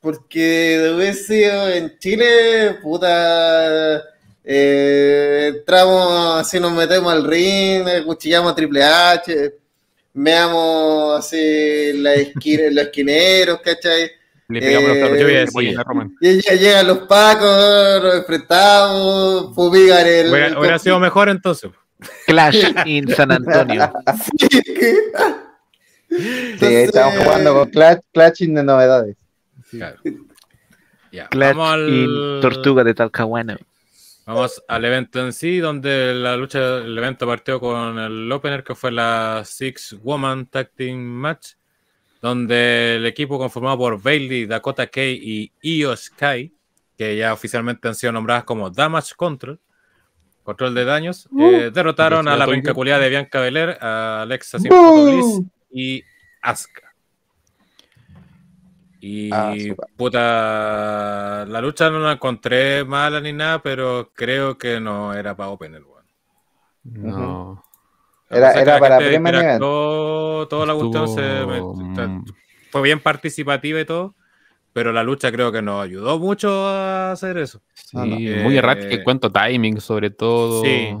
porque 0.00 0.78
de 0.78 0.88
haber 0.90 1.14
sido 1.14 1.68
en 1.70 1.98
Chile, 1.98 2.78
puta, 2.82 4.02
eh, 4.50 5.52
entramos 5.58 6.40
así, 6.40 6.58
nos 6.58 6.72
metemos 6.72 7.12
al 7.12 7.24
ring, 7.24 7.86
eh, 7.86 8.02
cuchillamos 8.04 8.52
a 8.52 8.54
Triple 8.54 8.82
H, 8.82 9.54
veamos 10.14 11.18
así 11.18 11.92
la 11.94 12.14
esquina, 12.14 12.62
los 12.70 12.84
esquineros, 12.86 13.60
¿cachai? 13.62 14.10
Le 14.48 14.60
pegamos 14.60 14.88
los 14.88 14.96
Eh, 14.96 15.00
platos 15.00 15.18
yo 15.18 15.24
voy 15.26 15.34
a 15.34 15.38
de 15.38 15.40
decir- 15.44 15.52
cebolla 15.52 15.80
a 15.80 15.84
Roman. 15.84 16.16
Y 16.22 16.40
ya 16.40 16.54
llegan 16.54 16.86
los 16.86 16.98
pacos, 17.00 18.02
nos 18.02 18.14
enfrentamos, 18.16 19.54
fumigan 19.54 20.06
el... 20.06 20.30
Hubiera, 20.32 20.58
hubiera 20.58 20.78
sido 20.78 20.98
mejor 20.98 21.28
entonces. 21.28 21.70
Clash 22.26 22.64
in 22.86 23.08
San 23.14 23.30
Antonio. 23.32 23.92
Sí, 26.10 26.64
ahí 26.64 26.74
estamos 26.84 27.22
jugando 27.22 27.52
con 27.54 27.68
Clash, 27.70 27.98
Clashing 28.14 28.54
de 28.54 28.62
novedades. 28.64 29.16
Claro. 29.70 29.98
Clash 31.10 31.54
vamos 31.54 31.70
al, 31.74 31.88
in 31.90 32.40
Tortuga 32.40 32.82
de 32.82 32.94
Talcahuano. 32.94 33.56
Vamos 34.28 34.62
al 34.68 34.84
evento 34.84 35.24
en 35.24 35.32
sí, 35.32 35.56
donde 35.56 36.12
la 36.12 36.36
lucha, 36.36 36.80
el 36.80 36.98
evento 36.98 37.26
partió 37.26 37.58
con 37.58 37.98
el 37.98 38.30
opener, 38.30 38.62
que 38.62 38.74
fue 38.74 38.92
la 38.92 39.40
Six 39.42 39.96
Woman 40.02 40.44
Tag 40.48 40.70
Team 40.76 40.98
Match, 40.98 41.52
donde 42.20 42.96
el 42.96 43.06
equipo 43.06 43.38
conformado 43.38 43.78
por 43.78 44.02
Bailey, 44.02 44.44
Dakota 44.44 44.86
Kay 44.86 45.18
y 45.62 45.78
Io 45.80 45.96
Sky, 45.96 46.54
que 46.98 47.16
ya 47.16 47.32
oficialmente 47.32 47.88
han 47.88 47.94
sido 47.94 48.12
nombradas 48.12 48.44
como 48.44 48.68
Damage 48.68 49.14
Control, 49.16 49.58
control 50.42 50.74
de 50.74 50.84
daños, 50.84 51.26
eh, 51.40 51.70
derrotaron 51.72 52.28
a 52.28 52.36
la 52.36 52.46
pencacular 52.46 53.00
de 53.00 53.08
Bianca 53.08 53.40
Belair, 53.40 53.78
a 53.80 54.20
Alexa 54.20 54.58
Simple 54.58 55.04
Bliss 55.04 55.40
y 55.70 56.04
Asuka. 56.42 56.87
Y 59.00 59.30
Ah, 59.32 59.54
super. 59.56 59.88
puta, 59.96 61.44
la 61.46 61.60
lucha 61.60 61.88
no 61.90 62.00
la 62.00 62.12
encontré 62.12 62.84
mala 62.84 63.20
ni 63.20 63.32
nada, 63.32 63.62
pero 63.62 64.10
creo 64.14 64.58
que 64.58 64.80
no 64.80 65.14
era 65.14 65.36
para 65.36 65.50
opener, 65.50 65.82
weón. 65.84 66.04
No. 66.84 67.62
Era- 68.30 68.52
era 68.60 68.74
la 68.74 68.80
para 68.80 68.98
Event. 69.00 69.26
interactuó, 69.26 70.46
Toda 70.48 70.66
la 70.66 70.74
cuestión 70.74 71.04
Estuvo, 71.04 71.74
mm, 71.74 72.24
fue 72.70 72.82
bien 72.82 73.00
participativa 73.00 73.80
y 73.80 73.84
todo, 73.84 74.14
pero 74.72 74.92
la 74.92 75.02
lucha 75.02 75.30
creo 75.32 75.50
que 75.52 75.62
nos 75.62 75.82
ayudó 75.82 76.18
mucho 76.18 76.66
a 76.68 77.12
hacer 77.12 77.38
eso. 77.38 77.60
sí, 77.74 77.96
No, 77.96 78.04
no. 78.04 78.14
muy 78.16 78.54
Eh, 78.54 78.58
errático 78.58 78.88
en 78.94 79.02
cuanto 79.04 79.30
timing, 79.32 79.80
sobre 79.80 80.10
todo. 80.10 80.62
Sí. 80.64 80.96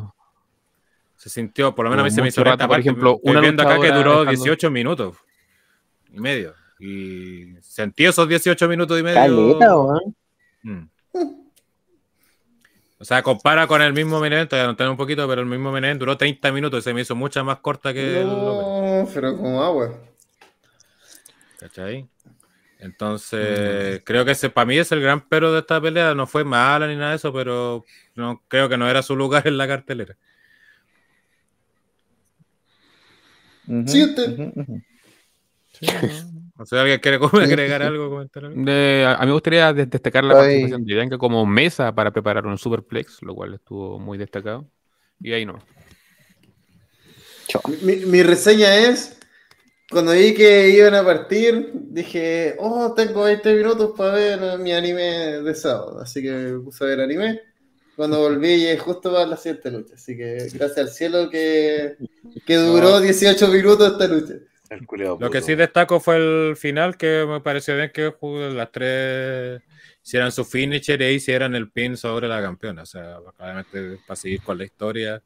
Se 1.16 1.28
sintió, 1.30 1.74
por 1.74 1.84
lo 1.84 1.90
menos 1.90 2.02
a 2.02 2.04
mí 2.04 2.10
se 2.12 2.22
me 2.22 2.28
hizo 2.28 2.44
rato, 2.44 2.66
por 2.68 2.78
ejemplo, 2.78 3.18
una 3.24 3.40
viendo 3.40 3.62
acá 3.62 3.80
que 3.80 3.88
duró 3.90 4.10
dejando- 4.20 4.30
18 4.30 4.70
minutos 4.70 5.16
y 6.12 6.20
medio. 6.20 6.54
Y 6.78 7.54
sentí 7.60 8.04
esos 8.04 8.28
18 8.28 8.68
minutos 8.68 8.98
y 8.98 9.02
medio. 9.02 9.58
Caleta. 9.58 9.74
Mm. 10.62 10.88
O 13.00 13.04
sea, 13.04 13.22
compara 13.22 13.66
con 13.66 13.80
el 13.80 13.92
mismo 13.92 14.18
main 14.18 14.32
event, 14.32 14.50
ya 14.50 14.66
no 14.66 14.74
tengo 14.74 14.90
un 14.90 14.96
poquito, 14.96 15.26
pero 15.28 15.40
el 15.40 15.46
mismo 15.46 15.70
main 15.70 15.84
event 15.84 16.00
duró 16.00 16.16
30 16.16 16.50
minutos 16.50 16.80
y 16.80 16.82
se 16.82 16.94
me 16.94 17.02
hizo 17.02 17.14
mucha 17.14 17.44
más 17.44 17.58
corta 17.60 17.94
que 17.94 18.20
el 18.20 18.26
No, 18.26 19.08
pero 19.14 19.36
como 19.36 19.62
agua. 19.62 19.94
¿cachai? 21.58 22.08
Entonces, 22.80 24.02
creo 24.04 24.24
que 24.24 24.32
ese 24.32 24.50
para 24.50 24.66
mí 24.66 24.78
es 24.78 24.90
el 24.92 25.00
gran 25.00 25.20
pero 25.28 25.52
de 25.52 25.60
esta 25.60 25.80
pelea. 25.80 26.14
No 26.14 26.26
fue 26.26 26.44
mala 26.44 26.86
ni 26.86 26.96
nada 26.96 27.10
de 27.10 27.16
eso, 27.16 27.32
pero 27.32 27.84
no 28.14 28.42
creo 28.48 28.68
que 28.68 28.76
no 28.76 28.88
era 28.88 29.02
su 29.02 29.16
lugar 29.16 29.46
en 29.46 29.58
la 29.58 29.66
cartelera. 29.66 30.16
Sí, 33.86 34.04
usted. 34.04 34.32
ujú, 34.32 34.60
ujú. 34.60 34.82
O 36.60 36.66
sea, 36.66 36.80
¿alguien 36.82 36.98
quiere 36.98 37.16
agregar 37.16 37.82
algo? 37.82 38.10
Comentar 38.10 38.44
algo? 38.44 38.60
De- 38.64 39.04
a 39.06 39.14
a 39.14 39.20
mí 39.20 39.26
me 39.26 39.32
gustaría 39.32 39.72
des- 39.72 39.88
destacar 39.88 40.24
la 40.24 40.34
Ay. 40.34 40.38
participación 40.40 40.84
de 40.84 40.94
Bianca 40.94 41.18
como 41.18 41.46
mesa 41.46 41.94
para 41.94 42.10
preparar 42.12 42.46
un 42.46 42.58
superplex, 42.58 43.22
lo 43.22 43.34
cual 43.34 43.54
estuvo 43.54 43.98
muy 43.98 44.18
destacado. 44.18 44.68
Y 45.20 45.32
ahí 45.32 45.46
no. 45.46 45.58
Mi, 47.82 47.96
mi 48.06 48.22
reseña 48.22 48.76
es, 48.76 49.18
cuando 49.90 50.12
vi 50.12 50.34
que 50.34 50.68
iban 50.70 50.94
a 50.94 51.04
partir, 51.04 51.70
dije, 51.74 52.56
oh, 52.58 52.92
tengo 52.94 53.22
20 53.24 53.54
minutos 53.54 53.92
para 53.96 54.14
ver 54.14 54.58
mi 54.58 54.72
anime 54.72 55.40
de 55.42 55.54
sábado. 55.54 56.00
Así 56.00 56.22
que 56.22 56.30
me 56.30 56.58
puse 56.60 56.84
a 56.84 56.88
ver 56.88 57.00
anime. 57.00 57.40
cuando 57.96 58.18
volví 58.20 58.52
y 58.54 58.66
es 58.66 58.80
justo 58.80 59.12
para 59.12 59.26
la 59.26 59.36
siguiente 59.36 59.70
lucha. 59.70 59.94
Así 59.94 60.16
que 60.16 60.48
gracias 60.54 60.78
al 60.78 60.88
cielo 60.90 61.30
que, 61.30 61.96
que 62.46 62.56
duró 62.56 63.00
18 63.00 63.48
minutos 63.48 63.92
esta 63.92 64.06
lucha. 64.06 64.34
El 64.70 64.86
Lo 65.18 65.30
que 65.30 65.40
sí 65.40 65.54
destaco 65.54 65.98
fue 66.00 66.16
el 66.16 66.56
final, 66.56 66.96
que 66.96 67.24
me 67.26 67.40
pareció 67.40 67.74
bien 67.76 67.90
que 67.92 68.12
las 68.52 68.70
tres 68.70 69.62
hicieran 70.04 70.30
su 70.30 70.44
finisher 70.44 71.00
y 71.02 71.06
hicieran 71.06 71.54
el 71.54 71.70
pin 71.70 71.96
sobre 71.96 72.28
la 72.28 72.42
campeona. 72.42 72.82
O 72.82 72.86
sea, 72.86 73.16
claramente 73.36 73.98
para 74.06 74.16
seguir 74.16 74.42
con 74.42 74.58
la 74.58 74.64
historia. 74.64 75.22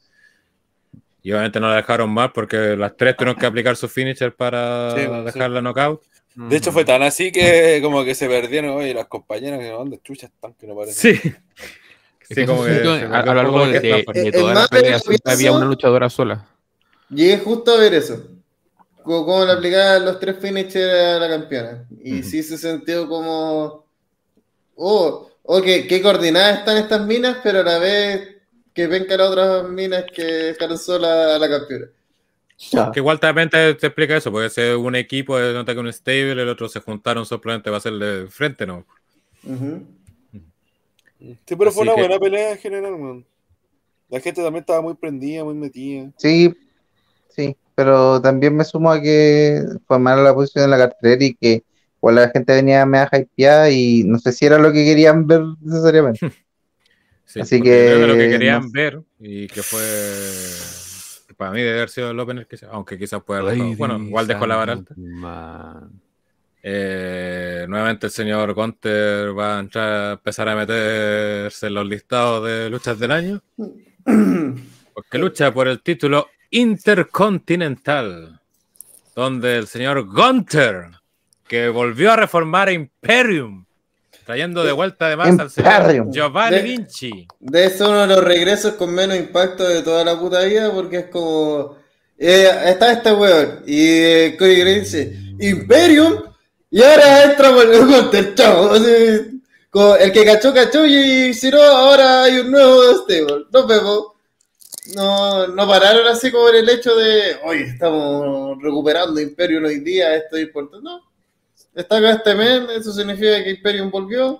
Y 1.24 1.30
obviamente 1.30 1.60
no 1.60 1.68
la 1.68 1.76
dejaron 1.76 2.10
mal 2.10 2.32
porque 2.32 2.76
las 2.76 2.96
tres 2.96 3.16
tuvieron 3.16 3.36
que 3.36 3.46
aplicar 3.46 3.76
su 3.76 3.88
finisher 3.88 4.34
para 4.34 4.90
Sí, 4.90 5.06
dejarla 5.24 5.60
knockout. 5.60 6.02
De 6.34 6.56
hecho, 6.56 6.72
fue 6.72 6.84
tan 6.84 7.02
así 7.02 7.30
que 7.30 7.80
como 7.82 8.04
que 8.04 8.14
se 8.14 8.26
perdieron, 8.28 8.70
oye, 8.70 8.94
las 8.94 9.06
compañeras 9.06 9.60
que 9.60 9.68
dónde 9.68 10.00
chuchas 10.02 10.30
están 10.30 10.54
que 10.54 10.66
no 10.66 10.74
parecen. 10.74 11.20
Sí. 11.20 11.32
Sí, 12.28 12.46
como 12.46 12.64
que 12.64 12.70
a, 12.70 13.20
a 13.20 13.26
lo 13.26 13.34
largo 13.34 13.66
de, 13.66 13.80
de- 13.80 14.04
Eh, 14.14 14.32
toda 14.32 14.48
en 14.50 14.54
la 14.54 14.54
más 14.54 14.68
pelea 14.70 14.98
de 14.98 15.18
había 15.24 15.52
una 15.52 15.66
luchadora 15.66 16.08
sola. 16.08 16.46
Llegué 17.10 17.38
justo 17.38 17.72
a 17.72 17.78
ver 17.78 17.94
eso. 17.94 18.26
Como, 19.02 19.24
como 19.26 19.44
le 19.44 19.52
aplicaban 19.52 20.04
los 20.04 20.20
tres 20.20 20.36
finishers 20.40 20.92
a 20.92 21.18
la 21.18 21.28
campeona. 21.28 21.86
Y 22.02 22.22
sí 22.22 22.42
se 22.42 22.56
sintió 22.58 23.08
como. 23.08 23.84
Oh, 24.76 25.30
oh 25.42 25.62
qué, 25.62 25.86
qué 25.86 26.00
coordinadas 26.00 26.60
están 26.60 26.76
estas 26.76 27.06
minas, 27.06 27.38
pero 27.42 27.60
a 27.60 27.64
la 27.64 27.78
vez 27.78 28.36
que 28.74 28.86
vengan 28.86 29.20
otras 29.20 29.68
minas 29.68 30.04
que 30.14 30.24
dejaron 30.24 30.78
sola 30.78 31.36
a 31.36 31.38
la 31.38 31.48
campeona. 31.48 31.86
Que 32.92 33.00
igual 33.00 33.18
también 33.18 33.50
te, 33.50 33.74
te 33.74 33.88
explica 33.88 34.16
eso, 34.16 34.30
porque 34.30 34.46
es 34.46 34.76
un 34.76 34.94
equipo, 34.94 35.36
de 35.36 35.52
nota 35.52 35.74
que 35.74 35.80
un 35.80 35.92
stable, 35.92 36.32
el 36.32 36.48
otro 36.48 36.68
se 36.68 36.80
juntaron 36.80 37.26
simplemente 37.26 37.64
para 37.64 37.78
hacerle 37.78 38.28
frente, 38.28 38.66
¿no? 38.66 38.86
Sí, 41.18 41.56
pero 41.56 41.72
fue 41.72 41.82
una 41.82 41.94
que- 41.94 42.00
buena 42.02 42.18
pelea 42.20 42.52
en 42.52 42.58
general, 42.58 42.98
man. 42.98 43.24
La 44.08 44.20
gente 44.20 44.42
también 44.42 44.62
estaba 44.62 44.80
muy 44.80 44.94
prendida, 44.94 45.42
muy 45.42 45.54
metida. 45.54 46.10
Sí, 46.18 46.54
sí, 47.30 47.56
pero 47.74 48.20
también 48.20 48.56
me 48.56 48.64
sumo 48.64 48.90
a 48.90 49.00
que 49.00 49.62
fue 49.86 49.98
mala 49.98 50.22
la 50.22 50.34
posición 50.34 50.64
en 50.64 50.70
la 50.70 50.78
cartelera 50.78 51.24
y 51.24 51.34
que 51.34 51.64
igual 51.98 52.14
la 52.16 52.30
gente 52.30 52.52
venía 52.54 52.84
media 52.86 53.08
hypeada 53.12 53.70
y 53.70 54.04
no 54.04 54.18
sé 54.18 54.32
si 54.32 54.46
era 54.46 54.58
lo 54.58 54.72
que 54.72 54.84
querían 54.84 55.26
ver 55.26 55.42
necesariamente. 55.60 56.20
Sí, 57.24 57.40
Así 57.40 57.62
que, 57.62 57.86
creo 57.86 58.00
que 58.00 58.06
lo 58.08 58.14
que 58.18 58.28
querían 58.28 58.62
no- 58.62 58.70
ver 58.72 59.00
y 59.18 59.46
que 59.46 59.62
fue 59.62 59.80
para 61.38 61.50
mí 61.50 61.60
debe 61.62 61.78
haber 61.78 61.88
sido 61.88 62.10
el 62.10 62.20
opener, 62.20 62.46
que, 62.46 62.56
aunque 62.70 62.98
quizás 62.98 63.22
pueda 63.22 63.40
haber 63.40 63.54
dejado- 63.54 63.76
bueno, 63.76 63.98
igual 63.98 64.26
dejó 64.26 64.46
la 64.46 64.56
vara 64.56 64.72
alta. 64.74 64.94
Eh, 66.62 67.66
nuevamente 67.68 68.06
el 68.06 68.12
señor 68.12 68.54
Gunter 68.54 69.36
va 69.36 69.56
a 69.56 69.60
entrar 69.60 69.88
a 69.92 70.12
empezar 70.12 70.48
a 70.48 70.54
meterse 70.54 71.66
en 71.66 71.74
los 71.74 71.86
listados 71.86 72.46
de 72.46 72.70
luchas 72.70 72.98
del 72.98 73.10
año. 73.10 73.42
Porque 74.94 75.18
lucha 75.18 75.52
por 75.52 75.68
el 75.68 75.82
título 75.82 76.28
Intercontinental. 76.52 78.38
Donde 79.14 79.56
el 79.58 79.66
señor 79.66 80.06
Gunter, 80.06 80.86
que 81.46 81.68
volvió 81.68 82.12
a 82.12 82.16
reformar 82.16 82.68
a 82.68 82.72
Imperium, 82.72 83.64
trayendo 84.24 84.64
de 84.64 84.72
vuelta 84.72 85.06
además 85.06 85.38
al 85.38 85.50
señor. 85.50 86.10
Giovanni 86.10 86.56
De- 86.56 86.62
Vinci. 86.62 87.26
De 87.40 87.64
eso 87.66 87.90
uno 87.90 88.00
de 88.02 88.06
los 88.06 88.24
regresos 88.24 88.74
con 88.74 88.94
menos 88.94 89.16
impacto 89.18 89.64
de 89.68 89.82
toda 89.82 90.04
la 90.04 90.18
puta 90.18 90.42
vida, 90.44 90.72
porque 90.72 90.98
es 90.98 91.06
como. 91.06 91.76
eh, 92.16 92.48
está 92.66 92.92
este 92.92 93.12
weón, 93.12 93.62
y 93.66 93.86
eh, 93.88 94.36
Cody 94.38 94.62
dice: 94.80 95.12
Imperium, 95.40 96.22
y 96.70 96.82
ahora 96.82 97.24
entra 97.24 97.50
por 97.52 97.66
el 97.70 97.84
Gunter, 97.86 98.34
chao. 98.34 98.72
Así, 98.72 99.40
como 99.68 99.96
el 99.96 100.10
que 100.12 100.24
cachó, 100.24 100.54
cachó, 100.54 100.86
y 100.86 101.34
si 101.34 101.50
no, 101.50 101.60
ahora 101.60 102.22
hay 102.24 102.38
un 102.38 102.50
nuevo 102.50 102.82
stable. 103.02 103.44
Nos 103.52 103.66
vemos. 103.66 104.06
No, 104.94 105.46
no 105.46 105.66
pararon 105.66 106.06
así 106.08 106.30
como 106.30 106.48
en 106.48 106.56
el 106.56 106.68
hecho 106.68 106.94
de, 106.94 107.36
oye, 107.44 107.62
estamos 107.64 108.58
recuperando 108.62 109.20
Imperium 109.20 109.64
hoy 109.64 109.80
día, 109.80 110.14
esto 110.16 110.36
es 110.36 110.42
importante. 110.44 110.84
No, 110.84 111.00
está 111.74 111.96
acá 111.98 112.10
este 112.12 112.34
men, 112.34 112.66
eso 112.70 112.92
significa 112.92 113.42
que 113.42 113.50
Imperium 113.50 113.90
volvió. 113.90 114.36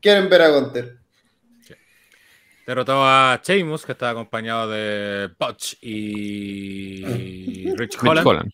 Quieren 0.00 0.28
ver 0.28 0.42
a 0.42 0.48
Gunter. 0.48 0.96
Derrotó 2.66 3.04
a 3.04 3.40
Sheamus, 3.44 3.84
que 3.84 3.92
estaba 3.92 4.12
acompañado 4.12 4.70
de 4.70 5.30
Butch 5.38 5.76
y 5.82 7.04
Rich 7.76 7.98
Holland. 8.02 8.26
Holland. 8.26 8.52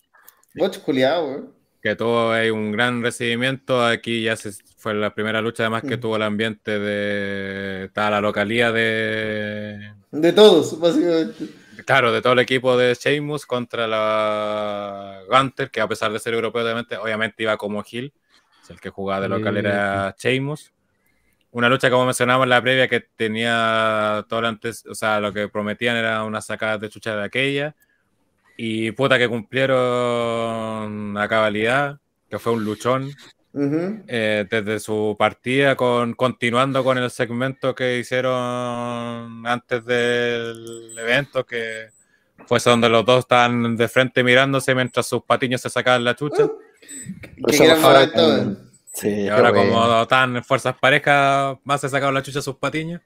Butch 0.55 0.79
culiao, 0.81 1.27
weón. 1.27 1.55
Que 1.81 1.95
tuvo 1.97 2.31
ahí 2.33 2.51
un 2.51 2.73
gran 2.73 3.03
recibimiento. 3.03 3.83
Aquí 3.87 4.25
ya 4.25 4.37
se, 4.37 4.51
fue 4.77 4.95
la 4.95 5.15
primera 5.15 5.41
lucha, 5.41 5.63
además, 5.63 5.83
que 5.83 5.97
Mm. 5.97 6.01
tuvo 6.01 6.17
el 6.17 6.23
ambiente 6.23 6.79
de. 6.79 7.85
Estaba 7.85 8.11
la 8.11 8.21
localía 8.21 8.71
de. 8.73 9.95
De 10.11 10.33
todos, 10.33 10.79
básicamente. 10.79 11.47
Claro, 11.87 12.13
de 12.13 12.21
todo 12.21 12.33
el 12.35 12.41
equipo 12.41 12.77
de 12.77 12.95
Sheamus 12.95 13.47
contra 13.47 13.87
la 13.87 15.21
Gunter, 15.29 15.71
que 15.71 15.81
a 15.81 15.89
pesar 15.89 16.13
de 16.13 16.19
ser 16.19 16.35
europeo, 16.35 16.63
obviamente, 16.63 16.97
obviamente 16.97 17.43
iba 17.43 17.57
como 17.57 17.85
Hill. 17.89 18.13
Es 18.63 18.71
el 18.71 18.81
que 18.81 18.91
jugaba 18.91 19.23
de 19.23 19.29
local 19.29 19.57
era 19.57 20.15
Sheamus. 20.19 20.73
Una 21.53 21.69
lucha, 21.69 21.91
como 21.91 22.05
mencionamos 22.07 22.45
en 22.45 22.51
la 22.51 22.63
previa, 22.63 22.89
que 22.89 23.01
tenía 23.01 24.25
todo 24.29 24.43
lo 24.43 24.49
antes, 24.49 24.85
o 24.87 24.95
sea, 24.95 25.19
lo 25.21 25.33
que 25.33 25.49
prometían 25.49 25.97
era 25.97 26.23
una 26.23 26.41
sacada 26.41 26.79
de 26.79 26.89
chucha 26.89 27.17
de 27.17 27.25
aquella. 27.25 27.75
Y 28.57 28.93
puta 28.93 29.19
que 29.19 29.29
cumplieron 29.29 31.17
a 31.17 31.29
cabalidad, 31.29 31.99
que 32.29 32.39
fue 32.39 32.53
un 32.53 32.65
luchón. 32.65 33.11
Eh, 33.53 34.47
desde 34.49 34.79
su 34.79 35.17
partida, 35.19 35.75
con, 35.77 36.15
continuando 36.15 36.85
con 36.85 36.99
el 36.99 37.11
segmento 37.11 37.75
que 37.75 37.99
hicieron 37.99 39.45
antes 39.47 39.85
del 39.85 40.97
evento, 40.97 41.45
que 41.45 41.89
fue 42.47 42.59
donde 42.65 42.89
los 42.89 43.05
dos 43.05 43.21
estaban 43.21 43.77
de 43.77 43.89
frente 43.89 44.23
mirándose 44.23 44.75
mientras 44.75 45.07
sus 45.07 45.23
patiños 45.25 45.61
se 45.61 45.71
sacaban 45.71 46.05
la 46.05 46.15
chucha. 46.15 46.49
Que 47.47 47.75
momento, 47.77 48.27
weón. 48.29 48.71
Sí, 48.93 49.09
Y 49.09 49.29
ahora, 49.29 49.51
bueno. 49.51 49.71
como 49.73 50.03
estaban 50.03 50.37
en 50.37 50.45
fuerzas 50.45 50.75
parejas, 50.81 51.57
más 51.65 51.81
se 51.81 51.89
sacaron 51.89 52.15
la 52.15 52.23
chucha 52.23 52.39
a 52.41 52.43
sus 52.43 52.57
patiños. 52.57 53.01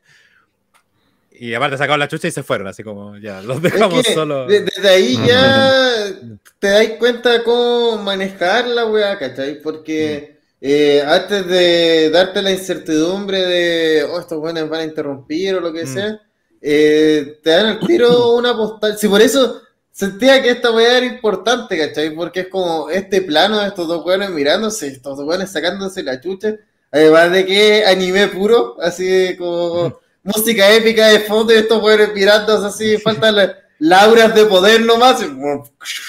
Y 1.36 1.52
aparte 1.52 1.76
sacaron 1.76 1.98
la 1.98 2.06
chucha 2.08 2.28
y 2.28 2.30
se 2.30 2.42
fueron, 2.44 2.68
así 2.68 2.82
como 2.84 3.16
ya, 3.18 3.42
los 3.42 3.56
Es 3.56 3.62
dejamos 3.62 4.02
que 4.06 4.14
solos. 4.14 4.48
de- 4.48 4.60
desde 4.62 4.88
ahí 4.88 5.18
ya 5.26 6.04
te 6.58 6.68
das 6.68 6.88
cuenta 6.98 7.42
cómo 7.42 7.98
manejar 8.02 8.66
la 8.66 8.86
weá, 8.86 9.18
¿cachai? 9.18 9.60
Porque 9.60 10.33
eh, 10.66 11.02
antes 11.06 11.46
de 11.46 12.08
darte 12.08 12.40
la 12.40 12.50
incertidumbre 12.50 13.38
de, 13.44 14.04
oh, 14.04 14.18
estos 14.18 14.38
buenos 14.38 14.66
van 14.70 14.80
a 14.80 14.84
interrumpir 14.84 15.54
o 15.56 15.60
lo 15.60 15.70
que 15.74 15.84
Mm. 15.84 15.92
sea, 15.94 16.20
eh, 16.62 17.38
te 17.42 17.50
dan 17.50 17.66
al 17.66 17.80
tiro 17.80 18.30
una 18.36 18.56
postal. 18.56 18.96
Si 18.96 19.06
por 19.06 19.20
eso 19.20 19.60
sentía 19.92 20.42
que 20.42 20.50
esta 20.52 20.70
weá 20.72 20.96
era 20.96 21.04
importante, 21.06 21.76
¿cachai? 21.76 22.14
Porque 22.14 22.40
es 22.40 22.48
como 22.48 22.88
este 22.88 23.20
plano 23.20 23.60
de 23.60 23.68
estos 23.68 23.86
dos 23.86 24.06
weones 24.06 24.30
mirándose, 24.30 24.86
estos 24.88 25.18
dos 25.18 25.26
weones 25.28 25.50
sacándose 25.52 26.02
la 26.02 26.18
chucha. 26.18 26.54
Además 26.90 27.30
de 27.32 27.44
que 27.44 27.84
anime 27.84 28.28
puro, 28.28 28.76
así 28.80 29.36
como 29.36 30.00
música 30.22 30.72
épica 30.72 31.08
de 31.08 31.20
fondo 31.20 31.52
y 31.52 31.56
estos 31.58 31.82
weones 31.82 32.14
mirándose 32.14 32.66
así, 32.66 32.96
faltan 33.04 33.36
las 33.36 33.50
lauras 33.80 34.34
de 34.34 34.46
poder 34.46 34.80
nomás. 34.80 35.22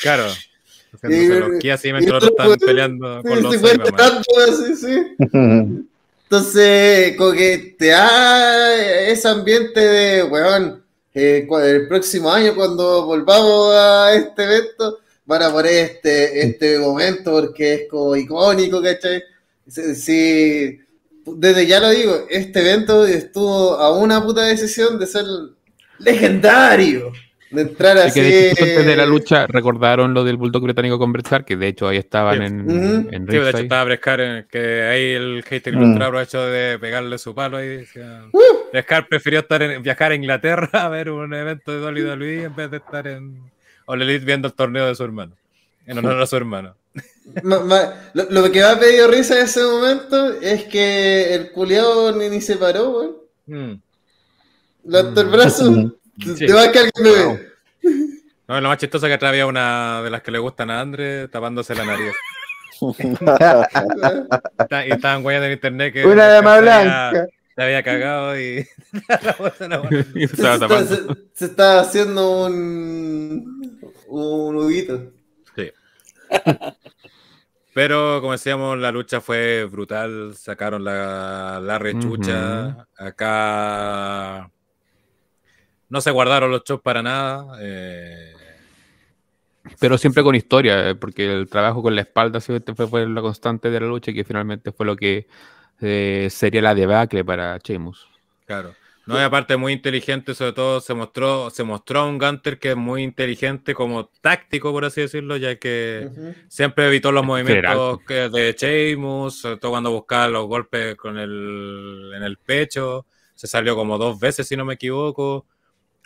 Claro. 0.02 0.28
Y- 1.04 1.06
Haciéndose 1.08 1.40
los 1.40 1.60
ki 1.60 1.70
así 1.70 1.92
mientras 1.94 2.14
y 2.14 2.16
otros 2.16 2.32
están 2.32 2.48
otro, 2.52 2.68
peleando 2.68 3.22
con 3.24 3.44
los 3.44 3.56
Cybermen. 3.56 3.96
así, 3.98 4.76
sí. 4.76 5.16
Entonces, 6.24 7.16
como 7.18 7.32
que 7.34 7.76
te 7.78 7.88
da 7.88 8.76
ese 9.08 9.28
ambiente 9.28 9.80
de, 9.80 10.24
weón, 10.24 10.84
eh, 11.14 11.48
el 11.64 11.88
próximo 11.88 12.32
año 12.32 12.56
cuando 12.56 13.06
volvamos 13.06 13.76
a 13.76 14.14
este 14.16 14.44
evento, 14.44 15.00
van 15.26 15.44
a 15.44 15.52
poner 15.52 15.72
este, 15.72 16.42
este 16.48 16.80
momento 16.80 17.32
porque 17.32 17.74
es 17.74 17.82
como 17.90 18.16
icónico, 18.16 18.82
¿cachai? 18.82 19.24
Sí, 19.68 19.96
sí, 19.96 20.80
desde 21.26 21.66
ya 21.68 21.80
lo 21.80 21.90
digo, 21.90 22.26
este 22.30 22.60
evento 22.60 23.06
estuvo 23.06 23.76
a 23.76 23.98
una 23.98 24.24
puta 24.24 24.42
decisión 24.42 25.00
de 25.00 25.08
ser 25.08 25.26
legendario, 26.00 27.12
de 27.56 27.62
entrar 27.64 27.98
Así 27.98 28.20
que 28.20 28.26
de 28.26 28.52
hecho, 28.52 28.64
antes 28.64 28.86
de 28.86 28.96
la 28.96 29.06
lucha 29.06 29.48
recordaron 29.48 30.14
lo 30.14 30.24
del 30.24 30.38
Bulldog 30.38 30.64
británico 30.64 31.00
con 31.00 31.12
Bret 31.14 31.32
Hart, 31.32 31.46
que 31.46 31.56
de 31.56 31.68
hecho 31.70 31.88
ahí 31.88 31.98
estaban 31.98 32.38
Sí. 32.40 32.44
en, 32.46 32.62
Ujú. 32.62 33.10
en 33.12 33.26
Sí, 33.28 33.38
de 33.38 33.50
hecho 33.50 33.58
estaba 33.60 33.84
Brescar, 33.86 34.22
en- 34.22 34.48
que 34.50 34.84
ahí 34.84 35.12
el 35.14 35.44
hater 35.44 35.76
Mm. 35.76 35.82
ilustrado 35.82 36.22
hecho 36.22 36.46
de 36.46 36.78
pegarle 36.80 37.18
su 37.18 37.34
palo 37.34 37.64
y 37.64 37.68
decía, 37.68 38.24
Brescar 38.72 39.08
prefirió 39.08 39.40
estar 39.40 39.62
en, 39.64 39.82
viajar 39.82 40.12
a 40.12 40.16
Inglaterra 40.16 40.70
a 40.86 40.90
ver 40.90 41.10
un 41.10 41.34
evento 41.34 41.72
de 41.72 41.80
WWE 41.80 42.44
en 42.44 42.56
vez 42.56 42.70
de 42.72 42.78
estar 42.78 43.08
en 43.08 43.40
All 43.86 44.02
Elite 44.02 44.26
viendo 44.26 44.48
el 44.48 44.54
torneo 44.54 44.86
de 44.88 44.96
su 44.96 45.04
hermano, 45.04 45.34
en 45.86 45.98
honor 45.98 46.22
a 46.22 46.26
su 46.28 46.36
hermano. 46.36 46.76
Ma- 47.44 47.60
ma- 47.60 47.94
lo, 48.14 48.26
lo 48.30 48.44
que 48.52 48.60
me 48.60 48.66
ha 48.66 48.80
pedido 48.80 49.08
risa 49.08 49.38
en 49.40 49.46
ese 49.46 49.64
momento 49.64 50.34
es 50.42 50.64
que 50.66 51.34
el 51.34 51.52
culiao 51.52 52.12
ni, 52.12 52.30
ni 52.30 52.40
se 52.42 52.56
paró, 52.56 52.90
weón. 52.92 53.16
Mm. 53.48 53.82
Levantó 54.88 55.22
el 55.22 55.28
brazo. 55.28 55.92
Te- 56.20 56.36
Sí. 56.36 56.46
Te 56.48 56.54
va 56.54 56.64
a 56.64 56.72
que 56.72 56.80
alguien 56.80 56.94
me 57.04 57.12
ve. 57.12 57.52
No, 58.48 58.62
lo 58.62 58.68
más 58.70 58.78
chistoso 58.78 59.06
es 59.06 59.10
que 59.10 59.16
atrás 59.16 59.30
había 59.32 59.48
una 59.48 60.02
de 60.04 60.10
las 60.10 60.22
que 60.22 60.32
le 60.32 60.38
gustan 60.40 60.70
a 60.70 60.80
Andre 60.82 61.28
tapándose 61.30 61.74
la 61.76 61.86
nariz. 61.86 62.14
Está- 64.60 64.86
y 64.86 64.92
estaban 64.92 65.24
guayando 65.24 65.48
en 65.48 65.54
internet 65.54 65.94
que 65.94 66.06
Una 66.06 66.28
dama 66.28 66.60
blanca. 66.60 67.28
Se 67.56 67.64
había 67.64 67.84
cagado 67.84 68.38
y. 68.40 68.68
Y 70.16 70.28
se 70.28 70.34
estaba 70.36 70.84
se- 70.84 71.04
se 71.34 71.46
está 71.46 71.80
haciendo 71.80 72.46
un, 72.46 73.80
un 74.08 74.56
huguito. 74.58 75.12
Sí. 75.56 75.72
Pero 77.74 78.20
como 78.22 78.34
decíamos, 78.34 78.78
la 78.78 78.92
lucha 78.92 79.22
fue 79.22 79.66
brutal. 79.66 80.34
Sacaron 80.36 80.84
la, 80.84 81.60
la 81.64 81.80
rechucha. 81.80 82.88
Acá 82.98 84.50
no 85.90 86.02
se 86.02 86.12
guardaron 86.12 86.52
los 86.52 86.64
shows 86.64 86.82
para 86.82 87.02
nada. 87.02 87.58
eh, 87.62 88.34
Pero 89.80 89.98
siempre 89.98 90.24
con 90.24 90.36
historia, 90.36 90.90
eh, 90.90 90.96
porque 90.96 91.32
el 91.32 91.50
trabajo 91.50 91.82
con 91.82 91.96
la 91.96 92.02
espalda 92.02 92.40
siempre 92.40 92.76
fue, 92.76 92.88
fue 92.88 93.08
la 93.08 93.22
constante 93.22 93.70
de 93.70 93.80
la 93.80 93.88
lucha, 93.88 94.14
que 94.14 94.24
finalmente 94.24 94.72
fue 94.72 94.86
lo 94.86 94.96
que 94.96 95.28
eh, 95.82 96.28
sería 96.32 96.62
la 96.62 96.76
debacle 96.76 97.26
para 97.26 97.58
Sheamus. 97.58 98.08
Claro. 98.46 98.76
No, 99.08 99.20
y 99.20 99.22
aparte 99.22 99.56
muy 99.56 99.72
inteligente, 99.74 100.34
sobre 100.34 100.54
todo 100.54 100.82
se 100.82 100.96
mostró, 100.96 101.52
se 101.52 101.64
mostró 101.64 102.00
a 102.00 102.06
un 102.08 102.18
Gunter 102.18 102.58
que 102.58 102.72
es 102.72 102.76
muy 102.76 103.04
inteligente 103.04 103.76
como 103.76 104.10
táctico, 104.20 104.72
por 104.72 104.84
así 104.84 105.02
decirlo, 105.02 105.38
ya 105.38 105.58
que 105.58 106.10
siempre 106.48 106.88
evitó 106.88 107.12
los 107.12 107.24
movimientos 107.24 108.00
que- 108.08 108.30
de 108.30 108.56
Sheamus, 108.58 109.42
sobre 109.42 109.58
todo 109.58 109.72
cuando 109.72 109.92
buscaba 109.92 110.28
los 110.28 110.48
golpes 110.48 110.96
con 110.96 111.20
el, 111.20 112.14
en 112.16 112.24
el 112.24 112.38
pecho, 112.38 113.06
se 113.36 113.46
salió 113.46 113.76
como 113.76 114.00
dos 114.00 114.20
veces 114.20 114.48
si 114.48 114.58
no 114.58 114.66
me 114.66 114.74
equivoco, 114.74 115.46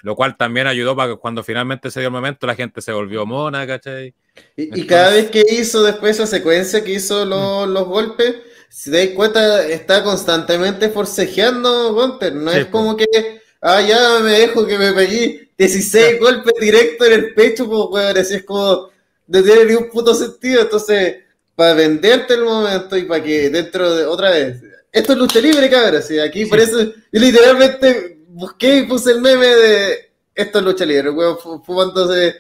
lo 0.01 0.15
cual 0.15 0.37
también 0.37 0.67
ayudó 0.67 0.95
para 0.95 1.13
que 1.13 1.19
cuando 1.19 1.43
finalmente 1.43 1.91
se 1.91 1.99
dio 1.99 2.07
el 2.07 2.13
momento 2.13 2.47
la 2.47 2.55
gente 2.55 2.81
se 2.81 2.91
volvió 2.91 3.25
mona, 3.25 3.65
¿cachai? 3.67 4.13
Y, 4.55 4.61
y 4.61 4.63
Entonces- 4.65 4.85
cada 4.87 5.09
vez 5.11 5.29
que 5.29 5.43
hizo 5.51 5.83
después 5.83 6.15
esa 6.17 6.27
secuencia 6.27 6.83
que 6.83 6.93
hizo 6.93 7.25
los, 7.25 7.67
Mm. 7.67 7.73
los 7.73 7.85
golpes, 7.85 8.35
si 8.69 8.91
te 8.91 9.05
das 9.07 9.15
cuenta, 9.15 9.67
está 9.67 10.03
constantemente 10.03 10.89
forcejeando 10.89 11.93
Gunter. 11.93 12.33
No 12.35 12.51
Sí, 12.51 12.59
es 12.59 12.65
como 12.67 12.95
que, 12.95 13.07
ah, 13.61 13.81
ya 13.81 14.19
me 14.23 14.31
dejo 14.31 14.65
que 14.65 14.77
me 14.77 14.93
pegué 14.93 15.49
16 15.57 16.19
golpes 16.19 16.53
directos 16.61 17.07
en 17.07 17.13
el 17.13 17.33
pecho, 17.33 17.67
pues, 17.67 17.81
weón. 17.89 18.17
Así 18.17 18.35
es 18.35 18.43
como, 18.43 18.89
no 19.27 19.43
tiene 19.43 19.65
ni 19.65 19.73
un 19.73 19.89
puto 19.89 20.13
sentido. 20.13 20.61
Entonces, 20.61 21.17
para 21.55 21.73
venderte 21.73 22.35
el 22.35 22.43
momento 22.45 22.95
y 22.95 23.03
para 23.03 23.23
que 23.23 23.49
dentro 23.49 23.93
de, 23.95 24.05
otra 24.05 24.29
vez, 24.31 24.61
esto 24.91 25.13
es 25.13 25.19
lucha 25.19 25.41
libre, 25.41 25.69
cabrón. 25.69 26.01
Sí, 26.03 26.17
aquí 26.19 26.45
por 26.45 26.59
eso, 26.59 26.77
literalmente 27.11 28.18
busqué 28.39 28.77
y 28.79 28.85
puse 28.85 29.11
el 29.11 29.21
meme 29.21 29.45
de 29.45 30.11
esto 30.33 30.59
es 30.59 30.65
lucha 30.65 30.85
libre, 30.85 31.09
weón, 31.11 31.37
fu- 31.37 31.61
fumándose. 31.63 32.35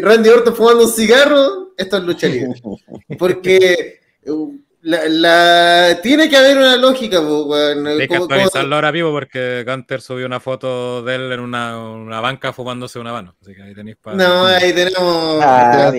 Randy 0.00 0.28
Orton 0.28 0.54
fumando 0.54 0.84
un 0.84 0.90
cigarro, 0.90 1.72
esto 1.76 1.96
es 1.96 2.02
lucha 2.04 2.28
libre. 2.28 2.54
Porque 3.18 3.98
uh, 4.26 4.54
la, 4.82 5.08
la- 5.08 6.00
tiene 6.00 6.28
que 6.30 6.36
haber 6.36 6.56
una 6.56 6.76
lógica, 6.76 7.20
weón. 7.20 7.86
Hay 7.88 8.06
que 8.06 8.14
actualizarlo 8.16 8.74
ahora 8.76 8.92
vivo 8.92 9.10
porque 9.10 9.64
Gunter 9.66 10.00
subió 10.00 10.26
una 10.26 10.38
foto 10.38 11.02
de 11.02 11.14
él 11.16 11.32
en 11.32 11.40
una, 11.40 11.78
una 11.80 12.20
banca 12.20 12.52
fumándose 12.52 13.00
una 13.00 13.12
mano, 13.12 13.34
así 13.42 13.54
que 13.54 13.62
ahí 13.62 13.74
tenéis 13.74 13.96
para... 14.00 14.16
No, 14.16 14.44
ahí 14.46 14.72
tenemos. 14.72 15.40
Ah, 15.42 15.92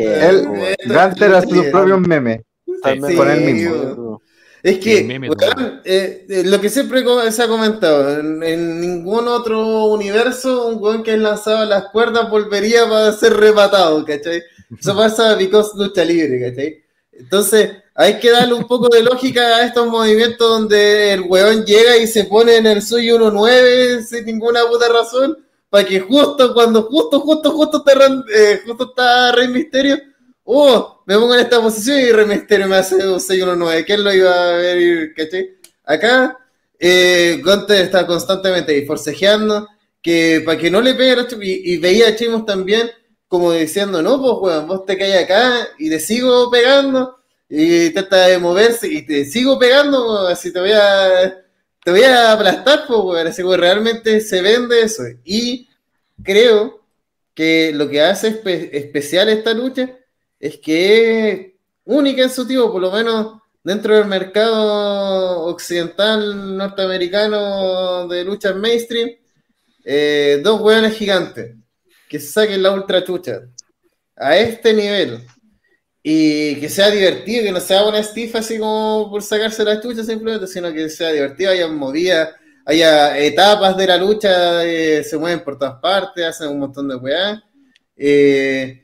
Gunter 0.85 1.33
hace 1.35 1.49
sus 1.49 1.65
propios 1.65 1.99
memes. 1.99 2.39
Con 2.81 3.30
él 3.30 3.41
mismo. 3.41 4.22
Es 4.64 4.80
que, 4.80 5.00
El 5.00 5.08
meme, 5.08 5.30
weón, 5.30 5.82
eh, 5.83 6.25
eh, 6.30 6.43
lo 6.45 6.61
que 6.61 6.69
siempre 6.69 7.03
se 7.32 7.43
ha 7.43 7.48
comentado, 7.50 8.17
en, 8.17 8.42
en 8.43 8.80
ningún 8.80 9.27
otro 9.27 9.85
universo, 9.88 10.67
un 10.67 10.82
weón 10.82 11.03
que 11.03 11.17
lanzaba 11.17 11.66
las 11.66 11.90
cuerdas 11.90 12.30
volvería 12.30 12.88
para 12.88 13.11
ser 13.11 13.33
rematado, 13.33 14.06
¿cachai? 14.06 14.42
Eso 14.80 14.95
pasa 14.95 15.35
because 15.35 15.72
lucha 15.75 16.06
libre, 16.06 16.50
¿cachai? 16.50 16.82
Entonces, 17.11 17.72
hay 17.93 18.19
que 18.19 18.32
darle 18.32 18.53
un 18.53 18.66
poco 18.66 18.88
de 18.88 19.03
lógica 19.03 19.42
a 19.58 19.66
estos 19.66 19.85
movimientos 19.88 20.48
donde 20.50 21.11
el 21.14 21.22
weón 21.22 21.66
llega 21.66 21.98
y 21.98 22.08
se 22.08 22.24
pone 22.24 22.56
en 22.56 22.66
el 22.66 22.82
suyo 22.82 23.17
1-9 23.19 24.03
sin 24.06 24.25
ninguna 24.25 24.61
puta 24.67 24.88
razón, 24.88 25.38
para 25.69 25.85
que 25.85 26.00
justo 26.00 26.53
cuando 26.53 26.83
justo, 26.83 27.19
justo, 27.19 27.51
justo 27.51 27.83
Ran- 27.85 28.24
eh, 28.33 28.61
justo 28.66 28.85
está 28.85 29.33
Rey 29.33 29.50
Misterio, 29.50 29.98
oh, 30.45 30.92
me 31.06 31.15
pongo 31.15 31.33
en 31.35 31.41
esta 31.41 31.61
posición 31.61 31.99
y 31.99 32.11
Rey 32.11 32.25
Misterio 32.25 32.67
me 32.67 32.75
hace 32.77 32.95
un 33.07 33.19
6-1-9, 33.19 33.83
¿quién 33.85 34.03
lo 34.03 34.14
iba 34.14 34.32
a 34.32 34.57
ver, 34.57 35.14
cachai? 35.14 35.49
Acá, 35.85 36.38
eh, 36.80 37.41
Gunter 37.43 37.82
está 37.83 38.06
constantemente 38.07 38.85
forcejeando, 38.85 39.67
que 40.01 40.41
para 40.45 40.57
que 40.57 40.69
no 40.72 40.82
le 40.82 40.93
pegue 40.95 41.11
a 41.11 41.27
y, 41.41 41.73
y 41.73 41.77
veía 41.77 42.09
a 42.09 42.15
Chimos 42.15 42.45
también 42.45 42.90
como 43.27 43.51
diciendo, 43.51 44.01
no, 44.01 44.19
pues, 44.22 44.33
weón, 44.53 44.67
vos 44.67 44.85
te 44.85 44.98
caes 44.98 45.23
acá 45.23 45.67
y 45.80 45.90
te 45.90 45.99
sigo 45.99 46.51
pegando, 46.51 47.17
y 47.49 47.90
trata 47.90 48.27
de 48.27 48.38
moverse 48.38 48.88
y 48.88 49.06
te 49.06 49.25
sigo 49.25 49.57
pegando, 49.57 50.06
weón, 50.07 50.32
así 50.32 50.53
te 50.53 50.59
voy 50.59 50.72
a, 50.73 51.43
te 51.83 51.91
voy 51.91 52.03
a 52.03 52.32
aplastar, 52.33 52.85
pues, 52.88 52.99
weón, 53.03 53.27
así 53.27 53.41
que 53.43 53.57
realmente 53.57 54.22
se 54.22 54.41
vende 54.41 54.82
eso. 54.82 55.03
Y 55.25 55.67
creo 56.23 56.83
que 57.33 57.72
lo 57.73 57.90
que 57.90 58.01
hace 58.01 58.43
espe- 58.43 58.69
especial 58.73 59.30
esta 59.30 59.53
lucha 59.53 59.98
es 60.43 60.57
que 60.57 61.31
es 61.31 61.47
única 61.85 62.23
en 62.23 62.30
su 62.30 62.45
tipo, 62.45 62.69
por 62.69 62.81
lo 62.81 62.91
menos 62.91 63.39
dentro 63.63 63.95
del 63.95 64.07
mercado 64.07 65.43
occidental 65.45 66.57
norteamericano 66.57 68.09
de 68.09 68.25
luchas 68.25 68.53
mainstream, 68.53 69.09
eh, 69.85 70.41
dos 70.43 70.59
hueones 70.59 70.97
gigantes 70.97 71.55
que 72.09 72.19
saquen 72.19 72.61
la 72.61 72.73
ultra 72.73 73.05
chucha 73.05 73.39
a 74.17 74.38
este 74.38 74.73
nivel 74.73 75.25
y 76.03 76.55
que 76.59 76.67
sea 76.67 76.91
divertido, 76.91 77.43
que 77.43 77.51
no 77.53 77.61
sea 77.61 77.85
una 77.85 77.99
estifa 77.99 78.39
así 78.39 78.59
como 78.59 79.07
por 79.09 79.22
sacarse 79.22 79.63
la 79.63 79.80
chucha 79.80 80.03
simplemente, 80.03 80.45
sino 80.47 80.73
que 80.73 80.89
sea 80.89 81.13
divertido, 81.13 81.51
haya 81.51 81.69
movidas, 81.69 82.31
haya 82.65 83.17
etapas 83.17 83.77
de 83.77 83.88
la 83.88 83.95
lucha, 83.95 84.65
eh, 84.65 85.05
se 85.05 85.17
mueven 85.17 85.41
por 85.41 85.57
todas 85.57 85.80
partes, 85.80 86.25
hacen 86.25 86.49
un 86.49 86.59
montón 86.59 86.89
de. 86.89 87.39
Eh, 87.95 88.82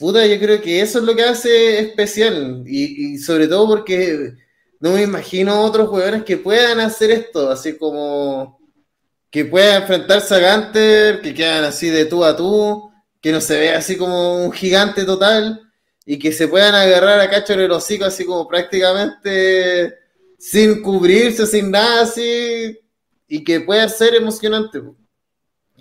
puta, 0.00 0.26
yo 0.26 0.38
creo 0.40 0.62
que 0.62 0.80
eso 0.80 0.98
es 0.98 1.04
lo 1.04 1.14
que 1.14 1.22
hace 1.24 1.78
especial 1.80 2.64
y, 2.66 3.18
sobre 3.18 3.46
todo 3.46 3.68
porque 3.68 4.32
no 4.80 4.92
me 4.92 5.02
imagino 5.02 5.60
otros 5.60 5.90
jugadores 5.90 6.24
que 6.24 6.38
puedan 6.38 6.80
hacer 6.80 7.10
esto, 7.10 7.50
así 7.50 7.76
como 7.76 8.58
que 9.30 9.44
puedan 9.44 9.82
enfrentarse 9.82 10.34
a 10.34 10.56
Gunter, 10.56 11.20
que 11.20 11.34
quedan 11.34 11.64
así 11.64 11.90
de 11.90 12.06
tú 12.06 12.24
a 12.24 12.34
tú, 12.34 12.90
que 13.20 13.30
no 13.30 13.42
se 13.42 13.58
vea 13.58 13.76
así 13.78 13.98
como 13.98 14.42
un 14.42 14.52
gigante 14.52 15.04
total 15.04 15.60
y 16.06 16.18
que 16.18 16.32
se 16.32 16.48
puedan 16.48 16.74
agarrar 16.74 17.20
a 17.20 17.28
cacho 17.28 17.52
en 17.52 17.60
el 17.60 17.70
hocico 17.70 18.06
así 18.06 18.24
como 18.24 18.48
prácticamente 18.48 19.94
sin 20.38 20.80
cubrirse, 20.80 21.46
sin 21.46 21.70
nada 21.70 22.02
así, 22.04 22.78
y 23.28 23.44
que 23.44 23.60
pueda 23.60 23.86
ser 23.90 24.14
emocionante. 24.14 24.80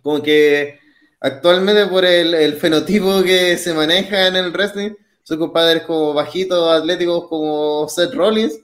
Como 0.04 0.22
que 0.22 0.78
actualmente 1.20 1.86
por 1.88 2.06
el, 2.06 2.54
fenotipo 2.56 3.22
que 3.24 3.58
se 3.58 3.74
maneja 3.74 4.28
en 4.28 4.36
el 4.36 4.52
wrestling, 4.52 4.92
son 5.24 5.40
compadres 5.40 5.84
como 5.84 6.14
bajitos, 6.14 6.72
atléticos 6.72 7.28
como 7.28 7.88
Seth 7.90 8.14
Rollins, 8.14 8.60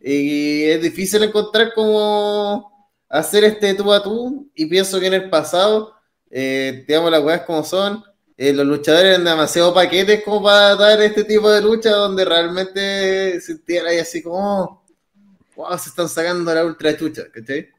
y 0.00 0.64
es 0.64 0.82
difícil 0.82 1.22
encontrar 1.22 1.72
como 1.74 2.90
hacer 3.08 3.44
este 3.44 3.74
tú 3.74 3.92
a 3.92 4.02
tú, 4.02 4.50
y 4.54 4.66
pienso 4.66 5.00
que 5.00 5.06
en 5.06 5.14
el 5.14 5.30
pasado, 5.30 5.94
eh, 6.30 6.84
digamos 6.86 7.10
las 7.10 7.22
weas 7.22 7.42
como 7.42 7.64
son, 7.64 8.04
eh, 8.36 8.52
los 8.52 8.66
luchadores 8.66 9.10
eran 9.14 9.24
demasiado 9.24 9.72
paquetes 9.72 10.24
como 10.24 10.42
para 10.42 10.74
dar 10.74 11.00
este 11.00 11.22
tipo 11.24 11.48
de 11.50 11.62
lucha 11.62 11.90
donde 11.90 12.24
realmente 12.24 13.40
sentían 13.40 13.86
ahí 13.86 13.98
así 13.98 14.22
como, 14.22 14.84
wow, 15.54 15.78
se 15.78 15.88
están 15.88 16.08
sacando 16.08 16.52
la 16.52 16.64
ultra 16.64 16.96
chucha, 16.96 17.22
¿cachai? 17.32 17.73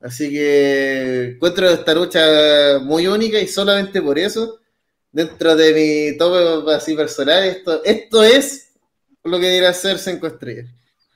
Así 0.00 0.30
que 0.30 1.32
encuentro 1.34 1.68
esta 1.68 1.94
lucha 1.94 2.78
muy 2.80 3.06
única 3.06 3.38
y 3.38 3.46
solamente 3.46 4.00
por 4.00 4.18
eso, 4.18 4.58
dentro 5.12 5.54
de 5.54 5.74
mi 5.74 6.16
tope 6.16 6.72
así 6.72 6.94
personal, 6.94 7.44
esto, 7.84 8.22
es 8.24 8.72
lo 9.22 9.38
que 9.38 9.46
debería 9.46 9.74
ser 9.74 9.98
cinco 9.98 10.26
estrellas. 10.26 10.70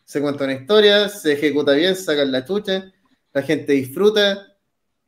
Se 0.04 0.20
cuenta 0.20 0.44
una 0.44 0.52
historia, 0.52 1.08
se 1.08 1.32
ejecuta 1.32 1.72
bien, 1.72 1.96
sacan 1.96 2.30
la 2.30 2.44
chucha, 2.44 2.92
la 3.32 3.42
gente 3.42 3.72
disfruta, 3.72 4.54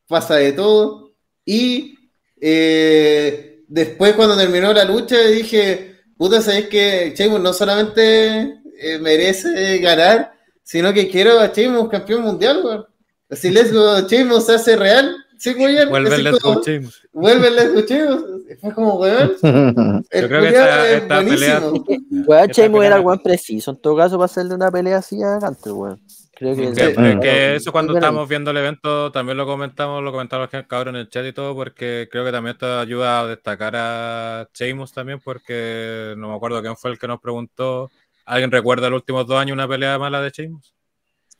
pasa 0.08 0.36
de 0.36 0.52
todo 0.52 1.12
y 1.44 1.98
eh, 2.40 3.62
después 3.68 4.14
cuando 4.14 4.38
terminó 4.38 4.72
la 4.72 4.84
lucha 4.84 5.18
dije, 5.26 6.00
puta, 6.16 6.40
¿sabéis 6.40 6.68
que 6.68 7.12
Sheamus 7.14 7.40
no 7.40 7.52
solamente 7.52 8.58
eh, 8.78 8.98
merece 9.00 9.78
ganar, 9.78 10.32
sino 10.62 10.94
que 10.94 11.10
quiero 11.10 11.38
a 11.40 11.52
Sheamus 11.52 11.90
campeón 11.90 12.22
mundial, 12.22 12.62
weón? 12.64 12.95
Así 13.30 13.50
les 13.50 13.72
go, 13.72 14.00
Sheamus 14.08 14.46
se 14.46 14.54
hace 14.54 14.76
real, 14.76 15.16
sí, 15.38 15.52
weón. 15.54 15.88
Vuelve 15.88 16.08
Así 16.10 16.18
el 16.18 16.24
Let's 16.24 16.38
como, 16.40 16.54
Go 16.56 16.62
Sheamus. 16.64 17.08
Vuelve 17.12 17.48
el 17.48 17.56
Let's 17.56 17.74
Go 17.74 17.80
Sheamus. 17.80 18.24
Fue 18.60 18.72
como, 18.74 18.94
weón. 19.00 19.32
El 20.10 20.22
Yo 20.22 20.28
creo 20.28 20.40
que 20.42 20.48
esta- 20.48 20.88
es 20.90 21.02
esta 21.02 21.18
pelea-. 21.20 21.60
Weón, 22.26 22.48
pelea- 22.48 22.86
era 22.86 23.00
weón 23.00 23.18
preciso 23.22 23.72
en 23.72 23.76
todo 23.78 23.96
caso 23.96 24.16
para 24.16 24.26
hacerle 24.26 24.54
una 24.54 24.70
pelea 24.70 24.98
así 24.98 25.20
a 25.22 25.38
Gunter, 25.38 25.72
weón. 25.72 26.00
Creo 26.38 26.54
que. 26.54 26.72
Que, 26.72 26.94
Mm. 27.16 27.20
que 27.20 27.56
eso 27.56 27.72
cuando 27.72 27.94
estábamos 27.94 28.28
viendo 28.28 28.50
el 28.50 28.58
evento 28.58 29.10
también 29.10 29.36
lo 29.38 29.46
comentamos, 29.46 30.02
lo 30.04 30.12
comentaron 30.12 30.48
los 30.52 30.64
cabros 30.66 30.92
en 30.94 31.00
el 31.00 31.08
chat 31.08 31.24
y 31.26 31.32
todo, 31.32 31.54
porque 31.54 32.08
creo 32.12 32.24
que 32.26 32.30
también 32.32 32.52
esto 32.52 32.78
ayuda 32.78 33.20
a 33.20 33.26
destacar 33.26 33.72
a 33.74 34.48
Sheamus 34.54 34.92
también, 34.92 35.18
porque 35.24 36.14
no 36.18 36.28
me 36.28 36.36
acuerdo 36.36 36.60
quién 36.60 36.76
fue 36.76 36.90
el 36.92 36.98
que 36.98 37.08
nos 37.08 37.20
preguntó. 37.20 37.90
¿Alguien 38.26 38.50
recuerda 38.50 38.90
los 38.90 38.98
últimos 39.00 39.26
dos 39.26 39.38
años 39.40 39.54
una 39.54 39.66
pelea 39.66 39.98
mala 39.98 40.20
de 40.20 40.30
Sheamus? 40.30 40.74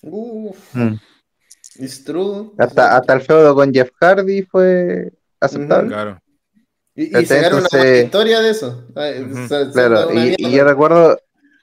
Uf. 0.02 0.56
Mm. 0.74 0.94
It's 1.78 2.04
true. 2.04 2.52
Hasta, 2.58 2.96
hasta 2.96 3.12
el 3.14 3.20
feudo 3.20 3.54
con 3.54 3.72
Jeff 3.72 3.90
Hardy 4.00 4.42
fue 4.42 5.12
aceptable. 5.40 5.88
Claro. 5.88 6.18
Y, 6.94 7.04
y 7.04 7.10
¿Cachai? 7.10 7.26
sacaron 7.26 7.64
una 7.70 7.98
historia 7.98 8.40
de 8.40 8.50
eso. 8.50 8.84
Claro, 9.72 10.14
y, 10.14 10.34
y 10.38 10.50
yo 10.50 10.64
recuerdo 10.64 11.18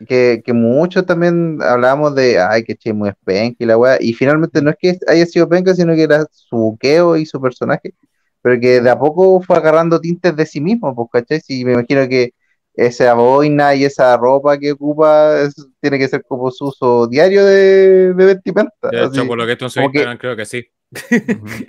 que, 0.08 0.43
que 0.45 0.53
muchos 0.53 1.06
también 1.06 1.58
hablábamos 1.61 2.14
de, 2.14 2.40
ay, 2.40 2.64
que 2.64 2.75
Chemo 2.75 3.08
es 3.08 3.16
penca 3.24 3.58
y 3.59 3.66
la 3.66 3.77
weá, 3.77 3.98
y 4.00 4.14
finalmente 4.14 4.61
no 4.61 4.69
es 4.69 4.75
que 4.80 5.00
haya 5.08 5.25
sido 5.25 5.50
penca, 5.50 5.74
sino 5.74 5.95
que 5.95 6.03
era 6.03 6.27
su 6.32 6.56
buqueo 6.56 7.17
y 7.17 7.25
su 7.25 7.42
personaje, 7.42 7.95
pero 8.42 8.59
que 8.59 8.82
de 8.82 8.90
a 8.90 9.00
poco 9.00 9.42
fue 9.42 9.58
agarrando 9.58 10.00
tintes 10.00 10.35
de 10.35 10.45
sí 10.45 10.61
mismo, 10.61 10.93
pues, 10.95 11.09
¿cachai? 11.11 11.42
Si 11.42 11.66
me 11.66 11.74
imagino 11.74 12.08
que 12.08 12.33
esa 12.76 13.14
boina 13.14 13.76
y 13.76 13.85
esa 13.85 14.18
ropa 14.18 14.58
que 14.58 14.72
ocupa 14.72 15.40
es- 15.42 15.56
tiene 15.80 16.00
que 16.00 16.08
ser 16.08 16.24
como 16.27 16.50
su 16.52 16.66
uso 16.66 17.08
diario 17.08 17.45
de, 17.45 18.14
de 18.14 18.26
vestimenta. 18.26 18.90
De 18.92 18.98
hecho, 18.98 19.06
así, 19.22 19.27
por 19.27 19.38
lo 19.38 19.45
que 19.45 19.52
he 19.52 19.56
visto 19.56 19.66
en 19.66 19.69
su 19.72 19.80
como 19.80 19.92
que- 19.92 19.98
Instagram, 20.00 20.18
creo 20.18 20.35
que 20.35 20.45
sí. 20.45 20.66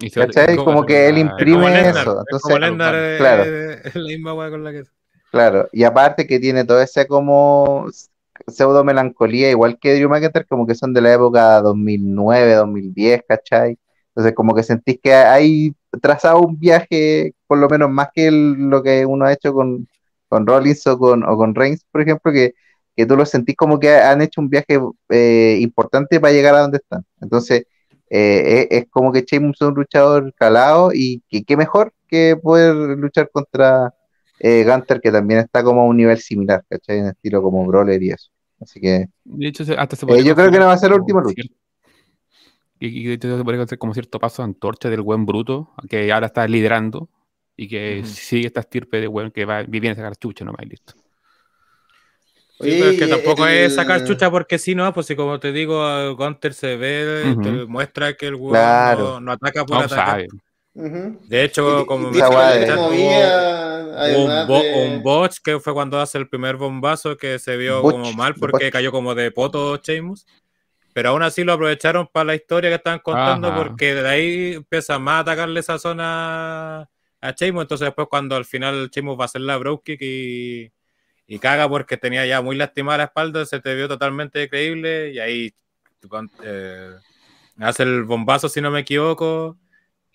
Y 0.01 0.11
se- 0.11 0.21
¿Cachai? 0.21 0.57
Como 0.57 0.85
que 0.85 1.09
él 1.09 1.17
Es 1.17 1.23
como 1.25 1.31
imprime 1.33 1.71
Lendar, 1.71 1.97
eso. 2.03 2.13
es 2.13 2.27
Entonces, 2.31 2.61
Lendar, 2.61 2.95
eh, 2.99 3.17
claro. 3.19 3.45
es 3.45 3.95
la 3.95 4.07
misma 4.09 4.35
weá 4.35 4.51
con 4.51 4.65
la 4.65 4.73
que. 4.73 4.83
Claro, 5.31 5.69
y 5.73 5.83
aparte 5.85 6.27
que 6.27 6.39
tiene 6.39 6.65
toda 6.65 6.85
esa 6.85 7.07
como 7.07 7.87
pseudo 8.47 8.85
melancolía, 8.85 9.51
igual 9.51 9.79
que 9.81 9.95
Drew 9.97 10.09
McIntyre, 10.09 10.45
como 10.47 10.67
que 10.67 10.75
son 10.75 10.93
de 10.93 11.01
la 11.01 11.13
época 11.15 11.61
2009, 11.61 12.55
2010, 12.55 13.23
¿cachai? 13.29 13.79
Entonces 14.09 14.35
como 14.35 14.55
que 14.55 14.63
sentís 14.63 14.99
que 15.03 15.13
hay 15.15 15.75
trazado 16.01 16.41
un 16.41 16.59
viaje, 16.59 17.35
por 17.47 17.59
lo 17.59 17.69
menos 17.69 17.91
más 17.91 18.09
que 18.15 18.27
el- 18.29 18.53
lo 18.69 18.83
que 18.83 19.05
uno 19.07 19.25
ha 19.25 19.33
hecho 19.33 19.53
con, 19.53 19.89
con 20.35 20.47
Rollins 20.47 20.87
o 20.87 20.99
con, 20.99 21.23
o 21.25 21.37
con 21.37 21.55
Reigns, 21.55 21.85
por 21.91 22.01
ejemplo, 22.03 22.33
que, 22.33 22.55
que 22.97 23.07
tú 23.07 23.17
lo 23.17 23.27
sentís 23.27 23.57
como 23.57 23.79
que 23.81 23.91
han 23.95 24.23
hecho 24.23 24.41
un 24.41 24.49
viaje 24.49 24.79
eh, 25.11 25.59
importante 25.61 26.21
para 26.21 26.33
llegar 26.33 26.55
a 26.55 26.61
donde 26.63 26.79
están. 26.79 27.05
Entonces, 27.21 27.65
eh, 28.11 28.69
es, 28.71 28.83
es 28.85 28.91
como 28.91 29.13
que 29.13 29.23
Sheamus 29.23 29.57
es 29.61 29.69
un 29.69 29.75
luchador 29.75 30.33
calado 30.35 30.91
y 30.93 31.23
que 31.29 31.45
qué 31.45 31.57
mejor 31.57 31.93
que 32.09 32.37
poder 32.41 32.75
luchar 32.99 33.31
contra 33.33 33.93
eh, 34.41 34.65
Gunter, 34.65 35.01
que 35.01 35.11
también 35.13 35.41
está 35.41 35.63
como 35.65 35.83
a 35.83 35.87
un 35.87 35.97
nivel 35.97 36.19
similar, 36.19 36.65
¿cachai? 36.69 36.99
En 36.99 37.07
estilo 37.09 37.43
como 37.43 37.67
Brawler 37.67 38.03
y 38.03 38.11
eso. 38.11 38.31
Así 38.61 38.81
que 38.81 39.07
De 39.25 39.49
hecho, 39.49 39.65
hasta 39.79 39.97
se 39.97 40.07
Eh, 40.07 40.25
yo 40.25 40.35
creo 40.35 40.51
que 40.51 40.59
no 40.59 40.67
va 40.67 40.73
a 40.75 40.79
ser 40.79 40.91
la 40.91 40.97
última 40.97 41.23
como 41.23 41.35
cier- 41.35 41.51
Y, 42.81 42.89
y 42.89 43.05
de 43.05 43.15
hecho 43.15 43.37
se 43.39 43.45
podría 43.45 43.63
hacer 43.63 43.79
como 43.79 43.95
cierto 43.95 44.19
paso 44.19 44.43
de 44.43 44.47
antorcha 44.47 44.91
del 44.91 45.01
buen 45.03 45.27
bruto, 45.27 45.71
que 45.89 46.13
ahora 46.13 46.27
está 46.27 46.47
liderando 46.47 47.09
y 47.57 47.69
que 47.69 48.03
sigue 48.05 48.47
esta 48.47 48.61
estirpe 48.61 49.01
de 49.01 49.07
buen 49.07 49.31
que 49.31 49.45
va, 49.45 49.63
viene 49.63 49.91
a 49.91 49.95
sacar 49.95 50.17
chucha 50.17 50.45
nomás 50.45 50.63
y 50.65 50.71
listo. 50.71 50.95
Sí, 52.61 52.71
pero 52.79 52.91
es 52.91 52.99
que 52.99 53.05
Oye, 53.05 53.15
tampoco 53.17 53.47
el- 53.47 53.55
es 53.59 53.75
sacar 53.75 54.05
chucha 54.05 54.31
porque 54.31 54.59
si 54.59 54.75
no, 54.75 54.93
pues 54.95 55.07
si 55.07 55.17
como 55.17 55.41
te 55.41 55.51
digo, 55.53 56.15
Gunter 56.17 56.55
se 56.55 56.77
ve, 56.77 57.37
te 57.43 57.51
muestra 57.67 58.15
que 58.15 58.27
el 58.29 58.37
weón 58.37 58.53
Claro. 58.53 59.05
no, 59.15 59.21
no 59.21 59.33
ataca 59.33 59.65
por 59.65 59.79
No 59.79 59.83
atacar. 59.85 60.07
sabe. 60.07 60.29
De 60.75 61.45
hecho, 61.45 61.83
Y- 61.83 61.87
como 61.87 62.09
además 62.09 62.23
un, 64.17 64.47
bo- 64.49 64.63
de- 64.63 64.87
un 64.89 65.03
botch 65.03 65.39
que 65.43 65.59
fue 65.61 65.73
cuando 65.73 66.01
hace 66.01 66.19
el 66.19 66.29
primer 66.29 66.57
bombazo 66.57 67.17
que 67.17 67.39
se 67.39 67.57
vio 67.57 67.81
Botch, 67.83 67.93
como 67.95 68.13
mal 68.13 68.35
porque 68.35 68.65
botch. 68.67 68.73
cayó 68.73 68.91
como 68.93 69.15
de 69.15 69.31
poto 69.31 69.77
Sheamus. 69.77 70.27
Pero 70.93 71.11
aún 71.11 71.23
así 71.25 71.43
lo 71.43 71.53
aprovecharon 71.55 72.09
para 72.13 72.25
la 72.27 72.35
historia 72.37 72.71
que 72.71 72.77
estaban 72.77 73.01
contando 73.01 73.49
Ajá. 73.49 73.57
porque 73.57 73.95
de 73.95 74.09
ahí 74.09 74.53
empieza 74.55 74.97
más 75.01 75.17
a 75.17 75.19
atacarle 75.21 75.59
esa 75.61 75.77
zona 75.79 76.89
a 77.25 77.33
Sheamus. 77.33 77.63
Entonces 77.63 77.87
después 77.87 78.09
cuando 78.09 78.37
al 78.37 78.45
final 78.45 78.91
Sheamus 78.91 79.19
va 79.19 79.23
a 79.23 79.27
hacer 79.27 79.41
la 79.41 79.57
broke 79.57 79.97
kick 79.97 80.03
y, 80.03 80.73
y 81.27 81.39
caga 81.39 81.69
porque 81.69 81.97
tenía 81.97 82.27
ya 82.27 82.43
muy 82.43 82.57
lastimada 82.57 82.99
la 82.99 83.05
espalda, 83.05 83.47
se 83.47 83.61
te 83.61 83.75
vio 83.75 83.89
totalmente 83.89 84.49
creíble 84.49 85.13
y 85.13 85.19
ahí 85.19 85.55
eh, 86.43 86.91
hace 87.59 87.83
el 87.83 88.05
bombazo 88.05 88.49
si 88.49 88.61
no 88.61 88.71
me 88.71 88.81
equivoco. 88.81 89.57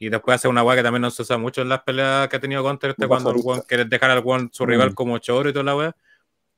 Y 0.02 0.08
después 0.08 0.36
hace 0.36 0.48
una 0.48 0.64
weá 0.64 0.78
que 0.78 0.84
también 0.84 1.02
no 1.02 1.12
se 1.12 1.24
usa 1.24 1.38
mucho 1.38 1.62
en 1.62 1.68
las 1.68 1.82
peleas 1.82 2.30
que 2.30 2.38
ha 2.38 2.40
tenido 2.40 2.64
Gunter, 2.64 2.92
este 2.92 3.06
cuando 3.06 3.32
el 3.32 3.38
weón 3.44 3.62
quiere 3.68 3.84
dejar 3.84 4.12
al 4.12 4.20
weón 4.24 4.50
su 4.54 4.66
rival 4.66 4.96
como 4.96 5.18
choro 5.18 5.50
y 5.50 5.54
toda 5.54 5.66
la 5.66 5.76
weá. 5.76 5.96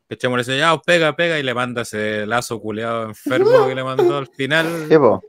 Que 0.08 0.16
Chemo 0.18 0.38
le 0.38 0.44
dice, 0.44 0.58
ya, 0.60 0.76
os 0.76 0.82
pega, 0.86 1.16
pega, 1.16 1.40
y 1.40 1.44
le 1.44 1.54
manda 1.54 1.82
ese 1.82 2.28
lazo 2.28 2.60
culeado 2.60 3.06
enfermo 3.06 3.50
que 3.68 3.74
le 3.74 3.84
mandó 3.84 4.18
al 4.18 4.28
final. 4.28 4.88
Po. 4.90 5.24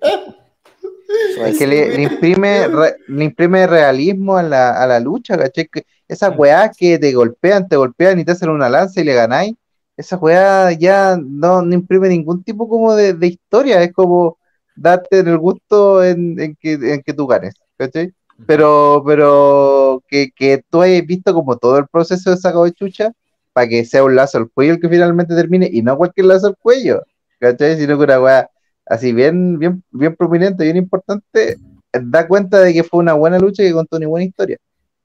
Es 1.47 1.59
que 1.59 1.67
le, 1.67 1.97
le 1.97 2.03
imprime, 2.05 2.69
re- 2.69 2.97
le 3.09 3.25
imprime 3.25 3.67
realismo 3.67 4.37
a 4.37 4.43
la, 4.43 4.83
a 4.83 4.87
la 4.87 5.01
lucha, 5.01 5.37
¿cachai? 5.37 5.69
Esas 6.09 6.37
weas 6.37 6.77
que 6.77 6.99
te 6.99 7.13
golpean, 7.13 7.69
te 7.69 7.77
golpean 7.77 8.19
y 8.19 8.25
te 8.25 8.33
hacen 8.33 8.51
una 8.51 8.69
lanza 8.69 9.01
y 9.01 9.05
le 9.05 9.15
ganáis, 9.15 9.55
esa 9.97 10.17
weá 10.17 10.73
ya 10.73 11.17
no, 11.21 11.63
no 11.63 11.75
imprime 11.75 12.09
ningún 12.09 12.43
tipo 12.43 12.69
como 12.69 12.95
de, 12.95 13.15
de 13.15 13.27
historia, 13.29 13.83
es 13.83 13.93
como 13.93 14.39
darte 14.77 15.21
el 15.21 15.39
gusto 15.39 16.03
en, 16.05 16.39
en 16.41 16.57
que, 16.61 16.73
en 16.73 17.03
que 17.03 17.13
tú 17.13 17.27
ganes, 17.27 17.55
¿cachai? 17.77 18.13
Pero, 18.47 19.03
pero 19.07 20.03
que, 20.09 20.31
que 20.35 20.63
tú 20.71 20.83
hayas 20.83 21.07
visto 21.07 21.33
como 21.35 21.57
todo 21.57 21.79
el 21.79 21.87
proceso 21.87 22.31
de 22.31 22.37
saco 22.37 22.65
de 22.65 22.73
chucha 22.73 23.13
para 23.53 23.69
que 23.69 23.85
sea 23.85 24.03
un 24.05 24.17
lazo 24.17 24.39
al 24.39 24.51
cuello 24.51 24.75
el 24.75 24.81
que 24.81 24.89
finalmente 24.89 25.35
termine 25.35 25.69
y 25.71 25.83
no 25.83 25.97
cualquier 25.97 26.27
lazo 26.27 26.49
al 26.49 26.57
cuello, 26.57 27.03
¿cachai? 27.39 27.77
Sino 27.79 27.97
que 27.99 28.05
una 28.05 28.21
weá 28.21 28.51
así 28.87 29.13
bien, 29.13 29.59
bien, 29.59 29.83
bien 29.91 30.15
prominente, 30.17 30.65
bien 30.65 30.77
importante, 30.77 31.57
da 31.93 32.27
cuenta 32.27 32.61
de 32.61 32.73
que 32.73 32.85
fue 32.85 33.01
una 33.01 33.15
buena 33.15 33.39
lucha 33.39 33.63
y 33.63 33.69
que 33.69 33.73
contó 33.73 33.97
una 33.97 34.09
buena 34.09 34.27
historia. 34.27 34.59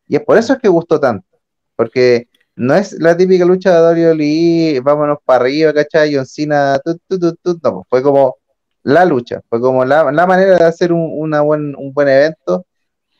Y 0.07 0.15
es 0.15 0.23
por 0.23 0.37
eso 0.37 0.53
es 0.53 0.59
que 0.59 0.67
gustó 0.67 0.99
tanto, 0.99 1.27
porque 1.75 2.27
no 2.55 2.73
es 2.73 2.93
la 2.99 3.15
típica 3.15 3.45
lucha 3.45 3.93
de 3.93 4.11
WWE, 4.11 4.81
vámonos 4.81 5.19
para 5.23 5.43
arriba, 5.43 5.73
¿cachai? 5.73 6.15
John 6.15 6.25
Cena, 6.25 6.79
tut, 6.83 6.99
tut, 7.07 7.39
tut, 7.41 7.63
no, 7.63 7.85
fue 7.89 8.01
como 8.01 8.37
la 8.83 9.05
lucha, 9.05 9.41
fue 9.49 9.59
como 9.59 9.85
la, 9.85 10.11
la 10.11 10.25
manera 10.25 10.57
de 10.57 10.63
hacer 10.63 10.93
un, 10.93 11.11
una 11.13 11.41
buen, 11.41 11.75
un 11.75 11.93
buen 11.93 12.07
evento 12.07 12.65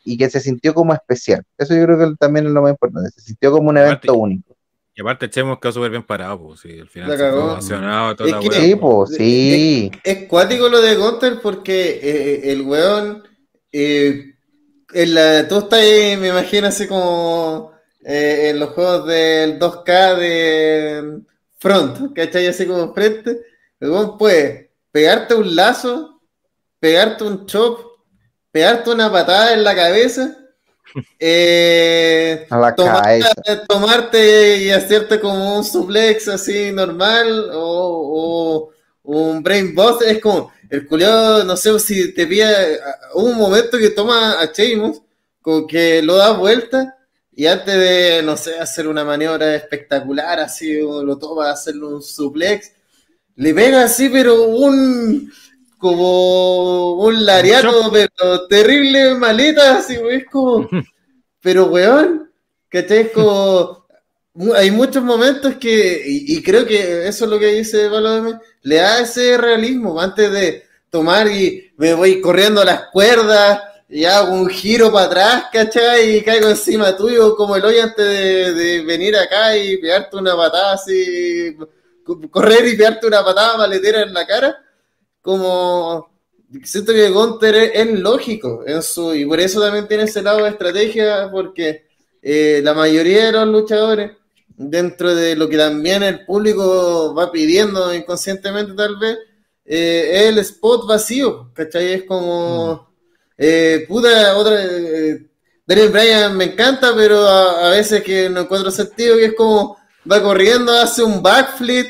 y 0.04 0.16
que 0.16 0.30
se 0.30 0.40
sintió 0.40 0.72
como 0.72 0.94
especial. 0.94 1.44
Eso 1.58 1.74
yo 1.74 1.84
creo 1.84 1.98
que 1.98 2.16
también 2.18 2.46
es 2.46 2.52
lo 2.52 2.62
más 2.62 2.70
importante, 2.70 3.10
se 3.10 3.20
sintió 3.20 3.52
como 3.52 3.68
un 3.68 3.76
evento 3.76 4.14
único. 4.14 4.57
Y 4.98 5.00
aparte, 5.00 5.30
Chemos 5.30 5.60
quedó 5.60 5.70
súper 5.70 5.92
bien 5.92 6.02
parado, 6.02 6.42
pues, 6.42 6.58
sí, 6.58 6.80
al 6.80 6.88
final 6.88 7.10
La 7.10 7.16
se 7.16 7.30
fue 7.30 7.38
ovacionado, 7.40 8.16
toda 8.16 8.28
Es 8.30 8.34
la 8.34 8.40
que- 8.40 8.48
weá, 8.48 8.60
Sí, 8.60 8.74
pues. 8.74 9.10
sí. 9.16 9.90
Es 10.02 10.26
cuático 10.26 10.68
lo 10.68 10.80
de 10.80 10.96
Gunter 10.96 11.38
porque 11.40 12.00
eh, 12.02 12.50
el 12.50 12.62
weón, 12.62 13.22
eh, 13.70 14.34
en 14.92 15.14
la, 15.14 15.46
tú 15.46 15.58
estás 15.58 15.78
ahí, 15.78 16.16
me 16.16 16.28
imagino 16.30 16.66
así 16.66 16.88
como 16.88 17.70
eh, 18.04 18.48
en 18.50 18.58
los 18.58 18.70
juegos 18.70 19.06
del 19.06 19.60
2K 19.60 20.16
de 20.16 21.20
Front, 21.60 22.12
¿cachai? 22.16 22.48
Así 22.48 22.66
como 22.66 22.92
frente. 22.92 23.38
El 23.78 23.90
weón 23.90 24.18
puede 24.18 24.72
pegarte 24.90 25.36
un 25.36 25.54
lazo, 25.54 26.20
pegarte 26.80 27.22
un 27.22 27.46
chop, 27.46 27.78
pegarte 28.50 28.90
una 28.90 29.12
patada 29.12 29.52
en 29.52 29.62
la 29.62 29.76
cabeza, 29.76 30.36
eh, 31.18 32.46
A 32.50 32.58
la 32.58 32.74
tomar- 32.74 33.02
cabeza. 33.02 33.32
tomarte 33.68 34.56
y 34.58 34.70
hacerte 34.70 35.20
como 35.20 35.58
un 35.58 35.64
suplex 35.64 36.28
así 36.28 36.72
normal 36.72 37.50
o, 37.54 38.70
o 39.02 39.12
un 39.12 39.42
brain 39.42 39.74
boss 39.74 40.02
es 40.02 40.20
como 40.20 40.52
el 40.70 40.86
culiado 40.86 41.44
no 41.44 41.56
sé 41.56 41.78
si 41.78 42.12
te 42.12 42.26
pilla 42.26 42.50
hubo 43.14 43.26
un 43.26 43.36
momento 43.38 43.78
que 43.78 43.90
toma 43.90 44.40
a 44.40 44.52
Sheamus 44.52 45.00
como 45.40 45.66
que 45.66 46.02
lo 46.02 46.16
da 46.16 46.32
vuelta 46.32 46.94
y 47.32 47.46
antes 47.46 47.74
de 47.74 48.22
no 48.22 48.36
sé 48.36 48.58
hacer 48.58 48.86
una 48.88 49.04
maniobra 49.04 49.54
espectacular 49.54 50.40
así 50.40 50.74
lo 50.80 51.16
toma 51.18 51.48
a 51.48 51.52
hacerle 51.52 51.84
un 51.86 52.02
suplex 52.02 52.72
le 53.36 53.54
pega 53.54 53.84
así 53.84 54.08
pero 54.08 54.42
un 54.42 55.32
como 55.78 56.92
un 56.94 57.24
lariato 57.24 57.90
pero 57.92 58.46
terrible 58.48 59.14
maleta 59.14 59.78
así 59.78 59.96
es 60.10 60.24
como 60.30 60.68
pero, 61.42 61.66
weón, 61.66 62.30
¿cachai? 62.68 62.98
Es 63.02 63.12
como. 63.12 63.86
Hay 64.56 64.70
muchos 64.70 65.02
momentos 65.02 65.56
que. 65.56 66.02
Y, 66.06 66.36
y 66.36 66.42
creo 66.42 66.66
que 66.66 67.08
eso 67.08 67.24
es 67.24 67.30
lo 67.30 67.38
que 67.38 67.46
dice 67.48 67.88
Pablo 67.90 68.40
Le 68.62 68.76
da 68.76 69.00
ese 69.00 69.36
realismo. 69.38 70.00
Antes 70.00 70.30
de 70.32 70.64
tomar 70.90 71.28
y 71.28 71.72
me 71.76 71.94
voy 71.94 72.20
corriendo 72.20 72.60
a 72.60 72.64
las 72.64 72.82
cuerdas 72.92 73.60
y 73.88 74.04
hago 74.04 74.34
un 74.34 74.48
giro 74.48 74.92
para 74.92 75.06
atrás, 75.06 75.44
¿cachai? 75.52 76.16
Y 76.18 76.22
caigo 76.22 76.48
encima 76.48 76.96
tuyo 76.96 77.34
como 77.36 77.56
el 77.56 77.64
hoy 77.64 77.78
antes 77.78 78.04
de, 78.06 78.52
de 78.54 78.84
venir 78.84 79.16
acá 79.16 79.56
y 79.56 79.78
pegarte 79.78 80.16
una 80.16 80.36
patada 80.36 80.74
así. 80.74 81.56
co- 82.04 82.20
Correr 82.30 82.66
y 82.68 82.76
pegarte 82.76 83.06
una 83.06 83.24
patada 83.24 83.56
maletera 83.58 84.02
en 84.02 84.12
la 84.14 84.26
cara. 84.26 84.56
Como 85.28 86.08
siento 86.64 86.94
que 86.94 87.10
Gunter 87.10 87.54
es, 87.54 87.70
es 87.74 88.00
lógico 88.00 88.62
en 88.66 88.82
su, 88.82 89.14
y 89.14 89.26
por 89.26 89.38
eso 89.38 89.60
también 89.60 89.86
tiene 89.86 90.04
ese 90.04 90.22
lado 90.22 90.42
de 90.42 90.48
estrategia, 90.48 91.28
porque 91.30 91.84
eh, 92.22 92.62
la 92.64 92.72
mayoría 92.72 93.26
de 93.26 93.32
los 93.32 93.48
luchadores, 93.48 94.12
dentro 94.56 95.14
de 95.14 95.36
lo 95.36 95.46
que 95.46 95.58
también 95.58 96.02
el 96.02 96.24
público 96.24 97.14
va 97.14 97.30
pidiendo 97.30 97.92
inconscientemente 97.92 98.72
tal 98.72 98.96
vez, 98.98 99.18
eh, 99.66 100.10
es 100.14 100.22
el 100.30 100.38
spot 100.38 100.88
vacío, 100.88 101.50
¿cachai? 101.52 101.92
Es 101.92 102.04
como, 102.04 102.88
eh, 103.36 103.84
puta, 103.86 104.34
otra... 104.34 104.54
eh, 104.64 105.26
Daniel 105.66 105.90
Bryan 105.90 106.34
me 106.38 106.44
encanta, 106.44 106.94
pero 106.96 107.18
a, 107.18 107.68
a 107.68 107.70
veces 107.72 108.02
que 108.02 108.30
no 108.30 108.40
encuentro 108.40 108.70
sentido, 108.70 109.14
que 109.18 109.26
es 109.26 109.34
como 109.34 109.76
va 110.10 110.22
corriendo, 110.22 110.72
hace 110.72 111.02
un 111.02 111.22
backflip 111.22 111.88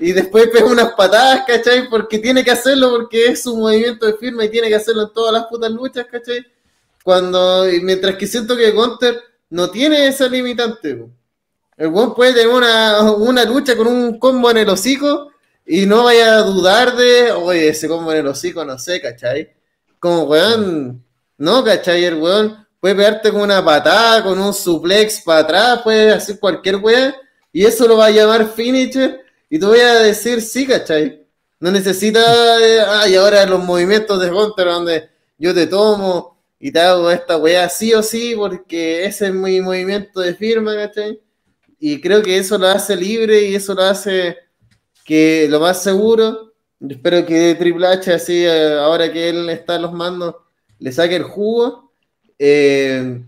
y 0.00 0.12
después 0.12 0.48
pega 0.48 0.64
unas 0.64 0.94
patadas, 0.94 1.44
¿cachai? 1.46 1.88
Porque 1.88 2.18
tiene 2.18 2.42
que 2.42 2.50
hacerlo, 2.50 2.90
porque 2.90 3.26
es 3.26 3.42
su 3.42 3.54
movimiento 3.54 4.06
de 4.06 4.14
firma 4.14 4.44
y 4.44 4.48
tiene 4.48 4.68
que 4.68 4.74
hacerlo 4.74 5.02
en 5.02 5.12
todas 5.12 5.34
las 5.34 5.44
putas 5.44 5.70
luchas, 5.70 6.06
¿cachai? 6.10 6.44
Cuando, 7.04 7.66
mientras 7.82 8.16
que 8.16 8.26
siento 8.26 8.56
que 8.56 8.70
Gunter 8.70 9.20
no 9.50 9.70
tiene 9.70 10.06
esa 10.06 10.26
limitante, 10.26 11.06
el 11.76 11.88
weón 11.88 12.14
puede 12.14 12.32
tener 12.32 12.48
una, 12.48 13.12
una 13.12 13.44
lucha 13.44 13.76
con 13.76 13.88
un 13.88 14.18
combo 14.18 14.50
en 14.50 14.58
el 14.58 14.68
hocico 14.70 15.32
y 15.66 15.84
no 15.84 16.04
vaya 16.04 16.36
a 16.36 16.42
dudar 16.42 16.96
de, 16.96 17.32
oye, 17.32 17.68
ese 17.68 17.86
combo 17.86 18.10
en 18.12 18.18
el 18.18 18.26
hocico, 18.26 18.64
no 18.64 18.78
sé, 18.78 19.02
¿cachai? 19.02 19.52
Como 19.98 20.22
weón, 20.22 21.04
no, 21.36 21.62
¿cachai? 21.62 22.04
El 22.04 22.14
weón 22.14 22.66
puede 22.80 22.94
pegarte 22.94 23.30
con 23.30 23.42
una 23.42 23.62
patada, 23.62 24.24
con 24.24 24.40
un 24.40 24.54
suplex 24.54 25.20
para 25.20 25.40
atrás, 25.40 25.80
puede 25.82 26.10
hacer 26.10 26.40
cualquier 26.40 26.76
weón 26.76 27.14
y 27.52 27.66
eso 27.66 27.86
lo 27.86 27.98
va 27.98 28.06
a 28.06 28.10
llamar 28.10 28.48
finisher 28.54 29.20
y 29.50 29.58
tú 29.58 29.66
voy 29.66 29.80
a 29.80 30.00
decir 30.00 30.40
sí, 30.40 30.66
¿cachai? 30.66 31.26
No 31.58 31.70
necesita, 31.72 32.20
eh, 32.60 32.80
ay, 32.88 33.16
ahora 33.16 33.44
los 33.44 33.62
movimientos 33.62 34.20
de 34.20 34.30
Hunter 34.30 34.66
donde 34.66 35.10
yo 35.36 35.52
te 35.52 35.66
tomo 35.66 36.38
y 36.58 36.70
te 36.70 36.80
hago 36.80 37.10
esta 37.10 37.36
weá 37.36 37.68
sí 37.68 37.92
o 37.92 38.02
sí 38.02 38.34
porque 38.36 39.04
ese 39.04 39.26
es 39.26 39.34
mi 39.34 39.60
movimiento 39.60 40.20
de 40.20 40.34
firma, 40.34 40.74
¿cachai? 40.76 41.20
Y 41.80 42.00
creo 42.00 42.22
que 42.22 42.38
eso 42.38 42.56
lo 42.56 42.68
hace 42.68 42.94
libre 42.94 43.42
y 43.42 43.56
eso 43.56 43.74
lo 43.74 43.82
hace 43.82 44.36
que 45.04 45.48
lo 45.50 45.58
más 45.60 45.82
seguro, 45.82 46.54
espero 46.88 47.26
que 47.26 47.56
Triple 47.56 47.88
H 47.88 48.12
así, 48.12 48.44
eh, 48.46 48.74
ahora 48.78 49.12
que 49.12 49.30
él 49.30 49.50
está 49.50 49.76
en 49.76 49.82
los 49.82 49.92
mandos, 49.92 50.36
le 50.78 50.92
saque 50.92 51.16
el 51.16 51.24
jugo, 51.24 51.92
eh, 52.38 53.20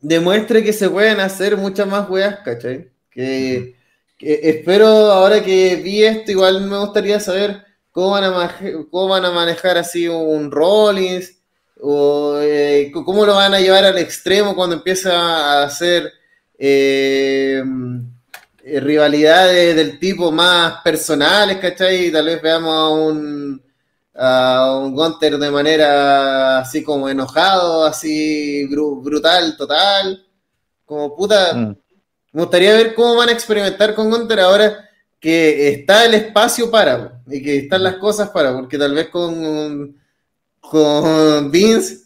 demuestre 0.00 0.62
que 0.62 0.74
se 0.74 0.90
pueden 0.90 1.20
hacer 1.20 1.56
muchas 1.56 1.88
más 1.88 2.08
weas, 2.10 2.40
¿cachai? 2.40 2.90
Que, 3.10 3.76
que 4.24 4.40
espero 4.50 4.86
ahora 4.88 5.42
que 5.42 5.76
vi 5.76 6.02
esto, 6.04 6.30
igual 6.32 6.62
me 6.62 6.78
gustaría 6.78 7.20
saber 7.20 7.62
cómo 7.90 8.10
van 8.10 8.24
a, 8.24 8.30
maje- 8.32 8.74
cómo 8.90 9.08
van 9.08 9.24
a 9.24 9.30
manejar 9.30 9.78
así 9.78 10.08
un 10.08 10.50
Rollins, 10.50 11.32
o 11.80 12.38
eh, 12.40 12.90
cómo 12.92 13.26
lo 13.26 13.34
van 13.34 13.54
a 13.54 13.60
llevar 13.60 13.84
al 13.84 13.98
extremo 13.98 14.54
cuando 14.56 14.76
empieza 14.76 15.12
a 15.12 15.64
hacer 15.64 16.10
eh, 16.58 17.62
eh, 18.64 18.80
rivalidades 18.80 19.76
del 19.76 19.98
tipo 19.98 20.32
más 20.32 20.80
personales, 20.82 21.58
¿cachai? 21.58 22.06
Y 22.06 22.12
tal 22.12 22.26
vez 22.26 22.40
veamos 22.40 22.74
a 22.74 22.88
un, 22.88 23.62
a 24.14 24.78
un 24.82 24.94
Gunter 24.94 25.36
de 25.38 25.50
manera 25.50 26.58
así 26.60 26.82
como 26.82 27.08
enojado, 27.08 27.84
así 27.84 28.66
bru- 28.68 29.02
brutal, 29.02 29.56
total. 29.56 30.24
Como 30.86 31.14
puta, 31.16 31.54
Mm. 31.54 31.76
Me 32.34 32.42
gustaría 32.42 32.74
ver 32.74 32.94
cómo 32.94 33.14
van 33.14 33.28
a 33.28 33.32
experimentar 33.32 33.94
con 33.94 34.10
Gunter 34.10 34.40
ahora 34.40 34.90
que 35.20 35.68
está 35.68 36.04
el 36.04 36.14
espacio 36.14 36.70
para, 36.70 37.22
y 37.28 37.40
que 37.42 37.58
están 37.58 37.84
las 37.84 37.96
cosas 37.96 38.28
para, 38.30 38.52
porque 38.52 38.76
tal 38.76 38.92
vez 38.92 39.08
con, 39.08 39.96
con 40.60 41.50
Vince, 41.50 42.04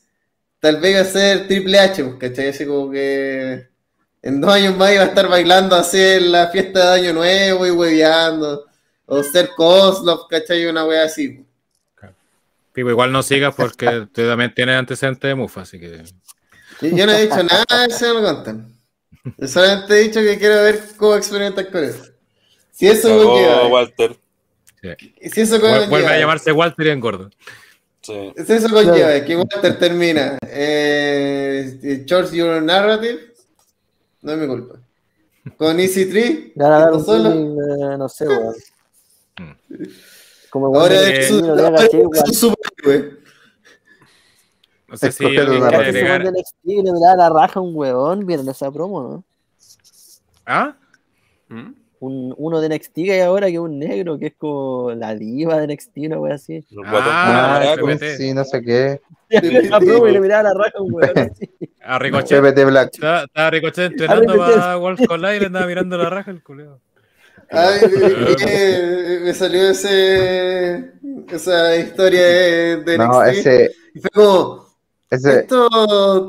tal 0.60 0.76
vez 0.80 0.96
va 0.96 1.00
a 1.00 1.04
ser 1.04 1.48
Triple 1.48 1.80
H, 1.80 2.04
pues, 2.04 2.16
¿cachai? 2.16 2.48
Así 2.48 2.66
como 2.66 2.90
que 2.90 3.68
en 4.20 4.40
dos 4.40 4.52
años 4.52 4.76
más 4.76 4.92
iba 4.92 5.02
a 5.02 5.06
estar 5.06 5.28
bailando 5.28 5.74
así 5.74 5.98
en 5.98 6.30
la 6.30 6.48
fiesta 6.48 6.92
de 6.92 7.00
Año 7.00 7.14
Nuevo 7.14 7.66
y 7.66 7.70
hueveando, 7.70 8.66
o 9.06 9.22
ser 9.22 9.50
Kozlov, 9.56 10.28
¿cachai? 10.28 10.66
Una 10.66 10.84
wea 10.84 11.04
así. 11.04 11.44
pues. 11.98 12.12
Pipo, 12.74 12.90
igual 12.90 13.10
no 13.10 13.22
sigas 13.22 13.54
porque 13.54 14.06
tú 14.12 14.28
también 14.28 14.52
tienes 14.54 14.76
antecedentes 14.76 15.26
de 15.26 15.34
Mufa, 15.34 15.62
así 15.62 15.80
que. 15.80 16.04
Yo, 16.82 17.06
no 17.06 17.12
he 17.12 17.22
dicho 17.22 17.42
nada 17.42 17.64
de 17.80 17.86
eso, 17.86 18.14
no 18.14 18.22
contan. 18.22 18.77
Yo 19.36 19.48
solamente 19.48 19.94
he 19.94 20.02
dicho 20.04 20.20
que 20.20 20.38
quiero 20.38 20.62
ver 20.62 20.80
cómo 20.96 21.14
experimentan 21.16 21.66
con 21.66 21.84
eso. 21.84 22.04
Si 22.70 22.86
eso 22.86 23.08
Cagó, 23.08 23.32
conlleva, 23.34 23.66
Walter. 23.68 24.16
si 25.32 25.40
eso 25.40 25.58
Vuelve 25.60 26.06
a 26.06 26.18
llamarse 26.18 26.52
Walter 26.52 26.86
y 26.86 26.90
engordo. 26.90 27.30
Sí. 28.00 28.32
si 28.46 28.52
eso 28.52 28.68
conlleva 28.70 29.24
que 29.24 29.36
Walter 29.36 29.78
termina 29.78 30.38
eh, 30.46 32.04
Choose 32.06 32.36
Your 32.36 32.62
Narrative, 32.62 33.34
no 34.22 34.32
es 34.32 34.38
mi 34.38 34.46
culpa. 34.46 34.78
Con 35.56 35.80
Easy 35.80 36.08
Tree, 36.08 36.52
solo. 37.04 37.30
eh, 37.32 37.98
no 37.98 38.08
sé, 38.08 38.28
weón. 38.28 38.54
Mm. 39.38 39.52
Como 40.50 40.74
ahora 40.78 41.00
es 41.10 41.28
de- 41.28 41.34
un, 41.34 41.42
de 41.42 41.62
la 41.62 41.68
ahora 41.68 41.76
caché, 41.82 41.98
es 41.98 42.04
weón. 42.04 42.24
un 42.26 42.34
superhéroe. 42.34 43.18
No 44.88 44.96
sé 44.96 45.12
si 45.12 45.24
alguien 45.24 45.60
quiere 45.60 45.76
agregar. 45.76 46.24
de 46.24 46.30
NXT 46.30 46.64
le 46.64 47.00
da 47.00 47.14
la 47.16 47.28
raja 47.28 47.60
a 47.60 47.62
un 47.62 47.76
weón, 47.76 48.26
vieron 48.26 48.48
esa 48.48 48.70
promo, 48.70 49.02
¿no? 49.02 49.24
¿Ah? 50.46 50.76
¿Mm? 51.48 51.72
Un, 52.00 52.34
uno 52.38 52.60
de 52.60 52.68
NXT 52.68 52.94
que 52.94 53.12
hay 53.12 53.20
ahora 53.20 53.48
que 53.48 53.54
es 53.54 53.58
un 53.58 53.78
negro, 53.78 54.18
que 54.18 54.28
es 54.28 54.34
como 54.38 54.92
la 54.92 55.14
diva 55.14 55.58
de 55.60 55.66
NXT, 55.74 55.96
una 56.06 56.18
wea 56.20 56.34
así. 56.36 56.64
Ah, 56.86 57.72
Ah, 57.72 57.76
con 57.78 57.98
sí, 57.98 58.32
no 58.32 58.44
sé 58.44 58.62
qué. 58.62 59.00
La 59.70 59.78
promo 59.78 60.06
y 60.06 60.12
le 60.12 60.20
miraba 60.20 60.44
la 60.44 60.54
raja 60.54 60.78
a 60.78 60.82
un 60.82 60.94
weón 60.94 61.18
así. 61.18 61.50
A 61.82 61.98
Ricochet. 61.98 62.40
PPT 62.40 62.64
Black. 62.66 62.90
Estaba, 62.94 63.24
estaba 63.24 63.50
Ricochet 63.50 63.84
entrenando 63.92 64.36
para 64.36 64.76
Wolf 64.76 65.00
Collide 65.06 65.36
y 65.36 65.40
le 65.40 65.46
andaba 65.46 65.66
mirando 65.66 65.98
la 65.98 66.08
raja 66.10 66.30
el 66.30 66.42
culeo. 66.42 66.80
Ay, 67.50 67.80
me, 68.38 69.20
me 69.20 69.34
salió 69.34 69.70
ese, 69.70 70.92
esa 71.30 71.76
historia 71.76 72.20
de, 72.20 72.76
de 72.84 72.98
No, 72.98 73.22
ese, 73.24 73.70
Y 73.94 74.00
fue 74.00 74.10
como, 74.10 74.67
ese, 75.10 75.40
esto, 75.40 75.68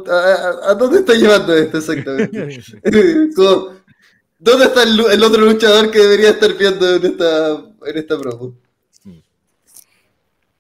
¿a, 0.09 0.72
a 0.72 0.74
dónde 0.75 0.99
está 0.99 1.14
llevando 1.14 1.53
esto 1.53 1.77
exactamente? 1.80 2.59
Como, 3.35 3.80
¿Dónde 4.41 4.66
está 4.66 4.83
el, 4.83 5.24
otro 5.24 5.41
luchador 5.41 5.91
que 5.91 5.99
debería 5.99 6.30
estar 6.30 6.53
viendo 6.53 6.95
en 6.95 7.06
esta, 7.06 7.49
en 7.85 7.98
esta 7.98 8.17
promo? 8.17 8.56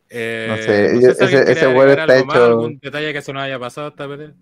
Eh, 0.09 0.47
No 0.49 0.57
sé, 0.57 1.11
ese- 1.23 1.51
ese 1.51 1.67
weón 1.67 1.89
está 1.91 2.03
algo 2.03 2.25
más, 2.25 2.35
hecho- 2.35 2.45
algún 2.45 2.79
detalle 2.81 3.13
que 3.13 3.21
se 3.21 3.31
nos 3.31 3.43
haya 3.43 3.59
pasado 3.59 3.89
esta 3.89 4.07
pelea. 4.07 4.33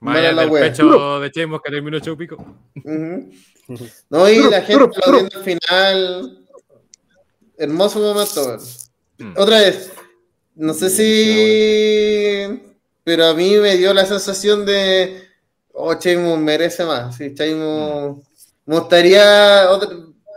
Más 0.00 0.16
allá 0.16 0.32
la 0.32 0.42
del 0.42 0.50
wea. 0.50 0.62
pecho 0.62 1.20
de 1.20 1.30
Chemos 1.32 1.60
que 1.62 1.70
terminó 1.70 1.96
hecho 1.98 2.16
pico. 2.16 2.36
Ujú. 2.76 3.30
No, 4.08 4.28
y 4.28 4.38
la 4.50 4.62
gente 4.62 4.84
aplaudiendo 4.84 5.36
al 5.38 5.44
final. 5.44 6.38
Hermoso 7.58 7.98
momento. 7.98 8.58
Mm. 9.18 9.32
Otra 9.36 9.58
vez, 9.58 9.92
no 10.58 10.74
sé 10.74 10.90
si. 10.90 12.60
Pero 13.04 13.26
a 13.26 13.34
mí 13.34 13.56
me 13.56 13.76
dio 13.76 13.94
la 13.94 14.04
sensación 14.04 14.66
de. 14.66 15.22
Oh, 15.72 15.94
Sheamus 15.94 16.38
merece 16.38 16.84
más. 16.84 17.16
Sí, 17.16 17.32
Sheamus. 17.34 18.18
Me 18.66 18.78
gustaría. 18.78 19.70
otra- 19.70 19.88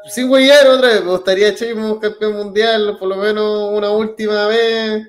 sin 0.09 0.29
huellar 0.31 0.65
otra 0.67 0.87
vez, 0.89 1.03
me 1.03 1.11
gustaría 1.11 1.51
Sheamus 1.51 1.99
campeón 1.99 2.33
mundial, 2.37 2.97
por 2.99 3.07
lo 3.09 3.17
menos 3.17 3.71
una 3.77 3.91
última 3.91 4.47
vez. 4.47 5.07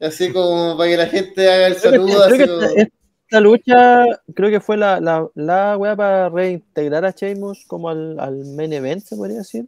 Así 0.00 0.32
como 0.32 0.76
para 0.76 0.88
que 0.90 0.96
la 0.96 1.06
gente 1.06 1.50
haga 1.52 1.66
el 1.66 1.76
Creo 1.76 1.92
que, 2.06 2.12
saludo. 2.12 2.28
que 2.28 2.34
así 2.34 2.46
como- 2.48 2.62
esta, 2.62 2.82
esta 3.26 3.40
lucha, 3.40 4.04
creo 4.34 4.50
que 4.50 4.60
fue 4.60 4.76
la, 4.76 5.00
la, 5.00 5.26
la 5.34 5.76
wea 5.76 5.96
para 5.96 6.28
reintegrar 6.28 7.04
a 7.04 7.10
Sheamus 7.10 7.64
como 7.66 7.88
al, 7.88 8.18
al 8.20 8.44
main 8.56 8.72
event, 8.72 9.02
se 9.04 9.16
podría 9.16 9.38
decir. 9.38 9.66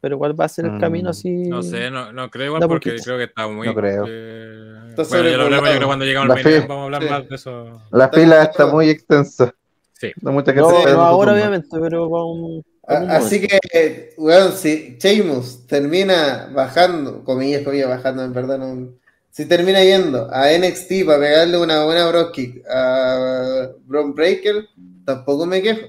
Pero 0.00 0.14
igual 0.14 0.40
va 0.40 0.44
a 0.44 0.48
ser 0.48 0.66
el 0.66 0.72
Mm, 0.72 0.80
camino 0.80 1.10
así. 1.10 1.28
No 1.48 1.62
sé, 1.62 1.90
no, 1.90 2.12
no 2.12 2.30
creo 2.30 2.46
igual 2.46 2.62
porque 2.68 2.90
poquito. 2.90 3.04
creo 3.04 3.18
que 3.18 3.24
está 3.24 3.48
muy. 3.48 3.66
No 3.66 3.74
creo. 3.74 4.04
eh, 4.08 4.94
bueno, 4.96 5.28
ya 5.28 5.36
lo 5.36 5.42
hablamos, 5.44 5.68
yo 5.70 5.76
creo 5.76 5.86
cuando 5.88 6.04
llegamos 6.04 6.28
La 6.28 6.34
al 6.34 6.42
fe- 6.42 6.60
vamos 6.60 6.76
a 6.80 6.84
hablar 6.84 7.02
Sí. 7.02 7.08
más 7.10 7.28
de 7.28 7.34
eso. 7.34 7.82
la 7.90 8.08
fila 8.08 8.42
está 8.44 8.66
muy 8.66 8.90
extensa. 8.90 9.52
Sí. 9.94 10.12
No 10.22 10.30
mucha 10.32 10.52
gente 10.52 10.60
No, 10.70 10.70
no 10.92 11.00
ahora, 11.02 11.32
turno. 11.32 11.32
obviamente, 11.32 11.76
pero 11.80 12.08
con 12.08 12.22
un. 12.22 12.64
A- 12.86 13.16
Así 13.16 13.40
que, 13.40 14.14
weón, 14.16 14.52
si 14.52 14.96
Sheamus 15.00 15.66
termina 15.66 16.48
bajando, 16.54 17.24
comillas, 17.24 17.62
comillas, 17.62 17.88
bajando, 17.88 18.22
en 18.24 18.32
verdad, 18.32 18.58
no. 18.58 18.92
Si 19.30 19.46
termina 19.46 19.82
yendo 19.82 20.28
a 20.32 20.52
NXT 20.52 21.04
para 21.04 21.18
pegarle 21.18 21.58
una 21.58 21.84
buena 21.84 22.08
bro 22.08 22.30
kick 22.32 22.64
a 22.70 23.68
Bron 23.84 24.14
Breaker, 24.14 24.68
tampoco 25.04 25.44
me 25.44 25.60
quejo. 25.60 25.80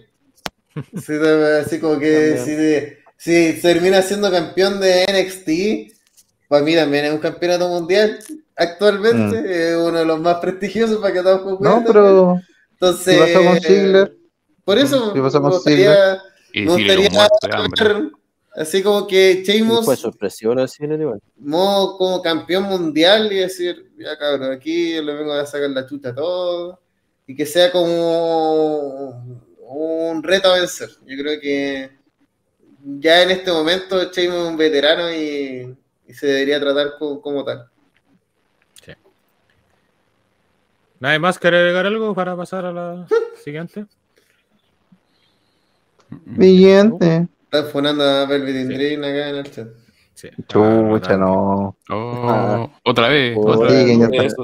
Sí, 0.95 1.13
de- 1.13 1.59
así 1.59 1.79
como 1.79 1.99
que 1.99 2.37
si, 2.37 2.51
si 3.21 3.59
termina 3.61 4.01
siendo 4.01 4.31
campeón 4.31 4.79
de 4.79 5.03
NXT, 5.03 5.93
para 6.47 6.63
mí 6.63 6.73
también 6.73 7.05
es 7.05 7.11
un 7.11 7.19
campeonato 7.19 7.67
mundial. 7.67 8.17
Actualmente 8.55 9.41
Mm. 9.41 9.45
es 9.45 9.75
uno 9.75 9.99
de 9.99 10.05
los 10.05 10.19
más 10.21 10.37
prestigiosos 10.37 10.97
para 10.99 11.13
que 11.13 11.21
todos 11.21 11.59
No, 11.59 11.83
pero 11.85 12.39
Entonces, 12.71 13.13
¿qué 13.15 13.33
pasó 13.33 13.43
con 13.45 13.59
Ziggler? 13.61 14.17
por 14.63 14.77
eso 14.79 15.13
¿Qué 15.13 15.21
pasó 15.21 15.37
me 15.39 15.43
con 15.43 15.51
gustaría- 15.51 16.21
Y 16.53 16.61
me 16.61 16.71
gustaría 16.71 17.09
ver 17.09 18.09
así 18.55 18.81
como 18.81 19.05
que 19.05 19.43
Sheamus 19.45 19.85
fue 19.85 19.95
sorpresivo 19.97 20.55
lo 20.55 20.61
de 20.61 20.67
Ziggler 20.69 20.99
igual. 21.01 21.19
modo 21.37 21.97
como 21.97 22.21
campeón 22.21 22.63
mundial 22.63 23.31
y 23.31 23.35
decir, 23.39 23.91
ya 23.97 24.17
cabrón, 24.17 24.51
aquí 24.53 24.93
le 25.01 25.13
vengo 25.13 25.33
a 25.33 25.45
sacar 25.45 25.69
la 25.69 25.85
chucha 25.85 26.09
a 26.09 26.15
todo 26.15 26.79
y 27.27 27.35
que 27.35 27.45
sea 27.45 27.69
como 27.71 29.23
un 29.67 30.23
reto 30.23 30.51
a 30.51 30.55
vencer. 30.59 30.89
Yo 31.05 31.17
creo 31.21 31.39
que 31.39 31.98
ya 32.83 33.23
en 33.23 33.31
este 33.31 33.51
momento 33.51 34.11
Sheamus 34.11 34.37
es 34.37 34.47
un 34.49 34.57
veterano 34.57 35.11
y, 35.13 35.75
y 36.07 36.13
se 36.13 36.27
debería 36.27 36.59
tratar 36.59 36.97
co- 36.97 37.21
como, 37.21 37.43
tal. 37.43 37.69
¿Nadie 41.01 41.17
más 41.19 41.39
quiere 41.39 41.57
agregar 41.59 41.85
algo 41.85 42.13
para 42.13 42.35
pasar 42.35 42.65
a 42.65 42.73
la 42.73 43.07
siguiente? 43.43 43.85
Siguiente. 46.37 47.27
Están 47.43 47.65
fonando 47.71 48.03
a 48.03 48.25
Velvet 48.25 48.67
Sí. 48.67 48.73
Dream 48.73 48.99
acá 49.03 49.29
en 49.29 49.35
el 49.37 49.51
chat. 49.51 49.67
Sí. 50.13 50.27
Chucha, 50.49 51.15
no. 51.15 51.77
Oh, 51.89 52.69
otra 52.83 53.07
vez. 53.07 53.33
Joder. 53.35 53.57
otra 53.57 53.69
Sí, 53.69 54.17
vez. 54.17 54.35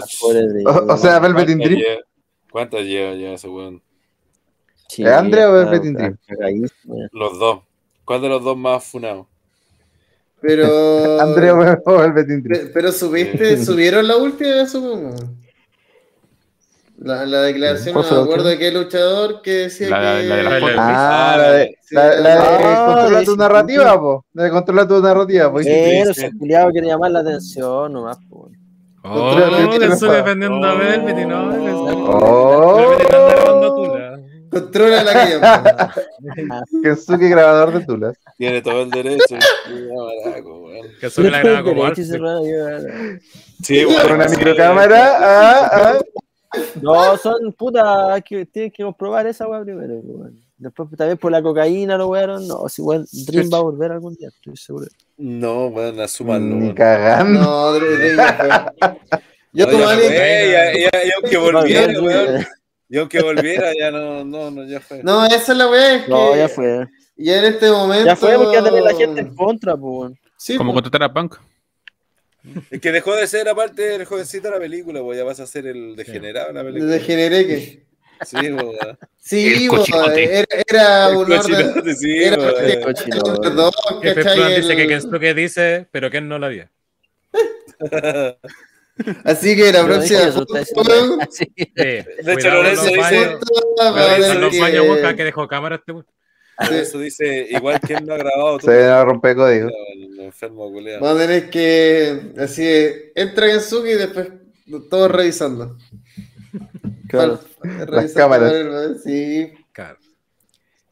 O, 0.66 0.94
o 0.94 0.98
sea, 0.98 1.20
Velvet 1.20 1.50
in 1.50 1.58
¿Cuántas 1.58 1.70
Dream. 1.70 1.80
lleva- 1.82 2.02
¿Cuántas 2.50 2.82
lleva 2.86 3.14
ya 3.16 3.34
ese 3.34 3.50
weón? 3.50 3.84
Sí, 4.88 5.04
¿Es 5.04 5.10
Andrea 5.10 5.50
o 5.50 5.54
Velvet 5.54 5.84
in 5.84 5.94
Dream? 5.94 6.18
Los 7.12 7.38
dos. 7.38 7.60
¿Cuál 8.06 8.22
de 8.22 8.30
los 8.30 8.44
dos 8.44 8.56
más 8.58 8.84
funados? 8.84 9.26
Pero. 10.42 11.20
Andrea 11.20 11.54
o 11.86 12.00
Dream. 12.12 12.44
Pe- 12.44 12.70
Pero 12.74 12.92
subiste, 12.92 13.64
subieron 13.66 14.08
la 14.08 14.16
última, 14.18 14.66
supongo. 14.68 15.16
La, 16.98 17.26
la 17.26 17.42
declaración, 17.42 17.94
no 17.94 18.02
¿Cuál 18.02 18.06
fue 18.10 18.18
me 18.18 18.24
acuerdo 18.24 18.48
de 18.50 18.58
qué 18.58 18.72
luchador 18.72 19.42
que 19.42 19.52
decía 19.52 19.90
La- 19.90 19.98
que. 20.22 20.28
la 20.28 20.36
de 20.38 20.44
la 20.44 20.60
foto. 20.60 20.74
Ah, 20.78 21.36
la 21.38 21.52
de, 21.52 21.78
Sí, 21.82 21.96
la, 21.96 22.16
la 22.16 22.30
de 22.30 22.40
Ah, 22.64 22.86
controla 22.96 23.20
de 23.20 23.26
tu 23.26 23.36
narrativa, 23.36 24.00
po. 24.00 24.26
La 24.34 24.44
de 24.44 24.50
controla 24.52 24.88
tu 24.88 25.02
narrativa, 25.02 25.52
po. 25.52 25.58
Pero 25.64 26.14
sí. 26.14 26.22
ese 26.22 26.32
culiado 26.38 26.72
quiere 26.72 26.88
llamar 26.88 27.12
la 27.12 27.20
atención 27.20 27.92
nomás, 27.92 28.18
po. 28.30 28.50
Oh, 29.04 29.36
Contra- 29.36 29.78
que 29.80 29.86
estoy 29.94 30.10
defendiendo 30.16 30.66
a 30.66 30.74
Velvet 30.76 31.18
y 31.20 31.26
no. 31.26 31.50
Oh, 32.08 32.96
Controla 34.50 35.04
la 35.04 35.14
que 35.26 35.32
llama. 35.34 35.94
Kensuke 36.84 37.30
grabador 37.30 37.80
de 37.80 37.86
tulas. 37.86 38.18
Tiene 38.38 38.62
todo 38.62 38.84
el 38.84 38.90
derecho. 38.92 39.36
Que 41.00 41.10
sube 41.10 41.30
la 41.32 41.40
graba 41.42 41.64
como 41.64 41.88
yo- 41.88 41.96
Sí, 43.64 43.84
Con 43.84 43.96
weón, 43.96 44.12
una 44.14 44.28
sí. 44.30 44.36
microcámara. 44.38 45.18
Ah, 45.20 45.70
ah. 45.74 46.00
No, 46.82 47.18
son 47.18 47.52
puta 47.54 48.20
que 48.22 48.46
tienen 48.46 48.72
que 48.72 48.84
comprobar 48.84 49.28
esa 49.28 49.48
weá 49.48 49.62
primero, 49.62 49.96
weón. 50.04 50.40
Después 50.58 50.88
también 50.98 51.18
por 51.18 51.32
la 51.32 51.42
cocaína 51.42 51.98
lo 51.98 52.08
wearon. 52.08 52.48
No, 52.48 52.70
si 52.70 52.82
weón, 52.82 53.06
Dream 53.12 53.50
va 53.54 53.58
a 53.58 53.62
volver 53.62 53.92
algún 53.92 54.16
día, 54.16 54.30
estoy 54.30 54.56
seguro. 54.56 54.88
No, 55.18 55.68
weón, 55.68 56.00
asúmanlo. 56.00 56.56
Ni 56.56 56.74
cagando. 56.74 57.40
No, 57.42 57.74
Dre- 57.76 57.98
Dre 57.98 58.16
ya 58.16 58.34
fue. 58.38 59.20
Yo 59.54 59.68
fue, 59.68 60.52
ya- 60.52 60.74
ya- 60.74 61.04
y 61.06 61.10
aunque 61.22 61.38
volviera, 61.38 62.02
weón. 62.02 62.46
Y 62.96 62.98
aunque 63.00 63.22
volviera, 63.22 63.74
ya 63.78 63.92
no, 63.92 64.24
no, 64.24 64.50
no, 64.52 64.64
ya 64.64 64.80
fue. 64.80 65.04
No, 65.04 65.26
esa 65.26 65.52
es 65.52 65.58
la 65.58 65.68
weá, 65.70 65.96
es 65.96 66.04
que. 66.04 66.10
No, 66.10 66.34
ya 66.34 66.48
fue. 66.48 66.88
Ya 67.18 67.40
en 67.40 67.46
este 67.46 67.70
momento. 67.70 68.06
Ya 68.06 68.16
fue 68.16 68.36
porque 68.38 68.54
ya 68.56 68.64
tenía 68.64 68.82
la 68.82 68.94
gente 68.96 69.20
en 69.20 69.36
contra. 69.36 69.76
Sí, 70.38 70.56
Como 70.56 70.72
po. 70.72 70.76
contratar 70.76 71.04
a 71.04 71.14
Punk. 71.14 71.36
Es 72.72 72.80
que 72.80 72.92
dejó 72.94 73.14
de 73.16 73.28
ser, 73.28 73.50
aparte, 73.50 73.96
el 73.96 74.06
jovencito 74.06 74.48
de 74.48 74.54
la 74.54 74.60
película, 74.62 75.02
pues 75.02 75.18
ya 75.18 75.26
vas 75.26 75.42
a 75.42 75.48
ser 75.48 75.68
el 75.68 75.96
degenerado 75.98 76.48
de 76.48 76.54
la 76.54 76.64
película. 76.64 76.92
Degeneré 76.94 77.46
que. 77.48 77.86
Sí, 78.26 78.38
pues, 78.38 78.54
weón. 78.64 78.98
Sí, 79.20 79.68
po, 79.70 79.76
cochinote. 79.78 80.24
era, 80.40 80.48
era 80.70 81.10
El 81.10 81.16
un 81.18 81.32
orden. 81.34 81.98
sí, 81.98 82.24
Era 82.24 82.38
un 82.38 82.82
Cochinote. 82.84 83.42
perdón, 83.42 83.72
Jefe 84.04 84.16
¿cachai? 84.24 84.36
Plan 84.38 84.56
dice 84.56 84.76
que 84.78 84.82
El- 84.84 84.88
Kensuke 84.90 85.34
dice, 85.34 85.88
pero 85.92 86.10
Ken 86.10 86.30
no 86.30 86.40
la 86.40 86.48
vio. 86.48 86.70
Así 89.26 89.56
que 89.56 89.72
la 89.74 89.80
Yo 89.82 89.86
próxima 89.88 90.20
Sí. 91.30 91.46
Sí, 91.56 91.66
De 91.76 92.06
hecho, 92.34 92.50
Lorenzo 92.50 92.86
dice- 92.86 93.38
los 94.40 94.52
que- 94.52 94.60
baños, 94.62 94.86
cada 95.02 95.16
que 95.16 95.24
dejó 95.26 95.48
cámara 95.48 95.76
este 95.76 95.92
weón. 95.92 96.06
Eso 96.72 97.00
dice, 97.00 97.48
igual 97.50 97.80
que 97.82 97.96
él 97.96 98.06
lo 98.06 98.14
ha 98.14 98.18
grabado 98.18 98.60
Se 98.62 98.88
va 98.88 99.02
a 99.02 99.06
romper 99.06 99.36
código. 99.36 99.70
Vamos 101.02 101.16
a 101.16 101.18
tener 101.18 101.50
que. 101.50 102.32
Así 102.38 102.66
es, 102.66 102.96
entra 103.16 103.48
Gensuke 103.48 103.88
y 103.90 103.96
después 103.96 104.30
todos 104.90 105.12
revisando. 105.12 105.78
Claro. 107.10 107.40
Revisando 107.62 108.14
cámaras. 108.16 108.54
el- 108.54 109.00
Sí. 109.04 109.54
Claro. 109.74 109.98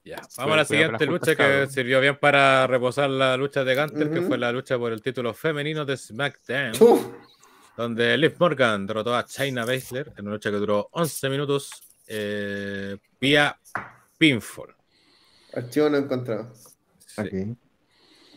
Ya, 0.06 0.18
vamos 0.38 0.54
a 0.54 0.58
la 0.58 0.66
siguiente 0.66 1.06
las 1.06 1.10
lucha 1.14 1.32
que 1.32 1.38
cabrón. 1.38 1.70
sirvió 1.72 2.02
bien 2.02 2.18
para 2.20 2.68
reposar 2.68 3.10
la 3.10 3.38
lucha 3.38 3.64
de 3.64 3.74
Gunter, 3.74 4.12
que 4.12 4.20
Ujú. 4.20 4.28
fue 4.28 4.38
la 4.38 4.52
lucha 4.52 4.78
por 4.78 4.92
el 4.92 5.02
título 5.02 5.34
femenino 5.34 5.86
de 5.86 5.96
SmackDown, 5.96 6.74
Uf, 6.82 7.06
donde 7.76 8.18
Liv 8.18 8.36
Morgan 8.40 8.86
derrotó 8.86 9.16
a 9.16 9.26
China 9.26 9.66
Baszler 9.66 10.12
en 10.18 10.26
una 10.26 10.36
lucha 10.36 10.52
que 10.52 10.58
duró 10.58 10.90
11 10.92 11.30
minutos 11.30 11.72
eh, 12.08 12.98
vía 13.20 13.58
pinfall. 14.18 14.76
archivo 15.54 15.90
no 15.90 15.98
encontrado. 15.98 16.54
Sí. 17.00 17.22
Ok. 17.22 17.58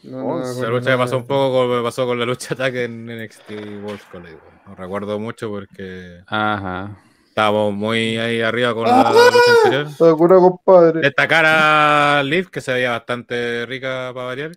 No, 0.05 0.39
no 0.39 0.45
acuerdo 0.45 0.71
lucha 0.71 0.91
nada. 0.91 0.99
pasó 0.99 1.17
un 1.17 1.27
poco 1.27 1.51
como 1.53 1.77
me 1.77 1.83
pasó 1.83 2.07
con 2.07 2.19
la 2.19 2.25
lucha 2.27 2.55
ataque 2.55 2.85
en 2.85 3.07
NXT 3.07 3.51
World 3.83 4.01
College. 4.11 4.39
No 4.67 4.75
recuerdo 4.75 5.19
mucho 5.19 5.49
porque 5.49 6.21
Ajá. 6.27 6.97
estábamos 7.29 7.75
muy 7.75 8.17
ahí 8.19 8.41
arriba 8.41 8.73
con 8.75 8.85
la 8.85 9.03
lucha 9.03 9.53
anterior. 9.65 10.93
Destacar 11.03 11.45
a 11.47 12.23
Liv, 12.23 12.51
que 12.51 12.61
se 12.61 12.73
veía 12.73 12.93
bastante 12.93 13.67
rica 13.67 14.13
para 14.15 14.27
variar. 14.27 14.53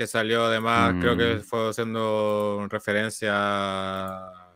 Que 0.00 0.06
salió 0.06 0.46
además, 0.46 0.94
Mm. 0.94 1.00
creo 1.02 1.14
que 1.14 1.36
fue 1.40 1.68
haciendo 1.68 2.66
referencia 2.70 3.32
a 3.34 4.50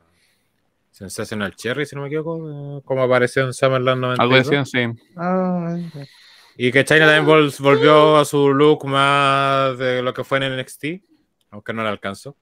Sensational 0.90 1.54
Cherry, 1.54 1.84
si 1.84 1.94
no 1.94 2.00
me 2.00 2.06
equivoco, 2.08 2.80
como 2.82 3.02
apareció 3.02 3.42
en 3.44 3.52
Summerland 3.52 4.00
92. 4.00 4.20
Algo 4.20 4.36
decían, 4.36 4.64
sí. 4.64 5.02
Ah, 5.18 5.76
Y 6.56 6.72
que 6.72 6.82
China 6.86 7.00
también 7.08 7.26
vol- 7.26 7.60
volvió 7.60 8.16
a 8.16 8.24
su 8.24 8.54
look 8.54 8.86
más 8.86 9.76
de 9.76 10.00
lo 10.00 10.14
que 10.14 10.24
fue 10.24 10.38
en 10.38 10.44
NXT, 10.44 11.02
aunque 11.50 11.74
no 11.74 11.82
le 11.82 11.90
alcanzó. 11.90 12.38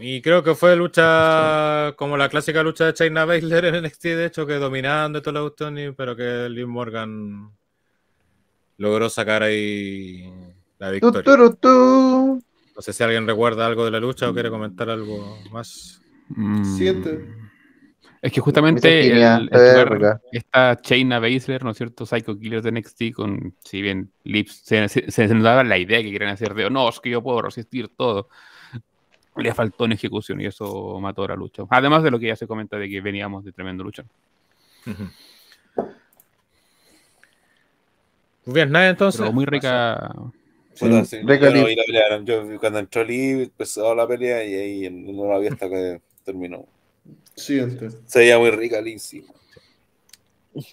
Y 0.00 0.22
creo 0.22 0.42
que 0.42 0.54
fue 0.54 0.74
lucha 0.76 1.92
como 1.96 2.16
la 2.16 2.30
clásica 2.30 2.62
lucha 2.62 2.86
de 2.86 2.94
China 2.94 3.26
Baszler 3.26 3.66
en 3.66 3.74
NXT, 3.84 4.04
de 4.16 4.24
hecho, 4.24 4.46
que 4.46 4.54
dominando 4.54 5.18
y 5.18 5.22
toda 5.22 5.34
la 5.42 5.50
cuestión, 5.50 5.94
pero 5.94 6.16
que 6.16 6.48
Liv 6.48 6.68
Morgan 6.68 7.50
logró 8.78 9.08
sacar 9.08 9.42
ahí 9.42 10.32
la 10.78 10.90
victoria. 10.90 11.22
tu. 11.60 12.42
No 12.74 12.82
sé 12.82 12.92
si 12.92 13.02
alguien 13.02 13.26
recuerda 13.26 13.66
algo 13.66 13.84
de 13.84 13.90
la 13.90 14.00
lucha 14.00 14.28
o 14.28 14.32
quiere 14.32 14.50
comentar 14.50 14.88
algo 14.90 15.38
más. 15.52 16.00
Mm. 16.28 16.64
Siguiente. 16.64 17.42
Es 18.22 18.32
que 18.32 18.40
justamente 18.40 19.10
el, 19.10 19.50
el 19.52 20.14
esta 20.30 20.78
Shayna 20.80 21.18
Baszler, 21.18 21.64
¿no 21.64 21.70
es 21.72 21.76
cierto? 21.76 22.06
Psycho 22.06 22.38
Killer 22.38 22.62
de 22.62 22.70
NXT, 22.70 23.12
con, 23.14 23.56
si 23.64 23.82
bien 23.82 24.12
Lips 24.22 24.62
se, 24.64 24.88
se, 24.88 25.10
se 25.10 25.26
daba 25.26 25.64
la 25.64 25.76
idea 25.76 26.00
que 26.00 26.12
querían 26.12 26.30
hacer 26.30 26.54
de, 26.54 26.66
"Oh, 26.66 26.70
no, 26.70 26.88
es 26.88 27.00
que 27.00 27.10
yo 27.10 27.20
puedo 27.20 27.42
resistir 27.42 27.88
todo. 27.88 28.28
Le 29.36 29.52
faltó 29.54 29.86
en 29.86 29.92
ejecución 29.92 30.40
y 30.40 30.46
eso 30.46 31.00
mató 31.00 31.26
la 31.26 31.34
lucha. 31.34 31.64
Además 31.70 32.04
de 32.04 32.12
lo 32.12 32.20
que 32.20 32.28
ya 32.28 32.36
se 32.36 32.46
comenta 32.46 32.76
de 32.76 32.88
que 32.88 33.00
veníamos 33.00 33.44
de 33.44 33.50
tremendo 33.52 33.82
lucha. 33.82 34.04
Muy 34.84 34.94
bien, 34.94 35.10
nada 38.46 38.88
entonces. 38.88 39.20
Pero 39.20 39.32
muy 39.32 39.44
rica. 39.44 40.10
Puta, 40.78 41.04
sí, 41.04 41.18
Rica 41.24 41.50
yo 41.50 41.50
no 41.50 41.56
Liv. 41.58 41.66
vi 41.66 41.76
la 41.76 41.82
pelea, 41.84 42.20
yo 42.24 42.46
vi 42.46 42.56
cuando 42.58 42.78
entró 42.78 43.04
Liv, 43.04 43.40
empezó 43.42 43.94
la 43.94 44.06
pelea 44.08 44.42
y 44.44 44.54
ahí 44.54 44.90
no 44.90 45.26
la 45.30 45.38
vi 45.38 45.48
hasta 45.48 45.68
que 45.68 46.00
terminó. 46.24 46.64
Siguiente. 47.34 47.90
Se 48.06 48.18
veía 48.20 48.38
muy 48.38 48.50
rica 48.50 48.80
Liv, 48.80 48.98
sí. 48.98 49.24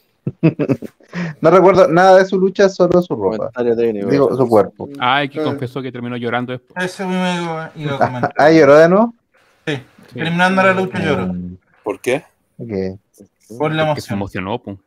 No 1.41 1.49
recuerdo 1.49 1.88
nada 1.88 2.19
de 2.19 2.25
su 2.25 2.39
lucha, 2.39 2.69
solo 2.69 3.01
su 3.01 3.15
ropa. 3.15 3.51
Digo, 3.64 4.35
su 4.35 4.48
cuerpo. 4.48 4.88
Ay, 4.99 5.27
que 5.30 5.39
Ah. 5.39 5.43
confesó 5.43 5.81
que 5.81 5.91
terminó 5.91 6.15
llorando 6.17 6.53
después. 6.53 6.85
Eso 6.85 7.07
mismo 7.07 7.23
iba 7.75 7.95
a 7.95 7.98
comentar. 7.98 8.33
Ah, 8.38 8.51
lloró 8.51 8.77
de 8.77 8.89
nuevo. 8.89 9.14
Sí. 9.65 9.80
Terminando 10.14 10.61
la 10.64 10.73
lucha 10.73 10.99
lloro. 10.99 11.27
Mm, 11.27 11.57
¿Por 11.83 11.99
qué? 11.99 12.23
ok. 12.57 12.99
Por 13.57 13.73
la 13.73 13.95
Que 13.95 14.01
se 14.01 14.14
emoción. 14.14 14.43
emocionó, 14.43 14.59
pum. 14.61 14.77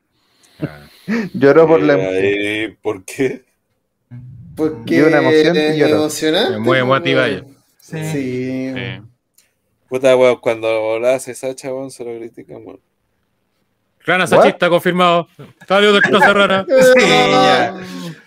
Ah, 0.61 0.79
Lloró 1.35 1.67
por 1.67 1.83
la 1.83 1.95
Eh, 1.95 1.97
emoción. 1.97 2.25
eh, 2.25 2.77
¿Por 2.83 3.05
qué? 3.05 3.43
Porque 4.57 4.95
Dio 4.97 5.07
una 5.09 5.19
emoción 5.19 5.57
y 5.57 5.79
lloró. 5.79 5.95
emocionante. 5.97 6.55
Es 6.55 6.61
muy 6.61 6.79
emotiva 6.79 7.27
ella. 7.27 7.45
Sí. 7.81 7.99
Sí. 8.13 8.73
Eh, 8.77 9.03
Puta, 9.89 10.17
weón, 10.17 10.37
cuando 10.41 10.99
la 10.99 11.15
hace 11.15 11.35
Sacha, 11.35 11.73
weón, 11.73 11.91
se 11.91 12.05
lo 12.05 12.17
critican, 12.19 12.59
weón. 12.65 12.81
Rana? 14.05 14.27
Sachista 14.27 14.69
confirmado. 14.69 15.29
Salió 15.69 15.93
de 15.93 16.01
Rana. 16.33 16.67
Sí, 16.69 17.01
ya. 17.01 17.75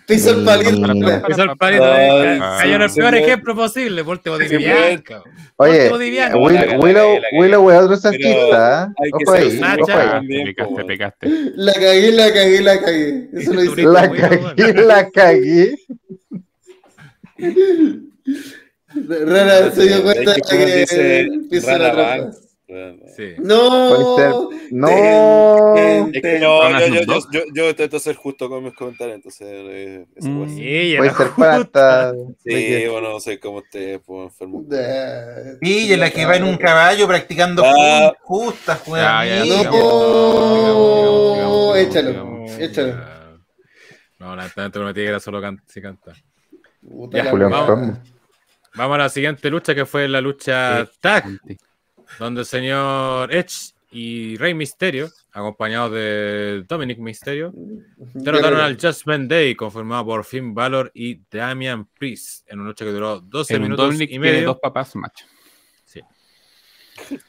Piso 0.08 0.32
el 0.32 0.46
palito. 0.46 0.70
El 0.70 1.58
palito. 1.58 1.96
Eh, 1.98 2.40
Cayó 2.40 2.76
en 2.76 2.82
el 2.82 2.92
peor 2.92 3.16
ejemplo 3.16 3.56
posible. 3.56 4.04
Sí, 4.04 5.88
Bodivianca. 5.90 6.38
Oye, 6.38 6.78
Willow, 6.78 7.16
cagué. 7.16 7.40
Willow 7.40 7.72
es 7.72 7.78
otro. 7.80 7.96
¿eh? 8.12 8.88
que 9.18 9.24
Ojo 9.24 9.36
ser 9.36 9.42
ahí, 9.44 9.60
Sacha. 9.60 9.82
ojo 9.82 9.92
ahí. 10.00 10.76
te 10.76 10.86
pecaste. 10.86 11.28
La 11.56 11.74
cagué, 11.74 12.12
la 12.12 12.34
cagué, 12.34 12.62
la 12.62 12.80
cagué. 12.82 13.30
Eso 13.34 13.54
lo 13.54 13.62
dice. 13.62 13.84
La 13.84 14.10
Willow, 14.10 14.56
cagué, 14.56 14.74
la 14.74 15.10
cagué. 15.10 15.76
Rara 19.26 19.72
se 19.72 19.88
dio 19.88 20.04
cuenta 20.04 20.36
que, 20.50 21.28
Rana 21.66 21.94
la. 21.94 22.32
Sí. 22.68 23.36
No. 23.38 24.50
No. 24.72 24.88
Es 26.12 26.22
que 26.22 26.40
no, 26.40 26.72
yo, 26.80 26.88
yo, 26.88 26.88
Snoop 26.88 27.06
yo, 27.06 27.06
Dogg. 27.14 27.32
yo, 27.32 27.42
yo 27.54 27.70
intento 27.70 28.00
ser 28.00 28.16
justo 28.16 28.50
con 28.50 28.64
mis 28.64 28.74
comentarios, 28.74 29.16
entonces 29.18 29.48
eh, 29.50 30.06
eso 30.16 30.30
Mm. 30.30 30.38
puede 30.40 30.50
ser. 30.56 30.64
Sí, 31.12 31.18
ser 31.18 31.30
pata. 31.38 32.14
Sí, 32.44 32.88
bueno, 32.90 33.10
no 33.12 33.20
sé 33.20 33.40
cómo 33.40 33.58
ustedes, 33.60 34.02
pues, 34.06 34.24
enfermo. 34.32 34.66
Sí, 35.62 35.92
y 35.94 35.96
la 35.96 36.10
que 36.10 36.26
va 36.26 36.36
en 36.38 36.44
un 36.44 36.58
caballo 36.58 37.08
practicando 37.08 37.64
Ah. 37.66 38.14
justas, 38.22 38.82
ya, 38.86 39.24
No, 41.36 41.76
échalo. 41.76 42.96
No, 44.20 44.32
honestamente 44.32 44.80
prometí 44.80 45.02
que 45.02 45.08
era 45.08 45.20
solo 45.20 45.40
can 45.42 45.62
si 45.68 45.82
canta. 45.82 46.14
Puta 46.82 47.18
Ya, 47.18 47.32
la. 47.32 48.02
Vamos 48.78 48.96
a 48.96 48.98
la 48.98 49.10
siguiente 49.10 49.50
lucha 49.50 49.74
que 49.76 49.86
fue 49.86 50.08
la 50.08 50.20
lucha 50.22 50.88
tag, 51.00 51.26
Antes. 51.26 51.58
Donde 52.20 52.42
el 52.42 52.46
señor 52.46 53.34
Edge 53.34 53.74
y 53.92 54.36
Rey 54.38 54.54
Misterio, 54.54 55.10
acompañados 55.32 55.94
de 55.94 56.66
Dominic 56.68 57.00
Misterio, 57.00 57.54
derrotaron 58.14 58.60
al 58.60 58.78
Judgment 58.78 59.30
Day, 59.30 59.56
conformado 59.56 60.06
por 60.06 60.26
Finn 60.26 60.54
Balor 60.54 60.92
y 60.94 61.22
Damian 61.32 61.86
Priest, 61.98 62.50
en 62.50 62.60
una 62.60 62.70
lucha 62.70 62.86
que 62.86 62.92
duró 62.92 63.22
12 63.22 63.56
En 63.56 63.62
minutos 63.62 63.86
Dominic 63.86 64.12
y 64.12 64.20
medio. 64.20 64.48
dos 64.48 64.60
papás 64.62 64.96
match. 64.96 65.24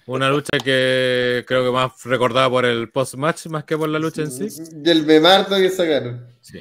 Una 0.06 0.30
lucha 0.30 0.58
que 0.62 1.44
creo 1.46 1.64
que 1.64 1.70
más 1.70 1.92
recordada 2.04 2.48
por 2.48 2.64
el 2.64 2.88
post-match 2.90 3.46
más 3.46 3.64
que 3.64 3.76
por 3.76 3.88
la 3.88 3.98
lucha 3.98 4.22
en 4.22 4.30
sí. 4.30 4.46
Y 4.84 4.90
el 4.90 5.04
que 5.04 5.70
sacaron. 5.70 6.26
Sí. 6.40 6.60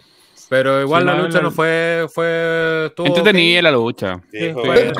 Pero 0.49 0.81
igual 0.81 1.01
Sí, 1.03 1.07
la 1.07 1.15
lucha 1.15 1.37
la- 1.37 1.41
no 1.43 1.51
fue. 1.51 2.05
fue 2.13 2.85
estuvo 2.87 3.07
Entretenida 3.07 3.59
ok. 3.59 3.63
la 3.63 3.71
lucha. 3.71 4.21
Sí. 4.31 4.39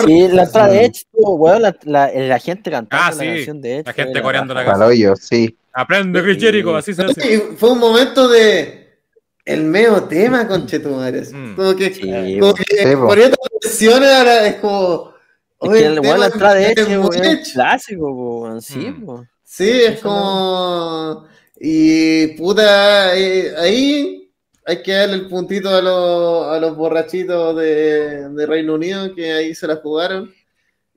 Sí, 0.06 0.27
la 0.30 0.43
entrada 0.43 0.67
de 0.69 0.85
Edge, 0.85 1.03
weón, 1.14 1.61
la, 1.61 1.75
la, 1.83 2.11
la 2.14 2.40
gente 2.40 2.72
cantando 2.72 3.06
Ah, 3.06 3.11
la 3.11 3.17
sí, 3.22 3.25
canción 3.27 3.61
de 3.61 3.75
Edge. 3.77 3.83
la 3.85 3.93
gente 3.93 4.14
la 4.15 4.22
coreando 4.22 4.53
la 4.53 4.64
raja. 4.64 4.80
canción. 4.80 5.15
Sí. 5.17 5.57
Aprende, 5.74 6.22
Chris 6.24 6.38
Jericho, 6.40 6.75
así 6.75 6.93
se 6.93 7.03
hace. 7.03 7.40
Fue 7.57 7.72
un 7.72 7.80
momento 7.80 8.27
de 8.27 8.98
el 9.43 9.64
medio 9.65 10.03
tema 10.06 10.48
con 10.48 10.65
Chetumares. 10.65 11.32
Mm. 11.32 11.56
Como 11.56 11.75
que, 11.75 11.93
Sí, 11.93 12.40
como 12.40 12.53
que 12.56 12.98
poniendo 12.98 13.38
presiones 13.61 14.09
ahora 14.09 14.48
es 14.48 14.56
como. 14.56 15.14
Es 15.61 15.69
oye, 15.69 15.80
que 15.82 15.85
el 15.85 15.99
weón, 15.99 16.19
la 16.19 16.25
entrada 16.27 16.53
de 16.56 16.72
es 16.72 16.77
Edge 16.77 16.98
muy 16.98 17.17
es 17.17 17.51
clásico, 17.53 18.11
weón, 18.11 18.61
sí, 18.61 18.80
Mm. 18.90 19.06
po. 19.06 19.25
Sí, 19.43 19.69
es 19.69 19.99
como. 19.99 21.27
Y 21.59 22.27
puta, 22.38 23.15
eh, 23.17 23.53
ahí 23.57 24.24
hay 24.65 24.81
que 24.81 24.91
darle 24.93 25.15
el 25.15 25.27
puntito 25.27 25.69
a 25.69 25.81
los, 25.81 26.47
a 26.47 26.59
los 26.59 26.75
borrachitos 26.75 27.55
de, 27.57 28.29
de 28.29 28.45
Reino 28.45 28.73
Unido 28.75 29.13
que 29.13 29.31
ahí 29.33 29.53
se 29.55 29.67
la 29.67 29.75
jugaron. 29.77 30.33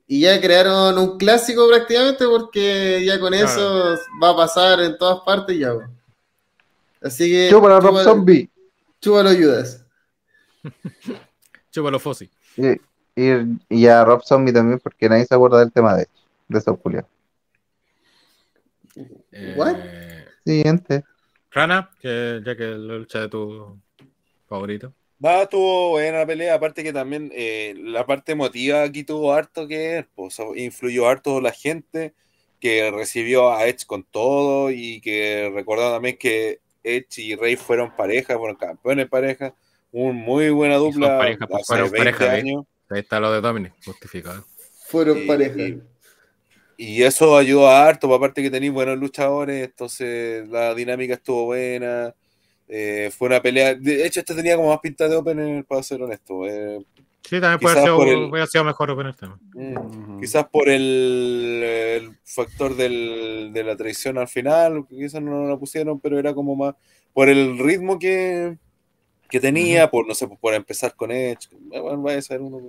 Y 0.07 0.21
ya 0.21 0.41
crearon 0.41 0.97
un 0.97 1.17
clásico 1.19 1.67
prácticamente 1.67 2.25
porque 2.25 3.03
ya 3.05 3.19
con 3.19 3.31
Claro. 3.31 3.45
eso 3.47 3.95
va 4.21 4.31
a 4.31 4.35
pasar 4.35 4.79
en 4.81 4.97
todas 4.97 5.19
partes 5.23 5.55
ya. 5.57 5.71
po. 5.73 5.83
Así 7.01 7.29
que. 7.29 7.47
Chupa 7.49 7.69
la 7.69 7.79
Rob 7.79 7.93
chúpalo- 7.93 8.03
Zombie. 8.03 8.49
chúpalo, 8.99 9.29
Judas. 9.29 9.85
Chúpalo 11.71 11.99
Fossi. 11.99 12.27
Y, 12.57 12.69
y- 13.15 13.59
y 13.69 13.85
a 13.87 14.03
Rob 14.03 14.23
Zombie 14.25 14.51
también, 14.51 14.79
porque 14.79 15.07
nadie 15.07 15.25
se 15.27 15.35
acuerda 15.35 15.59
del 15.59 15.71
tema 15.71 15.95
de, 15.95 16.07
de 16.47 16.57
esos 16.59 16.77
Julián. 16.81 17.05
Eh, 19.31 19.53
What? 19.55 19.75
Siguiente. 20.43 21.03
Rana, 21.51 21.89
que, 22.01 22.41
ya 22.45 22.55
que 22.55 22.63
la 22.63 22.95
lucha 22.95 23.21
de 23.21 23.29
tu 23.29 23.79
favorito. 24.47 24.93
Va, 25.23 25.41
estuvo 25.43 25.89
buena 25.91 26.19
la 26.19 26.25
pelea, 26.25 26.53
aparte 26.53 26.83
que 26.83 26.93
también 26.93 27.29
eh, 27.35 27.73
la 27.77 28.05
parte 28.05 28.31
emotiva 28.31 28.83
aquí 28.83 29.03
tuvo 29.03 29.33
harto 29.33 29.67
que 29.67 29.77
ver, 29.77 30.07
pues, 30.15 30.37
influyó 30.55 31.07
harto 31.09 31.41
la 31.41 31.51
gente 31.51 32.13
que 32.61 32.89
recibió 32.91 33.51
a 33.51 33.67
Edge 33.67 33.85
con 33.85 34.03
todo 34.03 34.69
y 34.71 35.01
que 35.01 35.51
recordaba 35.53 35.93
también 35.95 36.17
que 36.17 36.59
Edge 36.83 37.17
y 37.21 37.35
Rey 37.35 37.55
fueron 37.57 37.93
pareja, 37.95 38.37
fueron 38.37 38.55
campeones 38.55 39.09
pareja, 39.09 39.53
un 39.91 40.15
muy 40.15 40.49
buena 40.51 40.75
dupla 40.75 41.17
pareja, 41.17 41.47
pues, 41.47 41.63
hace 41.63 41.65
fueron 41.73 41.91
20 41.91 42.11
pareja, 42.11 42.35
¿eh? 42.35 42.39
años. 42.39 42.65
Ahí 42.89 42.99
está 42.99 43.19
lo 43.19 43.31
de 43.31 43.41
Dominic, 43.41 43.73
justificado. 43.83 44.45
Fueron 44.87 45.17
Y- 45.23 45.27
pareja. 45.27 45.59
y- 45.61 45.81
Y 46.81 47.03
eso 47.03 47.35
ayudó 47.37 47.67
a 47.67 47.85
harto, 47.85 48.07
pues, 48.07 48.15
aparte 48.17 48.41
que 48.41 48.49
tenéis 48.49 48.71
buenos 48.71 48.97
luchadores, 48.97 49.65
entonces 49.65 50.47
la 50.47 50.73
dinámica 50.73 51.15
estuvo 51.15 51.43
buena. 51.45 52.15
eh, 52.71 53.11
fue 53.17 53.27
una 53.27 53.41
pelea. 53.41 53.73
De 53.75 54.05
hecho, 54.05 54.19
este 54.21 54.33
tenía 54.35 54.55
como 54.55 54.69
más 54.69 54.79
pinta 54.79 55.09
de 55.09 55.15
opener, 55.17 55.65
para 55.65 55.81
ser 55.83 56.01
honesto. 56.03 56.45
eh, 56.47 56.79
Sí, 57.27 57.41
también 57.41 57.59
puede 57.59 57.75
sido, 57.81 58.03
el- 58.03 58.29
hubiera 58.29 58.47
sido 58.47 58.63
mejor 58.63 58.91
opener 58.91 59.15
tema. 59.15 59.39
mm, 59.55 60.19
Quizás 60.21 60.47
por 60.49 60.69
el, 60.69 61.61
el 61.63 62.11
factor 62.23 62.75
del- 62.75 63.49
de 63.51 63.63
la 63.63 63.75
traición 63.75 64.17
al 64.19 64.27
final, 64.29 64.85
quizás 64.87 65.21
no 65.21 65.47
la 65.49 65.57
pusieron, 65.57 65.99
pero 65.99 66.17
era 66.19 66.33
como 66.33 66.55
más 66.55 66.75
por 67.11 67.27
el 67.27 67.57
ritmo 67.57 67.97
que, 67.99 68.55
que 69.29 69.39
tenía, 69.39 69.89
por 69.91 70.07
no 70.07 70.13
sé, 70.13 70.27
por 70.27 70.53
empezar 70.53 70.95
con 70.95 71.11
Edge. 71.11 71.49
Bueno, 71.59 72.03
vaya 72.03 72.19
a 72.19 72.21
ser 72.21 72.39
uno. 72.39 72.61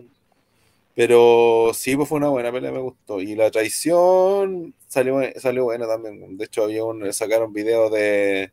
Pero 0.95 1.71
sí, 1.75 1.97
pues 1.97 2.09
fue 2.09 2.19
una 2.19 2.29
buena 2.29 2.53
pelea, 2.53 2.73
me 2.73 2.81
gustó. 2.81 3.21
Y 3.21 3.35
la 3.35 3.51
traición 3.51 4.75
salió, 4.87 5.21
salió 5.37 5.65
buena 5.65 5.87
también. 5.87 6.37
De 6.37 6.45
hecho, 6.45 6.65
había 6.65 6.85
un, 6.85 7.13
sacaron 7.13 7.53
videos 7.53 7.91
de, 7.93 8.51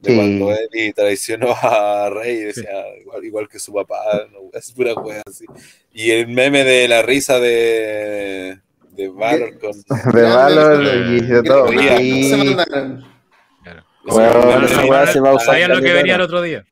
de 0.00 0.10
Sí. 0.10 0.16
cuando 0.16 0.52
Eddie 0.52 0.92
traicionó 0.92 1.54
a 1.62 2.10
Rey, 2.10 2.36
decía, 2.36 2.70
igual, 3.00 3.24
igual 3.24 3.48
que 3.48 3.58
su 3.58 3.72
papá, 3.72 3.96
no, 4.32 4.50
es 4.52 4.72
pura 4.72 4.94
wea 4.94 5.22
así. 5.26 5.46
Y 5.92 6.10
el 6.10 6.28
meme 6.28 6.64
de 6.64 6.86
la 6.88 7.02
risa 7.02 7.38
de, 7.40 8.58
de 8.92 9.08
Valor 9.08 9.58
con. 9.58 9.72
De 10.14 10.22
Valor 10.22 10.84
y 10.84 11.20
de 11.22 11.42
todo. 11.42 11.68
Sí. 11.68 12.24
Se 12.30 12.36
mandaron. 12.36 13.04
Claro. 13.62 13.84
Bueno, 14.04 14.42
Bueno, 14.42 14.66
esa 14.66 14.82
sí, 14.82 14.88
weá 14.88 15.06
se 15.06 15.20
va 15.20 15.30
a 15.30 15.34
usar 15.34 15.46
sabía 15.46 15.68
lo 15.68 15.80
que 15.80 15.92
venía 15.92 16.14
el 16.16 16.20
otro 16.20 16.42
día. 16.42 16.64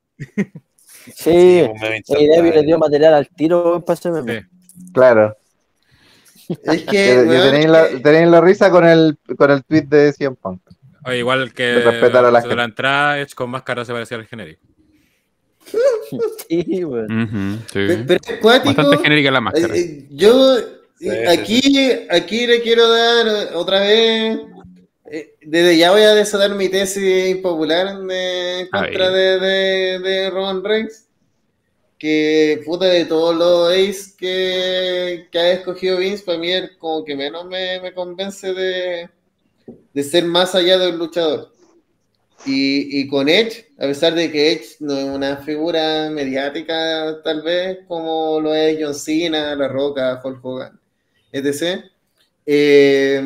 Sí, 1.15 1.63
y 2.07 2.27
Debbie 2.27 2.51
le 2.51 2.63
dio 2.63 2.77
material 2.77 3.15
al 3.15 3.27
tiro 3.29 3.83
para 3.83 3.97
ese 3.97 4.11
meme. 4.11 4.48
Claro. 4.93 5.35
Es 6.63 6.83
que. 6.83 7.15
Tenéis 7.27 7.67
la, 7.69 7.87
tenéis 8.01 8.41
risa 8.41 8.69
con 8.71 8.85
el, 8.85 9.17
con 9.37 9.51
el 9.51 9.63
tweet 9.63 9.83
de 9.83 10.13
CM 10.13 10.35
Punk. 10.35 10.61
Oye, 11.05 11.19
igual 11.19 11.53
que 11.53 11.79
respetar 11.79 12.25
a 12.25 12.31
la 12.31 12.41
gente. 12.41 12.55
la 12.55 12.63
entrada, 12.65 13.19
Edge 13.19 13.33
con 13.33 13.49
máscara 13.49 13.85
se 13.85 13.93
parecía 13.93 14.17
al 14.17 14.25
genérico. 14.25 14.61
Sí, 16.49 16.63
sí. 16.63 16.81
Pero 17.73 18.03
pero 18.07 18.19
es 18.27 18.39
cuático. 18.41 18.73
Bastante 18.73 18.97
genérica 19.03 19.29
la 19.29 19.41
máscara. 19.41 19.75
Eh, 19.75 19.79
eh, 19.79 20.07
Yo 20.09 20.57
eh, 20.57 20.63
Sí, 20.99 21.09
aquí, 21.09 21.91
aquí 22.09 22.47
le 22.47 22.61
quiero 22.61 22.89
dar 22.89 23.27
eh, 23.27 23.49
otra 23.53 23.81
vez. 23.81 24.39
eh, 25.11 25.35
Desde 25.43 25.77
ya 25.77 25.91
voy 25.91 26.01
a 26.01 26.15
desatar 26.15 26.55
mi 26.55 26.67
tesis 26.69 27.29
impopular 27.29 27.99
de 27.99 28.67
A 28.71 28.79
contra 28.79 29.09
de, 29.11 29.39
de, 29.39 29.99
de 29.99 30.29
Roman 30.31 30.63
Reigns. 30.63 31.07
Que 31.99 32.61
puta 32.65 32.85
de 32.85 33.05
todos 33.05 33.35
los 33.35 33.71
ace 33.71 34.13
que, 34.17 35.27
que 35.31 35.39
ha 35.39 35.51
escogido 35.51 35.97
Vince, 35.97 36.23
para 36.23 36.37
mí 36.37 36.49
es 36.51 36.71
como 36.79 37.03
que 37.03 37.15
menos 37.15 37.45
me, 37.45 37.81
me 37.81 37.93
convence 37.93 38.53
de, 38.53 39.09
de 39.93 40.03
ser 40.03 40.23
más 40.23 40.55
allá 40.55 40.77
del 40.77 40.97
luchador. 40.97 41.53
Y, 42.45 43.01
y 43.01 43.07
con 43.09 43.27
Edge, 43.27 43.67
a 43.77 43.81
pesar 43.81 44.15
de 44.15 44.31
que 44.31 44.53
Edge 44.53 44.77
no 44.79 44.97
es 44.97 45.03
una 45.03 45.37
figura 45.37 46.09
mediática, 46.09 47.21
tal 47.21 47.41
vez, 47.41 47.79
como 47.85 48.39
lo 48.39 48.55
es 48.55 48.77
John 48.79 48.95
Cena, 48.95 49.53
La 49.57 49.67
Roca, 49.67 50.21
Hulk 50.23 50.45
Hogan, 50.45 50.79
etc. 51.33 51.83
eh, 52.45 53.21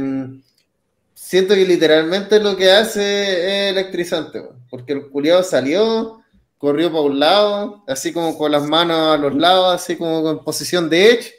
siento 1.13 1.53
que 1.53 1.65
literalmente 1.65 2.39
lo 2.39 2.57
que 2.57 2.71
hace 2.71 3.67
es 3.67 3.71
electrizante, 3.71 4.41
porque 4.71 4.93
el 4.93 5.09
culiado 5.09 5.43
salió, 5.43 6.22
corrió 6.63 6.89
para 6.89 7.01
un 7.01 7.19
lado, 7.19 7.83
así 7.89 8.13
como 8.13 8.37
con 8.37 8.49
las 8.53 8.63
manos 8.63 8.97
a 8.97 9.17
los 9.17 9.35
lados, 9.35 9.75
así 9.75 9.97
como 9.97 10.29
en 10.31 10.39
posición 10.39 10.89
de 10.89 11.11
Edge, 11.11 11.33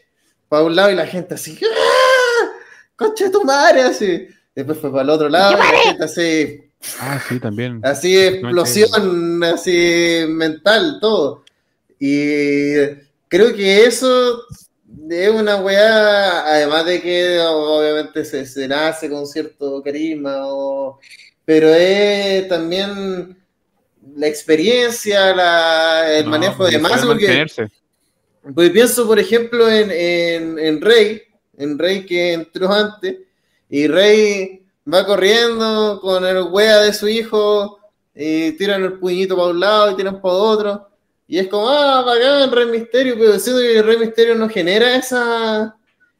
para 0.50 0.64
un 0.64 0.76
lado 0.76 0.90
y 0.90 0.94
la 0.94 1.06
gente 1.06 1.32
así, 1.32 1.58
¡ah! 1.64 2.50
¡Concha 2.94 3.24
de 3.24 3.30
tu 3.30 3.42
madre! 3.42 3.80
Así. 3.84 4.28
Después 4.54 4.76
fue 4.78 4.90
para 4.90 5.02
el 5.04 5.08
otro 5.08 5.30
lado 5.30 5.54
y 5.54 5.56
la 5.56 5.64
gente 5.64 6.04
así, 6.04 6.60
Ah, 7.00 7.18
sí, 7.26 7.40
también. 7.40 7.80
Así, 7.82 8.18
explosión, 8.18 9.42
así 9.44 10.26
mental, 10.28 10.98
todo. 11.00 11.42
Y 11.98 12.74
creo 13.28 13.54
que 13.56 13.86
eso 13.86 14.42
es 15.08 15.30
una 15.30 15.56
weá, 15.56 16.40
además 16.46 16.84
de 16.84 17.00
que 17.00 17.40
obviamente 17.40 18.26
se, 18.26 18.44
se 18.44 18.68
nace 18.68 19.08
con 19.08 19.26
cierto 19.26 19.82
carisma, 19.82 20.40
o- 20.42 21.00
pero 21.46 21.68
es 21.70 22.46
también 22.48 23.38
la 24.16 24.26
experiencia, 24.26 25.34
la- 25.34 26.18
el 26.18 26.24
No, 26.24 26.30
manejo 26.32 26.64
de 26.64 26.72
sabe 26.72 26.82
más. 26.82 27.00
Pues 28.54 28.70
pienso, 28.70 29.06
por 29.06 29.18
ejemplo, 29.18 29.70
en, 29.70 29.90
en, 29.90 30.58
en 30.58 30.80
Rey, 30.80 31.22
en 31.56 31.78
Rey 31.78 32.04
que 32.04 32.34
entró 32.34 32.70
antes, 32.72 33.16
y 33.70 33.86
Rey 33.86 34.62
va 34.92 35.06
corriendo 35.06 35.98
con 36.02 36.26
el 36.26 36.42
wea 36.50 36.80
de 36.80 36.92
su 36.92 37.08
hijo, 37.08 37.78
y 38.14 38.52
tiran 38.52 38.82
el 38.84 38.98
puñito 38.98 39.34
para 39.36 39.48
un 39.48 39.60
lado 39.60 39.90
y 39.90 39.96
tiran 39.96 40.20
para 40.20 40.34
otro, 40.34 40.88
y 41.26 41.38
es 41.38 41.48
como, 41.48 41.68
ah, 41.70 42.02
bacán, 42.02 42.52
Rey 42.52 42.66
Misterio, 42.66 43.14
pero 43.18 43.38
siento 43.38 43.62
que 43.62 43.78
el 43.78 43.84
Rey 43.86 43.96
Misterio 43.96 44.34
no 44.34 44.48
genera 44.48 44.94
esa 44.94 45.74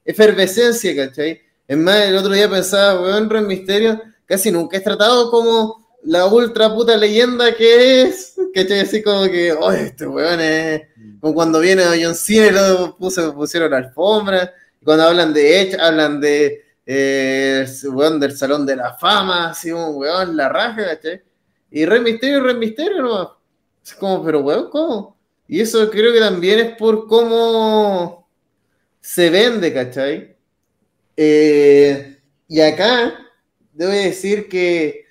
efervescencia, 0.04 0.96
¿cachai? 0.96 1.40
Es 1.68 1.76
más, 1.76 2.06
el 2.06 2.16
otro 2.16 2.32
día 2.32 2.48
pensaba, 2.48 3.00
weón, 3.00 3.28
Rey 3.28 3.42
Misterio 3.42 4.00
casi 4.24 4.50
nunca 4.50 4.78
es 4.78 4.84
tratado 4.84 5.30
como 5.30 5.83
la 6.04 6.26
ultra 6.26 6.74
puta 6.74 6.96
leyenda 6.96 7.54
que 7.54 8.02
es, 8.02 8.34
¿cachai? 8.54 8.80
Así 8.80 9.02
como 9.02 9.24
que, 9.24 9.52
oh, 9.52 9.72
este 9.72 10.06
weón 10.06 10.40
es... 10.40 10.82
Como 11.20 11.34
cuando 11.34 11.60
viene 11.60 11.82
a 11.82 11.94
John 12.00 12.14
Cena 12.14 12.68
lo 12.68 12.96
puso- 12.98 13.34
pusieron 13.34 13.70
la 13.70 13.78
alfombra. 13.78 14.52
Cuando 14.84 15.04
hablan 15.04 15.32
de 15.32 15.60
Edge, 15.60 15.80
hablan 15.80 16.20
de 16.20 16.62
eh, 16.84 17.66
weón 17.84 18.20
del 18.20 18.36
Salón 18.36 18.66
de 18.66 18.76
la 18.76 18.94
Fama, 18.98 19.50
así 19.50 19.72
un 19.72 19.96
weón, 19.96 20.36
la 20.36 20.50
raja, 20.50 20.84
¿cachai? 20.84 21.22
Y 21.70 21.86
Rey 21.86 22.00
Misterio, 22.00 22.42
Rey 22.42 22.54
Misterio 22.56 23.02
nomás. 23.02 23.28
Es 23.82 23.94
como, 23.94 24.22
pero 24.22 24.40
weón, 24.40 24.68
¿cómo? 24.70 25.16
Y 25.48 25.60
eso 25.60 25.90
creo 25.90 26.12
que 26.12 26.20
también 26.20 26.58
es 26.60 26.76
por 26.76 27.06
cómo 27.06 28.28
se 29.00 29.30
vende, 29.30 29.72
¿cachai? 29.72 30.36
Eh, 31.16 32.18
y 32.48 32.60
acá, 32.60 33.14
debo 33.72 33.92
decir 33.92 34.48
que 34.48 35.03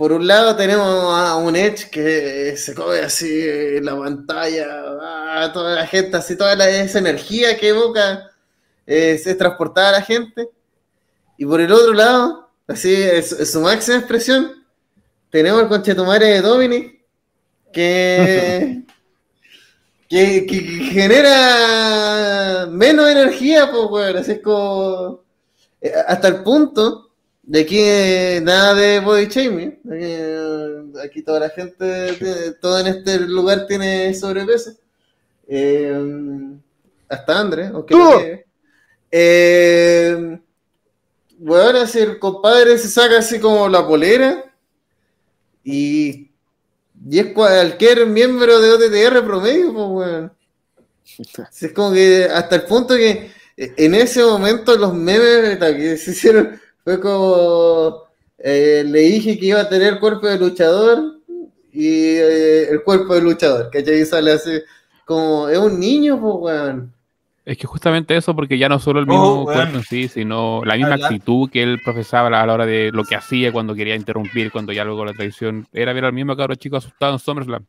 por 0.00 0.12
un 0.12 0.26
lado 0.26 0.56
tenemos 0.56 0.86
a 1.14 1.36
un 1.36 1.54
Edge 1.54 1.90
que 1.90 2.56
se 2.56 2.74
come 2.74 3.00
así 3.00 3.28
en 3.46 3.84
la 3.84 3.98
pantalla, 3.98 5.44
a 5.44 5.52
toda 5.52 5.74
la 5.74 5.86
gente, 5.86 6.16
así 6.16 6.38
toda 6.38 6.56
la- 6.56 6.70
esa 6.70 7.00
energía 7.00 7.58
que 7.58 7.68
evoca 7.68 8.30
es 8.86 9.36
transportada 9.36 9.90
a 9.90 9.92
la 9.92 10.02
gente. 10.02 10.48
Y 11.36 11.44
por 11.44 11.60
el 11.60 11.70
otro 11.70 11.92
lado, 11.92 12.48
así 12.66 12.94
es, 12.94 13.32
es 13.32 13.52
su 13.52 13.60
máxima 13.60 13.98
expresión, 13.98 14.64
tenemos 15.28 15.60
el 15.60 15.68
conchetumare 15.68 16.28
de 16.28 16.40
Dominic 16.40 17.04
que, 17.74 18.84
que, 20.08 20.46
genera 20.94 22.66
menos 22.70 23.06
energía, 23.06 23.70
pues, 23.70 23.84
weón. 23.90 24.16
Así 24.16 24.32
es 24.32 24.40
como. 24.40 25.24
eh, 25.82 25.92
Hasta 26.08 26.28
el 26.28 26.42
punto 26.42 27.09
de 27.50 27.66
que 27.66 28.40
nada 28.44 28.74
de 28.74 29.00
body 29.00 29.26
shaming. 29.26 29.80
eh, 29.92 30.84
Aquí 31.04 31.22
toda 31.22 31.40
la 31.40 31.50
gente, 31.50 32.12
tiene- 32.18 32.52
todo 32.60 32.78
en 32.78 32.86
este 32.86 33.18
lugar 33.20 33.66
tiene 33.66 34.14
sobrepeso. 34.14 34.72
Eh, 35.48 35.92
hasta 37.08 37.40
André, 37.40 37.66
aunque 37.66 37.94
no. 37.94 38.20
Eh, 39.10 40.38
bueno, 41.38 41.80
así 41.80 41.98
el 41.98 42.18
compadre 42.20 42.78
se 42.78 42.88
saca 42.88 43.18
así 43.18 43.40
como 43.40 43.68
la 43.68 43.84
polera 43.86 44.44
y, 45.64 46.30
y 47.08 47.18
es 47.18 47.32
cualquier 47.32 48.06
miembro 48.06 48.60
de 48.60 48.70
OTTR 48.72 49.24
promedio, 49.24 49.72
pues, 49.72 49.86
weón. 49.90 50.32
Sí, 51.50 51.66
Es 51.66 51.72
como 51.72 51.92
que 51.92 52.28
hasta 52.32 52.54
el 52.56 52.62
punto 52.62 52.94
que 52.94 53.32
eh, 53.56 53.74
en 53.76 53.94
ese 53.96 54.22
momento 54.22 54.76
los 54.76 54.94
memes 54.94 55.58
que 55.58 55.96
se 55.96 56.12
hicieron 56.12 56.60
fue 56.84 57.00
como 57.00 58.02
eh, 58.38 58.84
le 58.86 59.00
dije 59.00 59.38
que 59.38 59.46
iba 59.46 59.60
a 59.60 59.68
tener 59.68 59.98
cuerpo 60.00 60.26
de 60.26 60.38
luchador 60.38 61.20
y 61.72 61.86
eh, 62.16 62.68
el 62.70 62.82
cuerpo 62.82 63.14
de 63.14 63.22
luchador, 63.22 63.70
¿cachai? 63.70 64.00
Y 64.00 64.04
sale 64.06 64.32
así 64.32 64.50
como 65.04 65.48
es 65.48 65.58
un 65.58 65.78
niño, 65.78 66.20
pues, 66.20 66.34
weón. 66.38 66.92
Es 67.44 67.56
que 67.58 67.66
justamente 67.66 68.16
eso, 68.16 68.36
porque 68.36 68.58
ya 68.58 68.68
no 68.68 68.78
solo 68.78 69.00
el 69.00 69.06
Oh, 69.08 69.08
mismo 69.08 69.44
cuerpo 69.44 69.76
en 69.78 69.82
sí, 69.82 70.08
sino 70.08 70.62
la 70.64 70.76
misma 70.76 70.94
Habla- 70.94 71.06
actitud 71.06 71.50
que 71.50 71.62
él 71.62 71.80
profesaba 71.84 72.28
a 72.28 72.46
la 72.46 72.52
hora 72.52 72.66
de 72.66 72.90
lo 72.92 73.04
que 73.04 73.16
hacía 73.16 73.50
cuando 73.52 73.74
quería 73.74 73.96
interrumpir, 73.96 74.52
cuando 74.52 74.72
ya 74.72 74.84
luego 74.84 75.04
la 75.04 75.14
traición, 75.14 75.66
era 75.72 75.92
ver 75.92 76.04
al 76.04 76.12
mismo 76.12 76.36
cabro 76.36 76.54
chico 76.54 76.76
asustado 76.76 77.12
en 77.14 77.18
SummerSlam. 77.18 77.64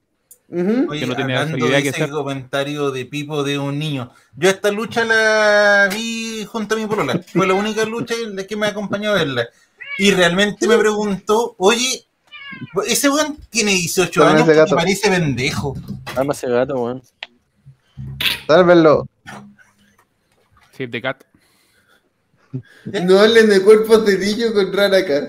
Oye, 0.52 1.00
que 1.00 1.06
no 1.08 1.16
tenía 1.16 1.42
hablando 1.42 1.66
idea 1.66 1.78
de 1.78 1.84
que 1.84 1.90
ese 1.90 2.04
hacer. 2.04 2.10
comentario 2.14 2.92
de 2.92 3.06
Pipo 3.06 3.44
de 3.44 3.58
un 3.58 3.80
niño. 3.80 4.12
Yo 4.36 4.50
esta 4.50 4.70
lucha 4.72 5.06
la 5.06 5.88
vi 5.94 6.46
junto 6.46 6.76
a 6.76 6.78
mi 6.78 6.88
polola. 6.88 7.22
Fue 7.32 7.48
la 7.48 7.54
única 7.54 7.86
lucha 7.86 8.14
en 8.22 8.36
la 8.36 8.44
que 8.46 8.56
me 8.58 8.68
acompañó 8.68 9.12
a 9.12 9.14
verla. 9.14 9.48
Y 9.98 10.12
realmente 10.12 10.68
me 10.68 10.78
preguntó, 10.78 11.56
oye, 11.58 12.06
ese 12.86 13.10
weón 13.10 13.38
tiene 13.50 13.72
18 13.72 14.24
Dame 14.26 14.42
años 14.42 14.56
gato. 14.56 14.76
parece 14.76 15.10
pendejo. 15.10 15.76
Dame 16.16 16.34
ese 16.34 16.50
gato, 16.50 16.76
weón. 16.76 17.02
Sálvenlo. 18.48 19.08
Save 20.78 20.88
the 20.90 21.02
cat. 21.02 21.24
No 22.86 23.20
hablen 23.20 23.48
de 23.50 23.62
cuerpos 23.62 24.06
de 24.06 24.18
niño 24.18 24.52
con 24.54 24.74
rara 24.74 24.98
acá. 24.98 25.26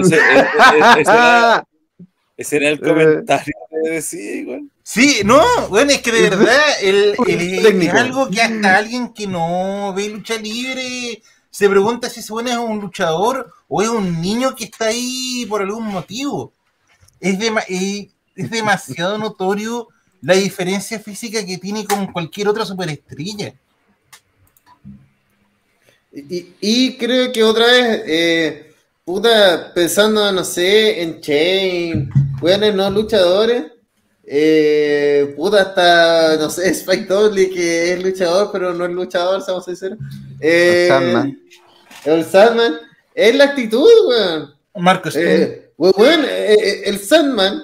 Ese, 0.00 0.16
e- 0.16 0.38
e- 0.38 1.00
ese 1.00 1.10
era, 1.12 1.64
ese 2.38 2.56
era 2.56 2.68
el 2.70 2.74
Eh. 2.76 2.80
comentario 2.80 3.52
decía 3.90 4.34
igual. 4.36 4.68
Sí, 4.82 5.20
no, 5.24 5.42
bueno, 5.68 5.90
es 5.92 6.00
que 6.02 6.12
de 6.12 6.30
verdad 6.30 6.60
el, 6.82 7.14
el- 7.26 7.82
es 7.82 7.94
algo 7.94 8.30
que 8.30 8.40
hasta 8.40 8.76
alguien 8.76 9.12
que 9.12 9.26
no 9.26 9.92
ve 9.94 10.08
lucha 10.08 10.36
libre 10.36 11.22
se 11.50 11.68
pregunta 11.68 12.08
si 12.10 12.20
ese 12.20 12.32
bueno 12.32 12.50
es 12.50 12.56
un 12.58 12.80
luchador 12.80 13.52
o 13.68 13.82
es 13.82 13.88
un 13.88 14.20
niño 14.20 14.54
que 14.54 14.64
está 14.64 14.86
ahí 14.86 15.46
por 15.48 15.62
algún 15.62 15.86
motivo. 15.86 16.52
Es, 17.20 17.38
eh, 17.68 18.10
es 18.36 18.50
demasiado 18.50 19.18
notorio 19.18 19.88
la 20.22 20.34
diferencia 20.34 20.98
física 21.00 21.44
que 21.44 21.58
tiene 21.58 21.84
con 21.86 22.12
cualquier 22.12 22.48
otra 22.48 22.64
superestrella. 22.64 23.54
Y, 26.12 26.54
y 26.60 26.96
creo 26.96 27.30
que 27.32 27.42
otra 27.44 27.66
vez, 27.66 28.02
eh, 28.06 28.74
puta, 29.04 29.72
pensando, 29.74 30.30
no 30.32 30.44
sé, 30.44 31.02
en 31.02 31.20
Chain, 31.20 32.10
weones 32.40 32.74
no 32.74 32.90
luchadores, 32.90 33.64
eh, 34.28 35.32
puta, 35.36 35.62
hasta, 35.62 36.36
no 36.36 36.50
sé, 36.50 36.68
Spike 36.70 37.06
Dudley, 37.06 37.48
que 37.48 37.92
es 37.92 38.02
luchador, 38.02 38.50
pero 38.52 38.74
no 38.74 38.84
es 38.84 38.90
luchador, 38.90 39.40
seamos 39.42 39.64
sinceros. 39.64 39.98
Eh, 40.40 40.86
El 40.86 40.88
Sandman. 40.88 41.42
El 42.04 42.24
Sandman, 42.24 42.78
es 43.14 43.34
la 43.36 43.44
actitud, 43.44 43.88
weón. 44.08 44.54
Marco 44.74 45.08
Eh, 45.14 45.70
weón, 45.78 46.24
eh, 46.24 46.54
eh, 46.54 46.82
el 46.86 46.98
Sandman, 46.98 47.62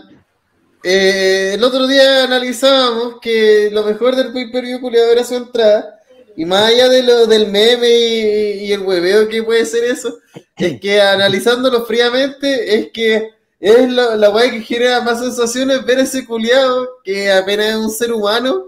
eh, 0.85 1.53
el 1.55 1.65
otro 1.65 1.87
día 1.87 2.25
analizábamos 2.25 3.17
que 3.21 3.69
lo 3.73 3.83
mejor 3.83 4.17
del 4.17 4.33
pay-per-view 4.33 4.81
culiado 4.81 5.13
era 5.13 5.25
su 5.25 5.35
entrada. 5.35 5.99
Y 6.35 6.47
más 6.47 6.71
allá 6.71 6.89
de 6.89 7.03
lo 7.03 7.27
del 7.27 7.49
meme 7.49 7.91
y, 7.91 8.65
y 8.65 8.73
el 8.73 8.81
hueveo 8.81 9.29
que 9.29 9.43
puede 9.43 9.67
ser 9.67 9.85
eso, 9.85 10.19
es 10.57 10.81
que 10.81 10.99
analizándolo 10.99 11.85
fríamente, 11.85 12.79
es 12.79 12.91
que 12.91 13.33
es 13.63 13.89
lo- 13.91 14.17
la 14.17 14.31
weá 14.31 14.51
que 14.51 14.61
genera 14.61 15.01
más 15.01 15.21
sensaciones 15.21 15.85
ver 15.85 16.01
ese 16.01 16.27
culiado 16.27 16.99
que 17.05 17.31
apenas 17.31 17.67
es 17.69 17.77
un 17.77 17.91
ser 17.91 18.13
humano 18.13 18.67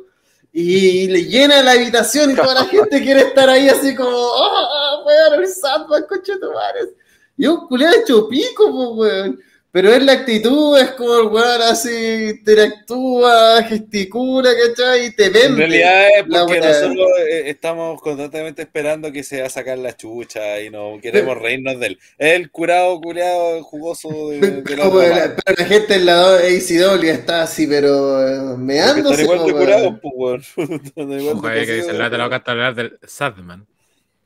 y 0.53 1.09
le 1.09 1.25
llena 1.25 1.63
la 1.65 1.73
habitación 1.73 2.31
y 2.31 2.37
toda 2.37 2.55
la 2.55 2.65
gente 2.65 3.03
quiere 3.03 3.23
estar 3.23 3.51
ahí 3.51 3.69
así 3.69 3.93
como, 3.97 4.17
¡ah, 4.17 5.03
weón, 5.05 5.41
el 5.43 5.49
Sandman, 5.49 6.05
coche 6.09 6.35
madre! 6.41 6.95
Y 7.37 7.47
un 7.49 7.67
culiado 7.67 7.97
hecho 7.97 8.29
pico, 8.29 8.71
pues, 8.97 9.11
weón. 9.13 9.41
Pero 9.75 9.93
es 9.93 10.05
la 10.05 10.13
actitud, 10.13 10.79
es 10.79 10.93
como 10.93 11.19
el 11.19 11.27
weón 11.27 11.63
así 11.63 12.29
interactúa, 12.31 13.61
gesticula, 13.65 14.51
¿cachai? 14.69 15.07
Y 15.07 15.11
te 15.17 15.31
vende. 15.31 15.47
En 15.49 15.57
realidad 15.57 16.05
es 16.17 16.25
porque 16.29 16.61
nosotros 16.61 17.09
eh, 17.29 17.43
estamos 17.47 18.01
constantemente 18.01 18.63
esperando 18.63 19.11
que 19.11 19.25
se 19.25 19.41
va 19.41 19.49
a 19.49 19.51
sacar 19.51 19.77
la 19.79 19.97
chucha 19.97 20.61
y 20.61 20.71
no 20.71 21.01
queremos 21.03 21.37
reírnos 21.39 21.81
de 21.81 21.89
él. 21.89 21.99
Es 22.19 22.35
el 22.35 22.53
curado, 22.53 23.01
curado, 23.01 23.65
jugoso 23.65 24.31
de, 24.31 24.39
de 24.63 24.77
la 24.77 24.85
la- 24.85 25.37
pero 25.45 25.57
la 25.59 25.65
gente 25.67 25.95
en 25.97 26.07
la 26.07 26.37
ACW 26.37 27.03
está 27.11 27.43
así, 27.43 27.67
pero 27.67 28.29
eh, 28.29 28.57
meándose. 28.57 29.23
están 29.23 29.25
igual 29.25 29.47
de 29.47 29.53
curados, 29.55 29.95
weón. 30.05 30.43
pues, 30.55 30.81
weón. 30.95 31.43
Que 31.43 31.73
dice, 31.75 31.93
la 31.95 32.09
te 32.09 32.17
la 32.17 32.25
boca 32.27 32.37
hasta 32.37 32.53
hablar 32.53 32.77
del 32.77 32.97
Sadman. 33.05 33.67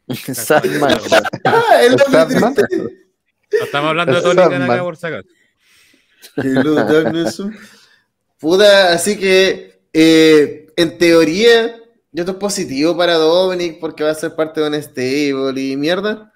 Sadman. 0.35 0.99
Ah, 1.47 1.81
es 1.83 1.91
lo 1.93 2.27
triste. 2.27 2.62
No 3.51 3.65
estamos 3.65 3.89
hablando 3.89 4.12
de 4.12 4.18
El 4.18 4.25
Tony 4.25 4.51
Khan 4.51 4.62
acá 4.70 4.83
por 4.83 4.97
sacar. 4.99 5.25
Hello, 6.42 6.75
darkness. 6.75 7.42
Puta, 8.39 8.92
así 8.92 9.18
que 9.18 9.81
eh, 9.92 10.67
en 10.76 10.99
teoría, 10.99 11.76
yo 12.12 12.23
estoy 12.25 12.36
positivo 12.39 12.97
para 12.97 13.15
Dominic 13.15 13.81
porque 13.81 14.05
va 14.05 14.10
a 14.10 14.15
ser 14.15 14.34
parte 14.34 14.60
de 14.60 14.68
un 14.68 14.75
stable 14.83 15.60
y 15.60 15.76
mierda. 15.76 16.33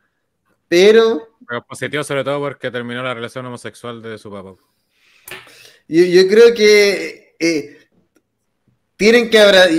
Pero 0.68 1.28
Pero 1.46 1.64
positivo 1.66 2.02
sobre 2.02 2.24
todo 2.24 2.40
porque 2.40 2.70
terminó 2.70 3.02
la 3.02 3.14
relación 3.14 3.46
homosexual 3.46 4.00
de 4.02 4.18
su 4.18 4.30
papá. 4.30 4.54
yo, 5.88 6.04
yo 6.04 6.26
creo 6.28 6.54
que 6.54 7.36
eh, 7.38 7.78
tienen 8.96 9.28
que 9.30 9.38
abrazar. 9.38 9.70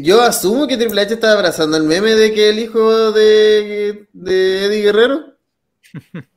Yo 0.00 0.22
asumo 0.22 0.66
que 0.68 0.76
Triple 0.76 1.00
H 1.02 1.14
está 1.14 1.32
abrazando 1.32 1.76
el 1.76 1.82
meme 1.84 2.12
de 2.14 2.32
que 2.32 2.50
el 2.50 2.58
hijo 2.60 3.12
de, 3.12 4.06
de 4.12 4.64
Eddie 4.66 4.82
Guerrero. 4.82 5.34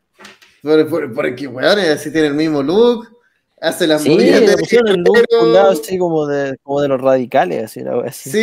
Por- 0.64 0.88
por- 0.90 1.14
porque, 1.14 1.48
weón, 1.48 1.80
así 1.80 2.12
tiene 2.12 2.28
el 2.28 2.36
mismo 2.36 2.62
look. 2.62 3.08
Hace 3.62 3.86
las 3.88 4.02
Sí, 4.02 4.10
movidas 4.10 4.42
de 4.42 4.58
pusieron 4.58 5.04
un 5.08 5.54
lado 5.54 5.72
así 5.72 5.98
como 5.98 6.26
de, 6.26 6.58
como 6.64 6.82
de 6.82 6.88
los 6.88 7.00
radicales, 7.00 7.64
así, 7.66 7.82
la 7.82 7.96
wea 7.98 8.08
así. 8.10 8.32
Sí, 8.32 8.40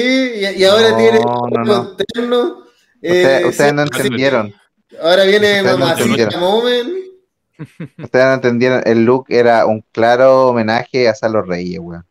y, 0.57 0.61
y 0.63 0.65
ahora 0.65 0.91
No, 0.91 0.97
tiene 0.97 1.21
no, 1.21 2.27
no. 2.29 2.65
eh, 3.03 3.43
ustedes 3.45 3.75
no 3.75 3.85
sí, 3.85 3.91
entendieron. 3.97 4.55
Ahora 5.03 5.25
viene 5.25 5.63
Mamacita. 5.63 6.39
Moment. 6.39 6.89
Ustedes 7.99 8.25
no 8.27 8.35
entendieron. 8.35 8.83
El 8.87 9.05
look 9.05 9.27
era 9.29 9.67
un 9.67 9.85
claro 9.93 10.49
homenaje 10.51 11.09
a 11.09 11.15
Salo 11.17 11.43
Reyes, 11.43 11.81
weón. 11.83 12.05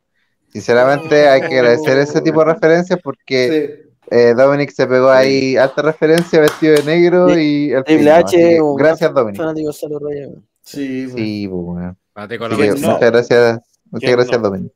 Sinceramente 0.52 1.28
hay 1.30 1.42
que 1.42 1.60
agradecer 1.60 1.98
ese 2.00 2.20
tipo 2.22 2.44
de 2.44 2.46
referencias 2.54 3.00
porque 3.02 3.86
Sí. 3.86 3.90
eh, 4.12 4.34
Dominic 4.36 4.72
se 4.72 4.86
pegó 4.88 5.10
ahí 5.10 5.56
alta 5.56 5.82
referencia 5.82 6.42
vestido 6.42 6.76
de 6.76 6.84
negro 6.84 7.30
Sí. 7.34 7.70
y 7.70 7.72
el 7.72 8.08
H, 8.10 8.60
gracias 8.78 9.14
Dominic. 9.14 9.38
fanático 9.40 9.68
de 9.68 9.74
Salo 9.74 10.00
Reyes, 10.00 10.28
weón. 10.28 10.46
Sí, 10.62 11.08
pues. 11.10 11.16
Sí, 11.24 11.48
pues, 11.50 11.96
con 12.40 12.52
la 12.52 12.58
que 12.58 12.72
muchas 12.72 13.00
gracias, 13.00 13.60
muchas 13.92 14.00
¿Quién 14.00 14.16
gracias. 14.18 14.72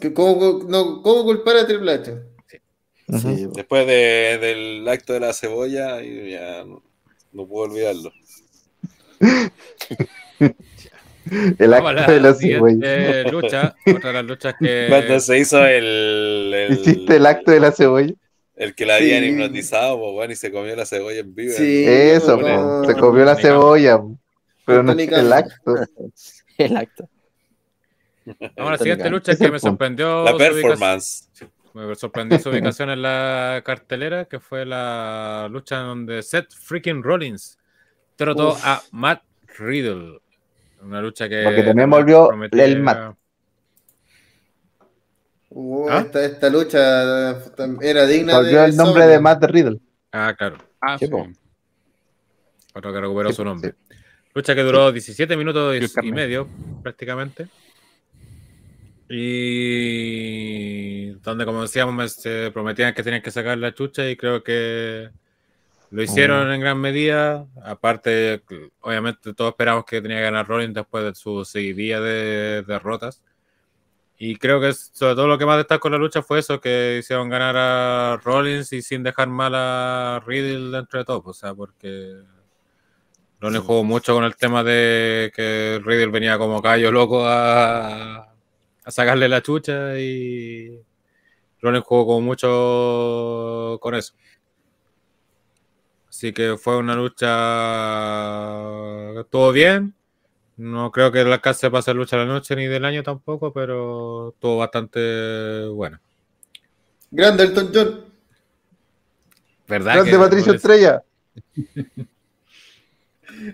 Que 0.00 0.12
¿Cómo, 0.12 0.64
no, 0.66 1.02
¿Cómo 1.02 1.22
culpar 1.24 1.56
a 1.56 1.66
Triple 1.66 1.92
H? 1.92 2.18
Después 3.06 3.86
de- 3.86 4.38
del 4.40 4.88
acto 4.88 5.12
de 5.12 5.20
la 5.20 5.32
cebolla, 5.32 6.02
y 6.02 6.32
ya 6.32 6.64
no, 6.64 6.82
no 7.32 7.46
puedo 7.46 7.70
olvidarlo. 7.70 8.10
El 11.58 11.72
acto 11.72 12.10
de 12.12 12.20
la 12.20 12.34
cebolla. 12.34 13.22
lucha, 13.30 13.74
otra 13.86 14.08
de 14.10 14.14
las 14.14 14.24
luchas 14.24 14.54
Cuando 14.88 15.06
que 15.14 15.20
se 15.20 15.38
hizo 15.38 15.64
el. 15.64 16.52
el 16.54 16.72
¿Hiciste 16.72 17.16
el 17.16 17.26
acto 17.26 17.50
de 17.50 17.60
la 17.60 17.72
cebolla? 17.72 18.12
El 18.56 18.74
que 18.74 18.84
la 18.86 18.96
habían 18.96 19.22
Sí. 19.22 19.30
hipnotizado, 19.30 19.98
pues, 19.98 20.12
bueno, 20.12 20.32
y 20.32 20.36
se 20.36 20.52
comió 20.52 20.76
la 20.76 20.84
cebolla 20.86 21.20
en 21.20 21.34
vivo. 21.34 21.54
Sí. 21.56 21.84
Eso, 21.86 22.36
no, 22.36 22.82
po, 22.82 22.84
se 22.86 22.94
comió 22.98 23.24
la 23.24 23.36
cebolla, 23.36 23.98
po. 23.98 24.18
Pero 24.66 24.82
no 24.82 24.92
es 24.92 25.08
el 25.12 25.32
acto. 25.32 25.74
El 26.58 26.76
acto. 26.76 27.08
Vamos 28.24 28.68
a 28.68 28.70
la 28.72 28.78
siguiente 28.78 29.10
lucha 29.10 29.36
que 29.36 29.50
me 29.50 29.58
sorprendió. 29.58 30.24
La 30.24 30.36
performance. 30.36 31.28
Me 31.74 31.94
sorprendió 31.96 32.38
su 32.38 32.48
ubicación 32.50 32.90
en 32.90 33.02
la 33.02 33.60
cartelera, 33.64 34.26
que 34.26 34.38
fue 34.40 34.64
la 34.64 35.48
lucha 35.50 35.78
donde 35.78 36.22
Seth 36.22 36.54
freaking 36.54 37.02
Rollins 37.02 37.58
Uf. 38.20 38.64
a 38.64 38.80
Matt 38.92 39.22
Riddle. 39.58 40.20
Una 40.82 41.00
lucha 41.02 41.28
que. 41.28 41.42
Porque 41.42 41.64
también 41.64 41.90
volvió 41.90 42.28
prometía- 42.28 42.64
el 42.64 42.80
Matt. 42.80 43.16
Uh, 45.50 45.88
¿Ah? 45.88 45.98
esta, 46.00 46.24
esta 46.24 46.48
lucha 46.50 47.30
era 47.80 48.06
digna 48.06 48.36
Volvió 48.38 48.60
de 48.62 48.66
el 48.66 48.76
nombre 48.76 49.06
de 49.06 49.20
Matt 49.20 49.44
Riddle. 49.44 49.80
Ah, 50.12 50.34
claro. 50.36 50.58
Ah, 50.80 50.96
Sí. 50.98 51.08
Otro 52.76 52.92
que 52.92 53.00
recuperó 53.00 53.28
Sí, 53.30 53.36
su 53.36 53.44
nombre. 53.44 53.70
sí. 53.70 53.76
Lucha 54.34 54.54
que 54.54 54.62
duró 54.62 54.90
17 54.90 55.36
minutos 55.36 55.76
Y 55.76 56.08
y, 56.08 56.12
medio, 56.12 56.48
prácticamente. 56.82 57.46
Y 59.08 61.10
donde, 61.22 61.44
como 61.44 61.62
decíamos, 61.62 61.94
me- 61.94 62.08
se 62.08 62.50
prometían 62.52 62.94
que 62.94 63.02
tenían 63.02 63.22
que 63.22 63.30
sacar 63.30 63.56
la 63.58 63.74
chucha 63.74 64.08
y 64.08 64.16
creo 64.16 64.42
que 64.42 65.10
lo 65.90 66.02
hicieron 66.02 66.50
en 66.52 66.60
gran 66.60 66.80
medida. 66.80 67.46
Aparte, 67.62 68.42
obviamente 68.80 69.34
todos 69.34 69.50
esperamos 69.52 69.84
que 69.84 70.02
tenía 70.02 70.18
que 70.18 70.24
ganar 70.24 70.48
Rollins 70.48 70.74
después 70.74 71.04
de 71.04 71.14
su 71.14 71.44
seguidilla 71.44 72.00
de 72.00 72.62
derrotas. 72.66 73.22
Y 74.18 74.36
creo 74.36 74.60
que 74.60 74.72
sobre 74.72 75.14
todo 75.14 75.28
lo 75.28 75.38
que 75.38 75.46
más 75.46 75.58
destacó 75.58 75.88
en 75.88 75.92
la 75.92 75.98
lucha 75.98 76.22
fue 76.22 76.38
eso, 76.38 76.60
que 76.60 76.98
hicieron 77.00 77.28
ganar 77.28 77.56
a 77.56 78.20
Rollins 78.24 78.72
y 78.72 78.80
sin 78.82 79.02
dejar 79.02 79.28
mal 79.28 79.52
a 79.54 80.22
Riddle 80.26 80.76
dentro 80.76 80.98
de 81.00 81.04
todo. 81.04 81.22
O 81.24 81.34
sea, 81.34 81.54
porque 81.54 82.14
Rollins 83.44 83.66
jugó 83.66 83.84
mucho 83.84 84.14
con 84.14 84.24
el 84.24 84.34
tema 84.36 84.64
de 84.64 85.30
que 85.36 85.78
Riddle 85.84 86.06
venía 86.06 86.38
como 86.38 86.62
callo 86.62 86.90
loco 86.90 87.26
a, 87.26 88.32
a 88.84 88.90
sacarle 88.90 89.28
la 89.28 89.42
chucha 89.42 89.98
y 89.98 90.80
Rollins 91.60 91.84
jugó 91.84 92.06
como 92.06 92.22
mucho 92.22 93.78
con 93.82 93.96
eso. 93.96 94.14
Así 96.08 96.32
que 96.32 96.56
fue 96.56 96.78
una 96.78 96.94
lucha 96.94 97.26
que 99.12 99.20
estuvo 99.20 99.52
bien. 99.52 99.94
No 100.56 100.90
creo 100.90 101.12
que 101.12 101.22
la 101.22 101.34
alcance 101.34 101.68
para 101.68 101.80
hacer 101.80 101.96
lucha 101.96 102.16
de 102.16 102.24
la 102.24 102.32
noche 102.32 102.56
ni 102.56 102.64
del 102.64 102.86
año 102.86 103.02
tampoco, 103.02 103.52
pero 103.52 104.30
estuvo 104.30 104.56
bastante 104.56 105.66
buena. 105.66 106.00
Grande 107.10 107.42
Elton 107.42 107.70
John. 107.74 108.04
¿Verdad? 109.68 109.96
Grande 109.96 110.10
que 110.12 110.18
Patricio 110.18 110.54
Estrella. 110.54 111.02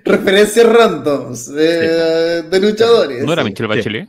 Referencias 0.04 0.66
randoms 0.66 1.48
eh, 1.56 2.42
de 2.48 2.60
luchadores. 2.60 3.24
¿No 3.24 3.32
era. 3.32 3.44
Michelle 3.44 3.66
Bachelet? 3.68 4.08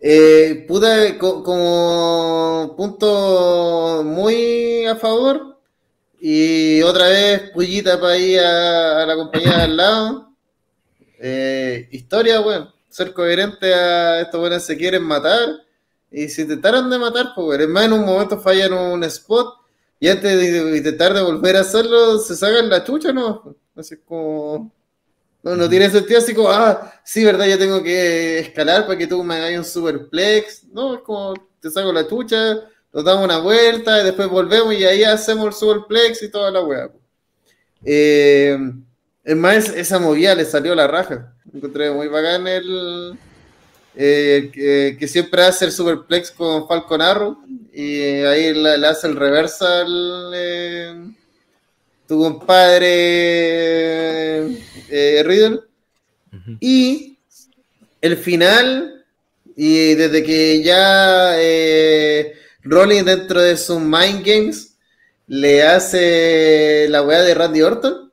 Eh, 0.00 0.64
puta, 0.68 1.16
co- 1.18 1.42
como 1.42 2.74
punto 2.76 4.02
muy 4.04 4.84
a 4.86 4.96
favor. 4.96 5.56
Y 6.20 6.82
otra 6.82 7.08
vez, 7.08 7.50
pullita 7.52 8.00
para 8.00 8.16
ir 8.16 8.40
a, 8.40 9.02
a 9.02 9.06
la 9.06 9.14
compañía 9.16 9.56
de 9.56 9.62
al 9.62 9.76
lado. 9.76 10.32
Eh, 11.18 11.88
historia, 11.92 12.40
bueno, 12.40 12.72
ser 12.88 13.12
coherente 13.12 13.72
a 13.74 14.20
estos 14.22 14.40
buenos 14.40 14.62
se 14.62 14.76
quieren 14.76 15.02
matar. 15.02 15.48
Y 16.10 16.28
si 16.28 16.42
intentaron 16.42 16.88
de 16.90 16.98
matar, 16.98 17.32
pues, 17.34 17.46
bueno, 17.46 17.64
es 17.64 17.68
más, 17.70 17.84
en 17.86 17.92
un 17.94 18.04
momento 18.04 18.38
fallan 18.40 18.72
un 18.72 19.02
spot. 19.04 19.54
Y 19.98 20.08
antes 20.08 20.38
de 20.38 20.76
intentar 20.76 21.14
de 21.14 21.22
volver 21.22 21.56
a 21.56 21.60
hacerlo, 21.60 22.18
se 22.18 22.36
sacan 22.36 22.68
la 22.68 22.84
chucha, 22.84 23.12
¿no? 23.12 23.56
Así 23.76 23.94
es 23.94 24.00
como. 24.04 24.72
No, 25.42 25.54
no 25.54 25.68
tiene 25.68 25.88
sentido 25.90 26.18
así 26.18 26.34
como, 26.34 26.48
ah, 26.48 26.92
sí, 27.04 27.24
verdad, 27.24 27.46
yo 27.46 27.56
tengo 27.58 27.80
que 27.82 28.40
escalar 28.40 28.84
para 28.84 28.98
que 28.98 29.06
tú 29.06 29.22
me 29.22 29.36
hagas 29.36 29.58
un 29.58 29.64
superplex. 29.64 30.64
No, 30.72 30.94
es 30.96 31.00
como, 31.02 31.34
te 31.60 31.70
saco 31.70 31.92
la 31.92 32.08
chucha, 32.08 32.54
nos 32.92 33.04
damos 33.04 33.24
una 33.24 33.38
vuelta 33.38 34.00
y 34.00 34.04
después 34.04 34.28
volvemos 34.28 34.74
y 34.74 34.84
ahí 34.84 35.04
hacemos 35.04 35.46
el 35.46 35.52
superplex 35.52 36.22
y 36.22 36.30
toda 36.30 36.50
la 36.50 36.62
weá. 36.62 36.90
Eh, 37.84 38.58
es 39.22 39.36
más, 39.36 39.68
esa 39.68 40.00
movida 40.00 40.34
le 40.34 40.44
salió 40.44 40.74
la 40.74 40.88
raja. 40.88 41.32
Encontré 41.54 41.92
muy 41.92 42.08
bacán 42.08 42.46
el. 42.48 43.16
eh, 43.94 44.50
que, 44.52 44.96
que 44.98 45.08
siempre 45.08 45.42
hace 45.44 45.66
el 45.66 45.72
superplex 45.72 46.32
con 46.32 46.66
Falcon 46.66 47.00
Arrow 47.02 47.38
y 47.72 48.00
ahí 48.02 48.52
le, 48.52 48.84
hace 48.86 49.06
el 49.06 49.16
reversal. 49.16 50.32
eh, 50.34 51.12
tu 52.06 52.18
compadre 52.18 52.88
eh, 54.88 55.22
Riddle. 55.24 55.60
Y 56.60 57.18
el 58.00 58.16
final, 58.16 59.04
y 59.56 59.94
desde 59.94 60.22
que 60.22 60.62
ya 60.62 61.34
eh, 61.38 62.34
Rollins 62.62 63.06
dentro 63.06 63.40
de 63.42 63.56
sus 63.56 63.80
Mind 63.80 64.24
Games 64.24 64.76
le 65.26 65.62
hace 65.62 66.86
la 66.88 67.02
weá 67.02 67.22
de 67.22 67.34
Randy 67.34 67.62
Orton. 67.62 68.12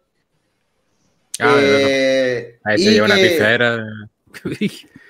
Ah, 1.40 1.58
eh, 1.60 2.60
Ahí 2.64 2.84
se 2.84 2.92
lleva 2.92 3.06
una 3.06 3.16
pifiadera. 3.16 3.86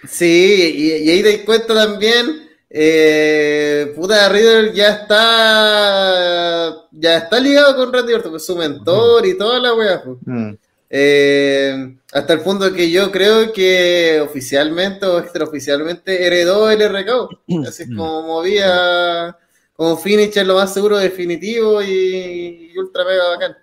Sí, 0.07 0.73
y, 0.75 1.03
y 1.03 1.09
ahí 1.09 1.23
te 1.23 1.45
cuenta 1.45 1.73
también, 1.73 2.49
eh, 2.75 3.93
puta, 3.95 4.27
Riddle 4.29 4.73
ya 4.73 4.89
está, 4.89 6.75
ya 6.91 7.17
está 7.17 7.39
ligado 7.39 7.75
con 7.75 7.93
Randy 7.93 8.13
Orton, 8.13 8.31
pues 8.31 8.45
su 8.47 8.55
mentor 8.55 9.27
y 9.27 9.37
toda 9.37 9.59
la 9.59 9.75
wea. 9.75 10.03
pues. 10.03 10.17
Mm. 10.25 10.53
Eh, 10.89 11.97
hasta 12.11 12.33
el 12.33 12.41
punto 12.41 12.73
que 12.73 12.89
yo 12.89 13.11
creo 13.11 13.53
que 13.53 14.19
oficialmente 14.21 15.05
o 15.05 15.19
extraoficialmente 15.19 16.25
heredó 16.25 16.69
el 16.71 16.81
RKO. 16.81 17.29
Así 17.67 17.83
es 17.83 17.89
como 17.95 18.23
movía 18.23 19.37
como 19.75 19.97
finisher 19.97 20.45
lo 20.45 20.55
más 20.55 20.73
seguro 20.73 20.97
definitivo 20.97 21.81
y, 21.81 22.71
y 22.73 22.77
ultra 22.77 23.05
mega 23.05 23.29
bacán. 23.29 23.57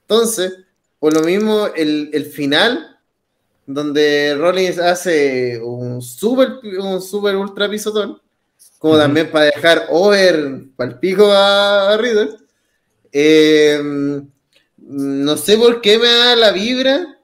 Entonces, 0.00 0.54
por 0.98 1.12
lo 1.12 1.20
mismo, 1.20 1.68
el, 1.74 2.10
el 2.12 2.24
final, 2.26 2.98
donde 3.66 4.34
Rollins 4.34 4.78
hace 4.78 5.60
un 5.62 6.00
super, 6.00 6.58
un 6.78 7.02
super 7.02 7.36
ultra 7.36 7.68
pisotón, 7.68 8.20
como 8.86 8.98
también 8.98 9.32
para 9.32 9.46
dejar 9.46 9.86
over 9.90 10.62
para 10.76 11.00
pico 11.00 11.26
a, 11.32 11.92
a 11.92 11.96
Riddle. 11.96 12.36
Eh, 13.10 14.22
no 14.78 15.36
sé 15.36 15.56
por 15.56 15.80
qué 15.80 15.98
me 15.98 16.06
da 16.06 16.36
la 16.36 16.52
vibra 16.52 17.18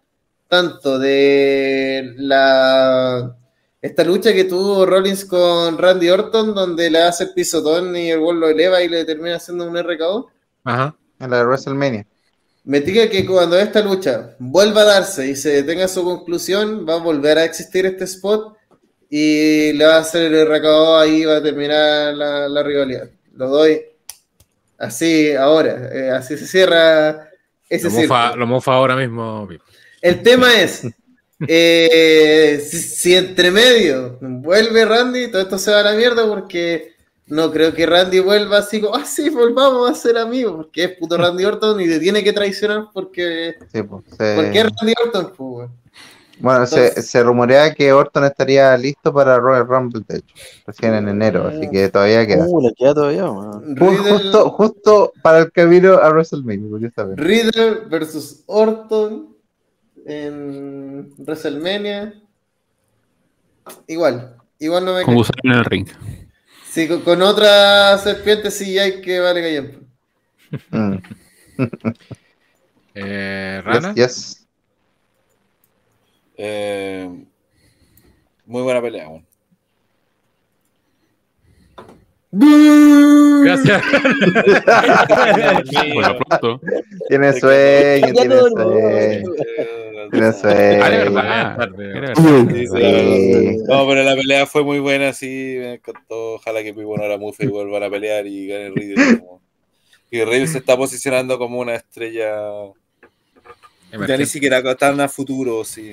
tanto 0.48 0.98
de 0.98 2.14
la 2.16 3.36
esta 3.80 4.02
lucha 4.02 4.32
que 4.32 4.44
tuvo 4.44 4.86
Rollins 4.86 5.24
con 5.24 5.78
Randy 5.78 6.10
Orton, 6.10 6.52
donde 6.52 6.90
le 6.90 7.02
hace 7.02 7.24
el 7.24 7.32
pisotón 7.32 7.94
y 7.96 8.10
el 8.10 8.20
gol 8.20 8.40
lo 8.40 8.48
eleva 8.48 8.82
y 8.82 8.88
le 8.88 9.04
termina 9.04 9.36
haciendo 9.36 9.64
un 9.64 9.76
RKO. 9.76 10.30
Ajá. 10.64 10.96
En 11.20 11.30
la 11.30 11.38
de 11.38 11.44
WrestleMania. 11.44 12.06
Me 12.64 12.80
diga 12.80 13.08
que 13.08 13.24
cuando 13.24 13.58
esta 13.58 13.82
lucha 13.82 14.34
vuelva 14.38 14.82
a 14.82 14.86
darse 14.86 15.28
y 15.28 15.36
se 15.36 15.50
detenga 15.50 15.88
su 15.88 16.04
conclusión, 16.04 16.86
va 16.88 16.94
a 16.94 16.98
volver 16.98 17.38
a 17.38 17.44
existir 17.44 17.86
este 17.86 18.04
spot 18.04 18.56
y 19.14 19.74
le 19.74 19.84
va 19.84 19.96
a 19.96 20.00
hacer 20.00 20.32
el 20.32 20.46
RKO 20.46 20.96
ahí 20.96 21.26
va 21.26 21.36
a 21.36 21.42
terminar 21.42 22.14
la, 22.14 22.48
la 22.48 22.62
rivalidad. 22.62 23.10
Lo 23.34 23.48
doy 23.48 23.82
así 24.78 25.34
ahora, 25.34 25.90
eh, 25.92 26.10
así 26.10 26.38
se 26.38 26.46
cierra 26.46 27.28
ese 27.68 27.90
Lo 27.90 27.90
mofa, 27.90 28.36
lo 28.36 28.46
mofa 28.46 28.72
ahora 28.72 28.96
mismo. 28.96 29.46
El 30.00 30.22
tema 30.22 30.58
es, 30.58 30.86
eh, 31.46 32.58
si, 32.66 32.78
si 32.78 33.14
entre 33.14 33.50
medio 33.50 34.16
vuelve 34.20 34.84
Randy, 34.86 35.30
todo 35.30 35.42
esto 35.42 35.58
se 35.58 35.72
va 35.72 35.80
a 35.80 35.82
la 35.82 35.92
mierda 35.92 36.26
porque 36.26 36.92
no 37.26 37.50
creo 37.52 37.74
que 37.74 37.84
Randy 37.84 38.20
vuelva 38.20 38.58
así 38.58 38.80
como, 38.80 38.94
ah, 38.94 39.04
sí, 39.04 39.28
volvamos 39.28 39.90
a 39.90 39.94
ser 39.94 40.16
amigos, 40.16 40.54
porque 40.56 40.84
es 40.84 40.90
puto 40.96 41.18
Randy 41.18 41.44
Orton 41.44 41.78
y 41.82 41.86
te 41.86 42.00
tiene 42.00 42.24
que 42.24 42.32
traicionar 42.32 42.86
porque... 42.94 43.56
Sí, 43.72 43.82
pues, 43.82 44.04
se- 44.16 44.34
¿Por 44.36 44.50
qué 44.50 44.62
Randy 44.62 44.94
Orton? 45.04 45.32
pues? 45.36 45.70
Bueno, 46.40 46.66
se, 46.66 46.88
Entonces- 46.88 47.06
se 47.10 47.22
rumorea 47.22 47.72
que 47.74 47.92
Orton 47.92 48.24
estaría 48.24 48.76
listo 48.76 49.12
para 49.12 49.38
Royal 49.38 49.66
Rumble, 49.66 50.02
de 50.08 50.18
hecho, 50.18 50.34
recién 50.66 50.94
en 50.94 51.08
enero, 51.08 51.46
así 51.46 51.68
que 51.70 51.88
todavía 51.88 52.26
queda. 52.26 52.46
Uh, 52.48 52.62
le 52.62 52.74
queda 52.74 52.94
todavía, 52.94 53.26
Riddle, 53.62 54.10
Justo, 54.10 54.50
justo 54.50 55.12
para 55.22 55.38
el 55.38 55.52
camino 55.52 55.94
a 55.94 56.08
WrestleMania, 56.10 56.68
curiosamente. 56.68 57.22
Riddle 57.22 57.74
versus 57.88 58.42
Orton 58.46 59.36
en 60.06 61.12
WrestleMania. 61.18 62.14
Igual, 63.86 64.36
igual 64.58 64.84
no 64.84 64.94
me 64.94 65.02
Con 65.04 65.14
gusano 65.14 65.38
en 65.44 65.52
el 65.52 65.64
ring. 65.64 65.86
Sí, 66.68 66.88
con, 66.88 67.02
con 67.02 67.22
otra 67.22 67.96
serpiente 67.98 68.50
sí 68.50 68.78
hay 68.78 69.00
que 69.00 69.20
vale 69.20 69.42
callampa. 69.42 69.78
Mm. 70.70 70.96
Eh, 72.94 73.62
Yes, 73.64 73.64
Rana. 73.64 73.94
yes. 73.94 74.41
Eh, 76.44 77.08
muy 78.46 78.62
buena 78.62 78.82
pelea, 78.82 79.08
weón. 79.08 79.24
Gracias. 83.44 83.82
Bueno, 85.94 86.16
pronto. 86.18 86.60
Tiene 87.08 87.32
sueño, 87.38 88.06
Ya 88.08 88.12
tiene 88.12 88.38
sueño. 88.40 89.30
Tiene 90.10 90.26
Ah, 90.26 90.26
de 90.26 90.32
sueño. 90.32 91.14
verdad. 91.14 91.68
Sí, 92.16 92.66
sí. 92.66 92.68
Sí. 92.68 93.56
No, 93.68 93.86
pero 93.88 94.02
la 94.02 94.14
pelea 94.14 94.46
fue 94.46 94.64
muy 94.64 94.78
buena, 94.80 95.12
sí, 95.12 95.56
me 95.58 95.74
encantó. 95.74 96.34
Ojalá 96.34 96.62
que 96.62 96.74
Pipo 96.74 96.96
Nora 96.96 97.18
Mufe 97.18 97.46
vuelvan 97.48 97.82
a 97.84 97.90
pelear 97.90 98.26
y 98.26 98.46
gane 98.48 98.70
Riddle. 98.70 99.18
como- 99.20 99.40
Y 100.10 100.24
Riddle 100.24 100.46
se 100.48 100.58
está 100.58 100.76
posicionando 100.76 101.38
como 101.38 101.60
una 101.60 101.74
estrella. 101.74 102.34
Ya 103.92 104.16
ni 104.16 104.26
siquiera 104.26 104.62
tan 104.76 105.00
a 105.00 105.08
futuro, 105.08 105.64
sí. 105.64 105.92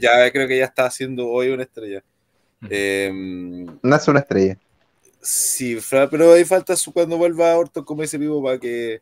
Ya 0.00 0.30
creo 0.30 0.46
que 0.46 0.58
ya 0.58 0.66
está 0.66 0.86
haciendo 0.86 1.28
hoy 1.28 1.48
una 1.48 1.64
estrella. 1.64 2.02
Eh, 2.70 3.10
Nace 3.82 4.10
una 4.10 4.20
estrella. 4.20 4.56
sí, 5.20 5.78
pero 6.10 6.32
ahí 6.32 6.44
falta 6.44 6.76
su 6.76 6.92
cuando 6.92 7.16
vuelva 7.16 7.50
a 7.50 7.58
Orton 7.58 7.84
como 7.84 8.04
ese 8.04 8.18
vivo 8.18 8.40
para 8.42 8.58
que 8.58 9.00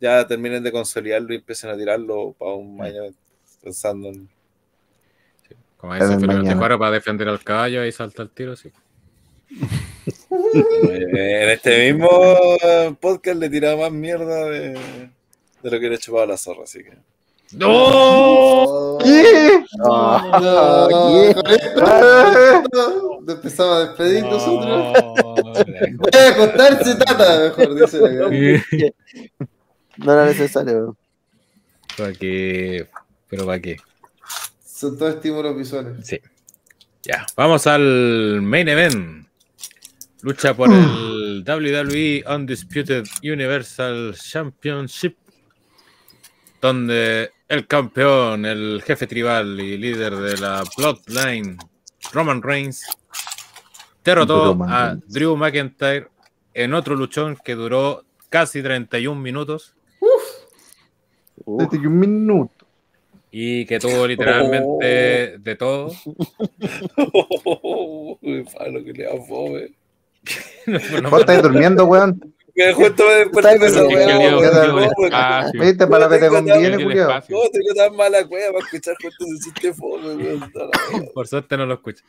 ya 0.00 0.26
terminen 0.26 0.62
de 0.62 0.72
consolidarlo 0.72 1.32
y 1.34 1.36
empiecen 1.36 1.68
a 1.70 1.76
tirarlo 1.76 2.34
para 2.38 2.52
un 2.52 2.80
año 2.82 3.02
pensando 3.62 4.08
en. 4.08 4.28
Como 5.76 5.94
dice 5.94 6.18
Felipe 6.18 6.56
para 6.56 6.90
defender 6.90 7.28
al 7.28 7.42
caballo 7.44 7.84
y 7.84 7.92
salta 7.92 8.22
el 8.22 8.30
tiro, 8.30 8.56
sí. 8.56 8.70
En 10.42 11.50
este 11.50 11.92
mismo 11.92 12.08
podcast 13.00 13.38
le 13.38 13.50
tiraba 13.50 13.82
más 13.82 13.92
mierda 13.92 14.46
de, 14.48 14.70
de 14.70 15.70
lo 15.70 15.78
que 15.78 15.88
le 15.88 15.94
he 15.94 15.98
chupado 15.98 16.24
a 16.24 16.28
la 16.28 16.36
zorra, 16.36 16.64
así 16.64 16.82
que. 16.82 16.92
¡No! 17.54 18.98
¿Qué? 19.02 19.64
Ah, 19.84 20.88
No, 20.90 21.42
¿qué? 21.42 21.60
nos 23.24 23.34
empezamos 23.36 23.76
a 23.76 23.80
despedir 23.88 24.24
nosotros. 24.24 24.92
Voy 25.96 26.10
a 26.20 26.28
acostarse, 26.30 26.94
tata, 26.96 27.40
mejor 27.40 27.74
dice 27.74 28.00
la. 28.00 28.88
No 29.98 30.12
era 30.12 30.24
necesario. 30.26 30.96
¿Para 31.96 32.12
qué? 32.14 32.88
¿Pero 33.28 33.44
para 33.46 33.60
qué? 33.60 33.76
Son 34.64 34.96
todos 34.96 35.14
estímulos 35.16 35.56
visuales. 35.56 36.06
Sí. 36.06 36.18
Ya, 37.02 37.26
vamos 37.36 37.66
al 37.66 38.40
main 38.42 38.68
event. 38.68 39.26
Lucha 40.22 40.54
por 40.54 40.70
el 40.72 41.42
WWE 41.46 42.24
Undisputed 42.32 43.04
Universal 43.24 44.14
Championship, 44.16 45.16
donde 46.60 47.30
el 47.52 47.66
campeón, 47.66 48.46
el 48.46 48.82
jefe 48.82 49.06
tribal 49.06 49.60
y 49.60 49.76
líder 49.76 50.16
de 50.16 50.38
la 50.38 50.64
Bloodline, 50.74 51.58
Roman 52.10 52.40
Reigns, 52.40 52.82
derrotó 54.02 54.46
Roman 54.46 54.70
a 54.70 54.88
Reigns. 54.88 55.12
Drew 55.12 55.36
McIntyre 55.36 56.08
en 56.54 56.72
otro 56.72 56.96
luchón 56.96 57.36
que 57.44 57.54
duró 57.54 58.04
casi 58.30 58.62
31 58.62 59.20
minutos 59.20 59.74
Uf, 60.00 61.58
Desde 61.58 61.78
que 61.78 61.86
un 61.86 61.98
minuto. 61.98 62.66
y 63.30 63.66
que 63.66 63.78
tuvo 63.78 64.06
literalmente 64.06 65.36
de 65.38 65.56
todo. 65.56 65.92
Uy, 68.22 68.44
palo, 68.44 68.82
que 68.82 68.92
le 68.94 69.04
da 69.04 69.10
fome. 69.28 69.72
¿Vos 71.10 71.20
estás 71.20 71.42
durmiendo, 71.42 71.84
weón? 71.84 72.32
Que 72.54 72.72
justo 72.74 73.04
me 73.06 73.14
desperté 73.14 73.58
de 73.58 73.66
esa 73.66 73.82
weá, 73.86 74.06
Diego- 74.06 74.38
weón. 74.40 74.40
Diego 74.52 74.62
el 74.62 74.70
¿Cómo- 74.70 75.06
espacio. 75.06 75.60
¿Viste? 75.62 75.86
Para 75.86 76.08
la 76.08 76.14
que 76.14 76.18
te 76.24 76.28
conviene, 76.28 76.76
espacio. 77.00 77.36
¿Cómo 77.36 77.50
tengo 77.50 77.74
tan 77.74 77.96
mala 77.96 78.26
cueva 78.26 78.52
para 78.52 78.64
escuchar 78.66 78.94
justo 79.02 79.24
ese 79.24 79.44
chiste 79.44 79.72
fome? 79.74 80.40
Por 81.14 81.26
suerte 81.28 81.56
no 81.56 81.66
lo 81.66 81.74
escucho. 81.74 82.04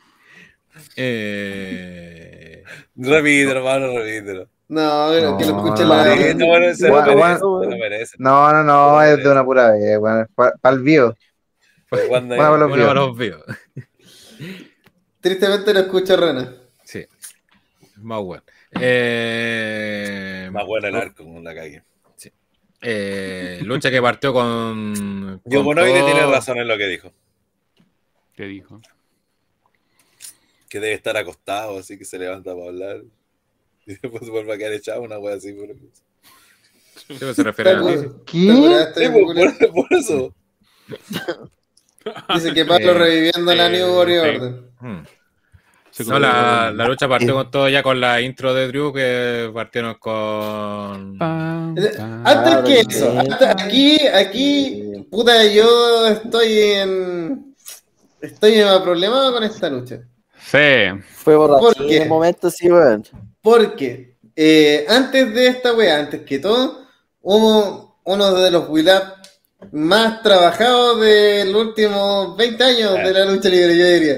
Eh, 0.96 2.62
Repite, 2.96 3.50
hermano, 3.50 3.88
repítelo. 3.98 4.48
No, 4.68 5.08
pero 5.12 5.36
que 5.38 5.44
lo 5.44 5.52
No, 5.52 5.64
escuche 5.64 5.82
no, 5.84 5.88
la 5.88 6.04
no. 6.04 6.16
Sí, 6.16 6.34
no, 6.34 6.46
bueno, 6.46 6.66
lo 6.66 7.76
lo. 7.76 8.16
No, 8.18 8.52
no, 8.52 8.64
no, 8.64 9.02
es 9.02 9.16
de 9.22 9.28
una 9.30 9.44
pura 9.44 9.70
vez, 9.72 9.98
weón. 9.98 10.26
Para 10.34 10.76
el 10.76 10.82
cuando- 12.08 12.34
Bueno, 12.36 12.50
bueno, 12.50 12.68
bueno, 12.68 12.86
para 12.86 13.00
los 13.00 13.16
vivos. 13.16 13.42
Tristemente 15.20 15.72
lo 15.72 15.80
escucha 15.80 16.16
Rana. 16.16 16.52
Sí. 16.84 17.06
Más 17.96 18.20
bueno. 18.22 18.42
Eh, 18.80 20.48
Más 20.52 20.66
bueno 20.66 20.88
el 20.88 20.96
arco 20.96 21.24
con 21.24 21.42
la 21.44 21.54
calle. 21.54 21.82
eh, 22.80 23.60
lucha 23.62 23.90
que 23.90 24.02
partió 24.02 24.32
con. 24.32 25.40
Yo 25.44 25.58
con 25.58 25.64
Bonoide 25.66 26.00
todo- 26.00 26.06
tiene 26.06 26.26
razón 26.26 26.58
en 26.58 26.68
lo 26.68 26.76
que 26.76 26.86
dijo. 26.86 27.12
¿Qué 28.34 28.44
dijo? 28.44 28.80
Que 30.68 30.80
debe 30.80 30.94
estar 30.94 31.16
acostado, 31.16 31.78
así 31.78 31.96
que 31.96 32.04
se 32.04 32.18
levanta 32.18 32.52
para 32.54 32.66
hablar. 32.66 33.02
Y 33.86 33.96
después 33.96 34.30
vuelve 34.30 34.54
a 34.54 34.56
quedar 34.56 34.72
echado 34.72 35.02
una 35.02 35.18
wea 35.18 35.34
así. 35.36 35.52
Por, 35.52 35.68
Sí, 37.06 37.16
pues 37.20 37.36
se 37.36 37.42
refiere 37.42 37.72
a 37.72 37.80
ti. 37.82 37.86
¿Qué? 38.24 38.86
¿Te 38.94 39.00
Sí, 39.00 39.04
acuerdas? 39.04 39.58
por, 39.58 39.72
por- 39.72 39.72
por 39.88 39.98
eso. 39.98 40.34
Dice 42.34 42.54
que 42.54 42.64
Pablo 42.64 42.92
Eh, 42.92 42.94
reviviendo 42.94 43.54
la 43.54 43.66
eh, 43.66 43.70
New 43.70 43.94
Warrior 43.96 44.24
sí. 44.30 44.36
Order. 44.36 44.62
No, 46.06 46.18
la, 46.18 46.72
la 46.74 46.88
lucha 46.88 47.08
partió 47.08 47.30
Eh. 47.30 47.34
con 47.34 47.50
todo 47.50 47.68
ya 47.68 47.82
con 47.82 48.00
la 48.00 48.20
intro 48.20 48.52
de 48.52 48.66
Drew 48.68 48.92
que 48.92 49.50
partieron 49.54 49.94
con. 49.94 51.16
Eh. 51.78 51.92
Antes 52.24 52.56
que 52.64 52.80
eso, 52.80 53.16
aquí, 53.56 53.98
aquí, 54.08 55.06
puta, 55.10 55.44
yo 55.44 56.08
estoy 56.08 56.58
en. 56.72 57.54
Estoy 58.20 58.54
en 58.54 58.82
problemado 58.82 59.32
con 59.34 59.44
esta 59.44 59.68
lucha. 59.68 60.00
Sí. 60.40 60.58
Fue 61.12 61.36
borracho. 61.36 61.84
En 61.84 62.02
el 62.02 62.08
momento 62.08 62.50
sí, 62.50 62.70
weón. 62.70 63.04
Porque 63.40 64.16
eh, 64.34 64.84
antes 64.88 65.32
de 65.34 65.46
esta 65.46 65.74
wea, 65.74 65.98
antes 66.00 66.22
que 66.22 66.38
todo, 66.38 66.86
hubo 67.20 68.00
uno 68.04 68.34
de 68.34 68.50
los 68.50 68.68
Will 68.68 68.88
Up 68.88 69.70
más 69.72 70.22
trabajados 70.22 71.00
de 71.00 71.44
los 71.46 71.66
últimos 71.66 72.36
20 72.36 72.64
años 72.64 72.94
de 72.94 73.12
la 73.12 73.24
lucha 73.26 73.48
libre, 73.48 73.76
yo 73.78 73.86
diría. 73.86 74.16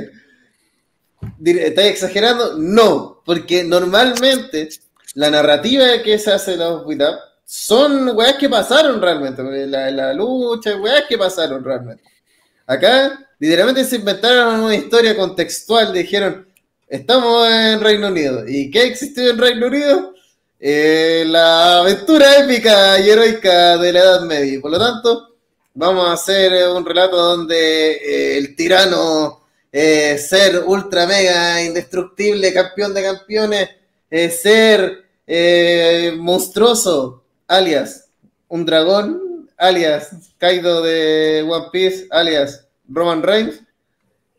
¿Estáis 1.44 1.92
exagerando? 1.92 2.56
No, 2.58 3.22
porque 3.24 3.64
normalmente 3.64 4.68
la 5.14 5.30
narrativa 5.30 6.02
que 6.02 6.18
se 6.18 6.32
hace 6.32 6.52
de 6.52 6.56
los 6.58 6.84
Up 6.84 7.18
son 7.44 8.16
weas 8.16 8.34
que 8.34 8.48
pasaron 8.48 9.00
realmente. 9.00 9.42
La, 9.66 9.90
la 9.90 10.12
lucha, 10.12 10.76
weas 10.76 11.04
que 11.08 11.16
pasaron 11.16 11.62
realmente. 11.64 12.02
Acá, 12.66 13.26
literalmente 13.38 13.84
se 13.84 13.96
inventaron 13.96 14.60
una 14.60 14.74
historia 14.74 15.16
contextual, 15.16 15.92
dijeron, 15.92 16.46
estamos 16.88 17.48
en 17.48 17.80
Reino 17.80 18.08
Unido. 18.08 18.44
¿Y 18.46 18.70
qué 18.70 18.84
existió 18.84 19.30
en 19.30 19.38
Reino 19.38 19.66
Unido? 19.68 20.14
Eh, 20.58 21.24
la 21.26 21.80
aventura 21.80 22.38
épica 22.38 22.98
y 22.98 23.10
heroica 23.10 23.76
de 23.78 23.92
la 23.92 24.00
Edad 24.00 24.20
Media. 24.22 24.60
Por 24.60 24.70
lo 24.70 24.78
tanto, 24.78 25.36
vamos 25.74 26.08
a 26.08 26.14
hacer 26.14 26.68
un 26.70 26.84
relato 26.84 27.16
donde 27.16 27.92
eh, 27.92 28.38
el 28.38 28.56
tirano, 28.56 29.45
eh, 29.78 30.16
ser 30.16 30.62
ultra 30.64 31.06
mega 31.06 31.62
indestructible, 31.62 32.54
campeón 32.54 32.94
de 32.94 33.02
campeones, 33.02 33.68
eh, 34.10 34.30
ser 34.30 35.04
eh, 35.26 36.14
monstruoso, 36.16 37.22
alias 37.46 38.08
un 38.48 38.64
dragón, 38.64 39.50
alias 39.58 40.12
Kaido 40.38 40.80
de 40.80 41.44
One 41.46 41.66
Piece, 41.70 42.06
alias 42.10 42.66
Roman 42.88 43.22
Reigns. 43.22 43.60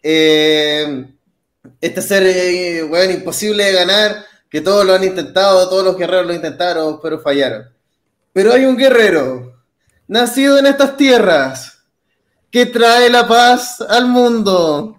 Este 0.01 2.01
ser, 2.01 2.85
weón, 2.85 3.11
imposible 3.11 3.66
de 3.66 3.74
ganar, 3.74 4.25
que 4.49 4.61
todos 4.61 4.88
lo 4.88 4.95
han 4.95 5.03
intentado, 5.03 5.69
todos 5.69 5.83
los 5.83 5.99
guerreros 5.99 6.25
lo 6.25 6.33
intentaron, 6.33 6.99
pero 6.99 7.22
fallaron. 7.22 7.69
Pero 8.33 8.53
hay 8.53 8.66
un 8.66 8.75
guerrero, 8.75 9.56
nacido 10.07 10.57
en 10.57 10.66
estas 10.66 10.98
tierras, 10.98 11.77
que 12.49 12.66
trae 12.66 13.07
la 13.11 13.27
paz 13.27 13.82
al 13.82 14.07
mundo. 14.07 14.97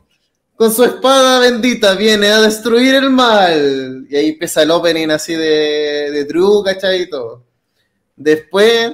Con 0.59 0.73
su 0.75 0.83
espada 0.85 1.39
bendita 1.39 1.95
viene 1.95 2.27
a 2.29 2.41
destruir 2.43 2.97
el 2.97 3.11
mal. 3.11 4.07
Y 4.11 4.17
ahí 4.17 4.29
empieza 4.31 4.63
el 4.63 4.71
opening 4.73 5.09
así 5.11 5.35
de, 5.35 6.11
de 6.11 6.25
Drew, 6.25 6.63
¿cachai? 6.65 7.03
Y 7.03 7.09
todo. 7.09 7.45
Después 8.17 8.93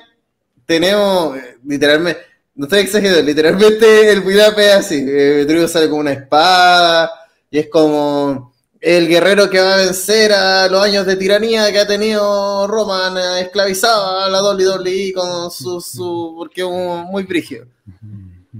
tenemos, 0.66 1.36
literalmente, 1.66 2.20
no 2.54 2.66
estoy 2.66 2.80
exagerando, 2.80 3.22
literalmente 3.22 4.10
el 4.12 4.20
build-up 4.20 4.58
es 4.58 4.72
así. 4.74 5.04
Eh, 5.08 5.44
Drew 5.48 5.66
sale 5.66 5.88
con 5.88 6.00
una 6.00 6.12
espada 6.12 7.10
y 7.50 7.58
es 7.58 7.68
como 7.70 8.52
el 8.80 9.08
guerrero 9.08 9.48
que 9.48 9.60
va 9.60 9.74
a 9.74 9.78
vencer 9.78 10.32
a 10.34 10.68
los 10.68 10.82
años 10.82 11.06
de 11.06 11.16
tiranía 11.16 11.72
que 11.72 11.78
ha 11.80 11.86
tenido 11.86 12.66
Roman 12.66 13.16
eh, 13.16 13.40
esclavizado 13.40 14.20
a 14.20 14.28
la 14.28 14.42
WWE 14.42 15.12
con 15.14 15.50
su, 15.50 15.80
su 15.80 16.34
porque 16.36 16.60
es 16.60 16.68
muy 17.10 17.22
brígido. 17.22 17.64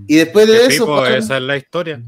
Y 0.09 0.17
después 0.17 0.47
de 0.49 0.55
¿Qué 0.61 0.67
eso, 0.75 0.85
tipo? 0.85 0.97
pasan- 0.97 1.19
Esa 1.19 1.37
es 1.37 1.43
la 1.43 1.57
historia. 1.59 2.01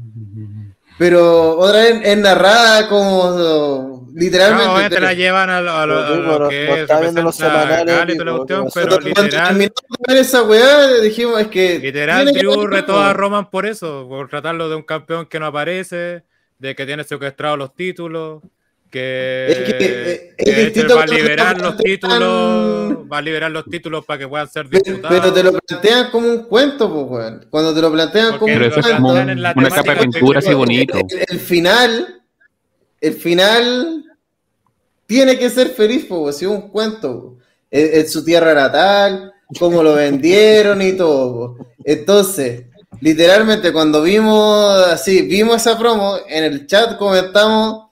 Pero 0.97 1.57
otra 1.57 1.81
vez 1.81 1.99
es 2.03 2.17
narrada 2.17 2.87
como 2.87 4.07
literalmente. 4.13 4.65
No, 4.65 4.73
obviamente 4.73 4.99
la 4.99 5.13
llevan 5.13 5.49
a 5.49 5.61
lo, 5.61 5.71
a 5.71 5.85
lo- 5.85 5.97
a 5.99 6.09
lo 6.09 6.31
Pero, 6.37 6.49
que 6.49 6.73
es, 6.73 6.77
está 6.79 6.99
viendo 6.99 7.21
los 7.21 7.35
semanales, 7.35 8.17
tipo, 8.17 8.37
cuestión, 8.37 8.67
pero 8.73 8.99
literal, 8.99 9.71
esa 10.07 10.43
weá, 10.43 10.87
dijimos, 11.01 11.39
es 11.39 11.47
que. 11.47 11.79
literal 11.79 12.31
Drew 12.33 12.67
retó 12.67 12.99
a 12.99 13.13
Roman 13.13 13.49
por 13.49 13.65
eso, 13.65 14.07
por 14.09 14.27
tratarlo 14.29 14.69
de 14.69 14.75
un 14.75 14.83
campeón 14.83 15.25
que 15.27 15.39
no 15.39 15.45
aparece, 15.45 16.23
de 16.57 16.75
que 16.75 16.85
tiene 16.85 17.03
secuestrados 17.03 17.57
los 17.59 17.75
títulos, 17.75 18.41
que, 18.89 19.47
Es 19.49 19.57
que, 19.59 19.75
eh, 19.79 20.33
es 20.37 20.71
que 20.73 20.83
va 20.93 21.03
a 21.03 21.07
liberar 21.07 21.57
lo 21.57 21.63
los 21.69 21.77
títulos, 21.77 22.97
va 23.11 23.17
a 23.17 23.21
liberar 23.21 23.51
los 23.51 23.65
títulos 23.65 24.05
para 24.05 24.19
que 24.19 24.27
puedan 24.27 24.49
ser 24.49 24.67
Pero, 24.69 24.81
disputados. 24.83 25.19
pero 25.19 25.33
te 25.33 25.43
lo 25.43 25.51
plantean 25.59 26.11
como 26.11 26.27
un 26.29 26.43
cuento, 26.43 27.07
pues. 27.07 27.33
Cuando 27.49 27.73
te 27.73 27.81
lo 27.81 27.91
plantean 27.91 28.37
como 28.37 28.39
Porque 28.39 28.55
un 28.57 28.63
eso 28.63 28.79
es 28.79 28.85
cuento. 28.87 29.01
como 29.01 29.13
una 29.13 29.69
capa 29.69 29.95
de 29.95 30.01
pintura 30.01 30.39
así 30.39 30.53
bonito. 30.53 30.97
El, 30.97 31.25
el 31.29 31.39
final, 31.39 32.21
el 33.01 33.13
final 33.13 34.03
tiene 35.05 35.37
que 35.37 35.49
ser 35.49 35.69
feliz, 35.69 36.05
pues, 36.07 36.37
si 36.37 36.45
es 36.45 36.51
un 36.51 36.69
cuento. 36.69 37.37
En, 37.69 37.99
en 38.01 38.09
su 38.09 38.23
tierra 38.23 38.53
natal, 38.53 39.33
cómo 39.59 39.83
lo 39.83 39.93
vendieron 39.95 40.81
y 40.81 40.93
todo. 40.93 41.33
po. 41.57 41.67
Entonces, 41.83 42.63
literalmente, 43.01 43.71
cuando 43.73 44.01
vimos 44.01 44.87
así, 44.87 45.23
vimos 45.23 45.57
esa 45.57 45.77
promo, 45.77 46.17
en 46.27 46.43
el 46.45 46.65
chat 46.67 46.97
comentamos, 46.97 47.86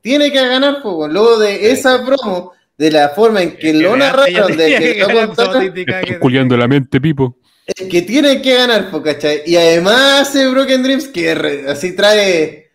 tiene 0.00 0.30
que 0.32 0.46
ganar, 0.46 0.80
pues, 0.82 1.10
luego 1.12 1.38
de 1.38 1.70
esa 1.72 2.04
promo, 2.04 2.52
de 2.76 2.90
la 2.90 3.08
forma 3.10 3.42
en 3.42 3.56
que 3.56 3.72
lo 3.74 3.92
de 3.92 3.98
narraron, 3.98 4.56
de 4.56 4.66
que 4.78 4.94
que 4.94 5.12
lo 5.12 5.26
contaron, 5.26 5.72
Culiando 6.20 6.56
la 6.56 6.68
mente, 6.68 7.00
Pipo. 7.00 7.36
es 7.66 7.88
que 7.88 8.02
tiene 8.02 8.40
que 8.40 8.54
ganar, 8.54 8.90
po, 8.90 9.02
¿cachai? 9.02 9.42
Y 9.46 9.56
además 9.56 10.28
hace 10.28 10.46
Broken 10.48 10.82
Dreams 10.82 11.08
que 11.08 11.34
re- 11.34 11.70
así 11.70 11.94
trae 11.96 12.70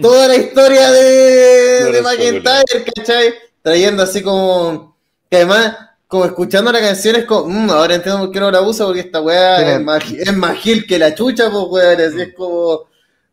toda 0.00 0.28
la 0.28 0.36
historia 0.36 0.90
de, 0.92 1.02
de 1.84 2.02
Lorenzo 2.02 2.08
McIntyre, 2.08 2.84
¿cachai? 2.94 3.34
Trayendo 3.62 4.02
así 4.04 4.22
como. 4.22 4.96
Que 5.30 5.38
además, 5.38 5.76
como 6.06 6.24
escuchando 6.24 6.70
la 6.72 6.80
canción 6.80 7.16
es 7.16 7.24
como. 7.24 7.48
"Mm, 7.50 7.70
ahora 7.70 7.96
entiendo 7.96 8.20
por 8.20 8.30
qué 8.30 8.40
no 8.40 8.50
la 8.50 8.62
usa, 8.62 8.86
porque 8.86 9.00
esta 9.00 9.20
weá 9.20 9.74
es 9.74 9.80
más, 9.82 10.02
es 10.10 10.36
más 10.36 10.56
gil 10.58 10.86
que 10.86 10.98
la 10.98 11.14
chucha, 11.14 11.50
pues 11.50 11.64
weón. 11.68 12.00
Así 12.00 12.20
es 12.22 12.34
como. 12.34 12.87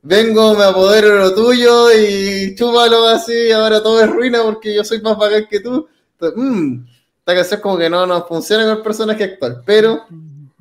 Vengo, 0.07 0.53
me 0.53 0.65
apodero 0.65 1.07
de 1.07 1.15
lo 1.15 1.33
tuyo 1.33 1.91
y 1.91 2.53
chúpalo 2.53 3.07
así, 3.07 3.51
ahora 3.51 3.81
todo 3.81 4.03
es 4.03 4.07
ruina 4.07 4.43
porque 4.43 4.71
yo 4.71 4.83
soy 4.83 5.01
más 5.01 5.17
bacán 5.17 5.47
que 5.49 5.59
tú. 5.61 5.87
Entonces, 6.11 6.37
mm, 6.37 6.85
esta 7.17 7.33
canción 7.33 7.61
como 7.61 7.77
que 7.79 7.89
no 7.89 8.05
nos 8.05 8.27
funciona 8.27 8.65
con 8.65 8.77
el 8.77 8.83
personaje 8.83 9.23
actual, 9.23 9.63
pero 9.65 10.05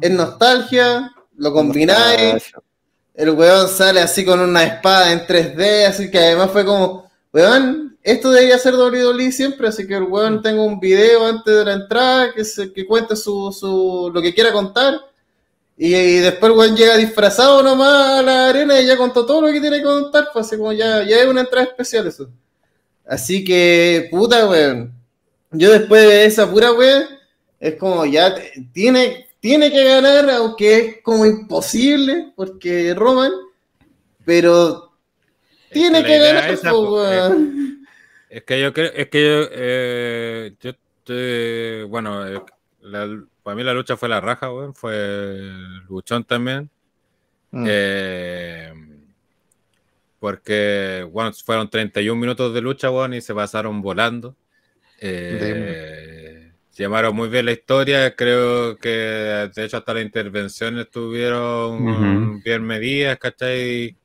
es 0.00 0.10
nostalgia, 0.10 1.14
lo 1.36 1.52
combináis, 1.52 2.54
el 3.12 3.30
weón 3.32 3.68
sale 3.68 4.00
así 4.00 4.24
con 4.24 4.40
una 4.40 4.64
espada 4.64 5.12
en 5.12 5.26
3D, 5.26 5.88
así 5.88 6.10
que 6.10 6.16
además 6.20 6.50
fue 6.50 6.64
como, 6.64 7.10
weón, 7.30 7.98
esto 8.02 8.30
debería 8.30 8.56
ser 8.56 8.72
WWE 8.76 9.30
siempre, 9.30 9.68
así 9.68 9.86
que 9.86 9.96
el 9.96 10.04
weón 10.04 10.40
tenga 10.40 10.62
un 10.62 10.80
video 10.80 11.26
antes 11.26 11.54
de 11.54 11.64
la 11.66 11.74
entrada, 11.74 12.32
que, 12.32 12.46
se, 12.46 12.72
que 12.72 12.86
cuente 12.86 13.14
su, 13.14 13.52
su, 13.52 14.10
lo 14.10 14.22
que 14.22 14.32
quiera 14.32 14.52
contar, 14.52 15.02
y, 15.76 15.94
y 15.94 16.16
después 16.18 16.52
el 16.52 16.58
weón 16.58 16.76
llega 16.76 16.96
disfrazado 16.96 17.62
nomás 17.62 18.20
a 18.20 18.22
la 18.22 18.48
arena 18.48 18.80
y 18.80 18.86
ya 18.86 18.96
contó 18.96 19.26
todo 19.26 19.42
lo 19.42 19.52
que 19.52 19.60
tiene 19.60 19.78
que 19.78 19.82
contar, 19.84 20.28
pues 20.32 20.46
así 20.46 20.56
como 20.56 20.72
ya, 20.72 21.02
ya 21.02 21.20
es 21.20 21.26
una 21.26 21.40
entrada 21.42 21.66
especial 21.66 22.06
eso. 22.06 22.28
Así 23.06 23.44
que, 23.44 24.08
puta, 24.10 24.48
weón. 24.48 24.92
Yo 25.50 25.70
después 25.70 26.02
de 26.06 26.24
esa 26.26 26.50
pura 26.50 26.72
weón, 26.72 27.04
es 27.60 27.74
como 27.76 28.04
ya 28.06 28.34
te- 28.34 28.52
tiene, 28.72 29.28
tiene 29.40 29.70
que 29.70 29.84
ganar, 29.84 30.28
aunque 30.30 30.76
es 30.78 31.02
como 31.02 31.26
imposible, 31.26 32.32
porque 32.34 32.94
Roman, 32.94 33.32
pero 34.24 34.92
tiene 35.70 36.00
la 36.00 36.06
que 36.06 36.18
ganar, 36.18 36.50
esa, 36.50 36.70
po, 36.70 36.84
po, 36.86 36.94
weón. 36.94 37.86
Es 38.30 38.42
que 38.44 38.60
yo 38.60 38.72
creo, 38.72 38.90
es 38.94 39.08
que 39.08 39.22
yo, 39.24 39.48
eh, 39.52 40.54
yo 40.60 40.70
estoy- 40.70 41.84
bueno, 41.88 42.26
eh, 42.26 42.42
la- 42.82 43.22
para 43.44 43.54
mí 43.54 43.62
la 43.62 43.74
lucha 43.74 43.96
fue 43.96 44.08
la 44.08 44.20
raja, 44.20 44.50
weón, 44.52 44.74
fue 44.74 45.38
luchón 45.88 46.24
también. 46.24 46.68
Mm. 47.52 47.64
Eh, 47.68 48.72
porque, 50.18 51.06
bueno, 51.12 51.30
fueron 51.32 51.68
31 51.68 52.18
minutos 52.18 52.52
de 52.54 52.60
lucha, 52.62 52.90
weón, 52.90 53.14
y 53.14 53.20
se 53.20 53.34
pasaron 53.34 53.82
volando. 53.82 54.34
Eh, 54.98 56.50
llamaron 56.72 57.14
muy 57.14 57.28
bien 57.28 57.44
la 57.44 57.52
historia, 57.52 58.16
creo 58.16 58.76
que 58.78 58.88
de 59.54 59.64
hecho 59.64 59.76
hasta 59.76 59.92
las 59.94 60.02
intervenciones 60.02 60.86
estuvieron 60.86 61.86
Ujú. 61.86 62.42
bien 62.42 62.62
medidas, 62.64 63.18
¿cachai? 63.18 63.96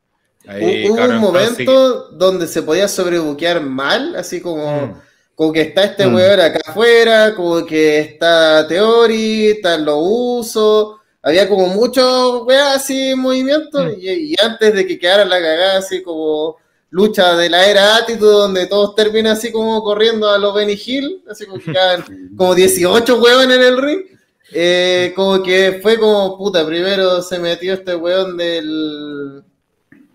Ahí 0.45 0.85
Hubo 0.89 0.95
un 0.95 1.17
momento 1.19 2.09
donde 2.11 2.47
se 2.47 2.61
podía 2.63 2.87
sobrebuquear 2.89 3.61
mal, 3.61 4.15
así 4.17 4.41
como, 4.41 4.87
Mm. 4.87 5.08
Como 5.39 5.53
que 5.53 5.61
está 5.61 5.85
este 5.85 6.05
Mm. 6.05 6.15
weón 6.15 6.39
acá 6.41 6.59
afuera, 6.65 7.33
como 7.33 7.65
que 7.65 7.99
está 7.99 8.67
Theory, 8.67 9.51
están 9.51 9.85
los 9.85 9.95
usos, 10.01 10.97
había 11.21 11.47
como 11.47 11.67
muchos 11.67 12.43
weas 12.45 12.75
así 12.75 13.11
en 13.11 13.19
movimiento, 13.19 13.85
Mm. 13.85 13.91
y, 14.01 14.09
y 14.33 14.35
antes 14.43 14.73
de 14.73 14.85
que 14.85 14.99
quedara 14.99 15.23
la 15.23 15.39
cagada, 15.39 15.77
así 15.77 16.01
como 16.03 16.57
lucha 16.89 17.37
de 17.37 17.49
la 17.49 17.65
era 17.69 17.95
Attitude, 17.95 18.31
donde 18.31 18.67
todos 18.67 18.95
terminan 18.95 19.31
así 19.37 19.49
como 19.49 19.81
corriendo 19.81 20.29
a 20.29 20.37
los 20.37 20.53
Benny 20.53 20.77
Hill, 20.85 21.23
así 21.31 21.45
como 21.45 21.59
que 21.63 21.71
quedan 21.71 22.03
como 22.37 22.53
18 22.53 23.15
weones 23.21 23.55
en 23.57 23.63
el 23.63 23.77
ring. 23.81 23.99
Eh, 24.51 25.13
como 25.15 25.41
que 25.41 25.79
fue 25.81 25.97
como 25.97 26.37
puta, 26.37 26.65
primero 26.65 27.21
se 27.21 27.39
metió 27.39 27.73
este 27.75 27.95
weón 27.95 28.35
del 28.35 29.41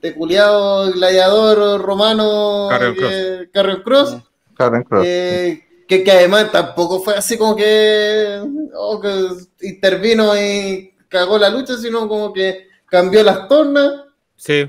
de 0.02 0.14
culiado 0.14 0.92
gladiador 0.92 1.80
romano 1.80 2.66
Carrion 2.68 2.94
Cross. 2.94 3.10
eh, 3.14 3.48
Cross, 3.84 4.16
Karen 4.56 4.82
Cross. 4.84 5.04
eh, 5.06 5.62
que, 5.86 6.02
que 6.02 6.10
además 6.10 6.50
tampoco 6.50 7.00
fue 7.02 7.14
así 7.14 7.36
como 7.36 7.54
que, 7.56 8.40
oh, 8.74 9.00
que 9.00 9.66
intervino 9.68 10.34
y 10.40 10.92
cagó 11.08 11.38
la 11.38 11.50
lucha, 11.50 11.76
sino 11.76 12.08
como 12.08 12.32
que 12.32 12.68
cambió 12.86 13.22
las 13.22 13.48
tornas. 13.48 14.02
Sí, 14.36 14.66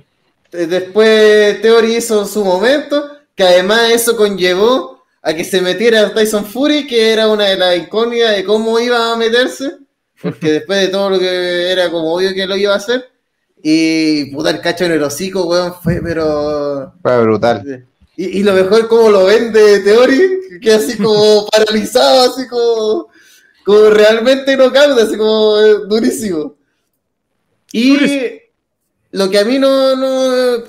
Eh, 0.52 0.68
Después 0.68 1.62
Theory 1.62 1.98
hizo 1.98 2.26
su 2.26 2.44
momento, 2.46 3.10
que 3.36 3.44
además 3.44 3.92
eso 3.92 4.16
conllevó 4.16 5.04
a 5.22 5.34
que 5.34 5.44
se 5.44 5.62
metiera 5.62 6.14
Tyson 6.14 6.46
Fury, 6.46 6.86
que 6.88 7.12
era 7.12 7.28
una 7.30 7.46
de 7.46 7.58
las 7.58 7.78
incógnitas 7.78 8.36
de 8.36 8.44
cómo 8.44 8.80
iba 8.80 9.12
a 9.12 9.18
meterse, 9.18 9.78
porque 10.22 10.52
después 10.60 10.80
de 10.82 10.88
todo 10.90 11.10
lo 11.12 11.20
que 11.20 11.72
era 11.72 11.90
como 11.92 12.14
obvio 12.14 12.34
que 12.34 12.46
lo 12.46 12.56
iba 12.56 12.74
a 12.74 12.78
hacer, 12.78 13.10
y 13.62 14.32
puta 14.34 14.52
el 14.52 14.62
cacho 14.62 14.86
en 14.86 14.92
el 14.94 15.04
hocico, 15.04 15.46
weón, 15.48 15.74
fue 15.82 16.00
pero... 16.04 16.94
Fue 17.02 17.22
brutal. 17.24 17.86
Y, 18.18 18.40
y 18.40 18.44
lo 18.44 18.54
mejor 18.54 18.88
como 18.88 19.10
lo 19.10 19.26
vende 19.26 19.80
Theory, 19.80 20.60
que 20.62 20.74
así 20.74 20.98
como 20.98 21.48
paralizado, 21.52 22.32
así 22.32 22.48
como, 22.48 23.10
como 23.64 23.90
realmente 23.90 24.56
no 24.56 24.72
causa, 24.72 25.04
así 25.04 25.18
como 25.18 25.60
eh, 25.60 25.76
durísimo. 25.88 26.56
Y 27.72 27.98
lo 29.12 29.30
que 29.30 29.40
a 29.40 29.46
mí 29.46 29.60
no, 29.60 29.96
no 29.96 30.64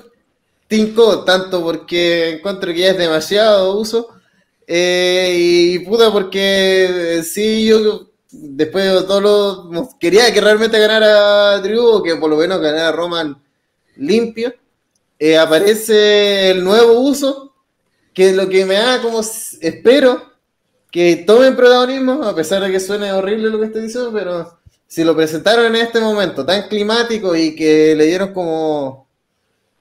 tincó 0.67 1.23
tanto 1.23 1.63
porque 1.63 2.31
encuentro 2.31 2.73
que 2.73 2.79
ya 2.79 2.91
es 2.91 2.97
demasiado 2.97 3.77
uso. 3.77 4.09
eh, 4.67 5.33
y 5.37 5.79
puta, 5.79 6.11
porque 6.11 7.17
eh, 7.19 7.23
sí, 7.23 7.65
yo 7.67 8.07
después 8.31 8.85
de 8.85 9.03
todo 9.03 9.21
lo. 9.71 9.89
Quería 9.99 10.33
que 10.33 10.41
realmente 10.41 10.79
ganara 10.79 11.61
o 11.79 12.03
que 12.03 12.15
por 12.15 12.29
lo 12.29 12.37
menos 12.37 12.59
ganara 12.59 12.91
Roman 12.91 13.41
limpio. 13.95 14.53
Eh, 15.19 15.37
aparece 15.37 16.51
el 16.51 16.63
nuevo 16.63 16.99
uso, 16.99 17.53
que 18.13 18.29
es 18.29 18.35
lo 18.35 18.49
que 18.49 18.65
me 18.65 18.75
da 18.75 19.01
como 19.01 19.21
espero 19.21 20.21
que 20.91 21.23
tomen 21.27 21.55
protagonismo, 21.55 22.23
a 22.23 22.35
pesar 22.35 22.63
de 22.63 22.71
que 22.71 22.79
suene 22.79 23.11
horrible 23.11 23.49
lo 23.49 23.59
que 23.59 23.65
estoy 23.65 23.83
diciendo, 23.83 24.11
pero 24.13 24.57
si 24.87 25.03
lo 25.03 25.15
presentaron 25.15 25.65
en 25.65 25.75
este 25.75 25.99
momento 25.99 26.45
tan 26.45 26.67
climático 26.67 27.35
y 27.35 27.55
que 27.55 27.93
le 27.95 28.05
dieron 28.05 28.33
como 28.33 29.07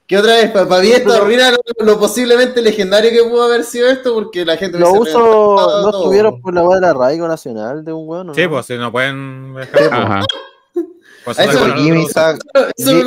que 0.06 0.16
otra 0.16 0.34
vez, 0.34 0.50
para 0.52 0.80
mí 0.80 0.88
esto 0.88 1.12
arruina 1.12 1.50
lo, 1.50 1.58
lo 1.84 1.98
posiblemente 1.98 2.62
legendario 2.62 3.10
que 3.10 3.28
pudo 3.28 3.42
haber 3.42 3.64
sido 3.64 3.88
esto, 3.88 4.14
porque 4.14 4.44
la 4.44 4.56
gente 4.56 4.78
usos 4.78 5.14
reventado 5.14 5.82
no 5.82 5.90
estuvieron 5.90 6.40
por 6.40 6.54
la 6.54 6.62
weá 6.62 6.76
del 6.76 6.90
arraigo 6.90 7.26
nacional 7.26 7.84
de 7.84 7.92
un. 7.92 8.26
¿no? 8.26 8.34
sí, 8.34 8.46
pues 8.46 8.66
si 8.66 8.76
no 8.76 8.92
pueden 8.92 9.54
dejar. 9.54 10.24
Pues, 11.26 11.38
eso 11.40 11.64
a 11.64 11.76
Jimmy, 11.76 12.06
sa- 12.06 12.38
Eso 12.76 13.00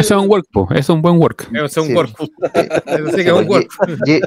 es 0.00 0.10
un 0.12 0.28
work, 0.30 0.46
po. 0.52 0.68
Eso 0.70 0.78
es 0.78 0.88
un 0.88 1.02
buen 1.02 1.16
work. 1.18 1.48
Es 1.52 1.76
un 1.76 1.86
Sí. 1.88 1.94
work. 1.94 2.10
Eso 2.86 3.08
sí 3.10 3.16
que 3.16 3.22
es 3.22 3.32
un 3.32 3.48
work. 3.48 3.68
Ji- 4.06 4.20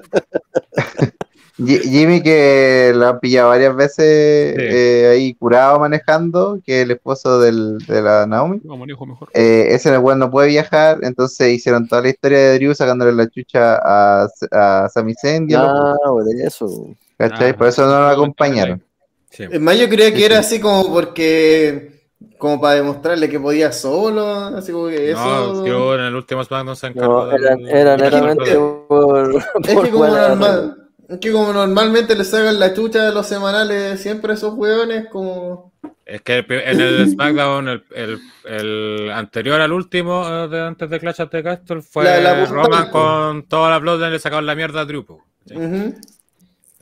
Ji- 1.57 1.80
Jimmy 1.88 2.22
que 2.23 2.91
lo 2.95 3.07
han 3.09 3.19
pillado 3.19 3.49
varias 3.49 3.75
veces 3.75 4.55
Sí. 4.57 4.61
eh, 4.75 5.09
ahí 5.13 5.33
curado 5.35 5.80
manejando, 5.80 6.59
que 6.65 6.80
es 6.80 6.83
el 6.85 6.91
esposo 6.91 7.39
del- 7.39 7.77
de 7.88 8.01
la 8.01 8.25
Naomi. 8.25 8.59
No, 8.63 8.75
manejo 8.75 9.05
mejor. 9.05 9.30
Eh, 9.33 9.67
ese 9.69 9.95
weón 9.97 10.17
no 10.19 10.31
puede 10.31 10.47
viajar, 10.49 10.97
entonces 11.03 11.53
hicieron 11.53 11.88
toda 11.88 12.01
la 12.01 12.09
historia 12.09 12.39
de 12.39 12.55
Drew 12.59 12.73
sacándole 12.73 13.13
la 13.13 13.30
chucha 13.30 13.75
a, 13.75 14.27
a 14.51 14.89
Sami 14.89 15.13
Zayn, 15.13 15.47
Ah, 15.55 15.93
por 16.03 16.23
eso. 16.43 16.88
¿cachai? 17.17 17.51
Ah, 17.51 17.55
Por 17.57 17.67
eso 17.67 17.85
no 17.85 17.99
lo 17.99 18.07
acompañaron. 18.07 18.83
Sí. 19.30 19.45
Es 19.49 19.61
más, 19.61 19.77
yo 19.77 19.88
creía 19.88 20.13
que 20.13 20.25
era 20.25 20.39
así 20.39 20.59
como 20.59 20.91
porque 20.91 21.92
Como 22.37 22.59
para 22.59 22.75
demostrarle 22.75 23.29
que 23.29 23.39
podía 23.39 23.71
solo, 23.71 24.27
así 24.27 24.71
como 24.71 24.87
que 24.87 25.11
eso. 25.11 25.53
No, 25.53 25.61
Drew 25.61 25.93
en 25.93 26.01
el 26.01 26.15
último 26.15 26.43
SmackDown 26.43 26.75
se 26.75 26.87
encargó 26.87 27.25
No, 27.25 27.31
era, 27.31 27.55
era 27.69 27.97
netamente 27.97 28.55
por. 28.87 29.35
Es 29.35 29.73
por 29.73 29.85
que 29.85 29.91
como, 29.91 30.07
normal, 30.07 30.77
es 31.07 31.19
que 31.19 31.31
como 31.31 31.53
normalmente 31.53 32.15
le 32.15 32.23
sacan 32.25 32.59
la 32.59 32.73
chucha 32.73 33.03
de 33.03 33.13
los 33.13 33.25
semanales 33.27 34.01
siempre 34.01 34.31
a 34.31 34.35
esos 34.35 34.53
hueones, 34.55 35.07
como. 35.09 35.71
Es 36.05 36.21
que 36.21 36.39
el 36.39 36.45
en 36.51 36.81
el 36.81 37.09
SmackDown, 37.13 37.69
el, 37.69 37.83
el- 37.95 38.19
el 38.45 39.11
anterior 39.11 39.61
al 39.61 39.71
último, 39.71 40.27
eh, 40.27 40.47
de 40.49 40.61
antes 40.61 40.89
de 40.89 40.99
Clash 40.99 41.21
of 41.21 41.29
the 41.29 41.41
Castle, 41.43 41.81
fue 41.81 42.03
La- 42.03 42.45
Roman 42.45 42.89
con 42.89 43.43
toda 43.47 43.69
la 43.69 43.79
Bloodline 43.79 44.11
le 44.11 44.19
sacaron 44.19 44.45
la 44.45 44.55
mierda 44.55 44.81
a 44.81 44.85
Drew. 44.85 45.05
Sí. 45.45 45.55
ujú. 45.55 45.95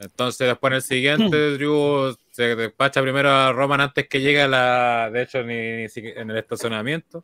Entonces, 0.02 0.48
después 0.48 0.72
en 0.72 0.76
el 0.76 0.82
siguiente, 0.82 1.52
Drew 1.58 2.16
se 2.32 2.56
despacha 2.56 3.02
primero 3.02 3.30
a 3.30 3.52
Roman 3.54 3.82
antes 3.82 4.08
que 4.08 4.20
llegue 4.20 4.42
a 4.42 4.48
la. 4.48 5.10
De 5.12 5.22
hecho, 5.22 5.44
ni, 5.44 5.56
ni 5.84 5.90
siquiera- 5.90 6.22
en 6.22 6.32
el 6.32 6.38
estacionamiento. 6.38 7.24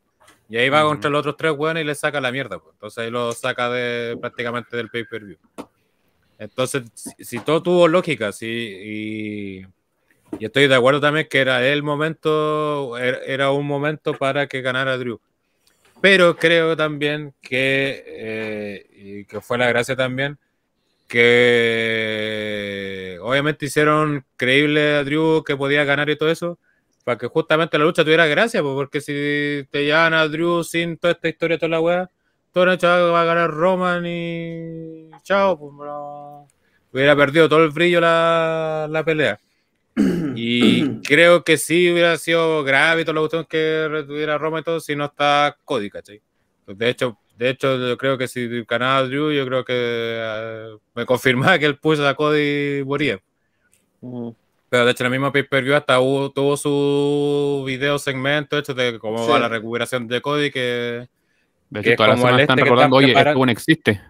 Y 0.50 0.58
ahí 0.58 0.70
va 0.70 0.84
contra 0.84 1.10
los 1.10 1.20
otros 1.20 1.36
tres 1.38 1.52
hueones 1.58 1.84
y 1.84 1.88
le 1.88 1.96
saca 1.96 2.22
la 2.22 2.32
mierda. 2.32 2.60
po. 2.60 2.70
Entonces 2.72 3.04
ahí 3.04 3.10
lo 3.12 3.34
saca 3.34 3.70
de 3.70 4.16
prácticamente 4.22 4.78
del 4.78 4.90
pay-per-view. 4.90 5.38
Entonces, 6.40 6.84
si, 6.94 7.12
si 7.24 7.40
todo 7.40 7.64
tuvo 7.64 7.88
lógica, 7.88 8.32
sí, 8.32 8.46
y, 8.48 9.58
y 10.40 10.46
estoy 10.46 10.68
de 10.68 10.76
acuerdo 10.76 11.02
también 11.02 11.28
que 11.30 11.40
era 11.40 11.68
el 11.68 11.82
momento, 11.84 12.98
era, 12.98 13.18
era 13.26 13.52
un 13.52 13.66
momento 13.66 14.14
para 14.14 14.48
que 14.48 14.62
ganara 14.62 14.98
Drew. 14.98 15.20
Pero 16.00 16.38
creo 16.38 16.78
también 16.78 17.34
que, 17.42 18.04
eh, 18.08 18.86
y 18.96 19.26
que 19.26 19.42
fue 19.42 19.58
la 19.58 19.68
gracia 19.68 19.96
también, 19.96 20.38
que 21.08 23.18
obviamente 23.22 23.66
hicieron 23.66 24.26
creíble 24.36 24.96
a 24.96 25.04
Drew 25.04 25.44
que 25.44 25.58
podía 25.58 25.84
ganar 25.84 26.10
y 26.10 26.18
todo 26.18 26.30
eso, 26.30 26.60
para 27.04 27.18
que 27.18 27.28
justamente 27.28 27.78
la 27.78 27.86
lucha 27.86 28.04
tuviera 28.04 28.26
gracia, 28.28 28.62
porque 28.62 29.02
si 29.02 29.66
te 29.72 29.86
llevan 29.86 30.14
a 30.14 30.28
Drew 30.28 30.64
sin 30.64 30.98
toda 30.98 31.14
esta 31.14 31.30
historia, 31.30 31.58
toda 31.58 31.70
la 31.70 31.82
weá, 31.82 32.10
todo 32.52 32.66
el 32.66 32.74
hecho 32.74 32.88
va 32.88 33.22
a 33.22 33.26
ganar 33.26 33.50
Roman 33.52 34.06
y 34.06 35.10
chao, 35.24 35.58
pues 35.60 35.74
no- 35.74 36.48
hubiera 36.92 37.16
perdido 37.16 37.48
todo 37.50 37.64
el 37.64 37.72
brillo 37.72 38.02
la, 38.02 38.88
la 38.90 39.04
pelea. 39.04 39.40
Y 40.40 41.02
creo 41.02 41.44
que 41.44 41.58
sí 41.58 41.92
hubiera 41.92 42.16
sido 42.18 42.64
grave 42.64 43.02
y 43.02 43.06
toda 43.06 43.16
la 43.16 43.22
cuestión 43.22 43.46
que 43.50 43.88
retuviera 43.90 44.38
Roman 44.38 44.62
y 44.62 44.64
todo 44.64 44.80
si 44.80 44.96
no 44.96 45.06
está 45.06 45.58
Cody, 45.66 45.90
¿cachai? 45.90 46.22
De 46.68 46.90
hecho, 46.90 47.18
de 47.38 47.50
hecho, 47.50 47.78
yo 47.78 47.98
creo 47.98 48.18
que 48.18 48.28
si 48.28 48.64
ganaba 48.66 49.04
Drew, 49.04 49.32
yo 49.32 49.46
creo 49.46 49.64
que 49.64 49.74
eh, 49.76 50.70
me 50.96 51.06
confirmaba 51.06 51.58
que 51.60 51.66
el 51.66 51.78
push 51.78 52.00
a 52.02 52.14
Cody 52.16 52.84
moría. 52.86 53.20
Pero 54.70 54.86
de 54.86 54.92
hecho, 54.92 55.04
en 55.04 55.14
el 55.14 55.20
mismo 55.20 55.32
pay-per-view 55.32 55.76
hasta 55.76 56.00
hubo- 56.00 56.32
tuvo 56.32 56.58
su 56.58 57.64
video 57.66 57.98
segmento 58.00 58.58
hecho 58.58 58.74
de 58.74 59.00
cómo 59.00 59.24
Sí. 59.26 59.32
va 59.32 59.40
la 59.40 59.48
recuperación 59.50 60.08
de 60.08 60.22
Cody, 60.22 60.52
que 60.52 61.08
De 61.70 61.82
Que 61.82 61.92
hecho, 61.92 61.92
es 61.92 61.98
todas 61.98 62.10
las 62.12 62.20
como 62.20 62.30
el 62.30 62.34
este 62.36 62.44
están 62.44 62.56
que 62.58 62.64
recordando, 62.64 62.96
están 62.96 62.98
oye, 62.98 63.08
este 63.08 63.14
preparando- 63.16 63.38
buen 63.40 63.50
existe. 63.50 64.02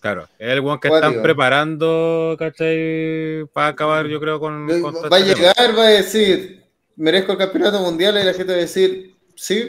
claro, 0.00 0.28
es 0.38 0.50
el 0.52 0.58
one 0.60 0.78
que 0.80 0.88
están 0.88 1.22
preparando, 1.22 2.36
¿cachai? 2.38 3.44
Para 3.54 3.68
acabar, 3.68 4.06
yo 4.06 4.20
creo, 4.20 4.38
con. 4.38 4.66
con 4.82 4.92
todo 4.92 5.08
Va 5.08 5.16
a 5.16 5.20
tema. 5.24 5.34
llegar, 5.34 5.78
va 5.78 5.82
a 5.84 5.88
decir, 5.90 6.62
merezco 6.96 7.32
el 7.32 7.38
campeonato 7.38 7.80
mundial 7.80 8.18
y 8.20 8.24
la 8.24 8.32
gente 8.34 8.52
va 8.52 8.58
a 8.58 8.60
decir, 8.60 9.14
sí, 9.34 9.66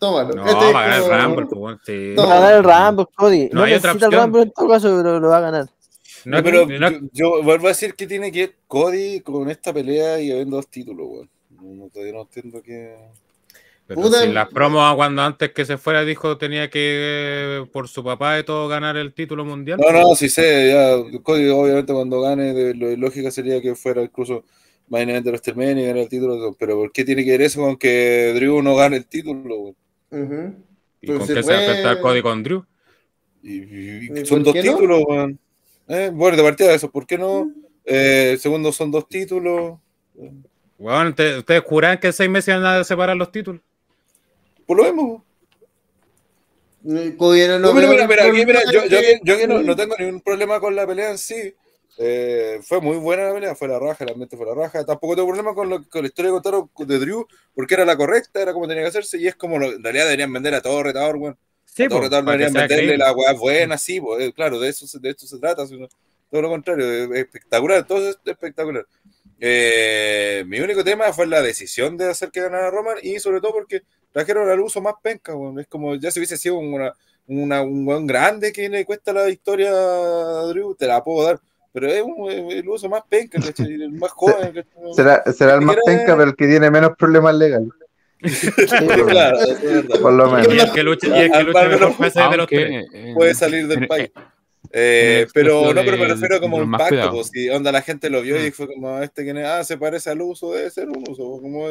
tómalo. 0.00 0.34
No, 0.34 0.44
Este 0.46 0.68
es 0.68 0.74
va 0.74 0.80
a 0.84 0.88
ganar 0.88 1.02
el 1.02 1.22
Rumble, 1.22 1.46
pues, 1.46 1.58
bueno, 1.60 1.80
sí. 1.86 2.12
No. 2.16 2.26
Va 2.26 2.32
a 2.36 2.40
ganar 2.40 2.54
el 2.56 2.64
Rambo, 2.64 3.06
Cody. 3.14 3.48
No 3.52 3.60
No, 3.60 3.62
hay 3.66 3.74
otra 3.74 3.92
necesita 3.92 4.06
el 4.06 4.08
opción. 4.08 4.12
Rambo 4.20 4.38
en 4.42 4.50
todo 4.50 4.68
caso, 4.68 4.96
pero 4.96 5.20
lo 5.20 5.28
va 5.28 5.36
a 5.36 5.40
ganar. 5.40 5.66
No, 6.24 6.36
No, 6.38 6.42
pero 6.42 6.66
no- 6.66 6.90
yo, 6.90 6.98
yo 7.12 7.42
vuelvo 7.44 7.66
a 7.66 7.70
decir 7.70 7.94
que 7.94 8.06
tiene 8.08 8.32
que 8.32 8.38
ir 8.40 8.56
Cody 8.66 9.20
con 9.20 9.48
esta 9.48 9.72
pelea 9.72 10.20
y 10.20 10.32
habiendo 10.32 10.56
dos 10.56 10.66
títulos, 10.68 11.06
weón. 11.08 11.30
No, 11.78 11.88
todavía 11.88 12.14
no 12.14 12.22
entiendo 12.22 12.62
que. 12.62 12.96
pero 13.86 14.00
Puta. 14.02 14.20
si 14.22 14.28
las 14.32 14.48
promos 14.48 14.94
cuando 14.96 15.20
antes 15.22 15.52
que 15.52 15.64
se 15.66 15.76
fuera 15.78 16.04
dijo 16.04 16.36
tenía 16.38 16.70
que 16.70 17.66
por 17.72 17.86
su 17.88 18.02
papá 18.02 18.38
y 18.38 18.44
todo 18.44 18.66
ganar 18.68 18.96
el 18.96 19.12
título 19.12 19.44
mundial. 19.44 19.78
No, 19.78 19.92
no, 19.92 20.14
sí 20.14 20.28
sé, 20.30 20.70
ya. 20.70 21.20
Cody, 21.22 21.48
obviamente, 21.48 21.92
cuando 21.92 22.20
gane, 22.22 22.54
de, 22.54 22.74
lo 22.74 22.88
de 22.88 22.96
lógica 22.96 23.30
sería 23.30 23.60
que 23.60 23.74
fuera 23.74 24.02
incluso 24.02 24.44
event 24.90 25.24
de 25.24 25.30
WrestleMania 25.30 25.82
y 25.84 25.86
ganar 25.86 26.02
el 26.02 26.08
título. 26.08 26.56
Pero 26.58 26.76
¿por 26.76 26.92
qué 26.92 27.04
tiene 27.04 27.24
que 27.24 27.30
ver 27.32 27.42
eso 27.42 27.60
con 27.60 27.76
que 27.76 28.32
Drew 28.34 28.62
no 28.62 28.74
gane 28.76 28.96
el 28.96 29.06
título, 29.06 29.56
weón? 29.56 29.76
Ujú. 30.10 30.54
¿Y 31.00 31.06
Pero 31.06 31.18
con 31.18 31.26
se 31.26 31.34
qué 31.34 31.42
se 31.42 31.52
va 31.52 31.58
a 31.58 31.60
enfrentar 31.64 32.00
Cody 32.00 32.22
con 32.22 32.42
Drew? 32.42 32.64
Y, 33.42 33.52
y- 33.58 34.10
y 34.16 34.20
¿Y 34.20 34.26
son 34.26 34.42
dos 34.42 34.54
no? 34.54 34.62
títulos, 34.62 35.02
weón. 35.06 35.38
Eh, 35.88 36.10
bueno, 36.12 36.36
de 36.36 36.42
partida 36.42 36.68
de 36.68 36.74
eso, 36.74 36.90
¿por 36.90 37.06
qué 37.06 37.18
no? 37.18 37.50
Eh, 37.84 38.36
segundo, 38.38 38.70
son 38.72 38.90
dos 38.90 39.08
títulos. 39.08 39.78
Bueno, 40.78 41.14
¿te- 41.14 41.38
¿ustedes 41.38 41.62
juran 41.62 41.98
que 41.98 42.08
en 42.08 42.12
seis 42.12 42.30
meses 42.30 42.54
van 42.54 42.64
a 42.64 42.84
separar 42.84 43.16
los 43.16 43.32
títulos? 43.32 43.60
Pues 44.66 44.76
lo 44.76 44.84
vemos. 44.84 45.22
No, 46.82 46.94
No, 46.94 47.08
no 47.58 47.74
mira, 47.74 48.06
mira, 48.06 48.32
mira, 48.32 48.60
yo, 48.72 48.84
yo, 48.86 49.00
que- 49.00 49.20
yo 49.22 49.36
que 49.36 49.46
no, 49.46 49.62
no 49.62 49.76
tengo 49.76 49.94
ningún 49.98 50.20
problema 50.22 50.60
con 50.60 50.74
la 50.74 50.86
pelea 50.86 51.10
en 51.10 51.18
sí. 51.18 51.54
Eh, 51.98 52.60
fue 52.62 52.80
muy 52.80 52.96
buena 52.96 53.24
la 53.24 53.34
pelea, 53.34 53.54
fue 53.54 53.68
la 53.68 53.78
raja, 53.78 54.04
la 54.04 54.14
mente 54.14 54.36
fue 54.36 54.46
la 54.46 54.54
raja. 54.54 54.84
Tampoco 54.84 55.14
tengo 55.16 55.28
problema 55.28 55.54
con, 55.54 55.68
lo, 55.68 55.86
con 55.88 56.02
la 56.02 56.08
historia 56.08 56.30
que 56.30 56.32
contaron 56.34 56.70
de 56.78 56.98
Drew, 56.98 57.26
porque 57.54 57.74
era 57.74 57.84
la 57.84 57.96
correcta, 57.96 58.40
era 58.40 58.52
como 58.52 58.66
tenía 58.68 58.82
que 58.84 58.88
hacerse, 58.88 59.18
y 59.18 59.26
es 59.26 59.34
como 59.36 59.58
lo- 59.58 59.72
en 59.72 59.82
realidad 59.82 60.04
deberían 60.04 60.32
vender 60.32 60.54
a 60.54 60.62
todo 60.62 60.82
retador, 60.82 61.16
weón. 61.16 61.36
Sí, 61.66 61.84
a 61.84 61.88
todo 61.88 61.98
po, 61.98 62.04
retador 62.04 62.24
deberían 62.24 62.52
venderle 62.68 62.96
la 62.98 63.12
weá 63.12 63.32
buena, 63.32 63.76
sí, 63.78 64.00
pues, 64.00 64.22
eh, 64.28 64.32
claro, 64.32 64.58
de 64.58 64.68
eso, 64.70 64.86
se- 64.86 64.98
de 64.98 65.10
esto 65.10 65.26
se 65.26 65.38
trata, 65.38 65.66
sino- 65.66 65.88
todo 66.30 66.42
lo 66.42 66.48
contrario, 66.48 67.12
es 67.12 67.20
espectacular, 67.20 67.86
todo 67.86 68.08
es 68.08 68.18
espectacular. 68.24 68.86
Eh, 69.42 70.44
mi 70.46 70.60
único 70.60 70.84
tema 70.84 71.12
fue 71.12 71.26
la 71.26 71.40
decisión 71.42 71.96
de 71.96 72.10
hacer 72.10 72.30
que 72.30 72.40
ganara 72.42 72.70
Roman 72.70 72.96
y 73.02 73.18
sobre 73.18 73.40
todo 73.40 73.52
porque 73.52 73.82
trajeron 74.12 74.48
al 74.48 74.60
uso 74.60 74.80
más 74.80 74.94
penca, 75.02 75.34
weón. 75.34 75.58
es 75.60 75.66
como 75.66 75.94
ya 75.96 76.10
si 76.10 76.20
hubiese 76.20 76.36
sido 76.36 76.56
una, 76.58 76.92
una- 77.26 77.62
un 77.62 77.86
weón 77.86 78.06
grande 78.06 78.52
que 78.52 78.68
le 78.68 78.84
cuesta 78.84 79.12
la 79.12 79.24
victoria 79.24 79.70
a 79.72 80.44
Drew, 80.48 80.74
te 80.74 80.86
la 80.86 81.02
puedo 81.02 81.26
dar, 81.26 81.40
pero 81.72 81.86
es 81.88 82.02
un- 82.02 82.30
el 82.50 82.68
uso 82.68 82.88
más 82.88 83.02
penca, 83.08 83.40
¿cachai? 83.40 83.72
el 83.74 83.92
más 83.92 84.10
joven. 84.16 84.52
¿cachai? 84.52 84.64
Será, 84.94 85.22
será 85.32 85.54
el 85.54 85.60
más 85.62 85.76
penca, 85.84 86.16
pero 86.16 86.30
el 86.30 86.36
que 86.36 86.46
tiene 86.46 86.70
menos 86.70 86.92
problemas 86.98 87.34
legales. 87.34 87.70
claro, 89.08 89.38
eso 89.40 89.52
es 89.52 89.62
verdad. 89.62 90.00
Por 90.00 90.12
lo 90.12 90.30
menos. 90.30 90.54
Y 90.54 90.58
el 90.58 90.72
que 90.72 90.82
lucha, 90.82 91.06
y 91.08 91.20
el 91.22 91.32
que 91.32 91.42
lucha 91.42 91.60
ser 91.60 91.70
de 92.30 92.36
los 92.36 92.46
tres. 92.46 92.86
Puede 93.14 93.34
salir 93.34 93.66
del 93.66 93.86
país. 93.86 94.10
Eh, 94.72 95.26
pero 95.32 95.72
no, 95.72 95.80
pero 95.82 95.96
me 95.96 96.06
refiero 96.06 96.38
como 96.40 96.58
un 96.58 96.68
más 96.68 96.82
pacto, 96.82 97.10
pues, 97.12 97.28
si 97.32 97.48
onda 97.48 97.72
la 97.72 97.82
gente 97.82 98.08
lo 98.10 98.20
vio 98.22 98.44
y 98.44 98.50
fue 98.52 98.68
como 98.68 99.00
este 99.00 99.24
que 99.24 99.42
ah, 99.42 99.64
se 99.64 99.78
parece 99.78 100.10
al 100.10 100.20
uso, 100.20 100.52
debe 100.52 100.70
ser 100.70 100.88
un 100.88 101.02
uso, 101.08 101.40
como 101.40 101.66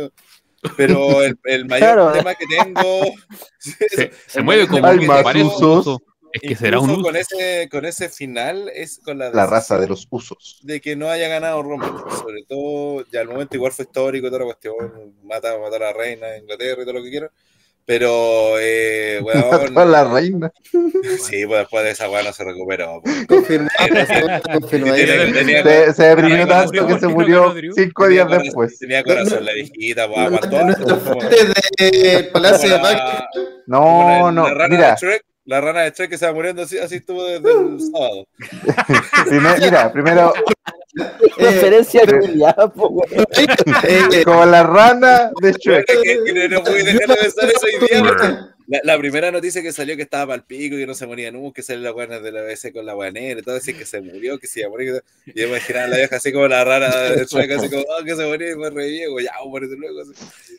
pero 0.76 1.22
el, 1.22 1.38
el 1.46 1.66
mayor 1.68 1.94
Claro. 1.94 2.12
tema 2.12 2.36
que 2.36 2.46
tengo 2.48 3.02
Se, 3.60 4.12
se 4.28 4.42
mueve 4.42 4.68
como 4.68 4.82
que 5.00 5.06
más 5.08 5.24
parece 5.24 5.46
un 5.46 5.52
usos. 5.52 5.80
uso. 5.88 6.02
Es 6.32 6.42
que 6.42 6.56
será 6.56 6.80
un 6.80 7.02
con 7.02 7.16
ese 7.16 7.68
con 7.72 7.86
ese 7.86 8.08
final 8.10 8.70
es 8.74 9.00
con 9.04 9.18
la, 9.18 9.30
La 9.32 9.46
raza 9.48 9.80
de 9.80 9.88
los 9.88 10.08
usos. 10.12 10.60
de 10.64 10.80
que 10.80 10.96
no 10.96 11.10
haya 11.10 11.28
ganado 11.28 11.62
Roman, 11.64 11.92
sobre 12.10 12.44
todo 12.48 13.04
ya 13.12 13.22
al 13.22 13.28
momento 13.28 13.56
igual 13.56 13.72
fue 13.72 13.86
histórico 13.86 14.28
toda 14.28 14.40
la 14.40 14.46
cuestión, 14.46 14.76
mata, 15.24 15.58
matar 15.58 15.84
a 15.84 15.86
la 15.88 15.94
reina 15.94 16.28
de 16.28 16.40
Inglaterra 16.40 16.82
y 16.82 16.86
todo 16.86 16.94
lo 16.94 17.04
que 17.04 17.10
quiera. 17.10 17.32
Pero, 17.86 18.60
eh, 18.60 19.20
weón, 19.24 19.74
Toda 19.74 19.86
la 19.86 20.04
reina. 20.04 20.52
sí, 21.20 21.44
pues 21.48 21.62
después 21.62 21.84
de 21.84 21.92
esa 21.92 22.08
weá 22.08 22.22
no 22.22 22.32
se 22.32 22.44
recuperó. 22.44 23.02
pues. 23.02 23.48
Se, 25.96 26.04
deprimió 26.04 26.48
tanto 26.48 26.72
que 26.72 26.82
¿por 26.94 27.00
se 27.00 27.08
murió 27.08 27.54
cinco 27.76 28.08
días 28.08 28.26
corazón- 28.28 28.44
después. 28.44 28.80
Tenía 28.80 29.04
corazón 29.04 29.46
la 29.46 29.54
viejita, 29.54 30.08
pues, 30.08 30.20
aguantó. 30.20 31.00
Fuente 31.00 31.36
del 31.80 32.30
Palacio 32.30 32.70
de 32.70 32.80
No, 33.68 34.32
no, 34.32 34.48
mira, 34.70 34.92
de 34.92 34.96
Shrek, 34.98 35.24
la 35.50 35.62
rana 35.62 35.82
de 35.82 35.90
Shrek 35.92 36.12
que 36.12 36.18
se 36.18 36.26
va 36.28 36.34
muriendo 36.34 36.62
así, 36.62 36.78
así 36.78 36.96
estuvo 36.98 37.24
desde 37.26 37.52
el 37.52 37.80
sábado. 37.92 38.28
primer- 39.28 39.60
mira, 39.60 39.92
primero, 39.92 40.34
Referencia. 41.38 42.02
Eh, 43.84 44.24
como 44.26 44.46
la 44.46 44.64
rana 44.64 45.32
de 45.42 45.52
Shrek. 45.54 45.90
Es 45.90 45.98
que- 46.02 46.34
que 46.34 46.50
no 46.50 46.64
pude 46.64 46.84
dejar 46.84 47.08
de 47.08 47.16
pensar 47.16 47.50
eso 47.50 47.66
hoy 47.66 47.88
día, 47.88 48.54
La, 48.70 48.80
la 48.84 48.98
primera 49.00 49.32
noticia 49.32 49.64
que 49.64 49.72
salió 49.74 49.96
que 49.98 50.04
estaba 50.04 50.28
para 50.28 50.36
el 50.36 50.44
pico 50.44 50.76
y 50.76 50.80
que 50.80 50.86
no 50.88 50.94
se 50.94 51.08
moría 51.08 51.32
nunca, 51.32 51.56
que 51.56 51.64
salió 51.64 51.82
la 51.82 51.92
buena 51.92 52.20
de 52.20 52.32
la 52.32 52.44
BS 52.44 52.72
con 52.72 52.86
la 52.86 52.94
guanera 52.94 53.40
y 53.40 53.44
todo, 53.44 53.56
así 53.58 53.74
que 53.74 53.84
se 53.84 54.00
murió, 54.00 54.38
que 54.38 54.46
se 54.46 54.60
iba 54.60 54.68
a 54.68 54.70
morir. 54.70 55.02
Y 55.26 55.40
yo 55.40 55.48
me 55.48 55.56
imaginaba 55.56 55.86
a 55.86 55.88
la 55.90 55.98
vieja 55.98 56.16
así 56.18 56.32
como 56.32 56.48
la 56.48 56.64
rara 56.64 57.10
de 57.12 57.26
Shrek, 57.26 57.52
así 57.52 57.68
como, 57.68 57.82
oh, 57.82 58.04
que 58.06 58.16
se 58.16 58.26
murió 58.28 58.52
y 58.52 58.56
me 58.58 58.70
reí, 58.70 59.00
digo, 59.00 59.20
ya, 59.20 59.32
morirse 59.44 59.76
luego. 59.76 60.02
Así. 60.02 60.12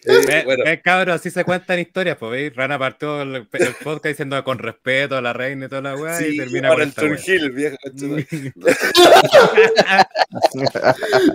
Eh, 0.06 0.24
Ve, 0.26 0.42
bueno, 0.44 0.64
ve, 0.64 0.80
cabrón, 0.82 1.14
así 1.14 1.30
se 1.30 1.44
cuentan 1.44 1.78
historias, 1.78 2.16
pues 2.18 2.32
veis, 2.32 2.56
Rana 2.56 2.78
partió 2.80 3.22
el, 3.22 3.36
el 3.36 3.74
podcast 3.84 4.06
diciendo 4.06 4.42
con 4.42 4.58
respeto 4.58 5.16
a 5.16 5.20
la 5.22 5.32
reina 5.32 5.66
y 5.66 5.68
toda 5.68 5.82
la 5.82 5.94
weá 5.94 6.20
y 6.26 6.36
termina 6.36 6.68
para 6.70 6.90
con 6.90 7.16
el 7.28 7.50
vieja. 7.52 7.76
conchuda. 7.82 8.24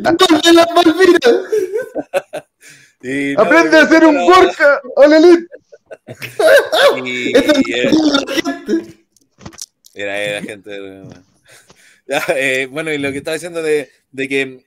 ¡Dónde 0.02 0.54
las 0.54 0.68
Malvinas! 0.76 1.20
Y 3.02 3.34
no, 3.36 3.42
¡Aprende 3.44 3.78
a 3.78 3.84
hacer 3.84 4.04
un 4.04 4.26
Gorka! 4.26 4.82
¡Olelit! 4.96 5.48
Y. 7.06 7.34
Era, 9.94 10.22
era 10.22 10.42
gente. 10.42 11.04
Ya, 12.06 12.24
eh, 12.36 12.68
bueno, 12.68 12.92
y 12.92 12.98
lo 12.98 13.12
que 13.12 13.20
estaba 13.20 13.36
diciendo 13.36 13.64
de, 13.64 13.90
de 14.12 14.28
que 14.28 14.66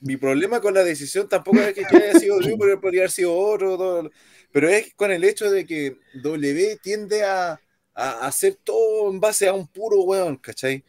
mi 0.00 0.16
problema 0.16 0.60
con 0.60 0.74
la 0.74 0.82
decisión 0.82 1.28
tampoco 1.28 1.60
es 1.60 1.74
que, 1.74 1.84
haya 1.84 2.18
sido 2.18 2.38
Drew, 2.38 2.58
pero 2.58 2.80
podría 2.80 3.02
haber 3.02 3.10
sido 3.10 3.36
otro, 3.36 3.76
todo, 3.76 4.10
pero 4.52 4.68
es 4.68 4.92
con 4.94 5.10
el 5.10 5.22
hecho 5.24 5.50
de 5.50 5.66
que 5.66 5.96
W 6.22 6.78
tiende 6.82 7.24
a, 7.24 7.60
a 7.94 8.26
hacer 8.26 8.56
todo 8.62 9.10
en 9.10 9.20
base 9.20 9.48
a 9.48 9.54
un 9.54 9.66
puro 9.66 10.00
weón, 10.02 10.36
¿cachai? 10.36 10.84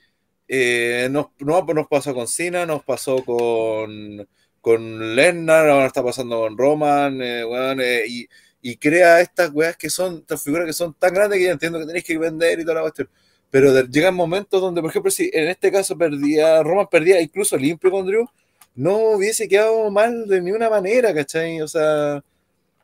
Eh, 0.47 1.07
nos, 1.11 1.27
no, 1.39 1.61
nos 1.63 1.87
pasó 1.87 2.13
con 2.13 2.27
Cena, 2.27 2.65
nos 2.65 2.83
pasó 2.83 3.23
con, 3.23 4.27
con 4.61 5.15
Lennart, 5.15 5.69
ahora 5.69 5.87
está 5.87 6.03
pasando 6.03 6.39
con 6.41 6.57
Roman, 6.57 7.21
eh, 7.21 7.45
weón, 7.45 7.79
eh, 7.81 8.03
y, 8.07 8.27
y 8.67 8.77
crea 8.77 9.21
estas 9.21 9.51
weas 9.53 9.77
que 9.77 9.91
son, 9.91 10.15
estas 10.17 10.41
figuras 10.41 10.65
que 10.65 10.73
son 10.73 10.91
tan 10.95 11.13
grandes 11.13 11.37
que 11.37 11.45
yo 11.45 11.51
entiendo 11.51 11.77
que 11.79 11.85
tenéis 11.85 12.03
que 12.03 12.17
vender 12.17 12.59
y 12.59 12.63
toda 12.63 12.75
la 12.75 12.81
cuestión. 12.81 13.07
Pero 13.51 13.71
de- 13.71 13.83
llegan 13.87 14.15
momentos 14.15 14.59
donde, 14.59 14.81
por 14.81 14.89
ejemplo, 14.89 15.11
si 15.11 15.29
en 15.31 15.49
este 15.49 15.71
caso 15.71 15.95
perdía, 15.95 16.63
Roman 16.63 16.87
perdía 16.89 17.21
incluso 17.21 17.57
limpio 17.57 17.91
con 17.91 18.07
Drew, 18.07 18.25
no 18.73 18.97
hubiese 19.11 19.47
quedado 19.47 19.91
mal 19.91 20.27
de 20.27 20.41
ninguna 20.41 20.67
manera, 20.69 21.13
¿cachai? 21.13 21.61
O 21.61 21.67
sea, 21.67 22.23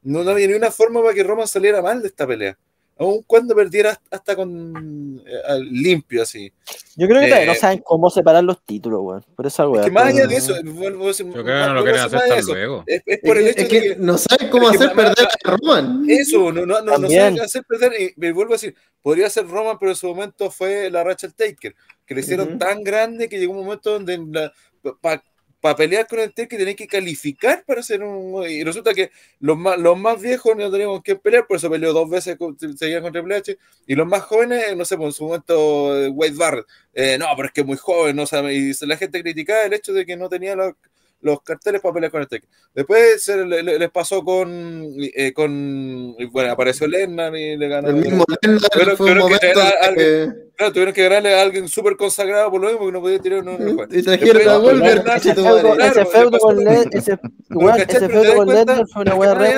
no, 0.03 0.23
no 0.23 0.31
había 0.31 0.47
ni 0.47 0.53
una 0.53 0.69
forma 0.71 1.01
para 1.01 1.15
que 1.15 1.23
Roman 1.23 1.47
saliera 1.47 1.81
mal 1.81 1.99
de 2.01 2.09
esta 2.09 2.27
pelea. 2.27 2.55
Aun 3.01 3.23
cuando 3.25 3.55
perdiera 3.55 3.99
hasta 4.11 4.35
con 4.35 5.21
eh, 5.25 5.31
al 5.47 5.67
limpio 5.67 6.21
así. 6.21 6.51
Yo 6.95 7.07
creo 7.07 7.19
que 7.21 7.27
todavía 7.27 7.47
no 7.47 7.51
Eh, 7.53 7.55
saben 7.55 7.79
cómo 7.79 8.09
separar 8.11 8.43
los 8.43 8.61
títulos, 8.63 8.99
weón. 9.01 9.25
Por 9.35 9.47
esa 9.47 9.67
weá. 9.67 9.81
Es 9.81 9.85
que 9.87 9.91
más 9.91 10.03
allá 10.05 10.27
de 10.27 10.35
eso, 10.35 10.53
vuelvo 10.63 11.05
a 11.05 11.07
decir, 11.07 11.25
Yo 11.25 11.31
creo 11.33 11.45
que 11.45 11.51
no 11.51 11.73
lo 11.73 11.81
vuelvo 11.81 11.99
a 11.99 12.07
quieren 12.09 12.11
decir 12.11 12.17
hacer 12.17 12.29
tan 12.29 12.39
eso. 12.39 12.53
luego. 12.53 12.83
Es, 12.85 13.01
es 13.05 13.19
por 13.19 13.37
el 13.37 13.47
Es 13.47 13.57
hecho 13.57 13.67
que, 13.69 13.81
de 13.81 13.87
que 13.89 13.95
no 13.95 14.17
saben 14.17 14.49
cómo 14.49 14.69
es 14.69 14.77
que 14.77 14.83
hacer 14.83 14.95
perder 14.95 15.27
a 15.27 15.49
Roman. 15.57 16.05
Eso, 16.07 16.51
no, 16.51 16.65
no, 16.65 16.65
no, 16.65 16.81
no 16.81 16.91
También. 16.91 17.35
sabe 17.35 17.41
hacer 17.45 17.63
perder. 17.63 17.93
Y 17.99 18.13
me 18.17 18.31
vuelvo 18.31 18.53
a 18.53 18.55
decir, 18.55 18.75
podría 19.01 19.29
ser 19.31 19.47
Roman, 19.47 19.77
pero 19.79 19.91
en 19.91 19.97
su 19.97 20.07
momento 20.07 20.51
fue 20.51 20.91
la 20.91 21.03
Rachel 21.03 21.33
Taker, 21.33 21.73
que 22.05 22.13
le 22.15 22.21
hicieron 22.21 22.59
tan 22.59 22.83
grande 22.83 23.27
que 23.27 23.39
llegó 23.39 23.53
un 23.53 23.65
momento 23.65 23.91
donde 23.93 24.51
para 25.61 25.75
pelear 25.75 26.07
con 26.07 26.19
el 26.19 26.33
Taker 26.33 26.59
tenés 26.59 26.75
que 26.75 26.87
calificar 26.87 27.63
para 27.65 27.83
ser 27.83 28.03
un. 28.03 28.43
Y 28.49 28.63
resulta 28.63 28.93
que 28.93 29.11
los 29.39 29.57
más, 29.57 29.77
los 29.77 29.97
más 29.99 30.19
viejos 30.21 30.55
no 30.57 30.71
teníamos 30.71 31.01
que 31.03 31.15
pelear, 31.15 31.47
por 31.47 31.57
eso 31.57 31.69
peleó 31.69 31.93
dos 31.93 32.09
veces, 32.09 32.37
con- 32.37 32.57
seguía 32.77 33.01
con 33.01 33.11
Triple 33.13 33.35
H. 33.35 33.57
Y 33.87 33.95
los 33.95 34.07
más 34.07 34.23
jóvenes, 34.23 34.75
no 34.75 34.85
sé, 34.85 34.97
por 34.97 35.05
en 35.07 35.11
su 35.13 35.23
momento, 35.25 35.97
eh, 36.05 36.09
Wade 36.09 36.33
Barrett, 36.35 36.65
eh, 36.93 37.17
no, 37.19 37.25
pero 37.35 37.47
es 37.47 37.53
que 37.53 37.63
muy 37.63 37.77
joven, 37.77 38.15
no 38.15 38.25
sabe. 38.25 38.53
Y 38.55 38.71
la 38.81 38.97
gente 38.97 39.21
criticaba 39.21 39.63
el 39.63 39.73
hecho 39.73 39.93
de 39.93 40.05
que 40.05 40.17
no 40.17 40.29
tenía 40.29 40.55
los, 40.55 40.73
los 41.21 41.41
carteles 41.41 41.81
para 41.81 41.93
pelear 41.93 42.11
con 42.11 42.21
el 42.21 42.27
Taker. 42.27 42.49
Después 42.73 43.23
se 43.23 43.45
le- 43.45 43.63
le- 43.63 43.79
les 43.79 43.89
pasó 43.91 44.23
con, 44.23 44.85
eh, 45.15 45.33
con. 45.33 46.15
Bueno, 46.31 46.51
apareció 46.51 46.87
Lennon 46.87 47.35
y 47.35 47.57
le 47.57 47.67
ganó. 47.67 47.89
El 47.89 47.95
mismo 47.95 48.23
Pero- 48.41 48.95
que 49.27 49.53
alguien- 49.81 49.95
que- 49.95 50.51
Claro, 50.61 50.73
tuvieron 50.73 50.93
que 50.93 51.01
ganarle 51.03 51.33
a 51.33 51.41
alguien 51.41 51.67
súper 51.67 51.95
consagrado 51.97 52.51
por 52.51 52.61
lo 52.61 52.67
mismo, 52.67 52.79
porque 52.81 52.91
no 52.93 53.01
podía 53.01 53.17
tirar 53.19 53.39
uno 53.39 53.57
los 53.57 53.73
jueces. 53.73 53.97
Y 53.97 54.03
trajeron 54.03 54.37
Después- 54.37 54.73
a 54.75 56.53
Lennon- 56.55 56.89
Ese 57.81 58.09
feudo, 58.09 58.35
con 58.35 58.47
Lesnar 58.47 58.87
fue 58.87 59.01
una 59.01 59.11
que 59.11 59.17
más 59.17 59.37
re 59.37 59.49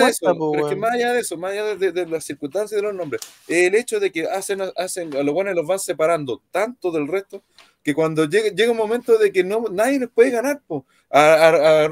pero 0.54 0.66
es 0.68 0.70
que 0.70 0.76
más 0.78 0.92
allá 0.92 1.14
de 1.14 1.20
eso, 1.20 1.38
más 1.38 1.52
allá 1.52 1.76
de, 1.76 2.06
las 2.08 2.24
circunstancias 2.24 2.72
y 2.74 2.76
de 2.78 2.82
los 2.84 2.96
nombres, 2.96 3.22
el 3.50 3.76
hecho 3.76 4.00
de 4.00 4.12
que 4.12 4.24
hacen, 4.28 4.62
hacen 4.78 5.14
a 5.16 5.24
los 5.24 5.34
buenos 5.34 5.56
los 5.56 5.68
van 5.68 5.80
separando 5.80 6.42
tanto 6.52 6.92
del 6.92 7.08
resto 7.08 7.44
que 7.84 7.94
cuando 7.94 8.24
llega, 8.26 8.50
llega 8.56 8.72
un 8.72 8.78
momento 8.78 9.18
de 9.18 9.32
que 9.32 9.44
no, 9.44 9.66
nadie 9.72 10.00
les 10.00 10.10
puede 10.10 10.30
ganar, 10.30 10.62
po. 10.66 10.86
A, 11.16 11.22
a, 11.22 11.50
a, 11.50 11.86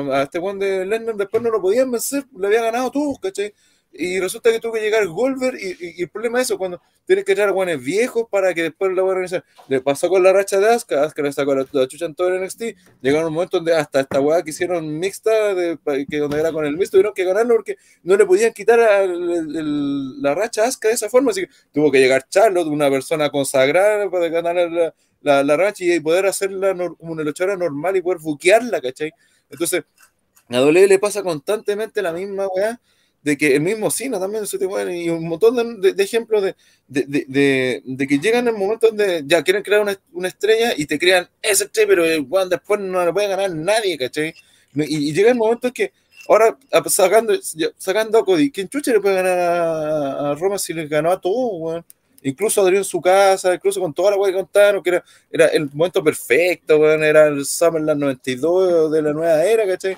a- 0.00 0.20
a 0.20 0.22
este 0.24 0.38
one 0.38 0.64
de 0.64 0.84
Lennon 0.84 1.16
después 1.16 1.42
no 1.42 1.50
lo 1.50 1.60
podían 1.62 1.90
vencer, 1.92 2.24
le 2.36 2.46
había 2.48 2.62
ganado 2.62 2.90
todos, 2.90 3.18
¿cachai? 3.20 3.54
Y 3.96 4.18
resulta 4.18 4.50
que 4.50 4.58
tuvo 4.58 4.72
que 4.72 4.80
llegar 4.80 5.06
Goldberg 5.06 5.56
y, 5.56 5.68
y- 5.70 5.94
y 5.98 6.02
el 6.02 6.08
problema 6.10 6.40
es 6.40 6.48
eso, 6.48 6.58
cuando 6.58 6.80
tienes 7.06 7.24
que 7.24 7.30
echar 7.32 7.52
guanes 7.52 7.80
viejos 7.80 8.26
para 8.28 8.52
que 8.52 8.64
después 8.64 8.90
la 8.92 9.02
buena 9.02 9.18
organizar. 9.20 9.44
Le 9.68 9.80
pasó 9.80 10.08
con 10.08 10.20
la 10.24 10.32
racha 10.32 10.58
de 10.58 10.68
Asuka, 10.68 11.04
Asuka 11.04 11.22
le 11.22 11.32
sacó 11.32 11.54
la, 11.54 11.64
la 11.70 11.86
chucha 11.86 12.06
en 12.06 12.16
todo 12.16 12.28
el 12.30 12.40
NXT, 12.42 12.62
llegaron 13.00 13.28
un 13.28 13.34
momento 13.34 13.58
donde 13.58 13.72
hasta 13.76 14.00
esta 14.00 14.20
weá 14.20 14.42
que 14.42 14.50
hicieron 14.50 14.98
mixta, 14.98 15.54
de, 15.54 15.78
que 16.10 16.18
donde 16.18 16.40
era 16.40 16.50
con 16.50 16.64
el 16.66 16.76
mix, 16.76 16.90
tuvieron 16.90 17.14
que 17.14 17.24
ganarlo 17.24 17.54
porque 17.54 17.76
no 18.02 18.16
le 18.16 18.26
podían 18.26 18.52
quitar 18.52 18.80
al- 18.80 19.30
el- 19.30 19.56
el- 19.56 20.20
la 20.22 20.34
racha 20.34 20.64
a 20.64 20.66
Asuka 20.66 20.88
de 20.88 20.94
esa 20.94 21.08
forma, 21.08 21.30
así 21.30 21.42
que 21.42 21.52
tuvo 21.72 21.92
que 21.92 22.00
llegar 22.00 22.26
Charlotte, 22.28 22.66
una 22.66 22.90
persona 22.90 23.30
consagrada 23.30 24.10
para 24.10 24.26
ganar 24.28 24.56
la, 24.72 24.92
la, 25.24 25.42
la 25.44 25.56
racha 25.56 25.84
y 25.84 26.00
poder 26.00 26.26
hacerla 26.26 26.74
como 26.76 27.12
una 27.12 27.24
luchadora 27.24 27.56
normal 27.56 27.96
y 27.96 28.02
poder 28.02 28.20
buquearla, 28.20 28.80
¿cachai? 28.80 29.12
Entonces, 29.50 29.84
a 30.48 30.58
W 30.58 30.86
le 30.88 30.98
pasa 30.98 31.22
constantemente 31.22 32.02
la 32.02 32.12
misma 32.12 32.46
weá 32.48 32.80
de 33.22 33.38
que 33.38 33.54
el 33.56 33.62
mismo 33.62 33.90
Cena 33.90 34.20
también 34.20 34.46
se 34.46 34.58
te 34.58 34.66
muere, 34.68 34.96
y 34.98 35.08
un 35.08 35.26
montón 35.26 35.56
de, 35.56 35.88
de- 35.90 35.94
de 35.94 36.02
ejemplos 36.02 36.42
de, 36.42 36.54
de, 36.86 38.06
que 38.06 38.18
llegan 38.18 38.46
en 38.48 38.54
momentos 38.58 38.90
donde 38.90 39.22
ya 39.26 39.42
quieren 39.42 39.62
crear 39.62 39.80
una, 39.80 39.98
una 40.12 40.28
estrella 40.28 40.74
y 40.76 40.84
te 40.86 40.98
crean 40.98 41.28
ese 41.40 41.64
estrella, 41.64 41.88
pero 41.88 42.04
el 42.04 42.26
después 42.50 42.80
no 42.80 43.02
le 43.04 43.12
puede 43.14 43.28
ganar 43.28 43.50
nadie, 43.54 43.96
¿cachai? 43.96 44.34
Y, 44.74 45.10
y 45.10 45.12
llegan 45.14 45.38
momentos 45.38 45.72
que 45.72 45.92
ahora 46.28 46.58
sacando, 46.88 47.32
sacando 47.78 48.18
a 48.18 48.24
Cody, 48.24 48.50
¿quién 48.50 48.68
chucha 48.68 48.92
le 48.92 49.00
puede 49.00 49.16
ganar 49.16 49.38
a, 49.38 50.30
a 50.32 50.34
Roma 50.34 50.58
si 50.58 50.74
le 50.74 50.86
ganó 50.86 51.10
a 51.10 51.20
todos, 51.20 51.50
weón? 51.54 51.84
Incluso 52.24 52.60
Adrián 52.62 52.78
en 52.78 52.84
su 52.84 53.00
casa, 53.00 53.54
incluso 53.54 53.80
con 53.80 53.92
toda 53.94 54.10
la 54.12 54.16
weá 54.16 54.32
que 54.32 54.38
contaron, 54.38 54.82
que 54.82 54.90
era, 54.90 55.04
era 55.30 55.46
el 55.48 55.70
momento 55.72 56.02
perfecto, 56.02 56.78
weón, 56.78 57.04
era 57.04 57.26
el 57.28 57.44
Summerland 57.44 58.00
92 58.00 58.90
de 58.90 59.02
la 59.02 59.12
nueva 59.12 59.44
era, 59.44 59.66
¿cachai? 59.66 59.96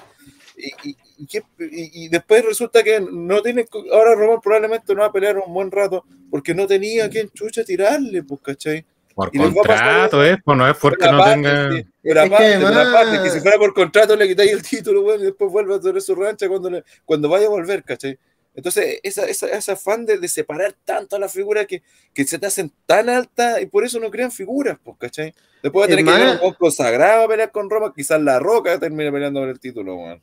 Y, 0.57 0.89
y- 0.91 0.97
y 1.19 1.27
qué- 1.27 1.43
y- 1.59 2.05
y 2.05 2.09
después 2.09 2.45
resulta 2.45 2.83
que 2.83 3.01
no 3.01 3.41
tiene, 3.43 3.67
ahora 3.93 4.15
Roman 4.15 4.41
probablemente 4.41 4.95
no 4.95 5.01
va 5.03 5.07
a 5.07 5.13
pelear 5.13 5.39
un 5.39 5.53
buen 5.55 5.71
rato 5.71 6.05
porque 6.31 6.55
no 6.55 6.67
tenía 6.67 7.05
a 7.07 7.09
quien 7.09 7.31
chucha 7.31 7.63
tirarle, 7.65 8.23
pues, 8.23 8.41
¿cachai? 8.43 8.85
Por 9.15 9.31
Y 9.33 9.39
contrato, 9.39 10.23
eso. 10.23 10.35
¿eh? 10.35 10.39
Pues 10.45 10.59
no 10.59 10.69
es 10.69 10.77
porque 10.77 11.11
no 11.11 11.19
parte, 11.19 11.35
tenga. 11.35 11.73
sí, 11.73 11.79
Es 12.03 12.15
que 12.15 12.31
parte, 12.31 12.57
una 12.59 12.67
además- 12.69 12.89
parte, 12.93 13.23
que 13.23 13.31
si 13.31 13.41
fuera 13.41 13.57
por 13.59 13.73
contrato 13.73 14.15
le 14.17 14.29
quitáis 14.29 14.51
el 14.53 14.63
título, 14.63 15.03
weón, 15.03 15.21
y 15.21 15.25
después 15.25 15.51
vuelve 15.51 15.75
a 15.77 15.81
tener 15.81 16.03
su 16.03 16.15
rancha 16.15 16.49
cuando, 16.49 16.69
le- 16.71 16.85
cuando 17.05 17.29
vaya 17.29 17.47
a 17.47 17.51
volver, 17.51 17.83
¿cachai? 17.85 18.19
Entonces, 18.57 18.99
esa, 19.03 19.25
esa, 19.27 19.47
ese 19.49 19.73
afán 19.73 20.07
de, 20.07 20.19
de 20.19 20.29
separar 20.29 20.75
tanto 20.85 21.15
a 21.15 21.19
la 21.21 21.29
figura 21.29 21.67
que, 21.67 21.83
que 22.15 22.25
se 22.25 22.39
te 22.39 22.47
hacen 22.47 22.73
tan 22.87 23.09
altas 23.09 23.61
y 23.61 23.67
por 23.67 23.85
eso 23.85 24.01
no 24.01 24.11
crean 24.11 24.33
figuras, 24.33 24.79
pues, 24.83 24.97
¿cachai? 24.99 25.35
Después 25.63 25.83
va 25.83 25.85
a 25.85 25.89
tener 25.97 26.05
Es 26.09 26.13
que 26.19 26.25
más- 26.25 26.33
un 26.35 26.41
poco 26.41 26.59
consagrado 26.59 27.25
a 27.25 27.29
pelear 27.29 27.53
con 27.53 27.69
Roma, 27.71 27.93
quizás 27.95 28.21
La 28.21 28.39
Roca 28.41 28.79
termine 28.81 29.13
peleando 29.13 29.41
por 29.41 29.51
el 29.51 29.61
título, 29.61 29.95
weón. 29.97 30.23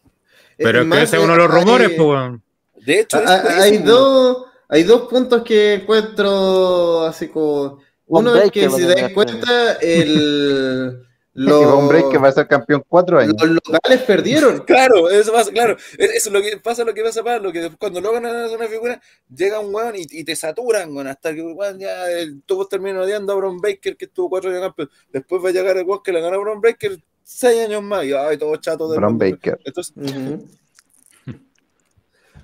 Pero 0.57 0.81
es 0.81 0.89
que 0.89 1.01
ese 1.03 1.17
es 1.17 1.23
uno 1.23 1.33
de 1.33 1.37
los 1.39 1.51
hay- 1.53 1.59
rumores, 1.59 1.89
pues, 1.89 1.99
weón. 1.99 2.43
De 2.85 2.99
hecho, 2.99 3.21
hay, 3.25 3.77
dos, 3.77 4.45
hay 4.67 4.83
dos 4.83 5.07
puntos 5.09 5.43
que 5.43 5.75
encuentro 5.75 7.03
así 7.03 7.27
como. 7.29 7.79
Uno 8.07 8.35
es 8.35 8.51
que 8.51 8.69
si 8.69 8.81
te 8.85 8.95
das 9.01 9.11
cuenta, 9.13 9.73
el, 9.81 11.05
Y 11.35 11.45
Von 11.47 11.87
Breaker 11.87 12.17
va 12.19 12.25
a 12.25 12.27
los, 12.27 12.35
ser 12.35 12.47
campeón 12.47 12.83
cuatro 12.87 13.17
años. 13.17 13.33
los 13.41 13.59
locales 13.67 14.01
perdieron. 14.03 14.59
Claro, 14.65 15.09
eso 15.09 15.31
pasa, 15.33 15.51
claro. 15.51 15.75
Es- 15.97 16.11
Eso 16.11 16.29
es 16.29 16.33
lo 16.33 16.41
que 16.41 16.57
pasa, 16.57 16.83
lo 16.83 16.93
que 16.93 17.01
pasa 17.01 17.23
para 17.23 17.39
lo 17.39 17.51
que 17.51 17.71
cuando 17.79 17.99
logran 18.01 18.25
hacer 18.25 18.55
una 18.55 18.67
figura, 18.67 19.01
llega 19.35 19.59
un 19.59 19.73
weón 19.73 19.95
y, 19.95 20.05
y 20.11 20.23
te 20.23 20.35
saturan, 20.35 20.93
weón, 20.95 21.07
hasta 21.07 21.33
que 21.33 21.41
weón, 21.41 21.79
ya 21.79 22.07
eh, 22.11 22.33
todos 22.45 22.69
terminan 22.69 22.97
odiando 22.97 23.33
a 23.33 23.35
Bron 23.35 23.59
Baker, 23.59 23.97
que 23.97 24.05
estuvo 24.05 24.29
cuatro 24.29 24.51
años 24.51 24.61
campeón. 24.61 24.89
Después 25.11 25.43
va 25.43 25.49
a 25.49 25.51
llegar 25.53 25.75
el 25.77 25.85
weón 25.85 26.01
que 26.03 26.11
le 26.11 26.21
ganó 26.21 26.35
a 26.35 26.39
Bron 26.39 26.61
Baker 26.61 26.99
seis 27.23 27.61
años 27.65 27.81
más, 27.81 28.05
y 28.05 28.13
ay, 28.13 28.37
todo 28.37 28.55
chato 28.57 28.87
de 28.91 28.97
Bron 28.97 29.17
Baker. 29.17 29.59
Entonces. 29.65 29.93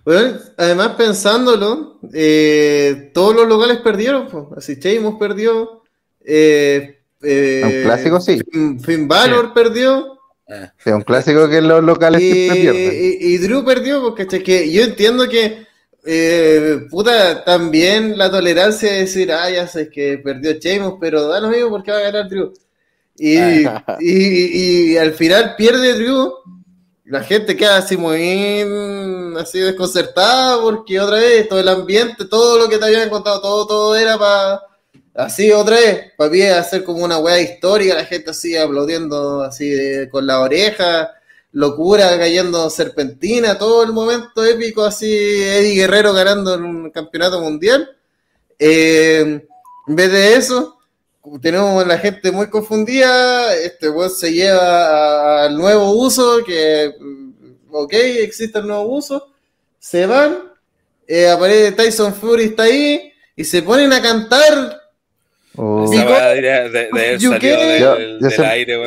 Bueno, 0.05 0.39
además 0.57 0.95
pensándolo, 0.95 1.99
eh, 2.13 3.11
todos 3.13 3.35
los 3.35 3.47
locales 3.47 3.77
perdieron, 3.81 4.27
po. 4.27 4.51
así 4.57 4.75
Sheamus 4.75 5.19
perdió, 5.19 5.83
eh, 6.21 6.98
eh, 7.21 7.61
Un 7.65 7.81
clásico, 7.83 8.19
sí. 8.21 8.39
Finn, 8.51 8.79
Finn 8.79 9.07
Balor 9.07 9.53
perdió 9.53 10.19
eh, 10.47 10.71
Es 10.85 10.93
un 10.93 11.01
clásico 11.01 11.47
que 11.49 11.61
los 11.61 11.83
locales 11.83 12.21
y, 12.21 12.31
siempre 12.31 12.57
pierden. 12.59 12.93
y- 12.93 13.33
y 13.33 13.37
Drew 13.37 13.63
perdió, 13.63 14.01
porque 14.01 14.27
que 14.43 14.71
yo 14.71 14.83
entiendo 14.83 15.27
que 15.27 15.67
eh, 16.05 16.87
puta, 16.89 17.43
también 17.43 18.17
la 18.17 18.31
tolerancia 18.31 18.91
de 18.91 18.99
decir, 19.01 19.31
ah, 19.31 19.49
ya 19.49 19.67
sé 19.67 19.89
que 19.89 20.17
perdió 20.17 20.53
Sheamus, 20.53 20.95
pero 20.99 21.27
da 21.27 21.39
lo 21.41 21.49
mismo 21.49 21.69
porque 21.69 21.91
va 21.91 21.97
a 21.97 22.01
ganar 22.01 22.29
Drew. 22.29 22.53
Y, 23.17 23.37
y, 23.99 24.91
y 24.93 24.97
al 24.97 25.13
final 25.13 25.55
pierde 25.57 25.93
Drew, 25.95 26.33
la 27.05 27.21
gente 27.21 27.57
queda 27.57 27.77
así 27.77 27.97
muy 27.97 28.63
mm, 28.65 29.37
así 29.37 29.59
desconcertada 29.59 30.61
porque 30.61 30.99
otra 30.99 31.17
vez 31.17 31.49
todo 31.49 31.59
el 31.59 31.67
ambiente, 31.67 32.25
todo 32.25 32.57
lo 32.57 32.69
que 32.69 32.77
te 32.77 32.85
habían 32.85 33.09
contado, 33.09 33.41
todo, 33.41 33.67
todo 33.67 33.95
era 33.95 34.17
para 34.17 34.61
así 35.19 35.51
otra 35.51 35.75
vez, 35.77 36.13
para 36.17 36.59
hacer 36.59 36.83
como 36.83 37.03
una 37.05 37.19
weá 37.19 37.39
histórica, 37.39 37.95
la 37.95 38.05
gente 38.05 38.31
así 38.31 38.55
aplaudiendo 38.57 39.41
así 39.41 39.69
de- 39.69 40.09
con 40.09 40.25
la 40.25 40.39
oreja, 40.41 41.11
locura 41.51 42.17
cayendo 42.17 42.69
serpentina, 42.69 43.57
todo 43.57 43.83
el 43.83 43.91
momento 43.91 44.43
épico 44.45 44.83
así, 44.85 45.11
Eddie 45.11 45.75
Guerrero 45.81 46.13
ganando 46.13 46.55
en 46.55 46.63
un 46.63 46.91
campeonato 46.91 47.41
mundial. 47.41 47.89
Eh, 48.57 49.45
en 49.87 49.95
vez 49.95 50.11
de 50.11 50.35
eso, 50.35 50.77
tenemos 51.41 51.85
la 51.87 51.97
gente 51.97 52.31
muy 52.31 52.49
confundida, 52.49 53.55
este 53.55 53.89
weón 53.89 54.09
se 54.09 54.31
lleva 54.31 55.43
al 55.45 55.57
nuevo 55.57 55.91
uso, 55.91 56.43
que 56.45 56.93
mm, 56.99 57.31
ok, 57.71 57.93
existe 57.93 58.59
el 58.59 58.67
nuevo 58.67 58.83
uso, 58.83 59.27
se 59.79 60.05
van, 60.05 60.51
eh, 61.07 61.29
aparece 61.29 61.71
Tyson 61.71 62.13
Fury 62.13 62.45
está 62.45 62.63
ahí, 62.63 63.11
y 63.35 63.43
se 63.43 63.61
ponen 63.61 63.93
a 63.93 64.01
cantar 64.01 64.78
Oh. 65.61 65.83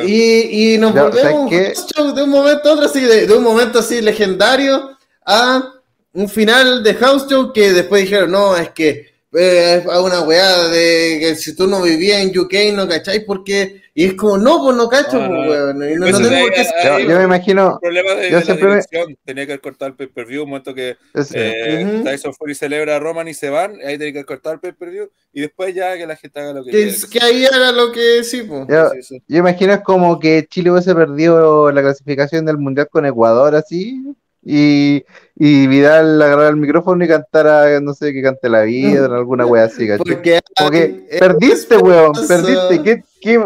Y, 0.07 0.73
y 0.73 0.77
nos 0.79 0.91
volvemos 0.91 1.51
¿sabes 1.51 1.85
un 1.99 2.15
de 2.15 2.23
un 2.23 2.29
momento 2.31 2.69
a 2.69 2.73
otro, 2.73 2.85
así, 2.87 3.01
de, 3.01 3.27
de 3.27 3.33
un 3.35 3.43
momento 3.43 3.77
así 3.77 4.01
legendario 4.01 4.97
a 5.23 5.71
un 6.13 6.27
final 6.27 6.81
de 6.81 6.95
house 6.95 7.27
show 7.29 7.53
que 7.53 7.73
después 7.73 8.01
dijeron, 8.01 8.31
no, 8.31 8.57
es 8.57 8.69
que 8.69 9.12
eh, 9.35 9.81
es 9.83 9.85
una 9.85 10.21
weá 10.21 10.67
de 10.69 11.17
que 11.19 11.35
si 11.35 11.55
tú 11.55 11.67
no 11.67 11.81
vivías 11.81 12.21
en 12.21 12.37
UK 12.37 12.53
no 12.73 12.87
cacháis 12.87 13.23
porque 13.25 13.81
y 13.95 14.05
es 14.05 14.13
como 14.15 14.37
no 14.39 14.59
pues 14.63 14.75
no 14.75 14.89
cacho 14.89 15.19
No, 15.19 15.27
pues, 15.45 15.49
weón, 15.49 15.77
no, 15.79 15.85
Pues, 15.85 16.19
no 16.19 16.29
tengo 16.29 16.47
Yo, 16.83 16.99
yo 16.99 17.17
me 17.19 17.23
imagino, 17.25 17.77
problema 17.79 18.11
de, 18.15 18.21
yo 18.23 18.23
de 18.27 18.31
la 18.31 18.41
siempre 18.41 18.65
me- 18.65 18.71
dirección. 18.71 19.17
Tenía 19.23 19.45
que 19.45 19.51
haber 19.51 19.61
cortado 19.61 19.89
el 19.89 19.95
pay-per-view, 19.97 20.43
un 20.43 20.49
momento 20.49 20.73
que 20.73 20.97
ese- 21.13 21.79
eh, 21.81 21.85
Ujú. 21.85 22.03
Tyson 22.03 22.33
Fury 22.33 22.55
celebra 22.55 22.95
a 22.95 22.99
Roman 22.99 23.27
y 23.27 23.33
se 23.35 23.49
van, 23.49 23.73
ahí 23.85 23.97
tenía 23.99 24.13
que 24.13 24.17
haber 24.19 24.25
cortado 24.25 24.55
el 24.55 24.61
pay-per-view 24.61 25.09
y 25.31 25.41
después 25.41 25.75
ya 25.75 25.95
que 25.95 26.07
la 26.07 26.15
gente 26.15 26.39
haga 26.39 26.53
lo 26.53 26.63
que 26.63 26.71
que, 26.71 26.77
quiera. 26.87 26.97
que 27.11 27.19
ahí 27.23 27.45
haga 27.45 27.71
lo 27.71 27.91
que 27.91 28.23
sí 28.23 28.41
pues. 28.43 28.65
yo, 28.67 28.89
Sí, 28.95 29.03
sí. 29.03 29.23
yo 29.27 29.37
imagino 29.37 29.73
es 29.73 29.81
como 29.81 30.19
que 30.19 30.45
Chile 30.49 30.71
hubiese 30.71 30.95
perdido 30.95 31.71
la 31.71 31.81
clasificación 31.83 32.45
del 32.45 32.57
Mundial 32.57 32.87
con 32.89 33.05
Ecuador 33.05 33.53
así, 33.55 34.01
y, 34.45 35.03
y 35.35 35.67
Vidal 35.67 36.21
agarrara 36.21 36.49
el 36.49 36.57
micrófono 36.57 37.03
y 37.03 37.07
cantara, 37.07 37.79
no 37.79 37.93
sé, 37.93 38.13
que 38.13 38.21
cante 38.21 38.49
la 38.49 38.63
vida 38.63 39.07
o 39.07 39.13
alguna 39.13 39.45
wea 39.45 39.65
así, 39.65 39.87
¿cachai? 39.87 39.99
porque 39.99 40.41
Como 40.57 40.71
que 40.71 40.77
ay, 40.77 41.05
es 41.09 41.19
perdiste, 41.19 41.77
weón, 41.77 42.11
perdiste. 42.27 42.83
¿Qué, 42.83 43.03
qué, 43.21 43.45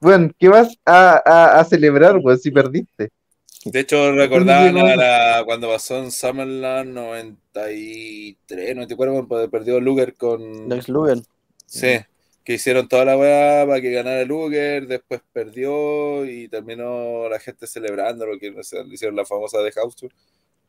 weón, 0.00 0.34
¿qué 0.38 0.48
vas 0.48 0.76
a, 0.84 1.22
a, 1.24 1.60
a 1.60 1.64
celebrar, 1.64 2.16
weón, 2.16 2.38
si 2.38 2.50
perdiste? 2.50 3.10
De 3.64 3.80
hecho, 3.80 4.12
recordaban 4.12 4.76
a 4.78 4.96
la, 4.96 5.42
cuando 5.44 5.68
pasó 5.68 5.98
en 5.98 6.10
Summerland 6.10 6.94
93, 6.94 8.74
94, 8.74 9.26
cuando 9.26 9.50
perdió 9.50 9.80
Luger 9.80 10.14
con. 10.14 10.68
Lex 10.68 10.88
Luger. 10.88 11.18
Sí, 11.66 11.98
que 12.48 12.54
hicieron 12.54 12.88
toda 12.88 13.04
la 13.04 13.14
weá 13.18 13.66
para 13.66 13.78
que 13.78 13.90
ganara 13.90 14.24
Luger, 14.24 14.86
después 14.86 15.20
perdió 15.34 16.24
y 16.24 16.48
terminó 16.48 17.28
la 17.28 17.38
gente 17.38 17.66
celebrando 17.66 18.24
porque 18.24 18.50
no 18.50 18.62
sé, 18.62 18.78
hicieron 18.90 19.16
la 19.16 19.26
famosa 19.26 19.58
de 19.60 19.70
House 19.72 19.94
Tour. 19.96 20.10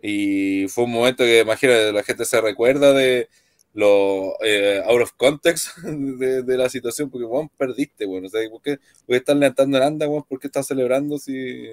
Y 0.01 0.67
fue 0.67 0.83
un 0.83 0.91
momento 0.91 1.23
que, 1.23 1.39
imagínate, 1.39 1.93
la 1.93 2.03
gente 2.03 2.25
se 2.25 2.41
recuerda 2.41 2.91
de 2.91 3.29
lo 3.73 4.33
eh, 4.43 4.83
out 4.87 5.03
of 5.03 5.13
context 5.15 5.77
de, 5.85 6.43
de 6.43 6.57
la 6.57 6.67
situación, 6.67 7.09
porque 7.09 7.23
weón, 7.23 7.47
perdiste, 7.55 8.05
weón. 8.05 8.25
O 8.25 8.29
sea, 8.29 8.41
¿por 8.49 8.61
qué, 8.61 8.75
por 8.75 9.13
qué 9.13 9.15
están 9.15 9.39
levantando 9.39 9.77
el 9.77 9.83
anda, 9.83 10.05
weón? 10.09 10.25
¿Por 10.27 10.37
qué 10.37 10.47
están 10.47 10.65
celebrando 10.65 11.17
si 11.17 11.65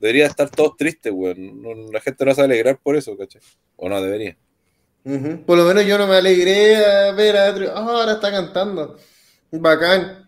debería 0.00 0.26
estar 0.26 0.50
todos 0.50 0.76
tristes, 0.76 1.12
weón? 1.14 1.62
No- 1.62 1.92
la 1.92 2.00
gente 2.00 2.24
no 2.24 2.34
se 2.34 2.40
va 2.40 2.42
a 2.42 2.46
alegrar 2.46 2.80
por 2.82 2.96
eso, 2.96 3.16
¿cachai? 3.16 3.40
O 3.76 3.88
no 3.88 4.02
debería. 4.02 4.36
Ujú. 5.04 5.44
Por 5.46 5.58
lo 5.58 5.64
menos 5.64 5.86
yo 5.86 5.96
no 5.96 6.08
me 6.08 6.16
alegré 6.16 6.74
a 6.84 7.12
ver 7.12 7.36
a 7.36 7.52
Drew. 7.52 7.68
Ah, 7.72 7.86
ahora 7.86 8.14
está 8.14 8.32
cantando. 8.32 8.98
Bacán. 9.60 10.20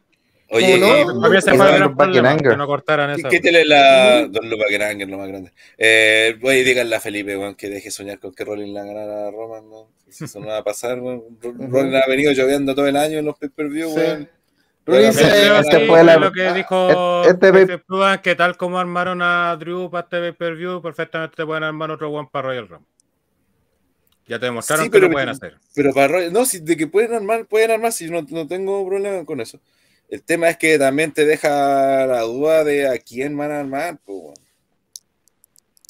Oye, 0.48 0.78
¿Cómo 0.80 0.86
no? 1.08 1.96
problema, 1.96 2.30
Anger. 2.30 2.50
que 2.52 2.56
no 2.56 2.66
cortaran 2.68 3.14
¿Qué, 3.16 3.20
esa. 3.20 3.28
qué 3.30 3.40
tele 3.40 3.64
la 3.64 4.26
Don 4.28 4.48
Lupa 4.48 4.64
Granger, 4.70 5.08
lo 5.08 5.18
más 5.18 5.26
grande? 5.28 5.52
Eh, 5.76 6.38
oye, 6.40 6.62
díganle 6.62 6.94
a 6.94 7.00
Felipe, 7.00 7.36
weón, 7.36 7.56
que 7.56 7.68
deje 7.68 7.90
soñar 7.90 8.20
con 8.20 8.32
que 8.32 8.44
Rollins 8.44 8.72
la 8.72 8.84
ganara 8.84 9.26
a 9.26 9.30
Roman, 9.32 9.68
¿no? 9.68 9.88
Si 10.08 10.24
Eso 10.24 10.38
no 10.38 10.46
va 10.46 10.58
a 10.58 10.62
pasar, 10.64 11.00
weón. 11.00 11.22
Ro- 11.42 11.52
Rollins 11.68 11.96
ha 12.00 12.08
venido 12.08 12.30
lloviendo 12.32 12.76
todo 12.76 12.86
el 12.86 12.96
año 12.96 13.18
en 13.18 13.24
los 13.24 13.36
pay-per-view, 13.38 13.88
weón. 13.92 14.28
Eh, 14.88 15.10
este 15.58 15.84
fue 15.88 16.04
la- 16.04 16.16
lo 16.16 16.30
que 16.30 16.52
dijo 16.52 17.24
este 17.24 17.78
Prudan, 17.78 18.20
que 18.22 18.36
tal 18.36 18.56
como 18.56 18.78
armaron 18.78 19.20
a 19.20 19.56
Drew 19.56 19.90
para 19.90 20.04
este 20.04 20.20
pay-per-view, 20.20 20.80
perfectamente 20.80 21.44
pueden 21.44 21.64
armar 21.64 21.90
otro 21.90 22.08
one 22.10 22.28
para 22.30 22.46
Royal 22.50 22.68
Rumble. 22.68 22.86
Ya 24.28 24.38
te 24.38 24.46
demostraron 24.46 24.84
Sí, 24.84 24.90
que 24.90 24.96
pero- 24.98 25.06
lo 25.08 25.12
pueden 25.12 25.28
hacer. 25.28 25.56
Pero 25.74 25.92
para 25.94 26.08
Rollins, 26.08 26.32
no, 26.32 26.44
si 26.44 26.58
de 26.60 26.76
que 26.76 26.86
pueden 26.86 27.14
armar, 27.14 27.46
pueden 27.46 27.70
armar, 27.70 27.92
si 27.92 28.10
no, 28.10 28.22
no 28.28 28.46
tengo 28.46 28.84
problema 28.86 29.24
con 29.24 29.40
eso. 29.40 29.60
El 30.08 30.22
tema 30.22 30.48
es 30.48 30.56
que 30.56 30.78
también 30.78 31.12
te 31.12 31.24
deja 31.24 32.06
la 32.06 32.20
duda 32.22 32.64
de 32.64 32.88
a 32.88 32.98
quién 32.98 33.36
van 33.36 33.50
a 33.52 33.60
armar, 33.60 33.98
pues. 34.04 34.38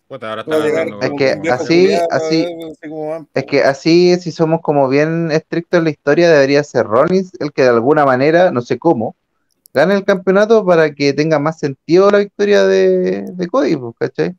Puta, 0.08 0.28
ahora 0.30 0.42
está 0.42 0.54
hablando- 0.54 1.00
Es 1.00 1.10
que 1.18 1.50
así- 1.50 1.94
así- 2.10 2.46
van, 2.88 3.28
Es 3.34 3.44
que 3.44 3.62
así, 3.62 4.16
si 4.20 4.30
somos 4.30 4.60
como 4.60 4.88
bien 4.88 5.32
estrictos 5.32 5.78
en 5.78 5.84
la 5.84 5.90
historia, 5.90 6.30
debería 6.30 6.62
ser 6.62 6.86
Rollins 6.86 7.32
el 7.40 7.52
que 7.52 7.62
de 7.62 7.70
alguna 7.70 8.04
manera, 8.04 8.50
no 8.52 8.60
sé 8.62 8.78
cómo, 8.78 9.16
gane 9.74 9.94
el 9.94 10.04
campeonato 10.04 10.64
para 10.64 10.94
que 10.94 11.12
tenga 11.12 11.38
más 11.40 11.58
sentido 11.58 12.10
la 12.10 12.18
victoria 12.18 12.64
de, 12.64 13.22
de 13.22 13.46
Cody, 13.48 13.76
pues, 13.76 13.94
¿cachai? 13.98 14.34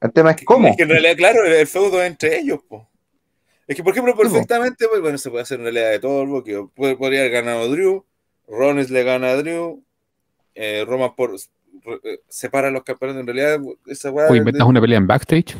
El 0.00 0.12
tema 0.12 0.30
es 0.30 0.36
Que- 0.36 0.44
cómo. 0.44 0.68
Es 0.68 0.76
que 0.76 0.84
en 0.84 0.88
realidad, 0.90 1.16
claro, 1.16 1.44
el 1.44 1.66
feudo 1.66 2.00
es 2.00 2.06
entre 2.08 2.38
ellos, 2.38 2.60
po. 2.68 2.86
Es 3.70 3.76
que, 3.76 3.84
por 3.84 3.92
ejemplo, 3.92 4.16
perfectamente, 4.16 4.88
pues, 4.88 5.00
bueno, 5.00 5.16
se 5.16 5.30
puede 5.30 5.42
hacer 5.44 5.58
en 5.60 5.64
realidad 5.66 5.90
de 5.90 6.00
todo 6.00 6.22
el 6.22 6.28
bloque. 6.28 6.66
Puede, 6.74 6.96
podría 6.96 7.20
haber 7.20 7.30
ganado 7.32 7.68
Drew, 7.68 8.04
Rollins 8.48 8.90
le 8.90 9.04
gana 9.04 9.28
a 9.30 9.36
Drew, 9.36 9.82
eh, 10.56 10.84
Roman 10.86 11.14
por, 11.14 11.34
eh, 11.36 12.18
separa 12.28 12.70
los 12.72 12.82
campeonatos. 12.82 13.20
En 13.20 13.26
realidad, 13.28 13.60
esa 13.86 14.10
weá. 14.10 14.26
O 14.28 14.32
de- 14.32 14.38
inventas 14.38 14.66
una 14.66 14.80
pelea 14.80 14.98
en 14.98 15.06
backstage. 15.06 15.56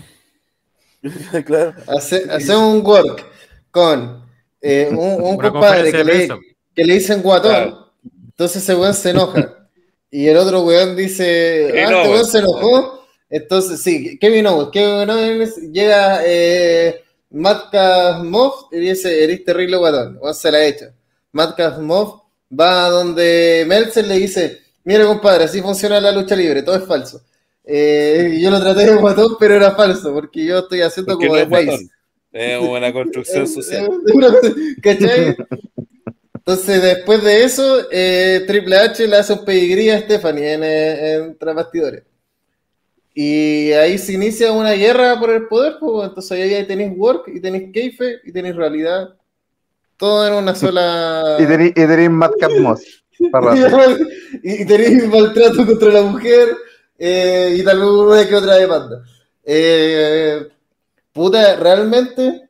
claro. 1.47 1.75
Hace- 1.87 2.27
Hacemos 2.31 2.75
un 2.75 2.85
work 2.85 3.25
con 3.71 4.25
eh, 4.61 4.89
un, 4.91 4.99
un 4.99 5.35
Una 5.39 5.51
compadre 5.53 5.91
que 5.93 5.99
de 5.99 6.05
le, 6.05 6.13
prensa. 6.13 6.39
que 6.75 6.85
le 6.85 6.95
dicen 6.95 7.23
guatón. 7.23 7.53
Claro. 7.53 7.93
Entonces 8.27 8.63
ese 8.63 8.75
weón 8.75 8.95
se 8.95 9.11
enoja. 9.11 9.57
Y 10.13 10.27
el 10.27 10.37
otro 10.39 10.63
weón 10.63 10.97
dice, 10.97 11.71
ah, 11.73 11.83
este 12.01 12.11
weón 12.11 12.25
se 12.27 12.39
enojó. 12.39 13.07
Entonces, 13.29 13.81
sí, 13.81 14.19
Kevin 14.19 14.49
Owens. 14.49 14.71
Kevin 14.73 15.09
Owens 15.09 15.57
llega 15.73 16.23
eh, 16.27 17.01
Matt 17.31 17.75
Moff 18.25 18.73
y 18.73 18.79
dice, 18.79 19.23
eres 19.23 19.45
terrible 19.45 19.77
guatón. 19.77 20.19
Weón 20.21 20.35
se 20.35 20.51
la 20.51 20.65
echa. 20.65 20.93
Matt 21.33 21.59
Moff 21.79 22.23
va 22.59 22.87
a 22.87 22.91
donde 22.91 23.65
Meltzer 23.67 24.07
le 24.07 24.19
dice, 24.19 24.61
mira 24.85 25.07
compadre, 25.07 25.45
así 25.45 25.61
funciona 25.61 26.01
la 26.01 26.13
lucha 26.13 26.35
libre, 26.35 26.63
todo 26.63 26.77
es 26.77 26.85
falso. 26.85 27.23
Eh, 27.65 28.39
yo 28.41 28.51
lo 28.51 28.61
traté 28.61 28.87
de 28.87 28.97
guatón, 28.97 29.37
pero 29.39 29.55
era 29.55 29.73
falso, 29.73 30.13
porque 30.13 30.45
yo 30.45 30.59
estoy 30.59 30.81
haciendo 30.81 31.13
Porque 31.13 31.29
como 31.29 31.39
no 31.41 31.57
de 31.57 31.63
es. 31.63 31.91
Es 32.33 32.61
una 32.61 32.93
construcción 32.93 33.47
social. 33.47 33.89
¿Cachai? 34.83 35.37
Entonces, 36.35 36.83
después 36.83 37.23
de 37.23 37.45
eso, 37.45 37.87
eh, 37.93 38.45
Triple 38.47 38.77
H 38.77 39.07
le 39.07 39.17
hace 39.17 39.35
un 39.35 39.45
pedigrí 39.45 39.91
a 39.91 40.01
Stephanie 40.01 40.55
en, 40.55 40.65
en. 40.65 41.39
Y 43.15 43.73
ahí 43.73 43.99
se 43.99 44.13
inicia 44.13 44.53
una 44.53 44.73
guerra 44.73 45.19
por 45.19 45.31
el 45.31 45.47
poder, 45.49 45.77
pues, 45.81 46.09
entonces 46.09 46.33
ahí 46.33 46.67
tenéis 46.67 46.93
work 46.97 47.25
y 47.29 47.41
tenéis 47.41 47.73
keife 47.73 48.21
y 48.25 48.33
tenéis 48.33 48.57
realidad. 48.57 49.15
Todo 49.97 50.27
en 50.27 50.35
una 50.35 50.55
sola... 50.55 51.37
Y 51.41 51.47
tenéis 51.47 51.71
y 51.71 51.75
tenéis 51.75 52.11
Madcap 52.11 52.53
Moss. 52.61 53.05
rato. 53.33 53.99
y 54.43 54.65
tenéis 54.65 55.07
maltrato 55.09 55.67
contra 55.67 55.91
la 55.91 56.03
mujer 56.03 56.57
eh, 56.99 57.57
y 57.59 57.65
tal 57.65 57.79
vez 57.79 57.89
una 57.89 58.29
que 58.29 58.35
otra 58.35 58.55
demanda. 58.57 59.03
Eh, 59.45 60.49
puta, 61.13 61.57
realmente, 61.57 62.49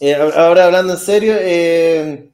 eh, 0.00 0.14
ahora 0.14 0.66
hablando 0.66 0.94
en 0.94 0.98
serio, 0.98 1.34
eh, 1.38 2.30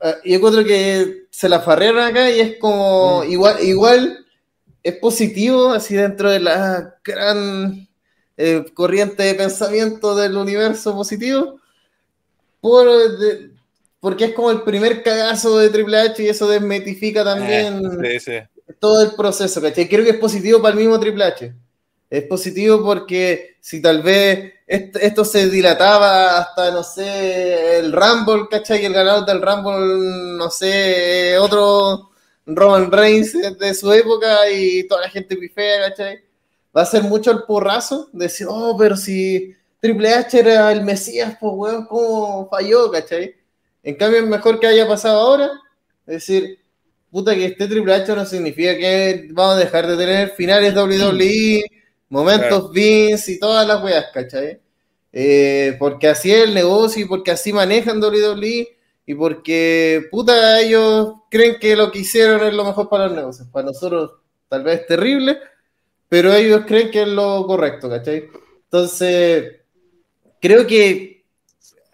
ah, 0.00 0.16
yo 0.24 0.36
encuentro 0.36 0.64
que 0.64 1.26
se 1.30 1.48
la 1.48 1.60
farrearon 1.60 2.02
acá 2.02 2.30
y 2.30 2.40
es 2.40 2.58
como 2.58 3.24
igual, 3.24 3.56
igual 3.62 4.26
es 4.88 4.96
positivo 4.96 5.70
así 5.70 5.94
dentro 5.94 6.30
de 6.30 6.40
la 6.40 6.94
gran 7.04 7.88
eh, 8.36 8.64
corriente 8.74 9.22
de 9.24 9.34
pensamiento 9.34 10.14
del 10.14 10.36
universo 10.36 10.94
positivo 10.94 11.58
por, 12.60 12.86
de- 13.18 13.50
porque 14.00 14.26
es 14.26 14.32
como 14.34 14.50
el 14.50 14.62
primer 14.62 15.02
cagazo 15.02 15.58
de 15.58 15.70
Triple 15.70 15.98
H 15.98 16.22
y 16.22 16.28
eso 16.28 16.48
desmetifica 16.48 17.24
también 17.24 17.80
Eh, 18.04 18.20
sí, 18.20 18.32
sí. 18.66 18.74
todo 18.78 19.02
el 19.02 19.12
proceso, 19.12 19.60
¿cachai? 19.60 19.88
Creo 19.88 20.04
que 20.04 20.10
es 20.10 20.18
positivo 20.18 20.60
para 20.60 20.72
el 20.74 20.80
mismo 20.80 20.98
Triple 21.00 21.24
H. 21.24 21.54
Es 22.10 22.22
positivo 22.24 22.82
porque 22.84 23.56
si 23.60 23.82
tal 23.82 24.02
vez 24.02 24.54
est- 24.66 24.96
esto 24.96 25.24
se 25.24 25.48
dilataba 25.50 26.38
hasta, 26.38 26.70
no 26.70 26.82
sé, 26.82 27.78
el 27.80 27.92
Rumble, 27.92 28.46
¿cachai? 28.50 28.84
El 28.84 28.92
ganador 28.94 29.26
del 29.26 29.42
Rumble, 29.42 30.36
no 30.38 30.48
sé, 30.50 31.36
otro 31.38 32.10
Roman 32.48 32.90
Reigns 32.90 33.32
de 33.58 33.74
su 33.74 33.92
época 33.92 34.50
y 34.50 34.86
toda 34.88 35.02
la 35.02 35.10
gente 35.10 35.36
pifea, 35.36 35.88
¿cachai? 35.88 36.20
Va 36.76 36.82
a 36.82 36.86
ser 36.86 37.02
mucho 37.02 37.30
el 37.30 37.42
porrazo 37.42 38.08
de 38.12 38.24
decir, 38.24 38.46
oh, 38.48 38.76
pero 38.78 38.96
si 38.96 39.54
Triple 39.80 40.14
H 40.14 40.38
era 40.38 40.72
el 40.72 40.82
Mesías, 40.82 41.36
pues, 41.40 41.52
weón, 41.54 41.86
¿cómo 41.86 42.48
falló, 42.48 42.90
¿cachai? 42.90 43.34
En 43.82 43.94
cambio, 43.96 44.20
es 44.20 44.26
mejor 44.26 44.58
que 44.58 44.66
haya 44.66 44.86
pasado 44.88 45.20
ahora. 45.20 45.50
Es 46.06 46.26
decir, 46.26 46.58
puta 47.10 47.34
que 47.34 47.46
esté 47.46 47.66
Triple 47.66 47.94
H 47.94 48.14
no 48.14 48.24
significa 48.24 48.76
que 48.76 49.28
vamos 49.30 49.56
a 49.56 49.58
dejar 49.58 49.86
de 49.86 49.96
tener 49.96 50.30
finales 50.30 50.74
WWE, 50.74 51.64
momentos 52.08 52.48
Claro. 52.48 52.68
Vince 52.70 53.32
y 53.32 53.38
todas 53.38 53.66
las 53.66 53.82
weas, 53.82 54.06
¿cachai? 54.12 54.60
Eh, 55.12 55.76
porque 55.78 56.08
así 56.08 56.32
es 56.32 56.44
el 56.44 56.54
negocio 56.54 57.02
y 57.04 57.08
porque 57.08 57.30
así 57.30 57.52
manejan 57.52 58.02
WWE 58.02 58.77
y 59.08 59.14
porque 59.14 60.02
puta 60.10 60.60
ellos 60.60 61.14
creen 61.30 61.56
que 61.58 61.74
lo 61.74 61.90
que 61.90 62.00
hicieron 62.00 62.46
es 62.46 62.52
lo 62.52 62.62
mejor 62.64 62.90
para 62.90 63.06
los 63.06 63.16
negocios. 63.16 63.48
Para 63.50 63.66
nosotros 63.68 64.12
tal 64.50 64.62
vez 64.62 64.80
es 64.82 64.86
terrible, 64.86 65.38
pero 66.10 66.32
ellos 66.34 66.64
creen 66.66 66.90
que 66.90 67.02
es 67.02 67.08
lo 67.08 67.46
correcto, 67.46 67.88
¿cachai? 67.88 68.28
Entonces, 68.64 69.56
creo 70.40 70.66
que 70.66 71.24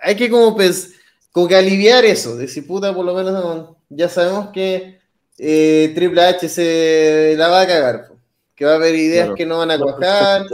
hay 0.01 0.17
que 0.17 0.29
como 0.29 0.57
pens- 0.59 0.93
como 1.31 1.47
que 1.47 1.55
aliviar 1.57 2.05
eso, 2.05 2.37
decir, 2.37 2.67
puta, 2.67 2.93
por 2.93 3.05
lo 3.05 3.15
menos 3.15 3.33
no, 3.33 3.77
ya 3.89 4.09
sabemos 4.09 4.49
que 4.51 4.99
eh, 5.39 5.93
Triple 5.95 6.21
H 6.21 6.49
se 6.49 7.35
la 7.37 7.47
va 7.49 7.61
a 7.63 7.67
cagar, 7.69 8.09
que 8.57 8.65
va 8.65 8.73
a 8.73 8.77
haber 8.77 8.95
ideas 8.97 9.27
Claro. 9.27 9.35
que 9.37 9.47
no 9.47 9.59
van 9.59 9.71
a 9.71 9.79
cuajar, 9.79 10.47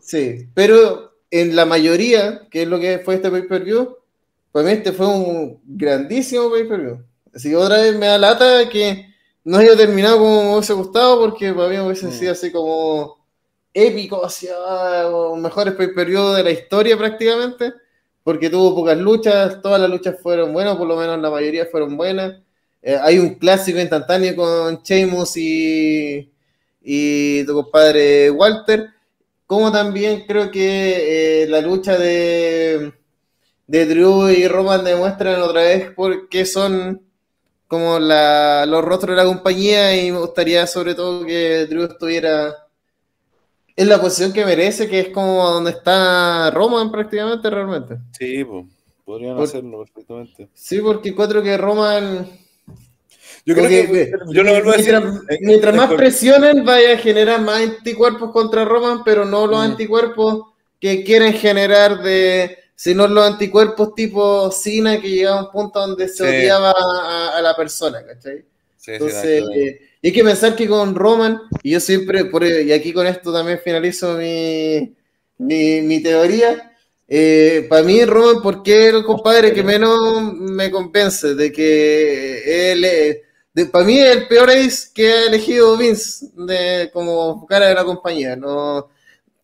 sí, 0.00 0.48
pero 0.54 1.12
en 1.30 1.54
la 1.56 1.64
mayoría, 1.66 2.48
que 2.50 2.62
es 2.62 2.68
lo 2.68 2.80
que 2.80 3.00
fue 3.00 3.16
este 3.16 3.30
pay-per-view, 3.30 3.96
para 4.52 4.66
mí 4.66 4.72
este 4.72 4.92
fue 4.92 5.06
un 5.06 5.60
grandísimo 5.64 6.50
pay-per-view. 6.50 7.04
Así 7.34 7.50
que 7.50 7.56
otra 7.56 7.76
vez 7.80 7.96
me 7.96 8.06
da 8.06 8.18
lata 8.18 8.68
que 8.68 9.06
no 9.44 9.58
haya 9.58 9.76
terminado 9.76 10.18
como 10.18 10.42
me 10.44 10.52
hubiese 10.54 10.72
gustado, 10.72 11.20
porque 11.20 11.52
para 11.52 11.68
mí 11.68 11.78
hubiese 11.78 12.06
Mm. 12.08 12.12
sido 12.12 12.32
así 12.32 12.50
como 12.52 13.18
épico, 13.72 14.24
hacia 14.24 14.52
los 15.04 15.38
mejores 15.38 15.74
pay-per-view 15.74 16.30
de 16.32 16.42
la 16.44 16.50
historia 16.50 16.96
prácticamente, 16.98 17.72
porque 18.24 18.50
tuvo 18.50 18.74
pocas 18.74 18.98
luchas, 18.98 19.62
todas 19.62 19.80
las 19.80 19.88
luchas 19.90 20.16
fueron 20.22 20.52
buenas, 20.52 20.76
por 20.76 20.86
lo 20.88 20.96
menos 20.96 21.18
la 21.20 21.30
mayoría 21.30 21.66
fueron 21.66 21.96
buenas. 21.96 22.40
Eh, 22.82 22.98
hay 23.00 23.18
un 23.18 23.34
clásico 23.36 23.78
instantáneo 23.78 24.34
con 24.36 24.82
Sheamus 24.82 25.36
y, 25.36 26.30
y 26.82 27.44
tu 27.44 27.54
compadre 27.54 28.30
Walter, 28.30 28.90
como 29.46 29.70
también 29.72 30.24
creo 30.26 30.50
que 30.50 31.42
eh, 31.44 31.46
la 31.48 31.60
lucha 31.60 31.96
de, 31.98 32.92
de 33.70 33.86
Drew 33.86 34.28
y 34.30 34.48
Roman 34.48 34.82
demuestran 34.82 35.40
otra 35.42 35.60
vez 35.62 35.92
por 35.92 36.28
qué 36.28 36.44
son 36.44 37.00
como 37.68 38.00
la, 38.00 38.66
los 38.66 38.84
rostros 38.84 39.10
de 39.16 39.22
la 39.22 39.28
compañía 39.28 39.94
y 39.96 40.10
me 40.10 40.18
gustaría 40.18 40.66
sobre 40.66 40.96
todo 40.96 41.24
que 41.24 41.66
Drew 41.66 41.84
estuviera 41.84 42.52
en 43.76 43.88
la 43.88 44.00
posición 44.00 44.32
que 44.32 44.44
merece, 44.44 44.88
que 44.88 44.98
es 44.98 45.08
como 45.10 45.48
donde 45.48 45.70
está 45.70 46.50
Roman 46.50 46.90
prácticamente 46.90 47.48
realmente. 47.48 47.96
Sí, 48.18 48.42
pues, 48.44 48.66
podrían 49.04 49.36
Por- 49.36 49.44
hacerlo 49.44 49.78
perfectamente. 49.84 50.48
Sí, 50.52 50.80
porque 50.80 51.10
encuentro 51.10 51.40
que 51.40 51.56
Roman... 51.56 52.28
Yo 53.46 53.54
creo 53.54 53.68
que, 53.68 54.10
yo 54.32 54.42
lo 54.42 54.50
vuelvo 54.50 54.70
a 54.72 54.76
decir. 54.76 54.92
mientras, 55.00 55.22
eh, 55.30 55.38
mientras 55.42 55.74
más 55.76 55.92
eh, 55.92 55.96
presionen, 55.96 56.64
vaya 56.64 56.94
a 56.94 56.98
generar 56.98 57.40
más 57.40 57.60
anticuerpos 57.62 58.32
contra 58.32 58.64
Roman, 58.64 59.02
pero 59.04 59.24
no 59.24 59.46
los 59.46 59.60
Mm. 59.60 59.70
anticuerpos 59.70 60.48
que 60.80 61.04
quieren 61.04 61.32
generar 61.34 62.02
de, 62.02 62.58
sino 62.82 63.06
los 63.06 63.26
anticuerpos 63.26 63.94
tipo 63.94 64.50
Cena 64.50 64.98
que 65.02 65.10
llegaba 65.10 65.40
a 65.40 65.44
un 65.44 65.50
punto 65.50 65.80
donde 65.80 66.08
se 66.08 66.24
Sí. 66.24 66.24
odiaba 66.24 66.70
a, 66.70 67.36
a 67.36 67.42
la 67.42 67.54
persona, 67.54 68.02
¿cachai? 68.06 68.38
Sí, 68.76 68.92
sí, 68.92 68.92
Entonces, 68.92 69.42
ver. 69.46 69.58
eh, 69.58 69.80
y 70.00 70.06
hay 70.08 70.12
que 70.14 70.24
pensar 70.24 70.56
que 70.56 70.66
con 70.66 70.94
Roman, 70.94 71.42
y 71.62 71.72
yo 71.72 71.80
siempre, 71.80 72.24
por, 72.24 72.42
y 72.46 72.72
aquí 72.72 72.94
con 72.94 73.06
esto 73.06 73.30
también 73.34 73.60
finalizo 73.62 74.14
mi, 74.14 74.94
mi, 75.36 75.82
mi 75.82 76.02
teoría, 76.02 76.72
eh, 77.06 77.66
para 77.68 77.82
mí 77.82 78.02
Roman, 78.06 78.42
porque 78.42 78.88
es 78.88 78.94
el 78.94 79.04
compadre 79.04 79.52
que 79.52 79.62
menos 79.62 80.32
me 80.32 80.70
convence 80.70 81.34
de 81.34 81.52
que 81.52 82.72
él, 82.72 82.84
eh, 82.86 83.22
de, 83.52 83.66
para 83.66 83.84
mí 83.84 83.98
es 83.98 84.16
el 84.16 84.26
peor 84.26 84.48
ace 84.48 84.88
que 84.94 85.12
ha 85.12 85.26
elegido 85.26 85.76
Vince 85.76 86.28
de, 86.34 86.88
como 86.94 87.46
cara 87.46 87.66
de 87.68 87.74
la 87.74 87.84
compañía, 87.84 88.36
no, 88.36 88.88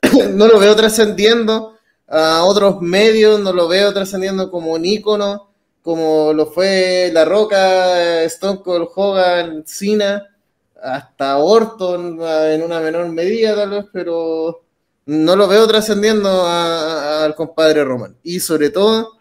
no 0.30 0.46
lo 0.48 0.58
veo 0.58 0.74
trascendiendo 0.74 1.75
a 2.08 2.44
otros 2.44 2.80
medios, 2.80 3.40
no 3.40 3.52
lo 3.52 3.68
veo 3.68 3.92
trascendiendo 3.92 4.50
como 4.50 4.72
un 4.72 4.84
ícono, 4.84 5.50
como 5.82 6.32
lo 6.32 6.46
fue 6.46 7.10
La 7.12 7.24
Roca, 7.24 8.22
Stone 8.24 8.60
Cold 8.62 8.88
Hogan, 8.94 9.64
Cena, 9.66 10.24
hasta 10.82 11.38
Orton 11.38 12.18
en 12.20 12.62
una 12.62 12.80
menor 12.80 13.08
medida 13.08 13.54
tal 13.54 13.70
vez, 13.70 13.86
pero 13.92 14.62
no 15.06 15.36
lo 15.36 15.48
veo 15.48 15.66
trascendiendo 15.66 16.46
al 16.46 17.34
compadre 17.34 17.84
Roman. 17.84 18.16
Y 18.22 18.40
sobre 18.40 18.70
todo, 18.70 19.12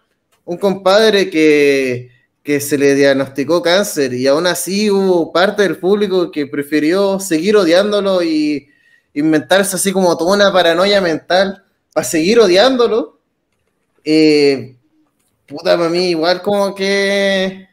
un 0.46 0.58
compadre 0.58 1.30
que, 1.30 2.10
que 2.44 2.60
se 2.60 2.78
le 2.78 2.96
diagnosticó 2.96 3.62
cáncer 3.62 4.14
y 4.14 4.28
aún 4.28 4.48
así 4.48 4.90
hubo 4.90 5.32
parte 5.32 5.64
del 5.64 5.78
público 5.78 6.32
que 6.32 6.48
prefirió 6.48 7.20
seguir 7.20 7.58
odiándolo 7.58 8.22
y 8.22 8.68
inventarse 9.14 9.76
así 9.76 9.92
como 9.92 10.16
toda 10.18 10.36
una 10.36 10.54
paranoia 10.54 11.02
mental 11.02 11.65
para 11.95 12.06
seguir 12.06 12.40
odiándolo. 12.41 13.22
Eh, 14.03 14.75
puta, 15.48 15.77
para 15.77 15.90
mí 15.90 16.09
igual 16.09 16.41
como 16.41 16.75
que 16.75 17.69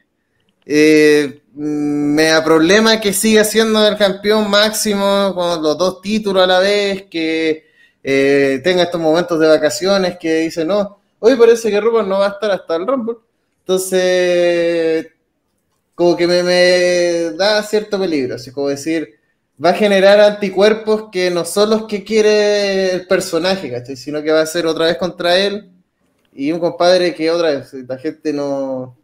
eh, 0.65 1.43
mm, 1.55 2.15
me 2.15 2.27
da 2.27 2.45
problema 2.45 3.01
que 3.01 3.13
siga 3.13 3.43
siendo 3.43 3.85
el 3.85 3.97
campeón 3.97 4.49
máximo 4.49 5.35
con 5.35 5.61
los 5.61 5.77
dos 5.77 6.01
títulos 6.01 6.45
a 6.45 6.47
la 6.47 6.61
vez, 6.61 7.07
que 7.11 7.67
eh, 8.05 8.61
tenga 8.63 8.85
estos 8.85 9.01
momentos 9.01 9.41
de 9.41 9.49
vacaciones 9.49 10.17
que 10.21 10.43
dice, 10.43 10.65
no, 10.65 11.01
hoy 11.19 11.35
parece 11.35 11.69
que 11.69 11.81
Roman 11.81 12.09
no 12.09 12.21
va 12.21 12.27
a 12.27 12.31
estar 12.31 12.53
hasta 12.53 12.77
el 12.77 12.87
Rumble. 12.87 13.17
Entonces, 13.63 15.09
como 15.97 16.17
que 16.17 16.29
me, 16.29 16.45
me 16.45 17.33
da 17.37 17.61
cierto 17.65 17.99
peligro, 17.99 18.37
así 18.37 18.53
como 18.53 18.69
decir, 18.69 19.19
va 19.65 19.71
a 19.71 19.75
generar 19.75 20.19
anticuerpos 20.21 21.09
que 21.13 21.31
no 21.31 21.45
son 21.45 21.71
los 21.71 21.87
que 21.87 22.03
quiere 22.05 22.93
el 22.93 23.07
personaje, 23.07 23.71
¿cachai? 23.71 23.97
Sino 23.97 24.23
que 24.23 24.33
va 24.33 24.41
a 24.41 24.47
ser 24.47 24.67
otra 24.67 24.87
vez 24.87 24.97
contra 24.97 25.39
él 25.39 25.71
y 26.35 26.51
un 26.53 26.59
compadre 26.61 27.15
que 27.15 27.31
otra 27.31 27.51
vez 27.51 27.73
la 27.75 27.99
gente 27.99 28.33
no, 28.33 28.97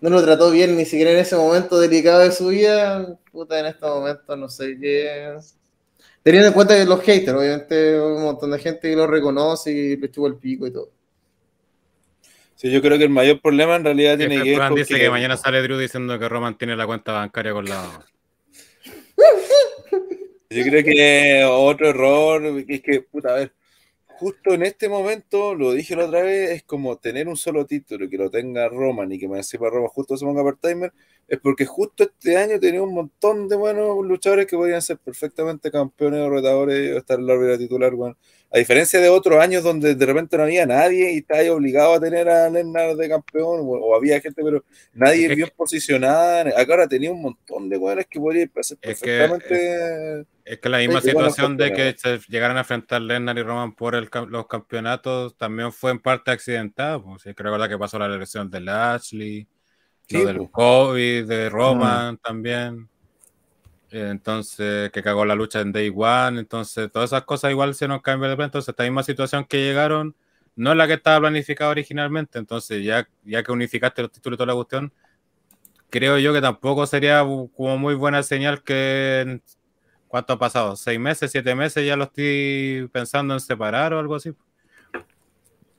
no 0.00 0.10
lo 0.10 0.22
trató 0.24 0.50
bien 0.50 0.76
ni 0.76 0.84
siquiera 0.84 1.12
en 1.12 1.18
ese 1.18 1.36
momento 1.36 1.78
delicado 1.78 2.20
de 2.20 2.32
su 2.32 2.48
vida, 2.48 3.18
puta, 3.30 3.60
en 3.60 3.66
este 3.66 3.86
momento 3.86 4.36
no 4.36 4.48
sé 4.48 4.76
qué. 4.80 5.36
Teniendo 6.22 6.48
en 6.48 6.54
cuenta 6.54 6.76
que 6.76 6.84
los 6.84 7.00
haters, 7.02 7.38
obviamente, 7.38 7.94
hay 7.94 7.98
un 7.98 8.22
montón 8.22 8.50
de 8.50 8.58
gente 8.58 8.90
que 8.90 8.96
lo 8.96 9.06
reconoce 9.06 9.72
y 9.72 9.96
le 9.96 10.10
chupa 10.10 10.28
el 10.28 10.36
pico 10.36 10.66
y 10.66 10.72
todo. 10.72 10.90
Sí, 12.56 12.70
yo 12.70 12.82
creo 12.82 12.98
que 12.98 13.04
el 13.04 13.10
mayor 13.10 13.40
problema 13.40 13.76
en 13.76 13.84
realidad 13.84 14.18
tiene 14.18 14.34
que 14.44 14.58
ver 14.58 14.74
dice 14.74 14.94
que- 14.94 15.00
que 15.00 15.10
mañana 15.10 15.36
sale 15.38 15.62
Drew 15.62 15.78
diciendo 15.78 16.18
que 16.18 16.28
Roman 16.28 16.58
tiene 16.58 16.76
la 16.76 16.84
cuenta 16.86 17.12
bancaria 17.12 17.52
con 17.52 17.64
la. 17.64 18.04
Yo 20.50 20.64
creo 20.64 20.84
que 20.84 21.44
otro 21.44 21.88
error 21.90 22.44
es 22.68 22.82
que, 22.82 23.02
puta, 23.02 23.30
a 23.30 23.34
ver, 23.36 23.52
justo 24.20 24.52
en 24.52 24.62
este 24.64 24.88
momento, 24.88 25.54
lo 25.54 25.72
dije 25.72 25.96
la 25.96 26.06
otra 26.06 26.22
vez, 26.22 26.50
es 26.50 26.64
como 26.64 26.98
tener 26.98 27.28
un 27.28 27.36
solo 27.36 27.64
título 27.66 28.08
que 28.08 28.18
lo 28.18 28.30
tenga 28.30 28.68
Roman 28.68 29.10
y 29.12 29.18
que 29.18 29.28
me 29.28 29.38
encima 29.38 29.70
Roman 29.70 29.88
justo 29.88 30.16
se 30.16 30.26
ponga 30.26 30.44
per 30.44 30.56
timer, 30.56 30.92
es 31.28 31.38
porque 31.38 31.64
justo 31.64 32.02
este 32.02 32.36
año 32.36 32.58
tenía 32.58 32.82
un 32.82 32.92
montón 32.92 33.48
de 33.48 33.56
buenos 33.56 34.04
luchadores 34.04 34.46
que 34.46 34.56
podrían 34.56 34.82
ser 34.82 34.98
perfectamente 34.98 35.70
campeones 35.70 36.20
o 36.20 36.30
retadores 36.30 36.94
o 36.94 36.98
estar 36.98 37.18
en 37.18 37.26
la 37.26 37.34
órbita 37.34 37.56
titular, 37.56 37.94
weón. 37.94 38.16
A 38.52 38.58
diferencia 38.58 38.98
de 39.00 39.08
otros 39.08 39.40
años 39.40 39.62
donde 39.62 39.94
de 39.94 40.06
repente 40.06 40.36
no 40.36 40.42
había 40.42 40.66
nadie 40.66 41.12
y 41.14 41.24
ahí 41.32 41.48
obligado 41.48 41.94
a 41.94 42.00
tener 42.00 42.28
a 42.28 42.50
Lennart 42.50 42.96
de 42.96 43.08
campeón, 43.08 43.60
o, 43.60 43.64
o 43.64 43.94
había 43.94 44.20
gente, 44.20 44.42
pero 44.42 44.64
nadie 44.92 45.22
Es 45.24 45.28
que- 45.28 45.34
bien 45.36 45.50
posicionada. 45.56 46.40
Acá 46.60 46.72
ahora 46.72 46.88
tenía 46.88 47.12
un 47.12 47.22
montón 47.22 47.68
de 47.68 47.76
weones 47.76 48.06
que 48.08 48.18
podrían 48.18 48.50
ser 48.60 48.78
Es 48.82 49.00
que- 49.00 49.18
perfectamente. 49.18 50.26
Es 50.44 50.58
que 50.58 50.68
la 50.68 50.78
misma 50.78 51.00
situación 51.00 51.56
de 51.56 51.72
que 51.72 51.94
se 51.96 52.18
llegaran 52.28 52.56
a 52.56 52.60
enfrentar 52.60 53.00
Lennar 53.00 53.38
y 53.38 53.42
Roman 53.42 53.72
por 53.72 53.94
el 53.94 54.10
los 54.28 54.48
campeonatos 54.48 55.36
también 55.36 55.72
fue 55.72 55.92
en 55.92 56.00
parte 56.00 56.32
accidentada. 56.32 57.00
Pues. 57.00 57.24
Hay 57.26 57.34
que 57.34 57.42
recordar 57.44 57.68
que 57.68 57.78
pasó 57.78 58.00
la 58.00 58.08
lesión 58.08 58.50
de 58.50 58.60
Lashley, 58.60 59.46
Sí, 60.08 60.18
lo 60.18 60.26
del 60.26 60.36
pues. 60.38 60.50
COVID, 60.50 61.24
de 61.26 61.48
Roman 61.50 62.18
también. 62.18 62.88
Entonces, 63.90 64.90
que 64.90 65.02
cagó 65.02 65.24
la 65.24 65.34
lucha 65.34 65.60
en 65.60 65.72
Day 65.72 65.92
One. 65.94 66.40
Entonces, 66.40 66.90
todas 66.92 67.10
esas 67.10 67.24
cosas 67.24 67.50
igual 67.50 67.74
se 67.74 67.88
nos 67.88 68.02
cambian 68.02 68.30
de 68.30 68.36
repente. 68.36 68.46
Entonces, 68.46 68.68
esta 68.68 68.84
misma 68.84 69.02
situación 69.02 69.44
que 69.44 69.58
llegaron 69.58 70.14
no 70.56 70.72
es 70.72 70.76
la 70.76 70.86
que 70.86 70.94
estaba 70.94 71.20
planificada 71.20 71.70
originalmente. 71.70 72.38
Entonces, 72.38 72.84
ya, 72.84 73.08
ya 73.24 73.42
que 73.42 73.52
unificaste 73.52 74.02
los 74.02 74.12
títulos 74.12 74.36
y 74.36 74.38
toda 74.38 74.46
la 74.48 74.54
cuestión, 74.54 74.92
creo 75.90 76.18
yo 76.18 76.32
que 76.32 76.40
tampoco 76.40 76.86
sería 76.86 77.20
como 77.22 77.78
muy 77.78 77.94
buena 77.94 78.22
señal 78.22 78.62
que 78.62 79.40
¿cuánto 80.10 80.32
ha 80.34 80.38
pasado? 80.38 80.76
¿Seis 80.76 80.98
meses, 80.98 81.30
siete 81.30 81.54
meses? 81.54 81.86
Ya 81.86 81.96
lo 81.96 82.04
estoy 82.04 82.88
pensando 82.92 83.34
en 83.34 83.40
separar 83.40 83.94
o 83.94 83.98
algo 83.98 84.16
así. 84.16 84.32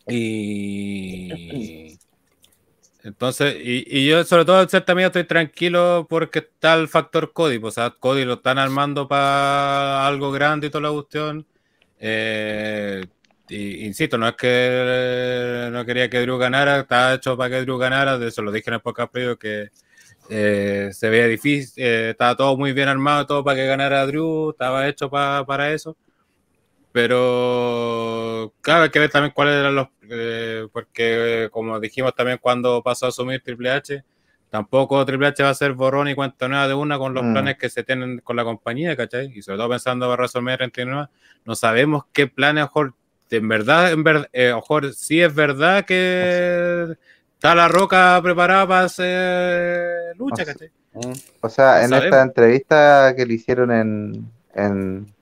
Y 0.07 1.98
entonces, 3.03 3.55
y, 3.63 3.85
y 3.88 4.07
yo 4.07 4.23
sobre 4.23 4.45
todo 4.45 4.61
en 4.61 4.69
cierta 4.69 4.93
estoy 5.05 5.23
tranquilo 5.23 6.05
porque 6.09 6.39
está 6.39 6.75
el 6.75 6.88
factor 6.88 7.33
Cody, 7.33 7.59
pues, 7.59 7.77
o 7.77 7.81
sea, 7.81 7.89
Cody 7.91 8.25
lo 8.25 8.33
están 8.35 8.57
armando 8.59 9.07
para 9.07 10.05
algo 10.07 10.31
grande 10.31 10.67
y 10.67 10.69
toda 10.69 10.83
la 10.89 10.91
cuestión. 10.91 11.45
Eh, 11.99 13.05
y, 13.49 13.85
insisto, 13.85 14.17
no 14.17 14.27
es 14.27 14.35
que 14.35 15.69
no 15.71 15.85
quería 15.85 16.09
que 16.09 16.19
Drew 16.21 16.38
ganara, 16.38 16.80
estaba 16.81 17.13
hecho 17.15 17.35
para 17.38 17.49
que 17.49 17.61
Drew 17.61 17.77
ganara, 17.77 18.17
de 18.17 18.27
eso 18.30 18.41
lo 18.41 18.51
dije 18.51 18.69
en 18.69 18.75
el 18.75 18.81
podcast 18.81 19.11
previo 19.11 19.38
que 19.38 19.69
eh, 20.30 20.89
se 20.93 21.09
veía 21.09 21.27
difícil, 21.27 21.83
eh, 21.83 22.09
estaba 22.11 22.35
todo 22.35 22.55
muy 22.57 22.71
bien 22.73 22.88
armado, 22.88 23.25
todo 23.25 23.43
para 23.43 23.57
que 23.57 23.65
ganara 23.67 24.05
Drew, 24.05 24.51
estaba 24.51 24.88
hecho 24.88 25.09
pa- 25.09 25.45
para 25.45 25.71
eso. 25.73 25.97
Pero 26.91 28.53
claro, 28.61 28.83
hay 28.83 28.89
que 28.89 28.99
ver 28.99 29.09
también 29.09 29.33
cuáles 29.33 29.55
eran 29.55 29.75
los. 29.75 29.87
eh, 30.09 30.67
porque, 30.73 31.45
eh, 31.45 31.49
como 31.49 31.79
dijimos 31.79 32.13
también 32.15 32.37
cuando 32.41 32.81
pasó 32.83 33.05
a 33.05 33.09
asumir 33.09 33.41
Triple 33.41 33.71
H, 33.71 34.03
tampoco 34.49 35.05
Triple 35.05 35.27
H 35.27 35.41
va 35.43 35.49
a 35.49 35.53
ser 35.53 35.71
borrón 35.73 36.09
y 36.09 36.15
cuenta 36.15 36.47
nueva 36.49 36.67
de 36.67 36.73
una 36.73 36.97
con 36.97 37.13
los 37.13 37.23
Mm. 37.23 37.31
planes 37.33 37.57
que 37.57 37.69
se 37.69 37.83
tienen 37.83 38.19
con 38.19 38.35
la 38.35 38.43
compañía, 38.43 38.95
¿cachai? 38.97 39.31
Y 39.33 39.41
sobre 39.41 39.57
todo 39.59 39.69
pensando 39.69 40.05
para 40.07 40.17
WrestleMania 40.23 40.57
39, 40.57 41.07
no 41.45 41.55
sabemos 41.55 42.03
qué 42.11 42.27
planes, 42.27 42.65
mejor, 42.65 42.93
en 43.29 43.47
verdad, 43.47 43.91
en 43.93 44.03
verdad, 44.03 44.27
eh, 44.33 44.53
mejor 44.53 44.93
sí 44.93 45.21
es 45.21 45.33
verdad 45.33 45.85
que 45.85 46.95
está 47.35 47.55
la 47.55 47.69
roca 47.69 48.19
preparada 48.21 48.67
para 48.67 48.83
hacer 48.83 50.17
lucha, 50.17 50.43
¿cachai? 50.43 50.69
O 51.39 51.47
sea, 51.47 51.83
en 51.83 51.89
Sabemos. 51.89 52.05
esta 52.05 52.21
entrevista 52.21 53.13
que 53.15 53.25
le 53.25 53.33
hicieron 53.35 53.71
en, 53.71 54.29
en, 54.53 55.13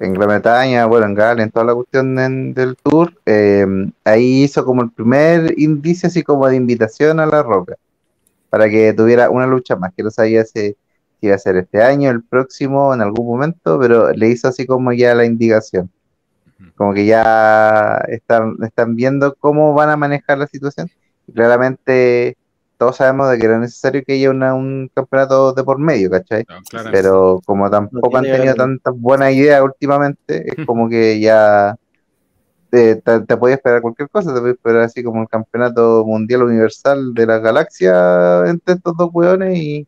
en 0.00 0.14
Gran 0.14 0.28
Bretaña, 0.28 0.86
bueno, 0.86 1.06
en 1.06 1.14
Gales, 1.14 1.44
en 1.44 1.50
toda 1.50 1.66
la 1.66 1.74
cuestión 1.74 2.18
en- 2.18 2.54
del 2.54 2.76
tour, 2.76 3.12
eh, 3.26 3.66
ahí 4.04 4.44
hizo 4.44 4.64
como 4.64 4.82
el 4.82 4.90
primer 4.90 5.58
indicio 5.58 6.06
así 6.06 6.22
como 6.22 6.46
de 6.48 6.56
invitación 6.56 7.20
a 7.20 7.26
La 7.26 7.42
Roca, 7.42 7.76
para 8.50 8.68
que 8.68 8.92
tuviera 8.92 9.30
una 9.30 9.46
lucha 9.46 9.76
más, 9.76 9.92
que 9.94 10.02
no 10.02 10.10
sabía 10.10 10.44
si, 10.44 10.76
iba 11.20 11.34
a 11.34 11.38
ser 11.38 11.56
este 11.56 11.82
año, 11.82 12.10
el 12.10 12.22
próximo, 12.22 12.94
en 12.94 13.00
algún 13.00 13.26
momento, 13.26 13.78
pero 13.80 14.12
le 14.12 14.28
hizo 14.28 14.48
así 14.48 14.66
como 14.66 14.92
ya 14.92 15.14
la 15.14 15.24
indicación. 15.24 15.90
Como 16.76 16.94
que 16.94 17.06
ya 17.06 18.04
están, 18.08 18.56
están 18.62 18.94
viendo 18.94 19.34
cómo 19.34 19.74
van 19.74 19.90
a 19.90 19.96
manejar 19.96 20.38
la 20.38 20.46
situación. 20.46 20.88
Y 21.26 21.32
claramente 21.32 22.36
todos 22.78 22.96
sabemos 22.96 23.30
de 23.30 23.38
que 23.38 23.46
era 23.46 23.58
necesario 23.58 24.02
que 24.06 24.14
haya 24.14 24.30
una- 24.30 24.54
un 24.54 24.90
campeonato 24.94 25.52
de 25.52 25.64
por 25.64 25.78
medio, 25.78 26.10
¿cachai? 26.10 26.44
Pero 26.92 27.40
como 27.44 27.68
tampoco 27.70 28.16
han 28.16 28.24
tenido 28.24 28.54
tantas 28.54 28.94
buenas 28.96 29.32
ideas 29.34 29.60
últimamente, 29.62 30.48
es 30.48 30.66
como 30.66 30.88
que 30.88 31.20
ya 31.20 31.76
te, 32.70 32.96
te, 32.96 33.20
te 33.20 33.36
podías 33.36 33.58
esperar 33.58 33.80
cualquier 33.82 34.08
cosa, 34.10 34.32
te 34.34 34.40
podías 34.40 34.56
esperar 34.56 34.82
así 34.82 35.02
como 35.02 35.22
el 35.22 35.28
campeonato 35.28 36.04
mundial 36.06 36.42
universal 36.44 37.14
de 37.14 37.26
la 37.26 37.38
galaxia 37.38 38.46
entre 38.46 38.74
estos 38.74 38.96
dos 38.96 39.10
hueones 39.12 39.56
y, 39.58 39.86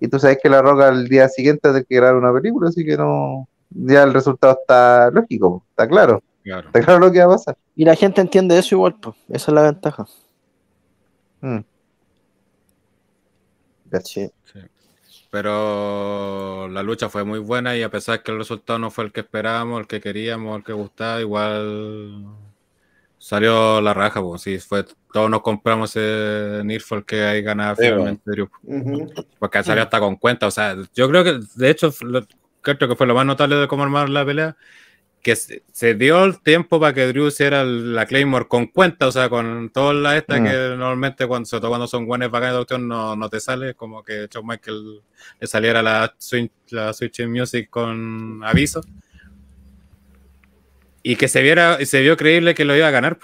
y 0.00 0.08
tú 0.08 0.18
sabes 0.18 0.38
que 0.42 0.48
la 0.48 0.62
roca 0.62 0.88
al 0.88 1.08
día 1.08 1.28
siguiente 1.28 1.72
de 1.72 1.84
que 1.84 1.96
grabar 1.96 2.16
una 2.16 2.32
película, 2.32 2.68
así 2.68 2.84
que 2.84 2.96
no, 2.96 3.48
ya 3.70 4.04
el 4.04 4.14
resultado 4.14 4.58
está 4.60 5.10
lógico, 5.10 5.64
está 5.70 5.88
claro, 5.88 6.22
Claro. 6.44 6.66
está 6.68 6.80
claro 6.80 6.98
lo 7.00 7.12
que 7.12 7.20
va 7.20 7.26
a 7.26 7.36
pasar. 7.36 7.56
Y 7.76 7.84
la 7.84 7.94
gente 7.94 8.20
entiende 8.20 8.58
eso 8.58 8.74
igual, 8.74 8.96
pues. 9.00 9.14
Esa 9.28 9.50
es 9.50 9.54
la 9.54 9.62
ventaja. 9.62 10.06
Mm. 11.40 11.58
Sí. 14.04 14.30
Sí. 14.52 14.60
Pero 15.30 16.68
la 16.68 16.82
lucha 16.82 17.08
fue 17.08 17.24
muy 17.24 17.38
buena 17.38 17.76
y 17.76 17.82
a 17.82 17.90
pesar 17.90 18.22
que 18.22 18.32
el 18.32 18.38
resultado 18.38 18.78
no 18.78 18.90
fue 18.90 19.04
el 19.04 19.12
que 19.12 19.20
esperábamos, 19.20 19.80
el 19.80 19.86
que 19.86 20.00
queríamos, 20.00 20.58
el 20.58 20.64
que 20.64 20.72
gustaba, 20.72 21.20
igual 21.20 22.26
salió 23.18 23.80
la 23.80 23.94
raja, 23.94 24.20
pues 24.20 24.42
sí, 24.42 24.58
fue, 24.58 24.84
todos 25.12 25.30
nos 25.30 25.42
compramos 25.42 25.94
ese 25.96 26.62
Nirfall 26.64 27.04
que 27.06 27.22
ahí 27.22 27.40
ganaba 27.42 27.76
Sí, 27.76 27.82
finalmente 27.84 28.22
Drew. 28.30 28.48
Ujú. 28.64 29.10
Porque 29.38 29.62
salió 29.62 29.84
hasta 29.84 30.00
con 30.00 30.16
cuenta, 30.16 30.46
o 30.46 30.50
sea, 30.50 30.76
yo 30.94 31.08
creo 31.08 31.24
que 31.24 31.38
de 31.54 31.70
hecho 31.70 31.90
lo- 32.02 32.26
creo 32.60 32.76
que 32.88 32.96
fue 32.96 33.06
lo 33.06 33.14
más 33.14 33.24
notable 33.24 33.56
de 33.56 33.68
cómo 33.68 33.84
armaron 33.84 34.12
la 34.12 34.24
pelea, 34.26 34.56
que 35.22 35.36
se, 35.36 35.62
se 35.72 35.94
dio 35.94 36.24
el 36.24 36.40
tiempo 36.40 36.80
para 36.80 36.92
que 36.92 37.06
Drew 37.06 37.28
hiciera 37.28 37.62
la 37.64 38.06
Claymore 38.06 38.48
con 38.48 38.66
cuenta, 38.66 39.06
o 39.06 39.12
sea, 39.12 39.28
con 39.28 39.70
todas 39.70 39.94
las 39.94 40.16
estas 40.16 40.40
Mm. 40.40 40.44
que 40.44 40.52
normalmente 40.76 41.26
cuando, 41.28 41.46
sobre 41.46 41.60
todo 41.60 41.70
cuando 41.70 41.86
son 41.86 42.06
buenos 42.06 42.28
bacanes 42.30 42.54
de 42.56 42.60
opción 42.62 42.88
no, 42.88 43.14
no 43.14 43.28
te 43.28 43.38
sale, 43.38 43.74
como 43.74 44.02
que 44.02 44.26
Shawn 44.28 44.46
Michael 44.46 45.00
le 45.40 45.46
saliera 45.46 45.80
la 45.80 46.12
Switch 46.18 47.24
Music 47.26 47.70
con 47.70 48.42
aviso. 48.44 48.80
Y 51.04 51.16
que 51.16 51.28
se 51.28 51.42
viera, 51.42 51.78
y 51.80 51.86
se 51.86 52.00
vio 52.00 52.16
creíble 52.16 52.54
que 52.54 52.64
lo 52.64 52.76
iba 52.76 52.88
a 52.88 52.92
ganar. 52.92 53.18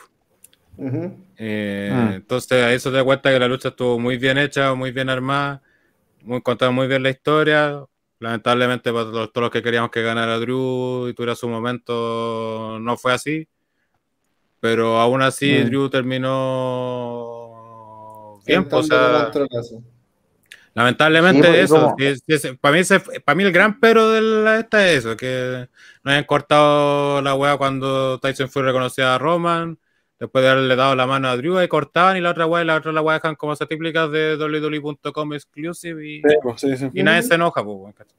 Eh, 1.37 1.91
Mm. 1.93 2.13
Entonces, 2.15 2.53
a 2.63 2.73
eso 2.73 2.91
te 2.91 2.97
das 2.97 3.05
cuenta 3.05 3.31
que 3.33 3.39
la 3.39 3.49
lucha 3.49 3.69
estuvo 3.71 3.99
muy 3.99 4.17
bien 4.19 4.39
hecha, 4.39 4.75
muy 4.75 4.93
bien 4.93 5.09
armada, 5.09 5.63
muy 6.23 6.41
contada 6.43 6.71
muy 6.71 6.87
bien 6.87 7.03
la 7.03 7.11
historia. 7.11 7.85
Lamentablemente, 8.21 8.93
para 8.93 9.05
todos, 9.05 9.33
todos 9.33 9.43
los 9.45 9.51
que 9.53 9.63
queríamos 9.63 9.91
que 9.91 10.03
ganara 10.03 10.39
Drew 10.39 11.09
y 11.09 11.15
tuviera 11.15 11.35
su 11.37 11.49
momento, 11.49 12.79
no 12.81 12.97
fue 12.97 13.13
así. 13.13 13.47
Pero 14.61 14.99
aún 15.01 15.23
así, 15.23 15.53
Mm. 15.63 15.67
Drew 15.67 15.89
terminó 17.49 18.41
bien. 18.47 18.65
pues, 18.69 18.87
o 18.87 18.89
sea. 18.89 19.31
Lamentablemente 20.75 21.49
Sí, 21.53 21.57
eso, 21.59 21.75
como- 21.81 21.97
es- 21.99 22.23
es- 22.27 22.57
para, 22.61 22.75
mí 22.75 22.81
ese- 22.81 23.01
para 23.01 23.35
mí 23.37 23.43
el 23.45 23.53
gran 23.53 23.81
pero 23.81 24.11
de 24.11 24.21
la 24.21 24.61
esta 24.61 24.87
es 24.89 24.99
eso, 25.05 25.17
que 25.17 25.69
no 26.05 26.11
hayan 26.11 26.25
cortado 26.25 27.21
la 27.23 27.35
weá 27.35 27.57
cuando 27.57 28.19
Tyson 28.21 28.49
Fury 28.49 28.67
reconocía 28.67 29.15
a 29.15 29.19
Roman, 29.19 29.79
después 30.19 30.45
de 30.45 30.51
haberle 30.51 30.77
dado 30.77 30.95
la 30.97 31.07
mano 31.07 31.29
a 31.29 31.37
Drew, 31.37 31.59
ahí 31.59 31.69
cortaban 31.69 32.17
y 32.17 32.21
la 32.21 32.31
otra 32.31 32.47
weá 32.47 32.63
y 32.63 32.67
la 32.67 32.77
otra 32.77 32.93
la 32.93 33.01
weá 33.03 33.15
dejan 33.15 33.35
como 33.37 33.55
típicas 33.57 34.11
de 34.11 34.37
www.com 34.37 35.33
exclusive 35.35 36.07
y, 36.07 36.17
Sí, 36.23 36.37
pues, 36.43 36.61
sí, 36.61 36.77
sí. 36.77 36.89
y 36.93 37.03
nadie 37.03 37.23
se 37.23 37.35
enoja, 37.35 37.63
pues, 37.65 37.77
weón, 37.79 37.93
¿cachai? 37.93 38.15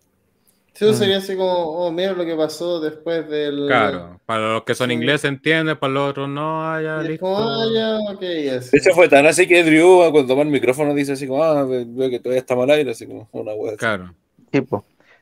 Sí, 0.73 0.85
eso 0.85 0.93
Mm. 0.93 0.97
sería 0.97 1.17
así 1.17 1.35
como, 1.35 1.51
oh, 1.51 1.91
mira 1.91 2.13
lo 2.13 2.23
que 2.23 2.35
pasó 2.37 2.79
después 2.79 3.27
del. 3.29 3.65
Claro, 3.67 4.19
para 4.25 4.53
los 4.53 4.63
que 4.63 4.75
son 4.75 4.91
ingleses 4.91 5.25
entienden, 5.29 5.75
para 5.77 5.91
los 5.91 6.11
otros 6.11 6.29
no, 6.29 6.63
ah, 6.65 6.81
ya, 6.81 7.03
Y 7.03 7.07
listo. 7.09 7.25
como, 7.25 7.37
ah, 7.37 7.65
ya, 7.73 7.97
ok, 8.13 8.23
así. 8.57 8.69
De 8.71 8.77
hecho, 8.77 8.91
fue 8.93 9.09
tan 9.09 9.25
así 9.25 9.45
que 9.45 9.61
Drew, 9.65 10.09
cuando 10.11 10.25
toma 10.27 10.43
el 10.43 10.47
micrófono, 10.47 10.93
dice 10.93 11.11
así 11.13 11.27
como, 11.27 11.43
ah, 11.43 11.65
ve- 11.65 11.85
veo 11.85 12.09
que 12.09 12.19
todavía 12.19 12.39
estamos 12.39 12.63
al 12.63 12.69
aire, 12.71 12.91
así 12.91 13.05
como 13.05 13.27
una 13.33 13.53
wea. 13.55 13.71
así. 13.71 13.77
Claro. 13.77 14.13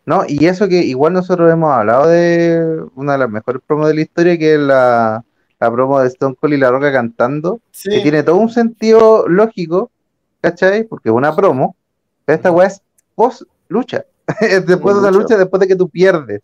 No, 0.05 0.23
y 0.27 0.45
eso 0.45 0.67
que 0.69 0.77
igual 0.83 1.13
nosotros 1.13 1.51
hemos 1.51 1.71
hablado 1.71 2.07
de 2.07 2.85
una 2.95 3.13
de 3.13 3.17
las 3.17 3.29
mejores 3.29 3.61
promos 3.65 3.87
de 3.89 3.95
la 3.95 4.01
historia, 4.01 4.37
que 4.37 4.53
es 4.53 4.59
la, 4.59 5.23
la 5.59 5.71
promo 5.71 5.99
de 5.99 6.07
Stone 6.07 6.35
Cold 6.39 6.53
y 6.53 6.57
La 6.57 6.69
Roca 6.71 6.91
cantando, 6.91 7.59
Sí. 7.71 7.89
que 7.89 8.01
tiene 8.01 8.23
todo 8.23 8.35
un 8.37 8.49
sentido 8.49 9.27
lógico, 9.27 9.89
¿cachai? 10.41 10.83
Porque 10.83 11.09
es 11.09 11.15
una 11.15 11.35
promo, 11.35 11.75
pero 12.25 12.35
esta 12.35 12.51
weá 12.51 12.67
es 12.67 12.81
post 13.15 13.43
lucha, 13.67 14.05
es 14.41 14.65
después 14.65 14.95
de 14.95 15.01
una 15.01 15.11
Lucha. 15.11 15.37
después 15.37 15.59
de 15.59 15.67
que 15.67 15.75
tú 15.75 15.89
pierdes, 15.89 16.41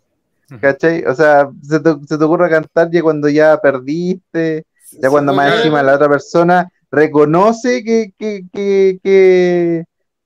¿cachai? 0.62 1.06
O 1.06 1.14
sea, 1.16 1.50
se 1.62 1.80
te, 1.80 1.96
se 2.08 2.18
te 2.18 2.24
ocurre 2.24 2.50
cantar 2.50 2.90
ya 2.92 3.02
cuando 3.02 3.30
ya 3.30 3.58
perdiste, 3.62 4.66
ya 4.92 5.08
Sí, 5.08 5.12
cuando 5.12 5.34
más 5.34 5.48
porque- 5.48 5.58
encima 5.62 5.84
la 5.84 5.96
otra 5.96 6.10
persona 6.10 6.72
reconoce 6.92 7.84
que, 7.84 8.14
que, 8.18 8.46
que, 8.54 9.00
que, 9.04 9.84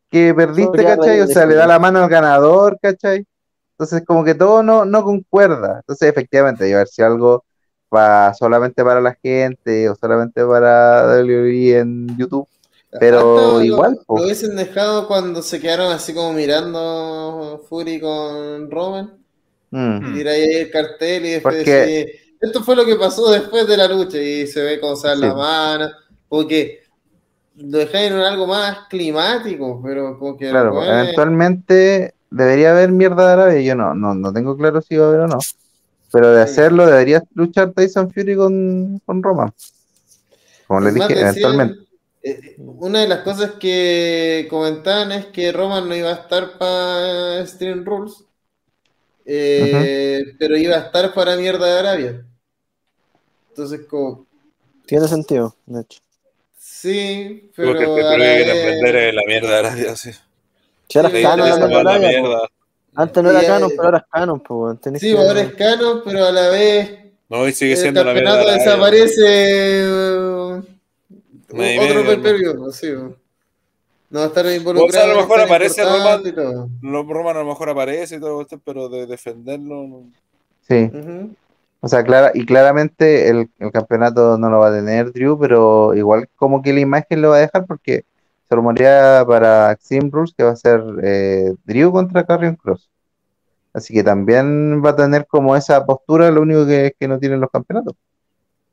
que 0.10 0.34
perdiste, 0.34 0.84
¿cachai? 0.84 1.22
O 1.22 1.28
sea, 1.28 1.46
le 1.46 1.56
da 1.56 1.68
la 1.68 1.80
mano 1.80 2.00
al 2.04 2.10
ganador, 2.10 2.78
¿cachai? 2.82 3.26
Entonces, 3.72 4.04
como 4.06 4.24
que 4.24 4.34
todo 4.36 4.64
no, 4.64 4.86
no 4.86 5.04
concuerda. 5.04 5.78
Entonces, 5.82 6.10
efectivamente, 6.10 6.64
debe 6.64 6.76
haber 6.78 6.88
sido 6.88 7.08
algo 7.08 7.44
pa- 7.90 8.34
solamente 8.34 8.84
para 8.84 9.02
la 9.02 9.18
gente 9.22 9.90
o 9.90 9.96
solamente 9.96 10.44
para 10.46 11.06
WWE 11.22 11.78
en 11.80 12.18
YouTube. 12.18 12.48
Pero 13.00 13.18
Hasta 13.38 13.54
lo- 13.58 13.64
igual, 13.64 14.00
po. 14.06 14.18
Lo 14.18 14.24
hubiesen 14.26 14.56
dejado 14.56 15.08
cuando 15.08 15.42
se 15.42 15.60
quedaron 15.60 15.92
así 15.92 16.14
como 16.14 16.34
mirando 16.34 17.64
Fury 17.70 18.00
con 18.00 18.72
Roman. 18.72 19.14
Mm. 19.72 20.18
Y 20.18 20.28
ahí 20.28 20.54
el 20.56 20.72
cartel 20.72 21.26
y 21.26 21.30
después 21.32 21.56
Porque- 21.58 21.72
decir, 21.72 22.08
esto 22.40 22.64
fue 22.64 22.76
lo 22.76 22.86
que 22.86 22.96
pasó 22.96 23.30
después 23.32 23.68
de 23.68 23.78
la 23.78 23.88
lucha 23.88 24.18
y 24.18 24.48
se 24.48 24.62
ve 24.64 24.80
cómo 24.80 24.96
se 24.96 25.08
dan 25.10 25.18
Sí. 25.18 25.24
las 25.26 25.36
manos. 25.36 25.92
Porque 26.30 26.80
lo 27.56 27.78
dejaron 27.80 28.20
en 28.20 28.26
algo 28.26 28.48
más 28.48 28.88
climático, 28.90 29.82
pero 29.84 30.18
como 30.18 30.38
que 30.38 30.50
Claro, 30.50 30.74
bueno, 30.74 30.94
eventualmente 31.00 32.14
debería 32.30 32.72
haber 32.72 32.92
mierda 32.92 33.28
de 33.28 33.34
Arabia. 33.34 33.62
Yo 33.62 33.76
no, 33.76 33.94
no, 33.94 34.14
no 34.16 34.32
tengo 34.34 34.56
claro 34.56 34.82
si 34.82 34.96
va 34.96 35.06
a 35.06 35.10
haber 35.10 35.22
o 35.22 35.28
no. 35.28 35.40
Pero 36.12 36.32
de 36.32 36.46
Sí. 36.46 36.52
hacerlo, 36.52 36.86
debería 36.86 37.24
luchar 37.34 37.72
Tyson 37.74 38.12
Fury 38.12 38.36
con, 38.36 39.00
con 39.06 39.22
Roman. 39.22 39.54
Como 40.68 40.82
les 40.82 40.94
Más 40.96 41.10
dije, 41.10 41.20
decían, 41.26 41.52
eventualmente. 41.52 41.88
eh, 42.24 42.56
una 42.58 43.02
de 43.02 43.08
las 43.08 43.20
cosas 43.20 43.52
que 43.60 44.48
comentaban 44.50 45.12
es 45.12 45.26
que 45.28 45.52
Roman 45.52 45.88
no 45.88 45.96
iba 45.96 46.10
a 46.10 46.14
estar 46.14 46.58
para 46.58 47.46
Stream 47.46 47.86
Rules, 47.86 48.24
eh, 49.26 50.24
pero 50.40 50.58
iba 50.58 50.76
a 50.76 50.80
estar 50.80 51.14
para 51.14 51.36
Mierda 51.36 51.66
de 51.66 51.80
Arabia. 51.80 52.26
Entonces, 53.50 53.88
como, 53.90 54.26
Tiene 54.86 55.08
sentido, 55.08 55.56
de 55.66 55.82
hecho. 55.82 56.00
sí, 56.58 57.52
pero 57.56 57.74
la 57.74 57.80
que 57.80 58.66
vender 58.66 58.96
es 58.96 59.14
la 59.14 59.24
mierda 59.26 59.50
de 59.50 59.58
Arabia, 59.58 59.96
sí. 59.96 60.12
Sí, 60.90 61.02
le 61.02 61.22
la 61.22 61.40
Mierda 62.00 62.48
Antes 62.98 63.24
no 63.24 63.30
era 63.30 63.42
eh, 63.44 63.48
canon, 63.48 63.70
pero 63.70 63.84
ahora 63.84 63.98
es 64.00 64.04
canon, 64.12 64.40
pues, 64.40 64.58
weón. 64.58 64.78
Tenés 64.80 65.02
Sí, 65.02 65.12
que- 65.14 65.18
ahora 65.18 65.42
es 65.42 65.54
canon, 65.56 66.02
pero 66.04 66.26
a 66.26 66.32
la 66.32 66.50
vez 66.50 67.00
No, 67.30 67.48
y 67.48 67.54
sigue 67.54 67.74
el 67.74 67.78
siendo 67.78 68.00
de 68.02 68.06
campeonato 68.08 68.52
desaparece 68.52 69.24
eh, 69.26 70.62
otro 71.48 71.58
media, 71.58 72.06
pay-per-view, 72.06 72.72
sí. 72.72 72.88
No 74.10 74.20
va 74.20 74.26
a 74.26 74.28
estar 74.28 74.46
O 74.46 74.52
involucrado. 74.54 74.92
sea, 74.92 75.04
a 75.04 75.08
lo 75.08 75.14
en 75.14 75.20
mejor 75.20 75.42
aparece 75.42 75.82
importante 75.84 76.30
y 76.30 76.32
todo. 76.34 76.70
Lo- 76.82 77.04
Roman 77.04 77.36
a 77.36 77.40
lo 77.42 77.46
mejor 77.46 77.70
aparece 77.70 78.16
y 78.16 78.20
todo 78.20 78.42
esto, 78.42 78.60
pero 78.64 78.88
de 78.90 79.06
defenderlo. 79.06 79.84
no. 79.88 80.04
Sí. 80.68 80.90
O 81.80 81.88
sea, 81.88 82.04
clara, 82.04 82.32
y 82.34 82.46
claramente 82.46 83.30
el, 83.30 83.50
el 83.60 83.72
campeonato 83.72 84.38
no 84.38 84.50
lo 84.50 84.60
va 84.60 84.70
a 84.70 84.74
tener 84.76 85.12
Drew, 85.14 85.38
pero 85.40 85.94
igual 85.94 86.28
como 86.36 86.62
que 86.62 86.74
la 86.74 86.80
imagen 86.80 87.22
lo 87.22 87.30
va 87.30 87.38
a 87.38 87.42
dejar 87.42 87.66
porque 87.66 88.04
se 88.48 88.56
rumorea 88.56 89.26
para 89.28 89.72
Extreme 89.72 90.10
Rules 90.12 90.34
que 90.36 90.44
va 90.44 90.52
a 90.52 90.56
ser 90.56 90.82
eh, 91.04 91.54
Drew 91.66 91.92
contra 91.92 92.26
Carrion 92.26 92.56
Cross. 92.56 92.90
Así 93.74 93.94
que 93.94 94.04
también 94.04 94.84
va 94.84 94.92
a 94.92 94.96
tener 94.96 95.28
como 95.28 95.56
esa 95.56 95.86
postura, 95.86 96.32
lo 96.32 96.42
único 96.42 96.66
que 96.66 96.88
es 96.88 96.94
que 97.00 97.08
no 97.08 97.20
tienen 97.20 97.42
los 97.42 97.52
campeonatos. 97.52 97.96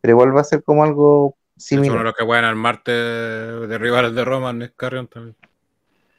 Pero 0.01 0.13
igual 0.13 0.37
va 0.37 0.41
a 0.41 0.45
ser 0.45 0.63
como 0.63 0.85
algo 0.85 1.25
uno 1.27 1.35
de 1.57 1.63
similar. 1.63 2.05
los 2.05 2.15
que 2.15 2.25
juegan 2.25 2.45
al 2.45 2.57
martes 2.57 2.95
de 2.95 3.79
rivales 3.79 4.15
de 4.15 4.25
Roman 4.25 4.63
es 4.63 4.73
Carrion 4.73 5.09
también. 5.09 5.37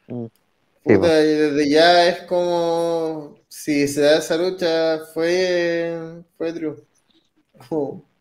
Sí, 0.07 0.31
Puta, 0.83 1.19
y 1.21 1.33
desde 1.33 1.69
ya 1.69 2.07
es 2.07 2.21
como 2.23 3.39
si 3.47 3.87
se 3.87 4.01
da 4.01 4.17
esa 4.17 4.37
lucha 4.37 4.99
fue, 5.13 6.23
fue 6.37 6.53
Drew. 6.53 6.77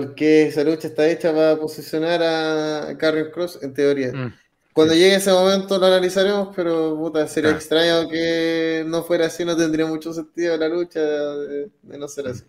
Porque 0.00 0.46
esa 0.48 0.64
lucha 0.64 0.88
está 0.88 1.08
hecha 1.08 1.32
para 1.32 1.56
posicionar 1.56 2.20
a 2.22 2.96
Carrion 2.98 3.30
Cross, 3.30 3.60
en 3.62 3.72
teoría. 3.74 4.12
Mm. 4.12 4.34
Cuando 4.72 4.92
llegue 4.94 5.14
ese 5.14 5.30
momento 5.30 5.78
lo 5.78 5.86
analizaremos, 5.86 6.48
pero 6.56 6.96
puta, 6.96 7.28
sería 7.28 7.50
Ah. 7.50 7.54
extraño 7.54 8.08
que 8.08 8.82
no 8.86 9.04
fuera 9.04 9.26
así, 9.26 9.44
no 9.44 9.56
tendría 9.56 9.86
mucho 9.86 10.12
sentido 10.12 10.56
la 10.56 10.68
lucha 10.68 10.98
de, 11.00 11.68
de 11.82 11.98
no 11.98 12.08
ser 12.08 12.26
así. 12.28 12.42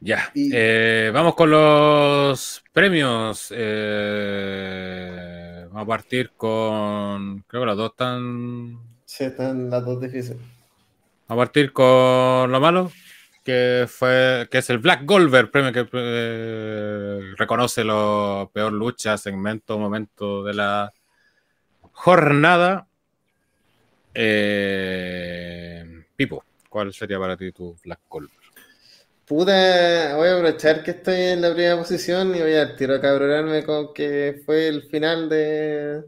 Ya. 0.00 0.30
Y- 0.34 0.50
eh, 0.54 1.10
vamos 1.12 1.34
con 1.34 1.50
los 1.50 2.62
premios. 2.72 3.52
Eh, 4.54 5.66
vamos 5.70 5.82
a 5.82 5.86
partir 5.86 6.30
con. 6.36 7.44
Creo 7.46 7.62
que 7.62 7.66
los 7.66 7.76
dos 7.76 7.90
están. 7.90 8.78
Sí, 9.04 9.24
están 9.24 9.68
las 9.70 9.84
dos 9.84 10.00
difíciles. 10.00 10.38
Vamos 11.28 11.42
a 11.42 11.46
partir 11.46 11.72
con 11.72 12.50
lo 12.52 12.60
malo, 12.60 12.90
que 13.44 13.86
fue 13.86 14.48
que 14.50 14.58
es 14.58 14.70
el 14.70 14.78
Black 14.78 15.04
Goldberg, 15.04 15.50
premio 15.50 15.72
que 15.72 15.86
eh, 15.92 17.20
reconoce 17.36 17.84
lo 17.84 18.50
peor 18.52 18.72
lucha, 18.72 19.18
segmento, 19.18 19.78
momento 19.78 20.42
de 20.42 20.54
la 20.54 20.92
jornada. 21.92 22.88
Eh, 24.14 25.84
Pipo, 26.16 26.44
¿cuál 26.68 26.92
sería 26.94 27.18
para 27.18 27.36
ti 27.36 27.52
tu 27.52 27.76
Black 27.84 28.00
Goldberg? 28.08 28.44
Puta, 29.26 30.16
voy 30.16 30.28
a 30.28 30.36
aprovechar 30.36 30.82
que 30.82 30.92
estoy 30.92 31.20
en 31.20 31.42
la 31.42 31.52
primera 31.52 31.76
posición 31.78 32.34
y 32.34 32.40
voy 32.40 32.54
a 32.54 32.76
tiro 32.76 32.94
a 32.94 33.00
cabronarme 33.00 33.64
con 33.64 33.94
que 33.94 34.42
fue 34.44 34.68
el 34.68 34.82
final 34.84 35.28
de, 35.28 36.02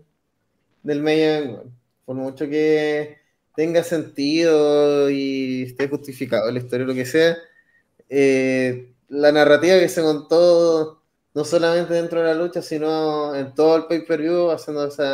del 0.82 1.02
weón. 1.05 1.74
Por 2.05 2.16
mucho 2.16 2.47
que 2.47 3.25
tenga 3.57 3.83
sentido 3.85 5.10
y 5.10 5.65
esté 5.65 5.89
justificado 5.89 6.51
la 6.51 6.59
historia 6.59 6.86
lo 6.86 6.94
que 6.94 7.07
sea, 7.07 7.36
eh, 8.09 8.93
la 9.09 9.33
narrativa 9.33 9.78
que 9.78 9.89
se 9.89 10.02
contó 10.02 11.02
no 11.35 11.44
solamente 11.44 11.94
dentro 11.94 12.20
de 12.20 12.26
la 12.26 12.35
lucha, 12.35 12.62
sino 12.62 13.35
en 13.35 13.55
todo 13.55 13.76
el 13.76 13.85
pay-per-view, 13.86 14.51
haciendo 14.51 14.86
ese 14.86 15.05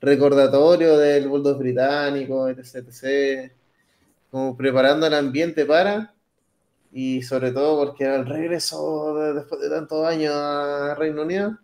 recordatorio 0.00 0.96
del 0.98 1.28
Bulldog 1.28 1.58
británico, 1.58 2.48
etc, 2.48 2.76
etc, 2.88 3.52
como 4.30 4.56
preparando 4.56 5.06
el 5.06 5.14
ambiente 5.14 5.66
para 5.66 6.14
y 6.92 7.22
sobre 7.22 7.52
todo 7.52 7.84
porque 7.86 8.04
el 8.04 8.26
regreso 8.26 9.14
de- 9.16 9.34
después 9.34 9.60
de 9.60 9.70
tantos 9.70 10.06
años 10.06 10.34
a 10.34 10.94
Reino 10.96 11.22
Unido, 11.22 11.58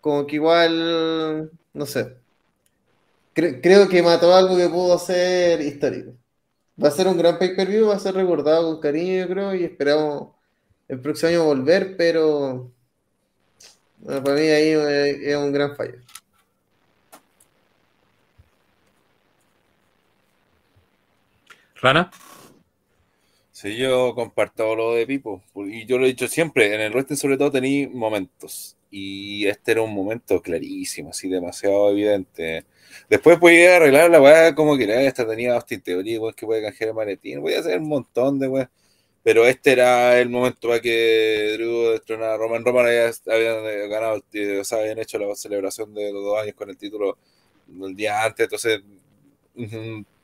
como 0.00 0.26
que 0.26 0.36
igual, 0.36 1.50
no 1.74 1.86
sé, 1.86 2.16
cre- 3.38 3.60
creo 3.62 3.88
que 3.88 4.02
mató 4.02 4.34
algo 4.34 4.56
que 4.56 4.68
pudo 4.68 4.98
ser 4.98 5.60
histórico. 5.60 6.12
Va 6.82 6.88
a 6.88 6.92
ser 6.92 7.08
un 7.08 7.18
gran 7.18 7.38
pay-per-view, 7.38 7.88
va 7.88 7.96
a 7.96 8.00
ser 8.00 8.14
recordado 8.14 8.72
con 8.72 8.80
cariño, 8.80 9.20
yo 9.20 9.28
creo, 9.28 9.54
y 9.54 9.64
esperamos 9.64 10.34
el 10.88 11.00
próximo 11.00 11.30
año 11.30 11.44
volver, 11.44 11.96
pero 11.96 12.72
bueno, 13.98 14.22
para 14.24 14.36
mí 14.36 14.42
ahí 14.42 14.68
eh, 14.70 15.30
es 15.32 15.36
un 15.36 15.52
gran 15.52 15.76
fallo. 15.76 15.98
Rana, 21.80 22.10
Sí, 23.52 23.76
yo 23.76 24.14
comparto 24.14 24.76
lo 24.76 24.94
de 24.94 25.04
Pipo. 25.06 25.42
Y 25.56 25.84
yo 25.86 25.98
lo 25.98 26.04
he 26.04 26.08
dicho 26.10 26.28
siempre, 26.28 26.74
en 26.74 26.80
el 26.80 26.92
wrestling 26.92 27.16
sobre 27.16 27.36
todo 27.36 27.50
tení 27.50 27.88
momentos. 27.88 28.76
Y 28.90 29.46
este 29.48 29.72
era 29.72 29.82
un 29.82 29.92
momento 29.92 30.40
clarísimo, 30.40 31.10
así 31.10 31.28
demasiado 31.28 31.90
evidente. 31.90 32.66
Después 33.08 33.38
podía 33.38 33.76
arreglar 33.76 34.10
la 34.10 34.20
weá 34.20 34.54
como 34.54 34.76
que 34.76 35.06
esta 35.06 35.26
tenía 35.26 35.54
Austin 35.54 35.80
Theory, 35.80 36.18
weón, 36.18 36.34
que 36.34 36.46
puede 36.46 36.62
canjear 36.62 36.88
el 36.90 36.94
maletín, 36.94 37.40
voy 37.40 37.54
a 37.54 37.60
hacer 37.60 37.78
un 37.78 37.88
montón 37.88 38.38
de 38.38 38.48
weá. 38.48 38.70
Pero 39.22 39.46
este 39.46 39.72
era 39.72 40.18
el 40.20 40.30
momento 40.30 40.68
para 40.68 40.80
que 40.80 41.52
Drew 41.54 41.90
destronara 41.92 42.34
a 42.34 42.36
Roman. 42.36 42.64
Roman 42.64 42.86
había, 42.86 43.10
habían 43.26 43.90
ganado, 43.90 44.22
o 44.60 44.64
sea, 44.64 44.78
habían 44.78 44.98
hecho 44.98 45.18
la 45.18 45.34
celebración 45.34 45.92
de 45.92 46.12
los 46.12 46.24
dos 46.24 46.40
años 46.40 46.54
con 46.54 46.70
el 46.70 46.76
título 46.76 47.18
el 47.82 47.94
día 47.94 48.24
antes, 48.24 48.44
entonces 48.44 48.80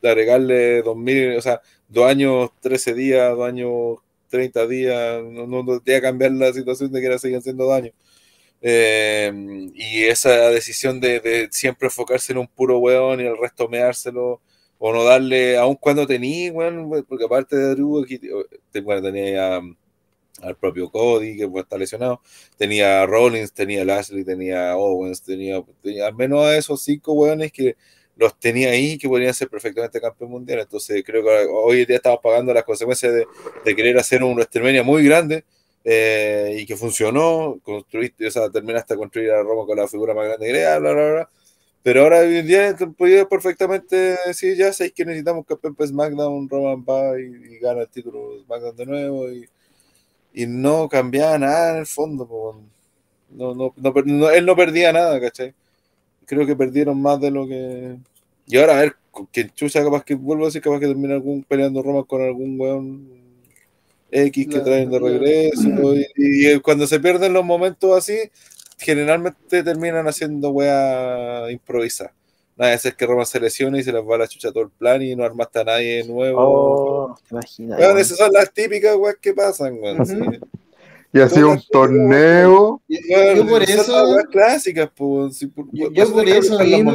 agregarle 0.03 0.83
2000, 0.83 1.37
o 1.37 1.43
sea, 1.43 1.61
dos 1.89 2.07
años, 2.07 2.51
13 2.61 2.95
días, 2.95 3.37
dos 3.37 3.47
años, 3.47 3.99
30 4.29 4.67
días, 4.67 5.23
no, 5.25 5.47
no, 5.47 5.81
te 5.81 5.93
iba 5.93 5.99
a 5.99 6.03
cambiar 6.03 6.33
la 6.33 6.53
situación 6.53 6.93
de 6.93 7.01
que 7.01 7.07
era 7.07 7.19
seguían 7.19 7.43
siendo 7.43 7.67
daño. 7.67 7.93
Eh, 8.67 9.31
y 9.75 10.05
esa 10.05 10.49
decisión 10.49 10.99
de, 10.99 11.21
de 11.21 11.49
siempre 11.53 11.89
enfocarse 11.89 12.33
en 12.33 12.39
un 12.39 12.49
puro 12.49 12.79
weón 12.79 13.21
y 13.21 13.25
el 13.25 13.37
resto 13.37 13.69
meárselo, 13.69 14.41
o 14.79 14.93
no 14.93 15.05
darle, 15.05 15.59
aun 15.59 15.77
cuando 15.77 16.07
tenía, 16.07 16.51
weón, 16.51 17.05
porque 17.07 17.25
aparte 17.27 17.57
de 17.57 17.75
Drew, 17.75 18.03
aquí, 18.03 18.19
te- 18.19 18.81
bueno, 18.81 19.03
tenía 19.03 19.59
um, 19.59 19.77
al 20.43 20.57
propio 20.57 20.91
Cody, 20.91 21.37
que 21.37 21.49
pues, 21.49 21.65
está 21.65 21.79
lesionado, 21.79 22.23
tenía 22.57 23.03
a 23.03 23.07
Rollins, 23.07 23.53
tenía 23.53 23.83
a 23.83 23.85
Lashley, 23.85 24.25
tenía 24.25 24.73
a 24.73 24.77
Owens, 24.77 25.23
tenía, 25.23 25.63
tenía 25.83 26.07
al 26.07 26.15
menos 26.15 26.45
a 26.45 26.57
esos 26.57 26.83
cinco 26.83 27.13
weones 27.13 27.53
que 27.53 27.77
los 28.17 28.39
tenía 28.39 28.71
ahí 28.71 28.97
que 28.99 29.09
podrían 29.09 29.35
ser 29.35 29.49
perfectamente 29.49 30.01
campeón 30.01 30.31
mundial. 30.31 30.61
Entonces 30.61 31.03
creo 31.05 31.23
que 31.23 31.31
hoy 31.51 31.85
día 31.85 31.97
estamos 31.97 32.21
pagando 32.23 32.55
las 32.55 32.65
consecuencias 32.65 33.13
de, 33.13 33.27
de 33.65 33.77
querer 33.77 33.99
hacer 33.99 34.23
un 34.23 34.35
WrestleMania 34.35 34.83
muy 34.83 35.05
grande 35.05 35.45
eh, 35.85 36.57
y 36.61 36.67
que 36.67 36.77
funcionó, 36.77 37.59
construiste, 37.63 38.27
o 38.27 38.31
sea, 38.31 38.51
terminaste 38.51 38.95
de 38.95 38.99
construir 38.99 39.31
a 39.33 39.43
Roma 39.43 39.67
con 39.67 39.77
la 39.79 39.89
figura 39.89 40.15
más 40.15 40.27
grande 40.27 40.47
que 40.47 40.61
era, 40.61 40.79
bla, 40.79 40.93
bla, 40.93 41.13
bla. 41.13 41.31
Pero 41.83 42.03
ahora 42.03 42.21
hoy 42.21 42.39
en 42.39 42.47
día 42.47 42.77
podía 42.97 43.27
perfectamente 43.29 44.17
decir, 44.27 44.57
ya 44.57 44.73
sabéis 44.73 44.95
que 44.95 45.05
necesitamos 45.05 45.47
campeón 45.47 45.75
para 45.75 45.89
SmackDown, 45.89 46.49
Roman 46.49 46.85
va 46.89 47.21
y, 47.21 47.25
y 47.57 47.59
gana 47.59 47.83
el 47.83 47.89
título 47.89 48.43
SmackDown 48.45 48.77
de 48.77 48.87
nuevo 48.87 49.31
y, 49.31 49.49
y 50.35 50.47
no 50.47 50.89
cambiaba 50.89 51.39
nada 51.39 51.73
en 51.73 51.79
el 51.79 51.87
fondo. 51.87 52.61
No, 53.31 53.55
no, 53.55 53.75
no 53.77 53.93
no- 54.07 54.31
él 54.31 54.47
no 54.47 54.57
perdía 54.57 54.93
nada, 54.93 55.21
¿cachai? 55.21 55.55
Creo 56.27 56.47
que 56.47 56.57
perdieron 56.57 57.01
más 57.03 57.21
de 57.21 57.31
lo 57.31 57.47
que... 57.49 57.97
Y 58.47 58.59
ahora 58.59 58.79
a 58.79 58.83
ver, 58.83 58.97
quien 59.33 59.51
chucha 59.53 59.85
capaz 59.85 60.05
que 60.05 60.15
vuelvo 60.17 60.45
a 60.45 60.49
decir, 60.49 60.63
capaz 60.63 60.81
que 60.81 60.87
termina 60.89 61.15
algún 61.15 61.45
peleando 61.45 61.83
Roma 61.83 62.05
con 62.05 62.23
algún 62.23 62.61
weón 62.61 63.09
X 64.15 64.47
que 64.49 64.61
traen 64.61 64.91
de 64.91 64.99
regreso. 64.99 65.69
Y, 66.17 66.53
y 66.53 66.61
cuando 66.61 66.87
se 66.87 67.01
pierden 67.01 67.33
los 67.33 67.45
momentos 67.45 67.97
así, 67.99 68.17
generalmente 68.79 69.63
terminan 69.63 70.07
haciendo 70.07 70.51
wea 70.51 71.51
improvisada. 71.51 72.13
Nada 72.57 72.71
de 72.71 72.79
ser 72.79 72.95
que 72.95 73.05
Roma 73.07 73.25
se 73.25 73.41
lesione 73.41 73.81
y 73.81 73.83
se 73.83 73.93
les 73.93 74.03
va 74.03 74.17
la 74.17 74.29
chucha 74.29 74.53
todo 74.53 74.63
el 74.63 74.71
plan 74.71 75.03
y 75.03 75.17
no 75.17 75.25
armaste 75.25 75.59
a 75.59 75.65
nadie 75.65 76.05
nuevo. 76.05 76.39
Oh, 76.41 77.19
te 77.29 77.35
imaginas. 77.35 77.81
Weón, 77.81 77.99
esas 77.99 78.17
son 78.17 78.33
las 78.33 78.53
típicas 78.53 78.95
weas 78.97 79.17
que 79.21 79.35
pasan, 79.35 79.77
weón. 79.81 80.01
Ujú. 80.03 80.07
sí. 80.07 80.41
Y 81.13 81.21
así 81.21 81.41
un 81.43 81.61
torneo. 81.71 82.83
Yo, 82.89 83.47
por 83.49 83.63
eso, 83.63 84.17
clásicas, 84.31 84.91
pues. 84.95 85.47
por- 85.55 85.67
yo, 85.73 85.87
por 85.87 85.93
yo 85.95 86.13
por 86.13 86.29
eso 86.29 86.59
mismo, 86.59 86.93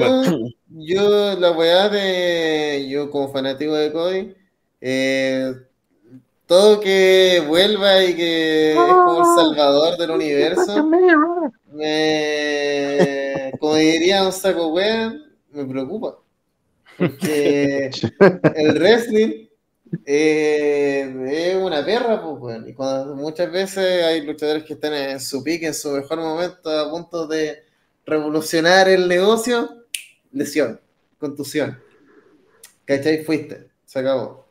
yo 0.69 1.39
la 1.39 1.51
weá 1.51 1.87
de, 1.89 2.87
yo 2.89 3.09
como 3.11 3.31
fanático 3.31 3.73
de 3.75 3.91
Cody, 3.93 4.35
eh, 4.81 5.53
todo 6.49 6.79
que 6.79 7.43
vuelva 7.47 8.03
y 8.03 8.15
que 8.15 8.71
es 8.71 8.75
como 8.75 9.19
el 9.19 9.25
salvador 9.35 9.97
del 9.97 10.09
universo, 10.09 10.83
me, 10.83 11.51
como 13.59 13.75
diría 13.75 14.25
un 14.25 14.31
saco 14.31 14.69
wea, 14.69 15.13
me 15.51 15.65
preocupa. 15.65 16.17
Porque 16.97 17.91
el 18.55 18.79
wrestling 18.79 19.47
eh, 20.07 21.27
es 21.27 21.55
una 21.55 21.85
perra, 21.85 22.19
pues, 22.19 22.41
weón. 22.41 22.67
Y 22.67 22.73
cuando 22.73 23.15
muchas 23.15 23.51
veces 23.51 24.03
hay 24.03 24.25
luchadores 24.25 24.63
que 24.63 24.73
están 24.73 24.95
en 24.95 25.19
su 25.19 25.43
pique, 25.43 25.67
en 25.67 25.75
su 25.75 25.91
mejor 25.91 26.17
momento, 26.17 26.71
a 26.71 26.89
punto 26.89 27.27
de 27.27 27.63
revolucionar 28.07 28.89
el 28.89 29.07
negocio, 29.07 29.85
lesión, 30.31 30.81
contusión. 31.19 31.79
¿Cachai? 32.85 33.23
Fuiste, 33.23 33.69
se 33.85 33.99
acabó. 33.99 34.48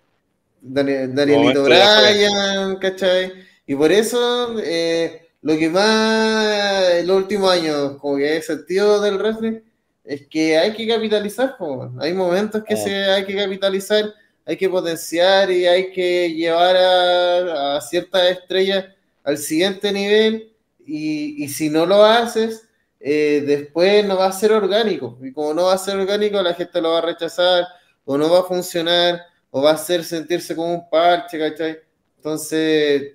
Dani- 0.62 1.12
Danielito. 1.14 1.64
Bryan, 1.64 2.76
¿cachai? 2.76 3.32
Y 3.66 3.74
por 3.74 3.92
eso, 3.92 4.56
eh, 4.62 5.28
lo 5.42 5.56
que 5.56 5.68
más 5.70 6.90
en 6.94 7.06
los 7.06 7.16
últimos 7.18 7.50
años, 7.50 7.96
como 8.00 8.16
que 8.16 8.36
he 8.36 8.42
sentido 8.42 9.00
del 9.00 9.18
wrestling, 9.18 9.60
es 10.04 10.26
que 10.28 10.56
hay 10.58 10.72
que 10.72 10.88
capitalizar, 10.88 11.56
po. 11.58 11.92
hay 12.00 12.12
momentos 12.14 12.64
que 12.64 12.74
Ah. 12.74 12.76
se 12.78 12.94
hay 13.04 13.24
que 13.24 13.36
capitalizar, 13.36 14.06
hay 14.46 14.56
que 14.56 14.68
potenciar 14.68 15.50
y 15.50 15.66
hay 15.66 15.92
que 15.92 16.32
llevar 16.32 16.76
a, 16.76 17.76
a 17.76 17.80
ciertas 17.82 18.22
estrellas 18.30 18.86
al 19.22 19.36
siguiente 19.36 19.92
nivel 19.92 20.50
y, 20.86 21.44
y 21.44 21.48
si 21.48 21.68
no 21.68 21.84
lo 21.84 22.02
haces, 22.04 22.62
eh, 23.00 23.44
después 23.46 24.04
no 24.06 24.16
va 24.16 24.26
a 24.26 24.32
ser 24.32 24.52
orgánico 24.52 25.18
y 25.22 25.30
como 25.32 25.52
no 25.52 25.64
va 25.66 25.74
a 25.74 25.78
ser 25.78 25.96
orgánico 25.98 26.42
la 26.42 26.54
gente 26.54 26.80
lo 26.80 26.92
va 26.92 26.98
a 26.98 27.02
rechazar 27.02 27.64
o 28.06 28.16
no 28.16 28.30
va 28.30 28.40
a 28.40 28.44
funcionar 28.44 29.20
o 29.50 29.62
va 29.62 29.70
a 29.70 29.74
hacer 29.74 30.04
sentirse 30.04 30.54
como 30.54 30.74
un 30.74 30.88
parche, 30.88 31.38
¿cachai? 31.38 31.78
Entonces, 32.16 33.12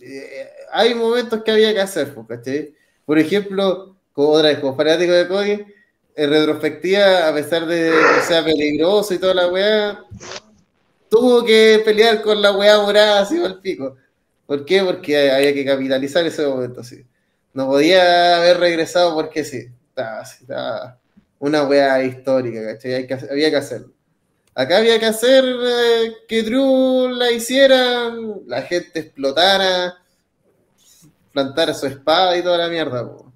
eh, 0.00 0.50
hay 0.72 0.94
momentos 0.94 1.42
que 1.42 1.50
había 1.50 1.72
que 1.72 1.80
hacer, 1.80 2.14
pues, 2.14 2.26
¿cachai? 2.26 2.74
Por 3.04 3.18
ejemplo, 3.18 3.96
como 4.12 4.30
otra 4.30 4.48
vez, 4.48 4.58
como 4.58 4.76
fanático 4.76 5.12
de 5.12 5.28
Cody, 5.28 5.66
en 6.16 6.30
retrospectiva, 6.30 7.28
a 7.28 7.34
pesar 7.34 7.66
de 7.66 7.90
que 7.90 8.22
sea 8.26 8.44
peligroso 8.44 9.14
y 9.14 9.18
toda 9.18 9.34
la 9.34 9.48
weá, 9.48 10.04
tuvo 11.08 11.44
que 11.44 11.80
pelear 11.84 12.22
con 12.22 12.42
la 12.42 12.52
weá 12.52 12.80
morada 12.80 13.20
así 13.20 13.42
al 13.42 13.60
pico. 13.60 13.96
¿Por 14.46 14.64
qué? 14.64 14.82
Porque 14.82 15.30
había 15.30 15.54
que 15.54 15.64
capitalizar 15.64 16.26
ese 16.26 16.46
momento, 16.46 16.82
sí. 16.82 17.04
No 17.54 17.66
podía 17.68 18.38
haber 18.38 18.58
regresado 18.58 19.14
porque 19.14 19.44
sí. 19.44 19.68
Estaba, 19.88 20.98
una 21.38 21.64
weá 21.64 22.02
histórica, 22.02 22.64
¿cachai? 22.64 23.06
Había 23.30 23.50
que 23.50 23.56
hacerlo. 23.56 23.92
Acá 24.58 24.78
había 24.78 24.98
que 24.98 25.06
hacer 25.06 25.44
eh, 25.44 26.16
que 26.26 26.42
Drew 26.42 27.10
la 27.10 27.30
hiciera, 27.30 28.12
la 28.44 28.62
gente 28.62 28.98
explotara, 28.98 29.94
plantara 31.32 31.72
su 31.72 31.86
espada 31.86 32.36
y 32.36 32.42
toda 32.42 32.58
la 32.58 32.68
mierda. 32.68 33.08
po. 33.08 33.32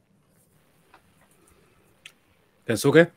Kensuke, 2.66 3.12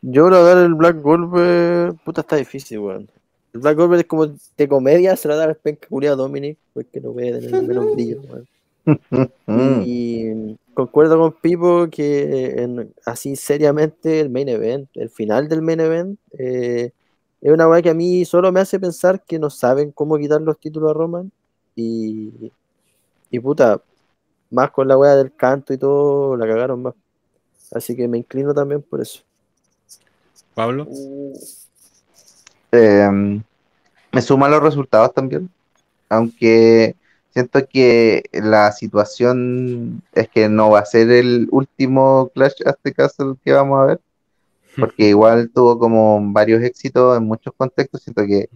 Yo 0.00 0.28
creo 0.28 0.44
dar 0.44 0.58
el 0.58 0.74
Black 0.74 1.00
Gold, 1.00 1.98
puta, 2.04 2.20
está 2.20 2.36
difícil, 2.36 2.78
weón. 2.78 3.10
El 3.52 3.60
Black 3.60 3.76
Gold 3.76 3.98
es 3.98 4.06
como 4.06 4.28
de 4.28 4.68
comedia, 4.68 5.16
se 5.16 5.26
lo 5.26 5.36
da 5.36 5.50
a 5.50 5.54
penca 5.54 5.88
a 5.90 6.14
Dominic, 6.14 6.56
porque 6.72 7.00
no 7.00 7.14
puede 7.14 7.40
tener 7.40 7.62
menos 7.64 7.96
brillo, 7.96 8.20
weón. 8.20 8.48
Y 9.84 10.56
concuerdo 10.74 11.18
con 11.18 11.32
Pipo 11.32 11.88
que 11.90 12.62
en- 12.62 12.94
así 13.04 13.36
seriamente 13.36 14.20
el 14.20 14.30
main 14.30 14.48
event, 14.48 14.88
el 14.94 15.10
final 15.10 15.48
del 15.48 15.62
main 15.62 15.80
event, 15.80 16.18
eh, 16.38 16.92
es 17.40 17.52
una 17.52 17.68
weá 17.68 17.82
que 17.82 17.90
a 17.90 17.94
mí 17.94 18.24
solo 18.24 18.52
me 18.52 18.60
hace 18.60 18.78
pensar 18.78 19.22
que 19.24 19.38
no 19.38 19.50
saben 19.50 19.90
cómo 19.90 20.16
quitar 20.18 20.40
los 20.40 20.58
títulos 20.58 20.90
a 20.90 20.94
Roman. 20.94 21.32
Y, 21.74 22.52
y 23.30 23.40
puta, 23.40 23.82
más 24.50 24.70
con 24.70 24.86
la 24.86 24.96
weá 24.96 25.16
del 25.16 25.34
canto 25.34 25.72
y 25.72 25.78
todo, 25.78 26.36
la 26.36 26.46
cagaron 26.46 26.82
más. 26.82 26.94
Así 27.72 27.96
que 27.96 28.06
me 28.06 28.18
inclino 28.18 28.54
también 28.54 28.82
por 28.82 29.00
eso. 29.00 29.22
Pablo. 30.54 30.86
Eh, 32.70 33.40
me 34.12 34.22
suman 34.22 34.50
los 34.50 34.62
resultados 34.62 35.12
también, 35.14 35.50
aunque 36.08 36.94
siento 37.32 37.60
que 37.68 38.24
la 38.32 38.72
situación 38.72 40.02
es 40.12 40.28
que 40.30 40.48
no 40.48 40.70
va 40.70 40.80
a 40.80 40.84
ser 40.86 41.10
el 41.10 41.48
último 41.52 42.30
Clash 42.34 42.54
at 42.66 42.76
the 42.82 42.92
Castle 42.92 43.34
que 43.44 43.52
vamos 43.52 43.80
a 43.80 43.86
ver, 43.86 44.00
porque 44.78 45.08
igual 45.10 45.50
tuvo 45.54 45.78
como 45.78 46.20
varios 46.32 46.62
éxitos 46.62 47.16
en 47.18 47.24
muchos 47.26 47.54
contextos, 47.56 48.02
siento 48.02 48.24
que 48.26 48.48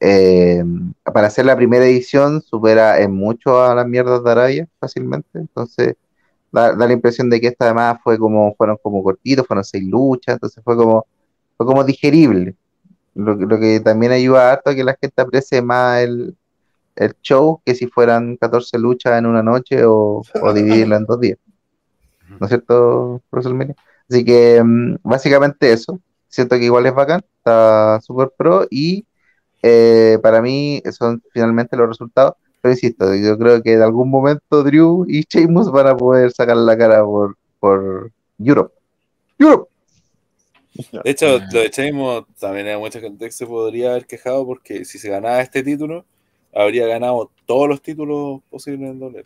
eh, 0.00 0.64
para 1.04 1.28
hacer 1.28 1.46
la 1.46 1.56
primera 1.56 1.86
edición 1.86 2.42
supera 2.42 3.00
en 3.00 3.12
mucho 3.14 3.62
a 3.62 3.74
las 3.74 3.86
mierdas 3.88 4.22
de 4.24 4.30
Arabia 4.30 4.68
fácilmente, 4.80 5.28
entonces 5.38 5.96
da, 6.52 6.74
da 6.74 6.86
la 6.86 6.92
impresión 6.94 7.30
de 7.30 7.40
que 7.40 7.48
esta 7.48 7.66
además 7.66 7.98
fue 8.04 8.18
como, 8.18 8.54
fueron 8.56 8.78
como 8.82 9.02
cortitos, 9.02 9.46
fueron 9.46 9.64
seis 9.64 9.84
luchas, 9.84 10.34
entonces 10.36 10.62
fue 10.64 10.76
como, 10.76 11.06
fue 11.56 11.66
como 11.66 11.84
digerible. 11.84 12.56
Lo, 13.14 13.38
que- 13.38 13.46
lo 13.46 13.58
que 13.58 13.80
también 13.80 14.12
ayuda 14.12 14.52
harto 14.52 14.70
a 14.70 14.74
que 14.74 14.84
la 14.84 14.96
gente 15.00 15.22
aprecie 15.22 15.62
más 15.62 16.02
el, 16.02 16.36
el 16.96 17.14
show 17.22 17.60
que 17.64 17.74
si 17.74 17.86
fueran 17.86 18.36
14 18.36 18.78
luchas 18.78 19.18
en 19.18 19.26
una 19.26 19.42
noche 19.42 19.84
o, 19.84 20.22
o 20.42 20.52
dividirlo 20.52 20.96
en 20.96 21.04
dos 21.04 21.20
días. 21.20 21.38
¿No 22.28 22.46
es 22.46 22.48
cierto, 22.48 23.22
profesor 23.30 23.54
Mini? 23.54 23.74
Así 24.08 24.24
que 24.24 24.62
mm, 24.62 24.96
básicamente 25.02 25.72
eso. 25.72 26.00
Siento 26.28 26.56
que 26.56 26.64
igual 26.64 26.86
es 26.86 26.94
bacán, 26.94 27.22
está 27.38 28.00
súper 28.00 28.30
pro 28.36 28.66
y 28.70 29.06
eh, 29.62 30.18
para 30.22 30.42
mí 30.42 30.82
son 30.92 31.22
finalmente 31.32 31.76
los 31.76 31.88
resultados. 31.88 32.34
Pero 32.60 32.72
insisto, 32.72 33.14
yo 33.14 33.38
creo 33.38 33.62
que 33.62 33.74
en 33.74 33.82
algún 33.82 34.10
momento 34.10 34.62
Drew 34.62 35.06
y 35.08 35.24
Sheamus 35.28 35.70
van 35.70 35.86
a 35.86 35.96
poder 35.96 36.32
sacar 36.32 36.56
la 36.56 36.76
cara 36.76 37.04
por, 37.04 37.36
por 37.60 38.10
Europe. 38.38 38.74
Europe. 39.38 39.70
De 40.74 41.10
hecho, 41.10 41.38
lo 41.52 41.60
de 41.60 41.70
Sheamus 41.70 42.24
también 42.38 42.66
en 42.66 42.78
mucho 42.78 43.00
contexto 43.00 43.44
se 43.44 43.48
podría 43.48 43.90
haber 43.90 44.06
quejado 44.06 44.44
porque 44.44 44.84
si 44.84 44.98
se 44.98 45.08
ganaba 45.08 45.40
este 45.40 45.62
título, 45.62 46.04
habría 46.56 46.86
ganado 46.86 47.30
todos 47.44 47.68
los 47.68 47.80
títulos 47.82 48.40
posibles 48.50 48.90
en 48.90 48.98
doble. 48.98 49.24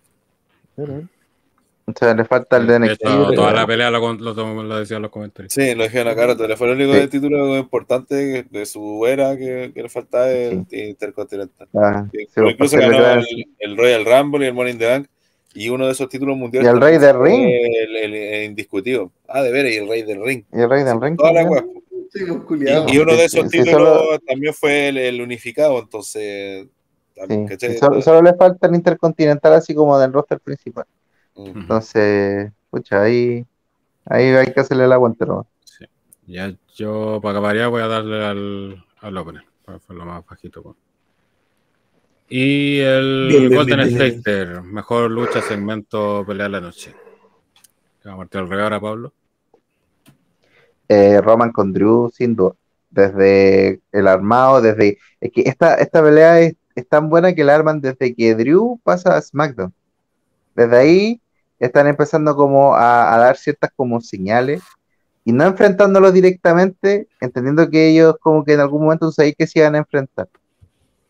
O 1.86 1.92
sea, 1.98 2.14
le 2.14 2.24
falta 2.24 2.56
el 2.58 2.66
de 2.68 2.78
NXT. 2.78 3.02
toda 3.34 3.52
la 3.52 3.66
pelea 3.66 3.90
lo, 3.90 4.12
lo, 4.14 4.62
lo 4.62 4.78
decían 4.78 5.02
los 5.02 5.10
comentarios. 5.10 5.52
Sí, 5.52 5.74
lo 5.74 5.82
dijeron 5.82 6.08
acá, 6.08 6.56
fue 6.56 6.68
el 6.70 6.74
único 6.80 6.92
Sí. 6.94 7.08
título 7.08 7.56
importante 7.58 8.44
de 8.48 8.66
su 8.66 9.04
era 9.06 9.36
que, 9.36 9.72
que 9.74 9.82
le 9.82 9.88
faltaba 9.88 10.30
el 10.30 10.64
Intercontinental. 10.70 11.68
Ah, 11.74 12.06
sí, 12.12 12.28
pues, 12.32 12.52
incluso 12.52 12.76
porque 12.76 12.90
le 12.90 13.00
ganó 13.00 13.20
el, 13.20 13.46
el 13.58 13.76
Royal 13.76 14.04
Rumble 14.04 14.44
y 14.44 14.48
el 14.48 14.54
Money 14.54 14.72
in 14.74 14.78
the 14.78 14.86
Bank. 14.86 15.06
Y 15.52 15.68
uno 15.68 15.86
de 15.86 15.92
esos 15.92 16.08
títulos 16.08 16.36
mundiales. 16.36 16.70
Y 16.70 16.72
el 16.74 16.80
Rey 16.80 16.98
del 16.98 17.18
Ring. 17.20 17.42
El, 17.50 17.96
el- 17.96 18.14
el 18.14 18.44
indiscutido. 18.44 19.10
Ah, 19.26 19.42
de 19.42 19.50
veras, 19.50 19.72
y 19.72 19.76
el 19.78 19.88
Rey 19.88 20.02
del 20.02 20.24
Ring. 20.24 20.44
Y 20.52 20.60
el 20.60 20.70
Rey 20.70 20.84
del 20.84 21.00
Ring. 21.00 21.16
Toda 21.16 21.32
la 21.32 21.42
Y, 21.42 22.94
y 22.94 22.98
uno 22.98 23.16
de 23.16 23.24
esos 23.24 23.48
títulos 23.48 23.72
solo- 23.72 24.18
también 24.28 24.54
fue 24.54 24.88
el, 24.88 24.98
el 24.98 25.20
unificado, 25.20 25.80
entonces. 25.80 26.68
Sí, 27.14 27.46
sí, 27.58 27.78
solo, 27.78 28.00
solo 28.00 28.22
le 28.22 28.34
falta 28.34 28.66
el 28.66 28.74
Intercontinental 28.74 29.52
así 29.54 29.74
como 29.74 29.98
del 29.98 30.12
roster 30.12 30.40
principal. 30.40 30.86
Mm. 31.34 31.46
Entonces, 31.46 32.52
pucha, 32.70 33.02
ahí, 33.02 33.46
ahí 34.06 34.26
hay 34.26 34.52
que 34.52 34.60
hacerle 34.60 34.84
el 34.84 34.92
aguante, 34.92 35.26
¿no? 35.26 35.46
Ya 36.26 36.54
yo, 36.74 37.18
para 37.20 37.38
acabar, 37.38 37.68
voy 37.68 37.82
a 37.82 37.88
darle 37.88 38.24
al, 38.24 38.84
al 39.00 39.16
opener, 39.16 39.42
para 39.64 39.78
hacerlo 39.78 40.06
más 40.06 40.24
bajito. 40.24 40.62
pues. 40.62 40.76
Y 42.28 42.78
el 42.78 43.26
Bien, 43.28 43.48
bien, 43.48 43.54
Golden. 43.58 43.90
Slater, 43.90 44.62
mejor 44.62 45.10
lucha, 45.10 45.42
segmento, 45.42 46.24
pelea 46.24 46.44
de 46.44 46.50
la 46.50 46.60
noche. 46.60 46.94
Vamos 48.04 48.14
a 48.14 48.18
partir 48.18 48.40
el 48.40 48.48
regalo 48.48 48.76
a 48.76 48.80
Pablo. 48.80 49.12
Eh, 50.88 51.20
Roman 51.20 51.50
con 51.50 51.72
Drew, 51.72 52.10
sin 52.14 52.36
duda. 52.36 52.54
Desde 52.88 53.80
el 53.90 54.06
armado, 54.06 54.62
desde. 54.62 54.98
Es 55.20 55.32
que 55.32 55.42
esta, 55.42 55.74
esta 55.74 56.02
pelea 56.02 56.40
es, 56.40 56.54
es 56.74 56.88
tan 56.88 57.08
buena 57.08 57.34
que 57.34 57.44
la 57.44 57.54
arman 57.54 57.80
desde 57.80 58.14
que 58.14 58.34
Drew 58.34 58.80
pasa 58.82 59.16
a 59.16 59.22
SmackDown. 59.22 59.72
Desde 60.54 60.76
ahí 60.76 61.20
están 61.58 61.86
empezando 61.86 62.34
como 62.36 62.74
a, 62.74 63.16
dar 63.18 63.36
ciertas 63.36 63.70
como 63.76 64.00
señales 64.00 64.62
y 65.24 65.32
no 65.32 65.44
enfrentándolos 65.44 66.12
directamente, 66.12 67.06
entendiendo 67.20 67.68
que 67.68 67.88
ellos 67.88 68.16
como 68.20 68.44
que 68.44 68.54
en 68.54 68.60
algún 68.60 68.82
momento 68.82 69.12
sabían 69.12 69.34
que 69.38 69.46
se 69.46 69.58
iban 69.60 69.74
a 69.74 69.78
enfrentar. 69.78 70.28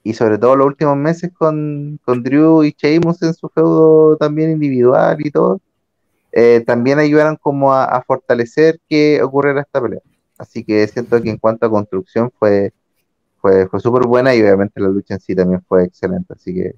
Y 0.03 0.15
sobre 0.15 0.39
todo 0.39 0.57
los 0.57 0.67
últimos 0.67 0.97
meses 0.97 1.31
con, 1.33 2.01
con 2.05 2.23
Drew 2.23 2.65
y 2.65 2.75
Sheamus 2.77 3.23
en 3.23 3.35
su 3.35 3.49
feudo 3.49 4.17
también 4.17 4.51
individual 4.51 5.17
y 5.21 5.31
todo, 5.31 5.61
eh, 6.33 6.63
también 6.67 6.99
ayudaron 6.99 7.37
como 7.37 7.73
a, 7.73 7.85
a 7.85 8.03
fortalecer 8.03 8.81
que 8.89 9.23
ocurriera 9.23 9.61
esta 9.61 9.81
pelea. 9.81 10.01
Así 10.39 10.65
que 10.65 10.87
siento 10.89 11.21
que 11.23 11.31
en 11.31 11.37
cuanto 11.37 11.67
a 11.67 11.71
construcción 11.71 12.31
fue, 12.39 12.73
fue, 13.41 13.69
fue 13.69 13.81
súper 13.81 14.07
buena 14.07 14.35
y 14.35 14.41
obviamente 14.41 14.81
la 14.81 14.89
lucha 14.89 15.15
en 15.15 15.21
sí 15.21 15.35
también 15.35 15.63
fue 15.63 15.85
excelente. 15.85 16.33
Así 16.33 16.55
que 16.55 16.75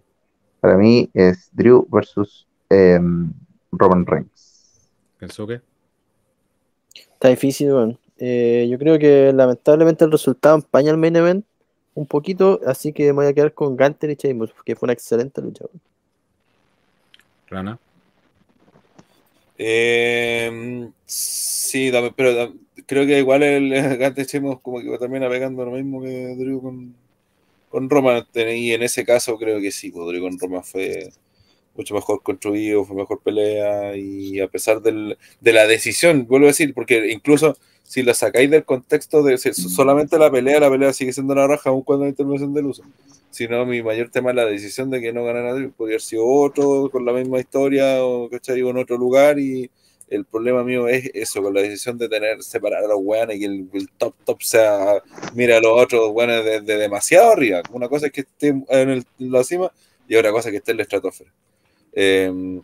para 0.60 0.76
mí 0.76 1.10
es 1.12 1.50
Drew 1.52 1.86
versus 1.90 2.46
em, 2.68 3.32
Roman 3.72 4.06
Reigns. 4.06 4.90
Kensuke. 5.18 5.60
Está 6.94 7.28
difícil, 7.28 7.72
weón. 7.72 7.98
Eh, 8.18 8.68
yo 8.70 8.78
creo 8.78 8.98
que 8.98 9.32
lamentablemente 9.32 10.04
el 10.04 10.12
resultado 10.12 10.56
empaña 10.56 10.90
el 10.90 10.98
main 10.98 11.16
event 11.16 11.44
un 11.94 12.06
poquito, 12.06 12.60
así 12.66 12.92
que 12.92 13.06
me 13.06 13.12
voy 13.12 13.26
a 13.26 13.34
quedar 13.34 13.52
con 13.52 13.76
Gunter 13.76 14.10
y 14.10 14.14
Sheamus, 14.14 14.54
que 14.64 14.76
fue 14.76 14.86
una 14.86 14.92
excelente 14.92 15.42
lucha. 15.42 15.64
Rana. 17.48 17.78
Eh, 19.64 20.90
sí, 21.06 21.92
pero 22.16 22.52
creo 22.86 23.06
que 23.06 23.18
igual 23.18 23.42
el 23.44 23.70
Gante 23.98 24.26
Chemos 24.26 24.60
como 24.60 24.80
que 24.80 24.98
también 24.98 25.22
navegando 25.22 25.64
lo 25.64 25.70
mismo 25.70 26.02
que 26.02 26.34
Drew 26.36 26.60
con, 26.60 26.94
con 27.68 27.88
Roman. 27.88 28.24
Y 28.34 28.72
en 28.72 28.82
ese 28.82 29.04
caso 29.04 29.38
creo 29.38 29.60
que 29.60 29.70
sí, 29.70 29.90
pues, 29.92 30.06
Drew 30.08 30.20
con 30.22 30.38
Roman 30.38 30.64
fue 30.64 31.10
mucho 31.76 31.94
mejor 31.94 32.22
construido, 32.22 32.84
fue 32.84 32.96
mejor 32.96 33.20
pelea. 33.22 33.96
Y 33.96 34.40
a 34.40 34.48
pesar 34.48 34.82
del- 34.82 35.16
de 35.40 35.52
la 35.52 35.66
decisión, 35.66 36.26
vuelvo 36.26 36.46
a 36.46 36.48
decir, 36.48 36.74
porque 36.74 37.12
incluso 37.12 37.56
si 37.84 38.02
la 38.02 38.14
sacáis 38.14 38.50
del 38.50 38.64
contexto 38.64 39.22
de 39.22 39.38
si 39.38 39.52
solamente 39.52 40.18
la 40.18 40.30
pelea, 40.30 40.58
la 40.60 40.70
pelea 40.70 40.92
sigue 40.92 41.12
siendo 41.12 41.34
la 41.34 41.46
raja 41.46 41.70
aun 41.70 41.82
cuando 41.82 42.04
hay 42.04 42.10
intervención 42.10 42.52
del 42.52 42.66
uso. 42.66 42.82
Si 43.32 43.48
no, 43.48 43.64
mi 43.66 43.82
mayor 43.82 44.10
tema 44.10 44.30
es 44.30 44.36
la 44.36 44.44
decisión 44.44 44.90
de 44.90 45.00
que 45.00 45.12
no 45.12 45.24
ganara 45.24 45.54
Drew. 45.54 45.72
Podría 45.72 45.94
haber 45.94 46.02
sido 46.02 46.26
otro 46.26 46.90
con 46.92 47.04
la 47.06 47.12
misma 47.12 47.40
historia 47.40 48.04
o 48.04 48.28
¿cachai? 48.30 48.60
en 48.60 48.76
otro 48.76 48.98
lugar. 48.98 49.38
Y 49.38 49.70
el 50.08 50.26
problema 50.26 50.62
mío 50.62 50.86
es 50.86 51.10
eso, 51.14 51.42
con 51.42 51.54
la 51.54 51.62
decisión 51.62 51.96
de 51.96 52.08
tener 52.10 52.42
separar 52.42 52.84
a 52.84 52.88
los 52.88 52.98
weones 53.00 53.36
y 53.38 53.40
que 53.40 53.46
el, 53.78 53.88
top 53.96 54.14
top 54.26 54.42
sea, 54.42 55.02
mira 55.34 55.56
a 55.56 55.60
los 55.60 55.72
otros 55.82 56.10
weones 56.12 56.44
de, 56.44 56.60
de 56.60 56.76
demasiado 56.76 57.32
arriba. 57.32 57.62
Una 57.72 57.88
cosa 57.88 58.06
es 58.06 58.12
que 58.12 58.20
esté 58.20 58.48
en, 58.48 58.90
el- 58.90 59.06
la 59.18 59.42
cima 59.42 59.72
y 60.06 60.14
otra 60.16 60.30
cosa 60.30 60.50
es 60.50 60.52
que 60.52 60.58
esté 60.58 60.72
en 60.72 60.76
la 60.76 60.82
estratosfera. 60.82 61.32
Eh, 61.94 62.60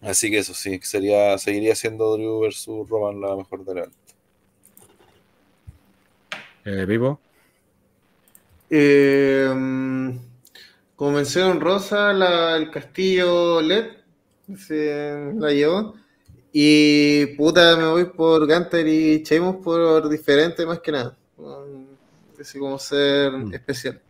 así 0.00 0.30
que 0.30 0.38
eso 0.38 0.54
sí, 0.54 0.80
sería, 0.82 1.36
seguiría 1.36 1.74
siendo 1.74 2.16
Drew 2.16 2.40
versus 2.40 2.88
Roman 2.88 3.20
la 3.20 3.36
mejor 3.36 3.64
de 3.66 3.74
la 3.74 3.88
Eh, 6.64 6.84
Vivo. 6.86 7.20
Eh, 8.70 9.48
mm, 9.54 10.10
como 10.96 11.12
mención 11.12 11.60
rosa, 11.60 12.12
la, 12.12 12.56
el 12.56 12.70
castillo 12.70 13.60
LED 13.60 13.86
se 14.56 15.32
la 15.36 15.50
llevó. 15.52 15.94
Y 16.52 17.26
puta, 17.36 17.76
me 17.76 17.86
voy 17.88 18.04
por 18.06 18.46
Gunter 18.46 18.86
y 18.86 19.22
Sheamus 19.22 19.56
por 19.62 20.08
diferente 20.08 20.64
más 20.64 20.80
que 20.80 20.92
nada. 20.92 21.14
Así 22.40 22.58
como 22.58 22.78
ser 22.78 23.32
especial. 23.52 24.00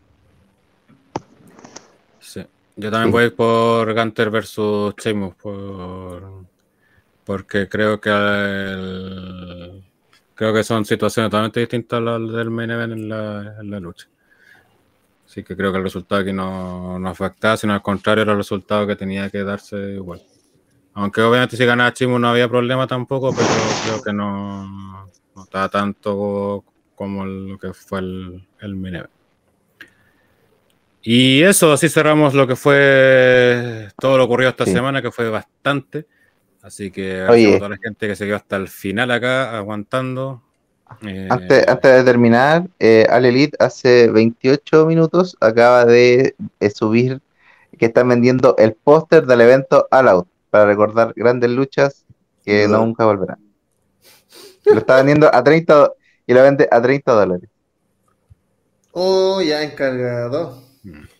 Sí. 2.20 2.44
Yo 2.76 2.91
también 2.91 3.09
Sí. 3.09 3.12
voy 3.12 3.31
por 3.31 3.93
Gunter 3.94 4.31
versus 4.31 4.94
Sheamus, 4.97 5.35
por... 5.36 6.44
porque 7.25 7.68
creo 7.68 8.01
que 8.01 8.10
el- 8.10 9.83
creo 10.35 10.52
que 10.52 10.62
son 10.62 10.85
situaciones 10.85 11.31
totalmente 11.31 11.60
distintas 11.60 11.99
a 11.99 12.01
las 12.02 12.33
del 12.33 12.51
main 12.51 12.70
event 12.70 12.93
en 12.93 13.09
la, 13.09 13.57
en 13.60 13.70
la 13.70 13.81
lucha. 13.81 14.07
Así 15.37 15.45
que 15.45 15.55
creo 15.55 15.71
que 15.71 15.77
el 15.77 15.85
resultado 15.85 16.23
aquí 16.23 16.33
no, 16.33 16.99
no 16.99 17.11
afectaba, 17.11 17.59
sino 17.59 17.75
al 17.75 17.83
contrario 17.83 18.23
era 18.23 18.33
el 18.33 18.39
resultado 18.39 18.87
que 18.87 18.97
tenía 18.97 19.29
que 19.29 19.45
darse 19.45 19.77
igual. 19.93 20.23
Aunque 20.95 21.21
obviamente 21.21 21.59
si 21.59 21.67
ganaba 21.67 21.93
Sheamus 21.95 22.19
no 22.19 22.31
había 22.31 22.49
problema 22.49 22.87
tampoco, 22.87 23.35
pero 23.37 23.47
creo 23.85 24.03
que 24.03 24.15
no, 24.15 25.05
no 25.35 25.43
estaba 25.45 25.69
tanto 25.69 26.65
como 26.95 27.27
lo 27.27 27.59
que 27.59 27.75
fue 27.75 27.99
el, 27.99 28.49
el 28.63 28.77
main 28.77 28.95
event. 28.95 29.11
Y 31.03 31.43
eso, 31.43 31.71
así 31.71 31.91
cerramos 31.91 32.33
lo 32.33 32.47
que 32.47 32.57
fue 32.57 33.89
todo 34.01 34.17
lo 34.17 34.25
ocurrido 34.25 34.49
esta 34.49 34.65
Sí. 34.65 34.73
semana, 34.73 35.03
que 35.03 35.11
fue 35.11 35.29
bastante. 35.29 36.07
Así 36.63 36.91
que 36.91 37.21
a 37.21 37.59
toda 37.59 37.69
la 37.69 37.77
gente 37.77 38.09
que 38.09 38.17
se 38.17 38.25
quedó 38.25 38.37
hasta 38.37 38.57
el 38.57 38.69
final 38.69 39.11
acá 39.11 39.55
aguantando. 39.59 40.43
Eh, 41.03 41.27
Antes, 41.31 41.67
antes 41.69 41.93
de 41.93 42.05
terminar, 42.05 42.67
eh, 42.79 43.07
All 43.11 43.25
Elite 43.27 43.57
hace 43.61 44.09
28 44.11 44.87
minutos 44.87 45.37
acaba 45.41 45.85
de 45.85 46.35
eh, 46.61 46.71
subir 46.71 47.21
que 47.79 47.87
están 47.87 48.09
vendiendo 48.09 48.55
el 48.59 48.73
póster 48.75 49.27
del 49.27 49.41
evento 49.43 49.87
All 49.91 50.09
Out 50.09 50.29
para 50.51 50.65
recordar 50.67 51.13
grandes 51.17 51.51
luchas 51.51 52.05
que 52.45 52.67
No. 52.69 52.79
nunca 52.79 53.05
volverán. 53.05 53.39
Lo 54.65 54.79
está 54.79 54.97
vendiendo 54.97 55.29
a 55.33 55.43
30 55.45 55.75
do- 55.75 55.97
y 56.27 56.33
lo 56.35 56.43
vende 56.43 56.69
a 56.71 56.81
30 56.81 57.13
dólares. 57.13 57.49
Oh, 58.93 59.43
ya 59.43 59.63
encargado. 59.63 60.63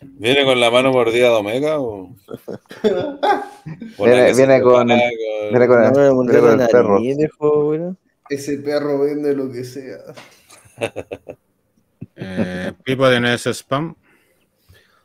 ¿Viene 0.01 0.45
con 0.45 0.59
la 0.61 0.71
mano 0.71 0.93
mordida 0.93 1.29
de 1.29 1.35
Omega 1.35 1.79
o...? 1.81 2.15
Viene- 3.99 4.33
viene 4.33 4.63
con 4.63 4.87
Viene 4.87 5.67
con 5.67 5.83
el, 5.85 5.93
viene 5.93 6.41
con 6.41 6.59
la 6.59 6.65
el 6.65 6.71
perro. 6.71 7.01
Ese 8.29 8.59
perro 8.59 9.01
vende 9.01 9.35
lo 9.35 9.51
que 9.51 9.65
sea. 9.65 9.99
eh, 12.17 12.73
Pipo 12.85 13.09
tiene 13.09 13.35
ese 13.35 13.53
spam. 13.55 13.95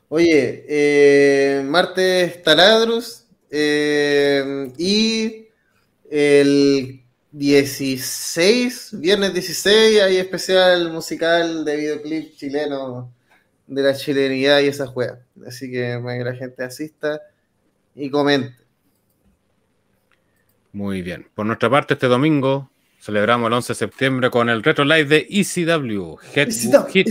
Oye, 0.09 0.66
eh, 0.67 1.64
martes 1.64 2.43
taladros 2.43 3.27
eh, 3.50 4.72
y 4.77 5.48
el 6.09 7.01
16, 7.32 9.00
viernes 9.00 9.33
16, 9.33 10.01
hay 10.01 10.17
especial 10.17 10.91
musical 10.91 11.64
de 11.64 11.77
videoclip 11.77 12.35
chileno 12.35 13.14
de 13.67 13.82
la 13.82 13.95
chilenidad 13.95 14.59
y 14.59 14.67
esas 14.67 14.90
juegas. 14.90 15.19
Así 15.48 15.72
que 15.72 15.98
para 16.03 16.17
que 16.17 16.24
la 16.25 16.35
gente 16.35 16.64
asista 16.64 17.22
y 17.95 18.09
comente. 18.09 18.58
Muy 20.74 21.01
bien. 21.01 21.27
Por 21.33 21.45
nuestra 21.45 21.69
parte, 21.69 21.93
este 21.93 22.08
domingo 22.08 22.69
celebramos 23.02 23.48
el 23.48 23.54
11 23.54 23.74
de 23.74 23.76
septiembre 23.76 24.30
con 24.30 24.50
el 24.50 24.64
Retro 24.64 24.86
Live 24.86 25.06
de 25.06 25.28
ECW. 25.30 26.18
Head, 26.36 26.50
Hit, 26.90 27.08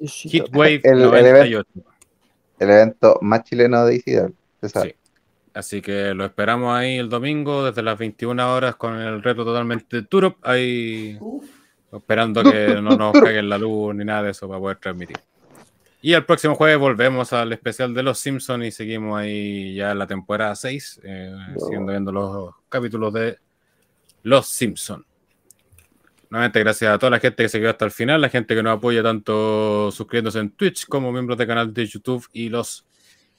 Heatwave 0.00 0.80
El- 0.84 0.98
el 0.98 1.02
98. 1.04 1.68
El 2.58 2.70
evento 2.70 3.18
más 3.22 3.44
chileno 3.44 3.84
de 3.84 4.32
sabe. 4.68 4.88
Sí. 4.90 4.94
Así 5.54 5.80
que 5.80 6.12
lo 6.12 6.24
esperamos 6.26 6.76
ahí 6.76 6.96
el 6.98 7.08
domingo 7.08 7.64
desde 7.64 7.82
las 7.82 7.96
21 7.98 8.54
horas 8.54 8.76
con 8.76 8.94
el 9.00 9.22
reto 9.22 9.44
totalmente 9.44 10.02
Turop. 10.02 10.36
Ahí 10.42 11.18
esperando 11.92 12.42
que 12.42 12.80
no 12.82 12.96
nos 12.96 13.12
caiga 13.12 13.42
la 13.42 13.56
luz 13.58 13.94
ni 13.94 14.04
nada 14.04 14.24
de 14.24 14.30
eso 14.32 14.48
para 14.48 14.60
poder 14.60 14.76
transmitir. 14.78 15.16
Y 16.02 16.12
el 16.12 16.24
próximo 16.24 16.54
jueves 16.54 16.78
volvemos 16.78 17.32
al 17.32 17.52
especial 17.52 17.94
de 17.94 18.02
Los 18.02 18.18
Simpsons 18.18 18.64
y 18.66 18.70
seguimos 18.70 19.18
ahí 19.18 19.74
ya 19.74 19.92
en 19.92 19.98
la 19.98 20.06
temporada 20.06 20.54
6, 20.54 21.00
eh, 21.02 21.34
siguiendo 21.58 21.90
viendo 21.92 22.12
los 22.12 22.54
capítulos 22.68 23.12
de 23.14 23.38
Los 24.26 24.48
Simpsons. 24.48 25.04
Nuevamente, 26.30 26.58
gracias 26.58 26.92
a 26.92 26.98
toda 26.98 27.10
la 27.10 27.20
gente 27.20 27.44
que 27.44 27.48
se 27.48 27.60
quedó 27.60 27.70
hasta 27.70 27.84
el 27.84 27.92
final, 27.92 28.20
la 28.20 28.28
gente 28.28 28.56
que 28.56 28.62
nos 28.62 28.76
apoya 28.76 29.00
tanto 29.00 29.92
suscribiéndose 29.92 30.40
en 30.40 30.50
Twitch 30.50 30.88
como 30.88 31.12
miembros 31.12 31.38
del 31.38 31.46
canal 31.46 31.72
de 31.72 31.86
YouTube 31.86 32.26
y 32.32 32.48
los 32.48 32.84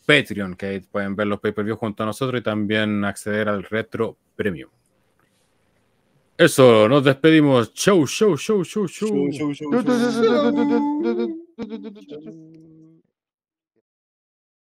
Patreon, 0.05 0.55
que 0.55 0.81
pueden 0.89 1.13
ver 1.13 1.27
los 1.27 1.41
pay-per-view 1.41 1.75
junto 1.75 2.03
a 2.03 2.05
nosotros 2.05 2.39
y 2.39 2.43
también 2.43 3.03
acceder 3.03 3.49
al 3.49 3.63
Retro 3.63 4.15
Premium. 4.37 4.69
Eso, 6.37 6.87
nos 6.87 7.03
despedimos. 7.03 7.73
Show, 7.73 8.07
show, 8.07 8.37
show, 8.37 8.63
show. 8.63 8.87
Chau. 8.87 9.27